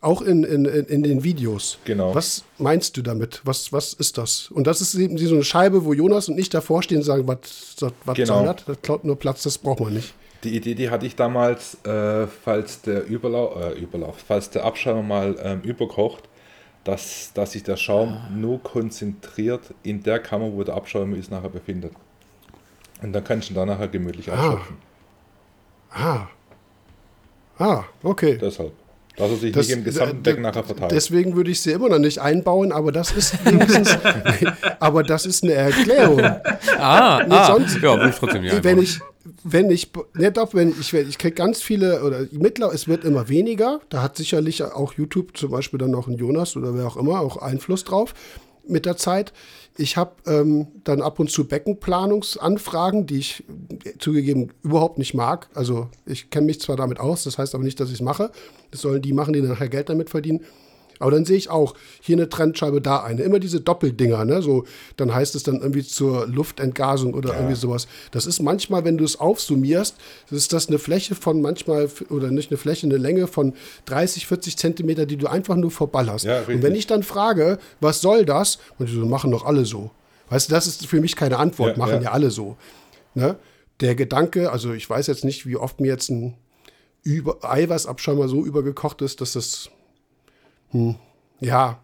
Auch 0.00 0.22
in, 0.22 0.44
in, 0.44 0.66
in 0.66 1.02
den 1.02 1.24
Videos. 1.24 1.78
Genau. 1.84 2.14
Was 2.14 2.44
meinst 2.58 2.96
du 2.96 3.02
damit? 3.02 3.40
Was, 3.44 3.72
was 3.72 3.94
ist 3.94 4.18
das? 4.18 4.50
Und 4.50 4.66
das 4.66 4.80
ist 4.80 4.94
eben 4.94 5.16
so 5.16 5.34
eine 5.34 5.44
Scheibe, 5.44 5.84
wo 5.84 5.92
Jonas 5.94 6.28
und 6.28 6.38
ich 6.38 6.50
davor 6.50 6.82
stehen 6.82 6.98
und 6.98 7.04
sagen, 7.04 7.26
was, 7.26 7.76
was 8.04 8.16
genau. 8.16 8.44
soll 8.44 8.46
das? 8.46 8.64
Das 8.66 8.82
klaut 8.82 9.04
nur 9.04 9.18
Platz, 9.18 9.42
das 9.42 9.58
braucht 9.58 9.80
man 9.80 9.94
nicht. 9.94 10.14
Die 10.44 10.54
Idee, 10.54 10.74
die 10.74 10.90
hatte 10.90 11.06
ich 11.06 11.16
damals, 11.16 11.82
äh, 11.86 12.26
falls 12.26 12.82
der 12.82 13.06
Überlauf, 13.06 13.56
äh, 13.62 13.80
Überlauf, 13.80 14.16
falls 14.26 14.50
der 14.50 14.64
Abschaum 14.64 15.08
mal 15.08 15.36
ähm, 15.42 15.62
überkocht, 15.62 16.24
dass, 16.84 17.32
dass 17.32 17.52
sich 17.52 17.62
der 17.62 17.78
Schaum 17.78 18.10
ah. 18.10 18.30
nur 18.30 18.62
konzentriert 18.62 19.72
in 19.82 20.02
der 20.02 20.18
Kammer, 20.18 20.52
wo 20.52 20.62
der 20.62 20.74
Abschaum 20.74 21.14
ist, 21.14 21.30
nachher 21.30 21.48
befindet. 21.48 21.92
Und 23.02 23.14
dann 23.14 23.24
kannst 23.24 23.48
du 23.48 23.54
da 23.54 23.64
nachher 23.64 23.88
gemütlich 23.88 24.30
abschöpfen. 24.30 24.76
Ah. 25.90 26.16
Ah, 26.16 26.28
okay. 28.02 28.38
Deshalb. 28.40 28.72
Dass 29.16 29.30
er 29.30 29.36
sich 29.36 29.52
das, 29.52 29.68
nicht 29.68 29.76
im 29.76 29.84
gesamten 29.84 30.22
Deck 30.24 30.40
nachher 30.40 30.64
verteilt. 30.64 30.90
Deswegen 30.90 31.36
würde 31.36 31.52
ich 31.52 31.60
sie 31.60 31.70
immer 31.70 31.88
noch 31.88 32.00
nicht 32.00 32.18
einbauen, 32.18 32.72
aber 32.72 32.90
das 32.90 33.12
ist 33.12 33.44
wenigstens, 33.46 33.96
aber 34.80 35.04
das 35.04 35.24
ist 35.24 35.44
eine 35.44 35.52
Erklärung. 35.52 36.20
Ah, 36.78 37.22
nee, 37.24 37.32
ah 37.32 37.46
sonst, 37.46 37.80
ja, 37.80 38.00
will 38.00 38.08
ich 38.08 38.16
trotzdem 38.16 38.42
nicht 38.42 38.64
Wenn 38.64 38.82
ich, 38.82 38.98
wenn 39.44 39.70
ich, 39.70 39.92
ne, 40.14 40.32
doch, 40.32 40.52
wenn 40.52 40.70
ich, 40.80 40.92
ich 40.92 41.16
kriege 41.16 41.34
ganz 41.34 41.62
viele, 41.62 42.02
oder 42.02 42.26
mittler, 42.32 42.72
es 42.74 42.88
wird 42.88 43.04
immer 43.04 43.28
weniger, 43.28 43.80
da 43.88 44.02
hat 44.02 44.16
sicherlich 44.16 44.64
auch 44.64 44.94
YouTube 44.94 45.36
zum 45.36 45.52
Beispiel 45.52 45.78
dann 45.78 45.92
noch 45.92 46.08
ein 46.08 46.14
Jonas 46.14 46.56
oder 46.56 46.74
wer 46.74 46.84
auch 46.88 46.96
immer 46.96 47.20
auch 47.20 47.36
Einfluss 47.36 47.84
drauf 47.84 48.14
mit 48.68 48.86
der 48.86 48.96
Zeit. 48.96 49.32
Ich 49.76 49.96
habe 49.96 50.12
ähm, 50.26 50.68
dann 50.84 51.02
ab 51.02 51.18
und 51.18 51.30
zu 51.30 51.46
Beckenplanungsanfragen, 51.46 53.06
die 53.06 53.18
ich 53.18 53.44
zugegeben 53.98 54.52
überhaupt 54.62 54.98
nicht 54.98 55.14
mag. 55.14 55.48
Also 55.54 55.88
ich 56.06 56.30
kenne 56.30 56.46
mich 56.46 56.60
zwar 56.60 56.76
damit 56.76 57.00
aus, 57.00 57.24
das 57.24 57.38
heißt 57.38 57.54
aber 57.54 57.64
nicht, 57.64 57.80
dass 57.80 57.88
ich 57.88 57.96
es 57.96 58.00
mache. 58.00 58.30
Das 58.70 58.82
sollen 58.82 59.02
die 59.02 59.12
machen, 59.12 59.32
die 59.32 59.42
nachher 59.42 59.68
Geld 59.68 59.88
damit 59.88 60.10
verdienen. 60.10 60.44
Aber 60.98 61.10
dann 61.10 61.24
sehe 61.24 61.36
ich 61.36 61.50
auch 61.50 61.74
hier 62.00 62.16
eine 62.16 62.28
Trennscheibe, 62.28 62.80
da 62.80 63.02
eine. 63.02 63.22
Immer 63.22 63.38
diese 63.38 63.60
Doppeldinger, 63.60 64.24
ne? 64.24 64.42
So, 64.42 64.64
dann 64.96 65.14
heißt 65.14 65.34
es 65.34 65.42
dann 65.42 65.60
irgendwie 65.60 65.82
zur 65.82 66.26
Luftentgasung 66.26 67.14
oder 67.14 67.30
ja. 67.30 67.36
irgendwie 67.36 67.56
sowas. 67.56 67.86
Das 68.10 68.26
ist 68.26 68.40
manchmal, 68.40 68.84
wenn 68.84 68.96
du 68.96 69.04
es 69.04 69.18
aufsummierst, 69.18 69.96
ist 70.30 70.52
das 70.52 70.68
eine 70.68 70.78
Fläche 70.78 71.14
von 71.14 71.40
manchmal, 71.40 71.88
oder 72.10 72.30
nicht 72.30 72.50
eine 72.50 72.58
Fläche, 72.58 72.86
eine 72.86 72.96
Länge 72.96 73.26
von 73.26 73.54
30, 73.86 74.26
40 74.26 74.56
Zentimeter, 74.56 75.06
die 75.06 75.16
du 75.16 75.26
einfach 75.26 75.56
nur 75.56 75.70
verballerst. 75.70 76.24
Ja, 76.24 76.42
und 76.42 76.62
wenn 76.62 76.74
ich 76.74 76.86
dann 76.86 77.02
frage, 77.02 77.58
was 77.80 78.00
soll 78.00 78.24
das? 78.24 78.58
Und 78.78 78.88
die 78.88 78.94
so, 78.94 79.04
machen 79.06 79.30
doch 79.30 79.44
alle 79.44 79.64
so. 79.64 79.90
Weißt 80.30 80.48
du, 80.48 80.54
das 80.54 80.66
ist 80.66 80.86
für 80.86 81.00
mich 81.00 81.16
keine 81.16 81.38
Antwort, 81.38 81.76
ja, 81.76 81.78
machen 81.78 82.02
ja, 82.02 82.12
alle 82.12 82.30
so. 82.30 82.56
Ne? 83.14 83.36
Der 83.80 83.94
Gedanke, 83.94 84.50
also 84.50 84.72
ich 84.72 84.88
weiß 84.88 85.06
jetzt 85.06 85.24
nicht, 85.24 85.46
wie 85.46 85.56
oft 85.56 85.80
mir 85.80 85.88
jetzt 85.88 86.10
ein 86.10 86.34
über 87.02 87.38
Eiweißabschäumer 87.44 88.28
so 88.28 88.44
übergekocht 88.44 89.02
ist, 89.02 89.20
dass 89.20 89.32
das 89.32 89.70
hm. 90.74 90.96
Ja, 91.40 91.78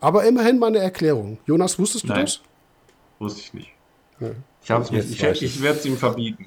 aber 0.00 0.24
immerhin 0.24 0.58
mal 0.58 0.66
eine 0.66 0.78
Erklärung. 0.78 1.38
Jonas, 1.46 1.78
wusstest 1.78 2.04
du 2.04 2.08
Nein, 2.08 2.26
das? 2.26 2.40
Wusste 3.18 3.40
ich 3.40 3.54
nicht. 3.54 3.70
Ich, 4.64 4.70
ich, 4.92 5.22
ich, 5.22 5.42
ich 5.42 5.62
werde 5.62 5.78
es 5.80 5.84
ihm 5.84 5.96
verbieten. 5.96 6.46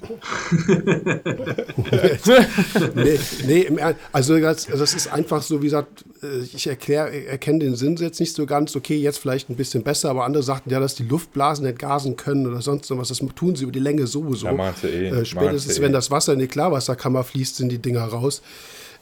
nee, 2.94 3.18
nee, 3.46 3.68
also 4.10 4.38
das, 4.38 4.64
das, 4.66 4.94
ist 4.94 5.12
einfach 5.12 5.42
so, 5.42 5.60
wie 5.60 5.66
gesagt, 5.66 6.06
äh, 6.22 6.38
ich 6.38 6.66
erkläre, 6.66 7.26
erkenne 7.26 7.58
den 7.58 7.76
Sinn 7.76 7.96
jetzt 7.96 8.18
nicht 8.18 8.34
so 8.34 8.46
ganz. 8.46 8.74
Okay, 8.74 8.96
jetzt 8.96 9.18
vielleicht 9.18 9.50
ein 9.50 9.56
bisschen 9.56 9.82
besser, 9.82 10.08
aber 10.08 10.24
andere 10.24 10.42
sagten 10.42 10.70
ja, 10.70 10.80
dass 10.80 10.94
die 10.94 11.02
Luftblasen 11.02 11.66
entgasen 11.66 12.16
können 12.16 12.46
oder 12.46 12.62
sonst 12.62 12.90
was. 12.90 13.08
Das 13.08 13.22
tun 13.34 13.54
sie 13.54 13.64
über 13.64 13.72
die 13.72 13.80
Länge 13.80 14.06
sowieso. 14.06 14.46
Ja, 14.46 14.74
eh, 14.82 15.08
äh, 15.08 15.24
spätestens, 15.26 15.78
wenn 15.82 15.90
eh. 15.90 15.94
das 15.94 16.10
Wasser 16.10 16.32
in 16.32 16.38
die 16.38 16.48
Klarwasserkammer 16.48 17.22
fließt, 17.22 17.56
sind 17.56 17.68
die 17.70 17.78
Dinger 17.78 18.04
raus. 18.04 18.40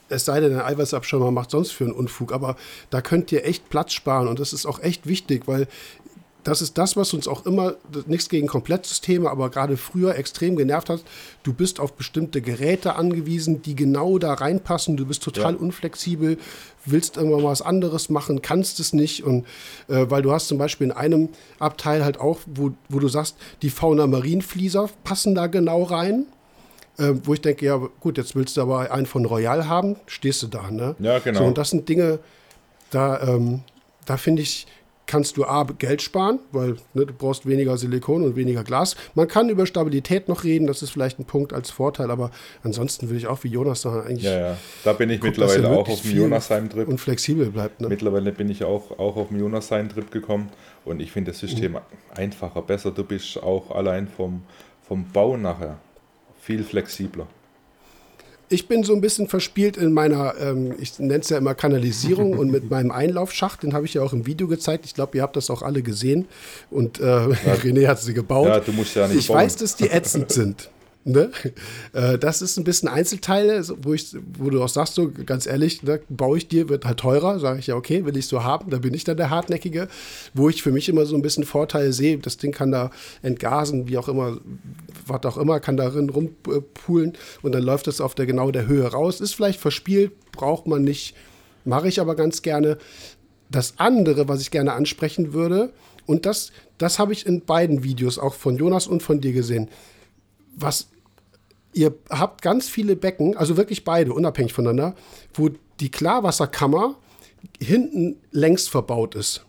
Es 0.09 0.25
sei 0.25 0.39
denn, 0.39 0.53
ein 0.53 0.61
Eiweißabschirmer 0.61 1.31
macht 1.31 1.51
sonst 1.51 1.71
für 1.71 1.85
einen 1.85 1.93
Unfug, 1.93 2.31
aber 2.31 2.55
da 2.89 3.01
könnt 3.01 3.31
ihr 3.31 3.45
echt 3.45 3.69
Platz 3.69 3.93
sparen 3.93 4.27
und 4.27 4.39
das 4.39 4.53
ist 4.53 4.65
auch 4.65 4.79
echt 4.79 5.07
wichtig, 5.07 5.47
weil 5.47 5.67
das 6.45 6.61
ist 6.61 6.77
das, 6.77 6.95
was 6.95 7.11
uns 7.13 7.27
auch 7.27 7.45
immer, 7.47 7.73
nichts 8.05 8.29
gegen 8.29 8.45
Komplettsysteme, 8.45 9.29
aber 9.29 9.49
gerade 9.49 9.77
früher 9.77 10.15
extrem 10.15 10.55
genervt 10.55 10.91
hat. 10.91 11.03
Du 11.41 11.53
bist 11.53 11.79
auf 11.79 11.93
bestimmte 11.93 12.39
Geräte 12.39 12.95
angewiesen, 12.95 13.63
die 13.63 13.75
genau 13.75 14.19
da 14.19 14.35
reinpassen. 14.35 14.95
Du 14.95 15.07
bist 15.07 15.23
total 15.23 15.53
ja. 15.53 15.59
unflexibel, 15.59 16.37
willst 16.85 17.17
irgendwann 17.17 17.41
mal 17.41 17.49
was 17.49 17.63
anderes 17.63 18.09
machen, 18.11 18.43
kannst 18.43 18.79
es 18.79 18.93
nicht. 18.93 19.23
Und 19.23 19.47
äh, 19.87 20.05
weil 20.09 20.21
du 20.21 20.31
hast 20.31 20.47
zum 20.47 20.59
Beispiel 20.59 20.85
in 20.85 20.93
einem 20.93 21.29
Abteil 21.57 22.05
halt 22.05 22.19
auch, 22.19 22.39
wo, 22.45 22.71
wo 22.89 22.99
du 22.99 23.07
sagst, 23.07 23.37
die 23.63 23.71
Fauna 23.71 24.05
Marienflieser 24.05 24.89
passen 25.03 25.33
da 25.33 25.47
genau 25.47 25.81
rein. 25.81 26.27
Äh, 26.97 27.13
wo 27.23 27.33
ich 27.33 27.41
denke, 27.41 27.65
ja 27.65 27.75
gut, 27.99 28.17
jetzt 28.17 28.35
willst 28.35 28.57
du 28.57 28.61
aber 28.61 28.91
einen 28.91 29.05
von 29.05 29.25
Royal 29.25 29.67
haben, 29.67 29.97
stehst 30.07 30.43
du 30.43 30.47
da, 30.47 30.71
ne? 30.71 30.95
Ja, 30.99 31.19
genau. 31.19 31.39
So, 31.39 31.45
und 31.45 31.57
das 31.57 31.71
sind 31.71 31.89
Dinge, 31.89 32.19
da, 32.89 33.21
ähm, 33.21 33.61
da 34.05 34.15
finde 34.15 34.43
ich, 34.43 34.65
kannst 35.05 35.37
du 35.37 35.45
A, 35.45 35.63
Geld 35.63 36.01
sparen, 36.01 36.39
weil 36.51 36.77
ne, 36.93 37.05
du 37.05 37.13
brauchst 37.13 37.45
weniger 37.45 37.77
Silikon 37.77 38.23
und 38.23 38.35
weniger 38.35 38.63
Glas. 38.63 38.95
Man 39.13 39.27
kann 39.27 39.49
über 39.49 39.65
Stabilität 39.65 40.27
noch 40.27 40.43
reden, 40.43 40.67
das 40.67 40.81
ist 40.81 40.91
vielleicht 40.91 41.19
ein 41.19 41.25
Punkt 41.25 41.53
als 41.53 41.69
Vorteil, 41.69 42.09
aber 42.09 42.31
ansonsten 42.63 43.09
würde 43.09 43.17
ich 43.17 43.27
auch 43.27 43.43
wie 43.43 43.49
Jonas 43.49 43.81
sagen, 43.81 44.07
eigentlich. 44.07 44.23
Ja, 44.23 44.39
ja. 44.39 44.57
Da 44.83 44.93
bin 44.93 45.09
ich 45.09 45.19
guck, 45.19 45.31
mittlerweile 45.31 45.69
auch 45.69 45.87
auf 45.87 46.01
dem 46.01 46.17
Jonasheim-Trip. 46.17 46.87
Und 46.87 46.99
flexibel 46.99 47.51
bleibt. 47.51 47.81
Ne? 47.81 47.89
Mittlerweile 47.89 48.31
bin 48.31 48.49
ich 48.49 48.63
auch, 48.63 48.97
auch 48.97 49.15
auf 49.17 49.29
dem 49.29 49.39
Jonasheim-Trip 49.39 50.11
gekommen 50.11 50.49
und 50.85 51.01
ich 51.01 51.11
finde 51.11 51.31
das 51.31 51.39
System 51.39 51.73
mhm. 51.73 51.79
einfacher, 52.15 52.61
besser. 52.61 52.91
Du 52.91 53.03
bist 53.03 53.41
auch 53.41 53.71
allein 53.71 54.07
vom, 54.07 54.43
vom 54.87 55.05
Bau 55.11 55.37
nachher 55.37 55.77
viel 56.45 56.63
flexibler 56.63 57.27
ich 58.49 58.67
bin 58.67 58.83
so 58.83 58.93
ein 58.93 59.01
bisschen 59.01 59.27
verspielt 59.27 59.77
in 59.77 59.93
meiner, 59.93 60.35
ähm, 60.39 60.75
ich 60.79 60.99
nenne 60.99 61.19
es 61.19 61.29
ja 61.29 61.37
immer 61.37 61.55
Kanalisierung 61.55 62.33
und 62.37 62.51
mit 62.51 62.69
meinem 62.69 62.91
Einlaufschacht, 62.91 63.63
den 63.63 63.73
habe 63.73 63.85
ich 63.85 63.93
ja 63.95 64.01
auch 64.01 64.13
im 64.13 64.25
Video 64.25 64.47
gezeigt. 64.47 64.85
Ich 64.85 64.93
glaube, 64.93 65.17
ihr 65.17 65.23
habt 65.23 65.35
das 65.35 65.49
auch 65.49 65.61
alle 65.61 65.81
gesehen 65.81 66.27
und 66.69 66.99
äh, 66.99 67.03
ja. 67.03 67.27
René 67.63 67.87
hat 67.87 67.99
sie 68.01 68.13
gebaut. 68.13 68.47
Ja, 68.47 68.59
du 68.59 68.71
musst 68.71 68.95
ja 68.95 69.07
nicht 69.07 69.17
Ich 69.17 69.27
bauen. 69.27 69.37
weiß, 69.37 69.57
dass 69.57 69.75
die 69.75 69.89
ätzend 69.89 70.31
sind. 70.31 70.69
Ne? 71.07 71.29
Äh, 71.93 72.17
das 72.17 72.41
ist 72.41 72.57
ein 72.57 72.63
bisschen 72.63 72.89
Einzelteile, 72.89 73.63
wo, 73.83 73.93
ich, 73.93 74.17
wo 74.39 74.49
du 74.49 74.61
auch 74.61 74.69
sagst, 74.69 74.95
so 74.95 75.11
ganz 75.11 75.45
ehrlich, 75.45 75.83
ne, 75.83 76.01
baue 76.09 76.39
ich 76.39 76.47
dir, 76.47 76.67
wird 76.67 76.83
halt 76.83 76.99
teurer. 76.99 77.39
Sage 77.39 77.59
ich 77.59 77.67
ja, 77.67 77.75
okay, 77.75 78.05
will 78.05 78.17
ich 78.17 78.27
so 78.27 78.43
haben, 78.43 78.71
da 78.71 78.79
bin 78.79 78.93
ich 78.95 79.03
dann 79.03 79.15
der 79.15 79.29
Hartnäckige. 79.29 79.87
Wo 80.33 80.49
ich 80.49 80.63
für 80.63 80.71
mich 80.71 80.89
immer 80.89 81.05
so 81.05 81.15
ein 81.15 81.21
bisschen 81.21 81.43
Vorteile 81.43 81.93
sehe, 81.93 82.17
das 82.17 82.37
Ding 82.37 82.51
kann 82.51 82.71
da 82.71 82.89
entgasen, 83.21 83.87
wie 83.87 83.99
auch 83.99 84.09
immer, 84.09 84.39
was 85.05 85.23
auch 85.25 85.37
immer, 85.37 85.59
kann 85.59 85.77
darin 85.77 86.09
rumpulen 86.09 87.13
und 87.43 87.51
dann 87.53 87.63
läuft 87.63 87.87
es 87.87 88.01
auf 88.01 88.15
der 88.15 88.25
genau 88.25 88.49
der 88.49 88.65
Höhe 88.65 88.87
raus. 88.87 89.21
Ist 89.21 89.35
vielleicht 89.35 89.59
verspielt, 89.59 90.11
braucht 90.31 90.65
man 90.65 90.83
nicht, 90.83 91.15
mache 91.65 91.87
ich 91.87 92.01
aber 92.01 92.15
ganz 92.15 92.41
gerne. 92.41 92.79
Das 93.51 93.75
andere, 93.77 94.27
was 94.27 94.41
ich 94.41 94.49
gerne 94.49 94.73
ansprechen 94.73 95.33
würde, 95.33 95.71
und 96.07 96.25
das, 96.25 96.51
das 96.79 96.97
habe 96.97 97.13
ich 97.13 97.27
in 97.27 97.45
beiden 97.45 97.83
Videos, 97.83 98.17
auch 98.17 98.33
von 98.33 98.57
Jonas 98.57 98.87
und 98.87 99.03
von 99.03 99.21
dir 99.21 99.33
gesehen. 99.33 99.69
Was 100.55 100.87
ihr 101.75 101.93
habt 102.09 102.41
ganz 102.41 102.67
viele 102.67 102.95
Becken, 102.95 103.37
also 103.37 103.57
wirklich 103.57 103.83
beide, 103.83 104.13
unabhängig 104.13 104.53
voneinander, 104.53 104.95
wo 105.33 105.49
die 105.79 105.91
Klarwasserkammer 105.91 106.95
hinten 107.61 108.17
längs 108.31 108.67
verbaut 108.67 109.13
ist. 109.13 109.45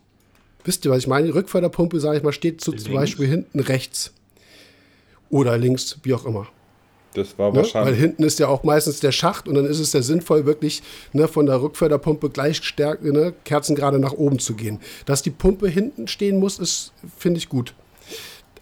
Wisst 0.63 0.85
ihr, 0.85 0.91
was 0.91 0.99
ich 0.99 1.07
meine? 1.07 1.27
Die 1.27 1.31
Rückförderpumpe, 1.31 1.99
sage 1.99 2.17
ich 2.17 2.23
mal, 2.23 2.33
steht 2.33 2.61
so 2.61 2.73
zum 2.73 2.93
Beispiel 2.93 3.25
hinten 3.25 3.61
rechts. 3.61 4.13
Oder 5.29 5.57
links, 5.57 5.97
wie 6.03 6.13
auch 6.13 6.25
immer. 6.25 6.47
Das 7.13 7.39
war 7.39 7.51
ne? 7.51 7.57
wahrscheinlich. 7.57 7.93
Weil 7.93 7.99
hinten 7.99 8.23
ist 8.23 8.39
ja 8.39 8.49
auch 8.49 8.63
meistens 8.63 8.99
der 8.99 9.13
Schacht 9.13 9.47
und 9.47 9.55
dann 9.55 9.65
ist 9.65 9.79
es 9.79 9.93
ja 9.93 10.01
sinnvoll, 10.01 10.45
wirklich 10.45 10.83
ne, 11.13 11.27
von 11.27 11.45
der 11.45 11.61
Rückförderpumpe 11.61 12.29
gleich 12.29 12.57
stärk, 12.57 13.03
ne, 13.03 13.33
Kerzen 13.45 13.75
gerade 13.75 13.99
nach 13.99 14.13
oben 14.13 14.39
zu 14.39 14.55
gehen. 14.55 14.79
Dass 15.05 15.21
die 15.21 15.31
Pumpe 15.31 15.69
hinten 15.69 16.07
stehen 16.07 16.39
muss, 16.39 16.59
ist, 16.59 16.91
finde 17.17 17.37
ich 17.37 17.47
gut. 17.47 17.73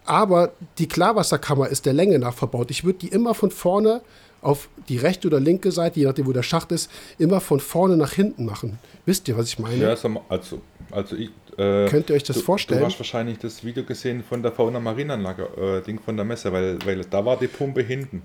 Aber 0.06 0.52
die 0.78 0.88
Klarwasserkammer 0.88 1.68
ist 1.68 1.84
der 1.84 1.92
Länge 1.92 2.18
nach 2.18 2.34
verbaut. 2.34 2.70
Ich 2.70 2.84
würde 2.84 3.00
die 3.00 3.08
immer 3.08 3.34
von 3.34 3.50
vorne 3.50 4.00
auf 4.40 4.68
die 4.88 4.98
rechte 4.98 5.26
oder 5.26 5.40
linke 5.40 5.72
Seite, 5.72 5.98
je 5.98 6.06
nachdem, 6.06 6.26
wo 6.26 6.32
der 6.32 6.44
Schacht 6.44 6.70
ist, 6.70 6.90
immer 7.18 7.40
von 7.40 7.58
vorne 7.58 7.96
nach 7.96 8.12
hinten 8.12 8.44
machen. 8.44 8.78
Wisst 9.04 9.26
ihr, 9.28 9.36
was 9.36 9.48
ich 9.48 9.58
meine? 9.58 9.76
Ja, 9.76 9.96
also, 10.28 10.60
also 10.90 11.16
ich. 11.16 11.30
Äh, 11.58 11.88
Könnt 11.88 12.10
ihr 12.10 12.16
euch 12.16 12.22
das 12.22 12.36
du, 12.36 12.42
vorstellen? 12.42 12.80
Du 12.80 12.86
hast 12.86 12.98
wahrscheinlich 13.00 13.38
das 13.38 13.64
Video 13.64 13.82
gesehen 13.82 14.22
von 14.22 14.42
der 14.42 14.52
Fauna 14.52 14.78
Marienanlage, 14.78 15.48
äh, 15.56 15.82
Ding 15.82 15.98
von 15.98 16.16
der 16.16 16.24
Messe, 16.24 16.52
weil, 16.52 16.78
weil 16.84 17.00
da 17.04 17.24
war 17.24 17.38
die 17.38 17.48
Pumpe 17.48 17.82
hinten. 17.82 18.22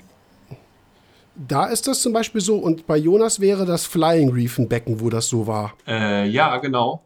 Da 1.35 1.67
ist 1.67 1.87
das 1.87 2.01
zum 2.01 2.11
Beispiel 2.13 2.41
so 2.41 2.57
und 2.57 2.85
bei 2.85 2.97
Jonas 2.97 3.39
wäre 3.39 3.65
das 3.65 3.85
Flying 3.85 4.31
Reef 4.31 4.59
ein 4.59 4.67
Becken, 4.67 4.99
wo 4.99 5.09
das 5.09 5.29
so 5.29 5.47
war. 5.47 5.73
Äh, 5.87 6.27
ja, 6.27 6.57
genau. 6.57 7.03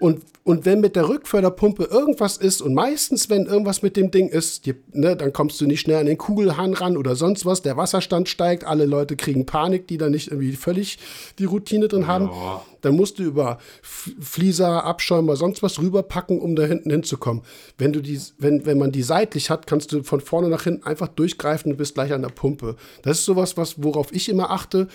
Und, 0.00 0.22
und 0.44 0.64
wenn 0.64 0.80
mit 0.80 0.96
der 0.96 1.10
Rückförderpumpe 1.10 1.84
irgendwas 1.84 2.38
ist, 2.38 2.62
und 2.62 2.72
meistens, 2.72 3.28
wenn 3.28 3.44
irgendwas 3.44 3.82
mit 3.82 3.98
dem 3.98 4.10
Ding 4.10 4.30
ist, 4.30 4.64
die, 4.64 4.74
ne, 4.92 5.14
dann 5.14 5.34
kommst 5.34 5.60
du 5.60 5.66
nicht 5.66 5.80
schnell 5.80 5.98
an 5.98 6.06
den 6.06 6.16
Kugelhahn 6.16 6.72
ran 6.72 6.96
oder 6.96 7.14
sonst 7.14 7.44
was, 7.44 7.60
der 7.60 7.76
Wasserstand 7.76 8.30
steigt, 8.30 8.64
alle 8.64 8.86
Leute 8.86 9.14
kriegen 9.14 9.44
Panik, 9.44 9.86
die 9.88 9.98
da 9.98 10.08
nicht 10.08 10.28
irgendwie 10.28 10.56
völlig 10.56 10.98
die 11.38 11.44
Routine 11.44 11.86
drin 11.86 12.06
haben, 12.06 12.30
ja. 12.32 12.64
dann 12.80 12.96
musst 12.96 13.18
du 13.18 13.24
über 13.24 13.58
Flieser, 13.82 14.84
Abschäumer, 14.84 15.36
sonst 15.36 15.62
was 15.62 15.78
rüberpacken, 15.78 16.40
um 16.40 16.56
da 16.56 16.64
hinten 16.64 16.90
hinzukommen. 16.90 17.42
Wenn, 17.76 17.92
du 17.92 18.00
die, 18.00 18.18
wenn, 18.38 18.64
wenn 18.64 18.78
man 18.78 18.92
die 18.92 19.02
seitlich 19.02 19.50
hat, 19.50 19.66
kannst 19.66 19.92
du 19.92 20.02
von 20.02 20.22
vorne 20.22 20.48
nach 20.48 20.64
hinten 20.64 20.84
einfach 20.84 21.08
durchgreifen 21.08 21.72
und 21.72 21.76
bist 21.76 21.92
gleich 21.94 22.14
an 22.14 22.22
der 22.22 22.30
Pumpe. 22.30 22.76
Das 23.02 23.18
ist 23.18 23.26
sowas, 23.26 23.58
was, 23.58 23.82
worauf 23.82 24.14
ich 24.14 24.30
immer 24.30 24.50
achte 24.50 24.88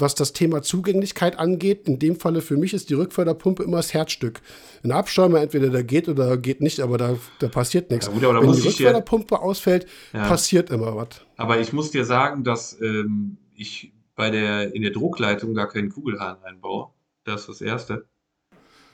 was 0.00 0.14
das 0.14 0.32
Thema 0.32 0.62
Zugänglichkeit 0.62 1.38
angeht, 1.38 1.88
in 1.88 1.98
dem 1.98 2.16
Falle 2.16 2.40
für 2.40 2.56
mich 2.56 2.74
ist 2.74 2.90
die 2.90 2.94
Rückförderpumpe 2.94 3.62
immer 3.62 3.78
das 3.78 3.92
Herzstück. 3.94 4.40
Ein 4.82 4.92
Abschäumer, 4.92 5.40
entweder 5.40 5.70
der 5.70 5.84
geht 5.84 6.08
oder 6.08 6.36
geht 6.36 6.60
nicht, 6.60 6.80
aber 6.80 6.98
da, 6.98 7.16
da 7.38 7.48
passiert 7.48 7.90
nichts. 7.90 8.06
Ja, 8.06 8.12
gut, 8.12 8.22
Wenn 8.22 8.52
die 8.52 8.60
Rückförderpumpe 8.60 9.34
dir, 9.34 9.42
ausfällt, 9.42 9.86
ja. 10.12 10.28
passiert 10.28 10.70
immer 10.70 10.94
was. 10.96 11.08
Aber 11.36 11.60
ich 11.60 11.72
muss 11.72 11.90
dir 11.90 12.04
sagen, 12.04 12.44
dass 12.44 12.80
ähm, 12.80 13.38
ich 13.54 13.92
bei 14.14 14.30
der, 14.30 14.74
in 14.74 14.82
der 14.82 14.90
Druckleitung 14.90 15.54
gar 15.54 15.68
keinen 15.68 15.90
Kugelhahn 15.90 16.42
einbaue. 16.42 16.88
Das 17.24 17.42
ist 17.42 17.48
das 17.48 17.60
Erste. 17.60 18.06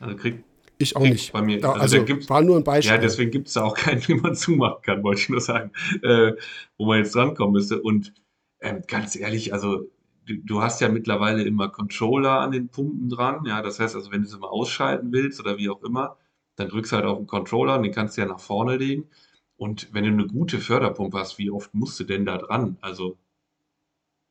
Also 0.01 0.16
krieg, 0.16 0.44
ich 0.78 0.97
auch 0.97 1.02
nicht. 1.02 1.32
Bei 1.32 1.40
mir, 1.40 1.60
da, 1.60 1.72
also, 1.72 2.01
also 2.01 2.28
war 2.28 2.43
nur 2.43 2.56
ein 2.56 2.64
Beispiel. 2.64 2.94
Ja, 2.94 3.01
deswegen 3.01 3.31
gibt 3.31 3.48
es 3.48 3.55
da 3.55 3.64
auch 3.64 3.74
keinen, 3.76 4.06
wie 4.09 4.14
man 4.14 4.35
zumachen 4.35 4.82
kann, 4.82 5.02
wollte 5.02 5.22
ich 5.22 5.28
nur 5.28 5.40
sagen, 5.40 5.72
äh, 6.02 6.32
wo 6.76 6.86
man 6.86 6.98
jetzt 6.98 7.14
drankommen 7.14 7.52
müsste. 7.52 7.81
Und 7.81 8.12
ähm, 8.60 8.82
ganz 8.86 9.16
ehrlich, 9.16 9.52
also 9.52 9.86
du, 10.26 10.36
du 10.36 10.62
hast 10.62 10.80
ja 10.80 10.88
mittlerweile 10.88 11.42
immer 11.42 11.68
Controller 11.68 12.40
an 12.40 12.52
den 12.52 12.68
Pumpen 12.68 13.09
dran. 13.09 13.44
Ja, 13.46 13.62
das 13.62 13.80
heißt 13.80 13.94
also, 13.94 14.10
wenn 14.10 14.22
du 14.22 14.28
sie 14.28 14.38
mal 14.38 14.48
ausschalten 14.48 15.12
willst 15.12 15.40
oder 15.40 15.59
wie 15.59 15.70
auch 15.70 15.82
immer, 15.82 16.16
dann 16.56 16.68
drückst 16.68 16.92
du 16.92 16.96
halt 16.96 17.06
auf 17.06 17.18
den 17.18 17.26
Controller 17.26 17.76
und 17.76 17.82
den 17.82 17.92
kannst 17.92 18.16
du 18.16 18.22
ja 18.22 18.26
nach 18.26 18.40
vorne 18.40 18.76
legen. 18.76 19.09
Und 19.56 19.88
wenn 19.92 20.05
du 20.05 20.10
eine 20.10 20.26
gute 20.26 20.59
Förderpumpe 20.59 21.18
hast, 21.18 21.38
wie 21.38 21.51
oft 21.51 21.74
musst 21.74 21.98
du 22.01 22.05
denn 22.05 22.26
da 22.26 22.38
dran? 22.38 22.76
Also, 22.80 23.16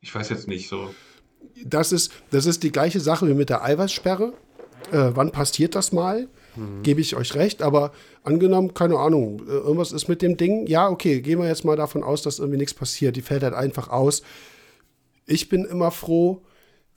ich 0.01 0.13
weiß 0.13 0.29
jetzt 0.29 0.47
nicht 0.47 0.67
so. 0.67 0.93
Das 1.63 1.91
ist, 1.91 2.11
das 2.31 2.45
ist 2.45 2.63
die 2.63 2.71
gleiche 2.71 2.99
Sache 2.99 3.27
wie 3.27 3.33
mit 3.33 3.49
der 3.49 3.63
Eiweißsperre. 3.63 4.33
Äh, 4.91 5.11
wann 5.13 5.31
passiert 5.31 5.75
das 5.75 5.91
mal? 5.91 6.27
Mhm. 6.55 6.83
Gebe 6.83 7.01
ich 7.01 7.15
euch 7.15 7.35
recht, 7.35 7.61
aber 7.61 7.91
angenommen, 8.23 8.73
keine 8.73 8.97
Ahnung, 8.97 9.41
äh, 9.47 9.51
irgendwas 9.51 9.91
ist 9.91 10.07
mit 10.07 10.21
dem 10.21 10.37
Ding. 10.37 10.67
Ja, 10.67 10.89
okay, 10.89 11.21
gehen 11.21 11.39
wir 11.39 11.47
jetzt 11.47 11.65
mal 11.65 11.77
davon 11.77 12.03
aus, 12.03 12.21
dass 12.21 12.39
irgendwie 12.39 12.57
nichts 12.57 12.73
passiert. 12.73 13.15
Die 13.15 13.21
fällt 13.21 13.43
halt 13.43 13.53
einfach 13.53 13.89
aus. 13.89 14.23
Ich 15.25 15.49
bin 15.49 15.65
immer 15.65 15.91
froh, 15.91 16.43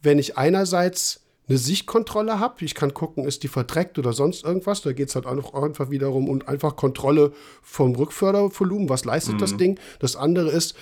wenn 0.03 0.19
ich 0.19 0.37
einerseits 0.37 1.21
eine 1.49 1.59
Sichtkontrolle 1.59 2.41
habe. 2.41 2.65
Ich 2.65 2.75
kann 2.75 2.93
gucken, 2.93 3.25
ist 3.25 3.43
die 3.43 3.49
verdreckt 3.49 3.99
oder 3.99 4.13
sonst 4.13 4.45
irgendwas. 4.45 4.83
Da 4.83 4.93
geht 4.93 5.09
es 5.09 5.15
halt 5.15 5.27
auch 5.27 5.63
einfach 5.63 5.91
wiederum 5.91 6.29
um 6.29 6.43
einfach 6.47 6.77
Kontrolle 6.77 7.33
vom 7.63 7.95
Rückfördervolumen. 7.95 8.89
Was 8.89 9.05
leistet 9.05 9.35
mhm. 9.35 9.39
das 9.39 9.57
Ding? 9.57 9.79
Das 10.01 10.17
andere 10.17 10.51
ist, 10.51 10.75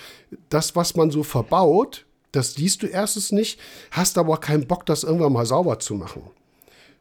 das, 0.49 0.75
was 0.75 0.95
man 0.95 1.11
so 1.11 1.23
verbaut, 1.23 2.05
das 2.31 2.55
siehst 2.55 2.83
du 2.83 2.87
erstens 2.87 3.31
nicht, 3.31 3.59
hast 3.91 4.17
aber 4.17 4.33
auch 4.33 4.39
keinen 4.39 4.67
Bock, 4.67 4.85
das 4.85 5.03
irgendwann 5.03 5.33
mal 5.33 5.45
sauber 5.45 5.79
zu 5.79 5.93
machen. 5.93 6.23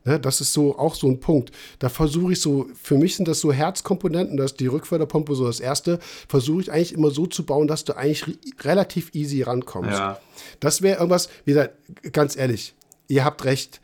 Ne, 0.06 0.20
das 0.20 0.42
ist 0.42 0.52
so 0.52 0.78
auch 0.78 0.94
so 0.94 1.08
ein 1.08 1.18
Punkt. 1.18 1.50
Da 1.78 1.88
versuche 1.88 2.34
ich 2.34 2.40
so, 2.40 2.66
für 2.80 2.98
mich 2.98 3.16
sind 3.16 3.26
das 3.26 3.40
so 3.40 3.52
Herzkomponenten, 3.52 4.36
dass 4.36 4.54
die 4.54 4.66
Rückförderpumpe 4.66 5.34
so 5.34 5.46
das 5.46 5.60
erste, 5.60 5.98
versuche 6.28 6.60
ich 6.60 6.72
eigentlich 6.72 6.92
immer 6.92 7.10
so 7.10 7.26
zu 7.26 7.46
bauen, 7.46 7.68
dass 7.68 7.84
du 7.84 7.96
eigentlich 7.96 8.38
relativ 8.60 9.14
easy 9.14 9.40
rankommst. 9.40 9.92
Ja. 9.92 10.20
Das 10.60 10.82
wäre 10.82 10.98
irgendwas, 10.98 11.30
wie 11.46 11.52
gesagt, 11.52 11.76
ganz 12.12 12.36
ehrlich, 12.36 12.74
ihr 13.08 13.24
habt 13.24 13.46
recht. 13.46 13.80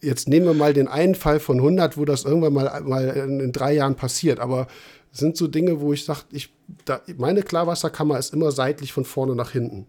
Jetzt 0.00 0.28
nehmen 0.28 0.46
wir 0.46 0.54
mal 0.54 0.72
den 0.72 0.88
einen 0.88 1.14
Fall 1.14 1.38
von 1.38 1.58
100, 1.58 1.96
wo 1.96 2.04
das 2.04 2.24
irgendwann 2.24 2.54
mal, 2.54 2.80
mal 2.80 3.08
in, 3.08 3.52
drei 3.52 3.74
Jahren 3.74 3.94
passiert. 3.94 4.40
Aber 4.40 4.66
sind 5.12 5.36
so 5.36 5.46
Dinge, 5.46 5.80
wo 5.80 5.92
ich 5.92 6.04
sage, 6.04 6.22
ich, 6.32 6.52
da, 6.84 7.00
meine 7.16 7.42
Klarwasserkammer 7.42 8.18
ist 8.18 8.32
immer 8.32 8.50
seitlich 8.50 8.92
von 8.92 9.04
vorne 9.04 9.36
nach 9.36 9.52
hinten. 9.52 9.86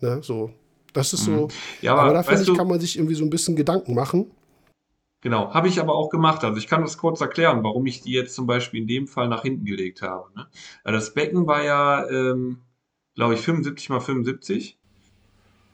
Ne, 0.00 0.20
so. 0.22 0.50
Das 0.92 1.12
ist 1.12 1.24
so. 1.24 1.30
Mhm. 1.30 1.48
Ja, 1.82 1.92
aber, 1.92 2.02
aber 2.02 2.12
da 2.14 2.22
finde 2.22 2.42
ich, 2.42 2.56
kann 2.56 2.68
man 2.68 2.80
sich 2.80 2.96
irgendwie 2.96 3.16
so 3.16 3.24
ein 3.24 3.30
bisschen 3.30 3.54
Gedanken 3.54 3.94
machen. 3.94 4.30
Genau, 5.24 5.52
habe 5.54 5.66
ich 5.68 5.80
aber 5.80 5.94
auch 5.96 6.10
gemacht. 6.10 6.44
Also 6.44 6.58
ich 6.58 6.66
kann 6.68 6.82
das 6.82 6.98
kurz 6.98 7.20
erklären, 7.20 7.64
warum 7.64 7.86
ich 7.86 8.02
die 8.02 8.12
jetzt 8.12 8.34
zum 8.34 8.46
Beispiel 8.46 8.82
in 8.82 8.86
dem 8.86 9.06
Fall 9.08 9.26
nach 9.28 9.42
hinten 9.42 9.64
gelegt 9.64 10.02
habe. 10.02 10.28
Ne? 10.36 10.46
Das 10.84 11.14
Becken 11.14 11.46
war 11.46 11.64
ja, 11.64 12.06
ähm, 12.08 12.58
glaube 13.16 13.34
ich, 13.34 13.40
75 13.40 13.88
mal 13.88 14.00
75. 14.00 14.78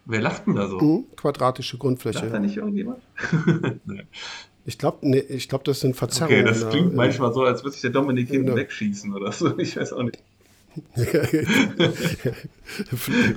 Wer 0.06 0.20
lacht 0.22 0.46
denn 0.46 0.54
da 0.54 0.66
so? 0.68 0.78
Mhm, 0.80 1.04
quadratische 1.16 1.74
Lacht 1.76 1.80
Grundfläche. 1.82 2.26
da 2.30 2.38
nicht 2.38 2.56
irgendjemand? 2.56 3.00
Ich 4.66 4.76
glaube, 4.76 4.98
nee, 5.08 5.18
ich 5.18 5.48
glaub, 5.48 5.64
das 5.64 5.80
sind 5.80 5.96
Verzerrungen. 5.96 6.40
Okay, 6.42 6.48
das 6.48 6.68
klingt 6.68 6.90
in- 6.90 6.96
manchmal 6.96 7.32
so, 7.32 7.42
als 7.44 7.62
würde 7.64 7.72
sich 7.72 7.80
der 7.80 7.90
Dominik 7.90 8.28
hinten 8.28 8.44
Genau. 8.46 8.58
wegschießen 8.58 9.12
oder 9.14 9.32
so. 9.32 9.58
Ich 9.58 9.74
weiß 9.76 9.94
auch 9.94 10.02
nicht. 10.02 10.22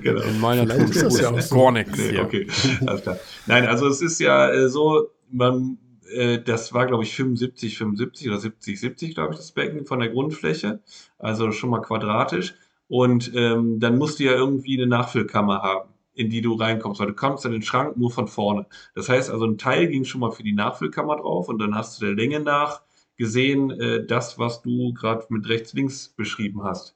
Genau. 0.02 0.22
In 0.22 0.40
meiner 0.40 0.64
Vielleicht 0.64 0.90
ist 0.95 1.03
das 1.03 1.19
ja 1.19 1.30
auch 1.31 1.40
so. 1.40 1.56
gar 1.56 1.72
nichts 1.72 1.98
Nee, 1.98 2.10
hier. 2.10 2.22
okay, 2.23 2.48
alles 2.85 3.02
klar. 3.02 3.18
Nein, 3.48 3.65
also 3.65 3.88
es 3.88 4.02
ist 4.02 4.19
ja 4.19 4.49
äh, 4.52 4.69
so, 4.69 5.10
man, 5.31 5.77
äh, 6.14 6.44
das 6.44 6.73
war, 6.73 6.88
glaube 6.88 7.03
ich, 7.03 7.15
75, 7.15 7.77
75 7.77 8.27
oder 8.30 8.40
70, 8.40 8.80
70, 8.80 9.15
glaube 9.15 9.34
ich, 9.34 9.38
das 9.40 9.52
Becken 9.52 9.85
von 9.85 9.99
der 9.99 10.10
Grundfläche. 10.10 10.81
Also 11.18 11.52
schon 11.52 11.69
mal 11.69 11.81
quadratisch. 11.81 12.56
Und 12.88 13.31
ähm, 13.35 13.80
dann 13.80 13.98
musst 13.98 14.19
du 14.19 14.23
ja 14.26 14.34
irgendwie 14.34 14.77
eine 14.77 14.88
Nachfüllkammer 14.88 15.61
haben, 15.61 15.90
in 16.14 16.30
die 16.30 16.41
du 16.41 16.53
reinkommst, 16.56 16.99
weil 16.99 17.07
du 17.07 17.14
kommst 17.15 17.45
an 17.45 17.52
den 17.53 17.61
Schrank 17.64 17.98
nur 17.98 18.11
von 18.11 18.27
vorne. 18.27 18.68
Das 18.95 19.10
heißt 19.10 19.30
also, 19.31 19.45
ein 19.45 19.57
Teil 19.57 19.88
ging 19.88 20.03
schon 20.06 20.22
mal 20.22 20.31
für 20.31 20.44
die 20.44 20.53
Nachfüllkammer 20.53 21.18
drauf 21.18 21.49
und 21.49 21.60
dann 21.60 21.76
hast 21.76 21.99
du 22.02 22.06
der 22.06 22.15
Länge 22.15 22.40
nach 22.40 22.81
gesehen, 23.18 23.72
äh, 23.72 24.06
das, 24.06 24.38
was 24.40 24.61
du 24.61 24.94
gerade 24.94 25.26
mit 25.30 25.48
rechts-links 25.48 26.10
beschrieben 26.10 26.64
hast. 26.64 26.95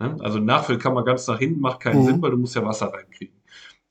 Ne? 0.00 0.16
Also 0.20 0.38
Nachfüllkammer 0.40 1.04
ganz 1.04 1.26
nach 1.28 1.38
hinten 1.38 1.60
macht 1.60 1.80
keinen 1.80 2.00
Mhm. 2.00 2.02
Sinn, 2.02 2.22
weil 2.22 2.32
du 2.32 2.38
musst 2.38 2.56
ja 2.56 2.64
Wasser 2.64 2.88
reinkriegen. 2.92 3.41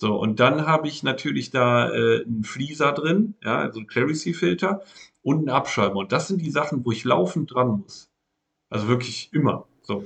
So, 0.02 0.16
und 0.16 0.40
dann 0.40 0.66
habe 0.66 0.88
ich 0.88 1.04
natürlich 1.04 1.52
da 1.52 1.88
äh, 1.92 2.24
einen 2.26 2.44
Fließer 2.44 2.92
drin, 2.92 3.36
ja, 3.44 3.60
also 3.60 3.78
einen 3.78 3.88
Clary-Filter 3.88 4.82
und 5.22 5.38
einen 5.38 5.50
Abschäumer. 5.50 5.98
Und 5.98 6.12
das 6.12 6.28
sind 6.28 6.42
die 6.42 6.50
Sachen, 6.50 6.84
wo 6.84 6.92
ich 6.92 7.04
laufend 7.04 7.54
dran 7.54 7.84
muss. 7.84 8.10
Also 8.72 8.88
wirklich 8.88 9.30
immer. 9.32 9.68
So. 9.84 10.06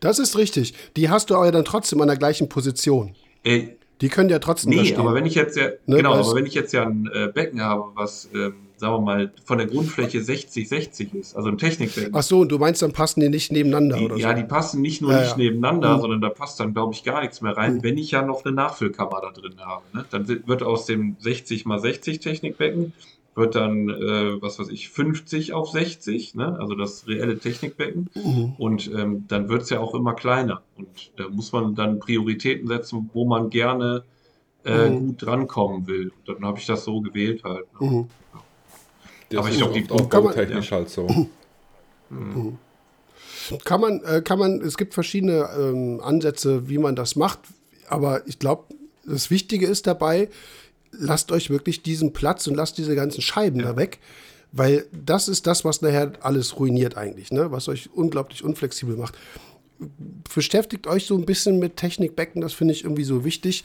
Das 0.00 0.18
ist 0.18 0.36
richtig. 0.36 0.74
Die 0.94 1.08
hast 1.08 1.30
du 1.30 1.36
aber 1.36 1.50
dann 1.52 1.64
trotzdem 1.64 2.02
an 2.02 2.08
der 2.08 2.18
gleichen 2.18 2.50
Position. 2.50 3.14
Äh, 3.42 3.68
Die 4.02 4.10
können 4.10 4.28
ja 4.28 4.40
trotzdem 4.40 4.72
nee, 4.72 4.94
aber 4.94 5.14
wenn 5.14 5.24
ich 5.24 5.36
jetzt 5.36 5.56
ja, 5.56 5.70
Ne, 5.86 5.96
genau, 5.96 6.16
aber 6.16 6.34
wenn 6.34 6.44
ich 6.44 6.52
jetzt 6.52 6.74
ja 6.74 6.82
ein 6.82 7.08
äh, 7.10 7.28
Becken 7.32 7.62
habe, 7.62 7.92
was, 7.94 8.28
ähm, 8.34 8.56
sagen 8.80 8.94
wir 8.94 9.00
mal, 9.00 9.32
von 9.44 9.58
der 9.58 9.66
Grundfläche 9.68 10.18
60-60 10.18 11.14
ist, 11.14 11.36
also 11.36 11.48
ein 11.48 11.58
Technikbecken, 11.58 12.12
Ach 12.14 12.22
so, 12.22 12.40
und 12.40 12.50
du 12.50 12.58
meinst, 12.58 12.82
dann 12.82 12.92
passen 12.92 13.20
die 13.20 13.28
nicht 13.28 13.52
nebeneinander 13.52 13.96
Die, 13.98 14.04
oder 14.04 14.16
ja, 14.16 14.30
so? 14.30 14.36
die 14.42 14.48
passen 14.48 14.80
nicht 14.82 15.00
nur 15.02 15.12
Ja, 15.12 15.20
nicht 15.20 15.30
ja. 15.32 15.36
nebeneinander, 15.36 15.96
Mhm. 15.96 16.00
sondern 16.00 16.20
da 16.20 16.30
passt 16.30 16.58
dann, 16.58 16.72
glaube 16.74 16.94
ich, 16.94 17.04
gar 17.04 17.20
nichts 17.20 17.40
mehr 17.42 17.56
rein, 17.56 17.76
Mhm. 17.76 17.82
wenn 17.84 17.98
ich 17.98 18.10
ja 18.10 18.22
noch 18.22 18.44
eine 18.44 18.54
Nachfüllkammer 18.54 19.20
da 19.20 19.30
drin 19.30 19.54
habe. 19.60 19.82
Ne? 19.92 20.04
Dann 20.10 20.26
wird 20.28 20.62
aus 20.62 20.86
dem 20.86 21.16
60 21.20 21.66
mal 21.66 21.78
60 21.78 22.18
Technikbecken, 22.20 22.92
wird 23.36 23.54
dann, 23.54 23.88
äh, 23.88 24.42
was 24.42 24.58
weiß 24.58 24.68
ich, 24.70 24.88
50 24.88 25.52
auf 25.52 25.70
60, 25.70 26.34
ne? 26.34 26.56
also 26.58 26.74
das 26.74 27.06
reelle 27.06 27.38
Technikbecken. 27.38 28.10
Mhm. 28.14 28.54
Und 28.58 28.90
ähm, 28.92 29.24
dann 29.28 29.48
wird 29.48 29.62
es 29.62 29.70
ja 29.70 29.78
auch 29.80 29.94
immer 29.94 30.14
kleiner. 30.14 30.62
Und 30.76 30.88
da 31.16 31.28
muss 31.28 31.52
man 31.52 31.74
dann 31.74 32.00
Prioritäten 32.00 32.66
setzen, 32.66 33.08
wo 33.12 33.24
man 33.26 33.48
gerne 33.50 34.02
äh, 34.64 34.90
Mhm. 34.90 34.98
gut 35.06 35.22
drankommen 35.22 35.86
will. 35.86 36.12
Und 36.26 36.28
dann 36.36 36.44
habe 36.44 36.58
ich 36.58 36.66
das 36.66 36.84
so 36.84 37.00
gewählt 37.00 37.44
halt. 37.44 37.64
Ne? 37.80 37.86
Mhm. 37.90 38.06
Das 39.30 39.38
Aber 39.38 39.48
ich 39.48 39.54
ist 39.54 39.58
glaub, 39.60 39.72
die- 39.72 39.82
man- 39.82 40.08
bautechnisch 40.08 40.70
halt 40.72 40.90
so. 40.90 41.06
Kann 43.64 43.80
man, 43.80 44.02
äh, 44.04 44.20
kann 44.22 44.38
man, 44.38 44.60
es 44.60 44.76
gibt 44.76 44.94
verschiedene 44.94 45.48
ähm, 45.58 46.00
Ansätze, 46.02 46.68
wie 46.68 46.78
man 46.78 46.94
das 46.94 47.16
macht, 47.16 47.40
aber 47.88 48.26
ich 48.26 48.38
glaube, 48.38 48.64
das 49.04 49.30
Wichtige 49.30 49.66
ist 49.66 49.86
dabei, 49.86 50.28
lasst 50.92 51.32
euch 51.32 51.50
wirklich 51.50 51.82
diesen 51.82 52.12
Platz 52.12 52.46
und 52.46 52.54
lasst 52.54 52.78
diese 52.78 52.94
ganzen 52.94 53.22
Scheiben 53.22 53.60
da 53.60 53.76
weg, 53.76 53.98
weil 54.52 54.86
das 54.92 55.28
ist 55.28 55.46
das, 55.46 55.64
was 55.64 55.82
nachher 55.82 56.12
alles 56.20 56.58
ruiniert 56.58 56.96
eigentlich, 56.96 57.32
ne? 57.32 57.50
was 57.50 57.68
euch 57.68 57.88
unglaublich 57.92 58.44
unflexibel 58.44 58.96
macht. 58.96 59.16
Beschäftigt 60.34 60.86
euch 60.86 61.06
so 61.06 61.16
ein 61.16 61.24
bisschen 61.24 61.58
mit 61.58 61.76
Technikbecken, 61.76 62.40
das 62.42 62.52
finde 62.52 62.74
ich 62.74 62.84
irgendwie 62.84 63.04
so 63.04 63.24
wichtig. 63.24 63.64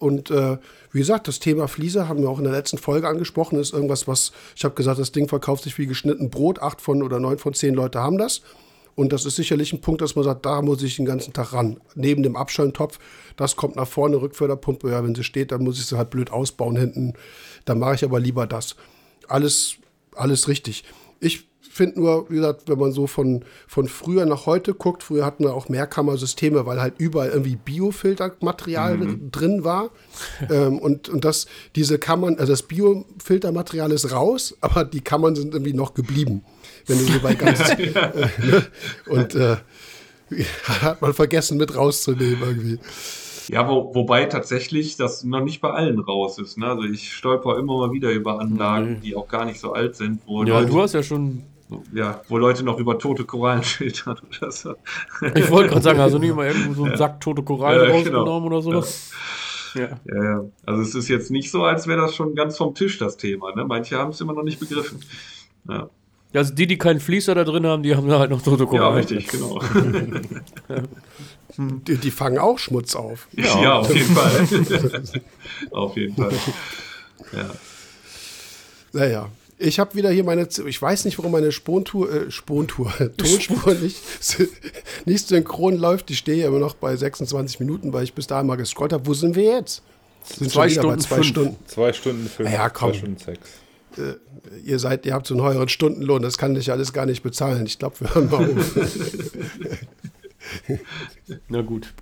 Und 0.00 0.30
äh, 0.30 0.56
wie 0.92 0.98
gesagt, 0.98 1.28
das 1.28 1.40
Thema 1.40 1.68
Fliese 1.68 2.08
haben 2.08 2.22
wir 2.22 2.30
auch 2.30 2.38
in 2.38 2.44
der 2.44 2.54
letzten 2.54 2.78
Folge 2.78 3.06
angesprochen, 3.06 3.60
ist 3.60 3.74
irgendwas, 3.74 4.08
was, 4.08 4.32
ich 4.56 4.64
habe 4.64 4.74
gesagt, 4.74 4.98
das 4.98 5.12
Ding 5.12 5.28
verkauft 5.28 5.64
sich 5.64 5.76
wie 5.76 5.86
geschnitten 5.86 6.30
Brot, 6.30 6.60
acht 6.60 6.80
von 6.80 7.02
oder 7.02 7.20
neun 7.20 7.38
von 7.38 7.52
zehn 7.52 7.74
Leute 7.74 8.00
haben 8.00 8.16
das. 8.16 8.40
Und 8.94 9.12
das 9.12 9.26
ist 9.26 9.36
sicherlich 9.36 9.74
ein 9.74 9.82
Punkt, 9.82 10.00
dass 10.00 10.16
man 10.16 10.24
sagt, 10.24 10.46
da 10.46 10.62
muss 10.62 10.82
ich 10.82 10.96
den 10.96 11.04
ganzen 11.04 11.34
Tag 11.34 11.52
ran. 11.52 11.78
Neben 11.94 12.22
dem 12.22 12.34
Abschäumtopf, 12.34 12.98
das 13.36 13.56
kommt 13.56 13.76
nach 13.76 13.86
vorne, 13.86 14.16
Rückförderpumpe, 14.20 14.90
ja, 14.90 15.04
wenn 15.04 15.14
sie 15.14 15.22
steht, 15.22 15.52
dann 15.52 15.62
muss 15.62 15.78
ich 15.78 15.86
sie 15.86 15.98
halt 15.98 16.08
blöd 16.08 16.32
ausbauen 16.32 16.76
hinten. 16.76 17.12
Dann 17.66 17.78
mache 17.78 17.96
ich 17.96 18.04
aber 18.04 18.20
lieber 18.20 18.46
das. 18.46 18.76
Alles, 19.28 19.74
alles 20.16 20.48
richtig. 20.48 20.84
Ich 21.20 21.49
finde 21.72 22.00
nur, 22.00 22.28
wie 22.28 22.34
gesagt, 22.36 22.62
wenn 22.68 22.78
man 22.78 22.90
so 22.92 23.06
von, 23.06 23.44
von 23.68 23.86
früher 23.86 24.26
nach 24.26 24.46
heute 24.46 24.74
guckt, 24.74 25.02
früher 25.04 25.24
hatten 25.24 25.44
wir 25.44 25.54
auch 25.54 25.68
Mehrkammersysteme, 25.68 26.66
weil 26.66 26.80
halt 26.80 26.94
überall 26.98 27.28
irgendwie 27.28 27.56
Biofiltermaterial 27.56 28.98
drin 29.30 29.62
war. 29.64 29.90
ähm, 30.50 30.78
und, 30.78 31.08
und 31.08 31.24
das, 31.24 31.46
diese 31.76 31.98
Kammern, 31.98 32.38
also 32.38 32.52
das 32.52 32.62
Biofiltermaterial 32.64 33.92
ist 33.92 34.12
raus, 34.12 34.56
aber 34.60 34.84
die 34.84 35.00
Kammern 35.00 35.36
sind 35.36 35.54
irgendwie 35.54 35.74
noch 35.74 35.94
geblieben. 35.94 36.42
Wenn 36.86 36.98
du 36.98 37.04
so 37.04 37.20
bei 37.20 37.34
ganz. 37.34 37.60
äh, 37.70 37.86
ne? 37.86 38.66
Und 39.06 39.34
äh, 39.34 39.56
hat 40.82 41.00
man 41.00 41.14
vergessen 41.14 41.56
mit 41.56 41.74
rauszunehmen 41.76 42.38
irgendwie. 42.40 42.78
Ja, 43.48 43.68
wo, 43.68 43.92
wobei 43.94 44.26
tatsächlich 44.26 44.96
das 44.96 45.24
noch 45.24 45.40
nicht 45.42 45.60
bei 45.60 45.70
allen 45.70 45.98
raus 45.98 46.38
ist. 46.38 46.56
Ne? 46.56 46.66
Also 46.66 46.82
ich 46.84 47.12
stolper 47.12 47.58
immer 47.58 47.78
mal 47.78 47.92
wieder 47.92 48.10
über 48.10 48.38
Anlagen, 48.38 48.94
Nee. 48.94 48.98
die 49.08 49.16
auch 49.16 49.26
gar 49.26 49.44
nicht 49.44 49.58
so 49.58 49.72
alt 49.72 49.96
sind, 49.96 50.20
wo, 50.26 50.44
Ja, 50.44 50.60
Leute, 50.60 50.70
du 50.70 50.80
hast 50.80 50.94
ja 50.94 51.02
schon. 51.02 51.42
Ja, 51.92 52.20
wo 52.28 52.38
Leute 52.38 52.64
noch 52.64 52.78
über 52.78 52.98
tote 52.98 53.24
Korallen 53.24 53.62
schildern 53.64 54.18
oder 54.38 54.50
so. 54.50 54.74
Ich 55.34 55.50
wollte 55.50 55.70
gerade 55.70 55.82
sagen, 55.82 56.00
also 56.00 56.18
nicht 56.18 56.34
mal 56.34 56.46
irgendwo 56.48 56.74
so 56.74 56.84
einen 56.84 56.96
Sack 56.96 57.20
tote 57.20 57.42
Korallen 57.42 57.78
Ja, 57.80 57.86
genau. 57.86 57.96
rausgenommen 57.96 58.52
oder 58.52 58.62
so. 58.62 58.72
Ja. 59.80 59.88
Ja, 60.04 60.24
ja. 60.24 60.44
Also 60.66 60.82
es 60.82 60.94
ist 60.96 61.08
jetzt 61.08 61.30
nicht 61.30 61.50
so, 61.50 61.62
als 61.64 61.86
wäre 61.86 62.00
das 62.00 62.14
schon 62.16 62.34
ganz 62.34 62.56
vom 62.56 62.74
Tisch, 62.74 62.98
das 62.98 63.16
Thema. 63.16 63.54
Ne? 63.54 63.64
Manche 63.64 63.96
haben 63.98 64.10
es 64.10 64.20
immer 64.20 64.32
noch 64.32 64.42
nicht 64.42 64.58
begriffen. 64.58 64.98
Ja, 65.68 65.88
Also 66.34 66.52
die, 66.54 66.66
die 66.66 66.76
keinen 66.76 66.98
Fließer 66.98 67.36
da 67.36 67.44
drin 67.44 67.64
haben, 67.66 67.84
die 67.84 67.94
haben 67.94 68.08
da 68.08 68.18
halt 68.18 68.30
noch 68.30 68.42
tote 68.42 68.64
ja 68.64 68.68
Korallen. 68.68 68.96
richtig, 68.96 69.28
genau. 69.28 69.60
Die, 71.56 71.96
die 71.96 72.10
fangen 72.10 72.38
auch 72.38 72.58
Schmutz 72.58 72.94
auf. 72.94 73.26
Ja, 73.32 73.74
auf 73.80 73.94
jeden 73.94 74.14
Fall. 74.14 75.02
auf 75.72 75.96
jeden 75.96 76.16
Fall. 76.16 76.32
Ja. 77.32 77.50
Naja. 78.92 79.28
Ich 79.62 79.78
habe 79.78 79.94
wieder 79.94 80.10
hier 80.10 80.24
meine, 80.24 80.48
ich 80.66 80.80
weiß 80.80 81.04
nicht, 81.04 81.18
warum 81.18 81.32
meine 81.32 81.52
Spontour, 81.52 82.10
äh, 82.10 82.30
Spontour, 82.30 82.92
Tonspur 83.18 83.74
nicht, 83.74 83.98
nicht 85.04 85.28
synchron 85.28 85.76
läuft. 85.76 86.10
Ich 86.10 86.18
stehe 86.18 86.38
ja 86.38 86.48
immer 86.48 86.58
noch 86.58 86.74
bei 86.74 86.96
26 86.96 87.60
Minuten, 87.60 87.92
weil 87.92 88.04
ich 88.04 88.14
bis 88.14 88.26
dahin 88.26 88.46
mal 88.46 88.56
gescrollt 88.56 88.92
habe. 88.94 89.06
Wo 89.06 89.12
sind 89.12 89.36
wir 89.36 89.44
jetzt? 89.44 89.82
Sind 90.24 90.50
Zwei 90.50 90.70
wieder 90.70 90.82
bei 90.82 90.88
Stunden 90.88 91.00
zwei 91.02 91.14
fünf. 91.16 91.26
Stunden. 91.26 91.56
Zwei 91.66 91.92
Stunden 91.92 92.28
fünf, 92.28 92.50
Ja, 92.50 92.68
komm. 92.70 92.92
zwei 92.92 92.98
Stunden 92.98 93.18
sechs. 93.18 93.48
Ihr 94.64 94.78
seid, 94.78 95.04
ihr 95.04 95.12
habt 95.14 95.26
so 95.26 95.34
einen 95.34 95.42
höheren 95.42 95.68
Stundenlohn, 95.68 96.22
das 96.22 96.38
kann 96.38 96.54
ich 96.56 96.70
alles 96.70 96.92
gar 96.92 97.06
nicht 97.06 97.22
bezahlen. 97.22 97.66
Ich 97.66 97.78
glaube, 97.78 97.96
wir 98.00 98.14
hören 98.14 98.30
mal 98.30 98.50
auf. 98.50 98.88
Na 101.48 101.60
gut. 101.62 101.92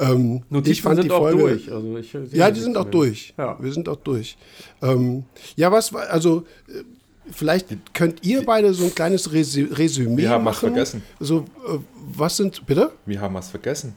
Ähm, 0.00 0.42
Notizen 0.48 0.72
ich 0.72 0.82
fand 0.82 0.96
sind 0.96 1.06
die 1.06 1.10
auch 1.12 1.18
Folge, 1.20 1.38
durch. 1.38 1.70
Also 1.72 1.96
ich 1.98 2.12
Ja, 2.32 2.50
die 2.50 2.60
sind 2.60 2.76
auch 2.76 2.86
durch. 2.86 3.34
Ja. 3.38 3.56
Wir 3.62 3.72
sind 3.72 3.88
auch 3.88 3.96
durch. 3.96 4.36
Ähm, 4.82 5.24
ja, 5.56 5.70
was 5.70 5.92
war, 5.92 6.08
also 6.10 6.44
äh, 6.68 6.82
vielleicht 7.30 7.94
könnt 7.94 8.24
ihr 8.24 8.44
beide 8.44 8.72
so 8.74 8.84
ein 8.84 8.94
kleines 8.94 9.32
Resü 9.32 9.68
Resümee 9.72 10.22
Wir 10.22 10.30
haben 10.30 10.44
was 10.44 10.56
machen. 10.56 10.68
vergessen. 10.70 11.02
So, 11.20 11.40
äh, 11.68 11.78
was 12.14 12.36
sind, 12.36 12.66
bitte? 12.66 12.92
Wir 13.06 13.20
haben 13.20 13.34
was 13.34 13.50
vergessen. 13.50 13.94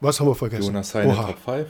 Was 0.00 0.18
haben 0.20 0.28
wir 0.28 0.34
vergessen? 0.34 0.64
Jonas 0.66 0.90
seine 0.90 1.12
Oha. 1.12 1.26
Top 1.28 1.38
5. 1.44 1.68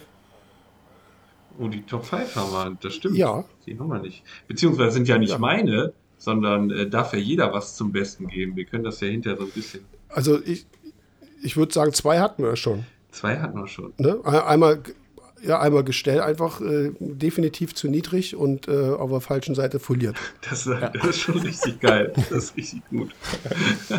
Oh, 1.59 1.69
die 1.69 1.82
Top 1.82 2.05
5 2.05 2.35
haben 2.36 2.53
wir, 2.53 2.78
das 2.82 2.94
stimmt. 2.94 3.16
Ja. 3.16 3.44
Die 3.66 3.78
haben 3.78 3.89
wir 3.89 3.98
nicht. 4.01 4.23
Beziehungsweise 4.48 4.93
sind 4.93 5.09
ja 5.09 5.16
nicht 5.19 5.31
Ja. 5.31 5.39
meine, 5.39 5.93
sondern 6.19 6.70
äh, 6.70 6.89
darf 6.89 7.12
ja 7.12 7.19
jeder 7.19 7.53
was 7.53 7.77
zum 7.77 7.93
Besten 7.93 8.27
geben. 8.28 8.57
Wir 8.57 8.65
können 8.65 8.85
das 8.85 9.01
ja 9.01 9.09
hinterher 9.09 9.39
so 9.39 9.44
ein 9.44 9.51
bisschen. 9.51 9.85
Also 10.09 10.40
ich, 10.44 10.66
ich 11.43 11.57
würde 11.57 11.73
sagen, 11.73 11.93
zwei 11.93 12.20
hatten 12.20 12.43
wir 12.43 12.57
schon. 12.57 12.85
Zwei 13.16 13.38
hatten 13.38 13.59
wir 13.59 13.66
schon. 13.66 13.94
Ne? 13.97 14.20
Ein- 14.24 14.34
Einmal, 14.34 14.82
ja, 15.43 15.59
einmal 15.59 15.84
Gestell 15.84 16.20
einfach 16.20 16.60
äh, 16.60 16.90
definitiv 17.01 17.74
zu 17.74 17.88
niedrig 17.88 18.36
und 18.36 18.68
äh, 18.68 18.90
auf 18.90 19.10
der 19.10 19.22
falschen 19.22 19.55
Seite 19.55 19.80
foliert. 19.80 20.16
Das, 20.48 20.64
das 20.64 21.06
ist 21.06 21.20
schon 21.20 21.38
richtig 21.38 21.80
geil. 21.80 22.12
Das 22.14 22.30
ist 22.30 22.56
richtig 22.56 22.82
gut. 22.90 23.14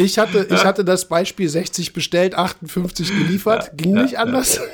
Ich 0.00 0.16
hatte, 0.16 0.46
ich 0.48 0.64
hatte 0.64 0.84
das 0.84 1.08
Beispiel 1.08 1.48
60 1.48 1.92
bestellt, 1.92 2.36
58 2.36 3.08
geliefert, 3.18 3.76
ging 3.76 3.96
ja, 3.96 4.02
nicht 4.02 4.12
ja. 4.12 4.20
anders. 4.20 4.60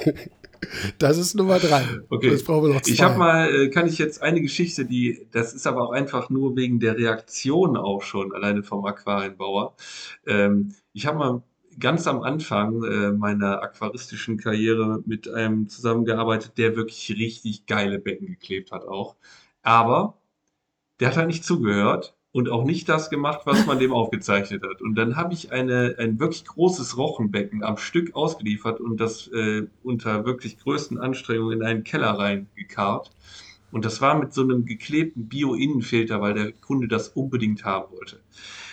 Das 0.98 1.18
ist 1.18 1.34
Nummer 1.34 1.58
drei. 1.58 1.84
Okay. 2.08 2.30
Jetzt 2.30 2.46
brauchen 2.46 2.68
wir 2.68 2.74
noch 2.74 2.80
zwei. 2.80 2.92
Ich 2.92 3.02
habe 3.02 3.18
mal, 3.18 3.54
äh, 3.54 3.68
kann 3.68 3.86
ich 3.86 3.98
jetzt 3.98 4.22
eine 4.22 4.40
Geschichte, 4.40 4.86
die, 4.86 5.26
das 5.30 5.52
ist 5.52 5.66
aber 5.66 5.86
auch 5.88 5.92
einfach 5.92 6.30
nur 6.30 6.56
wegen 6.56 6.80
der 6.80 6.96
Reaktion 6.96 7.76
auch 7.76 8.02
schon, 8.02 8.32
alleine 8.32 8.62
vom 8.62 8.84
Aquarienbauer. 8.86 9.74
Ähm, 10.26 10.74
ich 10.94 11.06
habe 11.06 11.18
mal 11.18 11.42
ganz 11.80 12.06
am 12.06 12.22
Anfang 12.22 12.82
äh, 12.84 13.10
meiner 13.12 13.62
aquaristischen 13.62 14.38
Karriere 14.38 15.02
mit 15.06 15.28
einem 15.28 15.68
zusammengearbeitet, 15.68 16.58
der 16.58 16.76
wirklich 16.76 17.10
richtig 17.10 17.66
geile 17.66 17.98
Becken 17.98 18.26
geklebt 18.26 18.72
hat 18.72 18.86
auch. 18.86 19.16
Aber 19.62 20.18
der 21.00 21.08
hat 21.08 21.16
halt 21.16 21.28
nicht 21.28 21.44
zugehört 21.44 22.16
und 22.32 22.48
auch 22.50 22.64
nicht 22.64 22.88
das 22.88 23.10
gemacht, 23.10 23.42
was 23.44 23.66
man 23.66 23.78
dem 23.78 23.92
aufgezeichnet 23.92 24.62
hat. 24.64 24.82
Und 24.82 24.96
dann 24.96 25.16
habe 25.16 25.34
ich 25.34 25.52
eine, 25.52 25.96
ein 25.98 26.18
wirklich 26.20 26.44
großes 26.44 26.96
Rochenbecken 26.96 27.62
am 27.64 27.76
Stück 27.78 28.14
ausgeliefert 28.14 28.80
und 28.80 28.98
das 28.98 29.28
äh, 29.28 29.66
unter 29.82 30.24
wirklich 30.24 30.58
größten 30.58 30.98
Anstrengungen 30.98 31.60
in 31.60 31.66
einen 31.66 31.84
Keller 31.84 32.10
reingekarrt. 32.18 33.12
Und 33.70 33.84
das 33.84 34.00
war 34.00 34.18
mit 34.18 34.32
so 34.32 34.42
einem 34.42 34.66
geklebten 34.66 35.28
Bio-Innenfilter, 35.28 36.20
weil 36.20 36.34
der 36.34 36.52
Kunde 36.52 36.88
das 36.88 37.08
unbedingt 37.08 37.64
haben 37.64 37.92
wollte. 37.92 38.20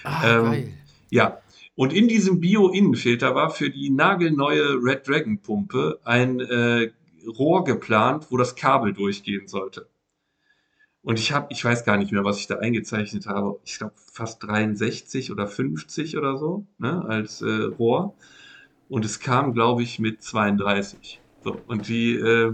Ah, 0.04 0.22
Ähm, 0.22 0.44
geil. 0.44 0.74
Ja, 1.10 1.42
und 1.82 1.94
in 1.94 2.08
diesem 2.08 2.40
Bio-Innenfilter 2.40 3.34
war 3.34 3.50
für 3.50 3.72
die 3.72 3.90
nagelneue 3.90 4.76
Red 4.84 5.08
Dragon 5.08 5.40
Pumpe 5.40 6.00
ein 6.04 6.40
äh, 6.40 6.92
Rohr 7.28 7.64
geplant, 7.64 8.28
wo 8.30 8.38
das 8.38 8.56
Kabel 8.56 8.94
durchgehen 8.94 9.48
sollte. 9.48 9.88
Und 11.02 11.18
ich 11.18 11.32
habe, 11.32 11.48
ich 11.50 11.66
weiß 11.66 11.84
gar 11.84 11.98
nicht 11.98 12.12
mehr, 12.12 12.24
was 12.24 12.38
ich 12.38 12.46
da 12.46 12.58
eingezeichnet 12.58 13.26
habe. 13.26 13.60
Ich 13.66 13.80
glaube 13.80 13.96
fast 13.96 14.44
63 14.44 15.32
oder 15.32 15.48
50 15.48 16.20
oder 16.20 16.38
so, 16.38 16.68
ne, 16.78 17.04
als 17.04 17.42
äh, 17.42 17.50
Rohr. 17.50 18.14
Und 18.88 19.04
es 19.04 19.20
kam, 19.20 19.56
glaube 19.56 19.82
ich, 19.82 19.98
mit 19.98 20.22
32. 20.22 21.20
So, 21.44 21.58
und 21.66 21.88
die, 21.88 22.14
äh, 22.14 22.54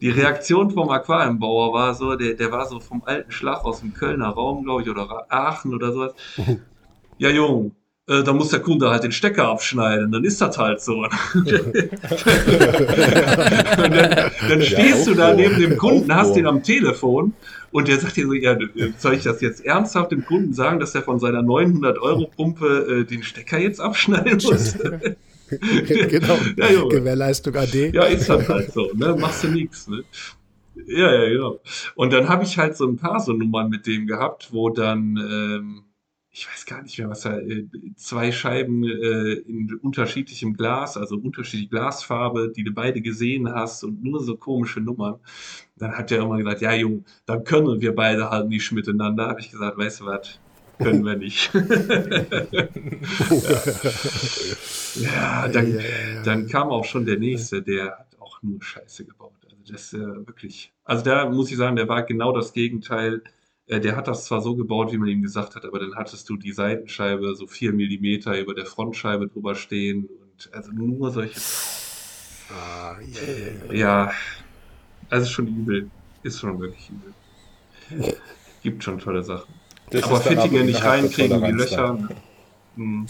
die 0.00 0.10
Reaktion 0.10 0.72
vom 0.72 0.90
Aquariumbauer 0.90 1.72
war 1.72 1.94
so, 1.94 2.16
der, 2.16 2.34
der 2.34 2.50
war 2.50 2.66
so 2.66 2.80
vom 2.80 3.04
alten 3.04 3.30
Schlag 3.30 3.64
aus 3.64 3.82
dem 3.82 3.94
Kölner 3.94 4.30
Raum, 4.30 4.64
glaube 4.64 4.82
ich, 4.82 4.88
oder 4.88 5.26
Aachen 5.28 5.72
oder 5.72 5.92
sowas. 5.92 6.14
Ja, 7.16 7.30
Jung, 7.30 7.76
äh, 8.06 8.22
da 8.22 8.32
muss 8.32 8.50
der 8.50 8.60
Kunde 8.60 8.90
halt 8.90 9.02
den 9.02 9.12
Stecker 9.12 9.48
abschneiden, 9.48 10.12
dann 10.12 10.24
ist 10.24 10.40
das 10.40 10.58
halt 10.58 10.80
so. 10.80 11.06
dann, 11.34 11.72
dann 14.48 14.62
stehst 14.62 15.06
du 15.06 15.14
da 15.14 15.32
neben 15.34 15.58
dem 15.58 15.78
Kunden, 15.78 16.14
hast 16.14 16.30
Aufbohren. 16.30 16.44
den 16.44 16.46
am 16.46 16.62
Telefon 16.62 17.32
und 17.70 17.88
der 17.88 17.98
sagt 17.98 18.16
dir 18.16 18.26
so, 18.26 18.34
ja, 18.34 18.56
soll 18.98 19.14
ich 19.14 19.24
das 19.24 19.40
jetzt 19.40 19.64
ernsthaft 19.64 20.12
dem 20.12 20.24
Kunden 20.24 20.52
sagen, 20.52 20.78
dass 20.80 20.94
er 20.94 21.02
von 21.02 21.18
seiner 21.18 21.40
900-Euro-Pumpe 21.40 23.00
äh, 23.00 23.04
den 23.04 23.22
Stecker 23.22 23.58
jetzt 23.58 23.80
abschneiden 23.80 24.40
muss? 24.44 24.76
genau. 25.48 26.38
Ja. 26.56 26.84
Gewährleistung 26.88 27.54
AD. 27.56 27.90
Ja, 27.94 28.04
ist 28.04 28.28
halt 28.28 28.48
halt 28.48 28.72
so, 28.72 28.90
ne? 28.94 29.16
Machst 29.18 29.44
du 29.44 29.48
nichts, 29.48 29.88
ne? 29.88 30.04
Ja, 30.86 31.12
ja, 31.12 31.28
genau. 31.28 31.60
Und 31.94 32.12
dann 32.12 32.28
habe 32.28 32.44
ich 32.44 32.58
halt 32.58 32.76
so 32.76 32.86
ein 32.86 32.96
paar 32.96 33.20
so 33.20 33.32
Nummern 33.32 33.70
mit 33.70 33.86
dem 33.86 34.06
gehabt, 34.06 34.48
wo 34.52 34.70
dann, 34.70 35.16
ähm, 35.16 35.82
ich 36.36 36.48
weiß 36.50 36.66
gar 36.66 36.82
nicht 36.82 36.98
mehr, 36.98 37.08
was 37.08 37.20
da, 37.20 37.38
äh, 37.38 37.64
zwei 37.94 38.32
Scheiben 38.32 38.82
äh, 38.82 39.34
in 39.34 39.72
unterschiedlichem 39.80 40.54
Glas, 40.54 40.96
also 40.96 41.14
unterschiedliche 41.16 41.68
Glasfarbe, 41.70 42.52
die 42.54 42.64
du 42.64 42.72
beide 42.72 43.00
gesehen 43.00 43.48
hast 43.48 43.84
und 43.84 44.02
nur 44.02 44.20
so 44.20 44.36
komische 44.36 44.80
Nummern. 44.80 45.20
Dann 45.76 45.92
hat 45.92 46.10
der 46.10 46.22
immer 46.22 46.36
gesagt, 46.36 46.60
ja, 46.60 46.72
Junge, 46.74 47.04
dann 47.26 47.44
können 47.44 47.80
wir 47.80 47.94
beide 47.94 48.30
halt 48.30 48.48
nicht 48.48 48.72
miteinander. 48.72 49.28
Habe 49.28 49.38
ich 49.40 49.52
gesagt, 49.52 49.78
weißt 49.78 50.00
du 50.00 50.06
was? 50.06 50.40
Können 50.78 51.04
wir 51.04 51.14
nicht. 51.14 51.54
ja, 54.96 55.46
dann, 55.46 55.78
dann 56.24 56.48
kam 56.48 56.70
auch 56.70 56.84
schon 56.84 57.06
der 57.06 57.20
nächste, 57.20 57.62
der 57.62 57.96
hat 57.96 58.16
auch 58.18 58.42
nur 58.42 58.60
Scheiße 58.60 59.04
gebaut. 59.04 59.34
Also 59.44 59.72
das 59.72 59.92
äh, 59.92 59.98
wirklich. 60.26 60.72
Also 60.84 61.04
da 61.04 61.30
muss 61.30 61.52
ich 61.52 61.56
sagen, 61.56 61.76
der 61.76 61.88
war 61.88 62.02
genau 62.02 62.32
das 62.32 62.52
Gegenteil. 62.52 63.22
Äh, 63.66 63.80
der 63.80 63.96
hat 63.96 64.08
das 64.08 64.26
zwar 64.26 64.40
so 64.42 64.56
gebaut, 64.56 64.92
wie 64.92 64.98
man 64.98 65.08
ihm 65.08 65.22
gesagt 65.22 65.56
hat, 65.56 65.64
aber 65.64 65.78
dann 65.78 65.94
hattest 65.94 66.28
du 66.28 66.36
die 66.36 66.52
Seitenscheibe 66.52 67.34
so 67.34 67.46
vier 67.46 67.72
Millimeter 67.72 68.38
über 68.38 68.54
der 68.54 68.66
Frontscheibe 68.66 69.28
drüber 69.28 69.54
stehen 69.54 70.06
und 70.06 70.52
also 70.52 70.70
nur 70.72 71.10
solche. 71.10 71.40
Ah, 72.50 72.96
ja, 73.00 73.20
ja, 73.32 73.72
ja. 73.72 74.06
Ja, 74.06 74.12
also 75.08 75.30
schon 75.30 75.46
übel. 75.46 75.90
Ist 76.22 76.40
schon 76.40 76.60
wirklich 76.60 76.90
übel. 76.90 78.14
Gibt 78.62 78.84
schon 78.84 78.98
tolle 78.98 79.22
Sachen. 79.22 79.52
Das 79.90 80.04
aber 80.04 80.20
Fittinge 80.20 80.64
nicht 80.64 80.82
reinkriegen, 80.84 81.42
die 81.42 81.50
Löcher. 81.52 81.76
dann. 81.76 82.08
Hm. 82.76 83.06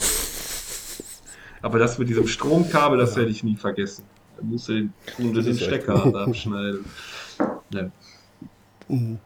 Aber 1.61 1.79
das 1.79 1.97
mit 1.97 2.09
diesem 2.09 2.27
Stromkabel, 2.27 2.97
das 2.97 3.15
werde 3.15 3.31
ich 3.31 3.43
nie 3.43 3.55
vergessen. 3.55 4.05
Da 4.37 4.43
musst 4.43 4.69
du 4.69 4.73
den, 4.73 5.33
den 5.33 5.57
Stecker 5.57 6.15
abschneiden. 6.15 6.85
Ja. 7.71 7.89
Mhm. 8.87 9.17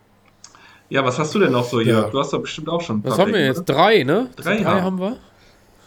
Ja, 0.90 1.04
was 1.06 1.18
hast 1.20 1.34
du 1.36 1.40
denn 1.40 1.52
noch 1.52 1.66
so, 1.66 1.80
Jörg? 1.80 2.06
Ja. 2.06 2.10
Du 2.12 2.20
hast 2.20 2.34
doch 2.34 2.42
bestimmt 2.42 2.70
auch 2.70 2.82
schon 2.82 2.98
ein 3.00 3.04
Was 3.04 3.16
paar 3.16 3.26
haben 3.26 3.34
wir 3.34 3.46
jetzt? 3.46 3.60
oder? 3.62 3.74
Drei, 3.74 4.04
ne? 4.04 4.30
Drei, 4.36 4.58
Drei 4.58 4.62
ja. 4.78 4.82
haben 4.82 5.00
wir. 5.00 5.18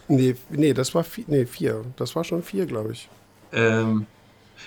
Nee, 0.09 0.35
nee, 0.51 0.73
das 0.74 0.95
war 0.95 1.05
vier, 1.05 1.24
nee, 1.29 1.47
vier. 1.47 1.83
Das 1.97 2.15
war 2.16 2.24
schon 2.24 2.43
vier, 2.43 2.66
glaube 2.66 2.93
ich. 2.93 3.09
Ähm, 3.53 4.07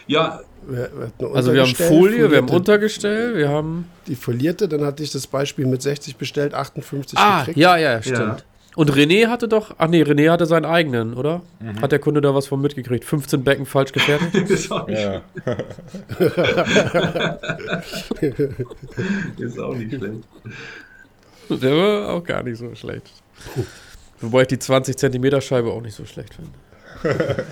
ja, 0.07 0.39
Also 0.41 0.51
Wir, 0.67 0.77
wir 0.77 1.05
hatten 1.37 1.53
wir 1.53 1.61
haben 1.61 1.75
Folie, 1.75 2.17
wir 2.31 2.37
haben 2.37 2.47
folierte- 2.47 2.55
Untergestell, 2.55 3.35
wir 3.37 3.49
haben. 3.49 3.89
Die 4.07 4.15
folierte, 4.15 4.67
dann 4.67 4.83
hatte 4.85 5.03
ich 5.03 5.11
das 5.11 5.27
Beispiel 5.27 5.65
mit 5.67 5.81
60 5.81 6.15
bestellt, 6.17 6.53
58 6.53 7.17
Ah, 7.19 7.39
gekriegt. 7.39 7.57
ja, 7.57 7.77
ja, 7.77 8.01
stimmt. 8.01 8.17
Ja. 8.19 8.37
Und 8.75 8.91
René 8.91 9.27
hatte 9.27 9.47
doch, 9.47 9.73
ach 9.77 9.87
nee, 9.87 10.03
René 10.03 10.29
hatte 10.29 10.45
seinen 10.45 10.65
eigenen, 10.65 11.13
oder? 11.13 11.41
Hat 11.81 11.91
der 11.91 11.99
Kunde 11.99 12.21
da 12.21 12.35
was 12.35 12.47
von 12.47 12.61
mitgekriegt? 12.61 13.05
15 13.05 13.43
Becken 13.43 13.65
falsch 13.65 13.91
gefertigt? 13.93 14.35
ist 14.49 14.71
auch 14.71 14.87
nicht, 14.87 14.99
Ja. 15.01 15.21
ist 19.37 19.59
auch 19.59 19.75
nicht 19.75 19.95
schlecht. 19.95 20.23
der 21.49 21.77
war 21.77 22.09
auch 22.09 22.23
gar 22.23 22.43
nicht 22.43 22.57
so 22.57 22.73
schlecht. 22.75 23.11
Wobei 24.21 24.41
ich 24.41 24.47
die 24.47 24.59
20 24.59 24.97
Zentimeter 24.97 25.41
Scheibe 25.41 25.71
auch 25.71 25.81
nicht 25.81 25.95
so 25.95 26.05
schlecht 26.05 26.33
finde. 26.33 26.51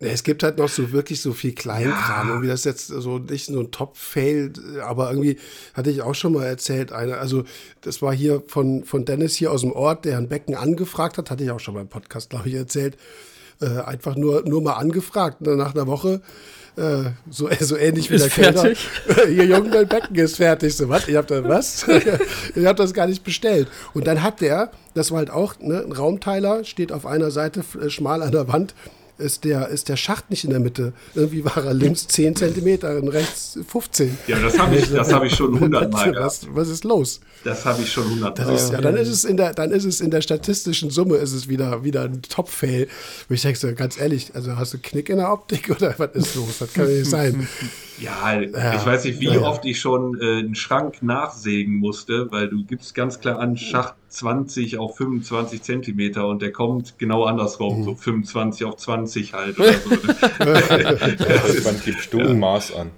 Es 0.00 0.22
gibt 0.22 0.44
halt 0.44 0.58
noch 0.58 0.68
so 0.68 0.92
wirklich 0.92 1.20
so 1.20 1.32
viel 1.32 1.52
Kleinkram. 1.52 2.28
Irgendwie 2.28 2.48
das 2.48 2.64
jetzt 2.64 2.86
so 2.86 3.18
nicht 3.18 3.46
so 3.46 3.58
ein 3.58 3.72
Top-Fail, 3.72 4.52
aber 4.84 5.10
irgendwie 5.10 5.38
hatte 5.74 5.90
ich 5.90 6.02
auch 6.02 6.14
schon 6.14 6.34
mal 6.34 6.46
erzählt, 6.46 6.92
eine, 6.92 7.18
also 7.18 7.42
das 7.80 8.00
war 8.00 8.14
hier 8.14 8.42
von, 8.46 8.84
von 8.84 9.04
Dennis 9.04 9.34
hier 9.34 9.50
aus 9.50 9.62
dem 9.62 9.72
Ort, 9.72 10.04
der 10.04 10.18
ein 10.18 10.28
Becken 10.28 10.54
angefragt 10.54 11.18
hat, 11.18 11.30
hatte 11.30 11.42
ich 11.42 11.50
auch 11.50 11.58
schon 11.58 11.74
mal 11.74 11.80
im 11.80 11.88
Podcast, 11.88 12.30
glaube 12.30 12.48
ich, 12.48 12.54
erzählt. 12.54 12.96
Äh, 13.60 13.80
einfach 13.80 14.14
nur, 14.14 14.48
nur 14.48 14.62
mal 14.62 14.74
angefragt. 14.74 15.38
Und 15.40 15.48
dann 15.48 15.56
nach 15.58 15.74
einer 15.74 15.88
Woche, 15.88 16.20
äh, 16.76 17.10
so, 17.28 17.48
so 17.60 17.76
ähnlich 17.76 18.08
wie 18.08 18.14
Ist 18.14 18.24
der 18.24 18.30
Kellner. 18.30 18.60
fertig? 18.60 18.88
Ihr 19.36 19.46
Jungen, 19.46 19.72
dein 19.72 19.88
Becken 19.88 20.14
ist 20.14 20.36
fertig. 20.36 20.76
So, 20.76 20.88
was? 20.88 21.08
Ich 21.08 21.16
hab 21.16 21.26
da 21.26 21.42
was? 21.42 21.84
ich 22.54 22.64
hab 22.64 22.76
das 22.76 22.94
gar 22.94 23.08
nicht 23.08 23.24
bestellt. 23.24 23.66
Und 23.94 24.06
dann 24.06 24.22
hat 24.22 24.40
der, 24.40 24.70
das 24.94 25.10
war 25.10 25.18
halt 25.18 25.30
auch 25.30 25.58
ne, 25.58 25.82
ein 25.84 25.90
Raumteiler, 25.90 26.62
steht 26.62 26.92
auf 26.92 27.04
einer 27.04 27.32
Seite 27.32 27.64
äh, 27.82 27.90
schmal 27.90 28.22
an 28.22 28.30
der 28.30 28.46
Wand, 28.46 28.76
ist 29.18 29.44
der, 29.44 29.68
ist 29.68 29.88
der 29.88 29.96
Schacht 29.96 30.30
nicht 30.30 30.44
in 30.44 30.50
der 30.50 30.60
Mitte. 30.60 30.92
Irgendwie 31.14 31.44
war 31.44 31.64
er 31.64 31.74
links 31.74 32.06
10 32.08 32.36
Zentimeter 32.36 32.96
und 32.96 33.08
rechts 33.08 33.58
15. 33.68 34.16
Ja, 34.26 34.38
das 34.38 34.58
habe 34.58 34.76
ich, 34.76 34.90
das 34.90 35.12
hab 35.12 35.24
ich 35.24 35.34
schon 35.34 35.58
hundertmal 35.58 36.12
gehabt. 36.12 36.48
was, 36.52 36.68
ist 36.68 36.84
los? 36.84 37.20
Das 37.44 37.64
habe 37.64 37.82
ich 37.82 37.92
schon 37.92 38.08
hundertmal 38.08 38.54
gehabt. 38.54 38.72
ja, 38.72 38.80
dann 38.80 38.96
ist 38.96 39.08
es 39.08 39.24
in 39.24 39.36
der, 39.36 39.52
dann 39.54 39.70
ist 39.70 39.84
es 39.84 40.00
in 40.00 40.10
der 40.10 40.22
statistischen 40.22 40.90
Summe 40.90 41.16
ist 41.16 41.32
es 41.32 41.48
wieder, 41.48 41.84
wieder 41.84 42.02
ein 42.02 42.22
Top-Fail. 42.22 42.88
Wo 43.28 43.34
ich 43.34 43.42
denke 43.42 43.58
so, 43.58 43.72
ganz 43.74 43.98
ehrlich, 43.98 44.32
also 44.34 44.56
hast 44.56 44.74
du 44.74 44.78
Knick 44.78 45.08
in 45.08 45.18
der 45.18 45.32
Optik 45.32 45.70
oder 45.70 45.94
was 45.98 46.10
ist 46.14 46.34
los? 46.34 46.58
Das 46.60 46.72
kann 46.72 46.88
ja 46.88 46.98
nicht 46.98 47.10
sein. 47.10 47.48
Ja, 48.00 48.40
Ja. 48.40 48.74
ich 48.76 48.86
weiß 48.86 49.04
nicht, 49.04 49.20
wie 49.20 49.26
Ja, 49.26 49.34
ja. 49.34 49.40
oft 49.42 49.64
ich 49.64 49.80
schon 49.80 50.20
äh, 50.20 50.38
einen 50.38 50.54
Schrank 50.54 51.02
nachsägen 51.02 51.76
musste, 51.76 52.30
weil 52.30 52.48
du 52.48 52.64
gibst 52.64 52.94
ganz 52.94 53.20
klar 53.20 53.38
an 53.40 53.56
Schacht 53.56 53.94
20 54.08 54.78
auf 54.78 54.96
25 54.96 55.62
Zentimeter 55.62 56.26
und 56.28 56.40
der 56.42 56.52
kommt 56.52 56.98
genau 56.98 57.24
andersrum, 57.24 57.82
so 57.84 57.94
25 57.94 58.64
auf 58.66 58.76
20 58.76 59.34
halt 59.34 59.58
oder 59.58 59.72
so. 59.72 59.90
Also, 60.38 61.64
wann 61.64 61.80
gibst 61.84 62.12
du 62.12 62.20
ein 62.20 62.38
Maß 62.38 62.74
an? 62.74 62.90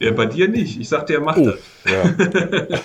ja, 0.00 0.10
bei 0.12 0.26
dir 0.26 0.48
nicht. 0.48 0.80
Ich 0.80 0.88
sagte, 0.88 1.14
er 1.14 1.20
macht 1.20 1.38
Oh. 1.38 1.44
das. 1.50 1.58
Ja. 1.92 2.02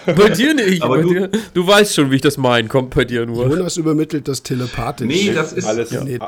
Bei 0.13 0.30
dir 0.30 0.53
nicht. 0.53 0.84
Aber 0.84 0.97
bei 0.97 1.01
du- 1.01 1.09
dir, 1.09 1.30
du 1.53 1.65
weißt 1.68 1.95
schon, 1.95 2.11
wie 2.11 2.15
ich 2.18 2.22
das 2.22 2.38
meine. 2.38 2.68
Kommt 2.68 2.91
bei 2.93 3.05
dir 3.05 3.26
nur. 3.26 3.47
Jonas 3.49 3.77
übermittelt 3.77 4.27
das 4.27 4.43
telepathisch. 4.43 5.07
Nee, 5.07 5.31
das 5.34 5.51
ist, 5.53 5.65
Alles, 5.65 5.89
Ja. 5.89 6.03
Nee. 6.03 6.19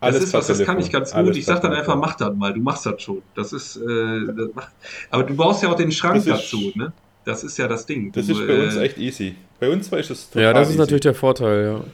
Das 0.00 0.14
alles 0.14 0.24
ist 0.24 0.32
was, 0.34 0.46
das 0.46 0.62
kann 0.64 0.78
ich 0.78 0.90
ganz 0.90 1.10
gut. 1.10 1.18
Alles 1.18 1.36
Ich 1.36 1.44
sag 1.44 1.60
dann 1.60 1.72
einfach, 1.72 1.96
mach 1.96 2.16
das 2.16 2.34
mal, 2.34 2.52
du 2.54 2.60
machst 2.60 2.86
das 2.86 3.00
schon. 3.02 3.22
Das 3.34 3.52
ist, 3.52 3.76
äh, 3.76 3.80
das 4.26 4.48
macht, 4.54 4.70
aber 5.10 5.24
du 5.24 5.34
brauchst 5.34 5.62
ja 5.62 5.70
auch 5.70 5.76
den 5.76 5.92
Schrank 5.92 6.14
Das 6.16 6.26
ist- 6.26 6.52
dazu, 6.52 6.72
ne? 6.74 6.92
Das 7.24 7.44
ist 7.44 7.58
ja 7.58 7.68
das 7.68 7.84
Ding. 7.84 8.10
Das 8.12 8.26
du, 8.26 8.32
ist 8.32 8.46
bei 8.46 8.62
uns 8.64 8.76
äh, 8.76 8.82
echt 8.82 8.96
easy. 8.98 9.34
Bei 9.60 9.68
uns 9.70 9.92
war 9.92 9.98
es 9.98 10.08
total 10.08 10.42
Ja, 10.42 10.52
das 10.54 10.68
ist 10.68 10.74
easy. 10.74 10.78
natürlich 10.80 11.02
der 11.02 11.14
Vorteil, 11.14 11.64
ja. 11.64 11.84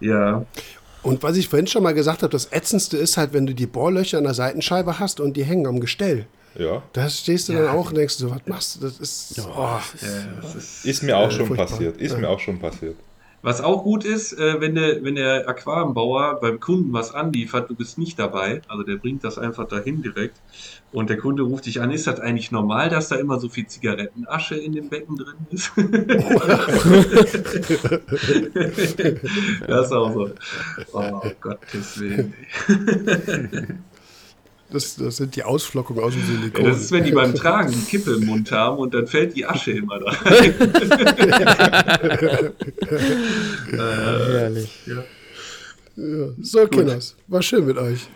Ja, 0.00 0.44
Und 1.02 1.22
was 1.22 1.36
ich 1.36 1.48
vorhin 1.48 1.66
schon 1.66 1.82
mal 1.82 1.92
gesagt 1.94 2.22
habe, 2.22 2.30
das 2.32 2.46
Ätzendste 2.52 2.96
ist 2.96 3.16
halt, 3.16 3.32
wenn 3.32 3.46
du 3.46 3.54
die 3.54 3.66
Bohrlöcher 3.66 4.18
an 4.18 4.24
der 4.24 4.34
Seitenscheibe 4.34 4.98
hast 4.98 5.20
und 5.20 5.36
die 5.36 5.44
hängen 5.44 5.66
am 5.66 5.80
Gestell. 5.80 6.26
Ja. 6.56 6.82
Da 6.92 7.08
stehst 7.08 7.48
du 7.48 7.52
dann 7.52 7.68
auch 7.68 7.88
und 7.90 7.96
denkst 7.96 8.14
so, 8.14 8.30
was 8.30 8.40
machst 8.46 8.76
du? 8.76 8.80
Das 8.80 8.98
ist. 8.98 9.38
Oh, 9.38 9.60
ja, 9.60 9.80
das 10.42 10.54
ist, 10.56 10.84
Ist 10.84 11.02
mir 11.02 11.16
auch 11.16 11.28
Äh, 11.28 11.32
schon 11.32 11.46
furchtbar. 11.46 11.66
passiert. 11.68 11.96
Ist 11.98 12.12
Ja. 12.12 12.18
mir 12.18 12.28
auch 12.28 12.40
schon 12.40 12.58
passiert. 12.58 12.96
Was 13.40 13.60
auch 13.60 13.84
gut 13.84 14.04
ist, 14.04 14.32
äh, 14.32 14.60
wenn, 14.60 14.74
der, 14.74 15.04
wenn 15.04 15.14
der 15.14 15.48
Aquariumbauer 15.48 16.40
beim 16.40 16.58
Kunden 16.58 16.92
was 16.92 17.14
anliefert, 17.14 17.70
du 17.70 17.76
bist 17.76 17.96
nicht 17.96 18.18
dabei, 18.18 18.62
also 18.66 18.82
der 18.82 18.96
bringt 18.96 19.22
das 19.22 19.38
einfach 19.38 19.68
dahin 19.68 20.02
direkt 20.02 20.40
und 20.90 21.08
der 21.08 21.18
Kunde 21.18 21.44
ruft 21.44 21.66
dich 21.66 21.80
an, 21.80 21.92
ist 21.92 22.08
das 22.08 22.18
eigentlich 22.18 22.50
normal, 22.50 22.88
dass 22.88 23.08
da 23.08 23.16
immer 23.16 23.38
so 23.38 23.48
viel 23.48 23.66
Zigarettenasche 23.66 24.56
in 24.56 24.72
dem 24.72 24.88
Becken 24.88 25.16
drin 25.16 25.36
ist? 25.50 25.70
das 29.66 29.86
ist 29.86 29.92
auch 29.92 30.12
so. 30.12 30.30
Oh 30.92 31.22
Gottes 31.40 32.00
Willen. 32.00 32.34
Das, 34.70 34.96
das 34.96 35.16
sind 35.16 35.34
die 35.34 35.42
Ausflockungen 35.44 36.02
aus 36.04 36.12
dem 36.12 36.22
Silikon. 36.26 36.64
Ja, 36.64 36.70
das 36.72 36.82
ist, 36.82 36.92
wenn 36.92 37.02
die 37.04 37.12
beim 37.12 37.34
Tragen 37.34 37.72
die 37.72 37.80
Kippe 37.90 38.12
im 38.16 38.26
Mund 38.26 38.52
haben 38.52 38.76
und 38.78 38.92
dann 38.92 39.06
fällt 39.06 39.34
die 39.34 39.46
Asche 39.46 39.72
immer 39.72 39.98
da 39.98 40.10
rein. 40.10 40.54
Ja, 43.72 43.92
herrlich. 44.28 44.70
ja. 44.86 45.04
Ja. 45.96 46.26
So, 46.40 46.66
Kinders, 46.68 47.16
war 47.26 47.42
schön 47.42 47.64
mit 47.66 47.76
euch. 47.76 48.06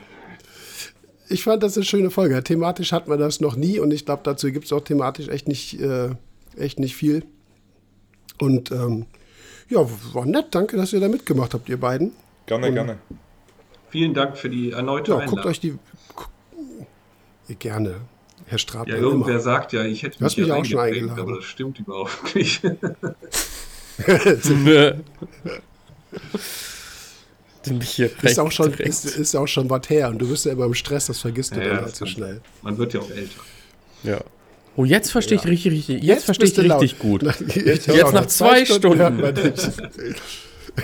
Ich 1.28 1.42
fand 1.42 1.62
das 1.62 1.76
eine 1.76 1.84
schöne 1.84 2.10
Folge. 2.10 2.42
Thematisch 2.42 2.92
hat 2.92 3.08
man 3.08 3.18
das 3.18 3.40
noch 3.40 3.56
nie 3.56 3.80
und 3.80 3.90
ich 3.90 4.04
glaube, 4.04 4.22
dazu 4.24 4.52
gibt 4.52 4.66
es 4.66 4.72
auch 4.72 4.82
thematisch 4.84 5.28
echt 5.28 5.48
nicht, 5.48 5.80
äh, 5.80 6.10
echt 6.56 6.78
nicht 6.78 6.94
viel. 6.94 7.24
Und 8.38 8.70
ähm, 8.70 9.06
ja, 9.68 9.86
war 10.12 10.26
nett. 10.26 10.46
Danke, 10.52 10.76
dass 10.76 10.92
ihr 10.92 11.00
da 11.00 11.08
mitgemacht 11.08 11.54
habt, 11.54 11.68
ihr 11.68 11.80
beiden. 11.80 12.12
Gerne, 12.46 12.68
Und- 12.68 12.74
gerne. 12.74 12.98
Vielen 13.88 14.14
Dank 14.14 14.38
für 14.38 14.48
die 14.48 14.70
erneute 14.70 15.10
Ja, 15.12 15.26
guckt 15.26 15.44
euch 15.44 15.60
die. 15.60 15.74
Gerne, 17.58 17.96
Herr 18.46 18.58
Stratmann. 18.58 18.96
Ja, 18.96 19.02
irgendwer 19.02 19.30
immer. 19.34 19.40
sagt 19.40 19.72
ja, 19.72 19.84
ich 19.84 20.02
hätte 20.02 20.18
Du 20.18 20.24
hast 20.24 20.36
mich 20.36 20.46
mich 20.46 20.56
auch 20.56 20.64
schon 20.64 20.78
eingeladen. 20.80 21.20
aber 21.20 21.36
das 21.36 21.44
stimmt 21.44 21.78
überhaupt 21.78 22.34
nicht. 22.34 22.62
Den 27.66 27.78
mich 27.78 27.90
hier 27.90 28.10
Ist 28.22 28.40
auch, 28.40 28.50
schon, 28.50 28.72
ist, 28.74 29.04
ist 29.04 29.36
auch 29.36 29.46
schon 29.46 29.70
was 29.70 29.88
her 29.88 30.08
und 30.08 30.18
du 30.18 30.28
bist 30.28 30.44
ja 30.46 30.52
immer 30.52 30.64
im 30.64 30.74
Stress, 30.74 31.06
das 31.06 31.20
vergisst 31.20 31.54
du 31.54 31.60
Ja, 31.60 31.66
dann 31.68 31.76
ja, 31.76 31.82
halt 31.84 31.94
so 31.94 32.06
schnell. 32.06 32.40
Man 32.62 32.76
wird 32.76 32.92
ja 32.94 33.00
auch 33.00 33.10
älter. 33.10 33.40
Ja. 34.02 34.20
Oh, 34.74 34.84
jetzt 34.84 35.12
verstehe 35.12 35.36
ich 35.38 35.44
Ja. 35.44 35.50
richtig, 35.50 35.72
richtig. 35.72 36.02
Jetzt, 36.02 36.24
verstehe 36.24 36.48
ich 36.48 36.54
du 36.54 36.62
laut. 36.62 36.82
richtig 36.82 36.98
gut. 36.98 37.22
Nach- 37.22 37.38
Jetzt, 37.40 37.86
Ja, 37.94 38.10
nach 38.10 38.26
zwei 38.26 38.64
Stunden. 38.64 38.98
hört 38.98 39.16
man 39.20 39.34
dich. 39.34 39.52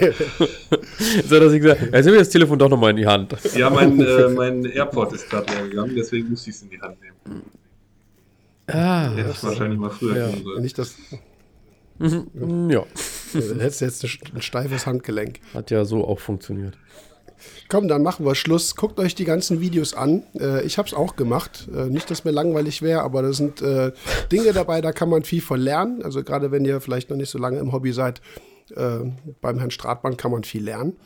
Jetzt 0.01 1.31
hat 1.31 1.40
er 1.40 1.51
sich 1.51 1.62
gesagt, 1.62 1.81
jetzt 1.93 2.05
nimm 2.05 2.15
mir 2.15 2.19
das 2.20 2.28
Telefon 2.28 2.59
doch 2.59 2.69
nochmal 2.69 2.90
in 2.90 2.97
die 2.97 3.06
Hand. 3.06 3.35
Ja, 3.55 3.70
mein, 3.70 4.01
äh, 4.01 4.28
mein 4.35 4.65
Airport 4.66 5.12
ist 5.15 5.28
gerade 5.31 5.52
leer 5.52 5.69
gegangen, 5.69 5.94
deswegen 5.97 6.31
muss 6.31 6.47
ich 6.47 6.55
es 6.55 6.62
in 6.62 6.70
die 6.70 6.81
Hand 6.81 6.97
nehmen. 7.01 7.43
Ah, 8.66 9.10
Hätte 9.15 9.31
ich 9.31 9.43
wahrscheinlich 9.43 9.78
mal 9.78 9.90
früher 9.90 10.16
Ja. 10.19 10.28
tun 10.28 10.43
sollen. 10.44 10.62
Nicht 10.62 10.78
das, 10.78 10.94
mm, 11.98 12.70
ja. 12.70 12.85
dann 13.32 13.60
hättest 13.60 13.81
du 13.81 13.85
jetzt 13.86 14.05
ein 14.35 14.43
steifes 14.43 14.86
Handgelenk. 14.86 15.40
Hat 15.55 15.70
ja 15.70 15.85
so 15.85 16.06
auch 16.06 16.20
funktioniert. 16.20 16.77
Komm, 17.69 17.86
dann 17.89 18.02
machen 18.02 18.27
wir 18.27 18.35
Schluss. 18.35 18.74
Guckt 18.74 18.98
euch 18.98 19.15
die 19.15 19.24
ganzen 19.24 19.60
Videos 19.60 19.94
an. 19.94 20.24
Äh, 20.39 20.65
ich 20.66 20.77
habe 20.77 20.89
es 20.89 20.94
auch 20.94 21.15
gemacht. 21.16 21.69
Äh, 21.74 21.85
nicht, 21.86 22.10
dass 22.10 22.24
mir 22.24 22.32
langweilig 22.32 22.82
wäre, 22.82 23.02
aber 23.02 23.23
da 23.23 23.32
sind 23.32 23.62
äh, 23.62 23.93
Dinge 24.32 24.52
dabei, 24.52 24.81
da 24.81 24.93
kann 24.93 25.09
man 25.09 25.23
viel 25.23 25.40
von 25.40 25.60
lernen. 25.60 26.02
Also 26.02 26.23
gerade 26.24 26.51
wenn 26.51 26.65
ihr 26.65 26.81
vielleicht 26.81 27.10
noch 27.10 27.16
nicht 27.16 27.31
so 27.31 27.39
lange 27.39 27.59
im 27.60 27.73
Hobby 27.73 27.93
seid, 27.93 28.20
äh, 28.77 29.01
beim 29.40 29.59
Herrn 29.59 29.70
Stratmann 29.70 30.16
kann 30.16 30.31
man 30.31 30.45
viel 30.45 30.65
lernen. 30.65 30.97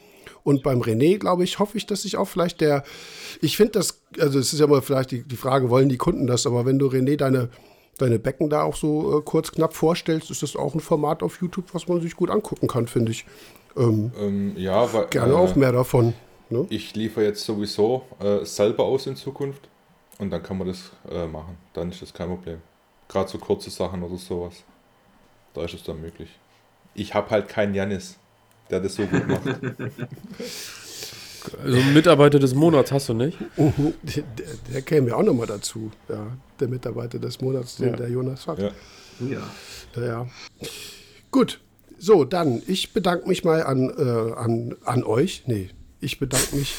Und 0.44 0.62
beim 0.62 0.80
René, 0.80 1.18
glaube 1.18 1.44
ich, 1.44 1.58
hoffe 1.58 1.76
ich, 1.76 1.86
dass 1.86 2.02
sich 2.02 2.16
auch 2.16 2.26
vielleicht 2.26 2.60
der, 2.60 2.84
ich 3.40 3.56
finde 3.56 3.72
das, 3.72 4.02
also 4.18 4.38
es 4.38 4.52
ist 4.52 4.60
ja 4.60 4.66
mal 4.66 4.82
vielleicht 4.82 5.10
die, 5.10 5.22
die 5.22 5.36
Frage, 5.36 5.70
wollen 5.70 5.88
die 5.88 5.96
Kunden 5.96 6.26
das, 6.26 6.46
aber 6.46 6.64
wenn 6.64 6.78
du 6.78 6.88
René 6.88 7.16
deine, 7.16 7.48
deine 7.98 8.18
Becken 8.18 8.50
da 8.50 8.62
auch 8.62 8.76
so 8.76 9.18
äh, 9.18 9.22
kurz 9.22 9.52
knapp 9.52 9.74
vorstellst, 9.74 10.30
ist 10.30 10.42
das 10.42 10.56
auch 10.56 10.74
ein 10.74 10.80
Format 10.80 11.22
auf 11.22 11.40
YouTube, 11.40 11.74
was 11.74 11.88
man 11.88 12.00
sich 12.00 12.16
gut 12.16 12.30
angucken 12.30 12.68
kann, 12.68 12.86
finde 12.86 13.12
ich. 13.12 13.24
Ähm, 13.76 14.12
Ähm, 14.18 14.52
ja, 14.56 14.92
weil, 14.92 15.06
gerne 15.08 15.32
äh, 15.32 15.36
auch 15.36 15.54
mehr 15.56 15.72
davon. 15.72 16.14
Ne? 16.50 16.66
Ich 16.70 16.94
liefere 16.94 17.24
jetzt 17.24 17.44
sowieso 17.44 18.02
äh, 18.20 18.44
selber 18.44 18.84
aus 18.84 19.06
in 19.06 19.16
Zukunft 19.16 19.68
und 20.18 20.30
dann 20.30 20.42
kann 20.42 20.58
man 20.58 20.68
das 20.68 20.92
äh, 21.10 21.26
machen. 21.26 21.56
Dann 21.72 21.90
ist 21.90 22.02
das 22.02 22.12
kein 22.12 22.28
Problem. 22.28 22.58
Gerade 23.08 23.30
so 23.30 23.38
kurze 23.38 23.70
Sachen 23.70 24.02
oder 24.02 24.16
sowas. 24.16 24.62
Da 25.54 25.64
ist 25.64 25.74
es 25.74 25.82
dann 25.82 26.00
möglich. 26.00 26.30
Ich 26.94 27.14
habe 27.14 27.30
halt 27.30 27.48
keinen 27.48 27.74
Janis, 27.74 28.16
der 28.70 28.80
das 28.80 28.94
so 28.96 29.06
gut 29.06 29.26
macht. 29.28 29.46
Also 31.64 31.76
einen 31.76 31.92
Mitarbeiter 31.92 32.38
des 32.38 32.54
Monats 32.54 32.92
hast 32.92 33.08
du 33.08 33.14
nicht? 33.14 33.36
Mhm, 33.56 33.94
Der, 34.02 34.22
der, 34.72 34.82
käme 34.82 35.08
ja 35.08 35.16
auch 35.16 35.22
nochmal 35.24 35.46
dazu, 35.48 35.90
ja, 36.08 36.26
der 36.60 36.68
Mitarbeiter 36.68 37.18
des 37.18 37.40
Monats, 37.40 37.76
den 37.76 37.90
Ja. 37.90 37.96
der 37.96 38.08
Jonas 38.10 38.46
hat. 38.46 38.58
Ja. 38.60 38.70
Ja. 39.20 39.40
Ja. 39.96 40.02
ja. 40.06 40.26
Gut, 41.32 41.60
so, 41.98 42.24
dann, 42.24 42.62
ich 42.66 42.92
bedanke 42.92 43.28
mich 43.28 43.42
mal 43.42 43.62
an, 43.64 43.90
äh, 43.90 44.32
an, 44.34 44.76
an 44.84 45.02
euch. 45.02 45.42
Nee, 45.46 45.70
ich 46.00 46.18
bedanke 46.20 46.54
mich. 46.56 46.74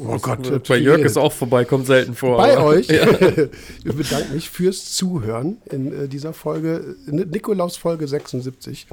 Oh 0.00 0.16
Gott, 0.18 0.68
Bei 0.68 0.76
Jörg 0.76 1.00
ist 1.00 1.16
auch 1.16 1.32
vorbei, 1.32 1.64
kommt 1.64 1.86
selten 1.86 2.14
vor. 2.14 2.36
Bei 2.36 2.56
aber- 2.56 2.66
euch. 2.66 2.88
Ja. 2.88 3.06
ich 3.84 3.94
bedanke 3.96 4.32
mich 4.32 4.48
fürs 4.48 4.92
Zuhören 4.94 5.58
in 5.70 6.04
äh, 6.04 6.08
dieser 6.08 6.32
Folge, 6.32 6.96
Ni- 7.06 7.24
Nikolaus 7.24 7.76
Folge 7.76 8.06
76. 8.06 8.86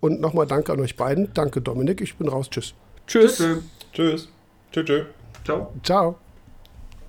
Und 0.00 0.20
nochmal 0.20 0.46
danke 0.46 0.72
an 0.72 0.80
euch 0.80 0.96
beiden. 0.96 1.32
Danke, 1.34 1.60
Dominik. 1.60 2.00
Ich 2.00 2.16
bin 2.16 2.28
raus. 2.28 2.50
Tschüss. 2.50 2.74
Tschüss. 3.06 3.36
Tschüss. 3.36 3.58
Tschüss. 3.92 4.28
tschüss. 4.72 5.04
Ciao. 5.44 5.72
Ciao. 5.84 6.23